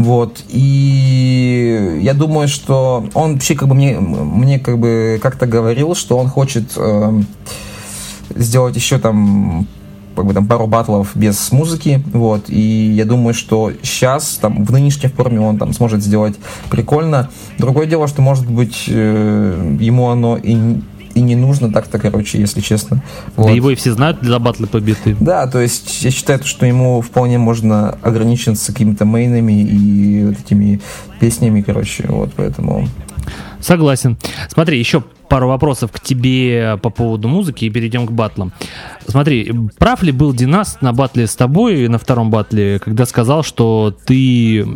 вот, 0.00 0.42
и 0.48 1.98
я 2.00 2.14
думаю, 2.14 2.48
что 2.48 3.04
он 3.12 3.34
вообще 3.34 3.54
как 3.54 3.68
бы 3.68 3.74
мне, 3.74 3.98
мне 4.00 4.58
как 4.58 4.78
бы 4.78 5.20
как-то 5.22 5.44
говорил, 5.46 5.94
что 5.94 6.16
он 6.16 6.28
хочет 6.28 6.72
э, 6.76 7.22
сделать 8.34 8.76
еще 8.76 8.98
там 8.98 9.66
как 10.16 10.24
бы 10.24 10.32
там 10.32 10.46
пару 10.46 10.66
батлов 10.66 11.10
без 11.14 11.52
музыки, 11.52 12.02
вот, 12.14 12.48
и 12.48 12.60
я 12.60 13.04
думаю, 13.04 13.34
что 13.34 13.72
сейчас, 13.82 14.38
там, 14.40 14.64
в 14.64 14.72
нынешней 14.72 15.10
форме 15.10 15.38
он 15.38 15.58
там 15.58 15.74
сможет 15.74 16.02
сделать 16.02 16.36
прикольно. 16.70 17.28
Другое 17.58 17.86
дело, 17.86 18.08
что, 18.08 18.22
может 18.22 18.50
быть, 18.50 18.84
э, 18.88 19.76
ему 19.80 20.08
оно 20.08 20.38
и, 20.38 20.80
и 21.14 21.20
не 21.20 21.36
нужно 21.36 21.72
так-то, 21.72 21.98
короче, 21.98 22.38
если 22.38 22.60
честно. 22.60 23.02
Да 23.36 23.42
Вот. 23.44 23.50
его 23.50 23.70
и 23.70 23.74
все 23.74 23.92
знают 23.92 24.20
для 24.20 24.38
батлы 24.38 24.66
побиты. 24.66 25.16
Да, 25.20 25.46
то 25.46 25.60
есть 25.60 26.02
я 26.04 26.10
считаю, 26.10 26.42
что 26.44 26.66
ему 26.66 27.00
вполне 27.00 27.38
можно 27.38 27.90
ограничиться 28.02 28.72
какими-то 28.72 29.04
мейнами 29.04 29.62
и 29.62 30.24
вот 30.26 30.38
этими 30.38 30.80
песнями, 31.18 31.62
короче, 31.62 32.04
вот, 32.08 32.32
поэтому... 32.36 32.88
Согласен. 33.60 34.16
Смотри, 34.48 34.78
еще 34.78 35.02
пару 35.28 35.48
вопросов 35.48 35.92
к 35.92 36.00
тебе 36.00 36.78
по 36.82 36.90
поводу 36.90 37.28
музыки 37.28 37.64
и 37.64 37.70
перейдем 37.70 38.06
к 38.06 38.10
батлам. 38.10 38.52
Смотри, 39.06 39.52
прав 39.78 40.02
ли 40.02 40.12
был 40.12 40.32
Династ 40.32 40.82
на 40.82 40.92
батле 40.92 41.26
с 41.26 41.36
тобой, 41.36 41.86
на 41.88 41.98
втором 41.98 42.30
батле, 42.30 42.78
когда 42.78 43.06
сказал, 43.06 43.42
что 43.42 43.94
ты 44.06 44.66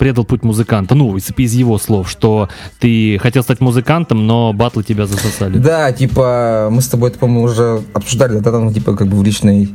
предал 0.00 0.24
путь 0.24 0.42
музыканта? 0.42 0.94
Ну, 0.94 1.14
из, 1.18 1.30
из 1.36 1.52
его 1.52 1.78
слов, 1.78 2.10
что 2.10 2.48
ты 2.80 3.18
хотел 3.18 3.42
стать 3.42 3.60
музыкантом, 3.60 4.26
но 4.26 4.54
батлы 4.54 4.82
тебя 4.82 5.06
засосали. 5.06 5.58
Да, 5.58 5.92
типа, 5.92 6.68
мы 6.70 6.80
с 6.80 6.88
тобой 6.88 7.10
это, 7.10 7.18
по-моему, 7.18 7.44
уже 7.44 7.82
обсуждали, 7.92 8.38
да, 8.38 8.50
там, 8.50 8.72
типа, 8.72 8.96
как 8.96 9.08
бы 9.08 9.18
в 9.18 9.22
личной 9.22 9.68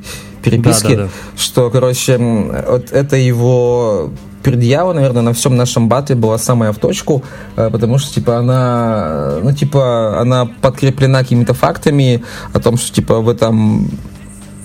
переписке, 0.44 0.96
Да-да-да. 0.98 1.10
что, 1.38 1.70
короче, 1.70 2.18
вот 2.18 2.92
это 2.92 3.16
его 3.16 4.12
предъява, 4.42 4.94
наверное, 4.94 5.22
на 5.22 5.34
всем 5.34 5.56
нашем 5.56 5.90
батле 5.90 6.16
была 6.16 6.40
самая 6.40 6.72
в 6.72 6.78
точку, 6.78 7.24
э, 7.56 7.70
потому 7.72 8.00
что, 8.00 8.12
типа, 8.16 8.38
она, 8.38 9.40
ну, 9.44 9.52
типа, 9.52 10.20
она 10.20 10.48
подкреплена 10.62 11.20
какими-то 11.20 11.54
фактами 11.54 12.24
о 12.52 12.60
том, 12.60 12.78
что, 12.78 12.92
типа, 12.92 13.22
в 13.22 13.30
этом 13.30 13.90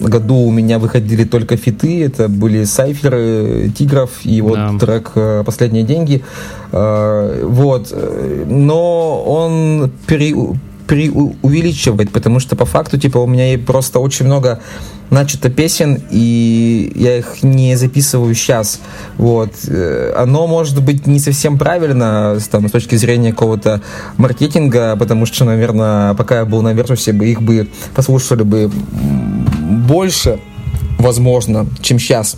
году 0.09 0.37
у 0.37 0.51
меня 0.51 0.79
выходили 0.79 1.25
только 1.25 1.57
фиты, 1.57 2.05
это 2.05 2.29
были 2.29 2.65
сайферы 2.65 3.71
Тигров 3.77 4.11
и 4.25 4.41
вот 4.41 4.55
Да. 4.55 4.79
трек 4.79 5.13
э, 5.15 5.43
«Последние 5.45 5.83
деньги». 5.85 6.23
Э, 6.73 7.45
Вот. 7.47 7.95
Но 8.47 9.23
он 9.23 9.91
пере- 10.07 10.35
преувеличивает, 10.87 12.11
потому 12.11 12.41
что 12.41 12.57
по 12.57 12.65
факту, 12.65 12.99
типа, 12.99 13.19
у 13.19 13.27
меня 13.27 13.59
просто 13.59 14.01
очень 14.01 14.27
много 14.27 14.61
начато 15.11 15.51
песен, 15.51 16.01
и 16.11 16.93
я 16.95 17.19
их 17.19 17.43
не 17.43 17.77
записываю 17.77 18.35
сейчас. 18.35 18.81
Вот. 19.17 19.51
Э, 19.69 20.15
Оно 20.17 20.47
может 20.47 20.81
быть 20.83 21.07
не 21.07 21.19
совсем 21.19 21.59
правильно 21.59 22.39
там, 22.51 22.69
с 22.69 22.71
точки 22.71 22.95
зрения 22.97 23.31
какого-то 23.33 23.81
маркетинга, 24.19 24.97
потому 24.97 25.27
что, 25.27 25.45
наверное, 25.45 26.15
пока 26.15 26.39
я 26.39 26.45
был 26.45 26.63
на 26.63 26.73
Версусе, 26.73 27.11
их 27.13 27.43
бы 27.43 27.69
послушали 27.95 28.43
бы 28.45 28.71
больше, 29.91 30.39
возможно, 30.99 31.67
чем 31.83 31.99
сейчас. 31.99 32.37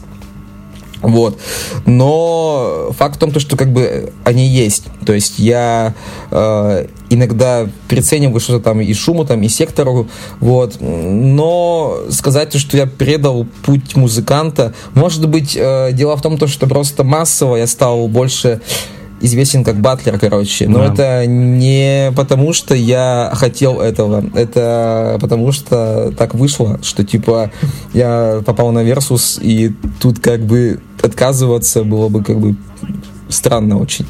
Вот. 1.02 1.38
Но 1.84 2.90
факт 2.96 3.16
в 3.16 3.18
том, 3.18 3.30
то, 3.32 3.40
что 3.40 3.56
как 3.56 3.72
бы 3.72 4.12
они 4.24 4.46
есть. 4.46 4.84
То 5.04 5.12
есть 5.12 5.38
я 5.38 5.94
э, 6.30 6.86
иногда 7.10 7.68
перецениваю 7.88 8.40
что-то 8.40 8.64
там 8.64 8.80
и 8.80 8.94
шуму, 8.94 9.24
там, 9.24 9.42
и 9.42 9.48
сектору. 9.48 10.08
Вот. 10.40 10.76
Но 10.80 11.98
сказать, 12.10 12.50
то, 12.50 12.58
что 12.58 12.76
я 12.76 12.86
предал 12.86 13.46
путь 13.64 13.96
музыканта, 13.96 14.74
может 14.94 15.28
быть, 15.28 15.56
э, 15.56 15.90
дело 15.92 16.16
в 16.16 16.22
том, 16.22 16.38
то, 16.38 16.46
что 16.46 16.66
просто 16.66 17.04
массово 17.04 17.56
я 17.56 17.66
стал 17.66 18.08
больше 18.08 18.62
известен 19.22 19.64
как 19.64 19.80
батлер, 19.80 20.18
короче. 20.18 20.68
Но 20.68 20.78
Да. 20.78 20.92
это 20.92 21.26
не 21.26 22.12
потому, 22.14 22.52
что 22.52 22.74
я 22.74 23.30
хотел 23.34 23.80
этого. 23.80 24.24
Это 24.34 25.16
потому, 25.20 25.52
что 25.52 26.12
так 26.18 26.34
вышло, 26.34 26.78
что 26.82 27.04
типа 27.04 27.50
я 27.94 28.42
попал 28.44 28.72
на 28.72 28.82
Versus, 28.82 29.38
и 29.40 29.72
тут 30.00 30.18
как 30.20 30.40
бы 30.40 30.80
отказываться 31.02 31.84
было 31.84 32.08
бы 32.08 32.22
как 32.22 32.38
бы 32.38 32.56
странно 33.28 33.78
очень. 33.80 34.06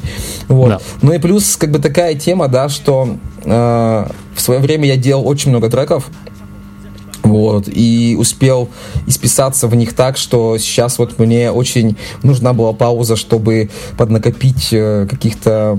Вот. 0.47 0.69
Да. 0.69 0.79
Ну 1.01 1.13
и 1.13 1.17
плюс 1.19 1.55
как 1.55 1.71
бы 1.71 1.79
такая 1.79 2.15
тема, 2.15 2.47
да, 2.49 2.67
что 2.69 3.17
э, 3.45 3.49
в 4.35 4.41
свое 4.41 4.59
время 4.59 4.85
я 4.87 4.97
делал 4.97 5.27
очень 5.27 5.49
много 5.51 5.69
треков, 5.69 6.09
вот, 7.23 7.67
и 7.67 8.15
успел 8.19 8.69
исписаться 9.07 9.67
в 9.67 9.75
них 9.75 9.93
так, 9.93 10.17
что 10.17 10.57
сейчас 10.57 10.99
вот 10.99 11.17
мне 11.19 11.51
очень 11.51 11.97
нужна 12.21 12.53
была 12.53 12.73
пауза, 12.73 13.15
чтобы 13.15 13.69
поднакопить 13.97 14.69
э, 14.71 15.07
каких-то 15.09 15.75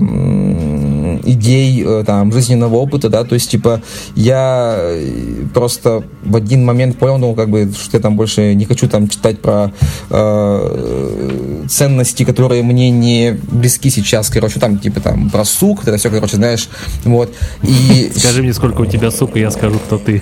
идей, 1.23 1.83
э, 1.85 2.03
там, 2.05 2.31
жизненного 2.31 2.75
опыта, 2.75 3.09
да, 3.09 3.23
то 3.23 3.35
есть, 3.35 3.51
типа, 3.51 3.81
я 4.15 4.75
э, 4.77 5.45
просто 5.53 6.03
в 6.23 6.35
один 6.35 6.65
момент 6.65 6.97
понял, 6.97 7.17
ну, 7.17 7.33
как 7.35 7.49
бы, 7.49 7.71
что 7.73 7.97
я 7.97 8.01
там 8.01 8.15
больше 8.15 8.53
не 8.53 8.65
хочу 8.65 8.87
там 8.87 9.07
читать 9.07 9.39
про 9.39 9.71
э, 10.09 11.65
ценности, 11.69 12.23
которые 12.23 12.63
мне 12.63 12.89
не 12.89 13.37
близки 13.51 13.89
сейчас, 13.89 14.29
короче, 14.29 14.59
там, 14.59 14.79
типа, 14.79 14.99
там, 14.99 15.29
про 15.29 15.45
сук, 15.45 15.83
это 15.83 15.97
все, 15.97 16.09
короче, 16.09 16.37
знаешь, 16.37 16.69
вот, 17.03 17.33
и... 17.63 18.11
Скажи 18.15 18.41
мне, 18.41 18.53
сколько 18.53 18.81
у 18.81 18.85
тебя 18.85 19.11
сука, 19.11 19.39
я 19.39 19.51
скажу, 19.51 19.79
кто 19.79 19.97
ты. 19.97 20.21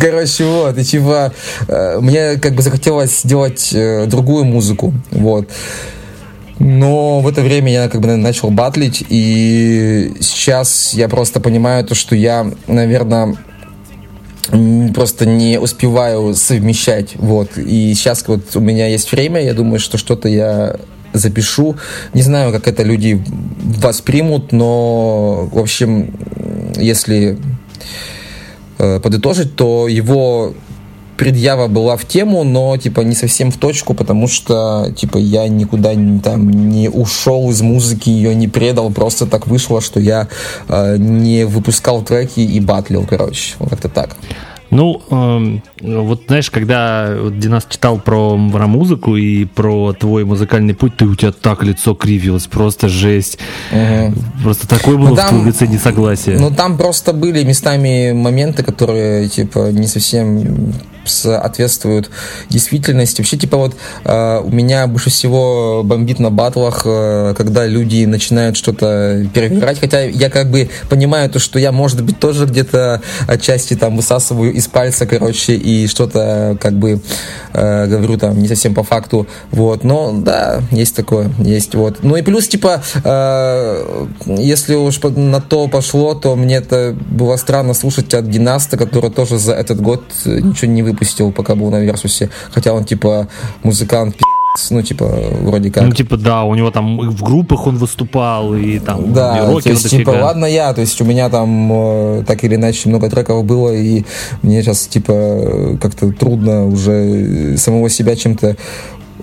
Короче, 0.00 0.44
вот, 0.44 0.78
и 0.78 0.84
типа, 0.84 1.32
э, 1.68 1.98
мне 2.00 2.36
как 2.36 2.54
бы 2.54 2.62
захотелось 2.62 3.20
сделать 3.20 3.74
другую 4.08 4.44
музыку, 4.44 4.92
вот. 5.10 5.48
Но 6.58 7.20
в 7.20 7.28
это 7.28 7.42
время 7.42 7.72
я 7.72 7.88
как 7.88 8.00
бы 8.00 8.14
начал 8.16 8.50
батлить, 8.50 9.04
и 9.08 10.12
сейчас 10.20 10.94
я 10.94 11.08
просто 11.08 11.40
понимаю 11.40 11.84
то, 11.84 11.94
что 11.94 12.14
я, 12.14 12.50
наверное, 12.66 13.36
просто 14.94 15.26
не 15.26 15.58
успеваю 15.58 16.34
совмещать, 16.34 17.12
вот. 17.16 17.58
И 17.58 17.92
сейчас 17.94 18.24
вот 18.28 18.54
у 18.54 18.60
меня 18.60 18.86
есть 18.86 19.10
время, 19.10 19.42
я 19.42 19.54
думаю, 19.54 19.80
что 19.80 19.98
что-то 19.98 20.28
я 20.28 20.76
запишу. 21.12 21.76
Не 22.12 22.22
знаю, 22.22 22.52
как 22.52 22.68
это 22.68 22.82
люди 22.82 23.22
воспримут, 23.80 24.52
но, 24.52 25.48
в 25.50 25.58
общем, 25.58 26.14
если 26.76 27.38
э, 28.78 29.00
подытожить, 29.00 29.56
то 29.56 29.88
его 29.88 30.54
предъява 31.16 31.68
была 31.68 31.96
в 31.96 32.04
тему, 32.06 32.44
но 32.44 32.76
типа 32.76 33.00
не 33.02 33.14
совсем 33.14 33.50
в 33.50 33.56
точку, 33.56 33.94
потому 33.94 34.28
что 34.28 34.92
типа 34.96 35.18
я 35.18 35.48
никуда 35.48 35.94
не, 35.94 36.20
там 36.20 36.50
не 36.50 36.88
ушел 36.88 37.50
из 37.50 37.60
музыки, 37.62 38.10
ее 38.10 38.34
не 38.34 38.48
предал, 38.48 38.90
просто 38.90 39.26
так 39.26 39.46
вышло, 39.46 39.80
что 39.80 40.00
я 40.00 40.28
э, 40.68 40.96
не 40.98 41.44
выпускал 41.44 42.02
треки 42.02 42.40
и 42.40 42.60
батлил, 42.60 43.06
короче, 43.08 43.54
вот 43.58 43.70
как-то 43.70 43.88
так. 43.88 44.16
Ну, 44.70 45.02
эм, 45.10 45.62
вот 45.80 46.22
знаешь, 46.26 46.50
когда 46.50 47.14
вот 47.20 47.38
Динас 47.38 47.64
читал 47.68 47.98
про, 47.98 48.36
про 48.52 48.66
музыку 48.66 49.14
и 49.14 49.44
про 49.44 49.92
твой 49.92 50.24
музыкальный 50.24 50.74
путь, 50.74 50.96
ты 50.96 51.04
у 51.04 51.14
тебя 51.14 51.30
так 51.30 51.62
лицо 51.62 51.94
кривилось, 51.94 52.46
просто 52.46 52.88
жесть. 52.88 53.38
Просто 54.42 54.66
такое 54.66 54.96
было 54.96 55.10
Ну, 55.10 55.14
в 55.14 55.16
там- 55.16 55.28
твоем 55.28 55.46
лице 55.46 55.68
несогласие. 55.68 56.40
Ну, 56.40 56.50
там 56.50 56.76
просто 56.76 57.12
были 57.12 57.44
местами 57.44 58.10
моменты, 58.12 58.64
которые, 58.64 59.28
типа, 59.28 59.70
не 59.70 59.86
совсем 59.86 60.72
соответствуют 61.04 62.10
действительности. 62.48 63.20
Вообще, 63.20 63.36
типа, 63.36 63.56
вот 63.56 63.76
э, 64.04 64.40
у 64.42 64.50
меня 64.50 64.86
больше 64.86 65.10
всего 65.10 65.82
бомбит 65.84 66.18
на 66.18 66.30
батлах, 66.30 66.82
э, 66.84 67.34
когда 67.36 67.66
люди 67.66 68.04
начинают 68.04 68.56
что-то 68.56 69.26
перевирать, 69.34 69.80
хотя 69.80 70.02
я 70.02 70.30
как 70.30 70.50
бы 70.50 70.68
понимаю 70.88 71.30
то, 71.30 71.38
что 71.38 71.58
я, 71.58 71.72
может 71.72 72.02
быть, 72.02 72.18
тоже 72.18 72.46
где-то 72.46 73.02
отчасти 73.26 73.74
там 73.74 73.96
высасываю 73.96 74.52
из 74.52 74.66
пальца, 74.68 75.06
короче, 75.06 75.54
и 75.54 75.86
что-то 75.86 76.56
как 76.60 76.74
бы 76.74 77.00
э, 77.52 77.86
говорю 77.86 78.18
там 78.18 78.40
не 78.40 78.48
совсем 78.48 78.74
по 78.74 78.82
факту, 78.82 79.26
вот, 79.50 79.84
но 79.84 80.12
да, 80.12 80.62
есть 80.70 80.96
такое, 80.96 81.30
есть, 81.38 81.74
вот. 81.74 81.98
Ну 82.02 82.16
и 82.16 82.22
плюс, 82.22 82.48
типа, 82.48 82.82
э, 83.04 84.06
если 84.26 84.74
уж 84.74 85.00
на 85.02 85.40
то 85.40 85.68
пошло, 85.68 86.14
то 86.14 86.36
мне 86.36 86.56
это 86.56 86.96
было 87.10 87.36
странно 87.36 87.74
слушать 87.74 88.14
от 88.14 88.28
Династа, 88.30 88.76
который 88.76 89.10
тоже 89.10 89.38
за 89.38 89.52
этот 89.52 89.80
год 89.80 90.02
э, 90.24 90.40
ничего 90.40 90.70
не 90.70 90.82
выпустил, 90.82 90.93
пока 91.32 91.54
был 91.54 91.70
на 91.70 91.80
Версусе, 91.80 92.30
хотя 92.52 92.72
он, 92.72 92.84
типа, 92.84 93.28
музыкант, 93.62 94.16
ну, 94.70 94.82
типа, 94.82 95.04
вроде 95.42 95.70
как. 95.70 95.82
Ну, 95.82 95.92
типа, 95.92 96.16
да, 96.16 96.44
у 96.44 96.54
него 96.54 96.70
там 96.70 96.98
в 97.10 97.22
группах 97.24 97.66
он 97.66 97.76
выступал, 97.76 98.54
и 98.54 98.78
там 98.78 99.12
Да, 99.12 99.38
и 99.38 99.40
то 99.40 99.52
рокер 99.52 99.72
есть, 99.72 99.90
типа, 99.90 100.12
дофига. 100.12 100.26
ладно 100.26 100.46
я, 100.46 100.72
то 100.72 100.80
есть 100.80 101.00
у 101.00 101.04
меня 101.04 101.28
там 101.28 101.70
э, 101.72 102.24
так 102.24 102.44
или 102.44 102.54
иначе 102.54 102.88
много 102.88 103.10
треков 103.10 103.44
было, 103.44 103.74
и 103.74 104.04
мне 104.42 104.62
сейчас, 104.62 104.86
типа, 104.86 105.76
как-то 105.80 106.12
трудно 106.12 106.66
уже 106.66 107.56
самого 107.58 107.90
себя 107.90 108.14
чем-то 108.14 108.56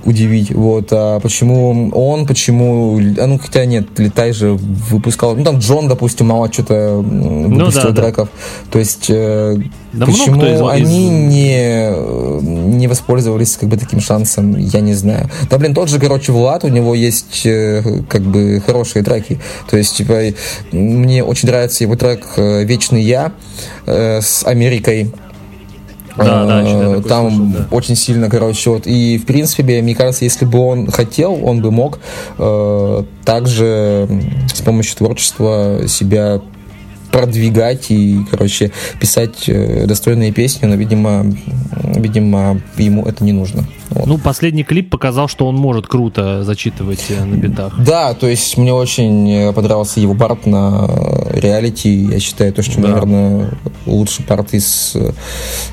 удивить. 0.06 0.52
Вот, 0.52 0.88
а 0.92 1.20
почему 1.20 1.90
он, 1.94 2.26
почему... 2.26 3.00
А 3.20 3.28
ну, 3.28 3.38
хотя 3.40 3.66
нет, 3.66 4.00
Летай 4.00 4.34
же 4.34 4.52
выпускал... 4.54 5.36
Ну, 5.36 5.44
там 5.44 5.60
Джон, 5.60 5.88
допустим, 5.88 6.28
мало 6.28 6.52
что-то 6.52 6.98
выпустил 6.98 7.90
да, 7.90 7.92
да. 7.92 8.02
треков. 8.02 8.30
То 8.72 8.80
есть, 8.80 9.06
э, 9.10 9.58
Да 9.94 10.06
почему 10.06 10.44
из- 10.44 10.62
они 10.62 11.06
из- 11.06 11.34
не, 11.34 12.78
не 12.78 12.88
воспользовались 12.88 13.58
как 13.58 13.70
бы 13.70 13.78
таким 13.78 14.00
шансом, 14.00 14.58
я 14.58 14.80
не 14.80 14.94
знаю. 14.94 15.30
Да, 15.50 15.58
блин, 15.58 15.74
тот 15.74 15.90
же, 15.90 16.00
короче, 16.00 16.32
Влад, 16.32 16.64
у 16.64 16.68
него 16.70 16.96
есть 16.96 17.46
э, 17.46 18.02
как 18.10 18.22
бы 18.22 18.62
хорошие 18.66 19.04
треки. 19.04 19.40
То 19.70 19.78
есть, 19.78 19.98
типа, 19.98 20.20
мне 20.72 21.24
очень 21.24 21.50
нравится 21.50 21.84
его 21.84 21.96
трек 21.96 22.26
э, 22.38 22.64
«Вечный 22.64 23.02
я» 23.04 23.34
э, 23.86 24.22
с 24.22 24.46
Америкой. 24.46 25.12
Да, 26.18 26.46
да, 26.46 26.62
я 26.62 26.98
Э, 26.98 27.02
Там 27.02 27.30
слышал, 27.30 27.46
да. 27.54 27.68
очень 27.76 27.96
сильно, 27.96 28.30
короче, 28.30 28.70
вот. 28.70 28.88
И, 28.88 29.18
в 29.18 29.26
принципе, 29.26 29.82
мне 29.82 29.96
кажется, 29.96 30.26
если 30.26 30.46
бы 30.46 30.60
он 30.60 30.90
хотел, 30.92 31.40
он 31.44 31.62
бы 31.62 31.72
мог 31.72 32.00
э, 32.38 33.04
также 33.26 34.08
с 34.54 34.62
помощью 34.62 34.98
творчества 34.98 35.82
себя 35.88 36.42
продвигать 37.12 37.92
и, 37.92 38.20
короче, 38.30 38.72
писать 39.00 39.48
э, 39.48 39.86
достойные 39.86 40.32
песни, 40.32 40.66
но, 40.66 40.76
видимо, 40.76 41.26
видимо, 41.96 42.62
ему 42.78 43.06
это 43.06 43.24
не 43.24 43.34
нужно. 43.34 43.66
Вот. 43.90 44.08
Ну, 44.08 44.18
последний 44.18 44.64
клип 44.64 44.90
показал, 44.90 45.28
что 45.28 45.48
он 45.48 45.56
может 45.56 45.88
круто 45.88 46.44
зачитывать 46.44 47.06
э, 47.10 47.24
на 47.24 47.36
битах. 47.36 47.74
Да, 47.84 48.14
то 48.14 48.28
есть 48.28 48.58
мне 48.58 48.74
очень 48.74 49.30
э, 49.30 49.54
понравился 49.54 50.00
его 50.00 50.14
парт 50.16 50.46
на 50.46 50.88
реалити. 51.34 51.90
Я 51.90 52.20
считаю, 52.20 52.54
то, 52.54 52.64
что, 52.64 52.80
Да. 52.82 52.88
наверное, 52.88 53.52
лучший 53.86 54.24
парт 54.26 54.54
из 54.54 54.96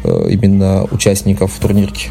именно 0.05 0.85
участников 0.90 1.52
турнирки. 1.60 2.09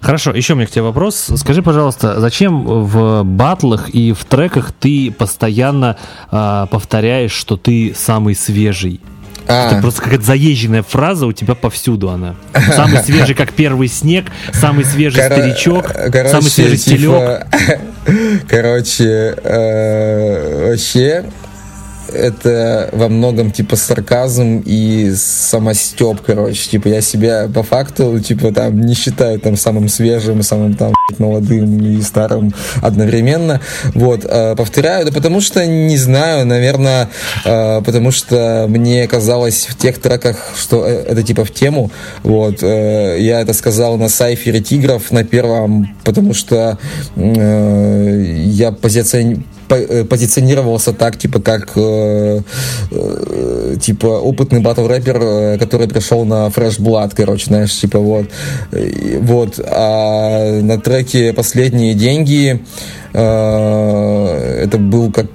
Хорошо, 0.00 0.32
еще 0.32 0.54
у 0.54 0.56
меня 0.56 0.66
к 0.66 0.70
тебе 0.70 0.82
вопрос. 0.82 1.30
Скажи, 1.36 1.62
пожалуйста, 1.62 2.20
зачем 2.20 2.64
в 2.64 3.22
батлах 3.22 3.90
и 3.90 4.12
в 4.12 4.24
треках 4.24 4.72
ты 4.72 5.10
постоянно 5.16 5.96
а, 6.30 6.66
повторяешь, 6.66 7.32
что 7.32 7.56
ты 7.56 7.94
самый 7.96 8.34
свежий? 8.34 9.00
А, 9.46 9.72
Это 9.72 9.82
просто 9.82 10.02
какая-то 10.02 10.24
заезженная 10.24 10.82
фраза 10.82 11.26
у 11.26 11.32
тебя 11.32 11.54
повсюду 11.54 12.08
она. 12.08 12.34
Самый 12.74 12.98
свежий, 13.04 13.34
как 13.34 13.52
первый 13.52 13.88
снег, 13.88 14.26
самый 14.52 14.84
свежий 14.84 15.22
Кор- 15.22 15.32
старичок, 15.38 15.86
короче, 15.92 16.28
самый 16.28 16.50
свежий 16.50 16.78
типа, 16.78 17.46
стелек. 17.56 17.80
Короче, 18.48 19.34
э, 19.44 20.70
вообще 20.70 21.24
это 22.12 22.88
во 22.92 23.08
многом 23.08 23.50
типа 23.50 23.76
сарказм 23.76 24.62
и 24.64 25.12
самостеп, 25.16 26.20
короче. 26.20 26.70
Типа 26.70 26.88
я 26.88 27.00
себя 27.00 27.48
по 27.52 27.62
факту, 27.62 28.20
типа 28.20 28.52
там 28.52 28.80
не 28.80 28.94
считаю 28.94 29.38
там 29.40 29.56
самым 29.56 29.88
свежим, 29.88 30.42
самым 30.42 30.74
там 30.74 30.92
молодым 31.18 31.80
и 31.80 32.02
старым 32.02 32.52
одновременно. 32.82 33.60
Вот, 33.94 34.24
э, 34.24 34.54
повторяю, 34.56 35.06
да 35.06 35.12
потому 35.12 35.40
что 35.40 35.66
не 35.66 35.96
знаю, 35.96 36.46
наверное, 36.46 37.08
э, 37.44 37.82
потому 37.82 38.10
что 38.10 38.66
мне 38.68 39.06
казалось 39.06 39.66
в 39.68 39.76
тех 39.76 40.00
треках, 40.00 40.52
что 40.56 40.86
э, 40.86 41.04
это 41.08 41.22
типа 41.22 41.44
в 41.44 41.52
тему. 41.52 41.90
Вот, 42.22 42.62
я 42.62 43.40
это 43.40 43.52
сказал 43.52 43.96
на 43.96 44.08
сайфере 44.08 44.60
Тигров 44.60 45.10
на 45.10 45.24
первом, 45.24 45.96
потому 46.04 46.34
что 46.34 46.78
я 47.16 48.72
позиционирую 48.72 49.42
по- 49.42 49.59
позиционировался 50.04 50.92
так, 50.92 51.16
типа, 51.16 51.40
как 51.40 51.72
э, 51.76 52.40
э, 52.90 53.76
типа 53.80 54.06
опытный 54.06 54.60
батл 54.60 54.86
рэпер, 54.86 55.18
э, 55.20 55.58
который 55.58 55.88
пришел 55.88 56.24
на 56.24 56.48
Fresh 56.48 56.80
Blood, 56.80 57.12
короче, 57.16 57.46
знаешь, 57.46 57.78
типа 57.78 57.98
вот. 57.98 58.26
Вот. 59.20 59.60
А 59.64 60.60
на 60.60 60.78
треке 60.78 61.32
Последние 61.32 61.94
деньги 61.94 62.60
э, 63.12 64.62
это 64.64 64.78
был 64.78 65.10
как 65.10 65.28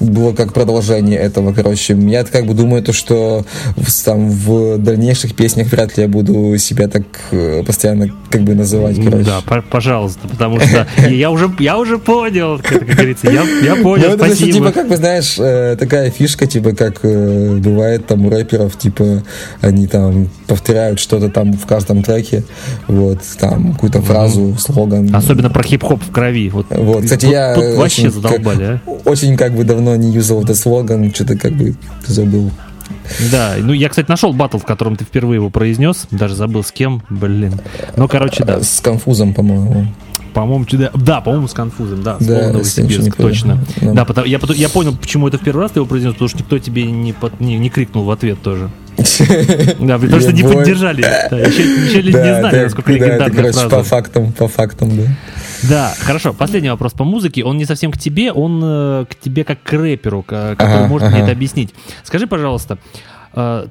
было 0.00 0.32
как 0.32 0.52
продолжение 0.52 1.18
этого, 1.18 1.52
короче. 1.52 1.94
Я 1.94 2.24
как 2.24 2.46
бы 2.46 2.54
думаю, 2.54 2.82
то, 2.82 2.92
что 2.92 3.44
в, 3.76 4.04
там, 4.04 4.28
в 4.30 4.78
дальнейших 4.78 5.34
песнях 5.34 5.68
вряд 5.70 5.96
ли 5.96 6.04
я 6.04 6.08
буду 6.08 6.56
себя 6.58 6.88
так 6.88 7.02
э, 7.32 7.62
постоянно 7.64 8.08
как 8.30 8.42
бы 8.42 8.54
называть, 8.54 8.96
короче. 8.96 9.24
Да, 9.24 9.40
по- 9.46 9.62
пожалуйста, 9.62 10.26
потому 10.28 10.60
что 10.60 10.86
я 11.08 11.30
уже, 11.30 11.50
я 11.58 11.78
уже 11.78 11.98
понял, 11.98 12.60
как, 12.62 12.84
говорится, 12.86 13.30
я, 13.30 13.42
я 13.62 13.74
Ну, 13.76 13.82
понял, 13.82 14.04
это, 14.10 14.24
спасибо. 14.26 14.52
типа, 14.52 14.72
как 14.72 14.88
бы, 14.88 14.96
знаешь, 14.96 15.36
э, 15.38 15.76
такая 15.78 16.10
фишка, 16.10 16.46
типа, 16.46 16.72
как 16.72 17.00
э, 17.02 17.56
бывает 17.56 18.06
там 18.06 18.26
у 18.26 18.30
рэперов, 18.30 18.78
типа, 18.78 19.22
они 19.60 19.86
там 19.86 20.28
повторяют 20.46 20.98
что-то 21.00 21.28
там 21.28 21.52
в 21.52 21.66
каждом 21.66 22.02
треке, 22.02 22.44
вот, 22.88 23.18
там, 23.38 23.72
какую-то 23.74 24.00
фразу, 24.02 24.56
слоган. 24.58 25.14
Особенно 25.14 25.50
про 25.50 25.62
хип-хоп 25.62 26.02
в 26.02 26.10
крови. 26.10 26.48
Вот, 26.50 26.66
Вот, 26.70 27.04
кстати, 27.04 27.26
я 27.26 27.54
тут 27.54 27.64
очень 27.64 27.76
вообще 27.78 28.02
как- 28.04 28.12
задолбали, 28.12 28.64
а? 28.64 28.80
Очень, 29.04 29.36
как 29.36 29.54
бы, 29.54 29.64
давно 29.64 29.89
не 29.96 30.12
юзал 30.12 30.42
этот 30.42 30.56
слоган, 30.56 31.12
что-то, 31.14 31.36
как 31.36 31.52
бы, 31.52 31.74
забыл. 32.06 32.50
Да, 33.30 33.54
ну 33.58 33.72
я, 33.72 33.88
кстати, 33.88 34.08
нашел 34.08 34.32
батл, 34.32 34.58
в 34.58 34.64
котором 34.64 34.96
ты 34.96 35.04
впервые 35.04 35.36
его 35.36 35.50
произнес, 35.50 36.06
даже 36.10 36.34
забыл 36.34 36.62
с 36.64 36.72
кем, 36.72 37.02
блин. 37.08 37.54
Ну, 37.96 38.08
короче, 38.08 38.44
да, 38.44 38.62
С 38.62 38.80
конфузом, 38.80 39.32
по-моему. 39.34 39.86
по-моему, 40.34 40.66
да, 40.72 40.90
да, 40.94 41.20
по-моему, 41.20 41.48
с 41.48 41.52
конфузом, 41.52 42.02
да, 42.02 42.18
с 42.20 42.24
Да, 42.26 42.46
не 42.46 42.52
Новосибирск, 42.52 43.16
точно. 43.16 43.64
путаю. 43.74 43.94
Да, 43.94 44.04
потом- 44.04 44.24
я, 44.26 44.38
я 44.54 44.68
понял, 44.68 44.96
почему 44.96 45.28
это 45.28 45.38
в 45.38 45.40
первый 45.42 45.60
раз 45.62 45.72
ты 45.72 45.78
его 45.80 45.86
произнес, 45.86 46.12
потому 46.14 46.28
что 46.28 46.38
никто 46.38 46.58
тебе 46.58 46.84
не, 46.90 47.12
под- 47.12 47.40
не, 47.40 47.58
не 47.58 47.70
крикнул 47.70 48.04
в 48.04 48.10
ответ 48.10 48.40
тоже. 48.42 48.70
Да, 49.80 49.98
потому 49.98 50.20
что 50.20 50.32
не 50.32 50.42
поддержали. 50.42 51.02
Еще, 51.02 51.62
еще 51.86 52.02
не 52.02 52.10
знали, 52.12 52.64
насколько 52.64 52.92
легендарная 52.92 53.52
фраза. 53.52 53.68
по 53.68 53.82
фактам, 53.82 54.32
по 54.32 54.48
фактам, 54.48 54.90
да. 54.96 55.02
Да, 55.68 55.94
хорошо. 56.00 56.32
Последний 56.32 56.70
вопрос 56.70 56.92
по 56.92 57.04
музыке. 57.04 57.44
Он 57.44 57.56
не 57.58 57.66
совсем 57.66 57.92
к 57.92 57.98
тебе, 57.98 58.32
он 58.32 58.60
э, 58.64 59.04
к 59.10 59.14
тебе 59.20 59.44
как 59.44 59.62
к 59.62 59.72
рэперу, 59.72 60.22
к- 60.22 60.56
который 60.56 60.88
может 60.88 61.10
мне 61.10 61.20
это 61.20 61.32
объяснить. 61.32 61.74
Скажи, 62.02 62.26
пожалуйста, 62.26 62.78
э, 63.34 63.66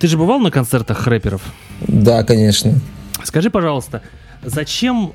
ты 0.00 0.08
же 0.08 0.18
бывал 0.18 0.40
на 0.40 0.50
концертах 0.50 1.06
рэперов? 1.06 1.42
Да, 1.86 2.24
конечно. 2.24 2.74
Скажи, 3.22 3.50
пожалуйста, 3.50 4.02
зачем 4.44 5.12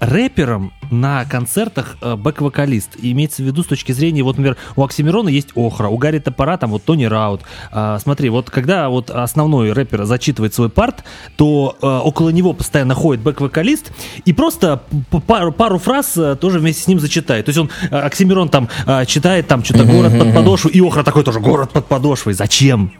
рэперам 0.00 0.72
на 0.90 1.24
концертах 1.24 1.96
э, 2.00 2.16
бэк-вокалист? 2.16 2.96
И 2.96 3.12
имеется 3.12 3.42
в 3.42 3.46
виду 3.46 3.62
с 3.62 3.66
точки 3.66 3.92
зрения, 3.92 4.22
вот, 4.22 4.36
например, 4.36 4.56
у 4.76 4.84
Оксимирона 4.84 5.28
есть 5.28 5.48
Охра, 5.54 5.88
у 5.88 5.96
Гарри 5.96 6.18
Топора 6.18 6.56
там 6.56 6.70
вот 6.70 6.84
Тони 6.84 7.04
Раут. 7.04 7.42
А, 7.70 7.98
смотри, 7.98 8.28
вот 8.28 8.50
когда 8.50 8.88
вот 8.88 9.10
основной 9.10 9.72
рэпер 9.72 10.04
зачитывает 10.04 10.54
свой 10.54 10.68
парт, 10.68 11.04
то 11.36 11.76
э, 11.80 11.86
около 11.86 12.30
него 12.30 12.52
постоянно 12.52 12.94
ходит 12.94 13.22
бэк-вокалист 13.22 13.92
и 14.24 14.32
просто 14.32 14.82
пару, 15.26 15.52
пару 15.52 15.78
фраз 15.78 16.16
э, 16.16 16.36
тоже 16.36 16.58
вместе 16.58 16.82
с 16.82 16.86
ним 16.86 17.00
зачитает. 17.00 17.46
То 17.46 17.50
есть 17.50 17.58
он, 17.58 17.70
Оксимирон 17.90 18.48
там 18.48 18.68
э, 18.86 19.04
читает 19.06 19.46
там 19.48 19.64
что-то 19.64 19.84
город 19.84 20.18
под 20.18 20.34
подошвой, 20.34 20.72
и 20.72 20.80
Охра 20.80 21.02
такой 21.02 21.24
тоже 21.24 21.40
город 21.40 21.70
под 21.70 21.86
подошвой. 21.86 22.34
Зачем? 22.34 22.92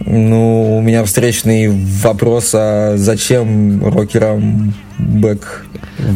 Ну, 0.00 0.78
у 0.78 0.82
меня 0.82 1.04
встречный 1.04 1.68
вопрос, 1.68 2.52
а 2.54 2.96
зачем 2.96 3.84
рокерам 3.84 4.74
бэк? 4.98 5.66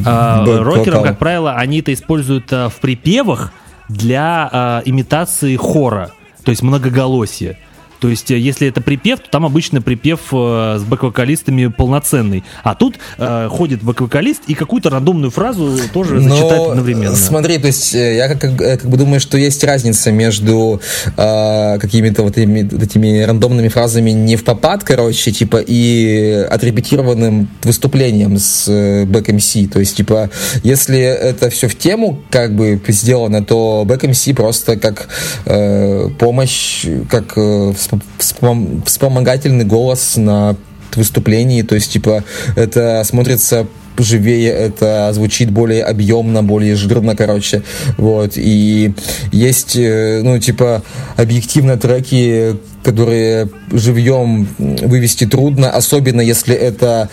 А, 0.07 0.45
бэк 0.45 0.63
рокерам, 0.63 0.99
вокал? 0.99 1.03
как 1.05 1.19
правило, 1.19 1.55
они 1.55 1.81
это 1.81 1.93
используют 1.93 2.53
а, 2.53 2.69
в 2.69 2.77
припевах 2.77 3.53
для 3.89 4.49
а, 4.51 4.83
имитации 4.85 5.57
хора, 5.57 6.13
то 6.45 6.51
есть 6.51 6.63
многоголосие. 6.63 7.59
То 8.01 8.09
есть, 8.09 8.31
э, 8.31 8.39
если 8.39 8.67
это 8.67 8.81
припев, 8.81 9.21
то 9.21 9.31
там 9.31 9.47
обычно 9.47 9.83
припев 9.83 10.21
э, 10.33 10.79
с 10.79 10.83
бэк-вокалистами 10.83 11.67
полноценный. 11.69 12.45
А 12.65 12.75
тут 12.75 12.99
э, 13.19 13.49
ходит 13.51 13.83
бэк-вокалист 13.83 14.43
и 14.47 14.55
какую-то 14.55 14.91
рандомную 14.91 15.31
фразу 15.31 15.79
тоже 15.93 16.21
зачитает 16.21 16.59
Но, 16.59 16.71
одновременно. 16.71 17.15
Смотри, 17.15 17.59
то 17.59 17.67
есть 17.67 17.95
э, 17.95 18.17
я 18.17 18.29
как, 18.29 18.41
как, 18.41 18.61
э, 18.61 18.77
как 18.79 18.91
бы 18.91 18.97
думаю, 18.97 19.21
что 19.21 19.37
есть 19.37 19.63
разница 19.65 20.11
между 20.11 20.81
э, 21.17 21.79
какими-то 21.79 22.23
вот 22.23 22.39
этими, 22.39 22.63
вот 22.63 22.83
этими 22.83 23.23
рандомными 23.23 23.69
фразами 23.69 24.11
не 24.11 24.37
в 24.37 24.45
попад, 24.45 24.83
короче, 24.83 25.31
типа, 25.31 25.59
и 25.59 26.47
отрепетированным 26.51 27.49
выступлением 27.63 28.39
с 28.39 28.67
э, 28.69 29.05
бэк 29.05 29.33
МС. 29.33 29.53
То 29.73 29.81
есть, 29.81 29.97
типа, 29.97 30.31
если 30.63 30.99
это 30.99 31.51
все 31.51 31.69
в 31.69 31.77
тему 31.77 32.23
как 32.31 32.55
бы 32.55 32.81
сделано, 32.89 33.45
то 33.45 33.85
бэк 33.87 34.09
МС 34.09 34.29
просто 34.35 34.77
как 34.77 35.09
э, 35.45 36.09
помощь, 36.19 36.87
как 37.11 37.35
э, 37.37 37.73
всп- 37.91 38.03
вспом- 38.19 38.83
вспомогательный 38.85 39.65
голос 39.65 40.17
на 40.17 40.57
выступлении, 40.95 41.63
то 41.63 41.75
есть, 41.75 41.93
типа, 41.93 42.25
это 42.57 43.03
смотрится 43.05 43.67
живее, 44.03 44.51
это 44.51 45.11
звучит 45.13 45.51
более 45.51 45.85
объемно, 45.85 46.43
более 46.43 46.77
жирно, 46.77 47.17
короче, 47.17 47.63
вот, 47.97 48.33
и 48.37 48.93
есть, 49.33 49.77
э, 49.77 50.21
ну, 50.23 50.39
типа, 50.39 50.83
объективно 51.17 51.77
треки, 51.77 52.57
которые 52.83 53.49
живьем 53.71 54.49
вывести 54.59 55.27
трудно, 55.27 55.71
особенно 55.71 56.21
если 56.21 56.55
это 56.55 57.09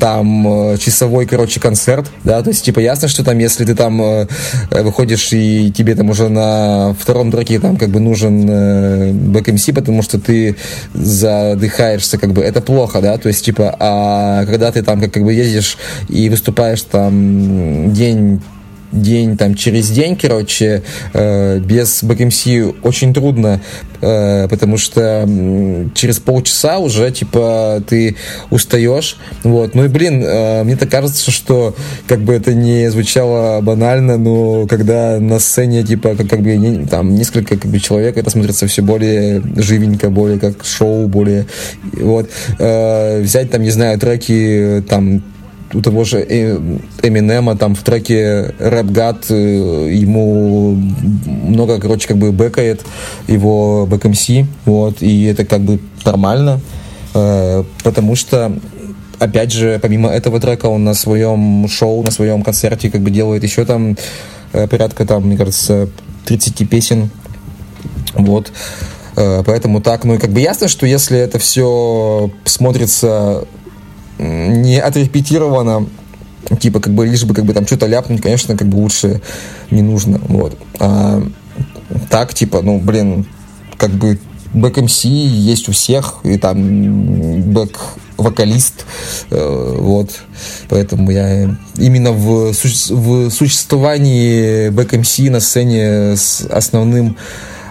там 0.00 0.72
э, 0.72 0.78
часовой, 0.78 1.26
короче, 1.26 1.60
концерт, 1.60 2.10
да, 2.24 2.42
то 2.42 2.50
есть, 2.50 2.64
типа, 2.64 2.80
ясно, 2.80 3.08
что 3.08 3.22
там, 3.22 3.38
если 3.38 3.64
ты 3.64 3.74
там 3.74 4.00
э, 4.00 4.26
выходишь 4.70 5.32
и 5.32 5.70
тебе 5.70 5.94
там 5.94 6.10
уже 6.10 6.28
на 6.28 6.94
втором 6.98 7.30
треке 7.30 7.60
там 7.60 7.76
как 7.76 7.90
бы 7.90 8.00
нужен 8.00 8.46
э, 8.48 9.12
бэк-МС, 9.12 9.74
потому 9.74 10.02
что 10.02 10.18
ты 10.18 10.56
задыхаешься, 10.94 12.18
как 12.18 12.32
бы, 12.32 12.42
это 12.42 12.60
плохо, 12.60 13.00
да, 13.00 13.18
то 13.18 13.28
есть, 13.28 13.44
типа, 13.44 13.76
а 13.78 14.46
когда 14.46 14.72
ты 14.72 14.82
там 14.82 15.00
как, 15.00 15.12
как 15.12 15.24
бы 15.24 15.32
ездишь 15.32 15.76
и 16.08 16.28
выступаешь 16.28 16.82
там 16.82 17.92
день 17.92 18.40
день 18.92 19.36
там 19.36 19.54
через 19.54 19.90
день, 19.90 20.16
короче, 20.16 20.82
э, 21.12 21.58
без 21.58 22.02
BackMC 22.02 22.76
очень 22.82 23.12
трудно, 23.12 23.60
э, 24.00 24.48
потому 24.48 24.78
что 24.78 25.28
через 25.94 26.18
полчаса 26.18 26.78
уже, 26.78 27.10
типа, 27.10 27.82
ты 27.86 28.16
устаешь, 28.50 29.16
вот, 29.42 29.74
ну 29.74 29.84
и, 29.84 29.88
блин, 29.88 30.22
э, 30.24 30.62
мне 30.64 30.76
так 30.76 30.90
кажется, 30.90 31.30
что, 31.30 31.74
как 32.06 32.20
бы 32.20 32.34
это 32.34 32.54
не 32.54 32.90
звучало 32.90 33.60
банально, 33.60 34.16
но 34.16 34.66
когда 34.66 35.18
на 35.20 35.38
сцене, 35.38 35.82
типа, 35.82 36.14
как, 36.16 36.28
как 36.28 36.40
бы, 36.40 36.56
не, 36.56 36.86
там, 36.86 37.14
несколько, 37.14 37.56
как 37.56 37.70
бы, 37.70 37.78
человек, 37.78 38.16
это 38.16 38.30
смотрится 38.30 38.66
все 38.66 38.82
более 38.82 39.42
живенько, 39.56 40.10
более 40.10 40.38
как 40.38 40.64
шоу, 40.64 41.08
более, 41.08 41.46
вот, 41.92 42.30
э, 42.58 43.20
взять, 43.20 43.50
там, 43.50 43.62
не 43.62 43.70
знаю, 43.70 43.98
треки, 43.98 44.84
там, 44.88 45.22
у 45.72 45.80
того 45.80 46.04
же 46.04 46.22
Эминема 47.02 47.56
там 47.56 47.74
в 47.74 47.82
треке 47.82 48.54
Рэп 48.58 48.86
Гад 48.86 49.30
ему 49.30 50.74
много, 50.74 51.80
короче, 51.80 52.08
как 52.08 52.18
бы 52.18 52.32
бэкает 52.32 52.84
его 53.26 53.86
бэк 53.86 54.06
вот, 54.64 55.02
и 55.02 55.24
это 55.24 55.44
как 55.44 55.62
бы 55.62 55.80
нормально, 56.04 56.60
э, 57.14 57.64
потому 57.82 58.14
что 58.14 58.52
опять 59.18 59.52
же, 59.52 59.78
помимо 59.82 60.10
этого 60.10 60.40
трека, 60.40 60.66
он 60.66 60.84
на 60.84 60.94
своем 60.94 61.68
шоу, 61.68 62.02
на 62.02 62.10
своем 62.10 62.42
концерте 62.42 62.90
как 62.90 63.00
бы 63.00 63.10
делает 63.10 63.42
еще 63.42 63.64
там 63.64 63.96
э, 64.52 64.66
порядка 64.68 65.04
там, 65.04 65.26
мне 65.26 65.36
кажется, 65.36 65.88
30 66.26 66.68
песен, 66.68 67.10
вот, 68.14 68.52
э, 69.16 69.42
поэтому 69.44 69.80
так, 69.80 70.04
ну 70.04 70.14
и 70.14 70.18
как 70.18 70.30
бы 70.30 70.40
ясно, 70.40 70.68
что 70.68 70.86
если 70.86 71.18
это 71.18 71.38
все 71.38 72.30
смотрится 72.44 73.46
не 74.18 74.78
отрепетировано, 74.78 75.86
типа, 76.60 76.80
как 76.80 76.94
бы, 76.94 77.06
лишь 77.06 77.24
бы, 77.24 77.34
как 77.34 77.44
бы, 77.44 77.52
там, 77.52 77.66
что-то 77.66 77.86
ляпнуть, 77.86 78.22
конечно, 78.22 78.56
как 78.56 78.68
бы, 78.68 78.76
лучше 78.76 79.20
не 79.70 79.82
нужно, 79.82 80.20
вот. 80.28 80.56
А, 80.78 81.22
так, 82.10 82.34
типа, 82.34 82.62
ну, 82.62 82.78
блин, 82.78 83.26
как 83.76 83.90
бы, 83.90 84.18
back-MC 84.54 85.04
есть 85.04 85.68
у 85.68 85.72
всех, 85.72 86.20
и 86.24 86.38
там 86.38 87.52
бэк-вокалист, 87.52 88.86
э, 89.30 89.76
вот, 89.78 90.10
поэтому 90.68 91.10
я 91.10 91.54
именно 91.76 92.12
в, 92.12 92.52
в 92.52 93.30
существовании 93.30 94.70
back-MC 94.70 95.30
на 95.30 95.40
сцене 95.40 96.16
с 96.16 96.46
основным 96.50 97.16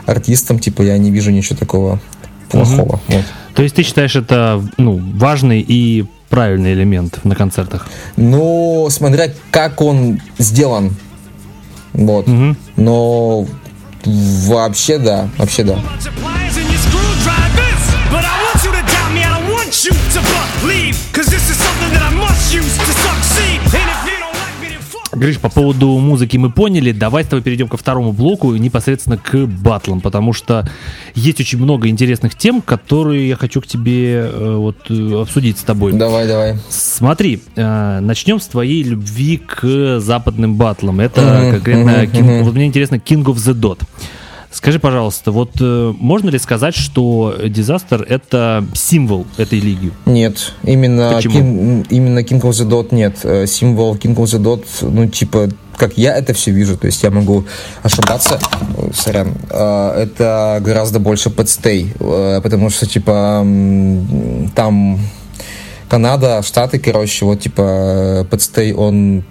артистом, 0.06 0.60
типа, 0.60 0.84
я 0.84 0.98
не 0.98 1.12
вижу 1.12 1.32
ничего 1.32 1.58
такого 1.58 2.00
плохого, 2.50 3.00
mm-hmm. 3.08 3.16
вот. 3.16 3.26
То 3.56 3.64
есть 3.64 3.76
ты 3.76 3.84
считаешь 3.84 4.16
это 4.16 4.62
ну, 4.78 5.02
важный 5.16 5.66
и 5.66 6.06
правильный 6.36 6.74
элемент 6.74 7.24
на 7.24 7.34
концертах? 7.34 7.88
Ну, 8.18 8.90
смотря 8.92 9.32
как 9.52 9.82
он 9.82 10.20
сделан. 10.38 10.94
Вот. 11.94 12.28
Угу. 12.28 12.56
Но 12.76 13.48
вообще 14.04 14.98
да, 14.98 15.30
вообще 15.38 15.64
да. 15.64 15.80
Cause 21.14 21.28
this 21.28 21.50
is 21.50 21.56
something 21.56 21.92
that 21.94 22.04
I 22.04 22.14
must 22.14 22.54
use 22.54 22.76
to 22.78 23.15
Гриш, 25.16 25.40
по 25.40 25.50
поводу 25.50 25.98
музыки 25.98 26.36
мы 26.36 26.52
поняли. 26.52 26.92
Давай 26.92 27.24
с 27.24 27.28
тобой 27.28 27.42
перейдем 27.42 27.70
ко 27.70 27.78
второму 27.78 28.12
блоку, 28.12 28.54
непосредственно 28.56 29.18
к 29.18 29.46
батлам, 29.46 30.02
потому 30.02 30.34
что 30.34 30.68
есть 31.14 31.40
очень 31.40 31.58
много 31.58 31.88
интересных 31.88 32.36
тем, 32.36 32.62
которые 32.62 33.30
я 33.30 33.38
хочу 33.38 33.62
к 33.62 33.68
тебе 33.68 34.16
э, 34.16 34.56
вот 34.58 34.78
э, 34.90 35.22
обсудить 35.22 35.58
с 35.58 35.64
тобой. 35.64 35.94
Давай, 35.94 36.28
давай. 36.28 36.58
Смотри, 36.70 37.42
э, 37.56 38.00
начнем 38.02 38.42
с 38.42 38.48
твоей 38.48 38.84
любви 38.84 39.38
к 39.38 40.00
западным 40.00 40.56
батлам. 40.56 41.00
Это 41.00 41.50
конкретно, 41.52 42.04
King, 42.06 42.44
вот 42.44 42.54
мне 42.54 42.66
интересно, 42.66 42.96
King 42.96 43.24
of 43.24 43.36
the 43.36 43.54
Dot. 43.54 43.80
Скажи, 44.56 44.80
пожалуйста, 44.80 45.34
вот 45.34 45.52
э, 45.60 45.94
можно 46.00 46.30
ли 46.30 46.40
сказать, 46.40 46.76
что 46.76 47.36
Disaster 47.44 48.02
это 48.02 48.66
символ 48.74 49.28
этой 49.36 49.60
лиги? 49.60 49.92
Нет, 50.06 50.54
именно, 50.64 51.20
King, 51.20 51.86
именно 51.90 52.20
King 52.20 52.40
of 52.40 52.52
the 52.52 52.66
Dot 52.66 52.96
нет. 52.96 53.18
Э, 53.24 53.48
символ 53.48 53.96
King 53.96 54.16
of 54.16 54.24
the 54.24 54.42
Dot, 54.42 54.66
ну, 54.80 55.10
типа, 55.10 55.50
как 55.76 55.98
я 55.98 56.16
это 56.16 56.34
все 56.34 56.52
вижу, 56.52 56.78
то 56.78 56.86
есть 56.88 57.04
я 57.04 57.12
могу 57.12 57.44
ошибаться, 57.84 58.40
сорян, 58.94 59.34
э, 59.50 60.04
это 60.04 60.62
гораздо 60.62 61.00
больше 61.00 61.30
подстей, 61.30 61.94
э, 62.00 62.40
потому 62.42 62.70
что, 62.70 62.88
типа, 62.88 63.46
там 64.56 65.00
Канада, 65.90 66.42
Штаты, 66.44 66.80
короче, 66.80 67.26
вот, 67.26 67.42
типа, 67.42 68.26
подстей, 68.30 68.72
он 68.72 69.26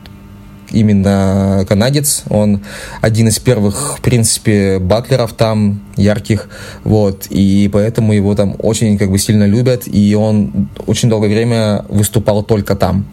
именно 0.74 1.64
канадец. 1.68 2.24
Он 2.28 2.60
один 3.00 3.28
из 3.28 3.38
первых, 3.38 3.98
в 3.98 4.00
принципе, 4.02 4.78
батлеров 4.78 5.32
там, 5.32 5.80
ярких, 5.96 6.48
вот, 6.84 7.26
и 7.30 7.70
поэтому 7.72 8.12
его 8.12 8.34
там 8.34 8.56
очень, 8.58 8.98
как 8.98 9.10
бы, 9.10 9.18
сильно 9.18 9.44
любят, 9.44 9.82
и 9.86 10.14
он 10.14 10.68
очень 10.86 11.08
долгое 11.08 11.28
время 11.28 11.84
выступал 11.88 12.42
только 12.42 12.74
там. 12.76 13.06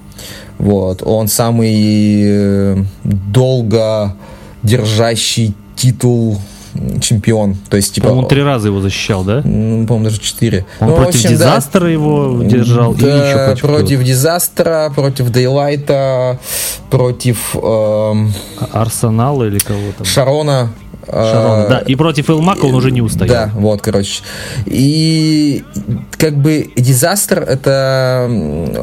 Вот, 0.57 1.01
он 1.03 1.27
самый 1.27 2.21
э, 2.23 2.83
долго 3.03 4.15
держащий 4.63 5.55
титул 5.75 6.39
чемпион. 7.02 7.56
То 7.69 7.77
есть, 7.77 7.93
типа... 7.93 8.07
Он 8.07 8.27
три 8.27 8.43
раза 8.43 8.68
его 8.68 8.81
защищал, 8.81 9.23
да? 9.23 9.41
По-моему, 9.41 10.03
даже 10.03 10.19
четыре. 10.19 10.65
Он 10.80 10.89
ну, 10.89 10.95
против 10.95 11.15
общем, 11.15 11.30
Дизастера 11.31 11.84
да, 11.84 11.89
его 11.89 12.43
держал 12.43 12.93
да, 12.93 13.07
и 13.07 13.27
еще 13.27 13.45
против, 13.45 13.61
против 13.61 14.03
Дизастера, 14.03 14.91
против 14.95 15.30
Дейлайта, 15.30 16.39
против... 16.89 17.56
Эм... 17.56 18.34
Арсенала 18.72 19.45
или 19.45 19.60
кого 19.60 19.80
то 19.98 20.06
Шарона. 20.06 20.72
Шарона, 21.07 21.68
да. 21.68 21.80
И 21.80 21.95
против 21.95 22.30
Элмака 22.30 22.65
он 22.65 22.76
уже 22.76 22.91
не 22.91 23.02
устоял. 23.02 23.48
Да, 23.48 23.52
вот, 23.56 23.81
короче. 23.81 24.22
И 24.65 25.64
как 26.18 26.38
бы 26.38 26.72
Дизастер 26.76 27.39
это, 27.39 28.30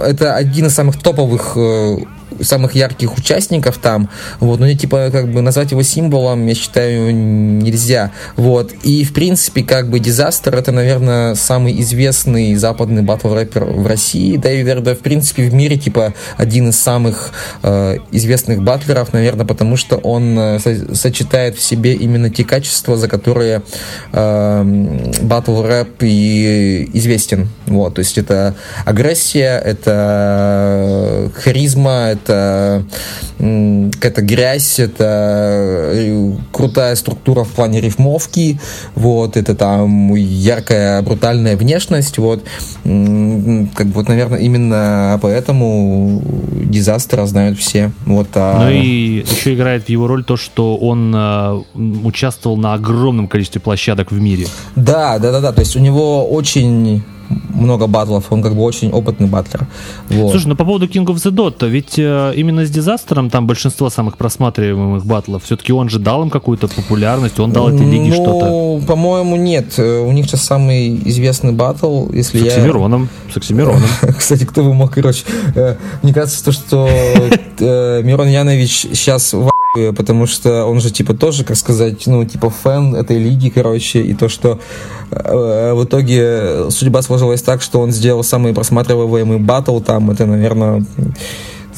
это 0.05 0.35
один 0.35 0.67
из 0.67 0.75
самых 0.75 1.01
топовых 1.01 1.53
э, 1.57 1.99
самых 2.41 2.75
ярких 2.75 3.17
участников 3.17 3.79
там, 3.79 4.09
вот, 4.41 4.61
но 4.61 4.73
типа 4.73 5.11
как 5.11 5.33
бы 5.33 5.43
назвать 5.43 5.71
его 5.71 5.83
символом, 5.83 6.47
я 6.47 6.55
считаю, 6.55 7.15
нельзя, 7.15 8.13
вот, 8.37 8.73
и 8.83 9.05
в 9.05 9.13
принципе 9.13 9.63
как 9.63 9.89
бы 9.89 9.99
Disaster 9.99 10.57
это, 10.57 10.73
наверное, 10.73 11.35
самый 11.35 11.81
известный 11.81 12.55
западный 12.55 13.03
батл 13.03 13.33
рэпер 13.35 13.65
в 13.65 13.87
России, 13.87 14.37
да 14.37 14.53
и, 14.53 14.59
наверное, 14.59 14.95
в 14.95 15.01
принципе 15.01 15.49
в 15.49 15.55
мире, 15.55 15.77
типа, 15.77 16.15
один 16.37 16.69
из 16.69 16.79
самых 16.79 17.33
э, 17.63 17.99
известных 18.13 18.63
батлеров, 18.63 19.13
наверное, 19.13 19.47
потому 19.47 19.77
что 19.77 19.97
он 19.97 20.39
э, 20.39 20.59
сочетает 20.95 21.57
в 21.57 21.63
себе 21.63 21.95
именно 21.95 22.31
те 22.31 22.45
качества, 22.45 22.97
за 22.97 23.09
которые 23.09 23.63
э, 24.13 25.19
батл 25.23 25.63
рэп 25.63 26.03
и 26.03 26.91
известен, 26.95 27.49
вот, 27.67 27.95
то 27.95 28.01
есть 28.01 28.19
это 28.19 28.55
агрессия, 28.85 29.59
это 29.59 31.31
харизма, 31.35 32.11
это 32.13 32.28
это 32.29 32.85
какая-то 33.39 34.23
грязь, 34.23 34.79
это 34.79 35.91
э, 35.93 36.33
крутая 36.53 36.97
структура 36.97 37.45
в 37.45 37.51
плане 37.51 37.81
рифмовки, 37.81 38.61
вот, 38.95 39.37
это 39.37 39.55
там 39.55 40.15
яркая, 40.15 41.01
брутальная 41.03 41.57
внешность, 41.57 42.19
вот, 42.19 42.43
как 42.83 42.91
бы, 43.87 43.93
вот, 43.93 44.09
наверное, 44.09 44.41
именно 44.41 45.19
поэтому 45.23 46.23
дизастера 46.65 47.27
знают 47.27 47.59
все, 47.59 47.93
вот. 48.07 48.29
А... 48.35 48.65
Ну 48.65 48.71
и 48.71 49.25
еще 49.25 49.55
играет 49.55 49.85
в 49.85 49.89
его 49.89 50.09
роль 50.09 50.25
то, 50.25 50.37
что 50.37 50.77
он 50.77 51.15
э, 51.15 51.63
участвовал 52.05 52.57
на 52.57 52.75
огромном 52.75 53.29
количестве 53.29 53.61
площадок 53.61 54.11
в 54.11 54.21
мире. 54.21 54.47
Да, 54.75 55.19
да, 55.19 55.31
да, 55.31 55.41
да, 55.41 55.53
то 55.53 55.61
есть 55.61 55.77
у 55.77 55.81
него 55.81 56.29
очень 56.29 57.05
много 57.55 57.87
батлов, 57.87 58.27
он 58.31 58.43
как 58.43 58.55
бы 58.55 58.63
очень 58.63 58.91
опытный 58.91 59.27
батлер. 59.27 59.67
Вот. 60.09 60.31
Слушай, 60.31 60.49
ну 60.49 60.57
по 60.57 60.65
поводу 60.65 60.87
King 60.87 61.05
of 61.07 61.15
the 61.17 61.31
Dot, 61.31 61.69
ведь 61.69 61.99
э, 61.99 62.33
именно 62.37 62.65
с 62.65 62.71
Дизастером 62.71 63.31
там 63.31 63.47
большинство 63.47 63.91
самых 63.91 64.17
просматриваемых 64.17 65.05
батлов, 65.05 65.45
все-таки 65.45 65.73
он 65.73 65.89
же 65.89 65.99
дал 65.99 66.23
им 66.23 66.31
какую-то 66.31 66.69
популярность, 66.69 67.39
он 67.41 67.53
дал 67.53 67.69
этой 67.69 67.87
лиге 67.87 68.09
ну, 68.09 68.15
что-то. 68.15 68.47
Ну, 68.47 68.83
по-моему, 68.87 69.37
нет. 69.37 69.75
Э, 69.79 70.01
у 70.01 70.13
них 70.13 70.27
сейчас 70.27 70.43
самый 70.43 70.97
известный 71.09 71.53
батл, 71.53 72.11
если 72.13 72.39
с 72.39 72.43
я... 72.43 72.53
Оксимироном. 72.53 73.09
С 73.33 73.37
Оксимироном. 73.37 73.89
Кстати, 74.19 74.45
кто 74.45 74.63
бы 74.63 74.75
мог, 74.75 74.93
короче, 74.93 75.25
э, 75.55 75.77
мне 76.03 76.15
кажется, 76.15 76.45
то, 76.45 76.53
что 76.53 76.89
Мирон 77.59 78.29
Янович 78.29 78.87
сейчас 78.93 79.33
в 79.33 79.51
потому 79.97 80.27
что 80.27 80.65
он 80.65 80.81
же, 80.81 80.91
типа, 80.91 81.15
тоже, 81.15 81.45
как 81.45 81.57
сказать, 81.57 82.07
ну, 82.07 82.25
типа, 82.25 82.51
фэн 82.51 82.95
этой 82.95 83.19
лиги, 83.19 83.49
короче, 83.49 84.01
и 84.03 84.15
то, 84.15 84.29
что 84.29 84.59
э, 85.11 85.73
в 85.75 85.85
итоге 85.85 86.71
судьба 86.71 87.03
сложилась 87.03 87.43
так, 87.43 87.63
что 87.63 87.81
он 87.81 87.93
сделал 87.93 88.23
самый 88.23 88.53
просматриваемый 88.53 89.39
батл 89.39 89.81
там, 89.81 90.11
это, 90.11 90.27
наверное, 90.27 90.85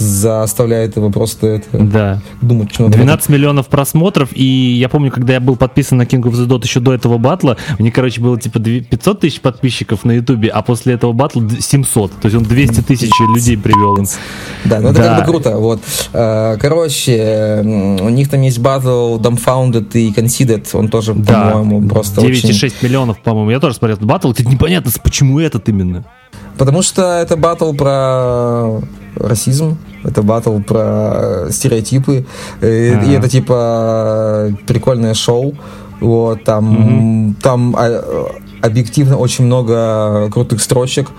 заставляет 0.01 0.97
его 0.97 1.11
просто 1.11 1.47
это, 1.47 1.79
Да. 1.79 2.23
думать, 2.41 2.73
что 2.73 2.85
надо 2.85 2.97
12 2.97 3.29
миллионов 3.29 3.67
просмотров, 3.69 4.31
и 4.35 4.45
я 4.45 4.89
помню, 4.89 5.11
когда 5.11 5.35
я 5.35 5.41
был 5.41 5.57
подписан 5.57 5.99
на 5.99 6.03
King 6.03 6.23
of 6.23 6.33
the 6.33 6.47
Dot 6.47 6.63
еще 6.65 6.81
до 6.81 6.95
этого 6.95 7.19
батла, 7.19 7.57
них, 7.79 7.95
короче, 7.95 8.21
было 8.21 8.39
типа 8.41 8.59
две- 8.59 8.81
500 8.81 9.21
тысяч 9.21 9.41
подписчиков 9.41 10.05
на 10.05 10.13
Ютубе, 10.13 10.49
а 10.49 10.63
после 10.63 10.95
этого 10.95 11.13
батла 11.13 11.43
д- 11.43 11.61
700. 11.61 12.13
То 12.13 12.27
есть 12.27 12.37
он 12.37 12.45
200 12.45 12.81
тысяч 12.83 13.11
людей 13.35 13.57
привел 13.57 13.97
им. 13.99 14.07
Да, 14.65 14.81
ну 14.81 14.89
это 14.89 14.99
Да. 15.03 15.17
как 15.17 15.19
бы 15.27 15.33
круто. 15.33 15.57
Вот. 15.59 15.81
Э, 16.13 16.57
Короче, 16.61 17.61
у 17.65 18.09
них 18.09 18.29
там 18.31 18.41
есть 18.43 18.59
батл 18.59 19.19
Dumbfounded 19.19 19.93
и 19.95 20.11
Conceded. 20.13 20.67
Он 20.73 20.89
тоже, 20.89 21.15
Да, 21.15 21.51
по-моему, 21.53 21.89
просто 21.89 22.21
9,6 22.21 22.67
очень... 22.67 22.87
миллионов, 22.89 23.21
по-моему. 23.23 23.51
Я 23.51 23.61
тоже 23.61 23.75
смотрел 23.77 23.97
этот 23.97 24.09
батл. 24.09 24.33
Тут 24.33 24.47
непонятно, 24.49 24.91
почему 25.03 25.39
этот 25.41 25.69
именно. 25.69 26.05
Потому 26.59 26.83
что 26.83 27.03
это 27.21 27.37
батл 27.37 27.73
про 27.73 28.81
расизм, 29.17 29.79
это 30.05 30.23
батл 30.23 30.59
про 30.61 31.47
стереотипы, 31.51 32.27
Ага. 32.59 33.05
и 33.05 33.13
это 33.13 33.29
типа 33.29 34.51
прикольное 34.67 35.15
шоу. 35.15 35.55
Вот, 36.01 36.45
там, 36.45 37.37
там 37.43 37.77
а, 37.79 38.31
объективно 38.63 39.19
очень 39.19 39.45
много 39.45 40.31
крутых 40.31 40.63
строчек 40.63 41.11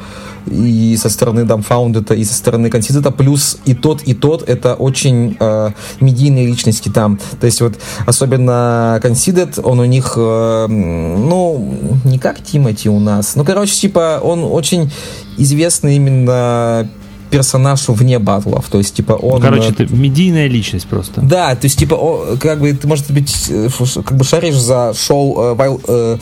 и 0.48 0.98
со 1.00 1.10
стороны 1.10 1.42
Dumbfounded, 1.42 2.16
и 2.16 2.24
со 2.24 2.34
стороны 2.34 2.68
Considered, 2.68 3.12
плюс 3.12 3.60
и 3.66 3.74
тот, 3.74 4.02
и 4.04 4.14
тот 4.14 4.48
это 4.50 4.74
очень 4.74 5.38
э, 5.40 5.70
медийные 6.00 6.48
личности 6.48 6.90
там. 6.90 7.20
То 7.40 7.46
есть 7.46 7.62
вот 7.62 7.76
особенно 8.06 9.00
Considered, 9.04 9.62
он 9.62 9.80
у 9.80 9.86
них, 9.86 10.14
э, 10.16 10.66
ну, 10.68 11.74
не 12.04 12.18
как 12.18 12.42
Тимати 12.42 12.90
у 12.90 13.00
нас, 13.00 13.36
ну, 13.36 13.46
короче, 13.46 13.76
типа, 13.76 14.20
он 14.24 14.44
очень 14.44 14.92
известный 15.38 15.98
именно 15.98 16.90
персонаж 17.32 17.88
вне 17.88 18.20
батлов, 18.20 18.68
то 18.70 18.78
есть, 18.78 18.94
типа, 18.94 19.14
он... 19.14 19.42
Короче, 19.42 19.70
э, 19.70 19.84
это 19.84 19.96
медийная 19.96 20.48
личность 20.48 20.88
просто. 20.88 21.22
да, 21.22 21.56
то 21.56 21.66
есть, 21.66 21.80
типа, 21.80 21.96
о, 21.96 22.38
как 22.40 22.60
бы, 22.60 22.74
ты, 22.74 22.88
может 22.88 23.10
быть, 23.12 23.48
э, 23.50 23.70
как 24.06 24.18
бы 24.18 24.24
шаришь 24.24 24.60
за 24.60 24.94
шоу 24.94 25.56
Wild, 25.56 25.82
э, 25.88 26.18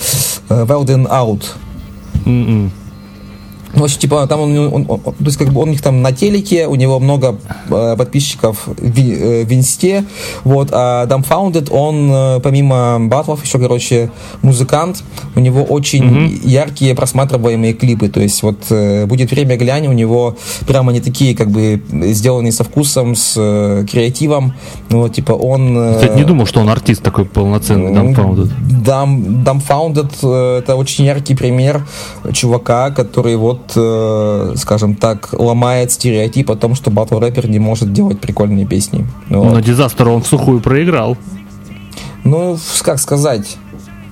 Wild 0.50 0.86
and 0.86 1.08
Out. 1.10 1.44
М-м. 2.26 2.72
Ну, 3.74 3.82
в 3.82 3.84
общем, 3.84 4.00
типа, 4.00 4.26
там 4.28 4.40
он, 4.42 4.58
он- 4.58 4.86
он- 4.88 5.00
то 5.00 5.14
есть, 5.26 5.38
как 5.38 5.50
бы, 5.50 5.62
он 5.62 5.70
у 5.70 5.72
них 5.72 5.82
там 5.82 6.02
на 6.02 6.12
телеке, 6.12 6.66
у 6.68 6.76
него 6.76 7.00
много 7.00 7.38
э, 7.70 7.96
подписчиков 7.98 8.64
в, 8.66 9.00
э, 9.00 9.44
в 9.46 9.54
инсте, 9.54 10.06
вот, 10.44 10.70
а 10.72 11.06
Dumbfounded, 11.06 11.70
он, 11.72 12.10
э, 12.12 12.40
помимо 12.42 12.98
батлов, 13.00 13.44
еще, 13.46 13.60
короче, 13.60 14.10
музыкант, 14.42 15.04
у 15.36 15.40
него 15.40 15.62
очень 15.64 16.40
яркие 16.44 16.96
просматриваемые 16.96 17.74
клипы, 17.74 18.10
то 18.10 18.20
есть, 18.20 18.42
вот, 18.44 18.58
э, 18.72 19.06
будет 19.06 19.30
время 19.32 19.56
глянь, 19.56 19.88
у 19.88 19.94
него 19.94 20.36
прямо 20.68 20.90
они 20.92 21.00
такие, 21.02 21.36
как 21.36 21.50
бы, 21.52 21.82
сделанные 22.14 22.52
со 22.52 22.64
вкусом, 22.64 23.16
с 23.16 23.36
э, 23.38 23.86
креативом, 23.92 24.54
ну, 24.90 25.02
вот, 25.02 25.14
типа, 25.14 25.34
он... 25.34 25.78
э, 25.78 25.94
Кстати, 25.96 26.18
не 26.18 26.24
думал, 26.24 26.48
что 26.48 26.60
он 26.62 26.70
артист 26.70 27.04
такой 27.04 27.26
полноценный, 27.26 27.92
Dumbfounded. 27.94 28.50
Дам, 28.84 29.44
Dumbfounded 29.44 30.12
э, 30.24 30.60
это 30.60 30.76
очень 30.76 31.06
яркий 31.06 31.36
пример 31.36 31.86
чувака, 32.34 32.90
который 32.90 33.36
вот, 33.36 33.59
э, 33.76 34.54
скажем 34.58 34.96
так, 34.96 35.30
ломает 35.34 35.92
стереотип 35.92 36.52
о 36.52 36.56
том, 36.56 36.76
что 36.76 36.92
батл 36.92 37.20
рэпер 37.20 37.50
не 37.50 37.60
может 37.60 37.94
делать 37.94 38.20
прикольные 38.20 38.66
песни. 38.66 39.06
Вот. 39.30 39.54
Но 39.54 39.60
Дизастер 39.60 40.10
он 40.10 40.24
в 40.24 40.28
сухую 40.28 40.60
проиграл. 40.60 41.18
Ну, 42.24 42.58
как 42.84 43.00
сказать? 43.00 43.58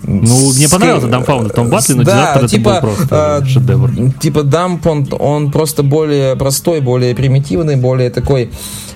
Ну, 0.04 0.54
мне 0.54 0.70
понравился 0.70 1.08
Dumbfounded 1.08 1.50
в 1.50 1.54
том 1.54 1.70
батле, 1.70 1.96
но 1.96 2.04
да, 2.04 2.36
это 2.36 2.48
типа, 2.48 2.74
был 2.76 2.80
просто 2.80 3.42
э, 3.44 3.46
шедевр. 3.46 3.92
Типа 4.20 4.44
Дамп, 4.44 4.88
он, 4.88 5.08
он 5.20 5.52
просто 5.52 5.84
более 5.84 6.38
простой, 6.38 6.80
более 6.80 7.14
примитивный, 7.14 7.76
более 7.76 8.10
такой, 8.10 8.50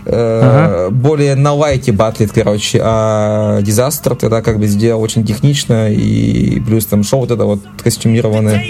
э, 0.05 0.89
более 0.89 1.35
на 1.35 1.53
лайте 1.53 1.91
батлит, 1.91 2.31
короче. 2.31 2.79
А 2.81 3.61
Дизастер 3.61 4.15
тогда 4.15 4.41
как 4.41 4.57
бы 4.57 4.67
сделал 4.67 5.01
очень 5.01 5.25
технично, 5.25 5.91
и 5.91 6.61
плюс 6.61 6.85
там 6.85 7.03
шоу 7.03 7.21
вот 7.21 7.31
это 7.31 7.43
вот 7.43 7.59
костюмированное. 7.83 8.63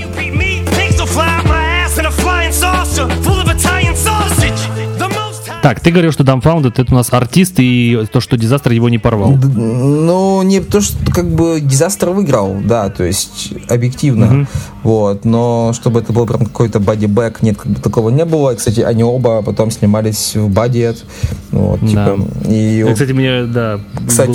Так, 5.61 5.79
ты 5.79 5.91
говорил, 5.91 6.11
что 6.11 6.23
Dumbfounded 6.23 6.73
это 6.77 6.91
у 6.91 6.95
нас 6.95 7.13
артист, 7.13 7.55
и 7.57 8.05
то, 8.11 8.19
что 8.19 8.35
Дизастер 8.37 8.71
его 8.71 8.89
не 8.89 8.97
порвал. 8.97 9.33
Д- 9.33 9.47
Ну, 9.47 10.41
не 10.41 10.59
то, 10.59 10.81
что 10.81 10.97
как 11.11 11.29
бы 11.29 11.59
Дизастер 11.61 12.09
выиграл, 12.09 12.57
да, 12.63 12.89
то 12.89 13.03
есть 13.03 13.53
объективно. 13.69 14.47
Вот, 14.83 15.23
но 15.25 15.71
чтобы 15.73 15.99
это 15.99 16.11
был 16.13 16.25
прям 16.25 16.45
какой-то 16.45 16.79
бодибэк, 16.79 17.41
нет, 17.43 17.57
как 17.57 17.71
бы 17.71 17.79
такого 17.79 18.09
не 18.09 18.25
было. 18.25 18.53
Кстати, 18.55 18.79
они 18.79 19.03
оба 19.03 19.41
потом 19.43 19.69
снимались 19.69 20.35
в 20.35 20.49
Бадиет. 20.49 21.05
Вот, 21.51 21.79
типа, 21.81 22.17
и 22.49 22.83
Э, 22.87 22.93
Кстати, 22.93 23.11
мне, 23.11 23.43
да, 23.43 23.77
было 23.93 24.07
Кстати, 24.07 24.31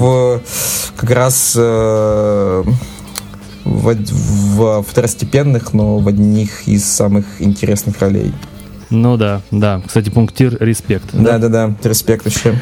в, 0.00 0.40
как 0.96 1.10
раз 1.10 1.54
э, 1.56 2.64
в, 3.64 3.94
в 3.94 4.82
второстепенных, 4.82 5.72
но 5.72 5.98
в 5.98 6.08
одних 6.08 6.66
из 6.66 6.84
самых 6.84 7.24
интересных 7.40 8.00
ролей. 8.00 8.32
Ну 8.90 9.16
да, 9.16 9.40
да. 9.52 9.80
Кстати, 9.86 10.10
пунктир 10.10 10.56
респект. 10.60 11.06
Да-да-да, 11.12 11.74
респект 11.84 12.24
вообще. 12.24 12.60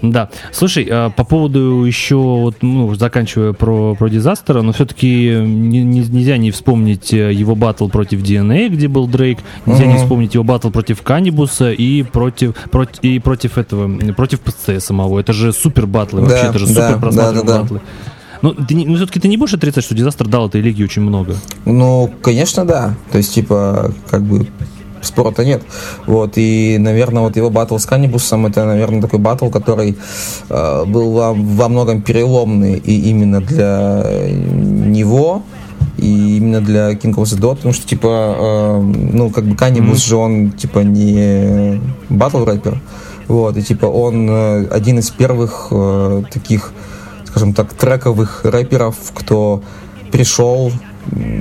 Да. 0.00 0.30
Слушай, 0.50 0.88
а, 0.90 1.10
по 1.10 1.24
поводу 1.24 1.84
еще, 1.84 2.16
вот, 2.16 2.56
ну, 2.62 2.94
заканчивая 2.94 3.52
про, 3.52 3.94
про 3.94 4.08
Дизастера, 4.08 4.62
но 4.62 4.72
все-таки 4.72 5.28
нельзя 5.44 6.38
не 6.38 6.50
вспомнить 6.50 7.12
э, 7.12 7.32
его 7.34 7.54
батл 7.54 7.88
против 7.88 8.22
DNA, 8.22 8.68
где 8.70 8.88
был 8.88 9.06
Дрейк, 9.06 9.38
нельзя 9.66 9.84
не 9.84 9.94
Мгм. 9.94 10.02
вспомнить 10.02 10.32
его 10.34 10.42
батл 10.44 10.70
против 10.70 11.02
Канибуса 11.02 11.70
и 11.72 12.02
против, 12.02 12.54
против, 12.70 13.00
и 13.02 13.18
против 13.18 13.58
этого, 13.58 14.12
против 14.12 14.40
ПЦ 14.40 14.80
самого. 14.82 15.20
Это 15.20 15.34
же 15.34 15.52
супер 15.52 15.86
батлы, 15.86 16.22
Да, 16.22 16.28
вообще, 16.28 16.46
это 16.46 16.58
же 16.58 16.66
да, 16.74 16.88
супер 16.88 17.00
просматриваемые 17.00 17.44
да, 17.46 17.52
да, 17.52 17.56
да. 17.58 17.62
батлы. 17.62 17.80
Ну, 18.40 18.54
ты, 18.54 18.74
не- 18.74 18.86
ну, 18.86 18.94
все-таки 18.96 19.20
ты 19.20 19.28
не 19.28 19.36
будешь 19.36 19.52
отрицать, 19.54 19.84
что 19.84 19.94
Дизастер 19.94 20.28
дал 20.28 20.46
этой 20.48 20.60
лиге 20.60 20.84
очень 20.84 21.02
много. 21.02 21.34
Ну, 21.66 22.10
конечно, 22.22 22.64
да. 22.64 22.94
То 23.10 23.18
есть, 23.18 23.34
типа, 23.34 23.92
как 24.08 24.22
бы 24.22 24.46
спора-то 25.02 25.44
нет. 25.44 25.62
Вот, 26.06 26.32
и, 26.36 26.76
наверное, 26.78 27.22
вот 27.22 27.36
его 27.36 27.50
батл 27.50 27.78
с 27.78 27.86
Канибусом, 27.86 28.46
это, 28.46 28.64
наверное, 28.64 29.00
такой 29.00 29.18
батл, 29.18 29.48
который 29.48 29.96
э, 30.48 30.84
был 30.86 31.12
во, 31.12 31.32
во 31.32 31.68
многом 31.68 32.02
переломный 32.02 32.74
и 32.78 33.10
именно 33.10 33.40
для 33.40 34.04
него, 34.40 35.42
и 35.96 36.36
именно 36.38 36.60
для 36.60 36.92
King 36.92 37.14
of 37.14 37.24
the 37.24 37.38
Dot, 37.38 37.56
потому 37.56 37.74
что, 37.74 37.86
типа, 37.86 38.36
э, 38.38 38.80
ну, 39.12 39.30
как 39.30 39.44
бы 39.44 39.56
Канибус 39.56 40.04
же, 40.04 40.16
он, 40.16 40.52
типа, 40.52 40.80
не 40.80 41.80
батл 42.08 42.44
рэпер, 42.44 42.80
вот, 43.26 43.56
и, 43.56 43.62
типа, 43.62 43.86
он 43.86 44.28
э, 44.30 44.66
один 44.68 44.98
из 44.98 45.10
первых 45.10 45.68
э, 45.70 46.22
таких, 46.32 46.72
скажем 47.26 47.52
так, 47.52 47.74
трековых 47.74 48.44
рэперов, 48.44 48.96
кто 49.14 49.62
пришел 50.10 50.72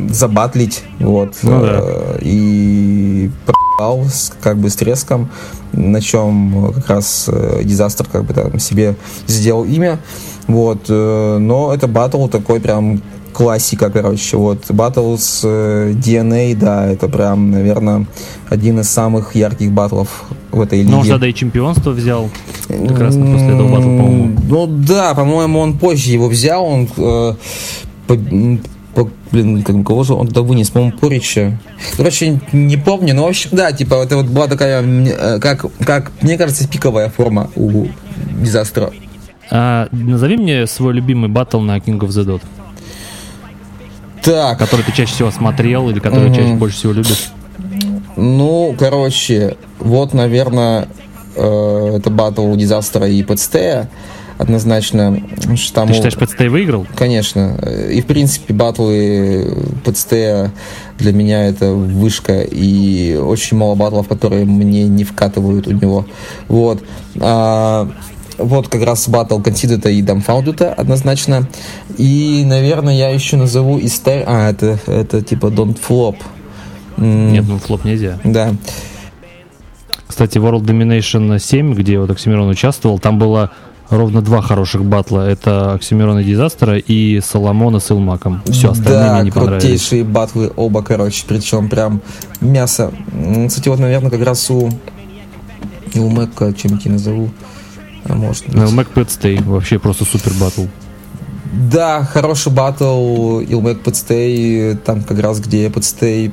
забатлить, 0.10 0.84
вот, 1.00 1.36
Ну 1.44 1.62
да. 1.62 1.80
э, 1.82 2.20
и 2.22 3.30
проебал 3.46 4.06
с, 4.06 4.34
как 4.42 4.58
бы 4.58 4.70
с 4.70 4.76
треском, 4.76 5.30
на 5.74 6.02
чем 6.02 6.72
как 6.74 6.90
раз 6.90 7.30
э, 7.32 7.62
Дизастер 7.64 8.08
как 8.12 8.26
бы 8.26 8.34
там 8.34 8.60
себе 8.60 8.96
сделал 9.28 9.66
имя, 9.66 10.00
вот, 10.48 10.86
э, 10.90 11.38
но 11.40 11.74
это 11.74 11.88
батл 11.88 12.28
такой 12.28 12.60
прям 12.60 13.02
классика, 13.34 13.92
короче, 13.92 14.36
вот, 14.36 14.64
батл 14.70 15.16
с 15.16 15.42
э, 15.44 15.92
DNA, 15.94 16.56
да, 16.56 16.88
это 16.88 17.08
прям, 17.08 17.52
наверное, 17.52 18.08
один 18.50 18.80
из 18.80 18.90
самых 18.90 19.36
ярких 19.36 19.72
батлов 19.72 20.24
в 20.52 20.60
этой 20.60 20.80
лиге. 20.80 20.90
Но 20.90 21.00
он 21.00 21.06
же 21.06 21.12
тогда 21.12 21.28
и 21.28 21.34
чемпионство 21.36 21.92
взял. 21.92 22.30
Как 22.68 23.00
раз 23.00 23.16
после 23.16 23.54
этого 23.54 23.68
батла, 23.68 23.84
по-моему. 23.84 24.38
Ну 24.50 24.68
да, 24.68 25.14
по-моему, 25.14 25.60
он 25.60 25.78
позже 25.78 26.12
его 26.12 26.28
взял, 26.28 26.66
он 26.66 26.90
э, 26.98 27.34
блин, 29.32 29.64
как, 29.64 29.76
кого 29.86 30.04
же 30.04 30.14
он 30.14 30.28
тогда 30.28 30.42
вынес, 30.42 30.70
по-моему, 30.70 30.98
Порича. 30.98 31.60
Короче, 31.96 32.40
не 32.52 32.78
помню, 32.78 33.14
но 33.14 33.26
в 33.26 33.28
общем, 33.30 33.50
да, 33.54 33.72
типа, 33.72 34.04
это 34.04 34.18
вот 34.18 34.28
была 34.28 34.48
такая, 34.48 34.82
э, 34.84 35.40
как, 35.40 35.66
как 35.86 36.12
мне 36.22 36.38
кажется, 36.38 36.68
пиковая 36.68 37.10
форма 37.10 37.50
у 37.56 37.88
Дизастера. 38.42 38.92
А, 39.50 39.88
назови 39.92 40.38
мне 40.38 40.68
свой 40.68 40.94
любимый 40.94 41.30
батл 41.30 41.60
на 41.60 41.78
King 41.78 42.00
of 42.00 42.10
the 42.10 42.26
Dot, 42.26 42.42
Так, 44.24 44.58
который 44.58 44.84
ты 44.84 44.92
чаще 44.92 45.14
всего 45.14 45.32
смотрел 45.32 45.90
или 45.90 46.00
который 46.00 46.28
Мгм. 46.30 46.36
чаще 46.36 46.54
больше 46.56 46.78
всего 46.78 46.94
любишь. 46.94 47.30
ну, 48.18 48.76
короче, 48.78 49.56
вот, 49.80 50.14
наверное, 50.14 50.88
э, 51.36 51.96
это 51.98 52.10
батл 52.10 52.54
Дизастера 52.56 53.08
и 53.08 53.24
Пэтстея, 53.24 53.90
однозначно. 54.38 55.22
что 55.56 55.74
там 55.74 55.88
Ты 55.88 55.94
считаешь, 55.94 56.16
Пэтстей 56.16 56.50
выиграл? 56.50 56.86
Конечно. 56.96 57.58
И, 57.92 58.02
в 58.02 58.06
принципе, 58.06 58.54
батлы 58.54 59.54
PTSD 59.84 60.52
для 60.98 61.14
меня 61.14 61.48
это 61.48 61.72
вышка. 61.72 62.42
И 62.42 63.16
очень 63.16 63.58
мало 63.58 63.76
батлов, 63.76 64.08
которые 64.08 64.46
мне 64.46 64.86
не 64.86 65.04
вкатывают 65.04 65.68
у 65.68 65.72
него. 65.72 66.06
Вот. 66.48 66.84
А, 67.20 67.90
вот 68.38 68.68
как 68.68 68.84
раз 68.84 69.08
батл 69.10 69.40
Considered 69.40 69.92
и 69.92 70.02
Dumbfounded 70.02 70.64
однозначно. 70.64 71.48
И, 71.98 72.44
наверное, 72.46 72.96
я 72.96 73.10
еще 73.10 73.38
назову 73.38 73.80
Ter... 73.80 74.24
А, 74.26 74.50
это, 74.50 74.80
это 74.88 75.22
типа 75.22 75.48
Don't 75.48 75.78
Flop. 75.88 76.18
Нет, 76.98 77.46
ну 77.48 77.60
флоп 77.60 77.86
нельзя. 77.86 78.20
Да. 78.24 78.54
Кстати, 80.08 80.40
World 80.40 80.64
Domination 80.64 81.38
7, 81.38 81.74
где 81.76 82.00
вот 82.00 82.10
Оксимирон 82.10 82.50
участвовал, 82.50 82.98
там 82.98 83.20
было 83.20 83.52
ровно 83.90 84.22
два 84.22 84.42
хороших 84.42 84.84
батла. 84.84 85.28
Это 85.28 85.74
Оксимирон 85.74 86.20
и 86.20 86.24
Дизастера 86.24 86.78
и 86.78 87.20
Соломона 87.22 87.80
с 87.80 87.92
Илмаком. 87.92 88.42
Все, 88.46 88.72
остальные 88.72 89.00
да, 89.00 89.16
мне 89.16 89.24
не 89.26 89.32
понравились. 89.32 89.62
крутейшие 89.62 90.04
батлы 90.04 90.52
оба, 90.56 90.84
короче, 90.84 91.24
причем 91.28 91.70
прям 91.70 92.02
мясо. 92.42 92.92
Кстати, 93.48 93.70
вот, 93.70 93.80
наверное, 93.80 94.12
как 94.12 94.24
раз 94.24 94.50
у 94.50 94.70
Илмэка, 95.94 96.54
чем 96.54 96.80
я 96.84 96.92
назову, 96.92 97.30
а 98.06 98.14
может 98.14 98.46
быть. 98.48 98.56
Илмак 98.56 98.90
Пэтстей, 98.90 99.40
вообще 99.42 99.80
просто 99.80 100.06
супер 100.06 100.32
батл. 100.40 100.66
Да, 101.72 102.04
хороший 102.04 102.52
батл, 102.52 103.40
Илмэк 103.40 103.82
подстей, 103.82 104.76
там 104.76 105.02
как 105.02 105.20
раз 105.20 105.40
где 105.40 105.70
подстей 105.70 106.32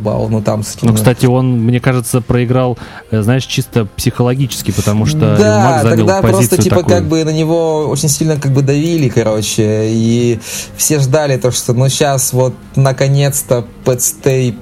бал, 0.00 0.28
но 0.28 0.40
там 0.40 0.62
с 0.62 0.76
Ну, 0.82 0.94
кстати, 0.94 1.26
он, 1.26 1.60
мне 1.60 1.80
кажется, 1.80 2.20
проиграл, 2.20 2.78
э, 3.10 3.22
знаешь, 3.22 3.44
чисто 3.46 3.86
психологически, 3.86 4.70
потому 4.70 5.06
что 5.06 5.36
Да, 5.36 5.82
занял 5.82 5.96
тогда 5.96 6.22
позицию 6.22 6.48
просто 6.48 6.62
типа 6.62 6.76
такую. 6.76 6.96
как 6.96 7.04
бы 7.06 7.24
на 7.24 7.30
него 7.30 7.86
очень 7.88 8.08
сильно 8.08 8.38
как 8.38 8.52
бы 8.52 8.62
давили, 8.62 9.08
короче, 9.08 9.88
и 9.90 10.38
все 10.76 10.98
ждали 11.00 11.36
то, 11.36 11.50
что 11.50 11.72
ну 11.72 11.88
сейчас 11.88 12.32
вот 12.32 12.54
наконец-то 12.74 13.64
Пэтстей 13.84 14.56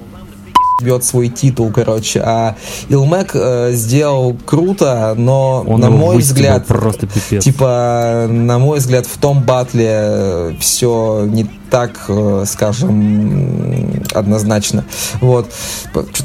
бьет 0.81 1.03
свой 1.03 1.29
титул, 1.29 1.71
короче, 1.71 2.21
а 2.21 2.55
Илмэк 2.89 3.31
э, 3.33 3.71
сделал 3.73 4.35
круто, 4.45 5.13
но 5.17 5.63
Он 5.67 5.79
на 5.79 5.89
мой 5.89 6.17
взгляд, 6.17 6.65
просто 6.65 7.07
пипец. 7.07 7.43
типа 7.43 8.27
на 8.29 8.59
мой 8.59 8.79
взгляд 8.79 9.05
в 9.05 9.17
том 9.17 9.41
батле 9.41 10.55
все 10.59 11.25
не 11.27 11.49
так, 11.69 12.05
э, 12.07 12.43
скажем, 12.47 14.03
однозначно. 14.13 14.85
Вот, 15.21 15.47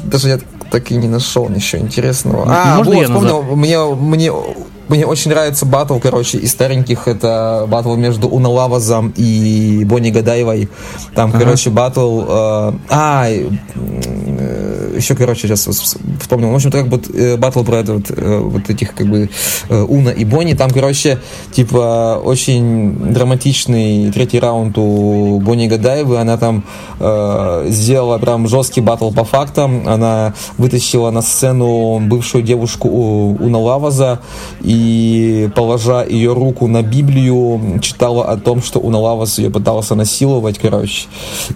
даже 0.03 0.29
я 0.29 0.39
так 0.71 0.91
и 0.91 0.95
не 0.95 1.07
нашел 1.07 1.49
ничего 1.49 1.81
интересного. 1.81 2.45
А, 2.47 2.77
можно 2.77 2.93
вот, 2.93 3.01
я 3.01 3.07
вспомнил, 3.07 3.43
мне, 3.55 3.79
мне, 3.83 4.31
мне 4.91 5.05
очень 5.05 5.31
нравится 5.31 5.65
батл, 5.65 5.97
короче, 5.99 6.37
из 6.37 6.51
стареньких. 6.51 7.07
Это 7.07 7.65
батл 7.67 7.95
между 7.95 8.27
Уна 8.27 8.49
Лавазом 8.49 9.13
и 9.15 9.83
Бонни 9.85 10.11
Гадаевой. 10.11 10.69
Там, 11.15 11.31
короче, 11.31 11.69
батл... 11.69 12.21
э, 12.27 12.73
а, 12.89 13.27
э, 13.29 14.93
еще, 14.97 15.15
короче, 15.15 15.47
сейчас 15.47 15.67
вс- 15.67 15.97
вспомнил. 16.19 16.51
В 16.51 16.55
общем, 16.55 16.71
как 16.71 16.87
бы 16.87 17.01
э, 17.13 17.37
батл 17.37 17.63
про 17.63 17.77
это, 17.77 17.93
вот, 17.93 18.11
э, 18.11 18.37
вот 18.39 18.69
этих, 18.69 18.93
как 18.93 19.07
бы, 19.07 19.29
э, 19.69 19.81
Уна 19.81 20.09
и 20.09 20.25
Бонни. 20.25 20.53
Там, 20.53 20.69
короче, 20.71 21.19
типа, 21.51 22.21
очень 22.23 23.13
драматичный 23.13 24.11
третий 24.11 24.39
раунд 24.39 24.77
у 24.77 25.39
Бонни 25.39 25.67
Гадаевой. 25.67 26.19
Она 26.19 26.37
там 26.37 26.63
э, 26.99 27.65
сделала 27.69 28.17
прям 28.17 28.47
жесткий 28.47 28.81
батл 28.81 29.11
по 29.11 29.23
фактам. 29.23 29.87
Она 29.87 30.33
вытащила 30.57 31.11
на 31.11 31.21
сцену 31.21 31.99
бывшую 31.99 32.43
девушку 32.43 32.87
у- 32.89 33.37
Уна 33.41 33.59
Лаваза 33.59 34.19
и, 34.81 35.49
положа 35.55 36.03
ее 36.03 36.33
руку 36.33 36.67
на 36.67 36.81
Библию, 36.81 37.79
читала 37.81 38.25
о 38.25 38.37
том, 38.37 38.61
что 38.63 38.79
Уна 38.79 38.97
Лаваз 38.97 39.37
ее 39.37 39.49
пытался 39.51 39.95
насиловать, 39.95 40.57
короче. 40.57 41.07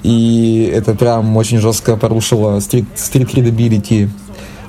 И 0.03 0.71
это 0.73 0.93
прям 0.93 1.35
очень 1.37 1.59
жестко 1.59 1.97
порушило 1.97 2.59
стрит, 2.59 2.85
стрит 2.95 3.33
credibility 3.33 4.09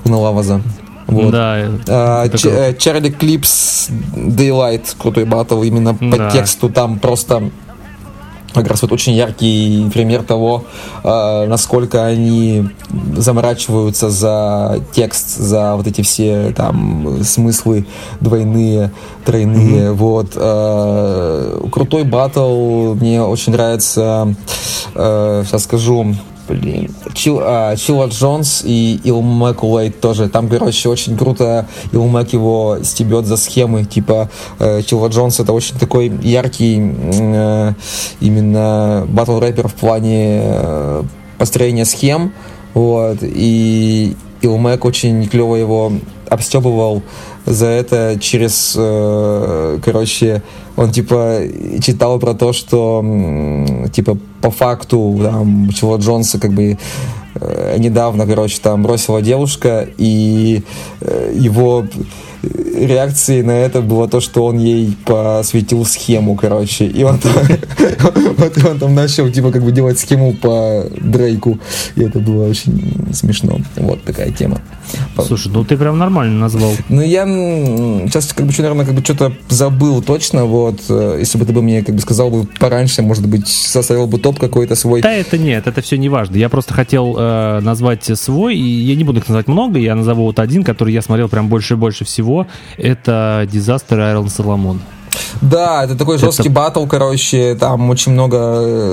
Уна 0.04 0.18
Лаваза. 0.18 0.62
Вот. 1.06 1.30
Да, 1.30 1.56
А, 1.88 2.26
э, 2.26 2.74
Чарли 2.78 3.10
Клипс 3.10 3.88
Daylight, 4.16 4.96
крутой 4.98 5.24
батл, 5.24 5.62
именно 5.62 5.94
по 5.94 6.16
Да. 6.16 6.30
тексту 6.30 6.68
там 6.68 6.98
просто 6.98 7.50
как 8.62 8.70
раз 8.70 8.82
вот 8.82 8.92
очень 8.92 9.12
яркий 9.12 9.88
пример 9.92 10.22
того, 10.22 10.64
э, 11.04 11.46
насколько 11.46 12.04
они 12.04 12.68
заморачиваются 13.16 14.10
за 14.10 14.82
текст, 14.92 15.36
за 15.36 15.76
вот 15.76 15.86
эти 15.86 16.02
все 16.02 16.52
там 16.56 17.22
смыслы 17.22 17.86
двойные, 18.20 18.92
тройные. 19.24 19.92
Вот 19.92 20.32
э, 20.34 21.60
крутой 21.70 22.04
батл, 22.04 22.94
мне 22.94 23.22
очень 23.22 23.52
нравится. 23.52 24.34
э, 24.94 25.42
сейчас 25.46 25.64
скажу. 25.64 26.14
Блин, 26.48 26.94
Чил, 27.14 27.40
а, 27.42 27.74
Чилла 27.76 28.06
Джонс 28.06 28.62
и 28.64 29.00
Илмэк 29.02 29.64
Уэйт 29.64 30.00
тоже. 30.00 30.28
Там, 30.28 30.48
короче, 30.48 30.88
очень 30.88 31.16
круто 31.16 31.66
Илмэк 31.92 32.32
его 32.32 32.78
стебет 32.82 33.26
за 33.26 33.36
схемы. 33.36 33.84
Типа, 33.84 34.30
э, 34.58 34.82
Чилла 34.82 35.08
Джонс 35.08 35.40
это 35.40 35.52
очень 35.52 35.76
такой 35.76 36.08
яркий 36.22 36.78
э, 36.78 37.72
именно 38.20 39.06
батл 39.08 39.40
рэпер 39.40 39.68
в 39.68 39.74
плане 39.74 40.40
э, 40.44 41.02
построения 41.38 41.84
схем. 41.84 42.32
Вот. 42.74 43.18
И 43.22 44.16
Илмэк 44.42 44.84
очень 44.84 45.26
клево 45.28 45.56
его 45.56 45.92
обстебывал 46.28 47.02
за 47.46 47.66
это 47.66 48.18
через, 48.20 48.74
э, 48.76 49.78
короче, 49.84 50.42
он 50.76 50.90
типа 50.90 51.42
читал 51.80 52.18
про 52.18 52.34
то, 52.34 52.52
что 52.52 53.04
типа 53.92 54.18
по 54.42 54.50
факту 54.50 55.18
там 55.22 55.70
Чего 55.70 55.96
Джонса 55.96 56.38
как 56.40 56.52
бы 56.52 56.76
э, 57.36 57.76
недавно, 57.78 58.26
короче, 58.26 58.58
там 58.60 58.82
бросила 58.82 59.22
девушка, 59.22 59.88
и 59.96 60.62
э, 61.00 61.32
его 61.34 61.84
реакцией 62.76 63.42
на 63.42 63.52
это 63.52 63.80
было 63.80 64.08
то, 64.08 64.20
что 64.20 64.44
он 64.44 64.58
ей 64.58 64.96
посвятил 65.04 65.84
схему, 65.84 66.36
короче, 66.36 66.86
и 66.86 67.02
он 67.02 67.18
там, 67.18 67.32
вот 68.36 68.64
он 68.64 68.78
там 68.78 68.94
начал, 68.94 69.30
типа, 69.30 69.50
как 69.50 69.64
бы 69.64 69.72
делать 69.72 69.98
схему 69.98 70.34
по 70.34 70.84
Дрейку, 71.00 71.58
и 71.96 72.02
это 72.02 72.18
было 72.18 72.48
очень 72.48 73.12
смешно. 73.12 73.58
Вот 73.76 74.02
такая 74.04 74.30
тема. 74.30 74.60
Слушай, 75.26 75.50
ну 75.52 75.64
ты 75.64 75.76
прям 75.76 75.98
нормально 75.98 76.38
назвал. 76.38 76.72
Ну, 76.88 77.02
я 77.02 77.24
сейчас, 78.06 78.32
как 78.32 78.46
бы, 78.46 78.52
что, 78.52 78.62
наверное, 78.62 78.86
как 78.86 78.94
бы 78.94 79.02
что-то 79.02 79.32
забыл 79.48 80.02
точно, 80.02 80.44
вот, 80.44 80.80
э, 80.88 81.16
если 81.20 81.38
бы 81.38 81.46
ты 81.46 81.52
бы 81.52 81.62
мне, 81.62 81.82
как 81.82 81.94
бы, 81.94 82.00
сказал 82.00 82.30
бы 82.30 82.46
пораньше, 82.58 83.02
может 83.02 83.26
быть, 83.26 83.48
составил 83.48 84.06
бы 84.06 84.18
топ 84.18 84.38
какой-то 84.38 84.74
свой. 84.74 85.02
Да, 85.02 85.12
это 85.12 85.38
нет, 85.38 85.66
это 85.66 85.80
все 85.80 85.96
не 85.96 86.08
важно. 86.08 86.36
Я 86.36 86.48
просто 86.48 86.74
хотел 86.74 87.16
э, 87.18 87.60
назвать 87.60 88.04
свой, 88.18 88.56
и 88.56 88.62
я 88.62 88.94
не 88.94 89.04
буду 89.04 89.20
их 89.20 89.28
называть 89.28 89.48
много, 89.48 89.78
я 89.78 89.94
назову 89.94 90.24
вот 90.24 90.38
один, 90.38 90.62
который 90.62 90.92
я 90.92 91.02
смотрел 91.02 91.28
прям 91.28 91.48
больше 91.48 91.74
и 91.74 91.76
больше 91.76 92.04
всего. 92.04 92.35
Это 92.76 93.46
Дизастер 93.50 94.00
Айрон 94.00 94.28
Соломон. 94.28 94.80
Да, 95.40 95.84
это 95.84 95.96
такой 95.96 96.18
жесткий 96.18 96.48
батл, 96.48 96.86
короче, 96.86 97.54
там 97.54 97.88
очень 97.90 98.12
много 98.12 98.36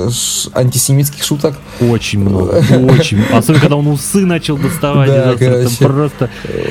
э, 0.08 0.10
антисемитских 0.54 1.24
шуток. 1.24 1.56
Очень 1.80 2.20
много, 2.20 2.64
очень. 2.90 3.24
Особенно, 3.32 3.62
когда 3.62 3.76
он 3.76 3.88
усы 3.88 4.26
начал 4.26 4.58
доставать. 4.58 5.10
Да, 5.10 5.32
это 5.32 5.38
короче. 5.38 5.78
просто... 5.78 6.30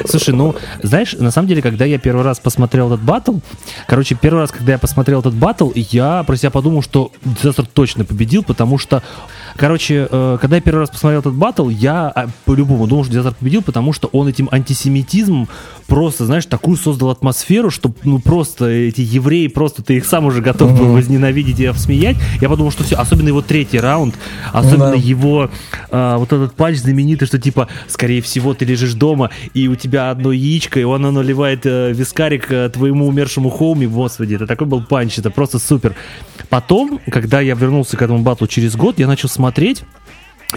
Слушай, 0.09 0.35
ну, 0.35 0.55
знаешь, 0.82 1.15
на 1.19 1.31
самом 1.31 1.49
деле, 1.49 1.62
когда 1.62 1.85
я 1.85 1.99
первый 1.99 2.24
раз 2.24 2.39
посмотрел 2.39 2.93
этот 2.93 3.05
батл, 3.05 3.39
короче, 3.86 4.15
первый 4.15 4.40
раз, 4.40 4.51
когда 4.51 4.73
я 4.73 4.78
посмотрел 4.78 5.20
этот 5.20 5.35
батл, 5.35 5.70
я 5.74 6.23
про 6.24 6.36
себя 6.36 6.51
подумал, 6.51 6.82
что 6.82 7.11
Дизастер 7.24 7.66
точно 7.66 8.05
победил, 8.05 8.43
потому 8.43 8.78
что, 8.78 9.03
короче, 9.57 10.09
э, 10.11 10.39
когда 10.41 10.57
я 10.57 10.62
первый 10.62 10.81
раз 10.81 10.91
посмотрел 10.91 11.20
этот 11.20 11.35
батл, 11.35 11.69
я 11.69 12.09
а, 12.09 12.29
по-любому 12.45 12.87
думал, 12.87 13.05
что 13.05 13.12
Дизастер 13.12 13.35
победил, 13.39 13.62
потому 13.62 13.93
что 13.93 14.09
он 14.09 14.29
этим 14.29 14.49
антисемитизмом 14.51 15.49
просто, 15.87 16.24
знаешь, 16.24 16.47
такую 16.47 16.77
создал 16.77 17.11
атмосферу, 17.11 17.70
что, 17.70 17.93
ну, 18.05 18.19
просто 18.19 18.66
эти 18.66 19.03
евреи, 19.03 19.49
просто 19.49 19.83
ты 19.83 19.97
их 19.97 20.07
сам 20.07 20.24
уже 20.24 20.41
готов 20.41 20.77
был 20.79 20.93
возненавидеть 20.95 21.61
и 21.61 21.66
обсмеять. 21.66 22.16
Я 22.41 22.49
подумал, 22.49 22.70
что 22.70 22.83
все, 22.83 22.97
особенно 22.97 23.29
его 23.29 23.43
третий 23.43 23.79
раунд, 23.79 24.15
особенно 24.53 24.93
да. 24.93 24.97
его 24.97 25.51
а, 25.91 26.16
вот 26.16 26.33
этот 26.33 26.55
патч 26.55 26.79
знаменитый, 26.79 27.29
что 27.29 27.39
типа, 27.39 27.69
скорее 27.89 28.23
всего, 28.23 28.55
ты 28.55 28.65
лежишь 28.65 28.95
дома, 28.95 29.31
и 29.55 29.69
у 29.69 29.77
тебя 29.77 30.11
одно 30.11 30.33
яичко, 30.33 30.81
и 30.81 30.85
он 30.85 31.03
наливает 31.03 31.66
э, 31.66 31.93
вискарик 31.93 32.51
э, 32.51 32.70
твоему 32.70 33.07
умершему 33.07 33.51
хоуми. 33.51 33.87
Господи, 33.87 34.35
это 34.35 34.47
такой 34.47 34.66
был 34.66 34.83
панч, 34.83 35.19
это 35.19 35.31
просто 35.31 35.59
супер. 35.59 35.95
Потом, 36.49 37.01
когда 37.11 37.41
я 37.41 37.55
вернулся 37.55 37.97
к 37.97 38.03
этому 38.03 38.20
батлу 38.20 38.47
через 38.47 38.77
год, 38.77 38.99
я 38.99 39.07
начал 39.07 39.29
смотреть 39.29 39.41
посмотреть 39.43 39.85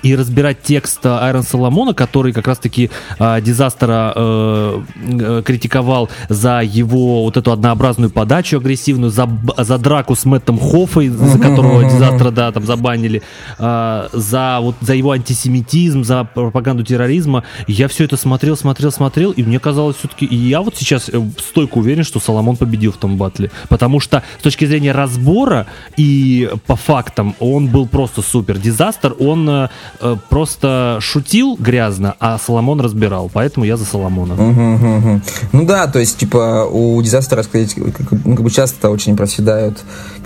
и 0.03 0.15
разбирать 0.15 0.61
текст 0.61 1.05
а, 1.05 1.26
Айрон 1.26 1.43
Соломона, 1.43 1.93
который 1.93 2.34
как 2.34 2.47
раз-таки 2.47 2.89
а, 3.19 3.39
Дизастера 3.41 4.13
э, 4.15 4.81
э, 4.95 5.41
критиковал 5.45 6.09
за 6.30 6.61
его 6.61 7.23
вот 7.23 7.38
эту 7.38 7.51
однообразную 7.51 8.09
подачу 8.09 8.57
агрессивную, 8.57 9.11
за, 9.11 9.30
за 9.57 9.77
драку 9.77 10.15
с 10.15 10.26
Мэттом 10.26 10.59
Хоффой, 10.59 11.09
за 11.09 11.39
которого 11.39 11.84
Дизастера, 11.84 12.31
да, 12.31 12.51
там 12.51 12.65
забанили, 12.65 13.22
а, 13.57 14.09
за 14.11 14.59
вот 14.61 14.76
за 14.81 14.93
его 14.95 15.11
антисемитизм, 15.11 16.03
за 16.03 16.23
пропаганду 16.23 16.84
терроризма. 16.84 17.43
Я 17.67 17.88
все 17.88 18.05
это 18.05 18.17
смотрел, 18.17 18.57
смотрел, 18.57 18.91
смотрел, 18.91 19.31
и 19.31 19.43
мне 19.43 19.59
казалось 19.59 19.97
все-таки, 19.97 20.26
и 20.26 20.35
я 20.35 20.61
вот 20.61 20.76
сейчас 20.76 21.09
э, 21.11 21.22
стойко 21.38 21.77
уверен, 21.77 22.03
что 22.03 22.19
Соломон 22.19 22.57
победил 22.57 22.91
в 22.91 22.97
том 22.97 23.17
батле, 23.17 23.51
потому 23.69 23.99
что 23.99 24.23
с 24.39 24.43
точки 24.43 24.65
зрения 24.65 24.91
разбора 24.91 25.67
и 25.97 26.49
по 26.67 26.76
фактам 26.76 27.35
он 27.39 27.67
был 27.67 27.88
просто 27.88 28.22
супер. 28.22 28.57
Дизастер, 28.57 29.15
он 29.19 29.69
э, 29.99 30.15
просто 30.29 30.99
шутил 31.01 31.55
грязно, 31.59 32.15
а 32.19 32.37
Соломон 32.37 32.81
разбирал. 32.81 33.29
Поэтому 33.31 33.65
я 33.65 33.77
за 33.77 33.85
Соломона. 33.85 34.35
Мгм, 34.35 34.73
мгм. 34.73 35.21
Ну 35.51 35.65
да, 35.65 35.87
то 35.87 35.99
есть, 35.99 36.17
типа, 36.17 36.67
у 36.71 37.01
дизастера, 37.01 37.43
сказать, 37.43 37.73
как, 37.73 38.11
ну, 38.23 38.35
как 38.35 38.43
бы 38.43 38.49
часто 38.49 38.89
очень 38.89 39.15
проседают 39.15 39.83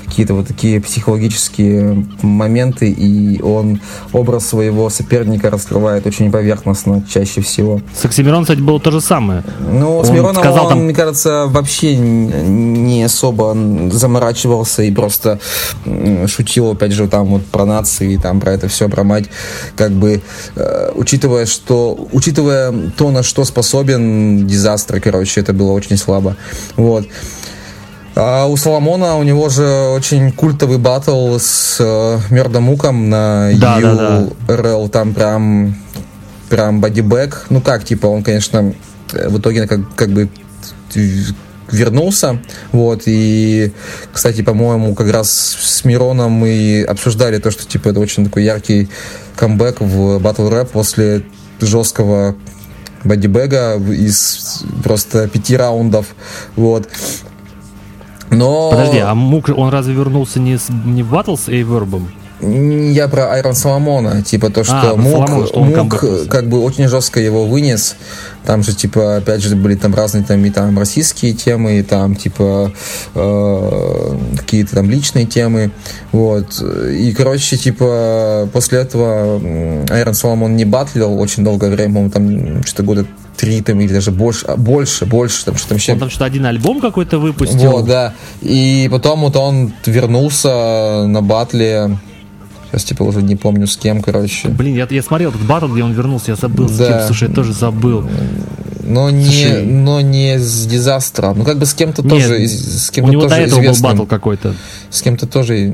какие-то 0.09 0.33
вот 0.33 0.47
такие 0.47 0.81
психологические 0.81 2.05
моменты, 2.21 2.89
и 2.89 3.41
он 3.41 3.79
образ 4.11 4.47
своего 4.47 4.89
соперника 4.89 5.49
раскрывает 5.49 6.05
очень 6.07 6.31
поверхностно 6.31 7.03
чаще 7.09 7.41
всего. 7.41 7.81
С 7.93 8.05
Оксимирон, 8.05 8.43
кстати, 8.43 8.59
было 8.59 8.79
то 8.79 8.91
же 8.91 9.01
самое. 9.01 9.43
Ну, 9.59 10.03
с 10.03 10.09
Он 10.09 10.15
Мироном 10.15 10.35
сказал 10.35 10.65
он, 10.65 10.69
там- 10.69 10.83
мне 10.85 10.93
кажется, 10.93 11.45
вообще 11.47 11.95
не 11.95 13.03
особо 13.03 13.55
заморачивался 13.91 14.83
и 14.83 14.91
просто 14.91 15.39
шутил, 16.27 16.71
опять 16.71 16.91
же, 16.91 17.07
там 17.07 17.27
вот 17.27 17.45
про 17.45 17.65
нации, 17.65 18.17
там 18.17 18.39
про 18.39 18.53
это 18.53 18.67
все, 18.67 18.89
про 18.89 19.03
мать, 19.03 19.25
как 19.75 19.91
бы, 19.91 20.21
э, 20.55 20.91
учитывая, 20.95 21.45
что, 21.45 22.07
учитывая 22.11 22.73
то, 22.97 23.11
на 23.11 23.23
что 23.23 23.45
способен 23.45 24.47
дизастр, 24.47 24.99
короче, 24.99 25.41
это 25.41 25.53
было 25.53 25.71
очень 25.71 25.97
слабо. 25.97 26.35
Вот. 26.75 27.05
А 28.21 28.47
у 28.47 28.57
Соломона 28.57 29.15
у 29.15 29.23
него 29.23 29.47
же 29.47 29.65
очень 29.95 30.33
культовый 30.33 30.77
батл 30.77 31.37
с 31.39 31.77
э, 31.79 32.19
Мёрдомуком 32.29 33.09
на 33.09 33.51
Да, 33.55 33.79
да, 33.79 33.95
да. 33.95 34.27
URL, 34.47 34.89
там 34.89 35.13
прям 35.13 35.75
прям 36.49 36.81
бодибэк. 36.81 37.45
Ну 37.49 37.61
как, 37.61 37.85
типа, 37.85 38.07
он, 38.07 38.23
конечно, 38.23 38.73
в 39.13 39.39
итоге 39.39 39.67
как, 39.67 39.95
как 39.95 40.09
бы 40.09 40.29
вернулся, 41.71 42.41
вот, 42.71 43.03
и, 43.05 43.71
кстати, 44.11 44.41
по-моему, 44.41 44.95
как 44.95 45.11
раз 45.11 45.29
с 45.31 45.85
Мироном 45.85 46.31
мы 46.31 46.83
обсуждали 46.87 47.37
то, 47.37 47.51
что, 47.51 47.65
типа, 47.65 47.89
это 47.89 47.99
очень 47.99 48.25
такой 48.25 48.43
яркий 48.43 48.89
камбэк 49.35 49.79
в 49.79 50.19
батл 50.19 50.49
рэп 50.49 50.71
после 50.71 51.23
жесткого 51.61 52.35
бодибэга 53.03 53.77
из 53.77 54.63
просто 54.83 55.29
пяти 55.29 55.55
раундов, 55.55 56.07
вот. 56.55 56.89
Но... 58.31 58.69
Подожди, 58.69 58.99
а 58.99 59.13
Мук, 59.15 59.49
он 59.55 59.69
разве 59.69 59.93
вернулся 59.93 60.39
не, 60.39 60.57
с, 60.57 60.69
не 60.69 61.03
в 61.03 61.11
батл 61.11 61.35
с 61.35 61.49
Эйвербом? 61.49 62.09
Я 62.41 63.09
про 63.09 63.33
Айрон 63.33 63.53
Соломона, 63.53 64.21
типа 64.21 64.49
то, 64.49 64.63
что 64.63 64.91
А, 64.91 64.95
Мук, 64.95 65.27
Соломона, 65.27 65.47
что 65.47 65.59
он 65.59 65.69
Мук 65.75 66.29
как 66.29 66.47
бы 66.47 66.61
очень 66.61 66.87
жестко 66.87 67.19
его 67.19 67.45
вынес. 67.45 67.97
Там 68.45 68.63
же, 68.63 68.73
типа, 68.73 69.17
опять 69.17 69.43
же, 69.43 69.55
были 69.57 69.75
там 69.75 69.93
разные 69.93 70.23
там 70.23 70.43
и 70.45 70.49
там 70.49 70.79
российские 70.79 71.33
темы, 71.33 71.79
и 71.79 71.83
там, 71.83 72.15
типа, 72.15 72.71
э, 73.13 74.17
какие-то 74.37 74.75
там 74.75 74.89
личные 74.89 75.25
темы. 75.25 75.71
Вот. 76.13 76.61
И, 76.61 77.13
короче, 77.15 77.57
типа, 77.57 78.47
после 78.53 78.79
этого 78.79 79.41
Айрон 79.89 80.13
Соломон 80.13 80.55
не 80.55 80.63
батлил 80.63 81.19
очень 81.19 81.43
долгое 81.43 81.69
время, 81.69 81.93
по-моему, 81.93 82.09
там 82.09 82.63
что-то 82.63 82.83
года 82.83 83.05
три 83.39 83.61
там 83.61 83.79
или 83.79 83.93
даже 83.93 84.11
больше, 84.11 84.45
больше, 84.57 85.05
больше, 85.05 85.45
там 85.45 85.55
что-то 85.57 85.75
вообще 85.75 85.93
Он 85.93 85.99
там 85.99 86.09
что-то 86.09 86.25
один 86.25 86.45
альбом 86.45 86.81
какой-то 86.81 87.19
выпустил. 87.19 87.71
вот, 87.71 87.85
да. 87.85 88.13
И 88.41 88.89
потом 88.91 89.21
вот 89.21 89.35
он 89.37 89.71
вернулся 89.85 91.05
на 91.07 91.21
батле. 91.21 91.97
Сейчас, 92.71 92.83
типа, 92.83 93.01
уже 93.03 93.23
не 93.23 93.35
помню 93.35 93.65
с 93.65 93.77
кем, 93.77 94.01
короче. 94.03 94.47
Блин, 94.49 94.75
я, 94.75 94.87
я 94.91 95.01
смотрел 95.01 95.29
этот 95.31 95.41
батл, 95.41 95.67
где 95.67 95.83
он 95.83 95.93
вернулся, 95.93 96.31
я 96.31 96.35
забыл 96.35 96.67
с 96.69 96.77
Да. 96.77 96.87
кем. 96.99 97.07
Слушай, 97.07 97.29
я 97.29 97.33
тоже 97.33 97.53
забыл. 97.53 98.07
Но 98.83 99.09
не, 99.09 99.23
Слушай. 99.25 99.65
но 99.65 100.01
не 100.01 100.37
с 100.37 100.65
дизастра. 100.67 101.33
Ну, 101.33 101.43
как 101.45 101.57
бы 101.59 101.65
с 101.65 101.73
кем-то 101.73 102.01
Нет, 102.03 102.09
тоже, 102.11 102.45
с 102.47 102.89
У 102.89 102.93
кем-то 102.93 103.11
него 103.11 103.21
до 103.23 103.29
тоже 103.29 103.41
этого 103.41 103.55
был 103.59 103.63
известным. 103.65 103.91
батл 103.91 104.05
какой-то. 104.05 104.53
С 104.91 105.01
кем-то 105.01 105.25
тоже, 105.27 105.73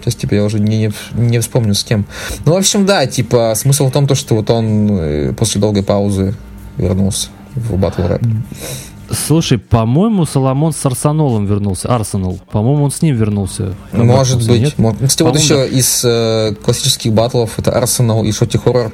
сейчас, 0.00 0.14
типа, 0.16 0.34
я 0.34 0.44
уже 0.44 0.58
не, 0.60 0.90
не 1.14 1.38
вспомню 1.40 1.74
с 1.74 1.84
кем. 1.84 2.06
Ну, 2.44 2.54
в 2.54 2.56
общем, 2.56 2.86
да, 2.86 3.06
типа, 3.06 3.52
смысл 3.56 3.88
в 3.88 3.92
том, 3.92 4.06
то, 4.08 4.14
что 4.14 4.34
вот 4.36 4.50
он 4.50 4.88
э, 4.92 5.32
после 5.36 5.60
долгой 5.60 5.82
паузы 5.84 6.34
вернулся 6.82 7.28
в 7.54 7.76
батл 7.76 8.02
рэп. 8.06 8.22
Слушай, 9.10 9.58
по-моему, 9.58 10.24
Соломон 10.24 10.72
с 10.72 10.86
Арсенолом 10.86 11.44
вернулся. 11.44 11.94
Арсенал. 11.94 12.38
По-моему, 12.50 12.84
он 12.84 12.90
с 12.90 13.02
ним 13.02 13.14
вернулся. 13.14 13.74
Может 13.92 14.36
Вернулся, 14.36 14.48
быть. 14.48 14.60
нет? 14.62 14.78
Может. 14.78 15.06
Кстати, 15.06 15.22
вот 15.22 15.38
еще 15.38 15.68
из 15.68 16.02
э, 16.04 16.54
классических 16.64 17.12
батлов 17.12 17.58
это 17.58 17.72
Арсенал 17.72 18.24
и 18.24 18.32
Шоти 18.32 18.56
Хоррор 18.56 18.92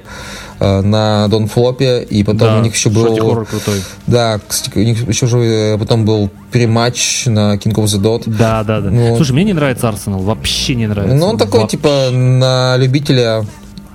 э, 0.58 0.80
на 0.80 1.28
Дон 1.28 1.46
Флопе, 1.46 2.02
и 2.02 2.24
потом 2.24 2.38
Да, 2.38 2.58
у 2.58 2.62
них 2.62 2.74
еще 2.74 2.90
Шоти 2.90 3.20
был... 3.20 3.28
Хоррор 3.28 3.46
крутой. 3.46 3.80
Да, 4.08 4.40
кстати, 4.44 4.76
у 4.76 4.82
них 4.82 5.06
еще 5.06 5.26
же 5.28 5.38
э, 5.38 5.78
потом 5.78 6.04
был 6.04 6.30
перематч 6.50 7.26
на 7.26 7.54
King 7.54 7.74
of 7.74 7.84
the 7.84 8.00
Dot. 8.00 8.22
Да, 8.26 8.64
да, 8.64 8.80
да. 8.80 8.90
Ну, 8.90 9.14
Слушай, 9.16 9.32
мне 9.32 9.44
не 9.44 9.52
нравится 9.52 9.88
Арсенал. 9.88 10.20
Вообще 10.20 10.74
не 10.74 10.88
нравится. 10.88 11.16
Ну, 11.16 11.26
он 11.26 11.38
такой, 11.38 11.60
Вообще. 11.60 11.76
типа, 11.76 12.10
на 12.10 12.76
любителя 12.76 13.44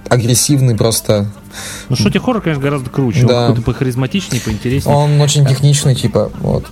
агрессивный 0.08 0.76
просто. 0.78 1.28
Ну, 1.90 1.96
Шоти 1.96 2.18
Хоррор, 2.18 2.42
конечно, 2.42 2.64
гораздо 2.64 2.90
круче. 2.90 3.26
Да. 3.26 3.42
Он 3.42 3.48
какой-то 3.50 3.72
похаризматичнее, 3.72 4.42
поинтереснее. 4.42 4.96
Он 4.96 5.20
очень 5.22 5.46
техничный, 5.46 5.96
типа, 5.96 6.32
вот. 6.40 6.66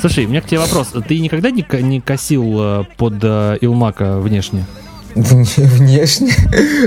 Слушай, 0.00 0.26
у 0.26 0.28
меня 0.28 0.40
к 0.40 0.46
тебе 0.46 0.60
вопрос. 0.60 0.88
Ты 1.08 1.18
никогда 1.18 1.50
не, 1.50 1.64
не 1.82 2.00
косил 2.00 2.44
э, 2.58 2.84
под 2.96 3.14
э, 3.22 3.58
Илмака 3.60 4.18
внешне? 4.18 4.64
Внешне. 5.14 6.32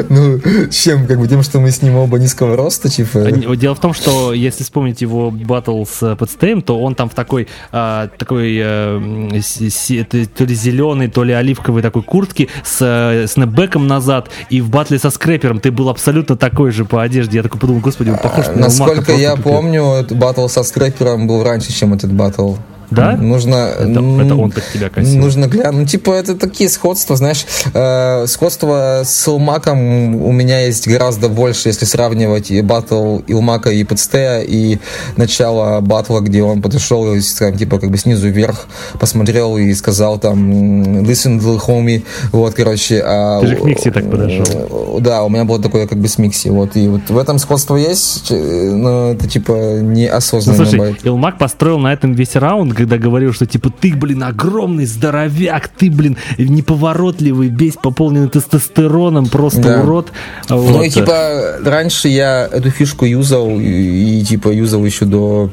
Ну, 0.10 0.40
чем, 0.72 1.08
как 1.08 1.20
бы 1.20 1.28
тем, 1.28 1.44
что 1.44 1.60
мы 1.60 1.72
с 1.72 1.82
ним 1.82 1.96
оба 1.98 2.18
низкого 2.20 2.56
роста, 2.56 2.90
типа. 2.90 3.20
А, 3.28 3.56
Дело 3.56 3.76
в 3.76 3.80
том, 3.80 3.94
что 3.94 4.34
если 4.34 4.64
вспомнить 4.64 5.02
его 5.02 5.32
батл 5.32 5.84
с 5.86 6.02
э, 6.04 6.16
Подстеем, 6.16 6.62
то 6.62 6.80
он 6.82 6.96
там 6.96 7.10
в 7.10 7.14
такой, 7.16 7.48
а, 7.72 8.08
такой 8.18 8.58
э, 8.58 8.64
м, 8.98 9.42
си- 9.42 10.04
то 10.04 10.44
ли 10.46 10.56
зеленый, 10.56 11.08
то 11.10 11.24
ли 11.24 11.34
оливковой 11.34 11.82
такой 11.82 12.04
куртке 12.04 12.48
с 12.64 12.78
э, 12.82 13.28
снэпбэком 13.28 13.88
назад, 13.88 14.30
и 14.50 14.62
в 14.62 14.70
батле 14.70 15.00
со 15.00 15.10
скрэпером 15.10 15.60
ты 15.60 15.72
был 15.72 15.90
абсолютно 15.90 16.36
такой 16.38 16.72
же 16.72 16.86
по 16.86 17.02
одежде. 17.04 17.38
Я 17.38 17.44
такой 17.44 17.60
подумал, 17.60 17.82
господи, 17.82 18.10
он 18.10 18.18
похож 18.18 18.48
на 18.48 18.54
Насколько 18.56 18.96
просто 19.04 19.14
я 19.22 19.32
пипец». 19.36 19.44
помню, 19.44 19.84
этот 19.94 20.18
батл 20.18 20.48
со 20.48 20.64
скрэпером 20.64 21.28
был 21.28 21.44
раньше, 21.44 21.72
чем 21.74 21.94
этот 21.94 22.12
батл. 22.14 22.56
Да? 22.94 23.18
Нужно... 23.18 23.56
Это, 23.56 24.00
это 24.22 24.36
он 24.36 24.52
под 24.52 24.64
тебя 24.74 24.90
косил. 24.90 25.20
Нужно 25.20 25.48
глянуть. 25.48 25.74
Ну, 25.82 25.86
типа, 25.86 26.12
это 26.12 26.36
такие 26.36 26.70
сходства, 26.70 27.16
знаешь, 27.16 27.46
э, 27.74 28.26
сходство 28.28 29.02
с 29.04 29.28
Илмаком 29.28 30.16
у 30.16 30.32
меня 30.32 30.66
есть 30.66 30.88
гораздо 30.88 31.30
больше, 31.30 31.70
если 31.70 31.86
сравнивать 31.86 32.52
и 32.52 32.62
батл 32.62 33.20
Илмака 33.28 33.72
и 33.72 33.84
Пэдстея, 33.84 34.42
и 34.42 34.80
начало 35.18 35.82
батла, 35.82 36.22
где 36.22 36.44
он 36.44 36.62
подошел, 36.62 37.14
и, 37.14 37.22
типа, 37.22 37.80
как 37.80 37.90
бы 37.90 37.98
снизу 37.98 38.30
вверх 38.30 38.68
посмотрел 39.00 39.58
и 39.58 39.74
сказал 39.74 40.20
там 40.20 41.04
listen 41.04 41.40
little 41.40 41.60
homie, 41.66 42.04
вот, 42.32 42.54
короче. 42.54 43.02
а 43.06 43.42
Ты 43.42 43.48
же 43.48 43.56
к 43.56 43.64
Микси 43.64 43.92
так 43.92 44.10
подошел. 44.10 45.00
Да, 45.00 45.24
у 45.24 45.30
меня 45.30 45.46
было 45.46 45.62
такое 45.62 45.88
как 45.88 45.98
бы 45.98 46.08
с 46.08 46.18
Микси, 46.18 46.50
вот, 46.50 46.76
и 46.76 46.88
вот 46.88 47.10
в 47.10 47.18
этом 47.18 47.40
сходство 47.40 47.76
есть, 47.76 48.32
э, 48.32 48.72
но 48.72 49.12
это, 49.12 49.28
типа, 49.28 49.54
Ну, 49.54 49.92
неосознанно 49.92 50.58
слушай, 50.58 50.78
бывает. 50.78 50.98
Илмак 51.04 51.38
построил 51.38 51.80
на 51.80 51.94
этом 51.94 52.14
весь 52.14 52.36
раунд, 52.36 52.74
когда 52.84 52.98
говорил, 52.98 53.34
что 53.34 53.46
типа 53.46 53.70
ты, 53.70 53.94
блин, 53.96 54.24
огромный 54.24 54.86
здоровяк, 54.86 55.70
ты, 55.70 55.90
блин, 55.90 56.18
неповоротливый, 56.38 57.48
весь 57.48 57.76
пополненный 57.76 58.30
тестостероном, 58.30 59.28
просто 59.28 59.62
Да. 59.62 59.82
урод. 59.82 60.12
Ну 60.50 60.58
Вот. 60.58 60.86
и 60.86 60.90
типа 60.90 61.60
раньше 61.64 62.10
я 62.10 62.48
эту 62.52 62.70
фишку 62.72 63.06
юзал 63.06 63.50
и, 63.60 64.20
и, 64.20 64.24
типа 64.24 64.50
юзал 64.50 64.84
еще 64.86 65.06
до 65.06 65.50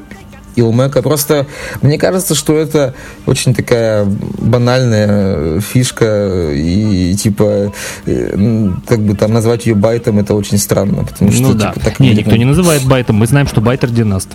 Илмека. 0.60 1.02
Просто 1.02 1.46
мне 1.82 1.98
кажется, 1.98 2.34
что 2.34 2.56
это 2.56 2.94
очень 3.26 3.54
такая 3.54 4.06
банальная 4.38 5.60
фишка 5.60 6.50
и 6.52 7.14
типа 7.14 7.72
э, 8.06 8.68
как 8.86 9.00
бы 9.00 9.14
там 9.14 9.32
назвать 9.32 9.66
ее 9.66 9.74
байтом 9.74 10.18
это 10.18 10.34
очень 10.34 10.58
странно, 10.58 11.04
потому 11.04 11.32
что 11.32 11.42
Ну 11.42 11.54
да. 11.54 11.72
типа, 11.72 11.84
так 11.84 12.00
не, 12.00 12.14
никто 12.14 12.36
не 12.36 12.44
называет 12.44 12.84
байтом. 12.84 13.16
Мы 13.16 13.26
знаем, 13.26 13.46
что 13.46 13.60
байтер 13.60 13.90
династ. 13.90 14.28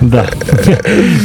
Да. 0.00 0.26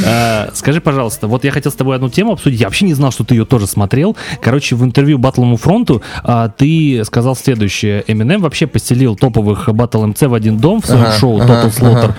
А, 0.06 0.49
Скажи, 0.53 0.81
пожалуйста, 0.81 1.27
вот 1.27 1.44
я 1.44 1.52
хотел 1.52 1.72
с 1.72 1.76
тобой 1.76 1.95
одну 1.95 2.10
тему 2.10 2.34
обсудить. 2.34 2.60
Я 2.60 2.68
вообще 2.68 2.86
не 2.86 2.94
знал, 2.94 3.11
что 3.11 3.23
ты 3.23 3.36
ее 3.36 3.45
тоже 3.45 3.68
смотрел. 3.68 4.15
Короче, 4.41 4.76
в 4.76 4.84
интервью 4.84 5.18
Баттлому 5.18 5.57
фронту 5.57 6.02
а, 6.23 6.49
ты 6.49 7.02
сказал 7.06 7.36
следующее. 7.36 8.03
Eminem 8.07 8.40
вообще 8.40 8.68
поселил 8.68 9.15
топовых 9.15 9.69
Battle 9.69 10.14
MC 10.14 10.27
в 10.27 10.34
один 10.34 10.57
дом 10.57 10.81
в 10.81 10.86
своем 10.86 11.11
шоу 11.14 11.40
Total 11.40 11.69
Slaughter. 11.69 12.14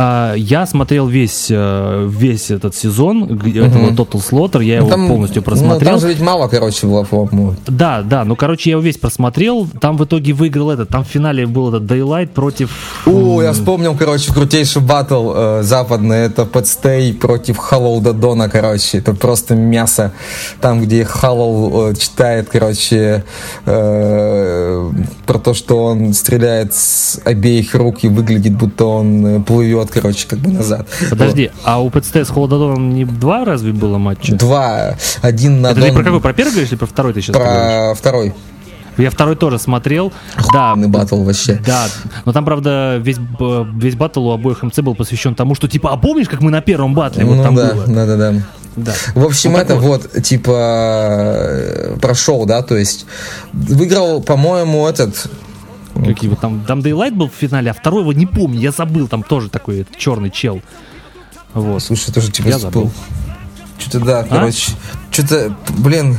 А, 0.00 0.34
Я 0.34 0.64
смотрел 0.66 1.08
весь, 1.08 1.48
э, 1.50 2.08
весь 2.08 2.50
этот 2.50 2.74
сезон 2.76 3.24
этого 3.24 3.90
Total 3.90 4.22
Slaughter. 4.30 4.62
Я 4.64 4.76
его 4.76 4.88
Там- 4.88 5.08
полностью 5.08 5.40
Ну, 5.40 5.44
просмотрел. 5.44 5.90
там 5.90 6.00
же 6.00 6.08
ведь 6.08 6.20
мало, 6.20 6.46
короче, 6.48 6.86
было, 6.86 7.02
по-моему. 7.04 7.56
Да, 7.66 8.02
да, 8.02 8.24
ну, 8.24 8.36
короче, 8.36 8.70
я 8.70 8.74
его 8.74 8.82
весь 8.82 8.96
просмотрел, 8.96 9.66
там 9.80 9.96
в 9.96 10.04
итоге 10.04 10.32
выиграл 10.34 10.70
этот, 10.70 10.88
там 10.88 11.04
в 11.04 11.08
финале 11.08 11.46
был 11.46 11.68
этот 11.74 11.82
Daylight 11.90 12.28
против... 12.28 12.70
О, 13.06 13.42
я 13.42 13.52
вспомнил, 13.52 13.96
короче, 13.96 14.32
крутейший 14.32 14.82
батл 14.82 15.32
э, 15.34 15.62
западный. 15.64 16.18
Это 16.18 16.44
Подстей 16.44 17.12
против 17.12 17.56
Халлоу 17.58 18.00
Дадона, 18.00 18.48
короче. 18.48 18.98
Это 18.98 19.14
просто 19.14 19.54
мясо. 19.56 20.12
Там, 20.60 20.80
где 20.80 21.04
Халлоу 21.04 21.90
э, 21.90 21.94
читает, 21.96 22.48
короче, 22.52 23.24
э, 23.66 24.90
про 25.26 25.38
то, 25.38 25.54
что 25.54 25.84
он 25.84 26.12
стреляет 26.14 26.72
с 26.74 27.20
обеих 27.24 27.74
рук 27.74 28.04
и 28.04 28.08
выглядит, 28.08 28.54
будто 28.56 28.84
он 28.86 29.26
э, 29.26 29.40
плывет, 29.88 30.02
короче, 30.02 30.26
как 30.28 30.38
бы 30.38 30.50
назад. 30.50 30.86
Подожди, 31.10 31.50
а 31.64 31.82
у 31.82 31.90
ПЦТ 31.90 32.16
с 32.16 32.28
Холододоном 32.30 32.94
не 32.94 33.04
два 33.04 33.44
разве 33.44 33.72
было 33.72 33.98
матча? 33.98 34.32
Вот. 34.32 34.40
Два. 34.40 34.96
Один 35.22 35.60
на 35.60 35.68
Это 35.68 35.80
ты 35.80 35.86
Дон- 35.88 35.96
про 35.96 36.04
какой? 36.04 36.20
Про 36.20 36.32
первый 36.32 36.50
говоришь 36.52 36.70
или 36.70 36.78
про 36.78 36.86
второй 36.86 37.12
ты 37.12 37.20
сейчас 37.20 37.34
говоришь? 37.36 37.52
Про 37.54 37.94
второй. 37.94 38.34
Я 38.98 39.10
второй 39.10 39.36
тоже 39.36 39.58
смотрел. 39.60 40.12
Да, 40.52 40.72
Охуенный 40.72 40.88
батл 40.88 41.22
вообще. 41.22 41.60
да, 41.64 41.86
но 42.24 42.32
там, 42.32 42.44
правда, 42.44 42.96
весь, 42.98 43.18
весь 43.74 43.94
батл 43.94 44.26
у 44.26 44.32
обоих 44.32 44.62
МЦ 44.62 44.80
был 44.80 44.96
посвящен 44.96 45.36
тому, 45.36 45.54
что, 45.54 45.68
типа, 45.68 45.92
а 45.92 45.96
помнишь, 45.96 46.28
как 46.28 46.40
мы 46.40 46.50
на 46.50 46.60
первом 46.60 46.94
батле 46.94 47.24
вот 47.24 47.36
ну 47.36 47.42
там 47.44 47.54
да, 47.54 47.72
было? 47.74 47.86
да, 47.86 48.06
да, 48.06 48.16
да. 48.16 48.34
Да. 48.76 48.92
В 49.14 49.24
общем, 49.24 49.54
так 49.54 49.64
это 49.64 49.76
вот, 49.76 50.22
типа, 50.22 50.52
э, 50.52 51.96
прошел, 52.00 52.44
да, 52.46 52.62
то 52.62 52.76
есть 52.76 53.06
выиграл, 53.52 54.22
по-моему, 54.22 54.86
этот... 54.86 55.26
Какие 56.04 56.30
вот 56.30 56.40
там, 56.40 56.64
там 56.66 56.80
Daylight 56.80 57.12
был 57.12 57.28
в 57.28 57.34
финале, 57.34 57.70
а 57.70 57.74
второй 57.74 58.02
его 58.02 58.12
не 58.12 58.26
помню, 58.26 58.60
я 58.60 58.70
забыл, 58.70 59.08
там 59.08 59.22
тоже 59.22 59.48
такой 59.48 59.86
черный 59.96 60.30
чел. 60.30 60.60
Вот. 61.54 61.82
Слушай, 61.82 62.12
тоже 62.12 62.30
типа 62.30 62.48
Я 62.48 62.58
забыл. 62.58 62.90
Что-то 63.78 64.04
да, 64.04 64.22
короче, 64.24 64.72
что-то, 65.10 65.54
блин, 65.78 66.16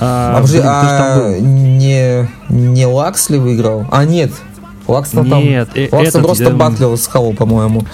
А, 0.00 0.38
а, 0.38 0.42
блин, 0.42 0.62
а 0.64 1.16
был? 1.16 1.40
не, 1.40 2.28
не 2.48 2.86
Лаксли 2.86 3.36
выиграл? 3.36 3.86
А, 3.90 4.04
нет, 4.04 4.32
Лакстон 4.88 5.28
там, 5.28 5.42
Нет, 5.42 5.68
э, 5.74 5.88
Лакстон 5.92 6.00
этот, 6.00 6.22
просто 6.22 6.44
эм, 6.44 6.58
батлил 6.58 6.96
с 6.96 7.06
Халу, 7.06 7.34
по-моему. 7.34 7.84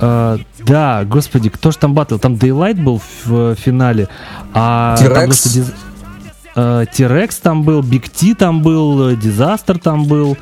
А, 0.00 0.38
да, 0.60 1.04
господи, 1.04 1.50
кто 1.50 1.70
же 1.70 1.78
там 1.78 1.94
батл? 1.94 2.16
Там 2.18 2.34
Daylight 2.34 2.82
был 2.82 3.00
в, 3.24 3.32
э, 3.32 3.54
финале, 3.56 4.08
а 4.54 4.96
там 4.96 5.08
T-Rex? 5.08 5.72
Диз- 6.92 7.38
э, 7.38 7.42
там 7.42 7.62
был, 7.62 7.80
Big 7.80 8.08
T 8.10 8.34
там 8.34 8.62
был, 8.62 9.16
Дизастер 9.16 9.78
там 9.78 10.04
был, 10.04 10.36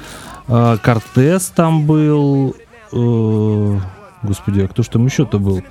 э, 0.48 0.76
Кортес 0.82 1.52
там 1.54 1.86
был, 1.86 2.54
э, 2.92 3.78
господи, 4.22 4.60
а 4.60 4.68
кто 4.68 4.82
ж 4.82 4.88
там 4.88 5.06
еще-то 5.06 5.38
был? 5.38 5.62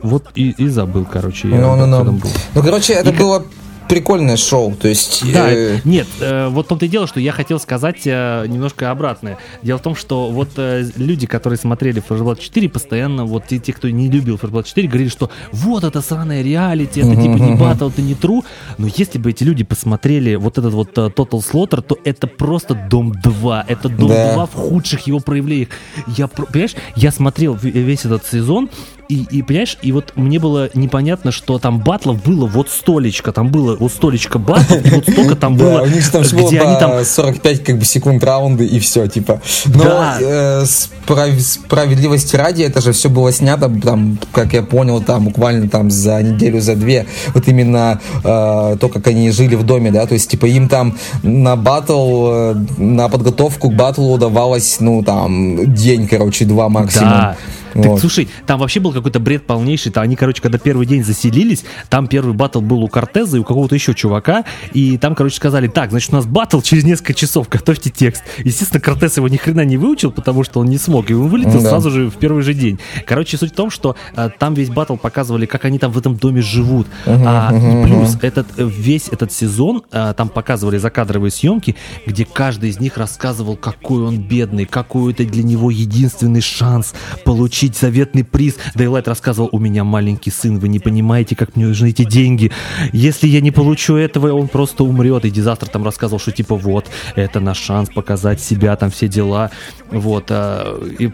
Вот 0.00 0.28
и, 0.36 0.50
и 0.50 0.68
забыл, 0.68 1.04
короче. 1.10 1.48
Ну, 1.48 1.74
ну, 1.76 1.86
ну. 1.86 2.20
Ну, 2.54 2.62
короче, 2.62 2.92
это 2.92 3.10
И 3.10 3.16
было 3.16 3.42
прикольное 3.88 4.36
шоу, 4.36 4.74
то 4.74 4.88
есть... 4.88 5.22
Да, 5.32 5.50
э, 5.50 5.78
нет, 5.84 6.06
э, 6.20 6.48
вот 6.48 6.66
в 6.66 6.68
том-то 6.68 6.84
и 6.84 6.88
дело, 6.88 7.06
что 7.06 7.20
я 7.20 7.32
хотел 7.32 7.58
сказать 7.58 8.02
э, 8.04 8.44
немножко 8.46 8.90
обратное. 8.90 9.38
Дело 9.62 9.78
в 9.78 9.82
том, 9.82 9.96
что 9.96 10.30
вот 10.30 10.50
э, 10.56 10.84
люди, 10.96 11.26
которые 11.26 11.58
смотрели 11.58 12.02
Blood 12.02 12.40
4, 12.40 12.68
постоянно, 12.68 13.24
вот 13.24 13.46
те, 13.46 13.58
те, 13.58 13.72
кто 13.72 13.88
не 13.88 14.08
любил 14.08 14.36
Blood 14.36 14.64
4, 14.64 14.88
говорили, 14.88 15.08
что 15.08 15.30
вот 15.52 15.84
это 15.84 16.00
сраная 16.00 16.42
реалити, 16.42 17.00
это 17.00 17.16
типа 17.16 17.36
не 17.36 17.54
батл, 17.54 17.88
это 17.88 18.02
не 18.02 18.14
true. 18.14 18.44
Но 18.76 18.88
если 18.94 19.18
бы 19.18 19.30
эти 19.30 19.44
люди 19.44 19.64
посмотрели 19.64 20.34
вот 20.36 20.58
этот 20.58 20.72
вот 20.72 20.96
э, 20.98 21.10
Total 21.14 21.40
Slaughter, 21.40 21.82
то 21.82 21.98
это 22.04 22.26
просто 22.26 22.74
Дом 22.74 23.12
2. 23.12 23.64
Это 23.68 23.88
Дом 23.88 24.08
Да. 24.08 24.34
2 24.34 24.46
в 24.46 24.54
худших 24.54 25.06
его 25.06 25.20
проявлениях. 25.20 25.68
Я, 26.06 26.28
понимаешь, 26.28 26.76
я 26.96 27.10
смотрел 27.10 27.54
весь 27.54 28.04
этот 28.04 28.26
сезон, 28.26 28.68
и, 29.08 29.26
и, 29.30 29.42
понимаешь, 29.42 29.78
и 29.80 29.90
вот 29.92 30.12
мне 30.16 30.38
было 30.38 30.68
непонятно, 30.74 31.32
что 31.32 31.58
там 31.58 31.78
батлов 31.80 32.22
было 32.22 32.46
вот 32.46 32.68
столечко, 32.68 33.32
там 33.32 33.48
было 33.50 33.74
вот 33.76 33.90
столечко 33.92 34.38
батлов, 34.38 34.84
и 34.84 34.90
вот 34.90 35.04
столько 35.08 35.34
там 35.34 35.56
Да, 35.56 35.64
было, 35.64 35.82
у 35.82 35.86
них 35.86 36.10
там 36.10 36.22
где 36.22 36.60
они 36.60 36.78
там 36.78 37.04
45 37.04 37.64
как 37.64 37.78
бы 37.78 37.84
секунд 37.84 38.22
раунды 38.22 38.66
и 38.66 38.78
все, 38.78 39.06
типа. 39.06 39.40
Но 39.66 39.84
Да. 39.84 40.18
э, 40.20 40.64
справ- 40.66 41.40
справедливости 41.40 42.36
ради 42.36 42.62
это 42.62 42.80
же 42.80 42.92
все 42.92 43.08
было 43.08 43.32
снято, 43.32 43.70
там, 43.82 44.18
как 44.32 44.52
я 44.52 44.62
понял, 44.62 45.00
там 45.02 45.24
буквально 45.24 45.68
там 45.68 45.90
за 45.90 46.22
неделю, 46.22 46.60
за 46.60 46.74
две. 46.76 47.06
Вот 47.34 47.48
именно 47.48 48.00
э, 48.22 48.76
то, 48.78 48.88
как 48.92 49.06
они 49.06 49.30
жили 49.30 49.54
в 49.54 49.62
доме, 49.64 49.90
да, 49.90 50.06
то 50.06 50.14
есть 50.14 50.30
типа 50.30 50.46
им 50.46 50.68
там 50.68 50.96
на 51.22 51.56
батл, 51.56 52.28
э, 52.30 52.54
на 52.76 53.08
подготовку 53.08 53.70
к 53.70 53.74
батлу 53.74 54.18
давалось, 54.18 54.80
ну 54.80 55.02
там 55.02 55.72
день, 55.74 56.06
короче, 56.06 56.44
два 56.44 56.68
максимум. 56.68 57.08
Да. 57.10 57.36
Так, 57.82 57.86
Вот. 57.92 58.00
слушай, 58.00 58.28
там 58.46 58.58
вообще 58.60 58.80
был 58.80 58.92
какой-то 58.92 59.20
бред 59.20 59.46
полнейший. 59.46 59.92
Там 59.92 60.04
они, 60.04 60.16
короче, 60.16 60.42
когда 60.42 60.58
первый 60.58 60.86
день 60.86 61.04
заселились, 61.04 61.64
там 61.88 62.06
первый 62.08 62.34
батл 62.34 62.60
был 62.60 62.82
у 62.82 62.88
Кортеза 62.88 63.36
и 63.36 63.40
у 63.40 63.44
какого-то 63.44 63.74
еще 63.74 63.94
чувака. 63.94 64.44
И 64.72 64.98
там, 64.98 65.14
короче, 65.14 65.36
сказали, 65.36 65.68
так, 65.68 65.90
значит, 65.90 66.12
у 66.12 66.16
нас 66.16 66.26
батл 66.26 66.60
через 66.60 66.84
несколько 66.84 67.14
часов, 67.14 67.48
готовьте 67.48 67.90
текст. 67.90 68.22
Естественно, 68.38 68.80
Кортез 68.80 69.16
его 69.16 69.28
ни 69.28 69.36
хрена 69.36 69.64
не 69.64 69.76
выучил, 69.76 70.10
потому 70.10 70.44
что 70.44 70.60
он 70.60 70.66
не 70.66 70.78
смог. 70.78 71.10
И 71.10 71.14
он 71.14 71.28
вылетел 71.28 71.60
Да. 71.62 71.68
сразу 71.70 71.90
же 71.90 72.10
в 72.10 72.16
первый 72.16 72.42
же 72.42 72.54
день. 72.54 72.78
Короче, 73.06 73.36
суть 73.36 73.52
в 73.52 73.54
том, 73.54 73.70
что 73.70 73.96
э, 74.16 74.30
там 74.38 74.54
весь 74.54 74.70
батл 74.70 74.96
показывали, 74.96 75.46
как 75.46 75.64
они 75.64 75.78
там 75.78 75.92
в 75.92 75.98
этом 75.98 76.16
доме 76.16 76.42
живут. 76.42 76.86
А, 77.06 77.52
и 77.54 77.84
плюс 77.86 78.16
этот, 78.22 78.46
э, 78.56 78.64
весь 78.68 79.08
этот 79.08 79.32
сезон 79.32 79.82
э, 79.92 80.14
там 80.16 80.28
показывали 80.28 80.78
закадровые 80.78 81.30
съемки, 81.30 81.76
где 82.06 82.24
каждый 82.24 82.70
из 82.70 82.80
них 82.80 82.96
рассказывал, 82.96 83.56
какой 83.56 84.02
он 84.02 84.18
бедный, 84.18 84.64
какой 84.64 85.12
это 85.12 85.24
для 85.24 85.42
него 85.42 85.70
единственный 85.70 86.40
шанс 86.40 86.94
получить 87.24 87.67
заветный 87.76 88.24
приз. 88.24 88.54
Дейлайт 88.74 89.08
рассказывал, 89.08 89.48
у 89.52 89.58
меня 89.58 89.84
маленький 89.84 90.30
сын, 90.30 90.58
вы 90.58 90.68
не 90.68 90.78
понимаете, 90.78 91.36
как 91.36 91.56
мне 91.56 91.66
нужны 91.66 91.90
эти 91.90 92.04
деньги. 92.04 92.50
Если 92.92 93.26
я 93.26 93.40
не 93.40 93.50
получу 93.50 93.96
этого, 93.96 94.32
он 94.32 94.48
просто 94.48 94.84
умрет. 94.84 95.24
И 95.24 95.30
Дизастер 95.30 95.68
там 95.68 95.84
рассказывал, 95.84 96.20
что 96.20 96.32
типа 96.32 96.56
вот, 96.56 96.86
это 97.14 97.40
наш 97.40 97.58
шанс 97.58 97.88
показать 97.90 98.40
себя, 98.40 98.76
там 98.76 98.90
все 98.90 99.08
дела. 99.08 99.50
Вот. 99.90 100.26
а, 100.30 100.78
и 100.98 101.10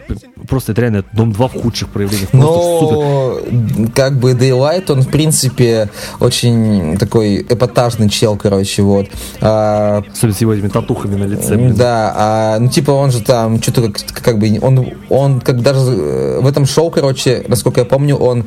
просто 0.47 0.71
это 0.71 0.81
реально 0.81 1.03
Дом 1.13 1.31
2 1.31 1.47
в 1.47 1.53
худших 1.61 1.89
проявлениях. 1.89 2.29
Просто 2.29 2.79
супер. 2.79 2.95
Но 2.95 3.89
как 3.95 4.19
бы 4.19 4.31
Daylight, 4.31 4.91
он 4.91 5.01
в 5.01 5.09
принципе 5.09 5.89
очень 6.19 6.97
такой 6.97 7.41
эпатажный 7.41 8.09
чел, 8.09 8.37
короче, 8.37 8.81
вот. 8.81 9.07
А, 9.41 10.03
Особенно 10.11 10.35
с 10.35 10.41
его 10.41 10.53
этими 10.53 10.67
татухами 10.69 11.15
на 11.15 11.25
лице. 11.25 11.55
блин. 11.55 11.75
да, 11.75 12.13
а, 12.15 12.59
ну 12.59 12.69
типа 12.69 12.91
он 12.91 13.11
же 13.11 13.21
там 13.21 13.61
что-то 13.61 13.91
как, 13.91 14.23
как 14.23 14.39
бы 14.39 14.59
он 14.61 14.93
он 15.09 15.41
как 15.41 15.57
бы 15.57 15.63
даже 15.63 15.79
э, 15.81 16.34
в 16.41 16.47
этом 16.47 16.65
шоу, 16.65 16.89
короче, 16.91 17.43
насколько 17.47 17.81
я 17.81 17.85
помню, 17.85 18.15
он 18.17 18.45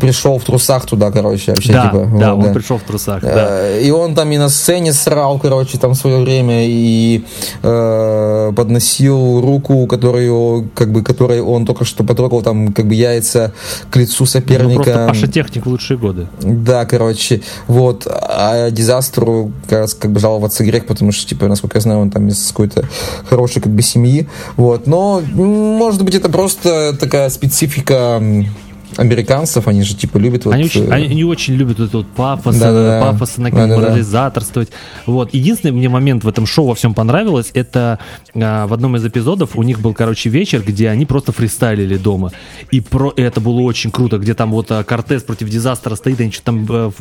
пришел 0.00 0.38
в 0.38 0.44
трусах 0.44 0.86
туда, 0.86 1.10
короче, 1.10 1.52
вообще 1.52 1.72
Да, 1.72 1.82
типа. 1.88 2.08
да, 2.18 2.34
вот, 2.34 2.46
он 2.46 2.54
пришел 2.54 2.78
в 2.78 2.82
трусах, 2.82 3.22
да. 3.22 3.48
Э, 3.50 3.82
И 3.82 3.90
он 3.90 4.14
там 4.14 4.30
и 4.32 4.38
на 4.38 4.48
сцене 4.48 4.92
срал, 4.92 5.38
короче, 5.38 5.78
там 5.78 5.92
в 5.92 5.96
свое 5.96 6.18
время 6.20 6.66
и 6.66 7.24
э, 7.62 8.52
подносил 8.56 9.40
руку, 9.40 9.86
которую, 9.86 10.68
как 10.74 10.90
бы, 10.90 11.02
которой 11.02 11.40
он 11.40 11.66
только 11.66 11.84
что 11.84 12.04
потрогал, 12.04 12.42
там, 12.42 12.72
как 12.72 12.86
бы 12.86 12.94
яйца 12.94 13.52
к 13.90 13.96
лицу 13.96 14.16
Ну, 14.20 14.26
соперника. 14.26 14.82
просто 14.82 15.06
Паша 15.08 15.26
Техник 15.28 15.66
лучшие 15.66 15.98
годы. 15.98 16.26
Да, 16.40 16.84
короче, 16.86 17.42
вот, 17.66 18.06
а 18.10 18.70
Дизастру 18.70 19.52
как 19.68 19.78
раз 19.80 19.94
как 19.94 20.10
бы 20.10 20.20
жаловаться 20.20 20.64
грех, 20.64 20.86
потому 20.86 21.12
что, 21.12 21.28
типа, 21.28 21.46
насколько 21.46 21.76
я 21.78 21.80
знаю, 21.82 22.00
он 22.00 22.10
там 22.10 22.28
из 22.28 22.48
какой-то 22.48 22.84
хорошей 23.28 23.60
как 23.62 23.72
бы 23.72 23.82
семьи, 23.82 24.28
вот, 24.56 24.86
но, 24.86 25.20
может 25.34 26.02
быть, 26.02 26.14
это 26.14 26.28
просто 26.28 26.96
такая 26.98 27.25
специфика 27.30 28.18
м, 28.20 28.46
американцев, 28.96 29.68
они 29.68 29.82
же, 29.82 29.94
типа, 29.94 30.18
любят 30.18 30.44
вот... 30.44 30.54
Они, 30.54 30.64
очень, 30.64 30.86
э, 30.86 30.90
они 30.92 31.08
не 31.14 31.24
очень 31.24 31.54
любят 31.54 31.78
вот 31.78 31.84
этот 31.88 31.94
вот 31.94 32.06
пафос, 32.08 32.56
Да-да-да. 32.56 32.98
э, 32.98 33.00
пафос, 33.02 33.36
на 33.38 33.50
Да-да-да. 33.50 33.76
морализаторствовать. 33.80 34.70
Вот. 35.06 35.34
Единственный 35.34 35.72
мне 35.72 35.88
момент 35.88 36.24
в 36.24 36.28
этом 36.28 36.46
шоу 36.46 36.68
во 36.68 36.74
всем 36.74 36.94
понравилось, 36.94 37.50
это 37.54 37.98
а, 38.34 38.66
в 38.66 38.72
одном 38.72 38.96
из 38.96 39.04
эпизодов 39.04 39.56
у 39.56 39.62
них 39.62 39.80
был, 39.80 39.92
короче, 39.94 40.30
вечер, 40.30 40.62
где 40.62 40.88
они 40.88 41.06
просто 41.06 41.32
фристайлили 41.32 41.96
дома. 41.96 42.32
И 42.70 42.80
про 42.80 43.10
и 43.10 43.22
это 43.22 43.40
было 43.40 43.60
очень 43.60 43.90
круто, 43.90 44.18
где 44.18 44.34
там 44.34 44.50
вот 44.52 44.70
а, 44.70 44.82
Кортес 44.84 45.22
против 45.22 45.48
Дизастера 45.48 45.94
стоит, 45.96 46.20
они 46.20 46.30
что-то 46.30 46.46
там 46.46 46.64
ба- 46.64 46.92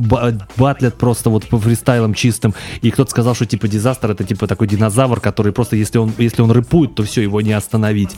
батлят 0.57 0.95
просто 0.95 1.29
вот 1.29 1.47
по 1.47 1.59
фристайлам 1.59 2.13
чистым. 2.13 2.53
И 2.81 2.91
кто-то 2.91 3.11
сказал, 3.11 3.35
что 3.35 3.45
типа 3.45 3.67
Дизастер 3.67 4.11
это 4.11 4.23
типа 4.23 4.47
такой 4.47 4.67
динозавр, 4.67 5.19
который 5.19 5.51
просто, 5.53 5.75
если 5.75 5.97
он, 5.99 6.13
если 6.17 6.41
он 6.41 6.51
рэпует, 6.51 6.95
то 6.95 7.03
все, 7.03 7.21
его 7.21 7.41
не 7.41 7.53
остановить. 7.53 8.11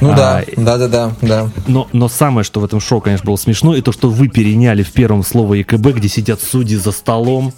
Ну 0.00 0.12
А, 0.12 0.16
да, 0.16 0.44
да-да-да, 0.56 1.12
да. 1.22 1.48
но, 1.66 1.88
но 1.92 2.08
самое, 2.08 2.44
что 2.44 2.60
в 2.60 2.64
этом 2.64 2.80
шоу, 2.80 3.00
конечно, 3.00 3.23
было 3.24 3.36
смешно, 3.36 3.74
это 3.74 3.84
то, 3.86 3.92
что 3.92 4.10
вы 4.10 4.28
переняли 4.28 4.82
в 4.82 4.92
первом 4.92 5.24
слово 5.24 5.54
ЕКБ, 5.54 5.88
где 5.96 6.08
сидят 6.08 6.40
судьи 6.42 6.76
за 6.76 6.92
столом 6.92 7.52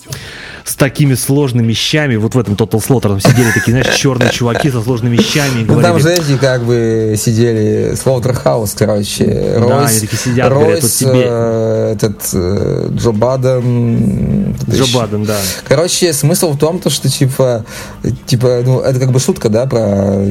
с 0.64 0.74
такими 0.74 1.14
сложными 1.14 1.72
щами. 1.72 2.16
Вот 2.16 2.34
в 2.34 2.38
этом 2.38 2.54
Total 2.54 2.80
Slaughter 2.84 3.02
там 3.02 3.20
сидели 3.20 3.52
такие, 3.52 3.72
знаешь, 3.72 3.94
черные 3.98 4.30
чуваки 4.30 4.70
со 4.70 4.82
сложными 4.82 5.16
щами. 5.16 5.62
и 5.62 5.64
Ну 5.64 5.80
там 5.80 6.00
же 6.00 6.10
эти 6.10 6.36
как 6.36 6.64
бы 6.64 7.14
сидели 7.18 7.94
Slaughterhouse, 7.94 8.74
короче, 8.74 9.54
Royce, 9.58 9.90
они 9.90 10.00
такие 10.00 10.18
сидят, 10.18 10.50
говорят, 10.50 10.82
вот 10.82 10.90
тебе- 10.90 11.26
э, 11.26 11.92
этот 11.94 12.20
э, 12.32 12.88
Joe 12.94 13.12
Budden, 13.12 14.52
Joe 14.68 14.82
еще? 14.82 14.96
Budden, 14.96 15.24
да. 15.24 15.38
Короче, 15.68 16.12
смысл 16.12 16.52
в 16.52 16.58
том, 16.58 16.78
то, 16.80 16.90
что 16.90 17.08
типа, 17.08 17.64
типа, 18.26 18.62
ну 18.64 18.80
это 18.80 18.98
как 18.98 19.12
бы 19.12 19.20
шутка, 19.20 19.48
да, 19.48 19.66
про 19.66 20.24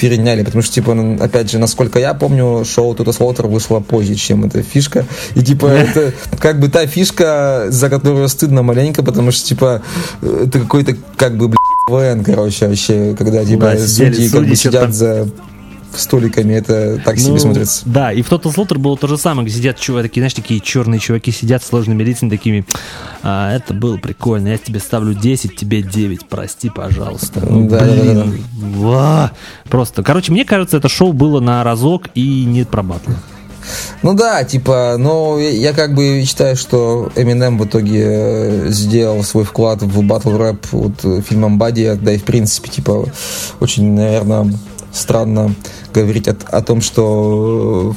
переняли, 0.00 0.42
потому 0.42 0.62
что, 0.62 0.72
типа, 0.74 0.94
ну, 0.94 1.22
опять 1.22 1.50
же, 1.50 1.58
насколько 1.58 1.98
я 1.98 2.14
помню, 2.14 2.64
шоу 2.64 2.94
Total 2.94 3.12
Slaughter 3.12 3.46
вышло 3.48 3.80
позже, 3.80 4.14
чем 4.14 4.44
эта 4.44 4.62
фишка. 4.62 5.04
И, 5.34 5.42
типа, 5.42 5.66
это 5.66 6.12
как 6.38 6.58
бы 6.58 6.68
та 6.70 6.86
фишка, 6.86 7.66
за 7.68 7.90
которую 7.90 8.26
стыдно 8.28 8.62
маленько, 8.62 9.02
потому 9.02 9.30
что, 9.30 9.46
типа, 9.46 9.82
это 10.22 10.58
какой-то, 10.60 10.96
как 11.16 11.36
бы, 11.36 11.48
блядь, 11.48 11.58
ВН, 12.16 12.24
короче, 12.24 12.68
вообще, 12.68 13.14
когда, 13.18 13.44
типа, 13.44 13.60
Да, 13.62 13.76
сидели 13.76 14.14
судьи, 14.14 14.28
как 14.28 14.38
судьи, 14.38 14.50
бы 14.50 14.56
что-то 14.56 14.70
сидят 14.70 14.82
там- 14.82 14.92
за 14.92 15.28
столиками, 15.94 16.54
это 16.54 17.00
так 17.04 17.18
себе 17.18 17.32
Ну, 17.32 17.38
смотрится. 17.38 17.82
Да, 17.86 18.12
и 18.12 18.22
в 18.22 18.30
Total 18.30 18.54
Slaughter 18.54 18.78
было 18.78 18.96
то 18.96 19.06
же 19.06 19.18
самое, 19.18 19.46
где 19.46 19.56
сидят 19.56 19.78
чуваки, 19.78 20.08
такие, 20.08 20.22
знаешь, 20.22 20.34
такие 20.34 20.60
черные 20.60 21.00
чуваки 21.00 21.32
сидят 21.32 21.62
с 21.62 21.66
сложными 21.66 22.02
лицами, 22.02 22.30
такими, 22.30 22.64
«А, 23.22 23.54
это 23.54 23.74
было 23.74 23.96
прикольно, 23.96 24.48
я 24.48 24.58
тебе 24.58 24.80
ставлю 24.80 25.14
10, 25.14 25.56
тебе 25.56 25.82
9, 25.82 26.28
прости, 26.28 26.70
пожалуйста. 26.70 27.40
Ну, 27.48 27.68
Да, 27.68 27.80
да, 27.80 27.86
да, 27.86 28.24
блин, 28.24 28.44
ва. 28.52 29.32
Просто, 29.68 30.02
короче, 30.02 30.32
мне 30.32 30.44
кажется, 30.44 30.76
это 30.76 30.88
шоу 30.88 31.12
было 31.12 31.40
на 31.40 31.62
разок 31.64 32.08
и 32.14 32.44
не 32.44 32.64
про 32.64 32.82
батлы. 32.82 33.14
Ну 34.02 34.14
да, 34.14 34.44
типа, 34.44 34.96
но 34.98 35.38
я, 35.38 35.72
как 35.72 35.94
бы 35.94 36.24
считаю, 36.26 36.56
что 36.56 37.10
Eminem 37.14 37.58
в 37.58 37.66
итоге 37.66 38.04
э, 38.06 38.66
сделал 38.70 39.22
свой 39.22 39.44
вклад 39.44 39.82
в 39.82 40.02
батл 40.02 40.36
рэп 40.36 40.66
вот 40.72 41.04
э, 41.04 41.20
фильмом 41.20 41.58
Бади, 41.58 41.98
да 42.00 42.12
и 42.12 42.18
в 42.18 42.24
принципе, 42.24 42.70
типа, 42.70 43.06
очень, 43.60 43.92
наверное, 43.92 44.50
странно 44.92 45.54
говорить 45.94 46.28
о, 46.28 46.36
о 46.50 46.62
том, 46.62 46.80
что 46.80 47.94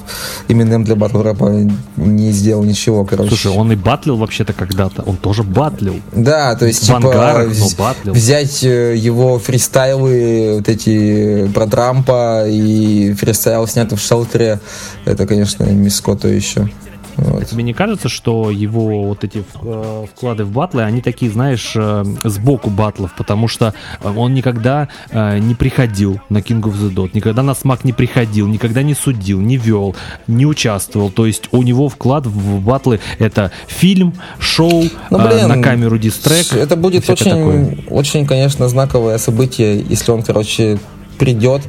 Eminem 0.48 0.84
для 0.84 0.96
батл 0.96 1.22
рэпа 1.22 1.68
не 1.96 2.32
сделал 2.32 2.64
ничего, 2.64 3.06
короче. 3.06 3.30
Слушай, 3.30 3.52
он 3.58 3.72
и 3.72 3.76
батлил 3.76 4.18
вообще-то 4.18 4.54
когда-то. 4.54 5.04
Он 5.04 5.18
тоже 5.18 5.44
батлил. 5.44 5.96
Да, 6.12 6.56
то 6.56 6.66
есть, 6.66 6.84
В 6.84 6.86
типа, 6.86 6.98
ангарах, 6.98 7.50
батлил. 7.78 8.14
взять 8.14 8.64
э, 8.64 8.96
его 8.96 9.40
фристайлы, 9.40 10.56
вот 10.58 10.70
эти 10.70 11.48
про 11.54 11.68
Трампа 11.68 12.46
и 12.48 13.14
фристайл, 13.14 13.68
снятый 13.68 13.98
в 13.98 14.02
шелтере, 14.02 14.60
это, 15.06 15.26
конечно, 15.28 15.64
миско 15.66 16.16
то 16.16 16.28
еще. 16.28 16.70
Вот. 17.18 17.46
Тебе 17.48 17.64
не 17.64 17.74
кажется, 17.74 18.10
что 18.10 18.50
его 18.50 19.04
вот 19.04 19.24
эти 19.24 19.44
э, 19.62 20.06
вклады 20.14 20.44
в 20.44 20.52
батлы, 20.52 20.84
они 20.84 21.02
такие, 21.02 21.32
знаешь, 21.32 21.74
э, 21.76 22.04
сбоку 22.24 22.70
батлов, 22.70 23.12
потому 23.18 23.48
что 23.48 23.74
э, 24.02 24.14
он 24.16 24.34
никогда 24.34 24.90
э, 25.10 25.40
не 25.40 25.56
приходил 25.56 26.20
на 26.30 26.40
King 26.40 26.62
of 26.62 26.74
the 26.74 26.94
Dot, 26.94 27.12
никогда 27.14 27.44
на 27.44 27.54
смак 27.54 27.84
не 27.84 27.94
приходил, 27.94 28.48
никогда 28.48 28.84
не 28.84 28.94
судил, 28.94 29.40
не 29.40 29.58
вел, 29.58 29.96
не 30.28 30.46
участвовал. 30.46 31.12
То 31.12 31.26
есть 31.26 31.50
у 31.52 31.64
него 31.64 31.90
вклад 31.90 32.26
в 32.26 32.62
батлы 32.62 33.00
это 33.20 33.52
фильм, 33.68 34.14
шоу, 34.40 34.86
Ну, 35.10 35.20
э, 35.20 35.28
блин, 35.28 35.48
на 35.48 35.62
камеру 35.62 35.98
дистрек. 35.98 36.54
Это 36.54 36.76
будет 36.76 37.04
всякое 37.04 37.30
такое. 37.30 37.66
очень, 37.66 37.86
очень, 37.90 38.26
конечно, 38.26 38.68
знаковое 38.68 39.18
событие, 39.18 39.84
если 39.88 40.12
он, 40.12 40.24
короче, 40.24 40.80
придет. 41.14 41.62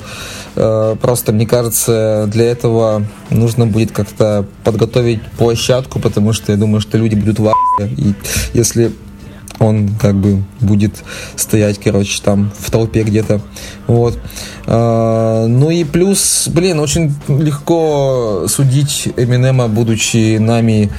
Э, 0.56 0.96
Просто, 1.00 1.32
мне 1.32 1.46
кажется, 1.46 2.28
для 2.32 2.44
этого 2.50 3.04
нужно 3.30 3.66
будет 3.66 3.92
как-то 3.92 4.46
подготовить 4.62 5.22
площадку, 5.38 6.00
потому 6.00 6.32
что 6.32 6.52
я 6.52 6.58
думаю, 6.58 6.80
что 6.80 6.98
люди 6.98 7.14
будут 7.14 7.38
в. 7.38 7.52
И 7.96 8.14
если 8.52 8.92
он 9.58 9.88
как 10.00 10.16
бы 10.16 10.42
будет 10.60 11.02
стоять, 11.36 11.78
короче, 11.78 12.20
там 12.22 12.50
в 12.58 12.70
толпе 12.70 13.02
где-то. 13.02 13.40
Вот. 13.86 14.18
А, 14.66 15.46
ну 15.46 15.70
и 15.70 15.84
плюс, 15.84 16.48
блин, 16.48 16.80
очень 16.80 17.14
легко 17.28 18.46
судить 18.48 19.08
Эминема, 19.16 19.68
будучи 19.68 20.38
нами 20.38 20.90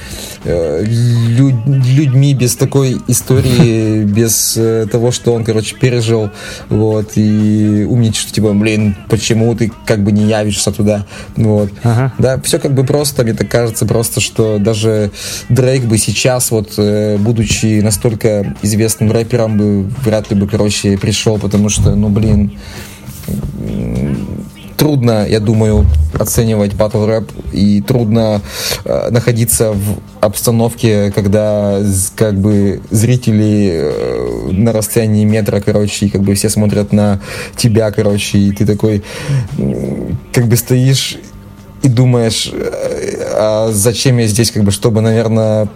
э, 0.44 0.84
лю- 0.84 1.62
людьми 1.66 2.34
без 2.34 2.54
такой 2.56 3.00
истории, 3.08 4.04
без 4.04 4.56
э, 4.56 4.86
того, 4.90 5.10
что 5.10 5.32
он, 5.34 5.44
короче, 5.44 5.76
пережил. 5.76 6.30
Вот. 6.68 7.12
И 7.16 7.84
умничать, 7.88 8.16
что 8.16 8.32
типа, 8.32 8.52
блин, 8.52 8.96
почему 9.08 9.54
ты 9.54 9.72
как 9.84 10.02
бы 10.02 10.12
не 10.12 10.24
явишься 10.24 10.70
туда. 10.70 11.06
Вот. 11.36 11.70
Ага. 11.82 12.12
Да, 12.18 12.40
все 12.40 12.58
как 12.58 12.72
бы 12.72 12.84
просто, 12.84 13.24
мне 13.24 13.34
так 13.34 13.48
кажется, 13.48 13.84
просто, 13.84 14.20
что 14.20 14.58
даже 14.58 15.10
Дрейк 15.48 15.84
бы 15.84 15.98
сейчас, 15.98 16.50
вот, 16.50 16.74
э, 16.78 17.16
будучи 17.18 17.80
настолько 17.80 18.45
известным 18.62 19.10
рэпером, 19.12 19.56
бы 19.56 19.82
вряд 20.02 20.30
ли 20.30 20.36
бы, 20.36 20.46
короче, 20.48 20.96
пришел, 20.98 21.38
потому 21.38 21.68
что, 21.68 21.94
ну, 21.94 22.08
блин, 22.08 22.58
трудно, 24.76 25.26
я 25.26 25.40
думаю, 25.40 25.86
оценивать 26.18 26.74
батл 26.74 27.06
рэп 27.06 27.30
и 27.52 27.80
трудно 27.80 28.40
э, 28.84 29.10
находиться 29.10 29.72
в 29.72 29.98
обстановке, 30.20 31.10
когда 31.12 31.80
как 32.14 32.38
бы 32.38 32.80
зрители 32.90 33.70
э, 33.72 34.48
на 34.52 34.72
расстоянии 34.72 35.24
метра, 35.24 35.60
короче, 35.60 36.06
и 36.06 36.08
как 36.08 36.22
бы 36.22 36.34
все 36.34 36.48
смотрят 36.48 36.92
на 36.92 37.20
тебя, 37.56 37.90
короче, 37.90 38.38
и 38.38 38.52
ты 38.52 38.66
такой 38.66 39.02
как 40.32 40.46
бы 40.46 40.56
стоишь 40.56 41.18
и 41.82 41.88
думаешь, 41.88 42.50
э, 42.52 43.32
а 43.34 43.70
зачем 43.72 44.18
я 44.18 44.26
здесь, 44.26 44.50
как 44.50 44.64
бы, 44.64 44.70
чтобы, 44.70 45.00
наверное, 45.00 45.68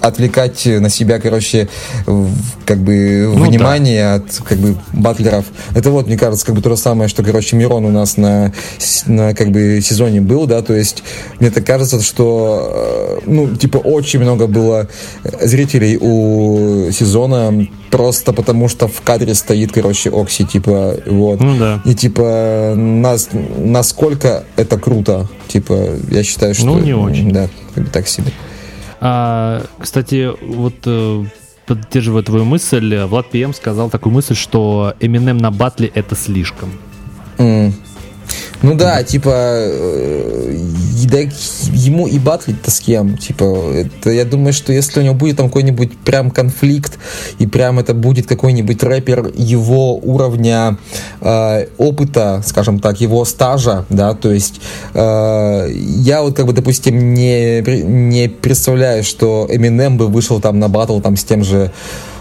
отвлекать 0.00 0.66
на 0.66 0.88
себя, 0.88 1.18
короче, 1.20 1.68
как 2.64 2.78
бы 2.78 3.32
Ну 3.34 3.44
внимание 3.44 4.14
от 4.14 4.40
как 4.44 4.58
бы 4.58 4.76
батлеров. 4.92 5.46
Это 5.74 5.90
вот, 5.90 6.06
мне 6.06 6.16
кажется, 6.16 6.46
как 6.46 6.54
бы 6.54 6.62
то 6.62 6.70
же 6.70 6.76
самое, 6.76 7.08
что, 7.08 7.22
короче, 7.22 7.56
Мирон 7.56 7.84
у 7.84 7.90
нас 7.90 8.16
на, 8.16 8.52
на 9.06 9.34
как 9.34 9.50
бы 9.50 9.80
сезоне 9.82 10.20
был, 10.20 10.46
да, 10.46 10.62
то 10.62 10.74
есть 10.74 11.02
мне 11.40 11.50
так 11.50 11.64
кажется, 11.64 12.00
что, 12.02 13.20
э, 13.20 13.20
ну, 13.26 13.54
типа, 13.56 13.78
очень 13.78 14.20
много 14.20 14.46
было 14.46 14.88
зрителей 15.40 15.98
у 16.00 16.90
сезона 16.92 17.66
просто 17.90 18.32
потому, 18.32 18.68
что 18.68 18.88
в 18.88 19.00
кадре 19.02 19.34
стоит, 19.34 19.72
короче, 19.72 20.10
Окси, 20.10 20.44
типа, 20.44 20.96
вот. 21.06 21.40
Ну 21.40 21.58
да. 21.58 21.82
И 21.84 21.94
типа 21.94 22.74
нас, 22.76 23.28
насколько 23.58 24.44
это 24.56 24.78
круто, 24.78 25.28
типа 25.48 25.90
я 26.10 26.22
считаю, 26.22 26.54
что 26.54 26.66
Ну, 26.66 26.78
не 26.78 26.94
очень. 26.94 27.30
да, 27.32 27.48
как 27.74 27.84
бы 27.84 27.90
так 27.90 28.08
себе. 28.08 28.32
А, 29.00 29.64
кстати, 29.78 30.30
вот 30.42 30.74
э, 30.86 31.24
поддерживая 31.66 32.22
твою 32.22 32.44
мысль, 32.44 33.04
Влад 33.04 33.30
ПМ 33.30 33.52
сказал 33.52 33.90
такую 33.90 34.12
мысль, 34.12 34.34
что 34.34 34.94
Eminem 35.00 35.40
на 35.40 35.50
батле 35.50 35.90
это 35.94 36.16
слишком. 36.16 36.70
М. 37.38 37.74
Ну 38.62 38.74
да, 38.74 39.02
типа 39.02 39.30
э, 39.34 40.58
да, 41.04 41.18
ему 41.18 42.06
и 42.06 42.18
батлить-то 42.18 42.70
с 42.70 42.80
кем, 42.80 43.16
типа 43.16 43.72
это, 43.72 44.10
я 44.10 44.24
думаю, 44.24 44.52
что 44.52 44.72
если 44.72 45.00
у 45.00 45.02
него 45.02 45.14
будет 45.14 45.36
там 45.36 45.46
какой-нибудь 45.48 45.96
прям 45.98 46.30
конфликт 46.30 46.98
и 47.38 47.46
прям 47.46 47.78
это 47.78 47.94
будет 47.94 48.26
какой-нибудь 48.26 48.82
рэпер 48.82 49.32
его 49.36 49.96
уровня 49.96 50.76
э, 51.20 51.66
опыта, 51.78 52.42
скажем 52.44 52.80
так, 52.80 53.00
его 53.00 53.24
стажа, 53.24 53.84
да, 53.88 54.14
то 54.14 54.32
есть 54.32 54.60
э, 54.92 55.68
я 55.70 56.22
вот 56.22 56.36
как 56.36 56.46
бы, 56.46 56.52
допустим, 56.52 57.14
не, 57.14 57.60
не 57.60 58.28
представляю, 58.28 59.04
что 59.04 59.48
Eminem 59.50 59.96
бы 59.96 60.08
вышел 60.08 60.40
там 60.40 60.58
на 60.58 60.68
батл 60.68 61.00
там 61.00 61.16
с 61.16 61.24
тем 61.24 61.44
же 61.44 61.70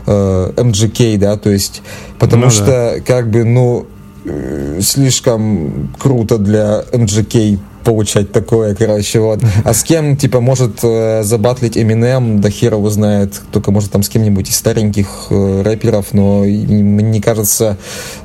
э, 0.06 0.52
MGK, 0.56 1.18
да, 1.18 1.36
то 1.38 1.50
есть 1.50 1.82
потому 2.20 2.46
Ну 2.46 2.50
да. 2.50 2.56
что 2.56 3.02
как 3.06 3.30
бы, 3.30 3.44
ну 3.44 3.88
э, 4.28 4.80
слишком 4.82 5.94
круто 5.98 6.38
для 6.38 6.84
MGK 6.92 7.60
получать 7.88 8.34
такое, 8.34 8.76
короче, 8.76 9.22
вот. 9.22 9.40
А 9.64 9.74
с 9.74 9.82
кем, 9.82 10.18
типа, 10.18 10.42
может 10.42 10.80
э, 10.84 11.24
забатлить 11.24 11.78
Eminem, 11.78 12.40
да 12.40 12.50
хер 12.50 12.74
его 12.74 12.90
знает, 12.90 13.42
только 13.54 13.72
может 13.72 13.92
там 13.92 14.04
с 14.04 14.10
кем-нибудь 14.10 14.50
из 14.50 14.58
стареньких 14.58 15.08
э, 15.30 15.62
рэперов, 15.64 16.08
но 16.12 16.44
мне 16.44 17.22
кажется, 17.22 17.78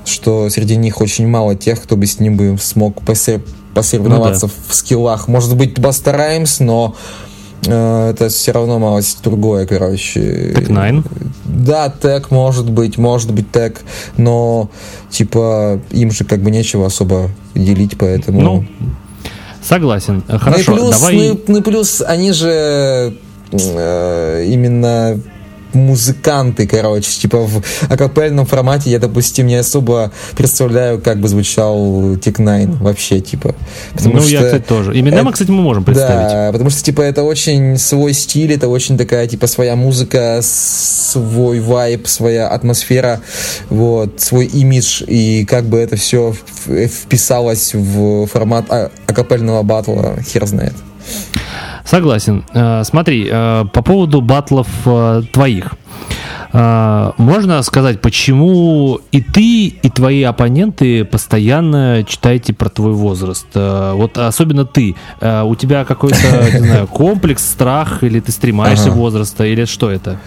что 0.04 0.50
среди 0.50 0.74
них 0.74 1.00
очень 1.00 1.28
мало 1.28 1.54
тех, 1.54 1.80
кто 1.80 1.96
бы 1.96 2.06
с 2.06 2.18
ним 2.18 2.36
бы 2.36 2.58
смог 2.60 3.02
посе- 3.02 3.40
посоревноваться 3.72 4.48
в 4.48 4.74
скиллах. 4.74 5.28
Может 5.28 5.56
быть, 5.56 5.78
Баста 5.78 6.10
Раймс, 6.10 6.58
но 6.58 6.96
это 7.70 8.28
все 8.28 8.52
равно 8.52 8.78
малость 8.78 9.22
другое, 9.22 9.66
короче. 9.66 10.52
Так 10.54 10.68
Найн. 10.68 11.04
Да, 11.44 11.88
тег 11.90 12.30
может 12.30 12.68
быть, 12.70 12.98
может 12.98 13.32
быть 13.32 13.50
тег, 13.52 13.82
но 14.16 14.68
типа 15.10 15.80
им 15.90 16.10
же 16.10 16.24
как 16.24 16.40
бы 16.40 16.50
нечего 16.50 16.86
особо 16.86 17.30
делить, 17.54 17.96
поэтому. 17.98 18.40
Ну, 18.40 18.64
согласен. 19.62 20.24
Э, 20.28 20.38
Хорошо, 20.38 20.72
ну 20.72 20.76
и 20.76 20.80
плюс, 20.80 21.00
давай... 21.00 21.28
ну 21.28 21.40
ну 21.46 21.58
и 21.58 21.62
плюс 21.62 22.02
они 22.04 22.32
же 22.32 23.14
э, 23.52 24.44
именно 24.48 25.20
музыканты, 25.74 26.66
короче, 26.66 27.10
типа 27.10 27.38
в 27.38 27.62
акапельном 27.88 28.46
формате 28.46 28.90
я, 28.90 28.98
допустим, 28.98 29.46
не 29.46 29.56
особо 29.56 30.12
представляю, 30.36 31.00
как 31.00 31.18
бы 31.18 31.28
звучал 31.28 32.16
Тик 32.16 32.38
Найн 32.38 32.72
вообще, 32.72 33.20
типа. 33.20 33.54
Потому 33.92 34.16
ну, 34.16 34.20
что 34.20 34.30
я, 34.30 34.42
кстати, 34.42 34.62
тоже. 34.62 34.92
Eminem, 34.92 35.22
это- 35.22 35.32
кстати, 35.32 35.50
мы 35.50 35.62
можем 35.62 35.84
представить. 35.84 36.28
да, 36.28 36.52
потому 36.52 36.70
что, 36.70 36.82
типа, 36.82 37.02
это 37.02 37.22
очень 37.22 37.76
свой 37.78 38.12
стиль, 38.12 38.52
это 38.52 38.68
очень 38.68 38.98
такая, 38.98 39.26
типа, 39.26 39.46
своя 39.46 39.76
музыка, 39.76 40.40
свой 40.42 41.60
вайб, 41.60 42.06
своя 42.06 42.48
атмосфера, 42.48 43.20
вот, 43.70 44.20
свой 44.20 44.46
имидж, 44.46 45.02
и 45.06 45.44
как 45.44 45.64
бы 45.64 45.78
это 45.78 45.96
все 45.96 46.34
вписалось 46.66 47.74
в 47.74 48.26
формат 48.26 48.66
а- 48.68 48.90
акапельного 49.06 49.62
батла, 49.62 50.16
хер 50.22 50.46
знает. 50.46 50.74
Согласен. 51.84 52.44
Э, 52.54 52.84
Смотри, 52.84 53.28
э, 53.30 53.64
по 53.72 53.82
поводу 53.82 54.20
батлов 54.20 54.68
э, 54.86 55.22
твоих. 55.32 55.74
Э, 56.52 57.12
Можно 57.18 57.62
сказать, 57.62 58.00
почему 58.00 59.00
и 59.10 59.20
ты, 59.20 59.66
и 59.68 59.88
твои 59.90 60.22
оппоненты 60.22 61.04
постоянно 61.04 62.04
читаете 62.06 62.52
про 62.52 62.68
твой 62.68 62.92
возраст? 62.92 63.46
Э, 63.54 63.92
Вот 63.94 64.18
особенно 64.18 64.64
ты. 64.64 64.94
Э, 65.20 65.42
У 65.42 65.54
тебя 65.54 65.84
какой-то, 65.84 66.16
не 66.54 66.58
знаю, 66.66 66.86
комплекс, 66.86 67.42
страх, 67.44 68.02
или 68.02 68.20
ты 68.20 68.32
стремаешься 68.32 68.88
Ага. 68.90 68.96
возраста, 68.96 69.44
или 69.44 69.64
что 69.64 69.90
это? 69.90 70.18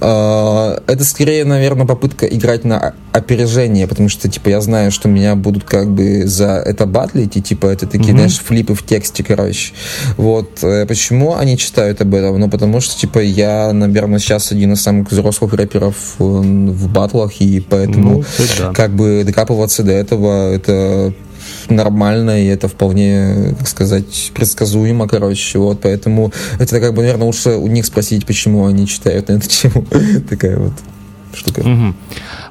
А, 0.00 0.80
Это 0.86 1.04
скорее, 1.04 1.44
наверное, 1.44 1.86
попытка 1.86 2.26
играть 2.26 2.64
на 2.64 2.94
опережение, 3.12 3.86
потому 3.86 4.08
что, 4.08 4.28
типа, 4.28 4.48
я 4.48 4.60
знаю, 4.60 4.90
что 4.92 5.08
меня 5.08 5.34
будут 5.36 5.64
как 5.64 5.90
бы 5.90 6.26
за 6.26 6.62
это 6.64 6.86
батлить, 6.86 7.36
и, 7.36 7.42
типа, 7.42 7.66
это 7.66 7.86
такие, 7.86 8.12
знаешь, 8.12 8.38
флипы 8.38 8.74
в 8.74 8.82
тексте, 8.84 9.22
короче. 9.24 9.72
Вот. 10.16 10.62
Э, 10.62 10.86
Почему 10.86 11.36
они 11.36 11.56
читают 11.58 12.00
об 12.00 12.14
этом? 12.14 12.38
Ну, 12.40 12.48
потому 12.48 12.80
что, 12.80 12.98
типа, 12.98 13.18
я, 13.20 13.72
наверное, 13.72 14.18
сейчас 14.18 14.52
один 14.52 14.72
из 14.72 14.82
самых 14.82 15.10
взрослых 15.10 15.52
рэперов 15.60 15.96
э, 16.18 16.22
в 16.22 16.88
батлах, 16.92 17.40
и 17.40 17.60
поэтому, 17.60 18.18
Ну, 18.18 18.24
да. 18.58 18.72
как 18.72 18.90
бы, 18.94 19.22
докапываться 19.24 19.82
до 19.82 19.92
этого, 19.92 20.52
это 20.52 21.12
нормально, 21.68 22.42
и 22.42 22.46
это 22.46 22.68
вполне, 22.68 23.54
как 23.58 23.68
сказать, 23.68 24.32
предсказуемо, 24.34 25.08
короче, 25.08 25.58
вот, 25.58 25.80
поэтому 25.80 26.32
это, 26.58 26.80
как 26.80 26.94
бы, 26.94 27.02
наверное, 27.02 27.26
лучше 27.26 27.50
у 27.50 27.66
них 27.66 27.86
спросить, 27.86 28.26
почему 28.26 28.66
они 28.66 28.86
читают 28.86 29.28
на 29.28 29.34
эту 29.34 29.48
тему. 29.48 29.86
Такая 30.28 30.58
вот 30.58 30.72
штука. 31.34 31.62
Мгм. 31.62 31.94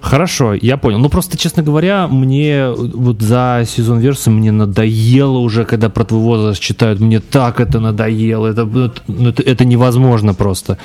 Хорошо, 0.02 0.54
я 0.54 0.78
понял. 0.78 1.00
Ну 1.00 1.10
просто, 1.10 1.38
честно 1.38 1.64
говоря, 1.64 2.08
мне 2.08 2.70
вот 2.70 3.22
за 3.22 3.66
сезон 3.68 4.00
верса 4.00 4.32
мне 4.32 4.52
надоело 4.52 5.40
уже, 5.40 5.66
когда 5.66 5.90
про 5.90 6.06
твой 6.06 6.22
возраст 6.22 6.62
читают. 6.62 7.00
Мне 7.02 7.20
так 7.20 7.60
это 7.60 7.80
надоело. 7.80 8.48
Это, 8.48 8.66
ну, 8.66 9.30
это, 9.30 9.44
это 9.44 9.66
невозможно 9.66 10.34
просто. 10.34 10.78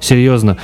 Серьезно. 0.00 0.56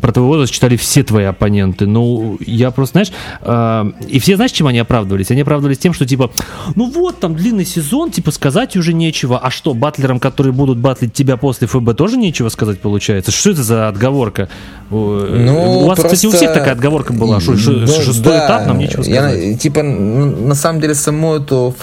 Про 0.00 0.12
твой 0.12 0.26
возраст 0.26 0.52
читали 0.52 0.76
все 0.76 1.02
твои 1.02 1.24
оппоненты. 1.24 1.86
Ну, 1.86 2.38
я 2.44 2.70
просто, 2.70 2.92
знаешь, 2.94 3.12
э, 3.42 3.84
и 4.08 4.18
все, 4.18 4.36
знаешь, 4.36 4.52
чем 4.52 4.66
они 4.66 4.78
оправдывались? 4.78 5.30
Они 5.30 5.42
оправдывались 5.42 5.78
тем, 5.78 5.92
что 5.92 6.06
типа, 6.06 6.30
ну 6.74 6.90
вот, 6.90 7.20
там 7.20 7.34
длинный 7.36 7.64
сезон, 7.66 8.10
типа 8.10 8.30
сказать 8.30 8.76
уже 8.76 8.94
нечего. 8.94 9.38
А 9.38 9.50
что, 9.50 9.74
батлерам, 9.74 10.18
которые 10.20 10.52
будут 10.52 10.78
батлить 10.78 11.12
тебя 11.12 11.36
после 11.36 11.66
ФБ, 11.66 11.94
тоже 11.96 12.16
нечего 12.16 12.48
сказать 12.48 12.80
получается? 12.80 13.30
Что 13.30 13.50
это 13.50 13.62
за 13.62 13.88
отговорка? 13.88 14.48
Ну, 14.90 15.80
у 15.82 15.86
вас, 15.86 15.98
кстати, 15.98 16.26
у 16.26 16.30
просто- 16.30 16.46
всех 16.46 16.54
такая 16.54 16.72
отговорка 16.72 17.12
была. 17.12 17.40
Что, 17.40 17.52
Ну, 17.52 17.86
шестой 17.86 18.32
да. 18.32 18.46
этап, 18.46 18.66
нам 18.66 18.78
нечего 18.78 19.02
Я, 19.02 19.28
сказать. 19.28 19.60
типа, 19.60 19.80
н- 19.80 20.48
на 20.48 20.54
самом 20.54 20.80
деле, 20.80 20.94
саму 20.94 21.34
эту 21.34 21.74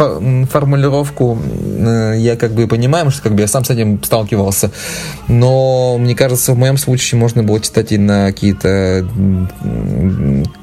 формулировку 0.49 1.38
э, 1.80 2.15
я 2.18 2.36
как 2.36 2.53
бы 2.53 2.68
понимаю, 2.68 3.11
что 3.11 3.22
как 3.22 3.36
бы 3.36 3.41
я 3.41 3.48
сам 3.48 3.64
с 3.64 3.69
этим 3.69 4.03
сталкивался. 4.03 4.72
Но 5.27 5.98
мне 5.99 6.15
кажется, 6.15 6.53
в 6.53 6.57
моем 6.57 6.77
случае 6.77 6.94
можно 7.13 7.43
было 7.43 7.59
читать 7.59 7.91
и 7.91 7.97
на 7.97 8.27
какие-то 8.27 9.07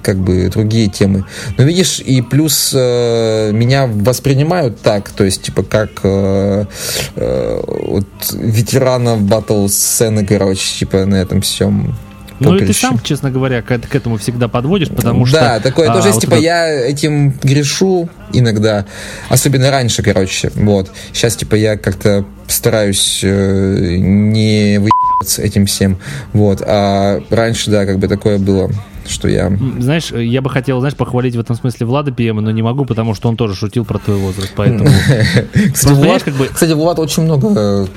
как 0.02 0.16
бы 0.18 0.48
другие 0.48 0.88
темы. 0.88 1.24
Но 1.56 1.64
видишь, 1.64 2.00
и 2.00 2.20
плюс 2.22 2.72
э, 2.74 3.50
меня 3.52 3.86
воспринимают 3.86 4.80
так, 4.80 5.10
то 5.10 5.24
есть, 5.24 5.42
типа, 5.42 5.62
как 5.62 5.90
э, 6.02 6.64
э, 7.16 7.60
вот 7.66 8.06
ветерана 8.32 9.16
батл 9.16 9.66
сцены, 9.68 10.26
короче, 10.26 10.78
типа, 10.78 11.04
на 11.06 11.16
этом 11.16 11.40
всем. 11.40 11.94
Ну 12.40 12.56
и 12.56 12.66
ты 12.66 12.72
сам, 12.72 12.98
честно 13.00 13.30
говоря, 13.30 13.62
к, 13.62 13.78
к 13.78 13.94
этому 13.94 14.16
всегда 14.16 14.48
подводишь, 14.48 14.88
потому 14.88 15.26
что... 15.26 15.38
Да, 15.38 15.60
такое 15.60 15.90
а, 15.90 15.94
тоже 15.94 16.08
есть, 16.08 16.16
вот 16.16 16.20
типа, 16.22 16.34
это- 16.34 16.42
я 16.42 16.68
этим 16.68 17.30
грешу 17.42 18.08
иногда, 18.32 18.86
особенно 19.28 19.70
раньше, 19.70 20.02
короче, 20.02 20.50
вот. 20.54 20.90
Сейчас, 21.12 21.36
типа, 21.36 21.54
я 21.54 21.76
как-то 21.76 22.24
стараюсь 22.48 23.20
э, 23.22 23.96
не 23.98 24.78
выебаться 25.22 25.42
этим 25.42 25.66
всем, 25.66 25.98
вот. 26.32 26.62
А 26.66 27.20
раньше, 27.30 27.70
да, 27.70 27.86
как 27.86 27.98
бы 27.98 28.08
такое 28.08 28.38
было, 28.38 28.70
что 29.06 29.28
я... 29.28 29.52
Знаешь, 29.78 30.10
я 30.10 30.42
бы 30.42 30.50
хотел, 30.50 30.80
знаешь, 30.80 30.96
похвалить 30.96 31.36
в 31.36 31.40
этом 31.40 31.56
смысле 31.56 31.86
Влада 31.86 32.12
Пиема, 32.12 32.42
но 32.42 32.50
не 32.50 32.62
могу, 32.62 32.84
потому 32.84 33.14
что 33.14 33.28
он 33.28 33.36
тоже 33.36 33.54
шутил 33.54 33.84
про 33.84 33.98
твой 33.98 34.16
возраст, 34.18 34.52
поэтому... 34.56 34.90
Кстати, 35.72 35.92
Влад, 35.94 36.22
как 36.22 36.34
бы- 36.34 36.48
кстати, 36.52 36.72
Влад 36.72 36.98
очень 36.98 37.22
много 37.24 37.88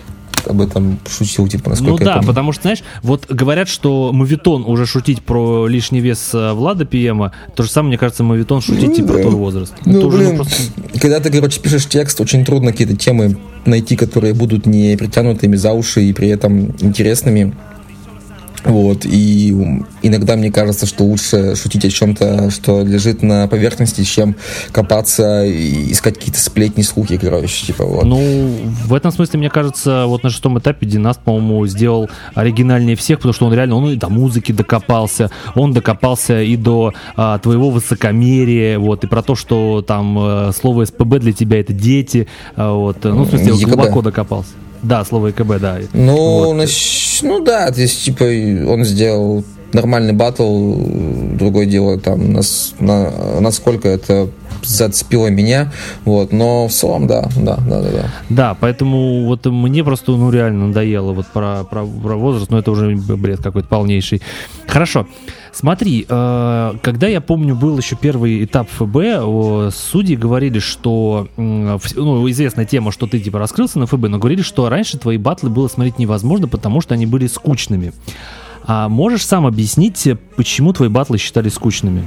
об 0.47 0.61
этом 0.61 0.99
шутил, 1.09 1.47
типа, 1.47 1.69
насколько 1.71 1.91
Ну 1.93 1.99
я 1.99 2.05
да, 2.05 2.13
помню. 2.15 2.27
потому 2.27 2.51
что, 2.51 2.61
знаешь, 2.63 2.83
вот 3.01 3.25
говорят, 3.29 3.67
что 3.67 4.11
Мавитон 4.13 4.63
уже 4.65 4.85
шутить 4.85 5.21
про 5.21 5.67
лишний 5.67 5.99
вес 6.01 6.31
э, 6.33 6.53
Влада 6.53 6.85
Пиема, 6.85 7.31
то 7.55 7.63
же 7.63 7.69
самое, 7.69 7.89
мне 7.89 7.97
кажется, 7.97 8.23
Мавитон 8.23 8.61
шутить 8.61 8.99
и 8.99 9.03
про 9.03 9.15
да. 9.15 9.21
твой 9.23 9.35
возраст. 9.35 9.73
Ну, 9.85 9.97
Это 9.97 10.07
уже, 10.07 10.17
блин, 10.17 10.35
просто- 10.37 10.55
когда 10.99 11.19
ты, 11.19 11.31
короче, 11.31 11.59
пишешь 11.59 11.85
текст, 11.87 12.19
очень 12.21 12.45
трудно 12.45 12.71
какие-то 12.71 12.95
темы 12.95 13.37
найти, 13.65 13.95
которые 13.95 14.33
будут 14.33 14.65
не 14.65 14.95
притянутыми 14.97 15.55
за 15.55 15.73
уши 15.73 16.03
и 16.03 16.13
при 16.13 16.27
этом 16.29 16.75
интересными. 16.81 17.53
Вот, 18.65 19.05
и 19.05 19.49
иногда 20.01 20.35
мне 20.35 20.51
кажется, 20.51 20.87
что 20.87 21.03
лучше 21.03 21.55
шутить 21.55 21.85
о 21.85 21.89
чем-то, 21.89 22.49
что 22.49 22.81
лежит 22.83 23.21
на 23.21 23.47
поверхности, 23.47 24.03
чем 24.03 24.35
копаться 24.71 25.45
и 25.45 25.91
искать 25.91 26.15
какие-то 26.15 26.39
сплетни, 26.39 26.81
слухи, 26.81 27.17
короче, 27.17 27.67
типа 27.67 27.85
вот. 27.85 28.03
Ну, 28.05 28.19
в 28.85 28.93
этом 28.93 29.11
смысле, 29.11 29.39
мне 29.39 29.49
кажется, 29.49 30.05
вот 30.07 30.23
на 30.23 30.31
шестом 30.31 30.57
этапе 30.57 30.87
Династ, 30.87 31.21
по-моему, 31.21 31.65
сделал 31.67 32.09
оригинальнее 32.33 32.95
всех, 32.95 33.19
потому 33.19 33.33
что 33.33 33.45
он 33.45 33.53
реально, 33.53 33.75
он 33.75 33.91
и 33.91 33.95
до 33.95 34.09
музыки 34.09 34.51
докопался, 34.51 35.29
он 35.53 35.71
докопался 35.71 36.41
и 36.41 36.57
до 36.57 36.93
а, 37.15 37.37
твоего 37.37 37.69
высокомерия, 37.69 38.79
вот, 38.79 39.03
и 39.03 39.07
про 39.07 39.21
то, 39.21 39.35
что 39.35 39.83
там 39.85 40.17
э, 40.19 40.51
слово 40.59 40.85
СПБ 40.85 41.19
для 41.19 41.33
тебя 41.33 41.59
это 41.59 41.73
дети, 41.73 42.27
а, 42.55 42.73
вот, 42.73 43.03
ну, 43.03 43.23
в 43.23 43.29
смысле, 43.29 43.53
он 43.53 43.59
глубоко 43.59 44.01
докопался. 44.01 44.49
Да, 44.85 45.03
слово 45.03 45.27
ЕКБ, 45.27 45.59
да. 45.59 45.79
Ну, 45.93 46.15
Вот. 46.45 46.55
нащ- 46.57 47.19
ну 47.23 47.43
да, 47.43 47.71
то 47.71 47.81
есть, 47.81 48.03
типа, 48.05 48.23
он 48.71 48.83
сделал 48.85 49.43
нормальный 49.73 50.13
батл, 50.13 50.75
другое 51.33 51.65
дело, 51.65 51.99
там, 51.99 52.33
нас, 52.33 52.73
на- 52.79 53.39
насколько 53.41 53.89
это 53.89 54.29
зацепило 54.63 55.27
меня, 55.27 55.71
вот, 56.05 56.31
но 56.31 56.67
в 56.67 56.71
целом, 56.71 57.07
да, 57.07 57.29
да, 57.35 57.57
да, 57.57 57.81
да, 57.81 57.89
да. 57.91 58.09
Да, 58.29 58.57
поэтому 58.59 59.25
вот 59.25 59.45
мне 59.45 59.83
просто, 59.83 60.11
ну, 60.13 60.31
реально 60.31 60.67
надоело 60.67 61.13
вот 61.13 61.25
про, 61.27 61.63
про, 61.63 61.85
про 61.85 62.15
возраст, 62.15 62.49
но 62.51 62.59
это 62.59 62.71
уже 62.71 62.95
бред 62.95 63.41
какой-то 63.41 63.67
полнейший. 63.67 64.21
Хорошо. 64.67 65.07
Смотри, 65.55 66.05
э, 66.07 66.73
когда 66.81 67.07
я 67.07 67.21
помню, 67.21 67.55
был 67.55 67.77
еще 67.77 67.95
первый 67.95 68.43
этап 68.43 68.67
ФБ, 68.71 69.73
судьи 69.73 70.17
говорили, 70.17 70.59
что, 70.59 71.29
ну, 71.37 72.29
известная 72.29 72.65
тема, 72.65 72.91
что 72.91 73.07
ты, 73.07 73.21
типа, 73.21 73.39
раскрылся 73.39 73.79
на 73.79 73.85
ФБ, 73.85 74.09
но 74.09 74.17
говорили, 74.17 74.41
что 74.41 74.67
раньше 74.67 74.97
твои 74.97 75.17
батлы 75.17 75.49
было 75.49 75.69
смотреть 75.69 75.97
невозможно, 75.97 76.49
потому 76.49 76.81
что 76.81 76.93
они 76.93 77.05
были 77.05 77.27
скучными. 77.27 77.93
А 78.65 78.89
можешь 78.89 79.25
сам 79.25 79.45
объяснить, 79.45 80.05
почему 80.35 80.73
твои 80.73 80.89
батлы 80.89 81.17
считали 81.17 81.47
скучными? 81.47 82.05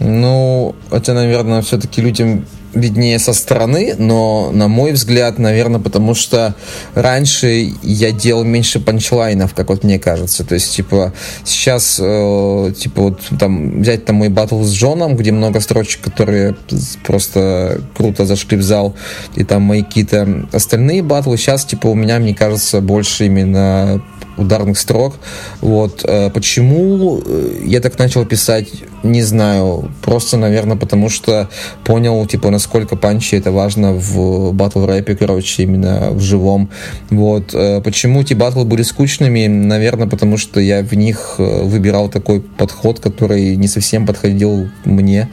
Ну, 0.00 0.74
это, 0.90 1.14
наверное, 1.14 1.62
все-таки 1.62 2.02
людям 2.02 2.46
виднее 2.76 3.18
со 3.18 3.32
стороны, 3.32 3.94
но, 3.98 4.50
на 4.52 4.68
мой 4.68 4.92
взгляд, 4.92 5.38
наверное, 5.38 5.80
потому 5.80 6.14
что 6.14 6.54
раньше 6.94 7.72
я 7.82 8.12
делал 8.12 8.44
меньше 8.44 8.80
панчлайнов, 8.80 9.54
как 9.54 9.68
вот 9.68 9.84
мне 9.84 9.98
кажется. 9.98 10.44
То 10.44 10.54
есть, 10.54 10.74
типа, 10.74 11.12
сейчас, 11.44 11.98
э, 12.00 12.72
типа, 12.78 13.02
вот 13.02 13.20
там 13.38 13.80
взять 13.80 14.04
там 14.04 14.16
мой 14.16 14.28
батл 14.28 14.62
с 14.62 14.72
Джоном, 14.72 15.16
где 15.16 15.32
много 15.32 15.60
строчек, 15.60 16.02
которые 16.02 16.56
просто 17.04 17.80
круто 17.96 18.26
зашли 18.26 18.56
в 18.56 18.62
зал, 18.62 18.94
и 19.34 19.44
там 19.44 19.62
мои 19.62 19.82
какие-то 19.82 20.46
остальные 20.52 21.02
батлы, 21.02 21.36
сейчас, 21.36 21.64
типа, 21.64 21.88
у 21.88 21.94
меня, 21.94 22.18
мне 22.18 22.34
кажется, 22.34 22.80
больше 22.80 23.26
именно 23.26 24.02
ударных 24.36 24.78
строк. 24.78 25.16
Вот. 25.60 26.04
Э, 26.04 26.30
Почему 26.30 27.22
э, 27.24 27.62
я 27.64 27.80
так 27.80 27.98
начал 27.98 28.24
писать, 28.26 28.68
не 29.12 29.22
знаю. 29.22 29.90
Просто, 30.02 30.36
наверное, 30.36 30.76
потому 30.76 31.08
что 31.08 31.48
понял, 31.84 32.26
типа, 32.26 32.50
насколько 32.50 32.96
панчи 32.96 33.36
это 33.36 33.50
важно 33.52 33.92
в 33.92 34.52
батл 34.52 34.84
рэпе, 34.86 35.16
короче, 35.16 35.62
именно 35.62 36.10
в 36.10 36.20
живом. 36.20 36.70
Вот. 37.10 37.54
Э, 37.54 37.80
Почему 37.82 38.22
эти 38.22 38.34
батлы 38.34 38.64
были 38.64 38.82
скучными? 38.82 39.46
Наверное, 39.46 40.06
потому 40.06 40.36
что 40.36 40.60
я 40.60 40.82
в 40.82 40.92
них 40.94 41.36
э, 41.38 41.62
выбирал 41.62 42.08
такой 42.08 42.40
подход, 42.40 43.00
который 43.00 43.56
не 43.56 43.68
совсем 43.68 44.06
подходил 44.06 44.68
мне. 44.84 45.28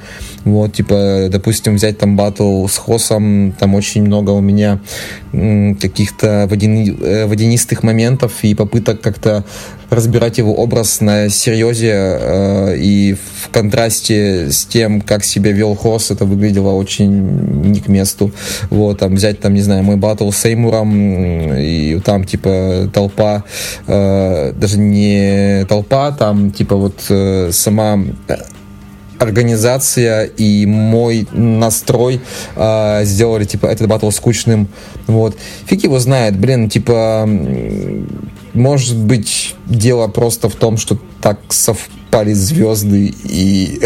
Вот, 0.45 0.73
типа, 0.73 1.27
допустим, 1.29 1.75
взять 1.75 1.97
там 1.97 2.17
батл 2.17 2.67
с 2.67 2.77
Хосом, 2.77 3.53
там 3.57 3.75
очень 3.75 4.03
много 4.03 4.31
у 4.31 4.41
меня 4.41 4.79
каких-то 5.31 6.47
водяни- 6.49 7.01
э, 7.01 7.25
водянистых 7.25 7.81
моментов 7.81 8.43
и 8.43 8.53
попыток 8.53 9.01
как-то 9.01 9.45
разбирать 9.93 10.37
его 10.37 10.53
образ 10.55 11.01
на 11.01 11.29
серьезе 11.29 11.93
э, 11.93 12.77
и 12.77 13.13
в 13.13 13.49
контрасте 13.49 14.51
с 14.51 14.65
тем, 14.65 15.01
как 15.01 15.23
себя 15.23 15.51
вел 15.51 15.75
Хос, 15.75 16.11
это 16.11 16.25
выглядело 16.25 16.71
очень 16.71 17.11
не 17.71 17.79
к 17.79 17.87
месту. 17.87 18.31
Вот, 18.69 18.99
там 18.99 19.15
взять, 19.15 19.39
там, 19.39 19.53
не 19.53 19.61
знаю, 19.61 19.83
мой 19.83 19.95
батл 19.95 20.31
с 20.31 20.45
Эймуром, 20.45 21.53
и 21.53 21.99
там, 21.99 22.23
типа, 22.23 22.89
толпа, 22.93 23.43
э, 23.87 24.53
даже 24.53 24.79
не 24.79 25.65
толпа, 25.67 26.11
там, 26.11 26.51
типа, 26.51 26.75
вот 26.75 27.05
э, 27.09 27.51
сама 27.51 27.99
организация 29.19 30.25
и 30.25 30.65
мой 30.65 31.27
настрой 31.31 32.19
э, 32.55 33.01
сделали 33.05 33.45
типа 33.45 33.67
этот 33.67 33.87
батл 33.87 34.09
скучным 34.09 34.67
вот 35.07 35.37
фиг 35.65 35.83
его 35.83 35.99
знает 35.99 36.37
блин 36.37 36.69
типа 36.69 37.27
может 38.53 38.97
быть 38.97 39.55
дело 39.65 40.07
просто 40.07 40.49
в 40.49 40.55
том 40.55 40.77
что 40.77 40.97
так 41.21 41.39
совпали 42.13 42.33
звезды 42.33 43.13
и 43.23 43.81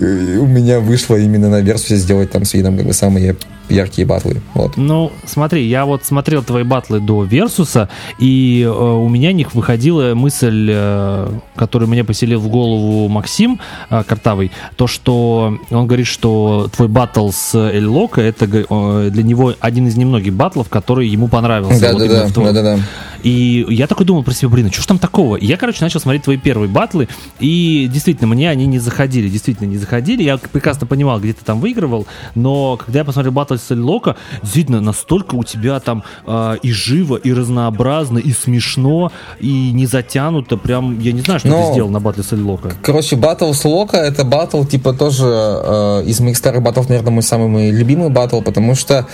у 0.38 0.46
меня 0.46 0.80
вышло 0.80 1.16
именно 1.16 1.50
на 1.50 1.60
версию 1.60 1.98
сделать 1.98 2.30
там 2.30 2.44
с 2.44 2.54
видом 2.54 2.76
как 2.78 2.86
бы 2.86 2.92
самые 2.94 3.36
яркие 3.68 4.06
батлы 4.06 4.40
вот 4.54 4.76
Ну, 4.76 5.12
смотри, 5.26 5.66
я 5.66 5.84
вот 5.84 6.04
смотрел 6.04 6.42
твои 6.42 6.64
батлы 6.64 7.00
до 7.00 7.24
Версуса, 7.24 7.88
и 8.18 8.62
э, 8.62 8.68
у 8.68 9.08
меня 9.08 9.32
них 9.32 9.54
выходила 9.54 10.14
мысль, 10.14 10.68
э, 10.70 11.28
которую 11.56 11.88
мне 11.88 12.04
поселил 12.04 12.40
в 12.40 12.48
голову 12.48 13.08
Максим 13.08 13.60
э, 13.90 14.02
Картавый, 14.04 14.52
то, 14.76 14.86
что 14.86 15.58
он 15.70 15.86
говорит, 15.86 16.06
что 16.06 16.68
твой 16.74 16.88
батл 16.88 17.30
с 17.30 17.54
Эль 17.54 17.86
Локо, 17.86 18.20
это 18.20 18.44
э, 18.44 19.10
для 19.10 19.22
него 19.22 19.54
один 19.60 19.88
из 19.88 19.96
немногих 19.96 20.34
батлов, 20.34 20.68
который 20.68 21.08
ему 21.08 21.28
понравился. 21.28 21.80
да 21.80 21.92
Вот 21.92 22.06
да 22.06 22.28
да 22.28 22.28
да 22.28 22.52
да 22.52 22.62
да 22.62 22.78
И 23.22 23.64
я 23.68 23.86
такой 23.86 24.04
думал 24.04 24.22
про 24.24 24.34
себя, 24.34 24.50
блин, 24.50 24.66
а 24.66 24.72
что 24.72 24.82
ж 24.82 24.86
там 24.86 24.98
такого? 24.98 25.36
И 25.36 25.46
я, 25.46 25.56
короче, 25.56 25.82
начал 25.82 26.00
смотреть 26.00 26.24
твои 26.24 26.36
первые 26.36 26.68
батлы, 26.68 26.93
и 27.40 27.88
действительно, 27.92 28.28
мне 28.28 28.50
они 28.50 28.66
не 28.66 28.78
заходили, 28.78 29.28
действительно 29.28 29.66
не 29.68 29.76
заходили. 29.78 30.22
Я 30.22 30.38
прекрасно 30.38 30.86
понимал, 30.86 31.20
где 31.20 31.32
ты 31.32 31.44
там 31.44 31.60
выигрывал, 31.60 32.06
но 32.34 32.76
когда 32.76 33.00
я 33.00 33.04
посмотрел 33.04 33.32
батл 33.32 33.56
Солилока, 33.56 34.16
действительно, 34.42 34.80
настолько 34.80 35.34
у 35.34 35.44
тебя 35.44 35.80
там 35.80 36.04
э, 36.26 36.56
и 36.62 36.72
живо, 36.72 37.16
и 37.16 37.32
разнообразно, 37.32 38.18
и 38.18 38.32
смешно, 38.32 39.12
и 39.40 39.72
не 39.72 39.86
затянуто, 39.86 40.56
прям, 40.56 40.98
я 41.00 41.12
не 41.12 41.20
знаю, 41.20 41.40
что 41.40 41.48
Но- 41.48 41.66
ты 41.66 41.72
сделал 41.72 41.90
на 41.90 42.00
батле 42.00 42.22
Солилока. 42.22 42.72
Короче, 42.82 43.16
батл 43.16 43.52
с 43.52 43.64
Лока 43.64 43.96
это 43.96 44.24
батл, 44.24 44.64
типа, 44.64 44.92
тоже 44.92 45.24
э, 45.26 46.04
из 46.06 46.20
моих 46.20 46.36
старых 46.36 46.62
батлов, 46.62 46.88
наверное, 46.88 47.12
мой 47.12 47.22
самый 47.22 47.48
мой 47.48 47.70
любимый 47.70 48.10
батл, 48.10 48.40
потому 48.40 48.74
что, 48.74 49.06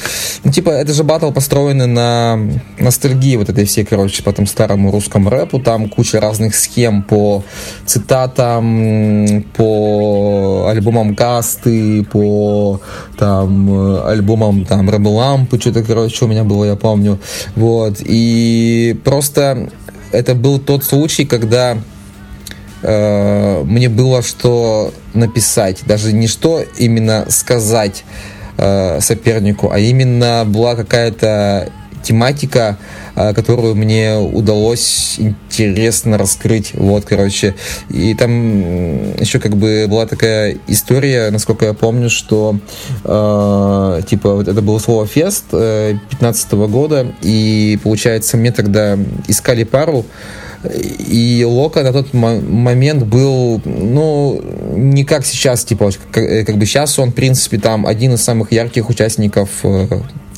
ну, 0.45 0.53
типа, 0.53 0.71
это 0.71 0.93
же 0.93 1.05
батл 1.05 1.31
построенный 1.31 1.87
на 1.87 2.39
ностальгии 2.79 3.37
вот 3.37 3.49
этой 3.49 3.65
всей, 3.65 3.85
короче, 3.85 4.23
по 4.23 4.33
там 4.33 4.47
старому 4.47 4.91
русскому 4.91 5.31
рэпу, 5.31 5.61
там 5.61 5.89
куча 5.89 6.21
разных 6.21 6.55
схем 6.55 7.03
по 7.03 7.45
цитатам, 7.87 9.45
по 9.57 10.67
альбомам 10.69 11.15
Касты, 11.15 12.05
по 12.05 12.81
там 13.19 13.73
э, 13.73 14.03
альбомам 14.07 14.65
там 14.65 14.89
Рэб 14.89 15.07
Лампы, 15.07 15.61
что-то, 15.61 15.83
короче, 15.83 16.25
у 16.25 16.29
меня 16.29 16.45
было, 16.45 16.65
я 16.65 16.77
помню, 16.77 17.19
вот, 17.57 17.97
и 18.01 18.99
просто 19.05 19.71
это 20.13 20.35
был 20.35 20.59
тот 20.59 20.85
случай, 20.85 21.25
когда 21.25 21.79
э, 22.83 23.63
мне 23.65 23.89
было 23.89 24.23
что 24.23 24.93
написать. 25.15 25.83
Даже 25.87 26.13
не 26.13 26.27
что 26.27 26.63
именно 26.79 27.27
сказать 27.29 28.05
э, 28.57 29.01
сопернику, 29.01 29.71
а 29.71 29.79
именно 29.79 30.45
была 30.47 30.75
какая-то 30.75 31.71
тематика, 32.03 32.77
э, 33.15 33.33
которую 33.35 33.75
мне 33.75 34.17
удалось 34.17 35.17
интересно 35.19 36.19
раскрыть. 36.19 36.73
Вот, 36.75 37.05
короче. 37.05 37.55
И 37.89 38.15
там 38.15 39.15
еще 39.19 39.39
как 39.39 39.57
бы 39.57 39.87
была 39.89 40.07
такая 40.07 40.59
история, 40.67 41.31
насколько 41.31 41.67
я 41.67 41.75
помню, 41.75 42.11
что 42.11 42.59
э, 43.05 44.03
типа 44.09 44.35
вот 44.37 44.49
это 44.49 44.63
было 44.63 44.79
слово 44.79 45.07
фест 45.07 45.45
э, 45.53 45.97
15 46.11 46.53
года, 46.53 47.07
и 47.23 47.79
получается 47.83 48.37
мне 48.37 48.53
тогда 48.53 48.99
искали 49.29 49.65
пару, 49.65 50.05
и 50.63 51.45
Лока 51.49 51.83
на 51.83 51.93
тот 51.93 52.13
мо- 52.13 52.41
момент 52.41 53.05
был, 53.05 53.63
ну, 53.65 54.43
не 54.75 55.05
как 55.05 55.25
сейчас, 55.25 55.65
типа, 55.65 55.91
как, 56.13 56.23
э, 56.23 56.45
как 56.45 56.59
бы 56.59 56.67
сейчас 56.67 56.99
он, 56.99 57.11
в 57.11 57.15
принципе, 57.15 57.59
там 57.59 57.87
один 57.87 58.15
из 58.15 58.23
самых 58.23 58.53
ярких 58.53 58.91
участников 58.91 59.49
э, 59.63 59.87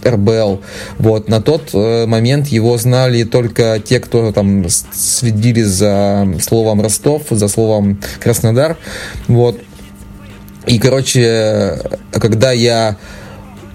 РБЛ. 0.05 0.61
Вот, 0.99 1.29
на 1.29 1.41
тот 1.41 1.71
э, 1.75 2.07
момент 2.07 2.49
его 2.49 2.77
знали 2.79 3.25
только 3.25 3.81
те, 3.85 4.01
кто 4.01 4.33
там 4.33 4.67
следили 4.69 5.63
за 5.63 6.27
словом 6.41 6.81
Ростов, 6.81 7.23
за 7.31 7.49
словом 7.49 8.01
Краснодар. 8.21 8.77
Вот. 9.29 9.61
И, 10.67 10.79
короче, 10.79 11.81
когда 12.13 12.53
я 12.53 12.97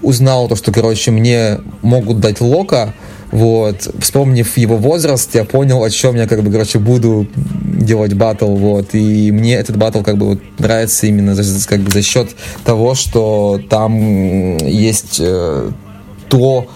узнал 0.02 0.48
то, 0.48 0.56
что, 0.56 0.72
короче, 0.72 1.10
мне 1.10 1.58
могут 1.82 2.20
дать 2.20 2.40
Лока, 2.40 2.94
вот, 3.30 3.88
вспомнив 4.00 4.56
его 4.56 4.76
возраст, 4.76 5.34
я 5.34 5.44
понял, 5.44 5.82
о 5.82 5.90
чем 5.90 6.16
я, 6.16 6.26
как 6.26 6.42
бы, 6.42 6.50
короче, 6.50 6.78
буду 6.78 7.28
делать 7.36 8.14
батл, 8.14 8.54
вот, 8.54 8.94
и 8.94 9.30
мне 9.30 9.56
этот 9.56 9.76
батл, 9.76 10.00
как 10.00 10.16
бы, 10.16 10.26
вот, 10.26 10.40
нравится 10.58 11.06
именно 11.06 11.34
за, 11.34 11.68
как 11.68 11.80
бы, 11.80 11.90
за 11.90 12.02
счет 12.02 12.30
того, 12.64 12.94
что 12.94 13.60
там 13.68 14.56
есть 14.58 15.18
э, 15.20 15.70
то, 16.28 16.66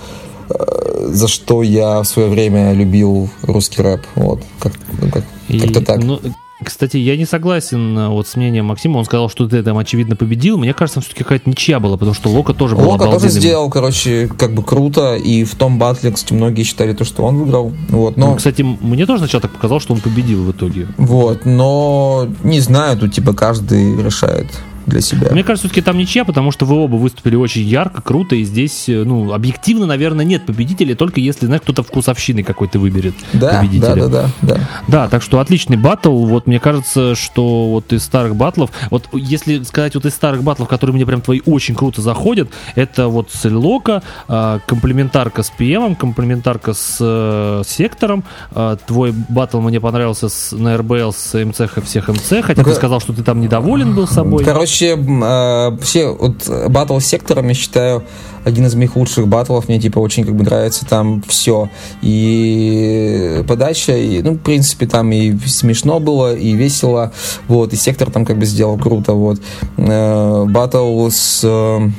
э, 0.49 1.09
за 1.09 1.29
что 1.29 1.62
я 1.62 2.03
в 2.03 2.05
свое 2.05 2.29
время 2.29 2.73
любил 2.73 3.29
русский 3.43 3.83
рэп, 3.83 4.03
вот, 4.15 4.43
как, 4.59 4.73
ну, 5.01 5.11
как, 5.11 5.24
И, 5.49 5.61
как-то 5.61 5.83
так. 5.83 6.03
ну, 6.03 6.20
кстати, 6.65 6.97
я 6.97 7.16
не 7.16 7.24
согласен 7.24 7.99
э, 7.99 8.09
вот 8.09 8.29
с 8.29 8.37
мнением 8.37 8.66
Максима. 8.66 8.99
Он 8.99 9.05
сказал, 9.05 9.29
что 9.29 9.49
ты 9.49 9.62
там 9.62 9.79
очевидно 9.79 10.16
победил. 10.16 10.59
Мне 10.59 10.73
кажется, 10.74 11.01
все-таки 11.01 11.24
какая-то 11.24 11.51
ничья 11.51 11.81
была, 11.81 11.97
потому 11.97 12.15
что 12.15 12.31
Лока 12.31 12.55
тоже 12.55 12.77
был 12.77 12.89
Лока 12.89 13.05
тоже 13.05 13.29
сделал, 13.29 13.69
короче, 13.70 14.29
как 14.29 14.55
бы 14.55 14.62
круто, 14.62 15.16
и 15.16 15.45
в 15.45 15.55
том 15.55 15.79
батле, 15.79 16.12
кстати, 16.12 16.35
многие 16.35 16.62
считали 16.62 16.93
то, 16.93 17.05
что 17.05 17.24
он 17.24 17.39
выиграл, 17.39 17.73
вот, 17.89 18.16
но... 18.16 18.31
Ну, 18.31 18.37
кстати, 18.37 18.62
мне 18.62 19.07
тоже 19.07 19.20
сначала 19.20 19.43
так 19.43 19.53
показалось, 19.53 19.83
что 19.83 19.95
он 19.95 20.01
победил 20.01 20.45
в 20.45 20.53
итоге. 20.53 20.87
Вот, 20.99 21.45
но 21.45 22.29
не 22.45 22.61
знаю, 22.61 22.99
тут 22.99 23.15
типа 23.15 23.33
каждый 23.33 23.97
решает 24.03 24.47
для 24.87 25.01
себя. 25.01 25.29
Мне 25.31 25.43
кажется, 25.45 25.69
все-таки 25.69 25.83
там 25.83 25.97
ничья, 25.99 26.25
потому 26.25 26.51
что 26.53 26.65
вы 26.67 26.77
оба 26.77 26.97
выступили 26.97 27.37
очень 27.37 27.63
ярко, 27.63 28.03
круто, 28.03 28.35
и 28.35 28.45
здесь, 28.45 28.89
э, 28.89 29.05
ну, 29.05 29.33
объективно, 29.33 29.87
наверное, 29.87 30.25
нет 30.25 30.45
победителя, 30.47 30.95
только 30.95 31.21
если, 31.21 31.47
знаешь, 31.47 31.63
кто-то 31.63 31.83
вкусовщины 31.83 32.43
какой-то 32.43 32.79
выберет 32.79 33.15
Да, 33.33 33.59
победителя. 33.61 33.95
да, 33.95 34.07
да, 34.09 34.29
да, 34.43 34.55
да. 34.55 34.69
Да, 34.89 35.09
так 35.09 35.23
что 35.23 35.41
отличный 35.41 35.77
батл. 35.77 36.25
Вот 36.27 36.47
мне 36.47 36.59
кажется, 36.61 37.15
что 37.15 37.69
вот 37.71 37.93
из 37.93 38.03
старых 38.03 38.37
батлов, 38.37 38.71
вот 38.91 39.09
если 39.13 39.63
сказать 39.63 39.95
вот 39.95 40.05
из 40.07 40.15
старых 40.15 40.43
батлов, 40.43 40.69
которые 40.69 40.95
мне 40.95 41.07
прям 41.07 41.21
твои 41.21 41.41
очень 41.47 41.75
круто 41.75 42.03
заходят, 42.03 42.51
это 42.75 43.09
вот 43.09 43.31
Сельлока, 43.33 44.03
э, 44.29 44.59
комплементарка 44.67 45.43
с 45.43 45.53
PM, 45.57 45.97
комплементарка 45.97 46.73
с 46.75 46.97
э, 47.01 47.63
сектором. 47.67 48.25
Э, 48.53 48.77
твой 48.87 49.13
батл 49.13 49.61
мне 49.61 49.81
понравился 49.81 50.29
с, 50.29 50.53
на 50.53 50.77
РБЛ 50.77 51.13
с 51.13 51.35
МЦХ 51.45 51.83
всех 51.85 52.09
МЦ, 52.09 52.29
хотя 52.43 52.55
ты 52.55 52.61
Ну-ка. 52.61 52.75
сказал, 52.75 53.01
что 53.01 53.13
ты 53.13 53.23
там 53.23 53.41
недоволен 53.41 53.95
был 53.95 54.07
собой. 54.07 54.45
Короче, 54.45 54.72
м, 54.81 55.23
э, 55.23 55.70
вообще, 55.70 56.09
вот 56.09 56.49
батл 56.69 56.99
с 56.99 57.07
сектором, 57.07 57.49
я 57.49 57.55
считаю, 57.55 58.03
один 58.44 58.66
из 58.66 58.74
моих 58.74 58.97
лучших 58.97 59.28
батлов. 59.28 59.69
Мне, 59.69 59.78
типа, 59.78 59.99
очень 59.99 60.24
как 60.24 60.35
бы 60.35 60.44
нравится 60.44 60.85
там 60.86 61.23
все. 61.28 61.69
И 62.01 63.43
подача, 63.47 63.97
и, 63.97 64.23
ну, 64.23 64.32
в 64.32 64.39
принципе, 64.39 64.86
там 64.86 65.12
и 65.12 65.36
смешно 65.47 66.01
было, 66.01 66.35
и 66.35 66.53
весело. 66.53 67.12
Вот, 67.49 67.73
и 67.73 67.77
сектор 67.77 68.11
там 68.11 68.24
как 68.24 68.39
бы 68.39 68.47
сделал 68.47 68.78
круто. 68.78 69.12
Вот. 69.12 69.40
Э, 69.77 70.44
Батл 70.47 71.09
с 71.09 71.40
э, 71.44 71.90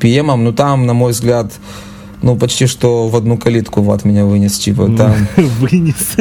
PM, 0.00 0.36
ну, 0.36 0.52
там, 0.52 0.86
на 0.86 0.94
мой 0.94 1.12
взгляд, 1.12 1.52
ну, 2.22 2.36
почти 2.36 2.66
что 2.66 3.08
в 3.08 3.16
одну 3.16 3.36
калитку 3.36 3.82
Влад 3.82 4.04
меня 4.04 4.24
вынес, 4.24 4.58
типа, 4.58 4.88
там... 4.96 5.14
Вынес. 5.36 6.16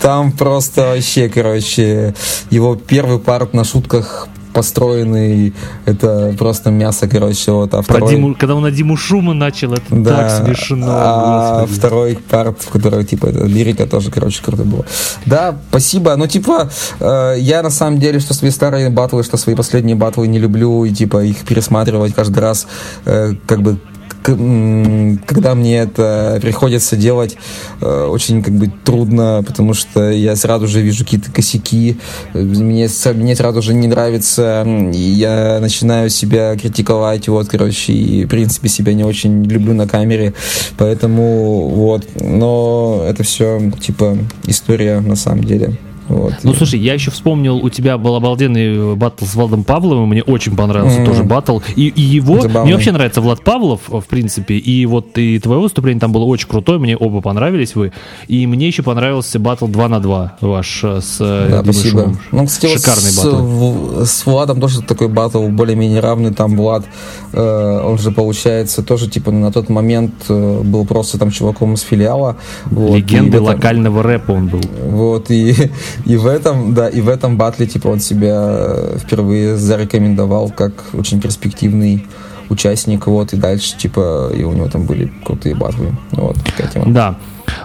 Там 0.00 0.32
просто 0.32 0.94
вообще, 0.94 1.28
короче, 1.28 2.14
его 2.50 2.74
первый 2.74 3.20
парт 3.20 3.54
на 3.54 3.64
шутках 3.64 4.28
построенный, 4.54 5.52
это 5.84 6.34
просто 6.38 6.70
мясо, 6.70 7.08
короче, 7.08 7.52
вот, 7.52 7.74
а 7.74 7.82
Про 7.82 7.96
второй... 7.96 8.10
Диму- 8.14 8.34
когда 8.34 8.54
он 8.54 8.62
на 8.62 8.70
Диму 8.70 8.96
Шума 8.96 9.34
начал, 9.34 9.72
это 9.74 9.82
Да, 9.90 10.16
так 10.16 10.46
смешно. 10.46 10.86
а 10.88 11.60
господи. 11.60 11.78
второй 11.78 12.18
парт, 12.30 12.62
в 12.62 12.68
котором, 12.70 13.04
типа, 13.04 13.26
лирика 13.26 13.86
тоже, 13.86 14.10
короче, 14.10 14.42
круто 14.42 14.64
было. 14.64 14.84
Да, 15.26 15.56
спасибо. 15.68 16.16
Ну, 16.16 16.26
типа, 16.26 16.70
э, 17.00 17.34
я 17.38 17.62
на 17.62 17.70
самом 17.70 17.98
деле, 17.98 18.20
что 18.20 18.34
свои 18.34 18.50
старые 18.50 18.90
батлы, 18.90 19.22
что 19.24 19.36
свои 19.36 19.54
последние 19.54 19.96
батлы 19.96 20.26
не 20.28 20.38
люблю, 20.38 20.84
и, 20.84 20.90
типа, 20.92 21.24
их 21.24 21.38
пересматривать 21.44 22.14
каждый 22.14 22.38
раз, 22.38 22.66
э, 23.04 23.32
как 23.46 23.60
бы, 23.62 23.76
когда 24.24 25.54
мне 25.54 25.80
это 25.80 26.38
приходится 26.40 26.96
делать, 26.96 27.36
э, 27.82 28.06
очень 28.06 28.42
как 28.42 28.54
бы 28.54 28.72
трудно, 28.84 29.44
потому 29.46 29.74
что 29.74 30.10
я 30.10 30.34
сразу 30.34 30.66
же 30.66 30.80
вижу 30.80 31.04
какие-то 31.04 31.30
косяки, 31.30 31.98
мне, 32.32 32.88
мне 33.14 33.36
сразу 33.36 33.60
же 33.60 33.74
не 33.74 33.86
нравится, 33.86 34.64
я 34.92 35.58
начинаю 35.60 36.08
себя 36.08 36.56
критиковать, 36.56 37.28
вот, 37.28 37.48
короче, 37.48 37.92
и, 37.92 38.24
в 38.24 38.28
принципе, 38.28 38.68
себя 38.68 38.94
не 38.94 39.04
очень 39.04 39.44
люблю 39.44 39.74
на 39.74 39.86
камере, 39.86 40.32
поэтому, 40.78 41.68
вот, 41.68 42.06
но 42.18 43.04
это 43.06 43.24
все, 43.24 43.70
типа, 43.78 44.16
история 44.46 45.00
на 45.00 45.16
самом 45.16 45.44
деле. 45.44 45.76
Вот. 46.08 46.34
Ну, 46.42 46.52
слушай, 46.54 46.78
я 46.80 46.94
еще 46.94 47.10
вспомнил, 47.10 47.56
у 47.56 47.70
тебя 47.70 47.96
был 47.98 48.14
обалденный 48.14 48.92
э, 48.92 48.94
батл 48.94 49.24
с 49.24 49.34
Владом 49.34 49.64
Павловым, 49.64 50.08
мне 50.08 50.22
очень 50.22 50.54
понравился 50.56 50.98
Мгм. 51.00 51.06
тоже 51.06 51.24
батл. 51.24 51.58
И, 51.76 51.88
и 51.88 52.00
его, 52.00 52.40
Забавный. 52.40 52.64
мне 52.64 52.74
вообще 52.74 52.92
нравится 52.92 53.20
Влад 53.20 53.42
Павлов, 53.42 53.80
э, 53.90 54.00
в 54.00 54.06
принципе, 54.06 54.56
и 54.56 54.84
вот 54.86 55.16
и 55.18 55.38
твое 55.38 55.60
выступление 55.60 56.00
там 56.00 56.12
было 56.12 56.24
очень 56.24 56.48
крутое, 56.48 56.78
мне 56.78 56.96
оба 56.96 57.20
понравились 57.20 57.74
вы. 57.74 57.92
И 58.28 58.46
мне 58.46 58.66
еще 58.68 58.82
понравился 58.82 59.38
батл 59.38 59.66
2 59.66 59.88
на 59.88 60.00
2 60.00 60.36
ваш 60.40 60.80
э, 60.84 61.00
с 61.00 61.18
Да, 61.18 61.48
Димой 61.62 61.74
спасибо. 61.74 62.00
Шумом. 62.02 62.18
Ну, 62.32 62.46
кстати, 62.46 62.76
Шикарный 62.76 63.10
с, 63.10 63.16
батл. 63.24 63.36
В- 63.36 64.04
с 64.06 64.26
Владом 64.26 64.60
тоже 64.60 64.82
такой 64.82 65.08
батл 65.08 65.46
более-менее 65.48 66.00
равный. 66.00 66.32
Там 66.34 66.56
Влад, 66.56 66.84
э, 67.32 67.80
он 67.84 67.98
же, 67.98 68.10
получается, 68.10 68.82
тоже, 68.82 69.08
типа, 69.08 69.30
на 69.30 69.50
тот 69.52 69.68
момент 69.68 70.12
э, 70.28 70.60
был 70.62 70.84
просто 70.84 71.18
там 71.18 71.30
чуваком 71.30 71.74
из 71.74 71.80
филиала. 71.82 72.36
Вот, 72.66 72.96
Легенды 72.96 73.38
и 73.38 73.40
локального 73.40 74.02
рэпа 74.02 74.32
он 74.32 74.48
был. 74.48 74.60
Вот, 74.90 75.30
и, 75.30 75.54
и 76.04 76.16
в 76.16 76.26
этом, 76.26 76.74
да, 76.74 76.88
и 76.88 77.00
в 77.00 77.08
этом 77.08 77.36
батле, 77.36 77.66
типа, 77.66 77.88
он 77.88 78.00
себя 78.00 78.36
э, 78.36 78.98
впервые 78.98 79.56
зарекомендовал 79.56 80.50
как 80.50 80.72
очень 80.92 81.20
перспективный 81.20 82.06
участник, 82.48 83.06
вот, 83.06 83.32
и 83.32 83.36
дальше, 83.36 83.76
типа, 83.76 84.30
и 84.34 84.42
у 84.44 84.52
него 84.52 84.68
там 84.68 84.84
были 84.84 85.12
крутые 85.24 85.54
батлы, 85.54 85.94
вот, 86.12 86.36
такая 86.44 86.68
тема. 86.68 86.92
Да. 86.92 87.18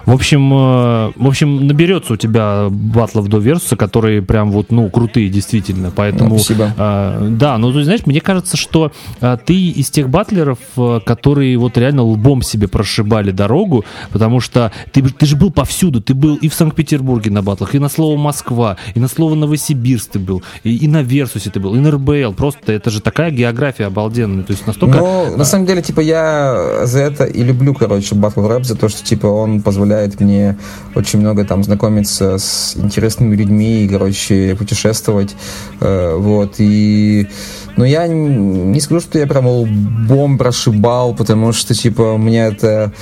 В 0.06 0.12
общем, 0.12 0.52
э, 0.52 1.12
в 1.16 1.26
общем, 1.26 1.66
наберется 1.66 2.14
у 2.14 2.16
тебя 2.16 2.68
батлов 2.70 3.28
до 3.28 3.38
Версуса, 3.38 3.76
которые 3.76 4.22
прям 4.22 4.50
вот, 4.50 4.70
ну, 4.70 4.88
крутые, 4.88 5.28
действительно. 5.28 5.92
Поэтому, 5.94 6.30
Ну, 6.30 6.38
спасибо. 6.38 6.72
э, 6.76 7.28
да, 7.30 7.58
ну, 7.58 7.72
ты 7.72 7.84
знаешь, 7.84 8.06
мне 8.06 8.20
кажется, 8.20 8.56
что 8.56 8.92
э, 9.20 9.36
ты 9.44 9.54
из 9.54 9.90
тех 9.90 10.08
батлеров, 10.08 10.58
э, 10.76 11.00
которые 11.04 11.56
вот 11.58 11.76
реально 11.78 12.02
лбом 12.02 12.42
себе 12.42 12.68
прошибали 12.68 13.30
дорогу, 13.30 13.84
потому 14.10 14.40
что 14.40 14.72
ты, 14.92 15.02
ты 15.02 15.26
же 15.26 15.36
был 15.36 15.50
повсюду, 15.50 16.00
ты 16.00 16.14
был 16.14 16.36
и 16.36 16.48
в 16.48 16.54
Санкт-Петербурге 16.54 17.30
на 17.30 17.42
батлах, 17.42 17.74
и 17.74 17.78
на 17.78 17.88
слово 17.88 18.16
Москва, 18.16 18.76
и 18.94 19.00
на 19.00 19.08
слово 19.08 19.34
Новосибирск 19.34 20.12
ты 20.12 20.18
был, 20.18 20.42
и, 20.64 20.76
и 20.76 20.88
на 20.88 21.02
Версусе 21.02 21.50
ты 21.50 21.60
был, 21.60 21.74
и 21.74 21.78
на 21.78 21.90
РБЛ. 21.90 22.34
Просто 22.34 22.72
это 22.72 22.90
же 22.90 23.00
такая 23.00 23.30
география 23.30 23.86
обалденная. 23.86 24.44
То 24.44 24.52
есть 24.52 24.66
настолько... 24.66 24.98
Ну, 24.98 25.36
на 25.36 25.44
самом 25.44 25.66
деле, 25.66 25.82
типа, 25.82 26.00
я 26.00 26.86
за 26.86 27.00
это 27.00 27.24
и 27.24 27.42
люблю, 27.42 27.74
короче, 27.74 28.14
батл 28.14 28.46
рэп, 28.46 28.64
за 28.64 28.76
то, 28.76 28.88
что, 28.88 29.04
типа, 29.04 29.26
он 29.26 29.62
позволяет 29.62 29.89
мне 30.20 30.56
очень 30.94 31.20
много 31.20 31.44
там 31.44 31.62
знакомиться 31.64 32.38
с 32.38 32.76
интересными 32.76 33.34
людьми 33.36 33.84
и, 33.84 33.88
короче, 33.88 34.56
путешествовать, 34.56 35.34
э, 35.80 36.14
вот, 36.16 36.54
и... 36.58 37.28
Но 37.76 37.84
я 37.84 38.06
не 38.08 38.80
скажу, 38.80 39.00
что 39.00 39.18
я 39.18 39.26
прям 39.26 39.46
лбом 39.46 40.38
прошибал, 40.38 41.14
потому 41.14 41.52
что, 41.52 41.74
типа, 41.74 42.16
мне 42.16 42.46
это... 42.46 42.92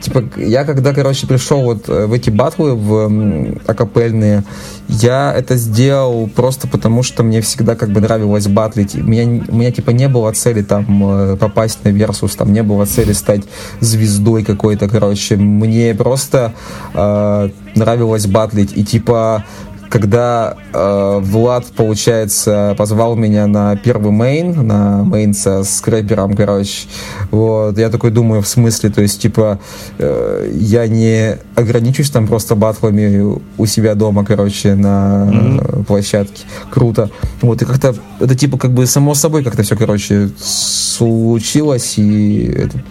Типа, 0.00 0.24
я 0.36 0.64
когда, 0.64 0.92
короче, 0.92 1.26
пришел 1.26 1.62
вот 1.62 1.88
э, 1.88 2.06
в 2.06 2.12
эти 2.12 2.30
батлы, 2.30 2.74
в 2.74 3.58
акапельные, 3.66 4.44
я 4.88 5.34
это 5.34 5.56
сделал 5.56 6.28
просто 6.28 6.68
потому, 6.68 7.02
что 7.02 7.22
мне 7.22 7.40
всегда 7.40 7.74
как 7.74 7.90
бы 7.90 8.00
нравилось 8.00 8.46
батлить. 8.46 8.94
У 8.94 9.02
меня, 9.02 9.44
у 9.48 9.56
меня 9.56 9.72
типа 9.72 9.90
не 9.90 10.08
было 10.08 10.32
цели 10.32 10.62
там 10.62 10.86
э, 11.32 11.36
попасть 11.36 11.84
на 11.84 11.88
Версус, 11.88 12.36
там 12.36 12.52
не 12.52 12.62
было 12.62 12.86
цели 12.86 13.12
стать 13.12 13.42
звездой 13.80 14.44
какой-то, 14.44 14.88
короче. 14.88 15.36
Мне 15.36 15.94
просто 15.94 16.54
э, 16.94 17.50
нравилось 17.74 18.26
батлить. 18.26 18.72
И 18.76 18.84
типа 18.84 19.44
когда 19.88 20.56
э, 20.72 21.18
Влад, 21.22 21.66
получается, 21.66 22.74
позвал 22.76 23.16
меня 23.16 23.46
на 23.46 23.76
первый 23.76 24.12
main, 24.12 24.66
на 24.66 25.04
main 25.04 25.34
со 25.34 25.64
скрэпером, 25.64 26.34
короче, 26.34 26.88
вот, 27.30 27.78
я 27.78 27.88
такой 27.90 28.10
думаю, 28.10 28.42
в 28.42 28.48
смысле, 28.48 28.90
то 28.90 29.02
есть, 29.02 29.20
типа, 29.20 29.58
э, 29.98 30.50
я 30.54 30.86
не 30.86 31.38
ограничусь 31.54 32.10
там 32.10 32.26
просто 32.26 32.54
батлами 32.54 33.40
у 33.56 33.66
себя 33.66 33.94
дома, 33.94 34.24
короче, 34.24 34.74
на 34.74 35.28
э, 35.30 35.82
площадке. 35.84 36.44
Круто. 36.70 37.10
Вот, 37.40 37.62
и 37.62 37.64
как-то, 37.64 37.94
это 38.20 38.34
типа, 38.34 38.58
как 38.58 38.72
бы 38.72 38.86
само 38.86 39.14
собой 39.14 39.44
как-то 39.44 39.62
все, 39.62 39.76
короче, 39.76 40.30
случилось, 40.38 41.98
и 41.98 42.44
это 42.44 42.82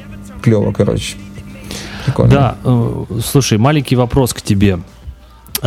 клево, 0.41 0.71
короче. 0.71 1.15
Прикольно. 2.05 2.31
Да, 2.31 2.57
э, 2.63 3.05
слушай, 3.23 3.57
маленький 3.57 3.95
вопрос 3.95 4.33
к 4.33 4.41
тебе. 4.41 4.79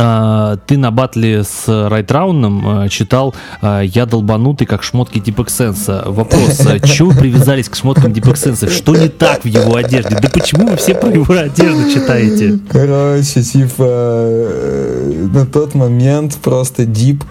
А, 0.01 0.55
Ты 0.65 0.77
на 0.77 0.91
батле 0.91 1.43
с 1.43 1.67
Райтрауном 1.67 2.83
э, 2.83 2.89
читал 2.89 3.35
э, 3.61 3.81
«Я 3.83 4.05
долбанутый, 4.05 4.65
как 4.65 4.81
шмотки 4.81 5.19
Deep 5.19 5.40
Ex 5.40 5.51
Sense'а». 5.51 6.03
Вопрос, 6.05 6.61
чего 6.85 7.09
вы 7.09 7.19
привязались 7.19 7.67
к 7.67 7.75
шмоткам 7.75 8.13
Deep 8.13 8.29
Ex 8.29 8.37
Sense'а? 8.37 8.69
Что 8.69 8.95
не 8.95 9.09
так 9.09 9.43
в 9.43 9.47
его 9.47 9.75
одежде? 9.75 10.17
Да 10.21 10.29
почему 10.29 10.67
вы 10.67 10.77
все 10.77 10.95
про 10.95 11.11
его 11.11 11.33
одежду 11.33 11.91
читаете? 11.93 12.59
Короче, 12.71 13.43
типа, 13.43 13.83
э, 13.85 15.27
на 15.33 15.45
тот 15.45 15.75
момент 15.75 16.37
просто 16.37 16.85
Дип 16.85 17.25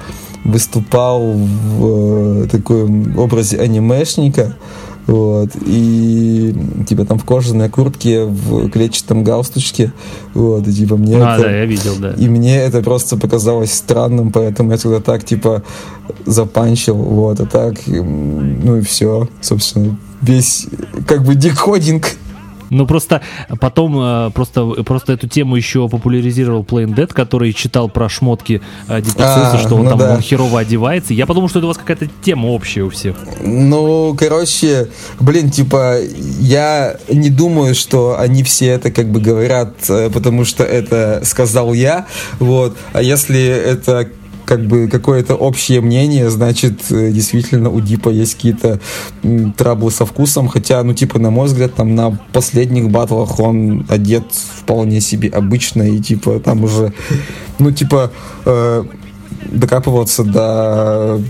выступал 0.45 1.33
в 1.33 2.45
э, 2.45 2.49
таком 2.49 3.19
образе 3.19 3.59
анимешника, 3.59 4.57
вот, 5.09 5.51
и 5.67 6.55
типа 6.87 7.05
там 7.07 7.19
в 7.19 7.25
кожаной 7.25 7.69
куртке, 7.69 8.25
в 8.25 8.69
клетчатом 8.71 9.25
галстучке, 9.25 9.93
вот, 10.35 10.69
и 10.69 10.73
типа 10.73 10.97
мне 10.97 11.17
А, 11.17 11.35
это- 11.35 11.45
да, 11.45 11.51
я 11.51 11.65
видел, 11.65 11.95
да. 11.99 12.13
и 12.13 12.29
мне 12.29 12.57
это 12.59 12.83
просто 12.83 13.17
показалось 13.17 13.73
странным, 13.73 14.31
поэтому 14.31 14.71
я 14.71 14.77
тогда 14.79 15.01
так, 15.01 15.25
типа, 15.25 15.63
запанчил, 16.27 16.95
вот, 16.97 17.41
а 17.41 17.47
так, 17.47 17.75
ну 17.87 18.77
и 18.77 18.83
все, 18.83 19.29
собственно, 19.41 19.99
весь, 20.23 20.67
как 21.07 21.25
бы, 21.25 21.35
декодинг. 21.35 22.09
Ну 22.71 22.87
просто 22.87 23.23
потом 23.61 23.99
э, 24.01 24.31
просто, 24.35 24.65
просто 24.85 25.15
эту 25.15 25.29
тему 25.29 25.57
еще 25.57 25.89
популяризировал 25.89 26.63
Plain 26.63 26.95
Dead, 26.95 27.13
который 27.13 27.53
читал 27.53 27.89
про 27.89 28.09
шмотки 28.09 28.61
э, 28.89 29.01
Дипэксенса, 29.01 29.53
А, 29.55 29.59
что 29.59 29.77
он 29.77 29.85
ну 29.85 29.91
там 29.91 29.99
да. 29.99 30.15
он 30.15 30.21
херово 30.21 30.61
одевается. 30.61 31.15
Я 31.15 31.27
подумал, 31.27 31.49
что 31.49 31.59
это 31.59 31.67
у 31.67 31.69
вас 31.69 31.79
какая-то 31.79 32.09
тема 32.23 32.47
общая 32.47 32.83
у 32.83 32.91
всех. 32.91 33.17
Ну, 33.41 34.15
короче, 34.19 34.89
блин, 35.21 35.51
типа, 35.51 35.97
я 36.41 36.97
не 37.09 37.31
думаю, 37.31 37.75
что 37.75 38.19
они 38.19 38.43
все 38.43 38.67
это 38.69 38.91
как 38.91 39.11
бы 39.11 39.21
говорят, 39.21 39.75
э, 39.89 40.11
потому 40.11 40.45
что 40.45 40.65
это 40.65 41.23
сказал 41.25 41.73
я, 41.73 42.07
вот, 42.39 42.77
а 42.93 43.03
если 43.03 43.45
это 43.45 44.09
как 44.49 44.65
бы 44.65 44.89
какое-то 44.89 45.35
общее 45.35 45.83
мнение, 45.83 46.31
значит, 46.31 46.91
э, 46.91 47.11
действительно 47.11 47.69
у 47.69 47.83
Дипа 47.83 48.09
есть 48.09 48.35
какие-то 48.37 48.81
траблы 49.59 49.91
со 49.91 50.07
вкусом, 50.07 50.49
хотя, 50.49 50.83
ну, 50.83 50.95
типа, 50.95 51.19
на 51.19 51.31
мой 51.31 51.49
взгляд, 51.49 51.75
там 51.75 51.95
на 51.95 52.19
последних 52.33 52.89
батлах 52.89 53.39
он 53.41 53.85
одет 53.91 54.25
вполне 54.33 55.03
себе 55.03 55.29
обычно, 55.29 55.83
и, 55.83 55.99
типа, 55.99 56.41
там 56.41 56.65
уже, 56.65 56.95
ну, 57.59 57.73
типа, 57.73 58.11
э, 58.47 58.85
докапываться 59.53 60.25
до 60.25 61.21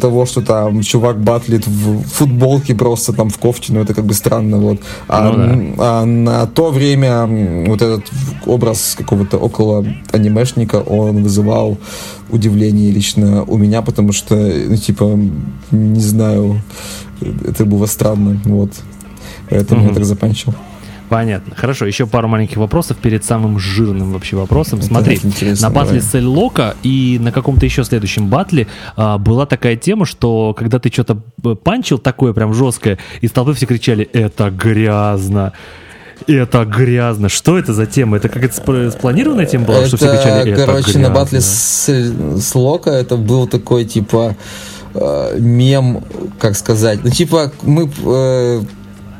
того, 0.00 0.26
что 0.26 0.40
там 0.40 0.82
чувак 0.82 1.20
батлит 1.20 1.66
в 1.66 2.02
футболке 2.02 2.74
просто 2.74 3.12
там 3.12 3.28
в 3.28 3.38
кофте, 3.38 3.72
ну 3.72 3.80
это 3.80 3.94
как 3.94 4.04
бы 4.04 4.14
странно, 4.14 4.58
вот. 4.58 4.80
А, 5.08 5.30
Ну 5.30 5.36
да. 5.76 6.00
а 6.00 6.04
на 6.04 6.46
то 6.46 6.70
время 6.70 7.26
вот 7.66 7.82
этот 7.82 8.04
образ 8.46 8.94
какого-то 8.96 9.38
около 9.38 9.84
анимешника, 10.12 10.76
он 10.76 11.22
вызывал 11.22 11.78
удивление 12.32 12.90
лично 12.90 13.44
у 13.44 13.56
меня, 13.58 13.82
потому 13.82 14.12
что, 14.12 14.34
ну 14.34 14.76
типа, 14.76 15.18
не 15.70 16.00
знаю, 16.00 16.60
это 17.20 17.64
было 17.64 17.86
странно, 17.86 18.40
вот. 18.44 18.72
Поэтому 19.50 19.82
я 19.82 19.86
Мгм. 19.86 19.94
так 19.94 20.04
заканчивал. 20.04 20.54
Понятно. 21.08 21.54
Хорошо, 21.54 21.84
еще 21.84 22.06
пару 22.06 22.26
маленьких 22.26 22.56
вопросов 22.56 22.96
перед 22.96 23.22
самым 23.22 23.58
жирным 23.58 24.12
вообще 24.14 24.34
вопросом. 24.34 24.80
Смотри, 24.80 25.20
интересно, 25.22 25.68
на 25.68 25.74
батле 25.74 26.00
с 26.00 26.14
Эль-Лока 26.14 26.74
и 26.82 27.18
на 27.20 27.32
каком-то 27.32 27.66
еще 27.66 27.84
следующем 27.84 28.28
батле 28.28 28.66
а, 28.96 29.18
была 29.18 29.44
такая 29.44 29.76
тема, 29.76 30.06
что 30.06 30.54
когда 30.54 30.78
ты 30.78 30.90
что-то 30.90 31.22
э, 31.44 31.54
панчил 31.54 31.98
такое 31.98 32.32
прям 32.32 32.54
жесткое, 32.54 32.96
из 33.20 33.30
толпы 33.30 33.52
все 33.52 33.66
кричали 33.66 34.04
«Это 34.14 34.50
грязно!» 34.50 35.52
Это 36.26 36.64
грязно. 36.64 37.28
Что 37.28 37.58
это 37.58 37.72
за 37.72 37.86
тема? 37.86 38.16
Это 38.16 38.28
как 38.28 38.44
это 38.44 38.54
спланированная 38.54 39.46
тема 39.46 39.66
была, 39.66 39.86
что 39.86 39.96
все 39.96 40.12
кричали 40.12 40.52
«Это 40.52 40.66
короче, 40.66 40.92
грязно». 40.92 41.08
на 41.08 41.10
батле 41.10 41.40
с, 41.40 41.88
с 41.88 42.54
Лока 42.54 42.90
это 42.90 43.16
был 43.16 43.46
такой, 43.46 43.84
типа, 43.84 44.36
э, 44.94 45.36
мем, 45.38 46.04
как 46.38 46.56
сказать. 46.56 47.00
Ну, 47.02 47.10
типа, 47.10 47.52
мы 47.62 47.90
э, 48.04 48.62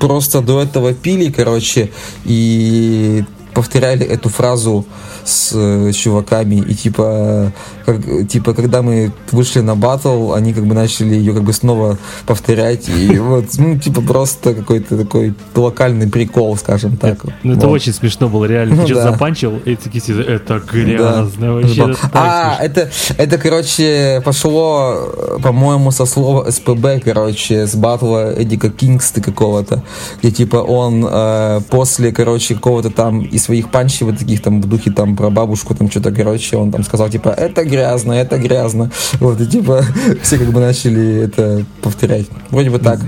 просто 0.01 0.41
до 0.41 0.63
этого 0.63 0.95
пили, 0.95 1.31
короче, 1.31 1.91
и 2.25 3.25
повторяли 3.55 4.05
эту 4.05 4.29
фразу 4.29 4.87
с 5.25 5.53
э, 5.55 5.93
чуваками 5.93 6.57
и 6.57 6.75
типа 6.75 7.53
как, 7.87 7.99
типа 8.29 8.55
когда 8.55 8.83
мы 8.83 9.13
вышли 9.31 9.61
на 9.61 9.77
батл 9.77 10.33
они 10.33 10.53
как 10.53 10.67
бы 10.67 10.75
начали 10.75 11.15
ее 11.15 11.33
как 11.35 11.45
бы 11.45 11.53
снова 11.53 11.99
повторять 12.27 12.89
и 12.89 13.19
вот 13.19 13.47
ну 13.59 13.79
типа 13.79 14.01
просто 14.03 14.55
какой-то 14.55 14.97
такой 14.97 15.35
локальный 15.55 16.09
прикол 16.09 16.57
скажем 16.57 16.97
так 16.97 17.19
Ну, 17.43 17.55
это 17.55 17.67
Вот. 17.67 17.75
очень 17.75 17.93
смешно 17.93 18.29
было, 18.29 18.45
реально. 18.45 18.77
Ну 18.77 18.87
ты 18.87 18.95
да. 18.95 19.11
запанчил, 19.11 19.59
и 19.65 19.77
такие 19.77 20.03
это 20.25 20.61
грязно. 20.61 21.31
Да. 21.39 21.53
Вообще, 21.53 21.83
это 21.83 21.99
а, 22.13 22.57
смешно. 22.57 22.65
это, 22.65 22.91
это, 23.19 23.39
короче, 23.39 24.23
пошло, 24.25 24.95
э, 24.97 25.39
по-моему, 25.43 25.91
со 25.91 26.07
слова 26.07 26.51
СПБ, 26.51 27.03
короче, 27.05 27.67
с 27.67 27.75
батла 27.75 28.33
Эдика 28.37 28.71
Кингста 28.71 29.21
какого-то, 29.21 29.83
где, 30.21 30.31
типа, 30.31 30.57
он 30.57 31.07
э, 31.09 31.61
после, 31.71 32.13
короче, 32.13 32.55
какого-то 32.55 32.91
там 32.91 33.23
из 33.23 33.45
своих 33.45 33.71
панчей 33.71 34.07
вот 34.07 34.19
таких 34.19 34.43
там 34.43 34.61
в 34.61 34.69
духе 34.69 34.91
там 34.91 35.12
про 35.17 35.31
бабушку, 35.31 35.75
там 35.75 35.91
что-то, 35.91 36.13
короче, 36.13 36.57
он 36.57 36.71
там 36.71 36.83
сказал, 36.85 37.09
типа, 37.09 37.29
это 37.29 37.65
грязно, 37.65 38.13
это 38.13 38.39
грязно. 38.39 38.91
Вот, 39.21 39.41
и, 39.41 39.47
типа, 39.47 39.85
все 40.23 40.39
как 40.39 40.49
бы 40.49 40.61
начали 40.61 41.25
это 41.25 41.65
повторять. 41.83 42.27
Вроде 42.51 42.71
бы 42.71 42.79
так. 42.79 43.01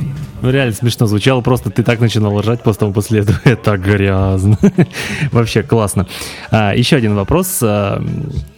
Ну, 0.43 0.51
реально 0.51 0.74
смешно 0.74 1.06
звучало, 1.06 1.40
просто 1.40 1.70
ты 1.70 1.82
так 1.82 2.01
начинал 2.01 2.39
ржать 2.39 2.62
потом 2.62 2.93
после 2.93 3.20
этого. 3.20 3.40
Это 3.44 3.78
грязно. 3.78 4.59
Вообще 5.32 5.62
классно. 5.62 6.06
А, 6.51 6.74
еще 6.74 6.97
один 6.97 7.14
вопрос. 7.14 7.62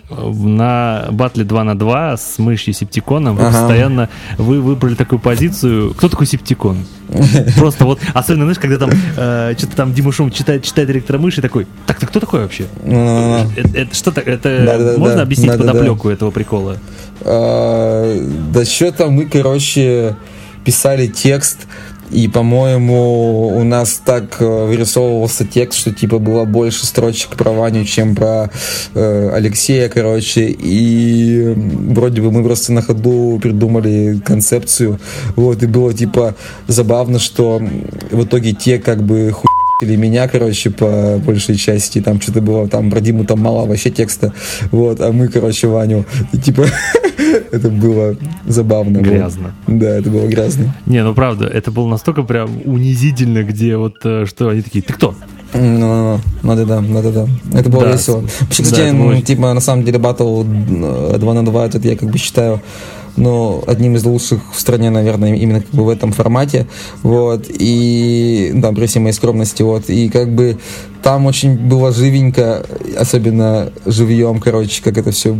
На 0.08 1.06
батле 1.10 1.42
2 1.44 1.64
на 1.64 1.76
2 1.78 2.16
с 2.16 2.38
мышью 2.38 2.72
Септиконом 2.74 3.34
вы 3.36 3.42
Ага. 3.46 3.58
постоянно 3.58 4.08
вы 4.38 4.60
выбрали 4.60 4.94
такую 4.94 5.18
позицию. 5.18 5.94
Кто 5.94 6.08
такой 6.08 6.26
Септикон? 6.26 6.84
Просто 7.56 7.84
вот, 7.84 7.98
особенно, 8.14 8.44
знаешь, 8.44 8.58
когда 8.58 8.78
там 8.78 8.90
э, 9.16 9.54
что-то 9.58 9.76
там 9.76 9.92
Дима 9.92 10.12
Шум 10.12 10.30
читает, 10.30 10.62
читает 10.64 10.88
директора 10.88 11.18
мыши, 11.18 11.42
такой, 11.42 11.66
так 11.86 11.98
ты 11.98 12.06
кто 12.06 12.20
такой 12.20 12.40
вообще? 12.42 12.66
Ну, 12.84 13.46
Это, 13.56 13.78
это 13.78 13.94
что 13.94 14.12
так? 14.12 14.28
Это 14.28 14.62
Да-да-да. 14.64 14.98
можно 14.98 15.22
объяснить 15.22 15.50
Да-да-да. 15.50 15.72
подоплеку 15.72 16.08
этого 16.08 16.30
прикола? 16.30 16.76
А, 17.22 18.16
Да 18.52 18.64
что-то 18.64 19.08
мы, 19.10 19.24
короче, 19.26 20.16
писали 20.64 21.06
текст, 21.08 21.66
И, 22.10 22.28
по-моему, 22.28 23.48
у 23.48 23.64
нас 23.64 24.00
так 24.04 24.40
э, 24.40 24.66
вырисовывался 24.66 25.44
текст, 25.44 25.80
что 25.80 25.92
типа 25.92 26.18
было 26.18 26.44
больше 26.44 26.86
строчек 26.86 27.30
про 27.30 27.50
Ваню, 27.50 27.84
чем 27.84 28.14
про 28.14 28.50
э, 28.94 29.30
Алексея, 29.32 29.88
короче. 29.88 30.48
И 30.48 31.54
вроде 31.56 32.22
бы 32.22 32.30
мы 32.30 32.44
просто 32.44 32.72
на 32.72 32.82
ходу 32.82 33.38
придумали 33.42 34.20
концепцию. 34.24 35.00
Вот, 35.34 35.62
и 35.62 35.66
было 35.66 35.92
типа 35.92 36.34
забавно, 36.68 37.18
что 37.18 37.60
в 38.10 38.24
итоге 38.24 38.52
те 38.52 38.78
как 38.78 39.02
бы 39.02 39.30
хуй 39.32 39.55
или 39.82 39.96
меня, 39.96 40.26
короче, 40.28 40.70
по 40.70 41.18
большей 41.24 41.56
части, 41.56 42.00
там 42.00 42.20
что-то 42.20 42.40
было, 42.40 42.66
там 42.68 42.90
про 42.90 43.00
Диму 43.00 43.24
там 43.24 43.40
мало 43.40 43.66
вообще 43.66 43.90
текста, 43.90 44.32
вот, 44.70 45.00
а 45.00 45.12
мы, 45.12 45.28
короче, 45.28 45.66
Ваню, 45.68 46.06
типа, 46.42 46.66
это 47.52 47.68
было 47.68 48.16
забавно. 48.46 48.98
Грязно. 48.98 49.54
Вот. 49.66 49.78
Да, 49.78 49.88
это 49.98 50.10
было 50.10 50.26
грязно. 50.26 50.74
Не, 50.86 51.02
ну 51.02 51.14
правда, 51.14 51.46
это 51.46 51.70
было 51.70 51.88
настолько 51.88 52.22
прям 52.22 52.50
унизительно, 52.64 53.42
где 53.42 53.76
вот, 53.76 53.96
э, 54.04 54.24
что 54.26 54.48
они 54.48 54.62
такие, 54.62 54.82
ты 54.82 54.92
кто? 54.94 55.14
Ну, 55.54 55.60
ну, 55.62 56.20
ну, 56.42 56.56
да, 56.56 56.64
да, 56.64 56.80
да, 56.80 57.02
да, 57.02 57.10
да. 57.10 57.58
Это 57.58 57.68
было 57.70 57.84
Да. 57.84 57.92
весело. 57.92 58.20
Вообще, 58.40 58.62
Да, 58.62 58.70
кстати, 58.70 58.94
было- 58.94 59.20
типа, 59.22 59.52
на 59.54 59.60
самом 59.60 59.84
деле, 59.84 59.98
батл 59.98 60.42
2 60.42 61.34
на 61.34 61.44
2, 61.44 61.66
это 61.66 61.78
я 61.88 61.96
как 61.96 62.10
бы 62.10 62.18
считаю, 62.18 62.60
ну, 63.16 63.62
одним 63.66 63.96
из 63.96 64.04
лучших 64.04 64.40
в 64.54 64.60
стране, 64.60 64.90
наверное, 64.90 65.34
именно 65.34 65.60
как 65.60 65.70
бы 65.70 65.84
в 65.84 65.88
этом 65.88 66.12
формате, 66.12 66.66
вот, 67.02 67.46
и, 67.48 68.52
да, 68.54 68.72
при 68.72 68.86
всей 68.86 69.00
моей 69.00 69.14
скромности, 69.14 69.62
вот, 69.62 69.88
и 69.88 70.08
как 70.08 70.34
бы 70.34 70.58
там 71.02 71.26
очень 71.26 71.56
было 71.56 71.92
живенько, 71.92 72.66
особенно 72.98 73.72
живьем, 73.84 74.40
короче, 74.40 74.82
как 74.82 74.98
это 74.98 75.10
все 75.12 75.36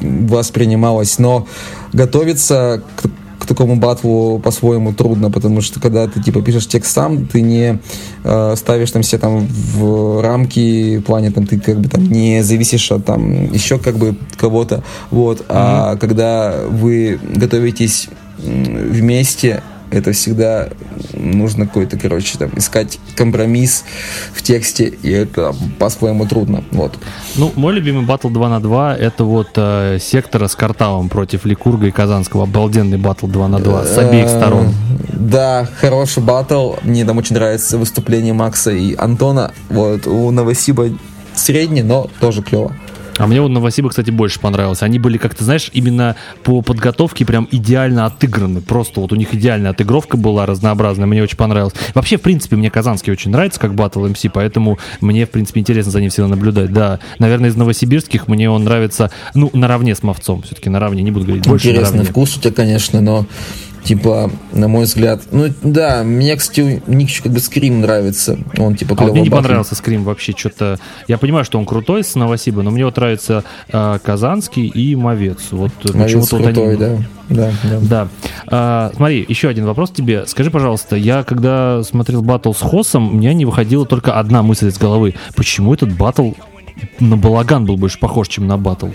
воспринималось, 0.00 1.18
но 1.18 1.46
готовиться 1.92 2.82
к 2.96 3.08
такому 3.48 3.76
батлу 3.76 4.38
по-своему 4.38 4.92
трудно, 4.92 5.30
потому 5.30 5.60
что 5.60 5.80
когда 5.80 6.06
ты 6.06 6.22
типа 6.22 6.42
пишешь 6.42 6.68
текст 6.68 6.92
сам, 6.92 7.26
ты 7.26 7.40
не 7.40 7.78
э, 8.24 8.54
ставишь 8.56 8.90
там 8.90 9.02
все 9.02 9.18
там 9.18 9.46
в 9.48 10.22
рамки, 10.22 10.98
в 10.98 11.02
плане 11.02 11.30
там 11.30 11.46
ты 11.46 11.58
как 11.58 11.80
бы 11.80 11.88
там 11.88 12.04
не 12.04 12.42
зависишь 12.42 12.92
от 12.92 13.04
там 13.04 13.52
еще 13.52 13.78
как 13.78 13.96
бы 13.96 14.14
кого-то, 14.36 14.84
вот, 15.10 15.44
а 15.48 15.96
когда 15.96 16.54
вы 16.68 17.18
готовитесь 17.34 18.08
вместе, 18.38 19.62
это 19.90 20.12
всегда 20.12 20.68
нужно 21.14 21.66
какой-то, 21.66 21.98
короче, 21.98 22.38
там, 22.38 22.50
искать 22.56 22.98
компромисс 23.16 23.84
в 24.32 24.42
тексте, 24.42 24.86
и 24.86 25.10
это 25.10 25.54
по-своему 25.78 26.26
трудно, 26.26 26.64
вот. 26.72 26.98
Ну, 27.36 27.52
мой 27.56 27.74
любимый 27.74 28.04
батл 28.04 28.28
2 28.28 28.48
на 28.48 28.60
2 28.60 28.96
это 28.96 29.24
вот 29.24 29.50
э, 29.56 29.98
сектора 30.00 30.48
с 30.48 30.54
Картавом 30.56 31.08
против 31.08 31.44
Ликурга 31.44 31.86
и 31.86 31.90
Казанского. 31.90 32.44
Обалденный 32.44 32.98
батл 32.98 33.26
2 33.26 33.48
на 33.48 33.58
2 33.58 33.84
с 33.84 33.98
обеих 33.98 34.28
сторон. 34.28 34.68
Э, 34.68 34.72
Да, 35.12 35.68
хороший 35.80 36.22
батл. 36.22 36.74
Мне 36.82 37.04
там 37.04 37.18
очень 37.18 37.34
нравится 37.34 37.78
выступление 37.78 38.32
Макса 38.32 38.70
и 38.70 38.94
Антона. 38.94 39.52
Вот, 39.68 40.06
у 40.06 40.30
Новосиба 40.30 40.88
средний, 41.34 41.82
но 41.82 42.08
тоже 42.20 42.42
клево. 42.42 42.74
А 43.18 43.26
мне 43.26 43.40
вот 43.40 43.48
Новосиба, 43.48 43.90
кстати, 43.90 44.10
больше 44.10 44.40
понравился. 44.40 44.84
Они 44.84 44.98
были, 44.98 45.18
как 45.18 45.34
ты 45.34 45.44
знаешь, 45.44 45.70
именно 45.72 46.16
по 46.44 46.62
подготовке 46.62 47.26
прям 47.26 47.48
идеально 47.50 48.06
отыграны. 48.06 48.60
Просто 48.60 49.00
вот 49.00 49.12
у 49.12 49.16
них 49.16 49.34
идеальная 49.34 49.72
отыгровка 49.72 50.16
была 50.16 50.46
разнообразная. 50.46 51.06
Мне 51.06 51.22
очень 51.22 51.36
понравилось. 51.36 51.74
Вообще, 51.94 52.16
в 52.16 52.22
принципе, 52.22 52.56
мне 52.56 52.70
Казанский 52.70 53.12
очень 53.12 53.30
нравится 53.30 53.60
как 53.60 53.74
батл 53.74 54.06
МС, 54.06 54.24
поэтому 54.32 54.78
мне, 55.00 55.26
в 55.26 55.30
принципе, 55.30 55.60
интересно 55.60 55.92
за 55.92 56.00
ним 56.00 56.10
всегда 56.10 56.28
наблюдать. 56.28 56.72
Да, 56.72 57.00
наверное, 57.18 57.50
из 57.50 57.56
новосибирских 57.56 58.28
мне 58.28 58.48
он 58.48 58.64
нравится, 58.64 59.10
ну, 59.34 59.50
наравне 59.52 59.94
с 59.94 60.02
Мовцом. 60.02 60.42
Все-таки 60.42 60.70
наравне, 60.70 61.02
не 61.02 61.10
буду 61.10 61.26
говорить 61.26 61.46
больше 61.46 61.68
Интересный 61.68 61.98
наравне. 61.98 62.10
вкус 62.10 62.36
у 62.36 62.40
тебя, 62.40 62.52
конечно, 62.52 63.00
но 63.00 63.26
типа, 63.88 64.30
на 64.52 64.68
мой 64.68 64.84
взгляд, 64.84 65.22
ну 65.32 65.46
да, 65.62 66.02
мне, 66.04 66.36
кстати, 66.36 66.82
у 66.86 66.92
них 66.92 67.08
еще 67.08 67.22
как 67.22 67.32
бы 67.32 67.40
скрим 67.40 67.80
нравится. 67.80 68.38
Он 68.58 68.74
типа 68.74 68.92
А 68.92 68.94
вот 68.96 68.98
клево 69.04 69.12
мне 69.12 69.22
не 69.22 69.30
понравился 69.30 69.74
скрим 69.74 70.04
вообще 70.04 70.32
что-то. 70.36 70.78
Я 71.06 71.16
понимаю, 71.16 71.46
что 71.46 71.58
он 71.58 71.64
крутой 71.64 72.04
с 72.04 72.14
Новосиба, 72.14 72.60
но 72.60 72.70
мне 72.70 72.84
вот 72.84 72.96
нравится 72.96 73.44
э, 73.72 73.98
Казанский 74.04 74.66
и 74.66 74.94
Мовец. 74.94 75.38
Вот 75.52 75.72
э, 75.84 75.92
почему-то 75.92 76.36
вот 76.36 76.44
крутой, 76.44 76.68
они- 76.74 76.76
да. 76.78 76.98
Да, 77.30 77.50
да. 77.62 77.78
Да. 77.82 78.08
А, 78.46 78.92
смотри, 78.96 79.24
еще 79.28 79.48
один 79.48 79.66
вопрос 79.66 79.90
тебе. 79.90 80.26
Скажи, 80.26 80.50
пожалуйста, 80.50 80.96
я 80.96 81.22
когда 81.24 81.82
смотрел 81.82 82.22
батл 82.22 82.52
с 82.52 82.60
Хосом, 82.60 83.10
у 83.10 83.16
меня 83.16 83.34
не 83.34 83.44
выходила 83.44 83.84
только 83.86 84.18
одна 84.18 84.42
мысль 84.42 84.68
из 84.68 84.78
головы. 84.78 85.14
Почему 85.34 85.74
этот 85.74 85.92
батл 85.92 86.32
на 87.00 87.16
балаган 87.16 87.64
был 87.64 87.76
больше 87.76 87.98
похож, 87.98 88.28
чем 88.28 88.46
на 88.46 88.56
батл? 88.58 88.88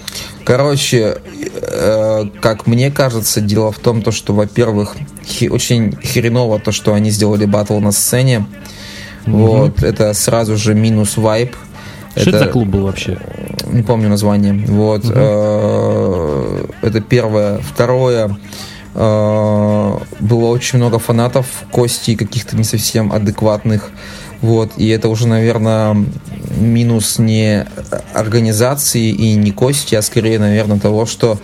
Короче, 0.45 1.18
э, 1.61 2.26
как 2.41 2.68
мне 2.68 2.91
кажется, 2.91 3.41
дело 3.41 3.72
в 3.72 3.80
том, 3.80 4.01
то, 4.01 4.11
что, 4.11 4.34
во-первых, 4.34 4.95
хи- 5.26 5.49
очень 5.49 5.95
хреново 5.95 6.60
то, 6.60 6.72
что 6.72 6.93
они 6.93 7.10
сделали 7.11 7.45
батл 7.45 7.80
на 7.80 7.91
сцене. 7.91 8.45
Вот, 9.26 9.84
это 9.84 10.14
сразу 10.14 10.57
же 10.57 10.73
минус 10.73 11.18
вайп. 11.18 11.55
Что 12.15 12.30
это 12.30 12.39
за 12.39 12.45
клуб 12.47 12.68
был 12.68 12.84
вообще? 12.84 13.18
не 13.72 13.81
помню 13.81 14.07
название. 14.10 14.53
Вот. 14.68 15.03
э, 15.10 16.65
Это 16.81 17.01
первое. 17.01 17.57
Второе. 17.60 18.38
э, 18.93 19.97
Было 20.19 20.45
очень 20.47 20.77
много 20.80 20.99
фанатов 20.99 21.47
Кости, 21.72 22.15
каких-то 22.15 22.55
не 22.55 22.64
совсем 22.64 23.11
адекватных. 23.11 23.89
Вот. 24.44 24.74
И 24.76 24.90
это 24.90 25.07
уже, 25.07 25.26
наверное, 25.26 25.95
минус 26.60 27.18
не 27.18 27.65
организации 28.14 29.07
и 29.10 29.36
не 29.36 29.52
Кости, 29.52 29.95
а 29.95 30.02
скорее, 30.02 30.38
наверное, 30.38 30.80
того, 30.80 31.06
что 31.06 31.40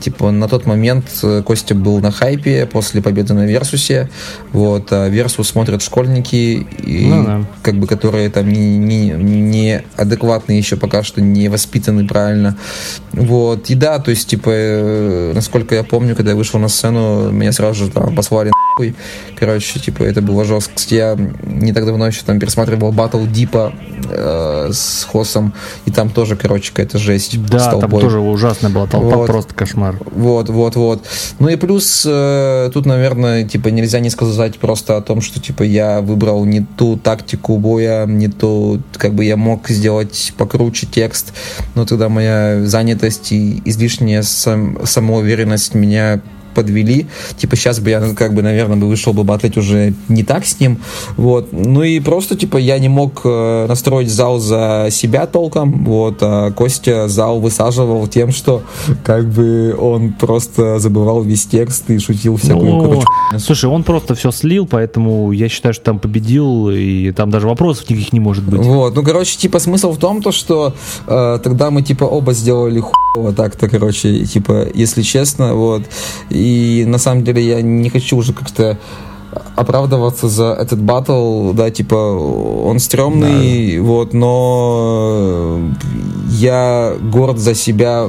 типа 0.00 0.30
на 0.30 0.48
тот 0.48 0.66
момент 0.66 1.06
э, 1.22 1.42
Костя 1.42 1.74
был 1.74 2.00
на 2.00 2.10
хайпе 2.10 2.66
после 2.66 3.02
победы 3.02 3.34
на 3.34 3.46
Версусе. 3.46 4.08
Вот. 4.52 4.92
А 4.92 5.08
Версус 5.08 5.48
смотрят 5.48 5.82
школьники, 5.82 6.66
и, 6.82 7.06
Ну 7.06 7.24
да. 7.24 7.44
как 7.62 7.76
бы, 7.76 7.86
которые 7.86 8.30
там 8.30 8.48
не, 8.50 8.78
не, 8.78 9.10
не 9.10 9.82
адекватные 9.96 10.58
еще 10.58 10.76
пока 10.76 11.02
что, 11.02 11.20
не 11.20 11.48
воспитаны 11.48 12.06
правильно. 12.06 12.56
Вот. 13.12 13.70
И 13.70 13.74
да, 13.74 13.98
то 13.98 14.10
есть, 14.10 14.28
типа, 14.28 14.50
э, 14.52 15.32
насколько 15.34 15.74
я 15.74 15.82
помню, 15.84 16.14
когда 16.16 16.30
я 16.32 16.36
вышел 16.36 16.58
на 16.58 16.68
сцену, 16.68 17.30
меня 17.30 17.52
сразу 17.52 17.84
же 17.84 17.90
там 17.90 18.14
послали 18.14 18.50
нахуй. 18.50 18.94
Короче, 19.38 19.78
типа, 19.78 20.02
это 20.02 20.20
было 20.22 20.44
жестко. 20.44 20.74
Кстати, 20.74 20.94
Я 20.94 21.16
не 21.44 21.72
так 21.72 21.86
давно 21.86 22.06
еще 22.06 22.22
там 22.24 22.38
пересматривал 22.38 22.92
батл 22.92 23.24
Дипа 23.26 23.72
э, 24.10 24.70
с 24.72 25.04
Хосом, 25.04 25.52
и 25.84 25.90
там 25.90 26.10
тоже, 26.10 26.36
короче, 26.36 26.70
какая-то 26.70 26.98
жесть. 26.98 27.40
Да, 27.46 27.72
там 27.78 27.90
тоже 27.90 28.18
ужасная 28.20 28.70
была 28.70 28.86
толпа, 28.86 29.16
Вот. 29.16 29.26
просто 29.26 29.54
кошмар. 29.54 29.75
Вот, 29.76 30.48
вот, 30.48 30.76
вот. 30.76 31.06
Ну 31.38 31.48
и 31.48 31.56
плюс 31.56 32.04
э, 32.08 32.70
тут, 32.72 32.86
наверное, 32.86 33.44
типа 33.44 33.68
нельзя 33.68 34.00
не 34.00 34.10
сказать 34.10 34.58
просто 34.58 34.96
о 34.96 35.02
том, 35.02 35.20
что 35.20 35.40
типа 35.40 35.62
я 35.62 36.00
выбрал 36.00 36.44
не 36.44 36.62
ту 36.62 36.96
тактику 36.96 37.58
боя, 37.58 38.06
не 38.06 38.28
ту, 38.28 38.82
как 38.94 39.14
бы 39.14 39.24
я 39.24 39.36
мог 39.36 39.68
сделать 39.68 40.32
покруче 40.36 40.86
текст, 40.86 41.32
но 41.74 41.84
тогда 41.84 42.08
моя 42.08 42.64
занятость 42.64 43.32
и 43.32 43.62
излишняя 43.64 44.22
сам, 44.22 44.84
самоуверенность 44.84 45.74
меня 45.74 46.20
подвели. 46.56 47.06
Типа 47.36 47.54
сейчас 47.54 47.78
бы 47.78 47.90
я, 47.90 48.00
как 48.14 48.34
бы, 48.34 48.42
наверное, 48.42 48.76
бы 48.76 48.88
вышел 48.88 49.12
бы 49.12 49.22
батлить 49.22 49.56
уже 49.56 49.92
не 50.08 50.24
так 50.24 50.46
с 50.46 50.58
ним. 50.58 50.78
Вот. 51.16 51.52
Ну 51.52 51.82
и 51.82 52.00
просто, 52.00 52.34
типа, 52.36 52.56
я 52.56 52.78
не 52.78 52.88
мог 52.88 53.20
э, 53.24 53.66
настроить 53.68 54.10
зал 54.10 54.40
за 54.40 54.88
себя 54.90 55.26
толком. 55.26 55.84
Вот. 55.84 56.16
А 56.22 56.50
Костя 56.50 57.08
зал 57.08 57.40
высаживал 57.40 58.08
тем, 58.08 58.32
что 58.32 58.62
как 59.04 59.28
бы 59.28 59.76
он 59.78 60.12
просто 60.12 60.78
забывал 60.78 61.22
весь 61.22 61.46
текст 61.46 61.90
и 61.90 61.98
шутил 61.98 62.36
всякую, 62.36 62.66
Ну, 62.66 62.82
короче, 62.82 63.06
слушай, 63.38 63.66
он 63.66 63.84
просто 63.84 64.14
все 64.14 64.30
слил, 64.30 64.66
поэтому 64.66 65.32
я 65.32 65.48
считаю, 65.48 65.74
что 65.74 65.84
там 65.84 65.98
победил, 65.98 66.70
и 66.70 67.12
там 67.12 67.30
даже 67.30 67.46
вопросов 67.46 67.88
никаких 67.90 68.12
не 68.12 68.20
может 68.20 68.44
быть. 68.44 68.60
Вот, 68.60 68.94
ну, 68.94 69.02
короче, 69.02 69.36
типа, 69.36 69.58
смысл 69.58 69.92
в 69.92 69.98
том, 69.98 70.22
то, 70.22 70.32
что 70.32 70.74
э, 71.06 71.38
тогда 71.42 71.70
мы, 71.70 71.82
типа, 71.82 72.04
оба 72.04 72.32
сделали 72.32 72.80
хуево 72.80 73.32
так-то, 73.32 73.68
короче, 73.68 74.24
типа, 74.24 74.66
если 74.74 75.02
честно, 75.02 75.54
вот. 75.54 75.82
И 76.30 76.45
на 76.86 76.98
самом 76.98 77.24
деле 77.24 77.42
я 77.42 77.62
не 77.62 77.90
хочу 77.90 78.16
уже 78.16 78.32
как-то 78.32 78.78
оправдываться 79.54 80.28
за 80.28 80.52
этот 80.52 80.80
батл, 80.80 81.52
да, 81.52 81.70
типа, 81.70 81.94
он 81.94 82.78
стрёмный, 82.78 83.78
вот, 83.80 84.14
но 84.14 85.60
я 86.30 86.94
горд 87.00 87.38
за 87.38 87.54
себя 87.54 88.08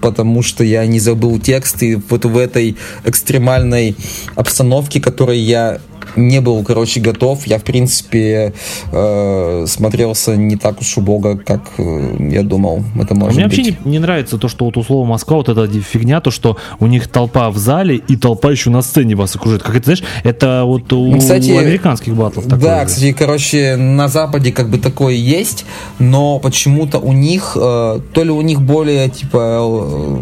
потому 0.00 0.42
что 0.42 0.62
я 0.62 0.86
не 0.86 1.00
забыл 1.00 1.40
текст, 1.40 1.82
и 1.82 1.96
вот 2.10 2.24
в 2.24 2.36
этой 2.36 2.76
экстремальной 3.04 3.96
обстановке, 4.36 5.00
которой 5.00 5.38
я 5.38 5.78
не 6.16 6.40
был, 6.40 6.62
короче, 6.64 7.00
готов. 7.00 7.46
Я, 7.46 7.58
в 7.58 7.62
принципе, 7.64 8.52
э, 8.92 9.64
смотрелся 9.66 10.36
не 10.36 10.56
так 10.56 10.80
уж 10.80 10.96
убого, 10.98 11.36
как 11.36 11.62
э, 11.78 12.16
я 12.32 12.42
думал. 12.42 12.82
Это 13.00 13.14
А 13.14 13.14
может 13.14 13.36
Мне 13.36 13.46
быть. 13.48 13.56
вообще 13.58 13.76
не, 13.84 13.90
не 13.92 13.98
нравится 13.98 14.38
то, 14.38 14.48
что 14.48 14.64
вот 14.64 14.76
у 14.76 14.82
слова 14.82 15.06
Москва 15.06 15.36
вот 15.38 15.48
эта 15.48 15.66
фигня, 15.80 16.20
то, 16.20 16.30
что 16.30 16.56
у 16.80 16.86
них 16.86 17.08
толпа 17.08 17.50
в 17.50 17.58
зале 17.58 17.96
и 17.96 18.16
толпа 18.16 18.50
еще 18.50 18.70
на 18.70 18.82
сцене 18.82 19.14
вас 19.14 19.34
окружает. 19.36 19.62
Как 19.62 19.74
это, 19.76 19.84
знаешь, 19.84 20.02
это 20.24 20.62
вот 20.64 20.92
у, 20.92 21.18
кстати, 21.18 21.50
у 21.52 21.58
американских 21.58 22.14
батлов 22.14 22.44
такое 22.44 22.60
Да, 22.60 22.80
же. 22.80 22.86
кстати, 22.86 23.12
короче, 23.12 23.76
на 23.76 24.08
Западе 24.08 24.52
как 24.52 24.68
бы 24.70 24.78
такое 24.78 25.14
есть, 25.14 25.64
но 25.98 26.38
почему-то 26.38 26.98
у 26.98 27.12
них, 27.12 27.56
э, 27.60 28.00
то 28.12 28.22
ли 28.24 28.30
у 28.30 28.40
них 28.42 28.60
более, 28.60 29.08
типа, 29.08 29.38
э, 29.38 30.16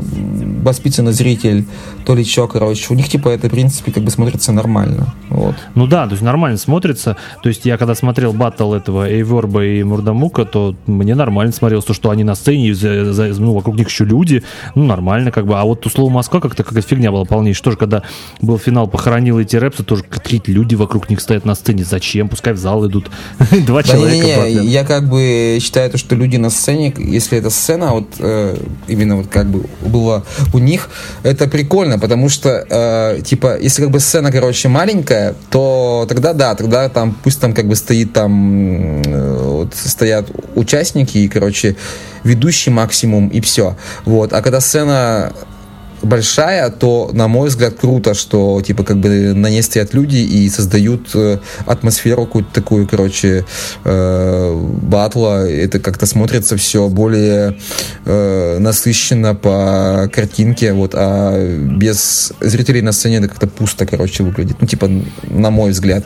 воспитанный 0.62 1.12
зритель, 1.12 1.64
то 2.06 2.14
ли 2.14 2.24
чё, 2.24 2.46
короче. 2.48 2.86
У 2.90 2.94
них, 2.94 3.08
типа, 3.08 3.28
это, 3.28 3.48
в 3.48 3.50
принципе, 3.50 3.92
как 3.92 4.02
бы 4.04 4.10
смотрится 4.10 4.52
нормально. 4.52 5.14
Вот. 5.30 5.54
Ну 5.74 5.84
да, 5.86 6.05
то 6.06 6.12
есть 6.12 6.23
нормально 6.23 6.59
смотрится. 6.59 7.16
То 7.43 7.48
есть 7.48 7.65
я 7.66 7.77
когда 7.78 7.94
смотрел 7.94 8.32
батл 8.32 8.73
этого 8.74 9.09
Эйворба 9.11 9.65
и 9.65 9.82
Мурдамука, 9.82 10.44
то 10.44 10.74
мне 10.86 11.15
нормально 11.15 11.52
смотрелось 11.52 11.85
то, 11.85 11.94
что 11.94 12.11
они 12.11 12.24
на 12.24 12.35
сцене, 12.35 12.74
за- 12.74 13.12
за- 13.12 13.27
ну, 13.40 13.52
вокруг 13.55 13.77
них 13.77 13.89
еще 13.89 14.05
люди, 14.05 14.43
ну 14.74 14.85
нормально 14.85 15.31
как 15.31 15.47
бы. 15.47 15.59
А 15.59 15.65
вот 15.65 15.86
у 15.86 15.90
слова 15.90 16.11
Москва 16.11 16.40
как-то 16.40 16.65
какая-то 16.65 16.86
фигня 16.89 17.11
была 17.11 17.24
полнейшая. 17.24 17.65
Тоже 17.65 17.77
когда 17.77 18.02
был 18.40 18.59
финал, 18.59 18.86
похоронил 18.89 19.39
эти 19.39 19.56
рэпсы, 19.56 19.85
тоже 19.85 20.02
какие-то 20.05 20.51
люди 20.52 20.74
вокруг 20.74 21.09
них 21.11 21.20
стоят 21.20 21.44
на 21.44 21.55
сцене. 21.55 21.85
Зачем? 21.85 22.28
Пускай 22.28 22.52
в 22.52 22.59
зал 22.59 22.86
идут. 22.86 23.06
Два 23.66 23.82
Да 23.82 23.89
человека. 23.89 24.15
не-не-не, 24.16 24.36
батлят. 24.36 24.65
я 24.65 24.85
как 24.85 25.09
бы 25.09 25.59
считаю, 25.61 25.90
то, 25.90 25.98
что 25.98 26.15
люди 26.15 26.36
на 26.36 26.51
сцене, 26.51 26.94
если 26.98 27.39
это 27.39 27.51
сцена, 27.51 27.93
вот 27.93 28.09
э, 28.19 28.56
именно 28.89 29.16
вот 29.16 29.28
как 29.28 29.47
бы 29.48 29.65
было 29.86 30.24
у 30.52 30.59
них, 30.59 30.89
это 31.23 31.47
прикольно, 31.48 31.98
потому 31.98 32.28
что, 32.28 32.65
э, 32.69 33.20
типа, 33.23 33.59
если 33.61 33.82
как 33.82 33.90
бы 33.90 34.01
сцена, 34.01 34.31
короче, 34.32 34.69
маленькая, 34.69 35.35
то 35.51 35.73
тогда 36.09 36.32
да, 36.32 36.55
тогда 36.55 36.88
там, 36.88 37.16
пусть 37.22 37.40
там 37.40 37.52
как 37.52 37.66
бы 37.66 37.76
стоит 37.76 38.12
там, 38.12 39.02
э, 39.02 39.38
вот 39.42 39.74
стоят 39.74 40.30
участники 40.55 41.18
и, 41.18 41.28
короче, 41.28 41.76
ведущий 42.24 42.70
максимум 42.70 43.28
и 43.28 43.40
все. 43.40 43.76
Вот, 44.05 44.32
а 44.32 44.42
когда 44.42 44.60
сцена 44.60 45.32
большая, 46.05 46.70
то, 46.70 47.10
на 47.12 47.28
мой 47.28 47.48
взгляд, 47.48 47.74
круто, 47.74 48.14
что, 48.14 48.60
типа, 48.62 48.85
как 48.85 48.98
бы 48.98 49.35
на 49.35 49.48
ней 49.48 49.62
стоят 49.62 49.94
люди 49.94 50.16
и 50.16 50.48
создают 50.48 51.10
э, 51.14 51.39
атмосферу 51.66 52.26
какую-то 52.26 52.52
такую, 52.52 52.86
короче, 52.86 53.44
э, 53.85 54.55
батла. 54.82 55.48
Это 55.48 55.81
как-то 55.81 56.06
смотрится 56.06 56.56
все 56.56 56.89
более 56.89 57.59
э, 58.05 58.59
насыщенно 58.59 59.35
по 59.35 60.09
картинке, 60.12 60.72
вот, 60.72 60.93
а 60.94 61.35
без 61.59 62.32
зрителей 62.40 62.82
на 62.82 62.93
сцене 62.93 63.16
это 63.16 63.28
как-то 63.28 63.47
пусто, 63.47 63.86
короче, 63.86 64.22
выглядит. 64.22 64.56
Ну, 64.60 64.66
типа, 64.66 64.90
на 65.22 65.51
мой 65.51 65.70
взгляд. 65.70 66.05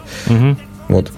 Вот. 0.88 1.10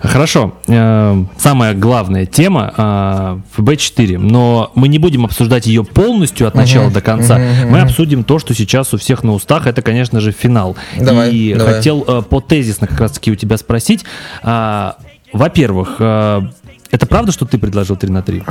Хорошо. 0.00 0.54
Э, 0.68 1.24
Самая 1.38 1.74
главная 1.74 2.24
тема 2.26 2.72
э, 2.76 3.38
ФБ-4, 3.56 4.18
но 4.18 4.70
мы 4.74 4.88
не 4.88 4.98
будем 4.98 5.24
обсуждать 5.24 5.66
ее 5.66 5.84
полностью 5.84 6.46
от 6.46 6.54
начала 6.54 6.90
до 6.90 7.00
конца. 7.00 7.38
Мы 7.68 7.80
обсудим 7.80 8.24
то, 8.24 8.38
что 8.38 8.54
сейчас 8.54 8.94
у 8.94 8.98
всех 8.98 9.22
на 9.24 9.32
устах. 9.32 9.66
Это, 9.66 9.82
конечно 9.82 10.20
же, 10.20 10.32
финал. 10.32 10.76
Давай, 10.98 11.32
И 11.32 11.54
давай. 11.54 11.74
хотел 11.74 12.04
э, 12.06 12.22
по 12.22 12.40
тезисно 12.40 12.86
как 12.86 13.00
раз-таки 13.00 13.30
у 13.32 13.34
тебя 13.34 13.56
спросить. 13.56 14.04
А, 14.42 14.96
Во-первых, 15.32 15.96
это 15.98 17.06
правда, 17.08 17.32
что 17.32 17.44
ты 17.44 17.58
предложил 17.58 17.96
3 17.96 18.10
на 18.10 18.22
3? 18.22 18.42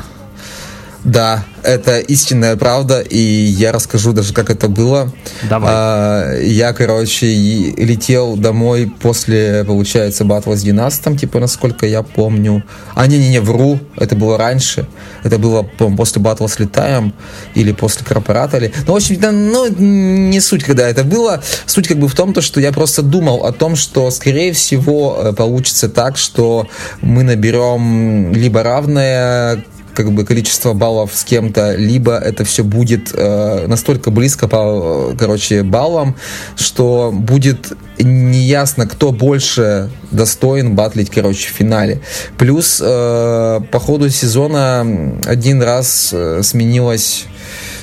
Да, 1.04 1.46
это 1.64 2.00
истинная 2.00 2.56
правда, 2.56 3.02
и 3.02 3.20
я 3.20 3.72
расскажу 3.72 4.14
даже, 4.14 4.34
как 4.34 4.50
это 4.50 4.68
было. 4.68 5.12
Давай. 5.50 5.72
А, 5.74 6.40
я, 6.42 6.74
короче, 6.74 7.28
летел 7.28 8.36
домой 8.36 8.92
после, 9.00 9.64
получается, 9.66 10.26
батла 10.26 10.56
с 10.56 10.64
Династом, 10.64 11.18
типа, 11.18 11.40
насколько 11.40 11.86
я 11.86 12.04
помню. 12.04 12.64
А, 12.96 13.08
не-не-не, 13.08 13.40
вру, 13.42 13.80
это 13.96 14.16
было 14.16 14.38
раньше. 14.38 14.88
Это 15.24 15.38
было, 15.38 15.64
по 15.64 15.90
после 15.96 16.22
батла 16.22 16.48
с 16.48 16.60
Летаем 16.60 17.14
или 17.54 17.72
после 17.72 18.06
Корпората. 18.06 18.58
Или... 18.58 18.74
Ну, 18.86 18.94
в 18.94 18.96
общем, 18.96 19.20
да, 19.20 19.32
ну, 19.32 19.68
не 19.68 20.40
суть, 20.40 20.64
когда 20.64 20.88
это 20.88 21.04
было. 21.04 21.42
Суть 21.66 21.88
как 21.88 22.00
бы 22.00 22.08
в 22.08 22.16
том, 22.16 22.34
то, 22.34 22.42
что 22.42 22.60
я 22.60 22.72
просто 22.72 23.02
думал 23.02 23.46
о 23.46 23.52
том, 23.52 23.76
что, 23.76 24.10
скорее 24.12 24.54
всего, 24.54 25.18
э, 25.20 25.34
получится 25.34 25.90
так, 25.90 26.18
что 26.18 26.68
мы 27.02 27.24
наберем 27.24 28.34
либо 28.34 28.64
равное 28.64 29.64
как 29.98 30.12
бы 30.12 30.26
количество 30.26 30.74
баллов 30.74 31.10
с 31.16 31.24
кем-то, 31.24 31.76
либо 31.76 32.16
это 32.16 32.46
все 32.46 32.64
будет 32.64 33.10
э, 33.16 33.66
настолько 33.66 34.12
близко 34.12 34.48
по, 34.48 35.16
короче, 35.18 35.64
баллам, 35.64 36.16
что 36.56 37.12
будет 37.12 37.74
неясно, 37.98 38.86
кто 38.86 39.12
больше 39.12 39.90
достоин 40.12 40.76
батлить, 40.76 41.10
короче, 41.10 41.48
в 41.50 41.52
финале. 41.52 42.00
Плюс 42.38 42.80
э, 42.80 43.60
по 43.72 43.80
ходу 43.80 44.12
сезона 44.12 44.86
один 45.26 45.64
раз 45.64 46.12
э, 46.14 46.42
сменилась 46.44 47.26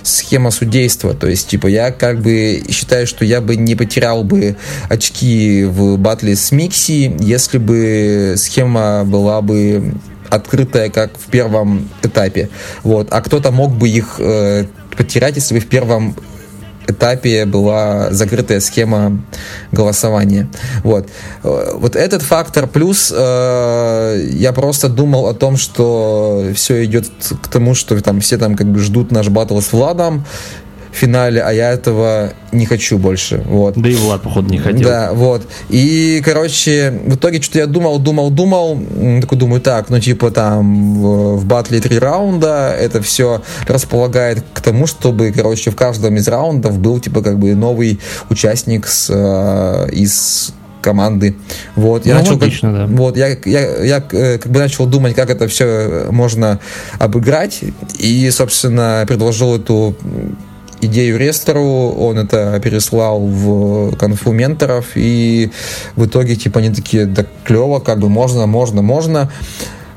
схема 0.05 0.53
судейства. 0.53 1.15
То 1.15 1.27
есть, 1.27 1.49
типа, 1.49 1.67
я 1.67 1.91
как 1.91 2.21
бы 2.21 2.63
считаю, 2.71 3.09
что 3.09 3.25
я 3.25 3.41
бы 3.41 3.57
не 3.57 3.75
потерял 3.75 4.23
бы 4.23 4.57
очки 4.89 5.65
в 5.65 5.97
батле 5.97 6.37
с 6.37 6.53
Микси, 6.53 7.17
если 7.19 7.59
бы 7.59 8.35
схема 8.37 9.03
была 9.05 9.43
бы 9.43 9.95
открытая, 10.35 10.91
как 10.91 11.17
в 11.19 11.31
первом 11.31 11.89
этапе. 12.03 12.49
Вот. 12.83 13.09
А 13.11 13.21
кто-то 13.21 13.51
мог 13.51 13.73
бы 13.73 13.89
их 13.89 14.17
э, 14.19 14.65
потерять, 14.97 15.37
если 15.37 15.55
бы 15.55 15.61
в 15.61 15.69
первом 15.69 16.17
этапе 16.87 17.47
была 17.47 18.11
закрытая 18.11 18.61
схема 18.61 19.23
голосования. 19.73 20.49
Вот. 20.83 21.09
Э, 21.43 21.73
Вот 21.75 21.97
этот 21.97 22.23
фактор. 22.23 22.67
Плюс 22.67 23.13
э, 23.15 24.29
я 24.33 24.53
просто 24.53 24.89
думал 24.89 25.27
о 25.27 25.35
том, 25.35 25.57
что 25.57 26.45
все 26.55 26.85
идет 26.85 27.07
к 27.43 27.49
тому, 27.49 27.75
что 27.75 28.01
там 28.03 28.21
все 28.21 28.39
там 28.39 28.57
как 28.57 28.67
бы 28.67 28.81
ждут 28.81 29.13
наш 29.13 29.29
батл 29.29 29.61
с 29.61 29.73
Владом 29.73 30.25
финале, 30.97 31.41
а 31.43 31.51
я 31.53 31.73
этого 31.73 32.33
не 32.53 32.67
хочу 32.67 32.99
больше. 32.99 33.43
Вот. 33.47 33.75
Да 33.77 33.89
и 33.89 33.95
Влад, 33.95 34.23
походу, 34.23 34.49
не 34.51 34.59
хотел. 34.59 34.83
Да, 34.89 35.13
вот. 35.13 35.43
И, 35.69 36.23
короче, 36.25 36.93
в 37.07 37.17
итоге 37.17 37.41
что-то 37.43 37.59
я 37.61 37.67
думал, 37.67 37.99
думал, 37.99 38.31
думал, 38.31 38.79
такой 39.21 39.39
думаю, 39.39 39.61
так, 39.61 39.91
ну, 39.91 39.99
типа 40.01 40.31
там 40.31 40.95
в, 41.01 41.37
в 41.37 41.45
батле 41.47 41.81
три 41.81 41.99
раунда, 41.99 42.75
это 42.79 43.03
все 43.03 43.43
располагает 43.67 44.43
к 44.53 44.61
тому, 44.61 44.87
чтобы, 44.87 45.33
короче, 45.33 45.71
в 45.71 45.77
каждом 45.77 46.17
из 46.17 46.29
раундов 46.29 46.79
был, 46.79 47.01
типа, 47.01 47.23
как 47.23 47.39
бы 47.39 47.55
новый 47.55 47.99
участник 48.31 48.87
с, 48.87 49.09
э, 49.13 49.89
из 49.93 50.53
команды. 50.81 51.35
Вот, 51.77 52.05
я 52.05 52.13
Ну, 52.15 52.21
начал, 52.21 52.33
как- 52.35 52.43
логично, 52.43 52.73
да. 52.73 52.87
вот, 52.95 53.17
я, 53.17 53.29
я, 53.47 53.83
я 53.85 54.05
э, 54.13 54.37
как 54.39 54.53
бы 54.53 54.59
начал 54.61 54.85
думать, 54.85 55.15
как 55.15 55.31
это 55.31 55.49
все 55.49 56.09
можно 56.11 56.61
обыграть, 56.99 57.61
и, 57.99 58.29
собственно, 58.31 59.03
предложил 59.09 59.57
эту 59.57 59.97
идею 60.87 61.19
Рестору, 61.19 61.91
он 61.91 62.19
это 62.19 62.61
переслал 62.63 63.21
в 63.21 63.97
конфу 63.97 64.33
менторов, 64.33 64.87
и 64.95 65.51
в 65.97 66.07
итоге, 66.07 66.37
типа, 66.37 66.61
они 66.61 66.71
такие, 66.71 67.07
да 67.07 67.25
клево, 67.45 67.81
как 67.81 67.99
бы 67.99 68.09
можно, 68.09 68.47
можно, 68.47 68.83
можно. 68.83 69.31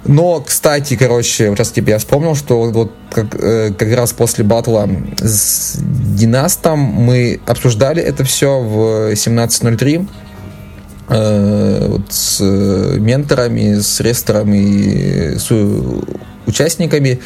Но, 0.07 0.39
кстати, 0.39 0.95
короче, 0.95 1.53
раз 1.53 1.71
типа 1.71 1.89
я 1.89 1.97
вспомнил, 1.97 2.35
что 2.35 2.63
вот, 2.63 2.93
как, 3.11 3.35
э, 3.35 3.73
как 3.77 3.93
раз 3.93 4.13
после 4.13 4.45
батла 4.45 4.87
с 5.17 5.75
Династом 5.77 6.79
мы 6.79 7.41
обсуждали 7.45 8.01
это 8.01 8.23
все 8.23 8.59
в 8.61 9.11
17.03 9.11 10.07
э, 11.09 11.87
вот 11.89 12.01
с 12.09 12.39
э, 12.39 12.97
менторами, 12.99 13.79
с 13.79 13.99
ресторами, 13.99 15.37
с 15.37 15.51
участниками. 16.45 17.19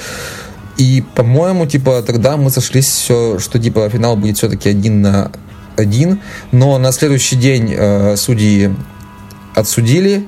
И, 0.81 1.03
по-моему, 1.13 1.67
типа, 1.67 2.01
тогда 2.01 2.37
мы 2.37 2.49
сошлись 2.49 2.87
все, 2.87 3.37
что, 3.37 3.59
типа, 3.59 3.87
финал 3.87 4.15
будет 4.15 4.37
все-таки 4.37 4.67
один 4.67 5.03
на 5.03 5.31
один. 5.77 6.21
Но 6.51 6.79
на 6.79 6.91
следующий 6.91 7.35
день 7.35 7.71
э, 7.77 8.15
судьи 8.15 8.71
отсудили. 9.53 10.25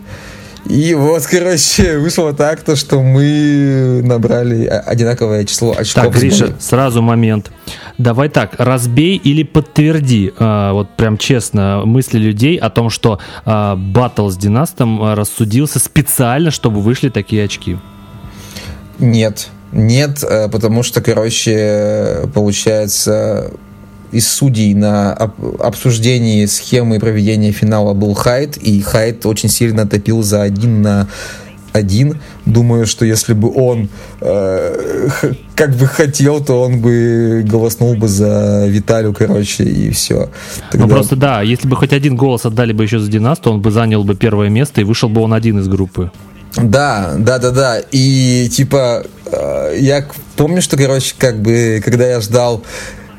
И 0.70 0.94
вот, 0.94 1.26
короче, 1.26 1.98
вышло 1.98 2.34
так, 2.34 2.62
то, 2.62 2.76
что 2.76 3.02
мы 3.02 4.02
набрали 4.04 4.66
одинаковое 4.66 5.46
число 5.46 5.72
очков. 5.72 6.04
Так, 6.04 6.14
Гриша, 6.14 6.56
сразу 6.60 7.02
момент. 7.02 7.52
Давай 7.98 8.30
так, 8.30 8.54
разбей 8.60 9.18
или 9.18 9.42
подтверди, 9.42 10.34
а, 10.38 10.74
вот 10.74 10.96
прям 10.96 11.18
честно, 11.18 11.82
мысли 11.84 12.20
людей 12.20 12.58
о 12.58 12.70
том, 12.70 12.92
что 12.92 13.20
а, 13.44 13.76
батл 13.76 14.30
с 14.30 14.38
Династом 14.38 15.02
а, 15.02 15.16
рассудился 15.16 15.80
специально, 15.80 16.52
чтобы 16.52 16.80
вышли 16.80 17.10
такие 17.10 17.44
очки. 17.44 17.78
Нет, 19.00 19.50
нет, 19.74 20.24
э, 20.24 20.48
потому 20.50 20.84
что, 20.84 21.02
короче, 21.02 22.30
получается, 22.34 23.52
из 24.12 24.28
судей 24.30 24.74
на 24.74 25.14
об- 25.14 25.62
обсуждении 25.62 26.46
схемы 26.46 27.00
проведения 27.00 27.52
финала 27.52 27.94
был 27.94 28.14
Хайт, 28.14 28.58
и 28.58 28.80
Хайт 28.82 29.26
очень 29.26 29.50
сильно 29.50 29.88
топил 29.88 30.22
за 30.22 30.44
один 30.44 30.82
на 30.82 31.08
один. 31.74 32.20
Думаю, 32.46 32.86
что 32.86 33.04
если 33.04 33.34
бы 33.34 33.52
он 33.52 33.90
э, 34.22 35.10
как 35.56 35.76
бы 35.76 35.88
хотел, 35.88 36.44
то 36.44 36.62
он 36.62 36.80
бы 36.80 37.44
голоснул 37.44 37.96
бы 37.96 38.08
за 38.08 38.68
Виталю, 38.68 39.14
короче, 39.14 39.64
и 39.64 39.90
все. 39.90 40.30
Ну 40.74 40.88
просто 40.88 41.16
да, 41.16 41.42
если 41.42 41.68
бы 41.68 41.76
хоть 41.76 41.94
один 41.94 42.16
голос 42.16 42.46
отдали 42.46 42.74
бы 42.74 42.84
еще 42.84 43.00
за 43.00 43.10
Династа, 43.10 43.50
он 43.50 43.62
бы 43.62 43.72
занял 43.72 44.04
бы 44.04 44.16
первое 44.16 44.50
место 44.50 44.82
и 44.82 44.84
вышел 44.84 45.10
бы 45.10 45.22
он 45.22 45.34
один 45.34 45.60
из 45.60 45.68
группы. 45.68 46.12
Да, 46.58 47.16
да, 47.18 47.40
да, 47.40 47.52
да. 47.52 47.82
И 47.92 48.50
типа 48.50 49.06
э, 49.26 49.78
я 49.80 50.06
помню, 50.36 50.62
что, 50.62 50.78
короче, 50.78 51.16
как 51.18 51.42
бы, 51.42 51.82
когда 51.84 52.08
я 52.08 52.22
ждал 52.22 52.64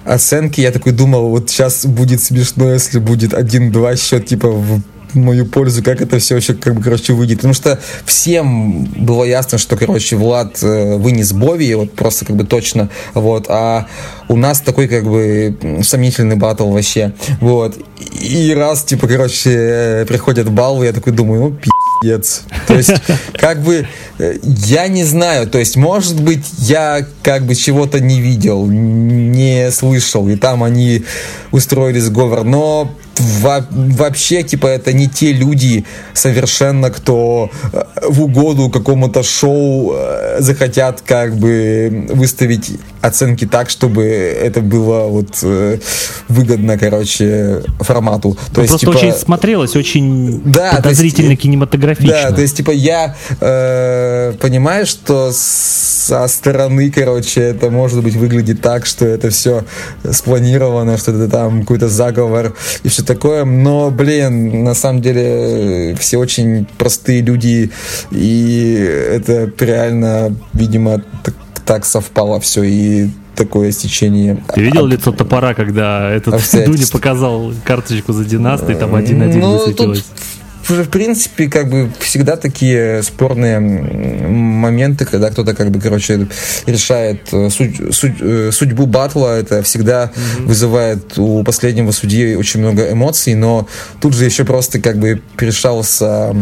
оценки, 0.05 0.61
я 0.61 0.71
такой 0.71 0.93
думал, 0.93 1.29
вот 1.29 1.51
сейчас 1.51 1.87
будет 1.87 2.23
смешно, 2.23 2.71
если 2.73 2.99
будет 2.99 3.33
1-2 3.33 3.97
счет, 3.97 4.27
типа, 4.27 4.49
в, 4.49 4.81
в 5.15 5.17
мою 5.17 5.47
пользу, 5.47 5.83
как 5.83 6.01
это 6.01 6.19
все 6.19 6.35
вообще, 6.35 6.55
как 6.55 6.75
бы, 6.75 6.83
короче, 6.83 7.13
выйдет. 7.13 7.39
Потому 7.39 7.55
что 7.55 7.81
всем 8.05 8.85
было 8.85 9.25
ясно, 9.25 9.59
что, 9.59 9.77
короче, 9.77 10.17
Влад 10.17 10.63
э, 10.63 10.97
вынес 10.97 11.33
Бови, 11.33 11.75
вот 11.75 11.93
просто 11.93 12.25
как 12.27 12.37
бы 12.37 12.45
точно, 12.45 12.91
вот, 13.15 13.47
а 13.49 13.87
у 14.29 14.37
нас 14.37 14.61
такой, 14.61 14.89
как 14.89 15.05
бы, 15.05 15.57
сомнительный 15.83 16.37
батл 16.37 16.71
вообще, 16.71 17.15
вот. 17.41 17.77
И 18.21 18.53
раз, 18.55 18.85
типа, 18.85 19.09
короче, 19.09 20.05
приходят 20.07 20.51
баллы, 20.51 20.87
я 20.87 20.93
такой 20.93 21.13
думаю, 21.13 21.41
ну, 21.41 21.51
пи***, 21.51 21.71
Пиздец. 22.05 22.43
То 22.67 22.75
есть, 22.75 22.93
как 23.39 23.63
бы, 23.63 23.87
э, 24.19 24.37
я 24.43 24.89
не 24.89 25.05
знаю, 25.05 25.47
то 25.47 25.59
есть, 25.59 25.77
может 25.77 26.21
быть, 26.21 26.45
я 26.59 27.07
как 27.23 27.45
бы 27.45 27.55
чего-то 27.55 28.01
не 28.01 28.21
видел, 28.21 28.67
не 28.67 29.71
слышал, 29.71 30.29
и 30.29 30.37
там 30.37 30.63
они 30.63 31.05
устроили 31.51 32.01
сговор, 32.01 32.45
но 32.45 32.91
во- 33.21 33.67
вообще, 33.71 34.43
типа, 34.43 34.67
это 34.67 34.93
не 34.93 35.09
те 35.09 35.33
люди 35.33 35.85
совершенно, 36.13 36.91
кто 36.91 37.51
э, 37.73 37.83
в 38.09 38.23
угоду 38.23 38.71
какому-то 38.71 39.23
шоу 39.23 39.93
э, 39.95 40.37
захотят 40.41 41.01
как 41.03 41.37
бы 41.37 42.07
выставить 42.11 42.73
оценки 43.01 43.47
так, 43.47 43.71
чтобы 43.71 44.05
это 44.05 44.61
было 44.61 45.09
вот 45.09 45.39
э, 45.43 45.79
выгодно, 46.29 46.79
короче, 46.79 47.63
формату. 47.81 48.33
То 48.33 48.39
Ну, 48.57 48.63
есть, 48.63 48.71
просто 48.71 48.87
типа, 48.87 48.97
очень 48.99 49.13
смотрелось, 49.13 49.77
очень 49.77 50.41
Да, 50.45 50.67
есть, 50.71 50.77
подозрительно 50.77 51.33
э, 51.33 51.37
кинематографично. 51.37 52.13
да, 52.13 52.33
то 52.33 52.41
есть, 52.41 52.57
типа, 52.57 52.71
я 52.71 53.15
э, 53.41 54.33
понимаю, 54.41 54.87
что 54.87 55.31
со 55.35 56.27
стороны, 56.29 56.91
короче, 56.91 57.41
это 57.41 57.71
может 57.71 58.03
быть 58.03 58.15
выглядит 58.17 58.61
так, 58.61 58.87
что 58.87 59.07
это 59.07 59.31
все 59.31 59.65
спланировано, 60.11 60.97
что 60.99 61.13
это 61.13 61.29
там 61.29 61.61
какой-то 61.61 61.89
заговор 61.89 62.55
и 62.83 62.89
все 62.89 63.03
такое, 63.05 63.45
но, 63.45 63.91
блин, 63.91 64.65
на 64.65 64.75
самом 64.75 65.01
деле 65.03 65.93
э, 65.93 65.95
все 65.97 66.19
очень 66.19 66.67
простые 66.79 67.23
люди, 67.23 67.71
и 68.11 68.75
это 69.13 69.51
реально, 69.59 70.35
видимо, 70.53 71.03
так, 71.23 71.35
так 71.65 71.85
совпало 71.85 72.41
все, 72.41 72.63
и 72.65 73.09
такое 73.35 73.73
стечение. 73.73 74.39
Ты 74.55 74.63
видел 74.63 74.87
лицо 74.87 75.13
топора, 75.13 75.55
когда 75.55 76.11
этот 76.11 76.35
Обстоятельства. 76.35 76.73
Дуня 76.77 76.87
показал 76.93 77.53
карточку 77.65 78.13
за 78.13 78.25
династы, 78.25 78.75
там 78.75 78.95
один-один 78.95 79.41
Ну, 79.41 79.59
высветилось. 79.59 80.03
тут, 80.03 80.07
в 80.69 80.85
в 80.85 80.89
принципе, 80.89 81.49
как 81.49 81.69
бы 81.69 81.91
всегда 82.01 82.37
такие 82.37 83.03
спорные 83.03 83.61
моменты, 83.61 85.05
когда 85.05 85.31
кто-то, 85.31 85.55
как 85.55 85.71
бы, 85.71 85.81
короче, 85.81 86.27
решает 86.67 87.21
э, 87.33 87.49
судь- 87.51 87.93
судь- 87.93 88.21
э, 88.21 88.51
судьбу 88.53 88.87
батла, 88.87 89.37
это 89.37 89.63
всегда 89.63 90.11
вызывает 90.41 91.19
у 91.19 91.43
последнего 91.45 91.91
судьи 91.93 92.35
очень 92.35 92.61
много 92.61 92.91
эмоций, 92.93 93.35
но 93.35 93.69
тут 94.01 94.15
же 94.15 94.25
еще 94.25 94.45
просто, 94.45 94.81
как 94.81 94.99
бы, 94.99 95.23
решался 95.39 96.35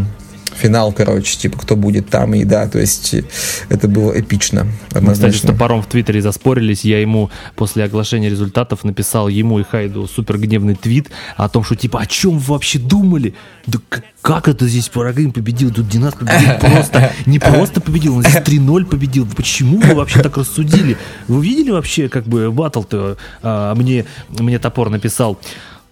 финал, 0.55 0.93
короче, 0.93 1.37
типа, 1.37 1.59
кто 1.59 1.77
будет 1.77 2.09
там, 2.09 2.35
и 2.35 2.45
да, 2.45 2.69
то 2.69 2.79
есть 2.79 3.15
э, 3.15 3.25
это 3.69 3.89
было 3.89 4.19
эпично, 4.19 4.65
Мы, 4.65 4.71
кстати, 4.71 4.93
с 4.93 4.97
однозначно. 4.97 5.53
топором 5.53 5.83
в 5.83 5.87
Твиттере 5.87 6.23
заспорились. 6.23 6.85
Я 6.85 7.01
ему 7.01 7.31
после 7.57 7.85
оглашения 7.85 8.29
результатов 8.31 8.85
написал 8.85 9.29
ему 9.29 9.59
и 9.61 9.63
Хайду 9.63 10.07
супер 10.07 10.39
гневный 10.39 10.75
твит 10.75 11.11
о 11.37 11.49
том, 11.49 11.65
что 11.65 11.77
типа, 11.77 12.01
о 12.01 12.07
чем 12.07 12.39
вы 12.39 12.53
вообще 12.55 12.79
думали? 12.79 13.35
Да 13.67 13.79
как 14.23 14.47
это 14.49 14.69
здесь 14.69 14.89
Парагрин 14.89 15.33
победил? 15.33 15.73
Тут 15.73 15.89
Динас 15.89 16.15
победил 16.15 16.51
просто. 16.61 17.13
Не 17.27 17.39
просто 17.39 17.81
победил, 17.81 18.17
он 18.17 18.23
здесь 18.23 18.37
3-0 18.37 18.85
победил. 18.87 19.27
Почему 19.37 19.79
вы 19.81 19.95
вообще 19.95 20.23
так 20.23 20.37
рассудили? 20.37 20.97
Вы 21.29 21.45
видели 21.45 21.71
вообще, 21.71 22.09
как 22.09 22.25
бы, 22.25 22.51
батл-то? 22.53 23.17
А, 23.43 23.75
мне, 23.75 24.05
мне 24.29 24.59
топор 24.59 24.91
написал. 24.91 25.39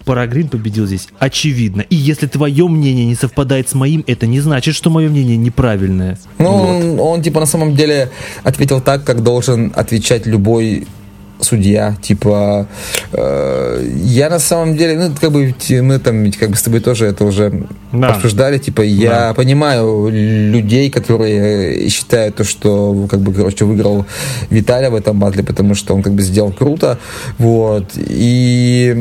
Парагрин 0.05 0.49
победил 0.49 0.85
здесь, 0.85 1.07
очевидно. 1.19 1.81
И 1.81 1.95
если 1.95 2.27
твое 2.27 2.67
мнение 2.67 3.05
не 3.05 3.15
совпадает 3.15 3.69
с 3.69 3.73
моим, 3.73 4.03
это 4.07 4.27
не 4.27 4.39
значит, 4.39 4.75
что 4.75 4.89
мое 4.89 5.09
мнение 5.09 5.37
неправильное. 5.37 6.17
Ну, 6.37 6.51
Вот. 6.51 6.83
он, 6.83 6.99
он, 6.99 7.21
типа, 7.21 7.39
на 7.39 7.45
самом 7.45 7.75
деле 7.75 8.09
ответил 8.43 8.81
так, 8.81 9.03
как 9.03 9.23
должен 9.23 9.71
отвечать 9.75 10.25
любой 10.25 10.87
судья, 11.43 11.95
типа, 12.01 12.67
э, 13.13 13.87
я 14.03 14.29
на 14.29 14.39
самом 14.39 14.77
деле, 14.77 14.97
ну, 14.97 15.11
как 15.19 15.31
бы, 15.31 15.53
мы 15.81 15.99
там, 15.99 16.23
ведь 16.23 16.37
как 16.37 16.49
бы 16.49 16.55
с 16.55 16.61
тобой 16.61 16.79
тоже 16.79 17.05
это 17.05 17.25
уже 17.25 17.51
Да. 17.91 18.15
обсуждали, 18.15 18.57
типа, 18.57 18.81
я 18.81 19.33
понимаю 19.33 20.09
людей, 20.11 20.89
которые 20.89 21.89
считают 21.89 22.35
то, 22.35 22.43
что, 22.43 23.07
как 23.09 23.19
бы, 23.21 23.33
короче, 23.33 23.65
выиграл 23.65 24.05
Виталий 24.49 24.89
в 24.89 24.95
этом 24.95 25.19
батле, 25.19 25.43
потому 25.43 25.75
что 25.75 25.93
он, 25.95 26.01
как 26.03 26.13
бы, 26.13 26.21
сделал 26.21 26.51
круто, 26.51 26.97
вот, 27.37 27.85
и 27.97 28.93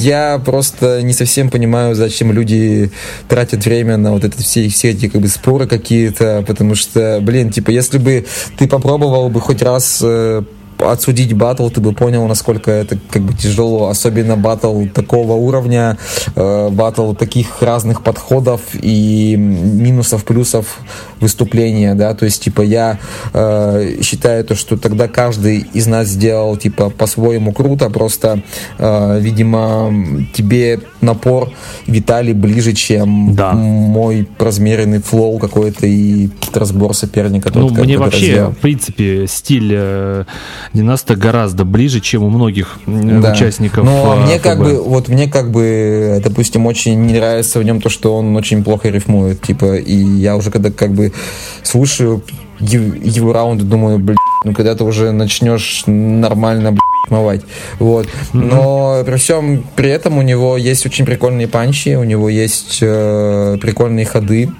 я 0.00 0.40
просто 0.44 1.02
не 1.02 1.12
совсем 1.12 1.50
понимаю, 1.50 1.94
зачем 1.94 2.32
люди 2.32 2.90
тратят 3.28 3.64
время 3.64 3.96
на 3.96 4.12
вот 4.12 4.24
это 4.24 4.40
все, 4.42 4.68
все 4.68 4.90
эти, 4.90 5.08
как 5.08 5.20
бы, 5.20 5.28
споры 5.28 5.66
какие-то, 5.66 6.44
потому 6.46 6.74
что, 6.74 7.18
блин, 7.22 7.50
типа, 7.50 7.70
если 7.70 7.98
бы 7.98 8.24
ты 8.58 8.66
попробовал 8.68 9.28
бы 9.28 9.40
хоть 9.40 9.62
раз 9.62 10.00
э, 10.02 10.42
отсудить 10.78 11.32
батл, 11.32 11.68
ты 11.68 11.80
бы 11.80 11.92
понял, 11.92 12.26
насколько 12.26 12.70
это 12.70 12.98
как 13.10 13.22
бы 13.22 13.34
тяжело, 13.34 13.88
особенно 13.88 14.36
батл 14.36 14.86
такого 14.86 15.32
уровня, 15.32 15.98
э, 16.34 16.68
батл 16.70 17.14
таких 17.14 17.62
разных 17.62 18.02
подходов 18.02 18.60
и 18.74 19.36
минусов, 19.36 20.24
плюсов 20.24 20.78
выступления, 21.20 21.94
да, 21.94 22.14
то 22.14 22.24
есть, 22.24 22.42
типа, 22.42 22.62
я 22.62 22.98
э, 23.32 23.98
считаю 24.02 24.44
то, 24.44 24.54
что 24.54 24.76
тогда 24.76 25.08
каждый 25.08 25.66
из 25.72 25.86
нас 25.86 26.08
сделал, 26.08 26.56
типа, 26.56 26.90
по-своему 26.90 27.52
круто, 27.52 27.90
просто, 27.90 28.42
э, 28.78 29.18
видимо, 29.20 29.92
тебе 30.34 30.80
напор 31.00 31.50
Виталий 31.86 32.32
ближе, 32.32 32.72
чем 32.72 33.34
Да. 33.34 33.52
мой 33.52 34.28
размеренный 34.38 35.00
флоу 35.00 35.38
какой-то 35.38 35.86
и 35.86 36.28
разбор 36.54 36.94
соперника. 36.94 37.50
Ну, 37.54 37.68
тот, 37.68 37.76
как- 37.76 37.84
мне 37.84 37.98
вообще, 37.98 38.26
сделал. 38.32 38.50
в 38.52 38.58
принципе, 38.58 39.26
стиль 39.28 39.72
э, 39.74 40.24
Династа 40.72 41.16
гораздо 41.16 41.64
ближе, 41.64 42.00
чем 42.00 42.24
у 42.24 42.30
многих 42.30 42.78
м, 42.86 43.20
Да. 43.20 43.32
участников. 43.32 43.84
Но 43.84 44.14
э, 44.20 44.24
мне 44.26 44.38
как 44.38 44.58
ФБ. 44.58 44.64
бы, 44.64 44.82
вот 44.82 45.08
мне 45.08 45.28
как 45.28 45.50
бы, 45.50 46.20
допустим, 46.24 46.66
очень 46.66 47.00
не 47.06 47.14
нравится 47.14 47.58
в 47.58 47.62
нем 47.64 47.80
то, 47.80 47.88
что 47.88 48.16
он 48.16 48.36
очень 48.36 48.62
плохо 48.64 48.88
рифмует, 48.88 49.40
типа, 49.42 49.76
и 49.76 49.94
я 49.94 50.36
уже 50.36 50.50
когда 50.50 50.70
как 50.70 50.92
бы 50.92 51.07
слушаю 51.62 52.22
его 52.60 53.32
раунды, 53.32 53.64
думаю, 53.64 53.98
блин, 53.98 54.16
ну 54.44 54.52
когда 54.52 54.74
ты 54.74 54.84
уже 54.84 55.12
начнешь 55.12 55.84
нормально, 55.86 56.70
блин, 56.72 56.80
рифмовать. 57.08 57.42
Вот. 57.78 58.08
Но 58.32 59.02
при 59.04 59.16
всем 59.16 59.64
при 59.76 59.90
этом 59.90 60.18
у 60.18 60.22
него 60.22 60.56
есть 60.56 60.86
очень 60.86 61.04
прикольные 61.04 61.48
панчи, 61.48 61.96
у 61.96 62.04
него 62.04 62.28
есть 62.28 62.78
э, 62.80 63.56
прикольные 63.60 64.06
ходы. 64.06 64.50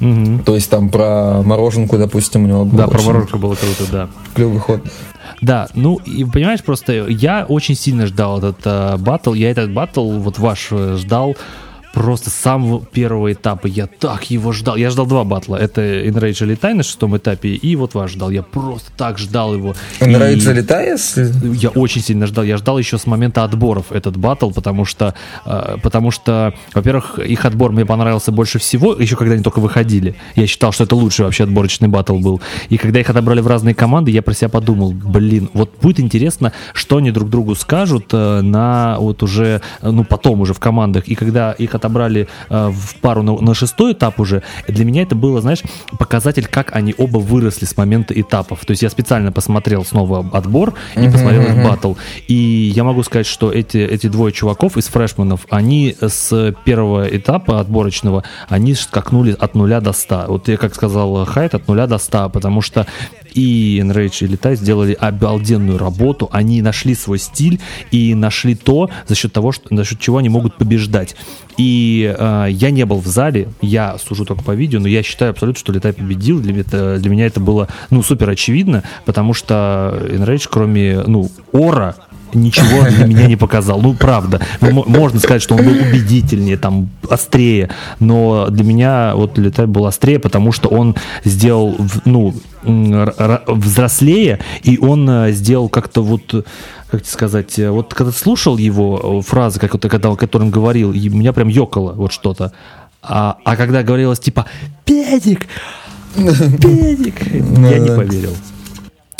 Мгм. 0.00 0.44
То 0.44 0.54
есть 0.54 0.70
там 0.70 0.88
про 0.88 1.42
мороженку, 1.42 1.98
допустим, 1.98 2.44
у 2.44 2.46
него 2.46 2.64
был 2.64 2.78
Да, 2.78 2.88
про 2.88 3.00
воронку 3.00 3.38
было 3.38 3.54
круто, 3.54 3.84
да. 3.92 4.08
клевый 4.34 4.58
ход. 4.58 4.80
Да, 5.42 5.68
ну 5.74 5.96
и 5.96 6.24
понимаешь, 6.24 6.62
просто 6.62 6.92
я 7.08 7.44
очень 7.46 7.74
сильно 7.74 8.06
ждал 8.06 8.38
этот 8.38 8.60
э, 8.64 8.96
батл. 8.96 9.34
Я 9.34 9.50
этот 9.50 9.72
батл, 9.72 10.18
вот 10.18 10.38
ваш, 10.38 10.68
э, 10.70 10.96
ждал 10.98 11.36
просто 11.92 12.30
с 12.30 12.34
самого 12.34 12.80
первого 12.80 13.32
этапа. 13.32 13.66
Я 13.66 13.86
так 13.86 14.30
его 14.30 14.52
ждал. 14.52 14.76
Я 14.76 14.90
ждал 14.90 15.06
два 15.06 15.24
батла. 15.24 15.56
Это 15.58 15.80
Enrage 15.80 16.46
Elite 16.46 16.74
на 16.74 16.82
шестом 16.82 17.16
этапе, 17.16 17.50
и 17.50 17.76
вот 17.76 17.94
ваш 17.94 18.12
ждал. 18.12 18.30
Я 18.30 18.42
просто 18.42 18.90
так 18.96 19.18
ждал 19.18 19.54
его. 19.54 19.74
Enrage 20.00 20.34
И- 20.34 20.40
Elite, 20.40 21.54
Я 21.54 21.70
очень 21.70 22.00
сильно 22.02 22.26
ждал. 22.26 22.44
Я 22.44 22.56
ждал 22.56 22.78
еще 22.78 22.98
с 22.98 23.06
момента 23.06 23.44
отборов 23.44 23.92
этот 23.92 24.16
батл, 24.16 24.50
потому 24.50 24.84
что, 24.84 25.14
э, 25.44 25.76
потому 25.82 26.10
что, 26.10 26.54
во-первых, 26.74 27.18
их 27.18 27.44
отбор 27.44 27.72
мне 27.72 27.84
понравился 27.84 28.32
больше 28.32 28.58
всего, 28.58 28.94
еще 28.94 29.16
когда 29.16 29.34
они 29.34 29.42
только 29.42 29.58
выходили. 29.60 30.14
Я 30.36 30.46
считал, 30.46 30.72
что 30.72 30.84
это 30.84 30.94
лучший 30.96 31.24
вообще 31.24 31.44
отборочный 31.44 31.88
батл 31.88 32.18
был. 32.18 32.40
И 32.68 32.76
когда 32.78 33.00
их 33.00 33.10
отобрали 33.10 33.40
в 33.40 33.46
разные 33.46 33.74
команды, 33.74 34.10
я 34.10 34.22
про 34.22 34.34
себя 34.34 34.48
подумал, 34.48 34.92
блин, 34.92 35.50
вот 35.54 35.70
будет 35.82 36.00
интересно, 36.00 36.52
что 36.72 36.98
они 36.98 37.10
друг 37.10 37.28
другу 37.30 37.54
скажут 37.54 38.06
э, 38.12 38.40
на 38.42 38.96
вот 38.98 39.22
уже, 39.22 39.60
э, 39.82 39.90
ну 39.90 40.04
потом 40.04 40.40
уже 40.40 40.54
в 40.54 40.60
командах. 40.60 41.08
И 41.08 41.14
когда 41.14 41.52
их 41.52 41.74
отобрали 41.80 42.28
э, 42.48 42.70
в 42.72 42.96
пару 42.96 43.22
на, 43.22 43.40
на 43.40 43.54
шестой 43.54 43.92
этап 43.92 44.20
уже, 44.20 44.42
для 44.68 44.84
меня 44.84 45.02
это 45.02 45.14
было, 45.14 45.40
знаешь, 45.40 45.62
показатель, 45.98 46.46
как 46.46 46.76
они 46.76 46.94
оба 46.96 47.18
выросли 47.18 47.64
с 47.64 47.76
момента 47.76 48.18
этапов. 48.18 48.64
То 48.64 48.72
есть 48.72 48.82
я 48.82 48.90
специально 48.90 49.32
посмотрел 49.32 49.84
снова 49.84 50.28
отбор 50.32 50.74
и 50.96 51.10
посмотрел 51.10 51.42
их 51.42 51.64
батл. 51.64 51.94
И 52.28 52.34
я 52.74 52.84
могу 52.84 53.02
сказать, 53.02 53.26
что 53.26 53.50
эти, 53.50 53.78
эти 53.78 54.06
двое 54.08 54.32
чуваков 54.32 54.76
из 54.76 54.86
фрешманов, 54.86 55.46
они 55.50 55.96
с 56.00 56.54
первого 56.64 57.06
этапа 57.08 57.60
отборочного, 57.60 58.24
они 58.48 58.74
скакнули 58.74 59.36
от 59.38 59.54
нуля 59.54 59.80
до 59.80 59.92
100. 59.92 60.24
Вот 60.28 60.48
я, 60.48 60.56
как 60.56 60.74
сказал 60.74 61.24
Хайт, 61.24 61.54
от 61.54 61.68
нуля 61.68 61.86
до 61.86 61.98
100, 61.98 62.30
потому 62.30 62.60
что 62.60 62.86
и 63.34 63.80
Enrage 63.82 64.24
и 64.24 64.26
Летай 64.26 64.56
сделали 64.56 64.92
обалденную 64.92 65.78
работу, 65.78 66.28
они 66.32 66.62
нашли 66.62 66.94
свой 66.94 67.18
стиль 67.18 67.60
и 67.90 68.14
нашли 68.14 68.54
то, 68.54 68.90
за 69.06 69.14
счет 69.14 69.32
того, 69.32 69.52
что, 69.52 69.74
за 69.74 69.84
счет 69.84 70.00
чего 70.00 70.18
они 70.18 70.28
могут 70.28 70.56
побеждать. 70.56 71.16
И 71.56 72.14
э, 72.18 72.46
я 72.50 72.70
не 72.70 72.84
был 72.86 72.98
в 73.00 73.06
зале, 73.06 73.48
я 73.60 73.98
сужу 73.98 74.24
только 74.24 74.42
по 74.42 74.52
видео, 74.54 74.80
но 74.80 74.88
я 74.88 75.02
считаю 75.02 75.32
абсолютно, 75.32 75.58
что 75.60 75.72
Летай 75.72 75.92
победил. 75.92 76.40
Для, 76.40 76.58
это- 76.60 76.98
для 76.98 77.10
меня 77.10 77.26
это 77.26 77.40
было, 77.40 77.68
ну, 77.90 78.02
супер 78.02 78.30
очевидно, 78.30 78.82
потому 79.04 79.34
что 79.34 79.98
Enrage, 80.10 80.48
кроме, 80.50 81.02
ну, 81.06 81.30
Ора, 81.52 81.96
ничего 82.34 82.88
для 82.88 83.06
меня 83.06 83.26
не 83.26 83.36
показал. 83.36 83.80
Ну, 83.80 83.94
правда. 83.94 84.40
Ну, 84.60 84.84
можно 84.86 85.20
сказать, 85.20 85.42
что 85.42 85.54
он 85.54 85.64
был 85.64 85.72
убедительнее, 85.72 86.56
там, 86.56 86.90
острее. 87.08 87.70
Но 87.98 88.48
для 88.50 88.64
меня 88.64 89.12
вот 89.14 89.38
Летай 89.38 89.66
был 89.66 89.86
острее, 89.86 90.18
потому 90.18 90.52
что 90.52 90.68
он 90.68 90.96
сделал, 91.24 91.76
ну, 92.04 92.34
взрослее, 92.62 94.38
и 94.62 94.78
он 94.78 95.08
э, 95.08 95.32
сделал 95.32 95.70
как-то 95.70 96.02
вот 96.02 96.46
как 96.90 97.06
сказать, 97.06 97.58
э, 97.58 97.70
вот 97.70 97.94
когда 97.94 98.12
слушал 98.12 98.58
его 98.58 99.22
фразы, 99.22 99.58
как 99.60 99.72
когда, 99.80 100.14
которым 100.14 100.50
говорил, 100.50 100.92
и 100.92 101.08
меня 101.08 101.32
прям 101.32 101.48
ёкало 101.48 101.92
вот 101.92 102.12
что-то. 102.12 102.52
А, 103.02 103.38
а 103.44 103.56
когда 103.56 103.82
говорилось 103.82 104.18
типа 104.18 104.46
«Педик! 104.84 105.46
Педик!» 106.16 107.26
Я 107.32 107.78
не 107.78 107.96
поверил. 107.96 108.36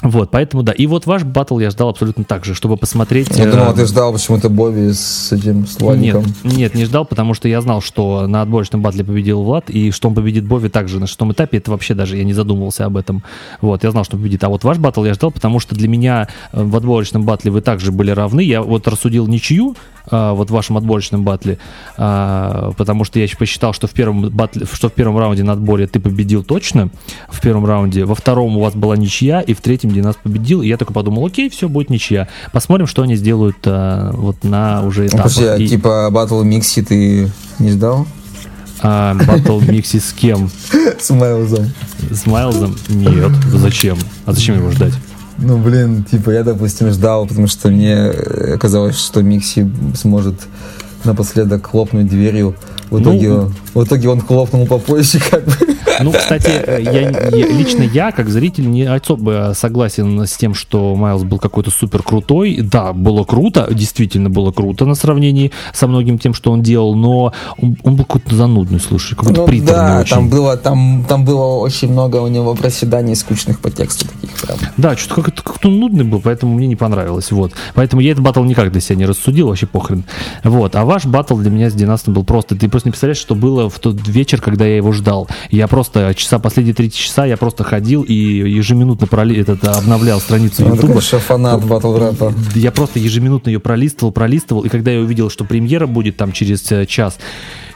Вот, 0.03 0.31
поэтому 0.31 0.63
да. 0.63 0.73
И 0.73 0.87
вот 0.87 1.07
ваш 1.07 1.25
батл 1.25 1.59
я 1.59 1.71
ждал 1.71 1.91
абсолютно 1.91 2.25
так 2.25 2.45
же, 2.45 2.55
чтобы 2.55 2.77
посмотреть... 2.77 3.29
Я 3.37 3.45
э, 3.45 3.51
думал, 3.51 3.75
ты 3.75 3.85
ждал 3.87 4.13
почему-то 4.13 4.49
Бобби 4.49 4.93
с 4.93 5.31
этим, 5.33 5.67
с 5.67 5.79
Владиком. 5.79 6.25
Нет, 6.43 6.57
нет, 6.57 6.75
не 6.75 6.85
ждал, 6.87 7.05
потому 7.05 7.35
что 7.35 7.49
я 7.49 7.61
знал, 7.61 7.83
что 7.83 8.27
на 8.27 8.43
отборочном 8.43 8.81
батле 8.81 9.05
победил 9.05 9.43
Влад, 9.43 9.69
и 9.69 9.91
что 9.91 10.09
он 10.09 10.15
победит 10.15 10.47
Бобби 10.47 10.69
также 10.69 11.01
на 11.01 11.07
шестом 11.07 11.33
этапе, 11.33 11.59
это 11.59 11.71
вообще 11.71 11.95
даже 11.95 12.17
я 12.17 12.25
не 12.25 12.33
задумывался 12.33 12.87
об 12.87 12.97
этом. 12.97 13.23
Вот, 13.61 13.85
я 13.85 13.91
знал, 13.91 14.05
что 14.05 14.17
победит. 14.17 14.43
А 14.45 14.49
вот 14.49 14.65
ваш 14.65 14.79
батл 14.79 15.05
я 15.05 15.15
ждал, 15.15 15.31
потому 15.31 15.61
что 15.61 15.75
для 15.75 15.89
меня 15.89 16.29
э, 16.53 16.63
в 16.63 16.75
отборочном 16.77 17.25
батле 17.25 17.51
вы 17.51 17.61
также 17.61 17.93
были 17.93 18.11
равны. 18.11 18.41
Я 18.41 18.63
вот 18.63 18.89
рассудил 18.89 19.27
ничью, 19.27 19.77
а, 20.11 20.35
вот 20.35 20.51
в 20.51 20.53
вашем 20.53 20.77
отборочном 20.77 21.25
батле, 21.25 21.59
а, 21.97 22.73
потому 22.77 23.05
что 23.05 23.19
я 23.19 23.29
посчитал, 23.39 23.73
что 23.73 23.87
в 23.87 23.93
первом 23.93 24.29
батле, 24.31 24.67
что 24.71 24.89
в 24.89 24.93
первом 24.93 25.19
раунде 25.19 25.43
на 25.43 25.53
отборе 25.53 25.87
ты 25.87 26.01
победил 26.01 26.43
точно, 26.43 26.91
в 27.29 27.41
первом 27.41 27.65
раунде, 27.67 28.05
во 28.05 28.15
втором 28.15 28.57
у 28.57 28.61
вас 28.61 28.75
была 28.75 28.97
ничья, 28.97 29.41
и 29.41 29.55
в 29.55 29.61
третьем 29.61 29.91
Динас 29.91 30.17
победил, 30.23 30.63
и 30.63 30.69
я 30.69 30.77
только 30.77 30.93
подумал, 30.93 31.27
окей, 31.27 31.49
все, 31.49 31.69
будет 31.69 31.91
ничья. 31.91 32.29
Посмотрим, 32.53 32.87
что 32.87 33.03
они 33.03 33.17
сделают 33.17 33.59
а, 33.67 34.13
вот 34.13 34.43
на 34.45 34.83
уже 34.83 35.07
этапах. 35.07 35.33
А 35.39 35.57
и... 35.57 35.69
типа 35.69 36.09
батл 36.11 36.43
микси 36.43 36.83
ты 36.83 37.31
не 37.59 37.71
ждал? 37.71 38.07
А, 38.83 39.15
батл 39.15 39.61
микси 39.61 39.99
с 39.99 40.13
кем? 40.13 40.51
С 40.99 41.11
Майлзом. 41.11 41.71
С 42.11 42.27
Майлзом? 42.27 42.77
Нет. 42.89 43.31
Зачем? 43.53 43.99
А 44.27 44.33
зачем 44.33 44.57
его 44.57 44.71
ждать? 44.71 44.95
Ну, 45.43 45.59
блин, 45.59 46.05
типа, 46.05 46.31
я, 46.31 46.45
допустим, 46.45 46.91
ждал, 46.91 47.27
потому 47.27 47.47
что 47.47 47.71
мне 47.71 48.13
казалось, 48.59 48.99
что 48.99 49.23
Микси 49.23 49.71
сможет 49.95 50.35
напоследок 51.05 51.67
хлопнуть 51.67 52.09
дверью. 52.09 52.55
В 52.91 53.01
итоге, 53.01 53.29
ну, 53.29 53.51
в 53.75 53.85
итоге 53.85 54.09
он 54.09 54.21
хлопнул 54.21 54.67
по 54.67 54.79
поясе, 54.79 55.21
как 55.31 55.45
бы. 55.45 55.53
Ну, 56.03 56.13
кстати, 56.13 56.51
я, 56.83 57.11
я, 57.11 57.31
лично 57.31 57.83
я, 57.83 58.11
как 58.11 58.31
зритель, 58.31 58.71
не 58.71 58.85
особо 58.85 59.53
согласен 59.55 60.21
с 60.21 60.37
тем, 60.37 60.55
что 60.55 60.95
Майлз 60.95 61.25
был 61.25 61.39
какой-то 61.39 61.71
супер 61.71 62.03
крутой. 62.03 62.59
Да, 62.63 62.93
было 62.93 63.25
круто, 63.25 63.69
действительно 63.71 64.31
было 64.31 64.51
круто 64.51 64.87
на 64.87 64.95
сравнении 64.95 65.53
со 65.75 65.87
многим 65.87 66.19
тем, 66.19 66.33
что 66.35 66.53
он 66.53 66.63
делал, 66.63 66.95
но 66.95 67.33
он, 67.59 67.77
он 67.83 67.97
был 67.97 68.05
какой-то 68.05 68.35
занудный, 68.35 68.81
слушай, 68.81 69.15
какой-то 69.15 69.43
ну, 69.43 69.47
приторный 69.47 69.75
да, 69.75 70.01
очень. 70.01 70.17
там 70.17 70.29
было, 70.31 70.57
там, 70.57 71.05
там 71.09 71.25
было 71.25 71.57
очень 71.57 71.93
много 71.93 72.17
у 72.17 72.29
него 72.29 72.55
проседаний 72.55 73.15
скучных 73.15 73.61
по 73.61 73.71
тексту 73.71 74.07
таких 74.09 74.35
прям. 74.41 74.59
Да, 74.77 74.97
что-то 74.97 75.23
как-то 75.23 75.43
как 75.43 75.63
нудный 75.65 76.05
был, 76.05 76.21
поэтому 76.21 76.55
мне 76.55 76.67
не 76.67 76.77
понравилось, 76.77 77.31
вот. 77.31 77.53
Поэтому 77.75 78.01
я 78.01 78.13
этот 78.13 78.25
батл 78.25 78.43
никак 78.43 78.73
для 78.73 78.81
себя 78.81 78.97
не 78.97 79.07
рассудил, 79.07 79.49
вообще 79.49 79.67
похрен. 79.67 80.05
Вот, 80.45 80.77
а 80.77 80.85
ваш 80.91 81.07
батл 81.07 81.37
для 81.37 81.53
меня 81.53 81.71
с 81.71 81.75
Династом 81.75 82.15
был 82.15 82.25
просто, 82.25 82.57
ты 82.57 82.69
просто 82.69 82.89
не 82.89 82.91
представляешь, 82.91 83.21
что 83.21 83.37
было 83.37 83.71
в 83.71 83.79
тот 83.79 84.09
вечер, 84.09 84.41
когда 84.41 84.67
я 84.67 84.75
его 84.75 84.91
ждал. 84.91 85.29
Я 85.49 85.69
просто 85.69 86.13
часа, 86.17 86.41
последние 86.41 86.75
три 86.75 86.91
часа 86.91 87.27
я 87.27 87.37
просто 87.37 87.63
ходил 87.63 88.03
и 88.03 88.13
ежеминутно 88.13 89.07
проли, 89.07 89.41
этот, 89.41 89.63
обновлял 89.63 90.21
страницу 90.21 90.65
ну, 90.67 90.75
Ютуба. 90.75 90.95
Ну, 90.95 91.01
фанат 91.01 91.65
батл 91.65 91.97
рэпа. 91.97 92.35
Я 92.57 92.73
просто 92.73 92.99
ежеминутно 92.99 93.51
ее 93.51 93.61
пролистывал, 93.61 94.11
пролистывал, 94.11 94.63
и 94.63 94.69
когда 94.69 94.91
я 94.91 94.99
увидел, 94.99 95.31
что 95.31 95.45
премьера 95.45 95.87
будет 95.87 96.17
там 96.17 96.33
через 96.33 96.73
э, 96.73 96.87
час, 96.87 97.21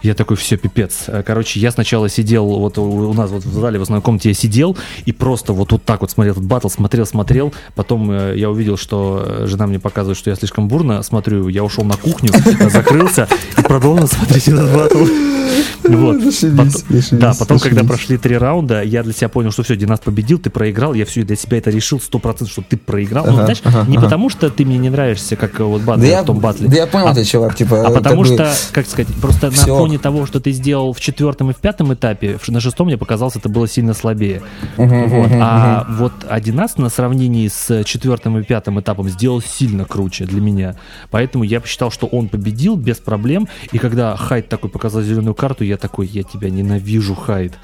я 0.05 0.15
такой, 0.15 0.37
все, 0.37 0.57
пипец. 0.57 1.05
Э, 1.07 1.23
короче, 1.23 1.59
я 1.61 1.71
сначала 1.71 2.09
сидел, 2.09 2.47
вот 2.47 2.79
у 2.79 3.13
нас 3.15 3.31
вот 3.31 3.45
в 3.45 3.53
зале 3.53 3.79
в 3.79 3.83
основной 3.83 4.03
комнате 4.03 4.29
я 4.29 4.35
сидел 4.35 4.77
и 5.07 5.13
просто 5.13 5.53
вот, 5.53 5.73
вот 5.73 5.83
так 5.83 6.03
вот 6.03 6.11
смотрел 6.11 6.35
этот 6.35 6.45
батл, 6.45 6.69
смотрел, 6.69 7.07
смотрел. 7.07 7.55
Потом 7.75 8.11
э, 8.11 8.35
я 8.37 8.51
увидел, 8.51 8.77
что 8.77 9.47
жена 9.47 9.67
мне 9.67 9.79
показывает, 9.79 10.19
что 10.19 10.31
я 10.31 10.37
слишком 10.37 10.69
бурно 10.69 11.03
смотрю. 11.03 11.49
Я 11.49 11.65
ушел 11.65 11.85
на 11.85 11.97
кухню, 11.97 12.31
закрылся 12.71 13.29
и 13.57 13.63
продолжил 13.63 14.07
смотреть 14.07 14.49
этот 14.49 14.75
батл. 14.75 15.05
Вот. 15.85 16.17
Потом, 16.57 16.71
да, 17.13 17.35
потом, 17.39 17.59
когда 17.59 17.85
прошли 17.85 18.17
три 18.17 18.37
раунда, 18.37 18.83
я 18.83 19.03
для 19.03 19.13
себя 19.13 19.29
понял, 19.29 19.53
что 19.53 19.63
все, 19.63 19.77
Динас 19.77 20.01
победил, 20.01 20.39
ты 20.39 20.51
проиграл, 20.51 20.95
я 20.95 21.05
все 21.05 21.23
для 21.25 21.37
себя 21.37 21.59
это 21.59 21.71
решил 21.71 22.01
сто 22.01 22.19
процентов, 22.19 22.53
что 22.53 22.63
ты 22.63 22.77
проиграл. 22.77 23.27
ну, 23.27 23.35
знаешь, 23.35 23.63
не 23.87 23.99
потому 23.99 24.31
что 24.31 24.51
ты 24.51 24.65
мне 24.65 24.79
не 24.79 24.91
нравишься, 24.91 25.37
как 25.37 25.61
вот 25.61 25.83
батл 25.83 26.01
да 26.01 26.23
в 26.23 26.27
том 26.27 26.39
батле. 26.39 26.69
Да 26.69 26.77
я 26.77 26.87
понял 26.87 27.09
а, 27.09 27.15
тебя, 27.15 27.25
чувак, 27.25 27.55
типа. 27.55 27.87
А 27.87 27.91
потому 27.91 28.25
что, 28.25 28.53
как 28.73 28.87
сказать, 28.87 29.13
просто 29.21 29.51
на 29.51 29.57
фоне 29.57 29.94
того, 29.99 30.27
что 30.27 30.41
ты 30.41 30.53
сделал 30.53 30.93
в 30.93 31.01
четвертом 31.01 31.51
и 31.51 31.53
в 31.53 31.59
пятом 31.59 31.93
этапе, 31.95 32.39
на 32.49 32.61
шестом 32.61 32.87
мне 32.87 32.99
показалось, 32.99 33.37
это 33.37 33.49
было 33.49 33.69
сильно 33.69 33.95
слабее. 33.95 34.43
вот. 34.77 35.31
а 35.33 35.87
вот 35.89 36.13
Динас 36.41 36.77
на 36.77 36.89
сравнении 36.89 37.49
с 37.49 37.85
четвертым 37.85 38.39
и 38.39 38.43
пятым 38.43 38.81
этапом 38.81 39.09
сделал 39.09 39.41
сильно 39.41 39.85
круче 39.85 40.25
для 40.25 40.41
меня. 40.41 40.77
Поэтому 41.11 41.45
я 41.45 41.61
посчитал, 41.61 41.91
что 41.91 42.07
он 42.07 42.29
победил 42.29 42.77
без 42.77 42.99
проблем. 42.99 43.49
И 43.73 43.79
когда 43.79 44.17
Хайт 44.17 44.49
такой 44.49 44.71
показал 44.71 45.03
зеленую 45.03 45.35
карту, 45.35 45.65
я 45.65 45.77
такой, 45.77 46.07
я 46.07 46.23
тебя 46.23 46.51
ненавижу, 46.51 47.15
Хайд. 47.15 47.55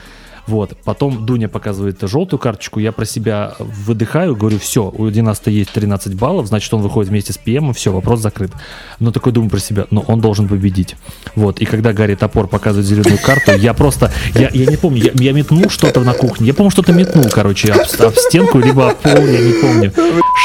Вот. 0.47 0.77
Потом 0.85 1.27
Дуня 1.27 1.49
показывает 1.49 1.99
желтую 2.03 2.39
карточку, 2.41 2.81
я 2.81 2.93
про 2.93 3.05
себя 3.05 3.55
выдыхаю, 3.59 4.37
говорю, 4.37 4.59
все, 4.59 4.91
у 4.91 5.09
Династа 5.11 5.51
есть 5.51 5.71
13 5.73 6.15
баллов, 6.15 6.47
значит, 6.47 6.73
он 6.75 6.83
выходит 6.83 7.11
вместе 7.11 7.33
с 7.33 7.39
ПМом, 7.39 7.75
все, 7.75 7.93
вопрос 7.93 8.21
закрыт. 8.21 8.53
Но 8.99 9.13
такой 9.13 9.33
думаю 9.33 9.51
про 9.51 9.59
себя, 9.59 9.87
но 9.91 10.03
он 10.07 10.21
должен 10.21 10.49
победить. 10.49 10.97
Вот. 11.35 11.61
И 11.61 11.65
когда 11.65 11.93
Гарри 11.93 12.15
Топор 12.15 12.49
показывает 12.49 12.87
зеленую 12.87 13.19
карту, 13.19 13.53
я 13.53 13.75
просто, 13.75 14.13
я, 14.35 14.51
я 14.53 14.67
не 14.67 14.77
помню, 14.77 15.03
я, 15.03 15.13
я 15.15 15.33
метнул 15.33 15.69
что-то 15.69 16.01
на 16.01 16.13
кухне, 16.13 16.49
я, 16.49 16.55
помню, 16.55 16.71
что-то 16.71 16.93
метнул, 16.93 17.29
короче, 17.31 17.73
об, 17.73 17.81
об 18.01 18.15
стенку, 18.17 18.59
либо 18.59 18.91
об 18.91 18.97
пол, 18.97 19.17
я 19.17 19.41
не 19.41 19.53
помню. 19.61 19.93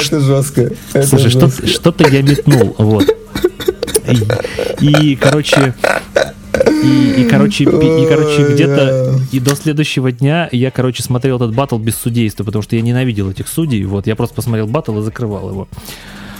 Это 0.04 0.20
жестко. 0.20 0.72
Это 0.94 1.08
Слушай, 1.08 1.30
что-то, 1.30 1.68
что-то 1.68 2.08
я 2.10 2.22
метнул, 2.22 2.76
вот. 2.78 3.06
И, 4.80 4.86
и, 4.86 5.16
короче, 5.16 5.74
и, 6.84 7.22
и 7.22 7.28
короче, 7.30 7.64
и, 7.64 7.68
и, 7.68 8.08
короче, 8.08 8.54
где-то 8.54 9.20
и 9.32 9.40
до 9.40 9.56
следующего 9.56 10.12
дня 10.12 10.50
я, 10.52 10.72
короче, 10.72 11.04
смотрел 11.04 11.38
этот 11.38 11.54
батл 11.54 11.78
без 11.78 11.96
судейства, 11.96 12.44
потому 12.44 12.62
что 12.62 12.76
я 12.76 12.82
ненавидел 12.82 13.30
этих 13.30 13.48
судей. 13.48 13.84
Вот, 13.86 14.08
я 14.08 14.16
просто 14.16 14.36
посмотрел 14.36 14.68
батл 14.68 15.00
и 15.00 15.02
закрывал 15.02 15.50
его. 15.50 15.68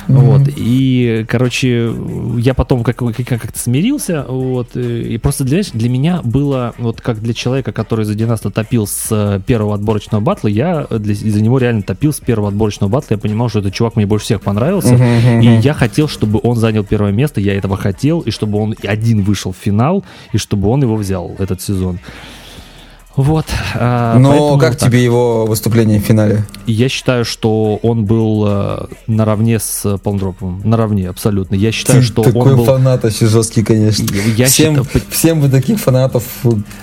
Mm-hmm. 0.08 0.22
Вот. 0.22 0.42
И, 0.56 1.26
короче, 1.28 1.92
я 2.38 2.54
потом 2.54 2.84
как- 2.84 2.98
как-то 2.98 3.60
смирился. 3.60 4.26
Вот. 4.28 4.76
И 4.76 5.18
просто 5.18 5.44
для, 5.44 5.62
для 5.74 5.90
меня 5.90 6.22
было, 6.24 6.74
вот 6.78 7.02
как 7.02 7.22
для 7.22 7.34
человека, 7.34 7.72
который 7.72 8.06
за 8.06 8.16
Династа 8.16 8.50
топил 8.50 8.88
с 8.88 9.08
э, 9.12 9.40
первого 9.46 9.76
отборочного 9.76 10.22
батла, 10.22 10.48
я 10.48 10.88
для, 10.90 11.16
за 11.16 11.42
него 11.42 11.58
реально 11.58 11.82
топил 11.82 12.14
с 12.14 12.20
первого 12.20 12.50
отборочного 12.50 12.90
батла. 12.90 13.16
Я 13.16 13.18
понимал, 13.18 13.50
что 13.50 13.60
этот 13.60 13.74
чувак 13.74 13.96
мне 13.96 14.06
больше 14.06 14.26
всех 14.26 14.42
понравился. 14.42 14.96
Mm-hmm. 14.96 15.44
И 15.44 15.62
я 15.62 15.74
хотел, 15.74 16.08
чтобы 16.08 16.40
он 16.44 16.56
занял 16.58 16.84
первое 16.84 17.12
место. 17.12 17.42
Я 17.42 17.54
этого 17.54 17.78
хотел. 17.78 18.22
И 18.22 18.32
чтобы 18.32 18.60
он 18.60 18.76
один 18.84 19.24
вышел 19.24 19.52
в 19.52 19.58
финал. 19.58 20.04
И 20.34 20.38
чтобы 20.38 20.70
он 20.70 20.82
его 20.82 20.96
взял 20.96 21.36
этот 21.40 21.62
сезон. 21.62 22.00
Вот. 23.16 23.46
А, 23.76 24.18
Но 24.20 24.58
как 24.58 24.76
так. 24.76 24.90
тебе 24.90 25.04
его 25.04 25.46
выступление 25.46 26.00
в 26.00 26.04
финале? 26.04 26.46
Я 26.66 26.90
считаю, 26.90 27.24
что 27.24 27.80
он 27.82 28.06
был 28.06 28.46
э, 28.46 28.88
наравне 29.08 29.60
с 29.60 29.98
Полндроповым. 30.00 30.62
Наравне, 30.66 31.10
абсолютно. 31.10 31.56
Я 31.56 31.72
считаю, 31.72 32.02
Ты 32.02 32.06
что 32.06 32.24
такой 32.24 32.52
он 32.52 32.58
был... 32.58 32.66
фанат 32.66 33.04
вообще 33.04 33.28
жесткий, 33.28 33.64
конечно. 33.64 34.06
Я 34.36 34.48
всем, 34.48 34.84
считаю... 34.84 35.06
всем 35.10 35.42
бы 35.42 35.50
таких 35.50 35.80
фанатов, 35.80 36.26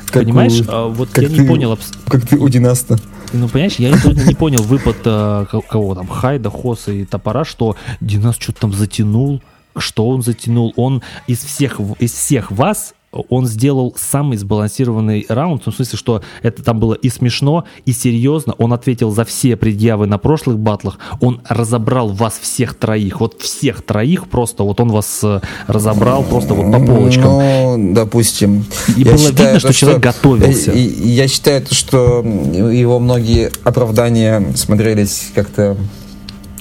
как 0.07 0.25
Понимаешь, 0.25 0.61
у, 0.61 0.65
а, 0.69 0.89
вот 0.89 1.11
как 1.11 1.25
я 1.25 1.29
ты, 1.29 1.39
не 1.43 1.47
понял... 1.47 1.79
Как 2.09 2.27
ты 2.27 2.39
у 2.39 2.49
Династа. 2.49 2.99
Ну, 3.35 3.49
понимаешь, 3.49 3.77
я 3.77 3.91
не, 3.91 4.27
не 4.27 4.35
понял 4.35 4.63
выпад 4.63 4.97
э, 5.05 5.47
кого 5.69 5.95
там, 5.95 6.07
Хайда, 6.07 6.51
Хоса 6.51 6.93
и 6.93 7.05
Топора, 7.05 7.45
что 7.45 7.77
Динас 8.01 8.37
что-то 8.39 8.63
там 8.63 8.73
затянул, 8.73 9.43
что 9.77 10.09
он 10.09 10.23
затянул. 10.23 10.73
Он 10.77 11.03
из 11.27 11.45
всех, 11.45 11.79
из 11.99 12.13
всех 12.13 12.51
вас 12.51 12.95
он 13.13 13.47
сделал 13.47 13.95
самый 13.99 14.39
сбалансированный 14.39 15.27
раунд, 15.29 15.67
в 15.67 15.73
смысле, 15.73 15.99
что 15.99 16.23
это 16.43 16.63
там 16.63 16.81
было 16.81 16.95
и 16.95 17.09
смешно, 17.11 17.65
и 17.85 17.93
серьезно. 17.93 18.55
Он 18.59 18.73
ответил 18.73 19.11
за 19.11 19.25
все 19.25 19.57
предъявы 19.57 20.07
на 20.07 20.19
прошлых 20.19 20.59
батлах. 20.59 20.99
Он 21.21 21.43
разобрал 21.47 22.09
вас 22.09 22.39
всех 22.41 22.75
троих. 22.75 23.21
Вот 23.21 23.41
всех 23.41 23.83
троих 23.83 24.29
просто, 24.29 24.63
вот 24.63 24.81
он 24.81 24.91
вас 24.91 25.21
э, 25.23 25.41
разобрал 25.67 26.23
просто 26.25 26.55
вот 26.55 26.73
по 26.73 26.85
полочкам. 26.85 27.25
Ну, 27.25 27.95
допустим. 27.95 28.65
И 28.97 29.05
было 29.05 29.19
считаю, 29.19 29.33
видно, 29.33 29.59
что, 29.61 29.73
что 29.73 29.81
человек 29.81 30.03
готовился. 30.03 30.73
Я 30.73 31.29
считаю, 31.29 31.65
что 31.71 32.21
его 32.23 32.99
многие 32.99 33.51
оправдания 33.63 34.53
смотрелись 34.55 35.31
как-то 35.35 35.77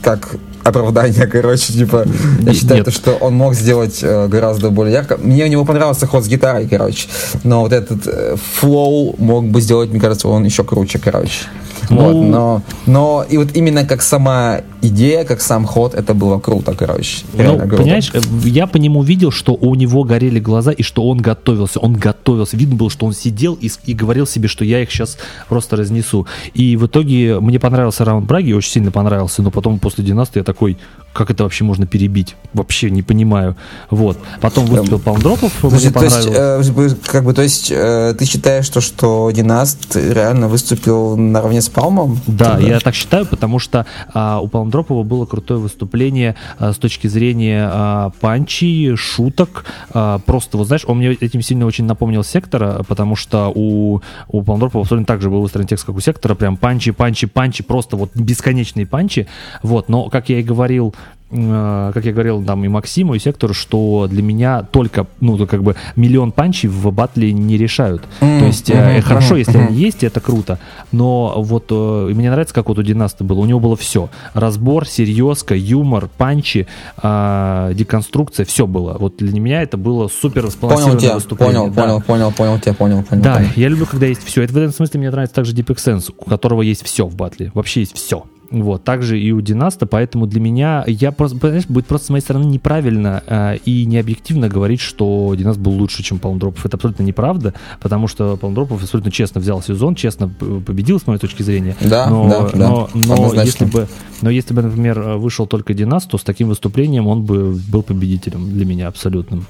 как 0.01 0.35
оправдание, 0.63 1.27
короче, 1.27 1.73
типа, 1.73 2.05
я 2.39 2.53
считаю, 2.53 2.83
то, 2.83 2.91
что 2.91 3.11
он 3.13 3.35
мог 3.35 3.55
сделать 3.55 3.99
э, 4.01 4.27
гораздо 4.27 4.69
более 4.69 4.93
ярко. 4.93 5.17
Мне 5.17 5.45
у 5.45 5.47
него 5.47 5.65
понравился 5.65 6.07
ход 6.07 6.23
с 6.23 6.27
гитарой, 6.27 6.67
короче, 6.67 7.07
но 7.43 7.61
вот 7.61 7.73
этот 7.73 8.07
э, 8.07 8.35
флоу 8.55 9.15
мог 9.17 9.45
бы 9.45 9.61
сделать, 9.61 9.89
мне 9.89 9.99
кажется, 9.99 10.27
он 10.27 10.43
еще 10.45 10.63
круче, 10.63 10.99
короче. 10.99 11.45
Ну... 11.89 12.01
Вот, 12.01 12.13
но, 12.13 12.61
но 12.85 13.25
и 13.27 13.37
вот 13.37 13.55
именно 13.55 13.85
как 13.85 14.01
сама 14.01 14.61
идея, 14.81 15.23
как 15.23 15.41
сам 15.41 15.65
ход, 15.65 15.93
это 15.93 16.13
было 16.13 16.39
круто, 16.39 16.73
короче. 16.73 17.23
Ну, 17.33 17.57
круто. 17.57 17.77
понимаешь, 17.77 18.11
э, 18.13 18.21
я 18.43 18.67
по 18.67 18.77
нему 18.77 19.03
видел, 19.03 19.31
что 19.31 19.53
у 19.53 19.75
него 19.75 20.03
горели 20.03 20.39
глаза 20.39 20.71
и 20.71 20.83
что 20.83 21.03
он 21.07 21.19
готовился. 21.19 21.79
Он 21.79 21.93
готовился. 21.93 22.57
Видно 22.57 22.75
было, 22.75 22.89
что 22.89 23.05
он 23.05 23.13
сидел 23.13 23.57
и, 23.59 23.69
и 23.85 23.93
говорил 23.93 24.27
себе, 24.27 24.47
что 24.47 24.65
я 24.65 24.81
их 24.81 24.91
сейчас 24.91 25.17
просто 25.49 25.75
разнесу. 25.75 26.27
И 26.53 26.75
в 26.75 26.87
итоге 26.87 27.39
мне 27.39 27.59
понравился 27.59 28.05
раунд 28.05 28.25
Браги, 28.25 28.53
очень 28.53 28.71
сильно 28.71 28.91
понравился, 28.91 29.41
но 29.41 29.51
потом 29.51 29.79
после 29.79 30.03
Династы 30.03 30.39
я 30.39 30.43
такой, 30.43 30.77
как 31.13 31.29
это 31.29 31.43
вообще 31.43 31.63
можно 31.63 31.85
перебить? 31.85 32.35
Вообще 32.53 32.89
не 32.89 33.03
понимаю. 33.03 33.55
Вот. 33.89 34.17
Потом 34.39 34.65
выступил 34.65 34.99
Палмдропов, 34.99 35.51
мне 35.63 35.71
Подожди, 35.71 35.89
то 35.89 36.03
есть, 36.03 36.25
понравилось. 36.25 36.93
э, 36.93 36.95
как 37.11 37.25
бы, 37.25 37.33
то 37.33 37.41
есть, 37.41 37.69
э, 37.69 38.15
ты 38.17 38.25
считаешь, 38.25 38.65
что, 38.65 38.79
что 38.81 39.29
Династ 39.31 39.95
реально 39.95 40.47
выступил 40.47 41.17
наравне 41.17 41.61
с 41.61 41.69
Палмом? 41.71 42.19
Да, 42.27 42.51
Тогда? 42.51 42.67
я 42.67 42.79
так 42.79 42.95
считаю, 42.95 43.25
потому 43.25 43.59
что 43.59 43.85
а, 44.13 44.39
у 44.39 44.47
Палмдропова 44.47 45.03
было 45.03 45.25
крутое 45.25 45.59
выступление 45.59 46.35
а, 46.57 46.73
с 46.73 46.77
точки 46.77 47.07
зрения 47.07 47.69
а, 47.71 48.11
панчи, 48.19 48.95
шуток. 48.95 49.65
а, 49.93 50.19
просто, 50.19 50.57
вот 50.57 50.67
знаешь, 50.67 50.83
он 50.85 50.97
мне 50.97 51.09
этим 51.13 51.41
сильно 51.41 51.65
очень 51.65 51.85
напомнил 51.85 52.23
Сектора, 52.23 52.83
потому 52.87 53.15
что 53.15 53.51
у, 53.53 54.01
у 54.27 54.43
Палмдропова 54.43 54.83
абсолютно 54.83 55.05
так 55.05 55.21
же 55.21 55.29
был 55.29 55.41
выстроен 55.41 55.67
текст, 55.67 55.85
как 55.85 55.95
у 55.95 55.99
Сектора, 55.99 56.35
прям 56.35 56.57
панчи, 56.57 56.91
панчи, 56.91 57.27
панчи, 57.27 57.63
просто 57.63 57.97
вот 57.97 58.11
бесконечные 58.15 58.85
панчи. 58.85 59.27
Вот, 59.63 59.89
но, 59.89 60.09
как 60.09 60.29
я 60.29 60.39
и 60.39 60.43
говорил, 60.43 60.93
как 61.31 62.03
я 62.03 62.11
говорил 62.11 62.43
там 62.43 62.65
и 62.65 62.67
Максиму, 62.67 63.15
и 63.15 63.19
Сектору, 63.19 63.53
что 63.53 64.07
для 64.09 64.21
меня 64.21 64.63
только, 64.63 65.07
ну, 65.21 65.37
как 65.47 65.63
бы 65.63 65.75
миллион 65.95 66.31
панчей 66.31 66.67
в 66.67 66.91
батле 66.91 67.31
не 67.31 67.57
решают. 67.57 68.03
То 68.19 68.25
есть 68.25 68.69
э, 68.69 68.97
мгм, 68.97 69.01
хорошо, 69.01 69.37
если 69.37 69.57
мгм. 69.57 69.67
они 69.67 69.77
есть, 69.77 70.03
это 70.03 70.19
круто. 70.19 70.59
Но 70.91 71.33
вот 71.37 71.67
э, 71.69 72.11
мне 72.13 72.29
нравится, 72.29 72.53
как 72.53 72.67
вот 72.67 72.79
у 72.79 72.83
Династа 72.83 73.23
было. 73.23 73.39
У 73.39 73.45
него 73.45 73.59
было 73.59 73.75
все. 73.77 74.09
Разбор, 74.33 74.85
серьезка, 74.87 75.55
юмор, 75.55 76.09
панчи, 76.17 76.67
э, 77.01 77.71
деконструкция, 77.75 78.45
все 78.45 78.67
было. 78.67 78.97
Вот 78.99 79.17
для 79.17 79.39
меня 79.39 79.61
это 79.61 79.77
было 79.77 80.09
супер 80.09 80.41
Понял 80.41 80.51
сбалансированное 80.51 80.99
тебя, 80.99 81.15
выступление. 81.15 81.59
понял, 81.59 81.73
да. 81.73 81.81
понял, 81.81 82.01
понял, 82.01 82.31
понял 82.31 82.59
тебя, 82.59 82.73
понял, 82.73 83.03
понял. 83.03 83.21
Да, 83.21 83.35
понял. 83.35 83.49
я 83.55 83.69
люблю, 83.69 83.85
когда 83.85 84.05
есть 84.07 84.23
все. 84.25 84.41
Это 84.41 84.53
в 84.53 84.57
этом 84.57 84.73
смысле 84.73 84.99
мне 84.99 85.11
нравится 85.11 85.35
также 85.35 85.53
Deep 85.53 85.75
Sense, 85.75 86.13
у 86.17 86.29
которого 86.29 86.61
есть 86.61 86.83
все 86.83 87.05
в 87.05 87.15
батле. 87.15 87.51
Вообще 87.53 87.81
есть 87.81 87.95
все. 87.95 88.25
Вот, 88.51 88.83
также 88.83 89.17
и 89.17 89.31
у 89.31 89.39
Династа, 89.39 89.85
поэтому 89.85 90.27
для 90.27 90.41
меня, 90.41 90.83
я 90.85 91.13
просто, 91.13 91.37
понимаешь, 91.37 91.65
будет 91.67 91.85
просто 91.85 92.07
с 92.07 92.09
моей 92.09 92.21
стороны 92.21 92.43
неправильно 92.45 93.23
э, 93.25 93.57
и 93.63 93.85
необъективно 93.85 94.49
говорить, 94.49 94.81
что 94.81 95.33
Династ 95.37 95.57
был 95.57 95.71
лучше, 95.71 96.03
чем 96.03 96.19
Палмдропов. 96.19 96.65
Это 96.65 96.75
абсолютно 96.75 97.03
неправда, 97.03 97.53
потому 97.79 98.07
что 98.07 98.35
Палмдропов 98.35 98.83
абсолютно 98.83 99.09
честно 99.09 99.39
взял 99.39 99.61
сезон, 99.61 99.95
честно 99.95 100.27
победил, 100.27 100.99
с 100.99 101.07
моей 101.07 101.19
точки 101.19 101.43
зрения. 101.43 101.77
Да, 101.79 102.09
но, 102.09 102.29
да, 102.29 102.49
да, 102.49 102.57
но, 102.57 102.89
но 102.93 103.13
однозначно. 103.13 103.41
если 103.41 103.65
бы, 103.65 103.87
но 104.21 104.29
если 104.29 104.53
бы, 104.53 104.61
например, 104.61 104.99
вышел 105.17 105.47
только 105.47 105.73
Династ, 105.73 106.09
то 106.09 106.17
с 106.17 106.23
таким 106.23 106.49
выступлением 106.49 107.07
он 107.07 107.23
бы 107.23 107.53
был 107.53 107.83
победителем 107.83 108.51
для 108.51 108.65
меня 108.65 108.89
абсолютным. 108.89 109.45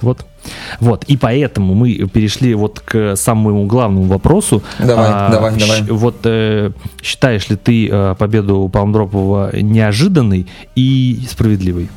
Вот. 0.00 0.24
Вот. 0.80 1.04
И 1.04 1.16
поэтому 1.16 1.74
мы 1.74 1.92
перешли 2.12 2.54
вот 2.54 2.80
к 2.80 3.16
самому 3.16 3.66
главному 3.66 4.06
вопросу. 4.06 4.62
Давай, 4.78 5.30
давай, 5.30 5.52
щ- 5.58 5.60
давай. 5.60 5.82
Вот 5.90 6.16
э, 6.24 6.70
считаешь 7.02 7.48
ли 7.50 7.56
ты 7.56 7.88
э, 7.90 8.14
победу 8.18 8.68
Палмдропова 8.72 9.50
неожиданной 9.56 10.46
и 10.76 11.20
справедливой? 11.30 11.88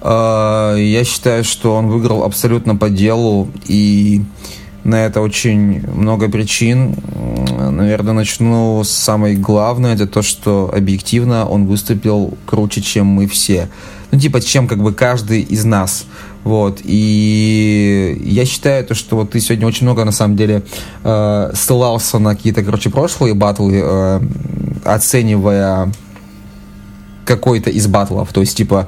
А, 0.00 0.74
Я 0.76 1.04
считаю, 1.04 1.44
что 1.44 1.74
он 1.74 1.88
выиграл 1.88 2.22
абсолютно 2.22 2.76
по 2.76 2.88
делу, 2.88 3.48
и 3.66 4.22
на 4.84 5.04
это 5.04 5.20
очень 5.20 5.84
много 5.90 6.28
причин. 6.28 6.94
Наверное, 7.58 8.12
начну 8.12 8.84
с 8.84 8.90
самой 8.90 9.34
главной, 9.36 9.94
это 9.94 10.06
то, 10.06 10.22
что 10.22 10.70
объективно 10.72 11.46
он 11.48 11.66
выступил 11.66 12.34
круче, 12.46 12.82
чем 12.82 13.06
мы 13.06 13.26
все. 13.26 13.68
Ну, 14.12 14.20
типа, 14.20 14.40
чем 14.40 14.68
как 14.68 14.78
бы 14.82 14.92
каждый 14.92 15.40
из 15.40 15.64
нас. 15.64 16.04
Вот. 16.46 16.78
И 16.84 18.22
я 18.24 18.44
считаю, 18.44 18.84
то, 18.84 18.94
что 18.94 19.16
вот 19.16 19.32
ты 19.32 19.40
сегодня 19.40 19.66
очень 19.66 19.84
много, 19.84 20.04
на 20.04 20.12
самом 20.12 20.36
деле, 20.36 20.62
э, 21.02 21.50
ссылался 21.54 22.20
на 22.20 22.36
какие-то, 22.36 22.62
короче, 22.62 22.88
прошлые 22.88 23.34
батлы, 23.34 23.80
э, 23.82 24.20
оценивая 24.84 25.92
какой-то 27.24 27.70
из 27.70 27.88
батлов. 27.88 28.32
То 28.32 28.42
есть, 28.42 28.56
типа, 28.56 28.86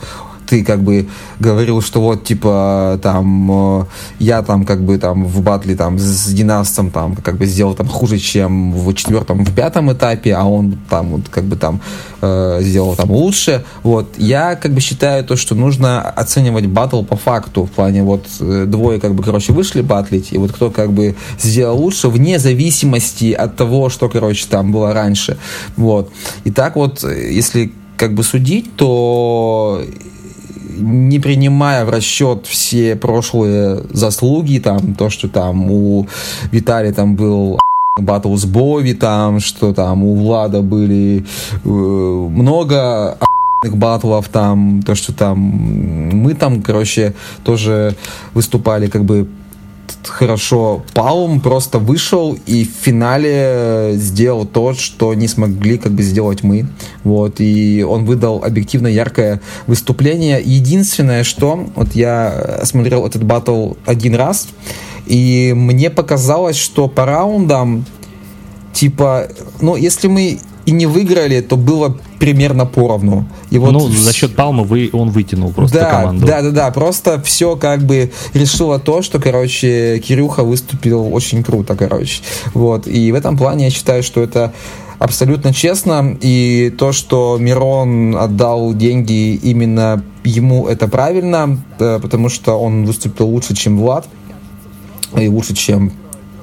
ты 0.48 0.64
как 0.64 0.82
бы 0.82 1.08
говорил, 1.38 1.82
что 1.82 2.00
вот, 2.00 2.24
типа, 2.24 2.98
там, 3.02 3.80
э, 3.80 3.84
я 4.18 4.42
там, 4.42 4.64
как 4.64 4.82
бы, 4.82 4.98
там, 4.98 5.26
в 5.26 5.42
батле, 5.42 5.76
там, 5.76 5.98
с 5.98 6.26
Династом, 6.32 6.90
там, 6.90 7.16
как 7.16 7.36
бы, 7.36 7.46
сделал 7.46 7.74
там 7.74 7.86
хуже, 7.86 8.18
чем 8.18 8.72
в 8.72 8.94
четвертом, 8.94 9.44
в 9.44 9.54
пятом 9.54 9.92
этапе, 9.92 10.34
а 10.34 10.44
он 10.44 10.78
там, 10.88 11.08
вот, 11.08 11.28
как 11.28 11.44
бы, 11.44 11.56
там, 11.56 11.80
э, 12.22 12.58
сделал 12.62 12.96
там 12.96 13.10
лучше. 13.10 13.64
Вот. 13.82 14.14
Я, 14.16 14.56
как 14.56 14.72
бы, 14.72 14.80
считаю 14.80 15.24
то, 15.24 15.36
что 15.36 15.54
нужно 15.54 16.00
оценивать 16.00 16.66
батл 16.66 17.02
по 17.02 17.16
факту, 17.16 17.64
в 17.64 17.70
плане, 17.70 18.02
вот, 18.02 18.26
э, 18.40 18.64
двое, 18.66 19.00
как 19.00 19.14
бы, 19.14 19.22
короче, 19.22 19.52
вышли 19.52 19.82
батлить, 19.82 20.32
и 20.32 20.38
вот 20.38 20.52
кто, 20.52 20.70
как 20.70 20.92
бы, 20.92 21.14
сделал 21.38 21.78
лучше, 21.78 22.08
вне 22.08 22.38
зависимости 22.38 23.32
от 23.32 23.56
того, 23.56 23.90
что, 23.90 24.08
короче, 24.08 24.46
там 24.48 24.72
было 24.72 24.94
раньше. 24.94 25.36
Вот. 25.76 26.10
И 26.44 26.50
так 26.50 26.76
вот, 26.76 27.04
э, 27.04 27.32
если 27.32 27.72
как 27.98 28.14
бы 28.14 28.22
судить, 28.22 28.76
то 28.76 29.82
не 30.78 31.18
принимая 31.18 31.84
в 31.84 31.90
расчет 31.90 32.46
все 32.46 32.96
прошлые 32.96 33.82
заслуги, 33.90 34.58
там, 34.58 34.94
то, 34.94 35.10
что 35.10 35.28
там 35.28 35.70
у 35.70 36.06
Виталия 36.52 36.92
там 36.92 37.16
был 37.16 37.58
батл 38.00 38.34
с 38.36 38.44
Бови, 38.44 38.94
там, 38.94 39.40
что 39.40 39.72
там 39.74 40.04
у 40.04 40.14
Влада 40.14 40.62
были 40.62 41.24
э, 41.64 41.68
много 41.68 43.18
батлов, 43.66 44.28
там, 44.28 44.82
то, 44.82 44.94
что 44.94 45.12
там 45.12 45.38
мы 45.38 46.34
там, 46.34 46.62
короче, 46.62 47.14
тоже 47.44 47.96
выступали 48.34 48.86
как 48.86 49.04
бы 49.04 49.28
хорошо. 50.04 50.82
Палм 50.94 51.40
просто 51.40 51.78
вышел 51.78 52.38
и 52.46 52.64
в 52.64 52.84
финале 52.84 53.92
сделал 53.94 54.46
то, 54.46 54.74
что 54.74 55.14
не 55.14 55.28
смогли 55.28 55.78
как 55.78 55.92
бы 55.92 56.02
сделать 56.02 56.42
мы. 56.42 56.66
Вот, 57.04 57.40
и 57.40 57.84
он 57.88 58.04
выдал 58.04 58.42
объективно 58.44 58.88
яркое 58.88 59.40
выступление. 59.66 60.40
Единственное, 60.44 61.24
что 61.24 61.68
вот 61.74 61.94
я 61.94 62.60
смотрел 62.64 63.06
этот 63.06 63.24
батл 63.24 63.74
один 63.86 64.14
раз, 64.14 64.48
и 65.06 65.52
мне 65.54 65.90
показалось, 65.90 66.56
что 66.56 66.88
по 66.88 67.04
раундам 67.04 67.84
типа, 68.72 69.28
ну, 69.60 69.76
если 69.76 70.08
мы 70.08 70.38
и 70.66 70.70
не 70.70 70.86
выиграли, 70.86 71.40
то 71.40 71.56
было 71.56 71.98
примерно 72.18 72.66
поровну. 72.66 73.26
И 73.50 73.58
вот 73.58 73.72
ну, 73.72 73.88
за 73.88 74.12
счет 74.12 74.34
Палмы 74.34 74.64
вы, 74.64 74.90
он 74.92 75.10
вытянул 75.10 75.52
просто 75.52 75.80
да, 75.80 75.90
команду. 75.90 76.26
Да, 76.26 76.42
да, 76.42 76.50
да. 76.50 76.70
Просто 76.70 77.20
все 77.22 77.56
как 77.56 77.82
бы 77.82 78.10
решило 78.34 78.78
то, 78.78 79.02
что, 79.02 79.20
короче, 79.20 79.98
Кирюха 80.00 80.42
выступил 80.42 81.12
очень 81.12 81.42
круто, 81.42 81.76
короче. 81.76 82.22
Вот. 82.54 82.86
И 82.86 83.12
в 83.12 83.14
этом 83.14 83.36
плане 83.36 83.66
я 83.66 83.70
считаю, 83.70 84.02
что 84.02 84.22
это 84.22 84.52
абсолютно 84.98 85.54
честно. 85.54 86.16
И 86.20 86.74
то, 86.76 86.92
что 86.92 87.36
Мирон 87.38 88.16
отдал 88.16 88.74
деньги 88.74 89.34
именно 89.34 90.02
ему, 90.24 90.66
это 90.68 90.88
правильно, 90.88 91.58
э, 91.78 91.98
потому 92.02 92.28
что 92.28 92.58
он 92.58 92.84
выступил 92.84 93.28
лучше, 93.28 93.54
чем 93.54 93.78
Влад. 93.78 94.06
И 95.16 95.28
лучше, 95.28 95.54
чем 95.54 95.92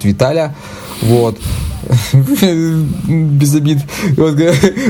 Виталя. 0.03 0.56
Вот. 1.01 1.38
Без 3.07 3.56
обид. 3.56 3.80
Вот, 4.17 4.40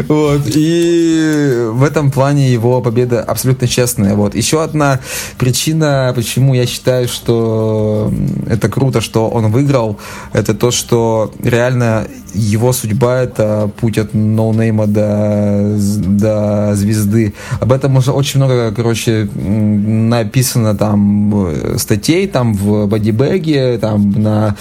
вот. 0.08 0.42
И 0.45 1.67
в 1.72 1.84
этом 1.84 2.11
плане 2.11 2.51
его 2.51 2.82
победа 2.82 3.22
абсолютно 3.22 3.67
честная. 3.67 4.16
Вот. 4.16 4.35
Еще 4.35 4.64
одна 4.64 5.00
причина, 5.38 6.14
почему 6.16 6.53
я 6.53 6.66
считаю, 6.66 7.08
что 7.08 8.11
это 8.48 8.69
круто, 8.69 9.01
что 9.01 9.30
он 9.30 9.51
выиграл, 9.51 9.98
это 10.34 10.53
то, 10.53 10.72
что 10.72 11.34
реально 11.43 12.08
его 12.35 12.74
судьба 12.74 13.22
это 13.24 13.69
путь 13.80 13.98
от 13.98 14.14
ноунейма 14.14 14.88
до, 14.88 15.77
до 15.77 16.75
звезды. 16.75 17.34
Об 17.61 17.72
этом 17.72 17.95
уже 17.95 18.11
очень 18.11 18.40
много, 18.40 18.74
короче, 18.75 19.30
написано 19.34 20.75
там 20.75 21.77
статей 21.77 22.27
там 22.27 22.53
в 22.53 22.88
бодибэге, 22.88 23.77
там 23.80 24.11
на 24.11 24.56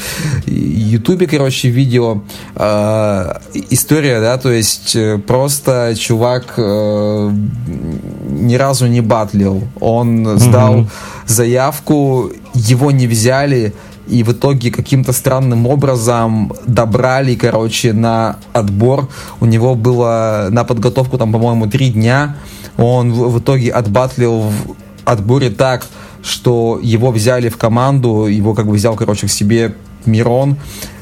ютубе, 0.46 1.26
короче, 1.26 1.68
видео. 1.68 2.22
Э, 2.54 3.34
история, 3.70 4.20
да, 4.20 4.38
то 4.38 4.50
есть 4.50 4.96
просто 5.26 5.94
чувак 5.98 6.54
э, 6.56 7.30
ни 8.28 8.54
разу 8.54 8.86
не 8.86 9.00
батлил. 9.00 9.64
Он 9.80 10.38
сдал 10.38 10.74
mm-hmm. 10.74 10.88
заявку, 11.26 12.30
его 12.54 12.90
не 12.90 13.06
взяли, 13.06 13.72
и 14.06 14.22
в 14.22 14.32
итоге 14.32 14.70
каким-то 14.70 15.12
странным 15.12 15.66
образом 15.66 16.52
добрали, 16.66 17.34
короче, 17.34 17.92
на 17.92 18.36
отбор. 18.52 19.08
У 19.40 19.46
него 19.46 19.74
было 19.74 20.48
на 20.50 20.64
подготовку 20.64 21.16
там, 21.18 21.32
по-моему, 21.32 21.66
три 21.66 21.90
дня. 21.90 22.36
Он 22.76 23.12
в, 23.12 23.30
в 23.30 23.38
итоге 23.38 23.70
отбатлил 23.70 24.40
в 24.40 24.52
отборе 25.04 25.50
так, 25.50 25.86
что 26.22 26.78
его 26.82 27.10
взяли 27.10 27.48
в 27.48 27.56
команду, 27.56 28.26
его 28.26 28.54
как 28.54 28.66
бы 28.66 28.74
взял, 28.74 28.94
короче, 28.94 29.26
к 29.26 29.30
себе 29.30 29.74
Мирон. 30.06 30.56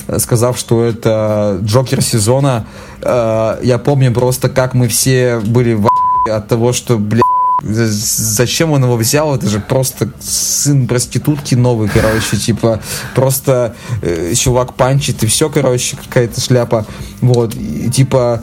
э, 0.08 0.18
сказав, 0.18 0.58
что 0.58 0.84
это 0.84 1.58
Джокер 1.62 2.02
сезона. 2.02 2.66
Э, 3.00 3.58
Я 3.62 3.78
помню 3.78 4.12
просто, 4.12 4.48
как 4.48 4.74
мы 4.74 4.88
все 4.88 5.40
были 5.40 5.74
в 5.74 5.86
от 6.30 6.46
того, 6.48 6.72
что, 6.72 6.98
бля, 6.98 7.20
зачем 7.64 8.70
он 8.72 8.84
его 8.84 8.96
взял? 8.96 9.34
Это 9.34 9.48
же 9.48 9.58
просто 9.60 10.10
сын 10.20 10.86
проститутки 10.86 11.54
новый, 11.56 11.88
короче, 11.88 12.36
типа, 12.36 12.80
просто 13.14 13.74
э, 14.02 14.34
чувак 14.34 14.74
панчит 14.74 15.22
и 15.22 15.26
все, 15.26 15.48
короче, 15.48 15.96
какая-то 15.96 16.40
шляпа. 16.40 16.86
Вот, 17.20 17.54
и, 17.56 17.90
типа, 17.90 18.42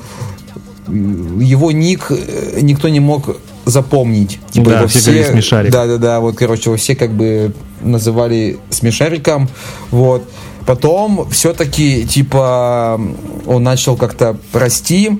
его 0.88 1.71
ник 1.71 2.07
э, 2.09 2.59
никто 2.61 2.89
не 2.89 2.99
мог 2.99 3.38
запомнить. 3.65 4.39
Типа, 4.51 4.71
Да, 4.71 4.77
его 4.79 4.88
все 4.88 5.11
говорили 5.11 5.31
смешарик. 5.31 5.71
Да, 5.71 5.85
да, 5.85 5.97
да, 5.97 6.19
вот, 6.19 6.35
короче, 6.35 6.63
его 6.69 6.77
все 6.77 6.95
как 6.95 7.11
бы 7.13 7.53
называли 7.81 8.57
смешариком, 8.69 9.49
вот. 9.91 10.29
Потом 10.65 11.29
все-таки, 11.29 12.05
типа, 12.05 12.99
он 13.45 13.63
начал 13.63 13.95
как-то 13.95 14.38
расти, 14.53 15.19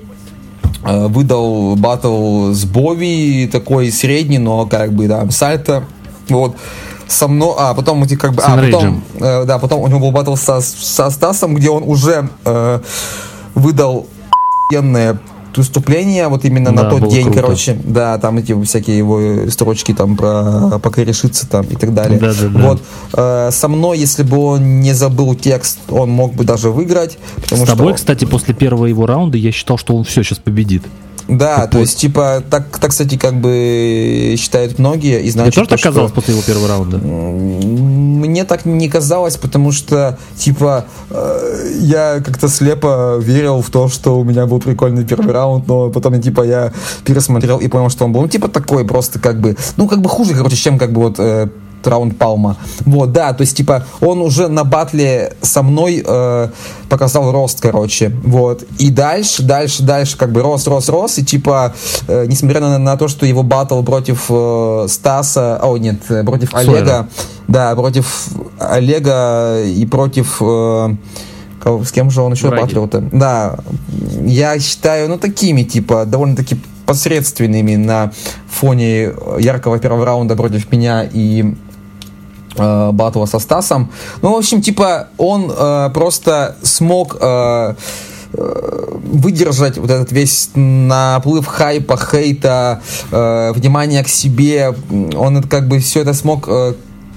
э, 0.84 1.08
выдал 1.08 1.76
батл 1.76 2.52
с 2.52 2.66
Бови, 2.66 3.50
такой 3.52 3.92
средний, 3.92 4.38
но 4.38 4.66
как 4.66 4.94
бы, 4.94 5.08
да, 5.08 5.30
сальто, 5.32 5.84
вот. 6.30 6.56
Со 7.08 7.28
мной, 7.28 7.56
а 7.58 7.74
потом 7.74 8.08
как 8.08 8.34
бы, 8.34 8.44
а 8.44 8.56
потом, 8.56 9.04
э, 9.20 9.46
да, 9.46 9.58
потом 9.58 9.82
у 9.82 9.88
него 9.88 10.00
был 10.00 10.12
батл 10.12 10.36
со, 10.36 10.62
со 10.62 11.10
Стасом, 11.10 11.56
где 11.56 11.72
он 11.72 11.82
уже 11.84 12.30
э, 12.46 12.80
выдал 13.56 14.06
охуенное 14.70 15.20
выступление, 15.58 16.28
вот 16.28 16.46
именно 16.46 16.72
Да, 16.72 16.84
на 16.84 16.90
тот 16.90 17.10
день, 17.10 17.26
круто. 17.26 17.42
короче, 17.42 17.78
да, 17.84 18.18
там 18.18 18.38
эти 18.38 18.60
всякие 18.64 18.98
его 18.98 19.50
строчки 19.50 19.94
там 19.94 20.16
про 20.16 20.80
пока 20.80 21.04
решится 21.04 21.48
там 21.48 21.66
и 21.66 21.76
так 21.76 21.94
далее. 21.94 22.20
Да-да-да. 22.20 22.60
Вот 22.60 22.82
э, 23.14 23.50
со 23.52 23.68
мной, 23.68 23.98
если 24.00 24.24
бы 24.24 24.38
он 24.38 24.82
не 24.82 24.94
забыл 24.94 25.36
текст, 25.36 25.80
он 25.90 26.10
мог 26.10 26.34
бы 26.34 26.44
даже 26.44 26.70
выиграть, 26.70 27.18
потому 27.36 27.66
С 27.66 27.70
тобой, 27.70 27.88
что 27.94 27.96
кстати, 27.96 28.26
после 28.26 28.54
первого 28.54 28.86
его 28.86 29.06
раунда 29.06 29.38
я 29.38 29.52
считал, 29.52 29.78
что 29.78 29.96
он 29.96 30.04
все 30.04 30.24
сейчас 30.24 30.40
победит. 30.40 30.84
Да, 31.30 31.68
то 31.68 31.80
есть 31.80 31.98
типа 32.00 32.44
так, 32.50 32.80
так, 32.80 32.90
кстати, 32.90 33.18
как 33.18 33.40
бы 33.40 34.36
считают 34.38 34.80
многие 34.80 35.22
и 35.22 35.30
значит 35.30 35.56
тоже 35.56 35.70
то, 35.70 35.76
так 35.76 35.84
казалось 35.84 36.12
что 36.12 36.22
после 36.22 36.34
его 36.34 36.44
первого 36.44 36.68
раунда? 36.68 36.98
мне 38.20 38.44
так 38.44 38.66
не 38.66 38.90
казалось, 38.90 39.38
потому 39.38 39.72
что 39.72 40.18
типа 40.36 40.86
э, 41.10 41.72
я 41.80 42.22
как-то 42.26 42.48
слепо 42.48 43.18
верил 43.20 43.62
в 43.62 43.70
то, 43.70 43.90
что 43.90 44.20
у 44.20 44.24
меня 44.24 44.46
был 44.46 44.60
прикольный 44.60 45.06
первый 45.06 45.34
раунд, 45.34 45.68
но 45.68 45.90
потом 45.90 46.22
типа 46.22 46.42
я 46.44 46.74
пересмотрел 47.06 47.58
и 47.60 47.68
понял, 47.68 47.90
что 47.90 48.06
он 48.06 48.12
был 48.12 48.22
ну, 48.22 48.28
типа 48.28 48.48
такой 48.48 48.86
просто 48.86 49.20
как 49.20 49.40
бы 49.40 49.56
ну 49.78 49.88
как 49.88 50.02
бы 50.02 50.10
хуже, 50.10 50.34
короче, 50.34 50.56
чем 50.56 50.78
как 50.78 50.92
бы 50.94 51.02
вот 51.02 51.20
э, 51.20 51.50
раунд 51.84 52.18
Палма. 52.18 52.58
Вот, 52.86 53.12
да, 53.12 53.34
то 53.34 53.42
есть, 53.42 53.58
типа, 53.58 53.86
он 54.02 54.22
уже 54.22 54.48
на 54.48 54.64
батле 54.64 55.34
со 55.42 55.64
мной 55.64 56.04
э, 56.06 56.50
показал 56.90 57.32
рост, 57.32 57.62
короче. 57.62 58.10
Вот. 58.24 58.64
И 58.78 58.90
дальше, 58.90 59.44
дальше, 59.44 59.84
дальше, 59.84 60.18
как 60.18 60.32
бы 60.32 60.42
рос, 60.42 60.68
рос, 60.68 60.90
рос. 60.90 61.18
И 61.18 61.26
типа, 61.26 61.74
э, 62.08 62.26
несмотря 62.28 62.62
на, 62.62 62.78
на 62.78 62.98
то, 62.98 63.08
что 63.08 63.26
его 63.26 63.44
батл 63.44 63.82
против 63.84 64.26
э, 64.30 64.86
Стаса, 64.90 65.60
о, 65.62 65.78
нет, 65.78 66.00
э, 66.10 66.24
против 66.24 66.52
Сойера. 66.52 66.72
Олега, 66.72 67.08
да, 67.48 67.76
против 67.76 68.28
Олега 68.60 69.64
и 69.64 69.86
против... 69.86 70.38
э, 70.42 70.96
с 71.62 71.92
кем 71.92 72.10
же 72.10 72.22
он 72.22 72.34
еще 72.34 72.50
батлил-то? 72.50 73.04
Да, 73.12 73.58
я 74.24 74.58
считаю, 74.60 75.10
ну, 75.10 75.18
такими, 75.18 75.64
типа, 75.64 76.06
довольно-таки 76.06 76.58
посредственными 76.86 77.76
на 77.76 78.12
фоне 78.50 79.12
яркого 79.38 79.78
первого 79.78 80.06
раунда 80.06 80.36
против 80.36 80.72
меня 80.72 81.04
и 81.04 81.54
э, 82.56 82.92
батла 82.92 83.26
со 83.26 83.40
Стасом. 83.40 83.92
Ну, 84.22 84.34
в 84.34 84.38
общем, 84.38 84.62
типа, 84.62 85.10
он 85.18 85.52
э, 85.56 85.90
просто 85.94 86.56
смог 86.64 87.18
э, 87.20 87.76
э, 88.34 88.80
выдержать 89.04 89.78
вот 89.78 89.90
этот 89.90 90.12
весь 90.12 90.52
наплыв 90.56 91.46
хайпа, 91.46 91.98
хейта, 91.98 92.82
э, 93.12 93.52
внимания 93.54 94.04
к 94.04 94.08
себе. 94.08 94.74
Он 95.16 95.38
это 95.38 95.48
как 95.48 95.68
бы 95.68 95.80
все 95.80 96.02
это 96.02 96.14
смог 96.14 96.48
э, 96.48 96.74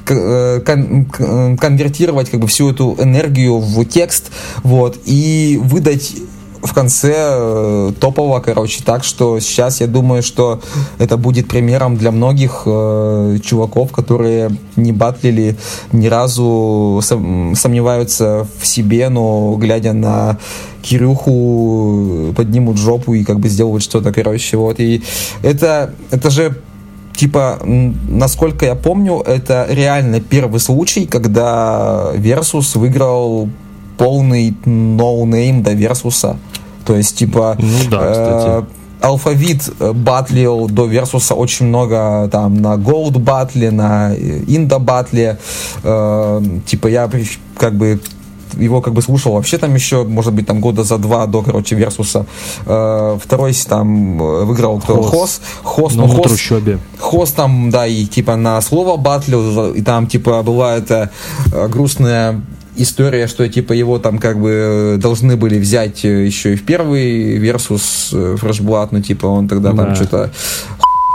э, 0.09 0.61
кон- 0.65 1.07
э, 1.19 1.57
конвертировать 1.57 2.31
как 2.31 2.41
бы 2.41 2.47
всю 2.47 2.71
эту 2.71 2.97
энергию 2.99 3.59
в 3.59 3.85
текст, 3.85 4.31
вот, 4.63 4.99
и 5.05 5.61
выдать 5.63 6.15
в 6.63 6.73
конце 6.75 7.15
э, 7.17 7.93
топового, 8.01 8.41
короче, 8.41 8.83
так 8.85 9.05
что 9.05 9.41
сейчас 9.41 9.81
я 9.81 9.87
думаю, 9.87 10.23
что 10.23 10.61
это 10.99 11.17
будет 11.17 11.49
примером 11.49 11.97
для 11.97 12.13
многих 12.13 12.63
э, 12.67 13.39
чуваков, 13.43 13.91
которые 13.91 14.51
не 14.77 14.93
батлили 14.93 15.57
ни 15.93 16.07
разу, 16.07 17.01
сом- 17.03 17.55
сомневаются 17.57 18.47
в 18.61 18.67
себе, 18.67 19.09
но 19.09 19.57
глядя 19.57 19.93
на 19.93 20.39
Кирюху 20.83 22.33
поднимут 22.37 22.79
жопу 22.79 23.15
и 23.15 23.25
как 23.25 23.41
бы 23.41 23.49
сделают 23.49 23.83
что-то, 23.83 24.13
короче, 24.13 24.57
вот, 24.57 24.79
и 24.79 25.03
это, 25.43 25.95
это 26.11 26.31
же 26.31 26.57
типа, 27.17 27.61
насколько 27.65 28.67
я 28.67 28.75
помню, 28.75 29.21
это 29.21 29.67
реально 29.69 30.21
первый 30.21 30.61
случай, 30.61 31.07
когда 31.07 32.13
Versus 32.15 32.79
выиграл 32.79 33.49
полный 34.03 34.57
ноунейм 34.65 35.63
до 35.63 35.73
Версуса. 35.75 36.37
То 36.85 36.97
есть, 36.97 37.17
типа, 37.17 37.57
Ну 37.59 37.91
да, 37.91 38.11
кстати. 38.11 38.47
э, 38.49 38.63
Алфавит 39.01 39.71
батлил 39.95 40.69
до 40.69 40.87
Версуса 40.87 41.35
очень 41.35 41.67
много 41.67 42.29
там 42.33 42.55
на 42.57 42.75
Gold 42.75 43.19
батле, 43.19 43.71
на 43.71 44.13
In 44.49 44.65
Da 44.65 44.81
батле. 44.81 45.39
Э, 45.85 46.43
типа 46.67 46.89
я 46.89 47.09
как 47.57 47.75
бы 47.77 48.01
его 48.59 48.81
как 48.81 48.93
бы 48.93 49.03
слушал 49.03 49.35
вообще 49.35 49.57
там 49.59 49.75
еще, 49.75 50.05
может 50.05 50.33
быть, 50.35 50.47
там 50.47 50.61
года 50.61 50.85
за 50.85 50.99
два 50.99 51.27
до, 51.27 51.43
короче, 51.43 51.77
Версуса. 51.77 52.27
Э, 52.67 53.19
второй 53.23 53.55
там 53.69 54.19
выиграл 54.19 54.81
кто? 54.81 55.01
Хос. 55.03 55.11
Хос. 55.11 55.41
Хос, 55.63 55.95
ну, 55.95 56.09
Хос, 56.09 56.27
трущобе. 56.27 56.79
Хост 56.99 57.37
там, 57.37 57.71
да, 57.71 57.87
и 57.87 58.05
типа 58.05 58.37
на 58.37 58.61
слово 58.61 58.97
батлил, 58.97 59.73
и 59.73 59.83
там 59.83 60.07
типа 60.07 60.43
была 60.43 60.77
эта 60.77 61.11
э, 61.53 61.69
грустная 61.69 62.41
история, 62.77 63.27
что 63.27 63.49
типа 63.49 63.73
его 63.73 63.99
там 63.99 64.19
как 64.19 64.41
бы 64.41 64.97
должны 65.01 65.37
были 65.37 65.59
взять 65.59 66.05
э, 66.05 66.27
еще 66.27 66.55
и 66.55 66.57
в 66.57 66.65
первый 66.65 67.37
версус 67.39 68.11
э, 68.13 68.37
Фрешблат, 68.39 68.93
но 68.93 69.01
типа 69.01 69.27
он 69.27 69.49
тогда 69.49 69.73
Да. 69.73 69.85
там 69.85 69.95
что-то 69.95 70.31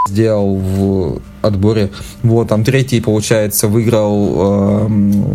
сделал 0.09 0.55
в 0.55 1.21
отборе. 1.41 1.89
Вот, 2.23 2.47
там 2.47 2.63
третий, 2.63 3.01
получается, 3.01 3.67
выиграл 3.67 4.85
эм, 4.87 5.33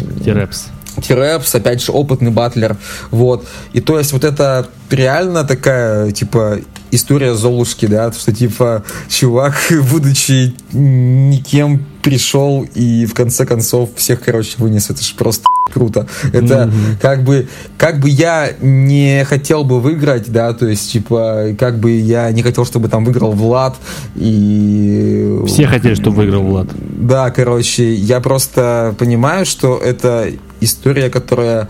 Тирепс, 1.01 1.55
опять 1.55 1.83
же, 1.83 1.93
опытный 1.93 2.31
батлер, 2.31 2.77
вот, 3.11 3.47
и 3.73 3.81
то 3.81 3.99
есть 3.99 4.13
вот 4.13 4.25
это 4.25 4.69
реально 4.91 5.45
такая, 5.45 6.11
типа, 6.13 6.59
история 6.91 7.35
Золушки, 7.35 7.87
да, 7.87 8.13
что, 8.13 8.33
типа, 8.33 8.85
чувак, 9.09 9.55
будучи 9.91 10.55
никем, 10.73 11.85
пришел 12.03 12.67
и 12.75 13.07
в 13.07 13.15
конце 13.15 13.47
концов 13.47 13.91
всех, 13.97 14.21
короче, 14.21 14.55
вынес, 14.59 14.91
это 14.91 15.03
же 15.03 15.15
просто 15.15 15.45
круто. 15.73 16.07
Это 16.33 16.71
как 17.01 17.23
бы, 17.23 17.49
как 17.79 18.01
бы 18.01 18.09
я 18.09 18.51
не 18.61 19.25
хотел 19.25 19.65
бы 19.65 19.81
выиграть, 19.81 20.31
да, 20.31 20.53
то 20.53 20.67
есть, 20.67 20.93
типа, 20.93 21.55
как 21.59 21.79
бы 21.79 21.93
я 21.93 22.31
не 22.31 22.43
хотел, 22.43 22.65
чтобы 22.67 22.89
там 22.89 23.05
выиграл 23.05 23.33
Влад 23.33 23.77
и... 24.17 25.41
Все 25.47 25.67
хотели, 25.67 25.95
чтобы 25.95 26.17
выиграл 26.17 26.43
Влад. 26.43 26.69
Да, 26.75 27.31
короче, 27.31 27.95
я 27.95 28.21
просто 28.21 28.95
понимаю, 28.99 29.47
что 29.47 29.79
это 29.79 30.29
история, 30.65 31.11
которая... 31.11 31.69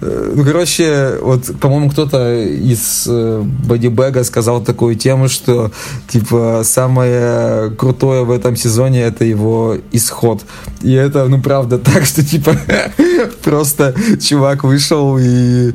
э, 0.00 0.32
Ну, 0.36 0.44
короче, 0.44 1.18
вот, 1.22 1.44
по-моему, 1.60 1.90
кто-то 1.90 2.34
из 2.42 3.06
э, 3.08 3.42
бодибэга 3.68 4.24
сказал 4.24 4.64
такую 4.64 4.94
тему, 4.96 5.28
что, 5.28 5.70
типа, 6.08 6.62
самое 6.64 7.70
крутое 7.76 8.24
в 8.24 8.30
этом 8.30 8.56
сезоне 8.56 9.02
это 9.02 9.24
его 9.24 9.76
исход. 9.92 10.42
И 10.82 10.92
это, 10.92 11.28
ну, 11.28 11.40
правда 11.42 11.78
так, 11.92 12.04
что, 12.06 12.24
типа, 12.24 12.56
просто 13.44 13.94
чувак 14.20 14.64
вышел 14.64 15.18
и 15.18 15.72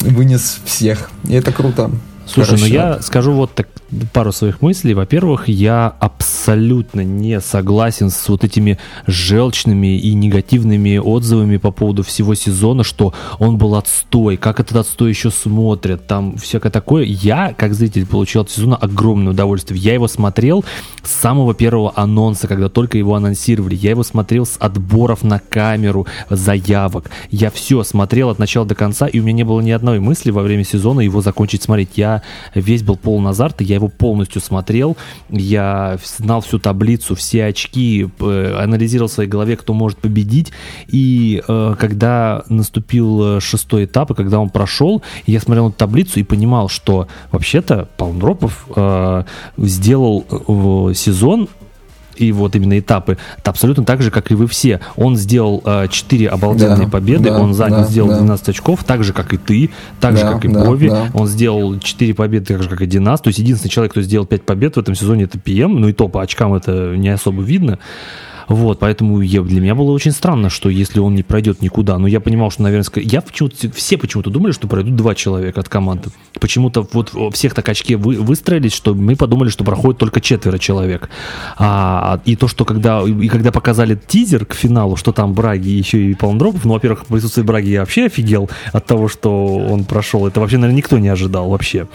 вынес 0.00 0.58
всех. 0.64 1.10
И 1.28 1.34
это 1.34 1.52
круто. 1.52 1.90
Слушай, 2.26 2.52
ну 2.52 2.56
Короче, 2.58 2.74
я 2.74 3.02
скажу 3.02 3.32
вот 3.32 3.54
так 3.54 3.68
пару 4.12 4.32
своих 4.32 4.62
мыслей. 4.62 4.94
Во-первых, 4.94 5.48
я 5.48 5.94
абсолютно 6.00 7.02
не 7.02 7.40
согласен 7.40 8.10
с 8.10 8.28
вот 8.28 8.42
этими 8.44 8.78
желчными 9.06 9.98
и 9.98 10.12
негативными 10.14 10.98
отзывами 10.98 11.56
по 11.56 11.70
поводу 11.70 12.02
всего 12.02 12.34
сезона, 12.34 12.82
что 12.82 13.14
он 13.38 13.58
был 13.58 13.76
отстой, 13.76 14.36
как 14.36 14.60
этот 14.60 14.76
отстой 14.76 15.10
еще 15.10 15.30
смотрят, 15.30 16.06
там 16.06 16.36
всякое 16.36 16.70
такое. 16.70 17.04
Я, 17.04 17.54
как 17.56 17.74
зритель, 17.74 18.06
получил 18.06 18.42
от 18.42 18.50
сезона 18.50 18.76
огромное 18.76 19.32
удовольствие. 19.32 19.80
Я 19.80 19.94
его 19.94 20.08
смотрел 20.08 20.64
с 21.02 21.10
самого 21.10 21.54
первого 21.54 21.92
анонса, 21.94 22.48
когда 22.48 22.68
только 22.68 22.98
его 22.98 23.14
анонсировали. 23.14 23.76
Я 23.76 23.90
его 23.90 24.02
смотрел 24.02 24.46
с 24.46 24.56
отборов 24.58 25.22
на 25.22 25.38
камеру, 25.38 26.06
заявок. 26.28 27.10
Я 27.30 27.50
все 27.50 27.84
смотрел 27.84 28.30
от 28.30 28.38
начала 28.38 28.66
до 28.66 28.74
конца, 28.74 29.06
и 29.06 29.20
у 29.20 29.22
меня 29.22 29.36
не 29.36 29.44
было 29.44 29.60
ни 29.60 29.70
одной 29.70 30.00
мысли 30.00 30.30
во 30.30 30.42
время 30.42 30.64
сезона 30.64 31.00
его 31.00 31.20
закончить 31.20 31.62
смотреть. 31.62 31.90
Я 31.94 32.15
весь 32.54 32.82
был 32.82 32.96
полон 32.96 33.26
азарта, 33.28 33.64
я 33.64 33.76
его 33.76 33.88
полностью 33.88 34.40
смотрел, 34.40 34.96
я 35.28 35.98
знал 36.04 36.40
всю 36.40 36.58
таблицу, 36.58 37.14
все 37.14 37.46
очки, 37.46 38.08
анализировал 38.18 39.08
в 39.08 39.12
своей 39.12 39.28
голове, 39.28 39.56
кто 39.56 39.74
может 39.74 39.98
победить, 39.98 40.52
и 40.88 41.42
э, 41.46 41.74
когда 41.78 42.44
наступил 42.48 43.36
э, 43.36 43.40
шестой 43.40 43.84
этап, 43.84 44.10
и 44.10 44.14
когда 44.14 44.38
он 44.38 44.50
прошел, 44.50 45.02
я 45.26 45.40
смотрел 45.40 45.66
на 45.66 45.72
таблицу 45.72 46.20
и 46.20 46.22
понимал, 46.22 46.68
что 46.68 47.08
вообще-то 47.32 47.88
Палмдропов 47.96 48.66
э, 48.74 49.24
сделал 49.58 50.24
сезон 50.94 51.48
и 52.18 52.32
вот 52.32 52.56
именно 52.56 52.78
этапы, 52.78 53.18
это 53.38 53.50
абсолютно 53.50 53.84
так 53.84 54.02
же, 54.02 54.10
как 54.10 54.30
и 54.30 54.34
вы 54.34 54.46
все. 54.46 54.80
Он 54.96 55.16
сделал 55.16 55.62
э, 55.64 55.86
4 55.90 56.28
обалденные 56.28 56.86
Да, 56.86 56.90
победы, 56.90 57.30
да, 57.30 57.38
он 57.38 57.54
занял, 57.54 57.78
да, 57.78 57.84
сделал 57.84 58.08
да. 58.10 58.18
12 58.18 58.48
очков, 58.50 58.84
так 58.84 59.04
же, 59.04 59.12
как 59.12 59.32
и 59.32 59.36
ты, 59.36 59.70
так 60.00 60.16
же, 60.16 60.24
Да, 60.24 60.32
как 60.32 60.44
и 60.44 60.48
да, 60.48 60.64
Бови. 60.64 60.88
да. 60.88 61.08
Он 61.14 61.26
сделал 61.26 61.78
4 61.78 62.14
победы, 62.14 62.46
так 62.46 62.62
же, 62.62 62.68
как 62.68 62.80
и 62.82 62.86
Динас. 62.86 63.20
То 63.20 63.28
есть 63.28 63.38
единственный 63.38 63.70
человек, 63.70 63.92
кто 63.92 64.02
сделал 64.02 64.26
5 64.26 64.42
побед 64.42 64.76
в 64.76 64.78
этом 64.80 64.94
сезоне, 64.94 65.24
это 65.24 65.38
ПМ. 65.38 65.78
Ну 65.80 65.88
и 65.88 65.92
то 65.92 66.08
по 66.08 66.22
очкам 66.22 66.54
это 66.54 66.94
не 66.96 67.08
особо 67.08 67.42
видно. 67.42 67.78
Вот, 68.48 68.78
поэтому 68.78 69.20
я, 69.20 69.42
для 69.42 69.60
меня 69.60 69.74
было 69.74 69.90
очень 69.90 70.12
странно, 70.12 70.50
что 70.50 70.68
если 70.68 71.00
он 71.00 71.14
не 71.14 71.22
пройдет 71.22 71.62
никуда, 71.62 71.98
но 71.98 72.06
я 72.06 72.20
понимал, 72.20 72.50
что, 72.50 72.62
наверное, 72.62 72.86
я 72.96 73.20
почему-то, 73.20 73.70
все 73.72 73.98
почему-то 73.98 74.30
думали, 74.30 74.52
что 74.52 74.68
пройдут 74.68 74.96
два 74.96 75.14
человека 75.14 75.60
от 75.60 75.68
команды. 75.68 76.10
Почему-то 76.40 76.86
вот 76.92 77.12
всех 77.34 77.54
так 77.54 77.68
очки 77.68 77.96
вы, 77.96 78.16
выстроились, 78.16 78.72
что 78.72 78.94
мы 78.94 79.16
подумали, 79.16 79.48
что 79.48 79.64
проходит 79.64 79.98
только 79.98 80.20
четверо 80.20 80.58
человек. 80.58 81.08
А, 81.58 82.20
и 82.24 82.36
то, 82.36 82.48
что 82.48 82.64
когда, 82.64 83.02
и 83.02 83.28
когда 83.28 83.50
показали 83.50 83.98
тизер 84.06 84.46
к 84.46 84.54
финалу, 84.54 84.96
что 84.96 85.12
там 85.12 85.32
Браги 85.32 85.68
еще 85.68 86.10
и 86.10 86.14
Палмдропов, 86.14 86.64
ну, 86.64 86.74
во-первых, 86.74 87.04
в 87.04 87.06
присутствии 87.06 87.42
Браги 87.42 87.68
я 87.70 87.80
вообще 87.80 88.06
офигел 88.06 88.48
от 88.72 88.86
того, 88.86 89.08
что 89.08 89.56
он 89.56 89.84
прошел. 89.84 90.26
Это 90.26 90.40
вообще, 90.40 90.56
наверное, 90.58 90.76
никто 90.76 90.98
не 90.98 91.08
ожидал 91.08 91.48
вообще. 91.48 91.88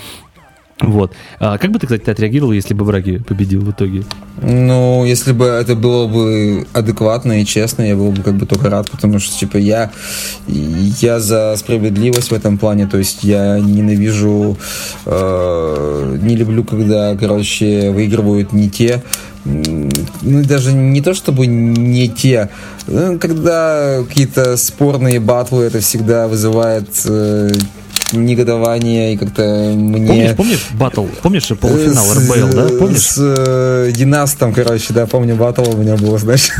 Вот. 0.81 1.13
А 1.39 1.57
как 1.57 1.71
бы 1.71 1.79
ты, 1.79 1.85
кстати, 1.85 2.09
отреагировал, 2.09 2.53
если 2.53 2.73
бы 2.73 2.85
Браги 2.85 3.17
победил 3.17 3.61
в 3.61 3.71
итоге? 3.71 4.03
Ну, 4.41 5.05
если 5.05 5.31
бы 5.31 5.45
это 5.45 5.75
было 5.75 6.07
бы 6.07 6.65
адекватно 6.73 7.41
и 7.41 7.45
честно, 7.45 7.83
я 7.83 7.95
был 7.95 8.11
бы 8.11 8.23
как 8.23 8.35
бы 8.35 8.45
только 8.45 8.69
рад, 8.69 8.89
потому 8.89 9.19
что, 9.19 9.37
типа, 9.37 9.57
я, 9.57 9.91
я 10.47 11.19
за 11.19 11.55
справедливость 11.57 12.31
в 12.31 12.33
этом 12.33 12.57
плане, 12.57 12.87
то 12.87 12.97
есть 12.97 13.23
я 13.23 13.59
ненавижу, 13.59 14.57
э, 15.05 16.17
не 16.21 16.35
люблю, 16.35 16.63
когда, 16.63 17.15
короче, 17.15 17.91
выигрывают 17.91 18.51
не 18.51 18.69
те, 18.69 19.03
ну, 19.43 19.89
даже 20.43 20.71
не 20.71 21.01
то 21.01 21.13
чтобы 21.13 21.47
не 21.47 22.07
те, 22.07 22.49
когда 23.19 24.03
какие-то 24.07 24.55
спорные 24.57 25.19
батлы, 25.19 25.63
это 25.63 25.79
всегда 25.79 26.27
вызывает 26.27 26.89
э, 27.05 27.49
негодование 28.13 29.13
и 29.13 29.17
как-то 29.17 29.73
мне... 29.75 30.07
Помнишь, 30.07 30.35
помнишь 30.35 30.67
батл? 30.73 31.05
Помнишь 31.21 31.47
полуфинал 31.59 32.05
С- 32.05 32.17
РБЛ, 32.17 32.55
да? 32.55 32.67
Помнишь? 32.79 33.01
С 33.01 33.17
э, 33.19 33.91
Династом, 33.93 34.53
короче, 34.53 34.93
да, 34.93 35.05
помню, 35.05 35.35
батл 35.35 35.69
у 35.69 35.77
меня 35.77 35.95
был, 35.95 36.17
знаешь. 36.17 36.49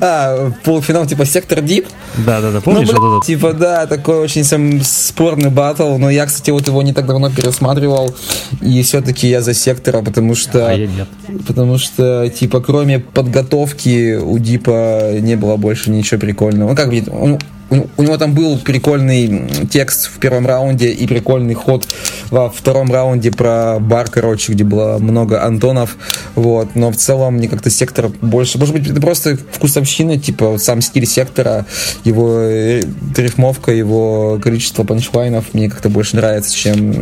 А, 0.00 0.52
полуфинал 0.64 1.06
типа 1.06 1.24
Сектор 1.24 1.60
Дип. 1.60 1.86
Да, 2.18 2.40
да, 2.40 2.50
да, 2.50 2.56
Ну, 2.56 2.60
помнишь 2.60 2.88
блин, 2.88 3.00
вот 3.00 3.16
этот? 3.16 3.26
Типа, 3.26 3.52
да, 3.52 3.86
такой 3.86 4.16
очень 4.18 4.44
сам 4.44 4.80
спорный 4.82 5.50
батл, 5.50 5.96
но 5.96 6.10
я, 6.10 6.26
кстати, 6.26 6.50
вот 6.50 6.66
его 6.66 6.82
не 6.82 6.92
так 6.92 7.06
давно 7.06 7.30
пересматривал, 7.30 8.14
и 8.60 8.82
все-таки 8.82 9.28
я 9.28 9.40
за 9.40 9.54
Сектора, 9.54 10.02
потому 10.02 10.34
что... 10.34 10.68
А 10.68 10.72
я 10.72 10.86
нет. 10.86 11.08
Потому 11.46 11.78
что, 11.78 12.28
типа, 12.28 12.60
кроме 12.60 12.98
подготовки 12.98 14.16
у 14.16 14.38
Дипа 14.38 15.12
не 15.20 15.36
было 15.36 15.56
больше 15.56 15.90
ничего 15.90 16.20
прикольного. 16.20 16.70
Ну, 16.70 16.76
как 16.76 16.90
бы, 16.90 17.38
у- 17.70 17.86
у 17.96 18.02
него 18.02 18.16
там 18.16 18.32
был 18.34 18.58
прикольный 18.58 19.48
текст 19.70 20.06
в 20.06 20.18
первом 20.18 20.46
раунде 20.46 20.88
и 20.90 21.06
прикольный 21.06 21.54
ход 21.54 21.86
во 22.30 22.48
втором 22.50 22.90
раунде 22.92 23.30
про 23.30 23.78
бар, 23.78 24.08
короче, 24.10 24.52
где 24.52 24.64
было 24.64 24.98
много 24.98 25.44
Антонов, 25.44 25.96
вот, 26.34 26.74
но 26.74 26.90
в 26.90 26.96
целом 26.96 27.34
мне 27.34 27.48
как-то 27.48 27.70
сектор 27.70 28.08
больше, 28.22 28.58
может 28.58 28.74
быть, 28.74 28.86
это 28.88 29.00
просто 29.00 29.36
вкусовщина, 29.52 30.18
типа, 30.18 30.48
вот 30.50 30.62
сам 30.62 30.80
стиль 30.80 31.06
сектора, 31.06 31.66
его 32.04 32.38
э, 32.40 32.82
рифмовка, 33.16 33.72
его 33.72 34.38
количество 34.42 34.84
панчлайнов 34.84 35.52
мне 35.54 35.68
как-то 35.68 35.88
больше 35.90 36.16
нравится, 36.16 36.56
чем 36.56 36.94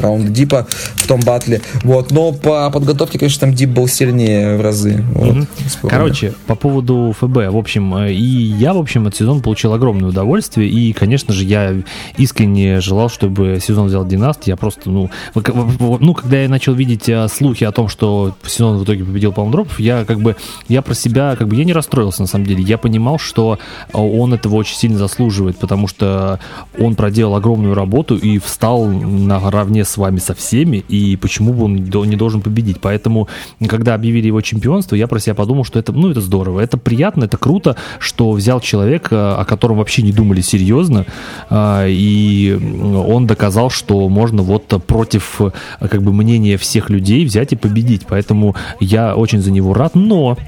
раунд 0.00 0.32
Дипа 0.32 0.66
в 0.96 1.06
том 1.06 1.20
батле, 1.20 1.60
вот, 1.84 2.10
но 2.10 2.32
по 2.32 2.70
подготовке, 2.70 3.18
конечно, 3.18 3.40
там 3.40 3.54
Дип 3.54 3.70
был 3.70 3.88
сильнее 3.88 4.56
в 4.56 4.60
разы, 4.60 5.02
вот, 5.14 5.46
спорно. 5.70 5.96
Короче, 5.96 6.32
по 6.46 6.54
поводу 6.54 7.14
ФБ, 7.18 7.50
в 7.50 7.56
общем, 7.56 7.94
э, 7.96 8.12
и 8.12 8.22
я, 8.24 8.74
в 8.74 8.78
общем, 8.78 9.06
от 9.06 9.16
сезона 9.16 9.40
получил 9.40 9.72
огромное 10.02 10.10
удовольствие, 10.10 10.68
и, 10.68 10.92
конечно 10.92 11.32
же, 11.32 11.44
я 11.44 11.74
искренне 12.16 12.80
желал, 12.80 13.08
чтобы 13.08 13.58
сезон 13.60 13.86
взял 13.86 14.04
Династ, 14.06 14.46
я 14.46 14.56
просто, 14.56 14.90
ну, 14.90 15.10
ну, 15.34 16.14
когда 16.14 16.38
я 16.38 16.48
начал 16.48 16.74
видеть 16.74 17.08
э, 17.08 17.28
слухи 17.28 17.64
о 17.64 17.72
том, 17.72 17.88
что 17.88 18.34
сезон 18.44 18.78
в 18.78 18.84
итоге 18.84 19.04
победил 19.04 19.32
Палмдропов, 19.32 19.78
я 19.80 20.04
как 20.04 20.20
бы, 20.20 20.36
я 20.68 20.82
про 20.82 20.94
себя, 20.94 21.36
как 21.36 21.48
бы, 21.48 21.56
я 21.56 21.64
не 21.64 21.72
расстроился, 21.72 22.22
на 22.22 22.28
самом 22.28 22.46
деле, 22.46 22.62
я 22.62 22.78
понимал, 22.78 23.18
что 23.18 23.58
э, 23.92 23.98
он 23.98 24.34
этого 24.34 24.56
очень 24.56 24.76
сильно 24.76 24.98
заслуживает, 24.98 25.56
потому 25.56 25.86
что 25.86 26.38
он 26.78 26.94
проделал 26.94 27.36
огромную 27.36 27.74
работу 27.74 28.16
и 28.16 28.38
встал 28.38 28.86
наравне 28.86 29.84
с 29.84 29.96
вами 29.96 30.18
со 30.18 30.34
всеми, 30.34 30.84
и 30.88 31.16
почему 31.16 31.52
бы 31.52 31.64
он 31.64 32.08
не 32.08 32.16
должен 32.16 32.42
победить, 32.42 32.78
поэтому, 32.80 33.28
когда 33.68 33.94
объявили 33.94 34.26
его 34.26 34.40
чемпионство, 34.40 34.96
я 34.96 35.06
про 35.06 35.18
себя 35.18 35.34
подумал, 35.34 35.64
что 35.64 35.78
это, 35.78 35.92
ну, 35.92 36.10
это 36.10 36.20
здорово, 36.20 36.60
это 36.60 36.76
приятно, 36.78 37.24
это 37.24 37.36
круто, 37.36 37.76
что 37.98 38.32
взял 38.32 38.60
человек, 38.60 39.08
э, 39.12 39.16
о 39.16 39.44
котором 39.44 39.76
вообще 39.78 39.91
не 40.00 40.12
думали 40.12 40.40
серьезно, 40.40 41.04
а, 41.50 41.86
и 41.86 42.52
он 42.54 43.26
доказал, 43.26 43.68
что 43.68 44.08
можно 44.08 44.42
вот 44.42 44.68
против 44.86 45.40
как 45.80 46.02
бы 46.02 46.12
мнения 46.12 46.56
всех 46.56 46.88
людей 46.88 47.26
взять 47.26 47.52
и 47.52 47.56
победить, 47.56 48.06
поэтому 48.08 48.56
я 48.80 49.14
очень 49.14 49.42
за 49.42 49.50
него 49.50 49.74
рад, 49.74 49.94
но 49.94 50.38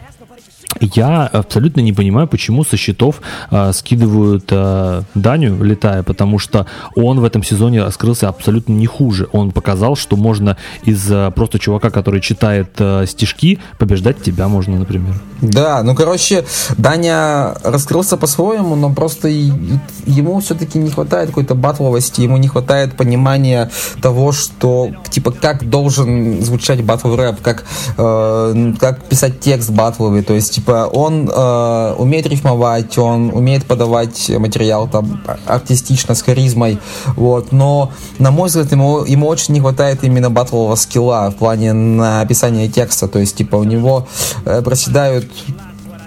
я 0.81 1.27
абсолютно 1.27 1.81
не 1.81 1.93
понимаю, 1.93 2.27
почему 2.29 2.65
со 2.65 2.77
счетов 2.77 3.21
а, 3.51 3.73
скидывают 3.73 4.45
а, 4.51 5.03
Даню, 5.15 5.63
летая, 5.63 6.03
потому 6.03 6.39
что 6.39 6.67
он 6.95 7.21
в 7.21 7.25
этом 7.25 7.43
сезоне 7.43 7.83
раскрылся 7.83 8.29
абсолютно 8.29 8.73
не 8.73 8.87
хуже. 8.87 9.29
Он 9.33 9.51
показал, 9.53 9.97
что 9.97 10.17
можно 10.17 10.57
из 10.85 11.07
а, 11.11 11.31
просто 11.31 11.59
чувака, 11.59 11.91
который 11.91 12.21
читает 12.21 12.75
а, 12.79 13.07
стишки, 13.07 13.59
побеждать 13.79 14.23
тебя 14.23 14.49
можно, 14.49 14.79
например. 14.79 15.15
Да, 15.41 15.83
ну, 15.83 15.95
короче, 15.95 16.45
Даня 16.79 17.55
раскрылся 17.63 18.17
по-своему, 18.17 18.77
но 18.77 18.93
просто 18.93 19.29
ему 19.29 20.41
все-таки 20.41 20.79
не 20.79 20.91
хватает 20.91 21.29
какой-то 21.29 21.55
батловости, 21.55 22.23
ему 22.23 22.37
не 22.37 22.49
хватает 22.49 22.97
понимания 22.97 23.71
того, 24.01 24.33
что, 24.33 24.91
типа, 25.11 25.33
как 25.33 25.69
должен 25.69 26.43
звучать 26.43 26.83
батл 26.83 27.15
рэп, 27.15 27.41
как, 27.43 27.65
э, 27.97 28.73
как 28.81 29.05
писать 29.05 29.41
текст 29.41 29.71
батловый, 29.71 30.23
то 30.23 30.35
есть, 30.35 30.64
типа, 30.65 30.89
он 30.93 31.29
э, 31.29 31.95
умеет 31.99 32.27
рифмовать, 32.27 32.97
он 32.99 33.31
умеет 33.35 33.65
подавать 33.65 34.31
материал 34.39 34.89
там 34.89 35.21
артистично, 35.47 36.15
с 36.15 36.23
харизмой, 36.23 36.79
вот, 37.17 37.53
но, 37.53 37.93
на 38.19 38.31
мой 38.31 38.49
взгляд, 38.49 38.73
ему, 38.73 39.05
ему 39.05 39.27
очень 39.27 39.55
не 39.55 39.61
хватает 39.61 40.05
именно 40.05 40.31
батлового 40.31 40.77
скилла 40.77 41.31
в 41.31 41.39
плане 41.39 41.73
написания 41.73 42.69
текста, 42.69 43.09
то 43.09 43.19
есть, 43.19 43.37
типа, 43.37 43.57
у 43.57 43.65
него 43.65 44.07
э, 44.45 44.63
проседают 44.63 45.31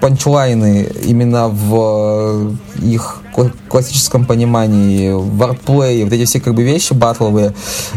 панчлайны 0.01 0.87
именно 1.05 1.47
в 1.49 2.57
э, 2.81 2.85
их 2.85 3.21
классическом 3.69 4.25
понимании, 4.25 5.11
варплей, 5.11 6.03
вот 6.03 6.13
эти 6.13 6.25
все 6.25 6.39
как 6.39 6.55
бы 6.55 6.63
вещи 6.63 6.93
батловые, 6.93 7.53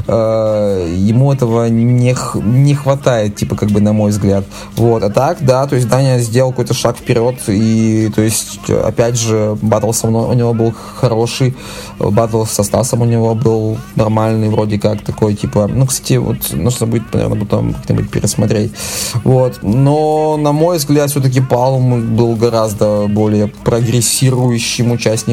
э, 0.06 0.94
ему 0.98 1.32
этого 1.32 1.68
не, 1.68 2.14
не 2.34 2.74
хватает, 2.74 3.36
типа, 3.36 3.56
как 3.56 3.70
бы, 3.70 3.80
на 3.80 3.92
мой 3.92 4.10
взгляд. 4.10 4.44
Вот, 4.76 5.02
а 5.02 5.10
так, 5.10 5.38
да, 5.40 5.66
то 5.66 5.76
есть 5.76 5.88
Даня 5.88 6.18
сделал 6.18 6.50
какой-то 6.50 6.74
шаг 6.74 6.96
вперед, 6.96 7.36
и, 7.48 8.10
то 8.14 8.22
есть, 8.22 8.68
опять 8.68 9.16
же, 9.16 9.56
батл 9.62 9.92
со 9.92 10.08
мной 10.08 10.28
у 10.28 10.32
него 10.34 10.52
был 10.52 10.74
хороший, 11.00 11.56
батл 11.98 12.44
со 12.44 12.62
Стасом 12.62 13.02
у 13.02 13.04
него 13.06 13.34
был 13.34 13.78
нормальный, 13.96 14.48
вроде 14.48 14.78
как, 14.78 15.02
такой, 15.02 15.34
типа, 15.34 15.68
ну, 15.72 15.86
кстати, 15.86 16.14
вот, 16.14 16.52
нужно 16.52 16.86
будет, 16.86 17.12
наверное, 17.14 17.40
потом 17.40 17.72
как-нибудь 17.72 18.10
пересмотреть. 18.10 18.72
Вот, 19.24 19.60
но, 19.62 20.36
на 20.36 20.52
мой 20.52 20.76
взгляд, 20.76 21.10
все-таки 21.10 21.40
Палм 21.40 22.14
был 22.16 22.36
гораздо 22.36 23.06
более 23.08 23.48
прогрессирующим 23.48 24.92
участником, 24.92 25.29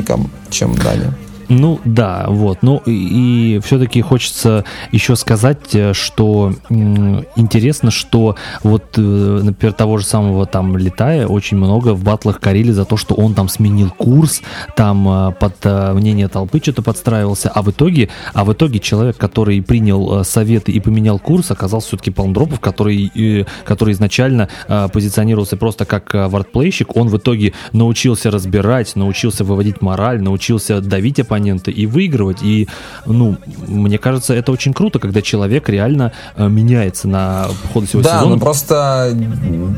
чем 0.50 0.76
Даня. 0.76 1.14
Ну 1.50 1.80
да, 1.86 2.26
вот. 2.28 2.60
Ну 2.62 2.82
и, 2.86 3.56
и 3.56 3.60
все-таки 3.60 4.02
хочется 4.02 4.66
еще 4.92 5.16
сказать, 5.16 5.74
э, 5.74 5.94
что 5.94 6.54
интересно, 6.70 7.90
что 7.90 8.36
вот, 8.64 8.98
э, 8.98 9.40
например, 9.44 9.74
того 9.74 9.98
же 9.98 10.06
самого 10.06 10.46
там 10.46 10.78
Летая 10.78 11.26
очень 11.26 11.58
много 11.58 11.94
в 11.94 12.04
батлах 12.04 12.40
корили 12.42 12.72
за 12.72 12.84
то, 12.84 12.98
что 12.98 13.16
он 13.16 13.34
там 13.34 13.48
сменил 13.48 13.92
курс, 13.92 14.42
там 14.76 15.08
э, 15.08 15.32
под 15.40 15.64
мнение 15.96 16.28
толпы 16.28 16.60
что-то 16.62 16.82
подстраивался, 16.82 17.50
а 17.50 17.62
в 17.62 17.72
итоге, 17.72 18.10
а 18.34 18.44
в 18.44 18.52
итоге 18.52 18.80
человек, 18.80 19.18
который 19.18 19.62
принял 19.62 20.24
советы 20.26 20.72
и 20.74 20.80
поменял 20.80 21.18
курс, 21.18 21.52
оказался 21.52 21.88
все-таки 21.88 22.12
Палмдропов, 22.12 22.60
который, 22.60 23.46
который 23.64 23.94
изначально 23.94 24.50
позиционировался 24.92 25.58
просто 25.58 25.86
как 25.86 26.14
вардплейщик, 26.14 26.96
он 26.96 27.08
в 27.08 27.18
итоге 27.18 27.54
научился 27.72 28.32
разбирать, 28.32 28.96
научился 28.96 29.44
выводить 29.44 29.82
мораль, 29.82 30.22
научился 30.22 30.82
давить 30.82 31.20
оппонента, 31.20 31.37
оппонента 31.38 31.72
и 31.72 31.86
выигрывать. 31.86 32.42
И, 32.42 32.68
ну, 33.06 33.38
мне 33.68 33.98
кажется, 33.98 34.34
это 34.34 34.52
очень 34.52 34.74
круто, 34.74 35.00
когда 35.00 35.22
человек 35.22 35.70
реально 35.70 36.12
э, 36.36 36.48
меняется 36.50 37.08
на 37.08 37.48
ходу 37.74 37.86
всего 37.86 38.02
Да, 38.02 38.18
сезона. 38.20 38.36
ну 38.36 38.40
просто 38.42 39.16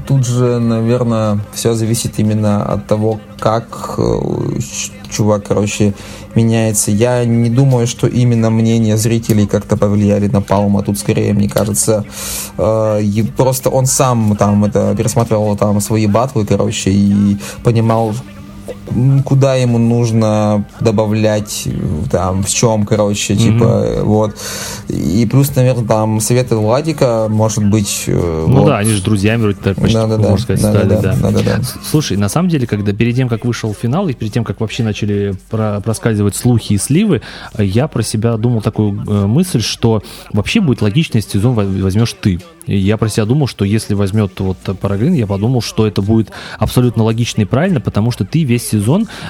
тут 0.07 0.25
же, 0.25 0.59
наверное, 0.59 1.39
все 1.53 1.73
зависит 1.73 2.19
именно 2.19 2.63
от 2.63 2.87
того, 2.87 3.19
как 3.39 3.95
э, 3.97 4.59
чувак, 5.11 5.43
короче, 5.47 5.93
меняется. 6.35 6.91
Я 6.91 7.25
не 7.25 7.49
думаю, 7.49 7.87
что 7.87 8.07
именно 8.07 8.49
мнение 8.49 8.97
зрителей 8.97 9.47
как-то 9.47 9.77
повлияли 9.77 10.27
на 10.27 10.41
Палма. 10.41 10.81
Тут 10.83 10.97
скорее, 10.97 11.33
мне 11.33 11.49
кажется, 11.49 12.05
э, 12.57 13.01
просто 13.37 13.69
он 13.69 13.85
сам 13.85 14.35
там 14.37 14.65
это 14.65 14.95
пересматривал 14.95 15.57
там 15.57 15.81
свои 15.81 16.07
батлы, 16.07 16.45
короче, 16.45 16.91
и 16.91 17.37
понимал, 17.63 18.13
куда 19.25 19.55
ему 19.55 19.77
нужно 19.77 20.65
добавлять, 20.79 21.67
там, 22.11 22.43
в 22.43 22.49
чем, 22.49 22.85
короче, 22.85 23.35
типа, 23.35 23.63
э, 23.85 24.03
вот. 24.03 24.35
И 24.87 25.25
плюс, 25.29 25.55
наверное, 25.55 25.85
там 25.85 26.19
советы 26.19 26.55
Владика, 26.55 27.27
может 27.29 27.63
быть... 27.69 28.05
э, 28.07 28.45
Ну 28.47 28.59
вот. 28.61 28.67
да, 28.67 28.77
они 28.79 28.91
же 28.91 29.01
друзьями 29.03 29.41
вроде 29.43 29.57
так 29.63 29.75
почти, 29.77 29.97
можно 29.97 30.37
сказать, 30.37 30.59
стали, 30.61 30.89
да. 30.89 31.15
да-да-да. 31.21 31.61
С- 31.63 31.77
Слушай, 31.89 32.17
на 32.17 32.29
самом 32.29 32.49
деле, 32.49 32.67
когда 32.67 32.93
перед 32.93 33.15
тем, 33.15 33.29
как 33.29 33.45
вышел 33.45 33.73
финал, 33.73 34.07
и 34.09 34.13
перед 34.13 34.33
тем, 34.33 34.43
как 34.43 34.59
вообще 34.61 34.83
начали 34.83 35.33
про- 35.49 35.79
проскальзывать 35.81 36.35
слухи 36.35 36.73
и 36.73 36.77
сливы, 36.77 37.21
я 37.57 37.87
про 37.87 38.03
себя 38.03 38.37
думал 38.37 38.61
такую 38.61 39.03
э, 39.07 39.25
мысль, 39.27 39.61
что 39.61 40.01
вообще 40.33 40.59
будет 40.61 40.81
логично, 40.81 41.17
если 41.17 41.31
сезон 41.31 41.53
во- 41.53 41.63
возьмешь 41.65 42.15
ты. 42.19 42.39
Я 42.67 42.97
про 42.97 43.09
себя 43.09 43.25
думал, 43.25 43.47
что 43.47 43.65
если 43.65 43.95
возьмет 43.95 44.39
вот 44.39 44.57
Парагрин, 44.79 45.13
я 45.13 45.25
подумал, 45.25 45.61
что 45.61 45.87
это 45.87 46.03
будет 46.03 46.31
абсолютно 46.59 47.03
логично 47.03 47.41
и 47.41 47.45
правильно, 47.45 47.81
потому 47.81 48.11
что 48.11 48.25
ты 48.25 48.43
весь 48.43 48.67
сезон, 48.69 48.78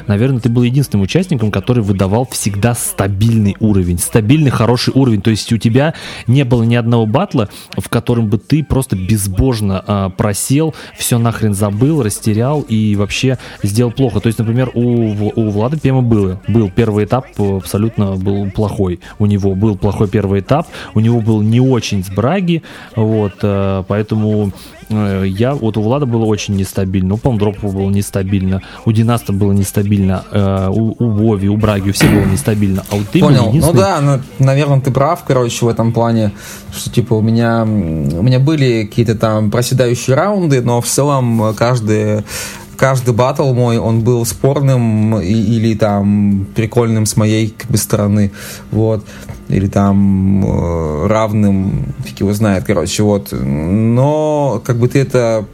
наверное, 0.07 0.39
ты 0.39 0.49
был 0.49 0.63
единственным 0.63 1.03
участником, 1.03 1.51
который 1.51 1.83
выдавал 1.83 2.27
всегда 2.31 2.73
стабильный 2.73 3.55
уровень, 3.59 3.97
стабильный 3.97 4.51
хороший 4.51 4.93
уровень. 4.93 5.21
То 5.21 5.29
есть 5.29 5.51
у 5.53 5.57
тебя 5.57 5.93
не 6.27 6.43
было 6.43 6.63
ни 6.63 6.75
одного 6.75 7.05
батла, 7.05 7.49
в 7.77 7.89
котором 7.89 8.27
бы 8.27 8.37
ты 8.37 8.63
просто 8.63 8.95
безбожно 8.95 9.83
а, 9.85 10.09
просел, 10.09 10.73
все 10.97 11.17
нахрен 11.17 11.53
забыл, 11.53 12.03
растерял 12.03 12.61
и 12.61 12.95
вообще 12.95 13.37
сделал 13.63 13.91
плохо. 13.91 14.19
То 14.19 14.27
есть, 14.27 14.39
например, 14.39 14.71
у, 14.73 15.31
у 15.35 15.49
Влада 15.49 15.79
Пема 15.79 16.01
было. 16.01 16.41
Был 16.47 16.69
первый 16.69 17.05
этап 17.05 17.27
э, 17.37 17.57
абсолютно 17.57 18.15
был 18.15 18.49
плохой. 18.51 18.99
У 19.17 19.25
него 19.25 19.55
был 19.55 19.77
плохой 19.77 20.07
первый 20.07 20.41
этап, 20.41 20.67
у 20.93 20.99
него 20.99 21.21
был 21.21 21.41
не 21.41 21.59
очень 21.59 22.03
с 22.03 22.09
Браги, 22.09 22.63
вот, 22.95 23.33
э, 23.41 23.83
поэтому 23.87 24.47
э, 24.47 24.78
я, 24.89 25.53
вот 25.53 25.77
у 25.77 25.81
Влада 25.81 26.05
было 26.05 26.25
очень 26.25 26.55
нестабильно, 26.55 27.13
у 27.13 27.17
Памдропова 27.17 27.71
было 27.71 27.89
нестабильно, 27.89 28.61
у 28.85 28.91
Династа 28.91 29.33
было 29.33 29.51
нестабильно, 29.51 30.23
э, 30.31 30.67
у, 30.71 30.95
у 30.97 31.09
Вови, 31.11 31.47
у 31.49 31.57
Браги, 31.57 31.89
у 31.89 31.93
всех 31.93 32.11
было 32.11 32.25
нестабильно, 32.25 32.83
а 32.89 32.95
у 32.95 33.03
ты 33.03 33.19
Понял. 33.19 33.51
Ну 33.53 33.73
да, 33.73 34.01
ну, 34.01 34.19
наверное, 34.43 34.81
ты 34.81 34.91
прав, 34.91 35.23
короче, 35.25 35.65
в 35.65 35.69
этом 35.69 35.93
плане, 35.93 36.31
что 36.75 36.89
типа 36.89 37.13
у 37.13 37.21
меня, 37.21 37.63
у 37.63 38.23
меня 38.23 38.39
были 38.39 38.85
какие-то 38.85 39.15
там 39.15 39.51
проседающие 39.51 40.15
раунды, 40.15 40.61
но 40.61 40.81
в 40.81 40.85
целом 40.87 41.41
э, 41.43 41.53
каждый 41.53 42.23
каждый 42.75 43.13
батл 43.13 43.53
мой, 43.53 43.77
он 43.77 44.01
был 44.01 44.25
спорным 44.25 45.19
и- 45.19 45.25
или 45.27 45.75
там 45.75 46.47
прикольным 46.55 47.05
с 47.05 47.17
моей 47.17 47.49
как 47.49 47.69
бы 47.69 47.77
стороны, 47.77 48.31
вот, 48.71 49.03
или 49.49 49.67
там 49.67 50.45
э, 50.45 51.07
равным, 51.07 51.93
фиг 52.05 52.19
его 52.19 52.33
знает, 52.33 52.63
короче, 52.65 53.03
вот. 53.03 53.31
Но 53.31 54.61
как 54.63 54.77
бы 54.77 54.87
ты 54.87 54.99
это 54.99 55.45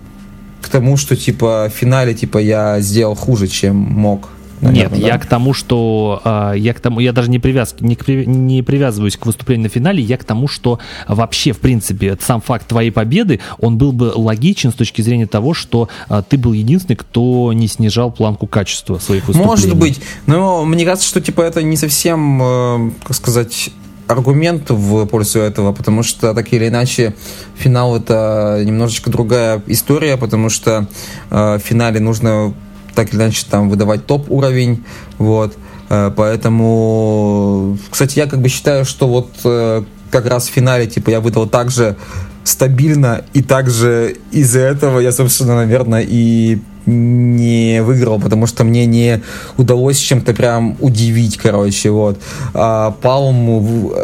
к 0.61 0.69
тому, 0.69 0.97
что 0.97 1.15
типа 1.15 1.69
в 1.73 1.75
финале 1.75 2.13
типа 2.13 2.37
я 2.37 2.79
сделал 2.81 3.15
хуже, 3.15 3.47
чем 3.47 3.75
мог. 3.75 4.29
Нет, 4.61 4.73
наверное, 4.73 4.99
я 4.99 5.13
да? 5.13 5.19
к 5.19 5.25
тому, 5.25 5.53
что 5.53 6.21
а, 6.23 6.53
я 6.53 6.73
к 6.73 6.79
тому, 6.79 6.99
я 6.99 7.11
даже 7.11 7.29
не 7.29 7.39
привяз, 7.39 7.75
не, 7.81 7.95
при- 7.95 8.25
не 8.25 8.63
привязываюсь 8.63 9.17
к 9.17 9.25
выступлению 9.25 9.65
на 9.65 9.69
финале, 9.69 10.01
я 10.01 10.17
к 10.17 10.23
тому, 10.23 10.47
что 10.47 10.79
вообще, 11.07 11.51
в 11.51 11.59
принципе, 11.59 12.17
сам 12.21 12.41
факт 12.41 12.67
твоей 12.67 12.91
победы, 12.91 13.41
он 13.59 13.77
был 13.77 13.91
бы 13.91 14.13
логичен 14.15 14.71
с 14.71 14.75
точки 14.75 15.01
зрения 15.01 15.27
того, 15.27 15.53
что 15.53 15.89
а, 16.07 16.21
ты 16.21 16.37
был 16.37 16.53
единственный, 16.53 16.95
кто 16.95 17.51
не 17.53 17.67
снижал 17.67 18.11
планку 18.11 18.47
качества 18.47 18.97
своих 18.97 19.27
выступлений. 19.27 19.47
Может 19.47 19.75
быть, 19.75 19.99
но 20.25 20.63
мне 20.63 20.85
кажется, 20.85 21.07
что 21.07 21.21
типа 21.21 21.41
это 21.41 21.61
не 21.61 21.75
совсем, 21.75 22.41
э, 22.41 22.91
как 23.03 23.15
сказать, 23.15 23.71
аргумент 24.07 24.69
в 24.69 25.05
пользу 25.05 25.39
этого, 25.39 25.73
потому 25.73 26.03
что 26.03 26.33
так 26.33 26.51
или 26.53 26.67
иначе 26.67 27.15
финал 27.55 27.95
это 27.95 28.61
немножечко 28.65 29.09
другая 29.09 29.61
история, 29.67 30.17
потому 30.17 30.49
что 30.49 30.87
э, 31.29 31.57
в 31.57 31.59
финале 31.59 31.99
нужно 31.99 32.53
так 32.93 33.13
или 33.13 33.21
иначе 33.21 33.45
там 33.49 33.69
выдавать 33.69 34.05
топ 34.05 34.29
уровень, 34.29 34.83
вот. 35.17 35.55
Э, 35.89 36.11
Поэтому, 36.15 37.77
кстати, 37.89 38.19
я 38.19 38.27
как 38.27 38.41
бы 38.41 38.49
считаю, 38.49 38.85
что 38.85 39.07
вот 39.07 39.31
э, 39.43 39.83
как 40.11 40.25
раз 40.27 40.47
в 40.47 40.51
финале, 40.51 40.87
типа, 40.87 41.09
я 41.09 41.19
выдал 41.19 41.47
так 41.47 41.71
же 41.71 41.95
стабильно, 42.43 43.25
и 43.33 43.41
также 43.41 44.17
из-за 44.31 44.59
этого 44.59 44.99
я, 44.99 45.11
собственно, 45.11 45.55
наверное, 45.55 46.05
и 46.07 46.59
не 46.85 47.81
выиграл, 47.83 48.19
потому 48.19 48.47
что 48.47 48.63
мне 48.63 48.85
не 48.85 49.21
удалось 49.57 49.97
чем-то 49.97 50.33
прям 50.33 50.77
удивить, 50.79 51.37
короче, 51.37 51.89
вот. 51.89 52.19
А 52.53 52.91
Палм 53.01 53.59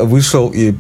вышел 0.06 0.50
и 0.50 0.74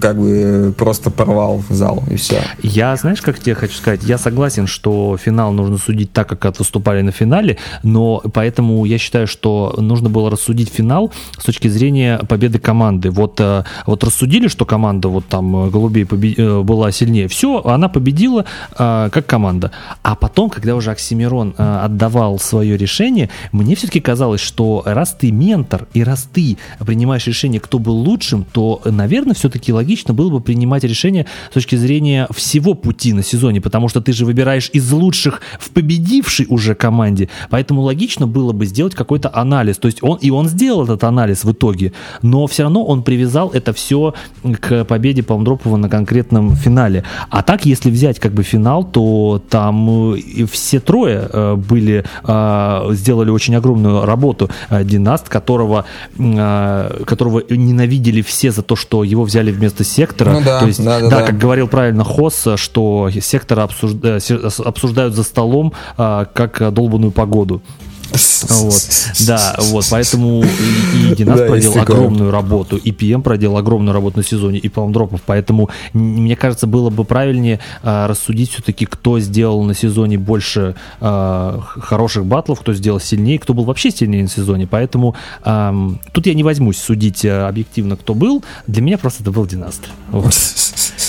как 0.00 0.18
бы 0.18 0.74
просто 0.76 1.10
порвал 1.10 1.62
зал, 1.68 2.02
и 2.10 2.16
все. 2.16 2.40
Я, 2.62 2.96
знаешь, 2.96 3.20
как 3.22 3.38
тебе 3.38 3.54
хочу 3.54 3.74
сказать, 3.74 4.02
я 4.04 4.18
согласен, 4.18 4.66
что 4.66 5.16
финал 5.16 5.52
нужно 5.52 5.78
судить 5.78 6.12
так, 6.12 6.28
как 6.28 6.58
выступали 6.58 7.02
на 7.02 7.12
финале, 7.12 7.58
но 7.82 8.22
поэтому 8.32 8.84
я 8.84 8.98
считаю, 8.98 9.26
что 9.26 9.74
нужно 9.78 10.08
было 10.08 10.30
рассудить 10.30 10.70
финал 10.70 11.12
с 11.38 11.44
точки 11.44 11.68
зрения 11.68 12.18
победы 12.28 12.58
команды. 12.58 13.10
Вот, 13.10 13.40
э, 13.40 13.64
вот 13.86 14.04
рассудили, 14.04 14.48
что 14.48 14.64
команда 14.64 15.08
вот 15.08 15.26
там 15.26 15.66
э, 15.66 15.70
голубей 15.70 16.04
побе- 16.04 16.34
э, 16.36 16.62
была 16.62 16.92
сильнее, 16.92 17.28
все, 17.28 17.62
она 17.64 17.88
победила 17.88 18.44
как 18.76 19.26
команда. 19.26 19.70
А 20.02 20.14
потом, 20.14 20.50
когда 20.50 20.74
уже 20.74 20.90
Оксимирон 20.90 21.47
э, 21.56 21.78
отдавал 21.84 22.38
свое 22.38 22.76
решение, 22.76 23.30
мне 23.52 23.74
все-таки 23.74 24.00
казалось, 24.00 24.40
что 24.40 24.82
раз 24.84 25.16
ты 25.18 25.30
ментор 25.30 25.86
и 25.94 26.02
раз 26.02 26.28
ты 26.32 26.58
принимаешь 26.80 27.26
решение, 27.26 27.60
кто 27.60 27.78
был 27.78 27.94
лучшим, 27.94 28.44
то, 28.44 28.80
наверное, 28.84 29.34
все-таки 29.34 29.72
логично 29.72 30.14
было 30.14 30.30
бы 30.30 30.40
принимать 30.40 30.84
решение 30.84 31.26
с 31.50 31.54
точки 31.54 31.76
зрения 31.76 32.26
всего 32.34 32.74
пути 32.74 33.12
на 33.12 33.22
сезоне, 33.22 33.60
потому 33.60 33.88
что 33.88 34.00
ты 34.00 34.12
же 34.12 34.24
выбираешь 34.24 34.70
из 34.72 34.90
лучших 34.90 35.40
в 35.58 35.70
победившей 35.70 36.46
уже 36.48 36.74
команде, 36.74 37.28
поэтому 37.50 37.82
логично 37.82 38.26
было 38.26 38.52
бы 38.52 38.66
сделать 38.66 38.94
какой-то 38.94 39.30
анализ, 39.32 39.78
то 39.78 39.86
есть 39.86 40.02
он 40.02 40.18
и 40.20 40.30
он 40.30 40.48
сделал 40.48 40.84
этот 40.84 41.04
анализ 41.04 41.44
в 41.44 41.52
итоге, 41.52 41.92
но 42.22 42.46
все 42.46 42.64
равно 42.64 42.84
он 42.84 43.02
привязал 43.02 43.50
это 43.50 43.72
все 43.72 44.14
к 44.60 44.84
победе 44.84 45.22
Павдропова 45.22 45.76
на 45.76 45.88
конкретном 45.88 46.54
финале. 46.56 47.04
А 47.30 47.42
так, 47.42 47.66
если 47.66 47.90
взять 47.90 48.18
как 48.18 48.32
бы 48.32 48.42
финал, 48.42 48.84
то 48.84 49.42
там 49.48 50.14
э, 50.14 50.46
все 50.50 50.80
трое 50.80 51.28
э, 51.32 51.37
были, 51.56 52.04
э, 52.26 52.88
сделали 52.94 53.30
очень 53.30 53.54
огромную 53.56 54.04
работу. 54.04 54.48
Э, 54.70 54.84
Династ, 54.84 55.28
которого, 55.28 55.84
э, 56.18 57.02
которого 57.06 57.42
ненавидели 57.48 58.22
все 58.22 58.50
за 58.50 58.62
то, 58.62 58.76
что 58.76 59.04
его 59.04 59.24
взяли 59.24 59.50
вместо 59.52 59.84
сектора. 59.84 60.32
Ну 60.32 60.42
да, 60.44 60.60
то 60.60 60.66
есть, 60.66 60.84
да, 60.84 61.00
да, 61.00 61.08
да, 61.08 61.18
да. 61.20 61.26
как 61.26 61.38
говорил 61.38 61.68
правильно 61.68 62.04
Хосс, 62.04 62.46
что 62.56 63.10
сектора 63.20 63.62
обсужда- 63.64 64.20
се- 64.20 64.62
обсуждают 64.64 65.14
за 65.14 65.22
столом 65.22 65.72
э, 65.96 66.26
как 66.32 66.60
э, 66.60 66.70
долбанную 66.70 67.12
погоду. 67.12 67.62
Вот. 68.12 68.82
Да, 69.26 69.54
вот, 69.58 69.86
поэтому 69.90 70.42
и, 70.42 71.12
и 71.12 71.14
Динас 71.16 71.40
Да, 71.40 71.46
проделал 71.46 71.78
огромную 71.78 72.30
работу, 72.30 72.76
и 72.76 72.92
ПМ 72.92 73.22
проделал 73.22 73.58
огромную 73.58 73.92
работу 73.92 74.18
на 74.18 74.24
сезоне, 74.24 74.58
и 74.58 74.68
Палмдропов, 74.68 75.22
поэтому 75.24 75.70
мне 75.92 76.36
кажется, 76.36 76.66
было 76.66 76.90
бы 76.90 77.04
правильнее 77.04 77.60
а, 77.82 78.06
рассудить 78.06 78.52
все-таки, 78.52 78.86
кто 78.86 79.20
сделал 79.20 79.62
на 79.64 79.74
сезоне 79.74 80.18
больше 80.18 80.74
а, 81.00 81.60
хороших 81.60 82.24
батлов, 82.24 82.60
кто 82.60 82.72
сделал 82.72 83.00
сильнее, 83.00 83.38
кто 83.38 83.54
был 83.54 83.64
вообще 83.64 83.90
сильнее 83.90 84.22
на 84.22 84.28
сезоне, 84.28 84.66
поэтому 84.66 85.14
тут 85.42 86.26
я 86.26 86.34
не 86.34 86.42
возьмусь 86.42 86.78
судить 86.78 87.24
а, 87.24 87.48
объективно, 87.48 87.96
кто 87.96 88.14
был, 88.14 88.44
для 88.66 88.82
меня 88.82 88.98
просто 88.98 89.22
это 89.22 89.32
был 89.32 89.46
Династ. 89.46 89.82
Вот. 90.10 90.34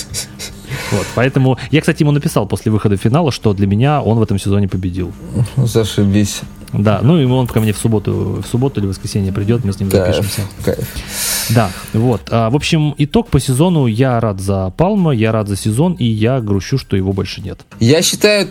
Вот, 0.90 1.06
поэтому 1.14 1.58
я, 1.70 1.80
кстати, 1.80 2.02
ему 2.02 2.12
написал 2.12 2.46
после 2.46 2.72
выхода 2.72 2.96
финала, 2.96 3.30
что 3.30 3.52
для 3.52 3.66
меня 3.66 4.02
он 4.02 4.18
в 4.18 4.22
этом 4.22 4.38
сезоне 4.38 4.68
победил. 4.68 5.12
Зашибись. 5.56 6.40
Да, 6.72 7.00
ну 7.02 7.18
и 7.18 7.24
он 7.24 7.46
ко 7.46 7.60
мне 7.60 7.72
в 7.72 7.78
субботу, 7.78 8.42
в 8.44 8.46
субботу 8.46 8.80
или 8.80 8.86
воскресенье 8.86 9.32
придет, 9.32 9.64
мы 9.64 9.72
с 9.72 9.80
ним 9.80 9.90
запишемся. 9.90 10.42
Кайф, 10.64 10.76
кайф. 10.76 10.88
Да, 11.54 11.70
вот. 11.92 12.22
А, 12.30 12.50
в 12.50 12.56
общем, 12.56 12.94
итог 12.98 13.28
по 13.28 13.40
сезону. 13.40 13.86
Я 13.86 14.20
рад 14.20 14.40
за 14.40 14.72
Палма, 14.76 15.12
я 15.12 15.32
рад 15.32 15.48
за 15.48 15.56
сезон, 15.56 15.94
и 15.94 16.04
я 16.04 16.40
грущу, 16.40 16.78
что 16.78 16.96
его 16.96 17.12
больше 17.12 17.40
нет. 17.40 17.60
Я 17.80 18.02
считаю, 18.02 18.48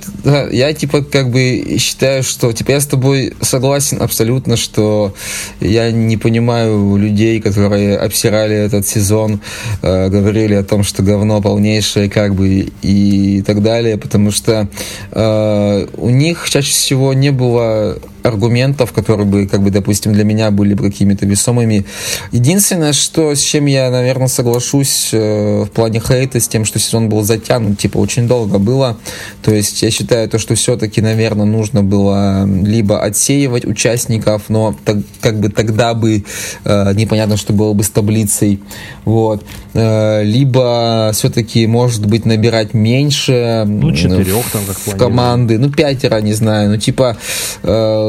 я 0.52 0.74
типа 0.74 1.04
как 1.04 1.32
бы 1.32 1.78
считаю, 1.80 2.24
что 2.24 2.52
типа 2.52 2.72
я 2.72 2.80
с 2.80 2.88
тобой 2.88 3.34
согласен 3.42 4.02
абсолютно, 4.02 4.58
что 4.58 5.14
я 5.60 5.92
не 5.92 6.18
понимаю 6.18 6.98
людей, 6.98 7.40
которые 7.40 7.98
обсирали 7.98 8.56
этот 8.56 8.88
сезон, 8.88 9.42
э, 9.82 10.10
говорили 10.10 10.54
о 10.54 10.64
том, 10.64 10.84
что 10.84 11.04
говно 11.04 11.42
полнейшее, 11.42 12.10
как 12.10 12.36
бы 12.36 12.70
и 12.82 13.42
так 13.46 13.62
далее, 13.62 13.98
потому 13.98 14.32
что 14.32 14.68
э, 15.12 15.88
у 15.98 16.10
них 16.10 16.50
чаще 16.50 16.72
всего 16.72 17.14
не 17.14 17.32
было 17.32 17.98
аргументов, 18.24 18.92
которые 18.92 19.26
бы, 19.26 19.48
как 19.48 19.62
бы, 19.62 19.72
допустим, 19.72 20.14
для 20.14 20.24
меня 20.24 20.52
были 20.52 20.74
бы 20.74 20.84
какими-то 20.84 21.26
весомыми. 21.26 21.86
Единственное, 22.32 22.94
что 22.94 23.36
с 23.36 23.42
чем 23.42 23.66
я, 23.66 23.90
наверное, 23.90 24.28
соглашусь 24.28 25.10
э, 25.12 25.64
в 25.64 25.70
плане 25.70 26.00
хейта, 26.00 26.40
с 26.40 26.48
тем, 26.48 26.66
что 26.66 26.80
сезон 26.80 27.10
был 27.10 27.24
затянут, 27.24 27.78
типа, 27.78 27.98
очень 27.98 28.28
долго 28.28 28.60
было. 28.60 28.98
То 29.42 29.54
есть 29.54 29.82
я 29.82 29.92
считаю 29.92 30.30
то, 30.30 30.40
что 30.40 30.56
все-таки, 30.56 31.02
наверное, 31.02 31.46
нужно 31.46 31.84
было 31.84 32.46
либо 32.46 33.02
отсеивать 33.04 33.66
участников, 33.66 34.44
но 34.50 34.76
так, 34.86 34.98
как 35.22 35.40
бы 35.40 35.50
тогда 35.50 35.94
бы 35.94 36.24
э, 36.66 36.94
непонятно, 36.94 37.38
что 37.38 37.54
было 37.54 37.74
бы 37.74 37.84
с 37.84 37.90
таблицей. 37.90 38.60
Вот. 39.06 39.44
Э, 39.74 40.24
либо 40.24 41.12
все-таки, 41.14 41.68
может 41.68 42.06
быть, 42.06 42.26
набирать 42.26 42.74
меньше. 42.74 43.64
Ну, 43.66 43.94
четырех 43.94 44.50
там, 44.52 44.62
как 44.66 44.78
в 44.78 44.98
команды. 44.98 45.58
Ну, 45.58 45.72
пятеро, 45.72 46.20
не 46.22 46.34
знаю. 46.34 46.70
Ну, 46.72 46.78
типа, 46.78 47.18
э, 47.64 48.09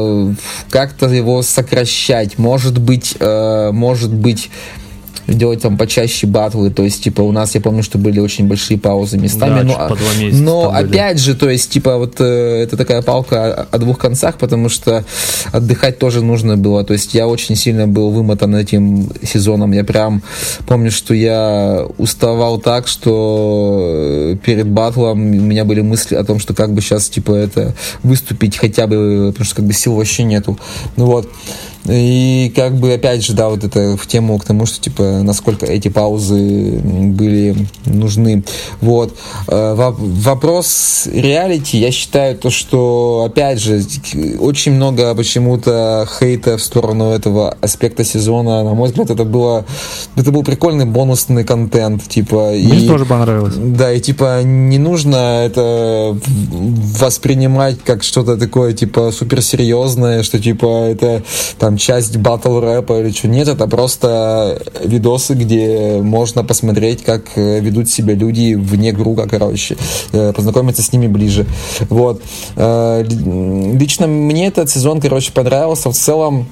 как-то 0.69 1.07
его 1.07 1.41
сокращать. 1.41 2.37
Может 2.37 2.77
быть, 2.79 3.15
э, 3.19 3.71
может 3.71 4.13
быть, 4.13 4.49
делать 5.27 5.61
там 5.61 5.77
почаще 5.77 6.27
батлы, 6.27 6.71
то 6.71 6.83
есть, 6.83 7.03
типа, 7.03 7.21
у 7.21 7.31
нас, 7.31 7.55
я 7.55 7.61
помню, 7.61 7.83
что 7.83 7.97
были 7.97 8.19
очень 8.19 8.47
большие 8.47 8.79
паузы 8.79 9.17
местами, 9.17 9.61
да, 9.61 9.63
но, 9.63 9.97
месяца 10.19 10.41
но 10.41 10.73
опять 10.73 11.19
же, 11.19 11.35
то 11.35 11.49
есть, 11.49 11.71
типа, 11.71 11.97
вот 11.97 12.15
э, 12.19 12.63
это 12.63 12.77
такая 12.77 13.01
палка 13.01 13.53
о, 13.53 13.67
о 13.71 13.77
двух 13.77 13.97
концах, 13.97 14.37
потому 14.37 14.69
что 14.69 15.03
отдыхать 15.51 15.99
тоже 15.99 16.21
нужно 16.21 16.57
было, 16.57 16.83
то 16.83 16.93
есть, 16.93 17.13
я 17.13 17.27
очень 17.27 17.55
сильно 17.55 17.87
был 17.87 18.11
вымотан 18.11 18.55
этим 18.55 19.09
сезоном, 19.23 19.71
я 19.71 19.83
прям 19.83 20.23
помню, 20.67 20.91
что 20.91 21.13
я 21.13 21.85
уставал 21.97 22.59
так, 22.59 22.87
что 22.87 24.37
перед 24.43 24.67
батлом 24.67 25.19
у 25.21 25.41
меня 25.41 25.65
были 25.65 25.81
мысли 25.81 26.15
о 26.15 26.23
том, 26.23 26.39
что 26.39 26.53
как 26.53 26.73
бы 26.73 26.81
сейчас, 26.81 27.09
типа, 27.09 27.33
это 27.33 27.75
выступить 28.03 28.57
хотя 28.57 28.87
бы, 28.87 29.27
потому 29.29 29.45
что 29.45 29.55
как 29.55 29.65
бы 29.65 29.73
сил 29.73 29.95
вообще 29.95 30.23
нету, 30.23 30.57
ну 30.97 31.05
вот, 31.05 31.29
и 31.85 32.51
как 32.55 32.75
бы 32.75 32.93
опять 32.93 33.23
же, 33.23 33.33
да, 33.33 33.49
вот 33.49 33.63
это 33.63 33.97
в 33.97 34.07
тему 34.07 34.37
к 34.37 34.45
тому, 34.45 34.65
что 34.65 34.79
типа 34.79 35.21
насколько 35.23 35.65
эти 35.65 35.87
паузы 35.87 36.79
были 36.83 37.55
нужны. 37.85 38.43
Вот. 38.81 39.15
Э, 39.47 39.73
вопрос 39.75 41.07
реалити, 41.11 41.77
я 41.77 41.91
считаю 41.91 42.37
то, 42.37 42.49
что 42.49 43.27
опять 43.27 43.59
же 43.59 43.81
очень 44.39 44.73
много 44.73 45.13
почему-то 45.15 46.07
хейта 46.19 46.57
в 46.57 46.61
сторону 46.61 47.11
этого 47.11 47.57
аспекта 47.61 48.03
сезона. 48.03 48.63
На 48.63 48.73
мой 48.73 48.89
взгляд, 48.89 49.09
это 49.09 49.23
было 49.23 49.65
это 50.15 50.31
был 50.31 50.43
прикольный 50.43 50.85
бонусный 50.85 51.43
контент, 51.43 52.07
типа. 52.07 52.51
Мне 52.51 52.85
и, 52.85 52.87
тоже 52.87 53.05
понравилось. 53.05 53.55
Да, 53.55 53.91
и 53.91 53.99
типа 53.99 54.43
не 54.43 54.77
нужно 54.77 55.43
это 55.45 56.17
воспринимать 56.99 57.77
как 57.83 58.03
что-то 58.03 58.37
такое 58.37 58.73
типа 58.73 59.11
суперсерьезное, 59.11 60.23
что 60.23 60.39
типа 60.39 60.87
это 60.89 61.23
там 61.57 61.70
там 61.71 61.77
часть 61.77 62.17
батл 62.17 62.59
рэпа 62.59 62.99
или 62.99 63.11
что. 63.11 63.27
Нет, 63.27 63.47
это 63.47 63.67
просто 63.67 64.61
видосы, 64.83 65.33
где 65.33 65.99
можно 66.01 66.43
посмотреть, 66.43 67.03
как 67.03 67.37
э, 67.37 67.59
ведут 67.61 67.89
себя 67.89 68.13
люди 68.13 68.55
вне 68.55 68.93
круга, 68.93 69.27
короче, 69.29 69.77
э, 70.11 70.33
познакомиться 70.33 70.81
с 70.81 70.91
ними 70.91 71.07
ближе. 71.07 71.45
Вот. 71.89 72.21
Э, 72.55 73.03
лично 73.03 74.07
мне 74.07 74.47
этот 74.47 74.69
сезон, 74.69 74.99
короче, 74.99 75.31
понравился. 75.31 75.89
В 75.89 75.93
целом, 75.93 76.47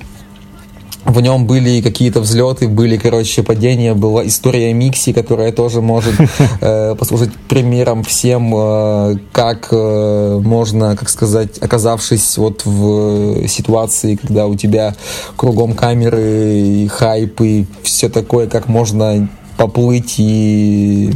в 1.05 1.21
нем 1.21 1.45
были 1.45 1.81
какие-то 1.81 2.19
взлеты, 2.19 2.67
были, 2.67 2.97
короче, 2.97 3.43
падения, 3.43 3.93
была 3.93 4.25
история 4.27 4.73
Микси, 4.73 5.13
которая 5.13 5.51
тоже 5.51 5.81
может 5.81 6.13
э, 6.61 6.95
послужить 6.95 7.33
примером 7.47 8.03
всем, 8.03 8.53
э, 8.55 9.17
как 9.31 9.69
э, 9.71 10.41
можно, 10.43 10.95
как 10.95 11.09
сказать, 11.09 11.57
оказавшись 11.59 12.37
вот 12.37 12.65
в 12.65 13.47
ситуации, 13.47 14.15
когда 14.15 14.47
у 14.47 14.55
тебя 14.55 14.95
кругом 15.35 15.73
камеры 15.73 16.59
и 16.59 16.87
хайп 16.87 17.41
и 17.41 17.65
все 17.83 18.09
такое, 18.09 18.47
как 18.47 18.67
можно 18.67 19.29
поплыть 19.59 20.15
и 20.19 21.11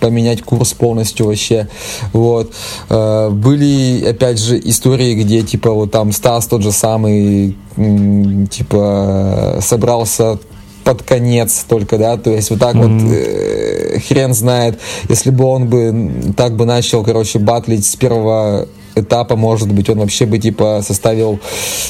поменять 0.00 0.40
курс 0.40 0.72
полностью 0.72 1.26
вообще. 1.26 1.68
Вот. 2.14 2.50
Э, 2.88 3.28
были, 3.28 4.06
опять 4.06 4.38
же, 4.40 4.58
истории, 4.58 5.12
где, 5.14 5.42
типа, 5.42 5.70
вот 5.72 5.90
там 5.90 6.12
Стас 6.12 6.46
тот 6.46 6.62
же 6.62 6.72
самый, 6.72 7.58
типа, 7.76 9.58
собрался 9.60 10.38
под 10.82 11.02
конец 11.02 11.66
только, 11.68 11.98
да, 11.98 12.16
то 12.16 12.30
есть 12.30 12.48
вот 12.48 12.60
так 12.60 12.74
mm-hmm. 12.74 12.98
вот 13.04 13.12
э, 13.14 13.98
хрен 14.08 14.32
знает, 14.32 14.80
если 15.10 15.28
бы 15.28 15.44
он 15.44 15.68
бы 15.68 16.32
так 16.34 16.56
бы 16.56 16.64
начал, 16.64 17.04
короче, 17.04 17.38
батлить 17.38 17.84
с 17.84 17.96
первого 17.96 18.66
этапа, 18.94 19.36
может 19.36 19.70
быть, 19.70 19.90
он 19.90 19.98
вообще 19.98 20.24
бы, 20.24 20.38
типа, 20.38 20.82
составил 20.82 21.38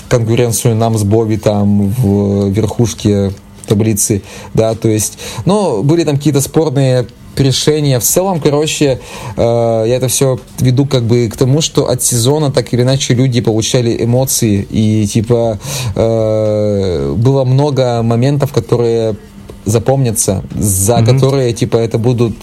конкуренцию 0.08 0.74
нам 0.74 0.98
с 0.98 1.04
Боби 1.04 1.36
там 1.36 1.90
в 1.90 2.48
верхушке 2.48 3.30
таблицы, 3.68 4.22
да, 4.54 4.74
то 4.74 4.88
есть, 4.88 5.18
ну, 5.44 5.82
были 5.82 6.04
там 6.04 6.16
какие-то 6.16 6.40
спорные 6.40 7.06
решения. 7.38 7.98
В 7.98 8.02
целом, 8.02 8.40
короче, 8.40 9.00
э, 9.36 9.84
я 9.86 9.96
это 9.96 10.08
все 10.08 10.38
веду 10.58 10.86
как 10.86 11.04
бы 11.04 11.28
к 11.28 11.36
тому, 11.36 11.60
что 11.60 11.88
от 11.88 12.02
сезона 12.02 12.50
так 12.50 12.72
или 12.72 12.82
иначе 12.82 13.14
люди 13.14 13.40
получали 13.40 14.04
эмоции 14.04 14.66
и 14.70 15.06
типа 15.06 15.58
э, 15.94 17.14
было 17.16 17.44
много 17.44 18.02
моментов, 18.02 18.52
которые 18.52 19.16
запомнятся, 19.64 20.42
за 20.54 20.98
mm-hmm. 20.98 21.06
которые 21.06 21.52
типа 21.52 21.76
это 21.76 21.98
будут 21.98 22.36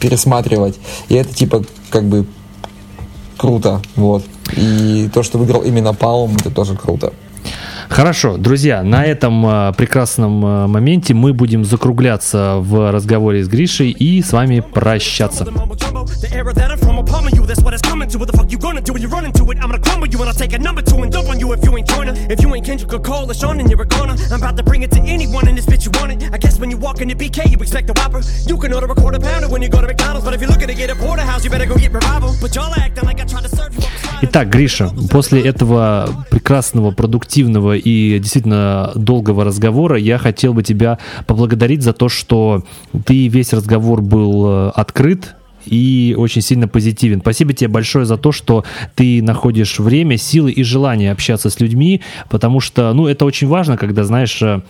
пересматривать. 0.00 0.76
И 1.08 1.14
это 1.14 1.34
типа 1.34 1.64
как 1.90 2.04
бы 2.04 2.26
круто, 3.36 3.82
вот. 3.96 4.24
И 4.56 5.08
то, 5.12 5.22
что 5.22 5.38
выиграл 5.38 5.62
именно 5.62 5.92
Палм, 5.92 6.36
это 6.36 6.50
тоже 6.50 6.76
круто. 6.76 7.12
Хорошо, 7.88 8.36
друзья, 8.36 8.82
на 8.82 9.04
этом 9.04 9.46
э, 9.46 9.72
прекрасном 9.76 10.44
э, 10.44 10.66
моменте 10.66 11.14
мы 11.14 11.32
будем 11.32 11.64
закругляться 11.64 12.56
в 12.58 12.90
разговоре 12.90 13.44
с 13.44 13.48
Гришей 13.48 13.90
и 13.90 14.22
с 14.22 14.32
вами 14.32 14.60
прощаться. 14.60 15.46
Итак, 34.22 34.48
Гриша, 34.48 34.90
после 35.10 35.42
этого 35.42 36.26
прекрасного, 36.30 36.90
продуктивного 36.90 37.75
и 37.78 38.18
действительно 38.18 38.92
долгого 38.94 39.44
разговора 39.44 39.96
я 39.96 40.18
хотел 40.18 40.54
бы 40.54 40.62
тебя 40.62 40.98
поблагодарить 41.26 41.82
за 41.82 41.92
то, 41.92 42.08
что 42.08 42.64
ты 43.04 43.28
весь 43.28 43.52
разговор 43.52 44.02
был 44.02 44.46
э, 44.46 44.70
открыт, 44.74 45.34
и 45.66 46.14
очень 46.16 46.42
сильно 46.42 46.68
позитивен. 46.68 47.20
Спасибо 47.20 47.52
тебе 47.52 47.68
большое 47.68 48.06
за 48.06 48.16
то, 48.16 48.32
что 48.32 48.64
ты 48.94 49.22
находишь 49.22 49.78
время, 49.78 50.16
силы 50.16 50.52
и 50.52 50.62
желание 50.62 51.12
общаться 51.12 51.50
с 51.50 51.60
людьми, 51.60 52.02
потому 52.30 52.60
что, 52.60 52.92
ну, 52.94 53.06
это 53.06 53.24
очень 53.24 53.48
важно, 53.48 53.76
когда, 53.76 54.04
знаешь, 54.04 54.40
э, 54.42 54.60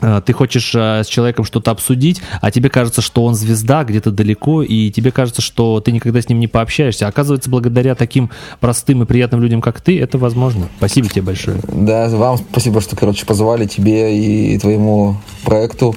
ты 0.00 0.32
хочешь 0.32 0.72
э, 0.74 1.02
с 1.04 1.06
человеком 1.06 1.44
что-то 1.44 1.70
обсудить, 1.70 2.20
а 2.40 2.50
тебе 2.50 2.70
кажется, 2.70 3.02
что 3.02 3.24
он 3.24 3.34
звезда 3.34 3.84
где-то 3.84 4.10
далеко, 4.10 4.62
и 4.62 4.90
тебе 4.90 5.10
кажется, 5.10 5.42
что 5.42 5.80
ты 5.80 5.92
никогда 5.92 6.20
с 6.20 6.28
ним 6.28 6.40
не 6.40 6.46
пообщаешься. 6.46 7.08
Оказывается, 7.08 7.50
благодаря 7.50 7.94
таким 7.94 8.30
простым 8.60 9.02
и 9.02 9.06
приятным 9.06 9.42
людям, 9.42 9.60
как 9.60 9.80
ты, 9.80 10.00
это 10.00 10.18
возможно. 10.18 10.68
Спасибо 10.78 11.08
тебе 11.08 11.22
большое. 11.22 11.58
Да, 11.72 12.08
вам 12.08 12.38
спасибо, 12.38 12.80
что, 12.80 12.96
короче, 12.96 13.26
позвали 13.26 13.66
тебе 13.66 14.54
и 14.54 14.58
твоему 14.58 15.16
проекту. 15.44 15.96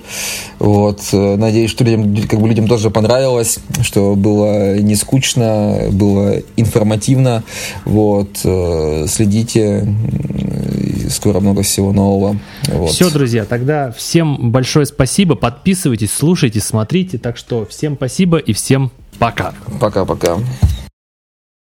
Вот. 0.60 1.02
Э, 1.14 1.36
надеюсь, 1.36 1.70
что 1.70 1.84
людям, 1.84 2.16
как 2.28 2.40
бы 2.40 2.48
людям 2.48 2.68
тоже 2.68 2.90
понравилось, 2.90 3.60
что 3.82 4.16
было 4.16 4.78
не 4.78 4.96
скучно, 4.96 5.88
было 5.92 6.42
информативно. 6.56 7.44
Вот. 7.86 8.38
Следите 9.08 9.88
скоро 11.12 11.40
много 11.40 11.62
всего 11.64 11.92
нового. 11.92 12.38
Вот. 12.68 12.92
Все, 12.92 13.10
друзья, 13.10 13.46
тогда 13.46 13.92
всем 13.92 14.52
большое 14.52 14.86
спасибо. 14.86 15.36
Подписывайтесь, 15.36 16.12
слушайте, 16.12 16.60
смотрите. 16.60 17.18
Так 17.18 17.38
что 17.38 17.66
всем 17.66 17.96
спасибо 17.96 18.38
и 18.38 18.54
всем 18.54 18.92
пока. 19.20 19.54
Пока-пока. 19.80 20.38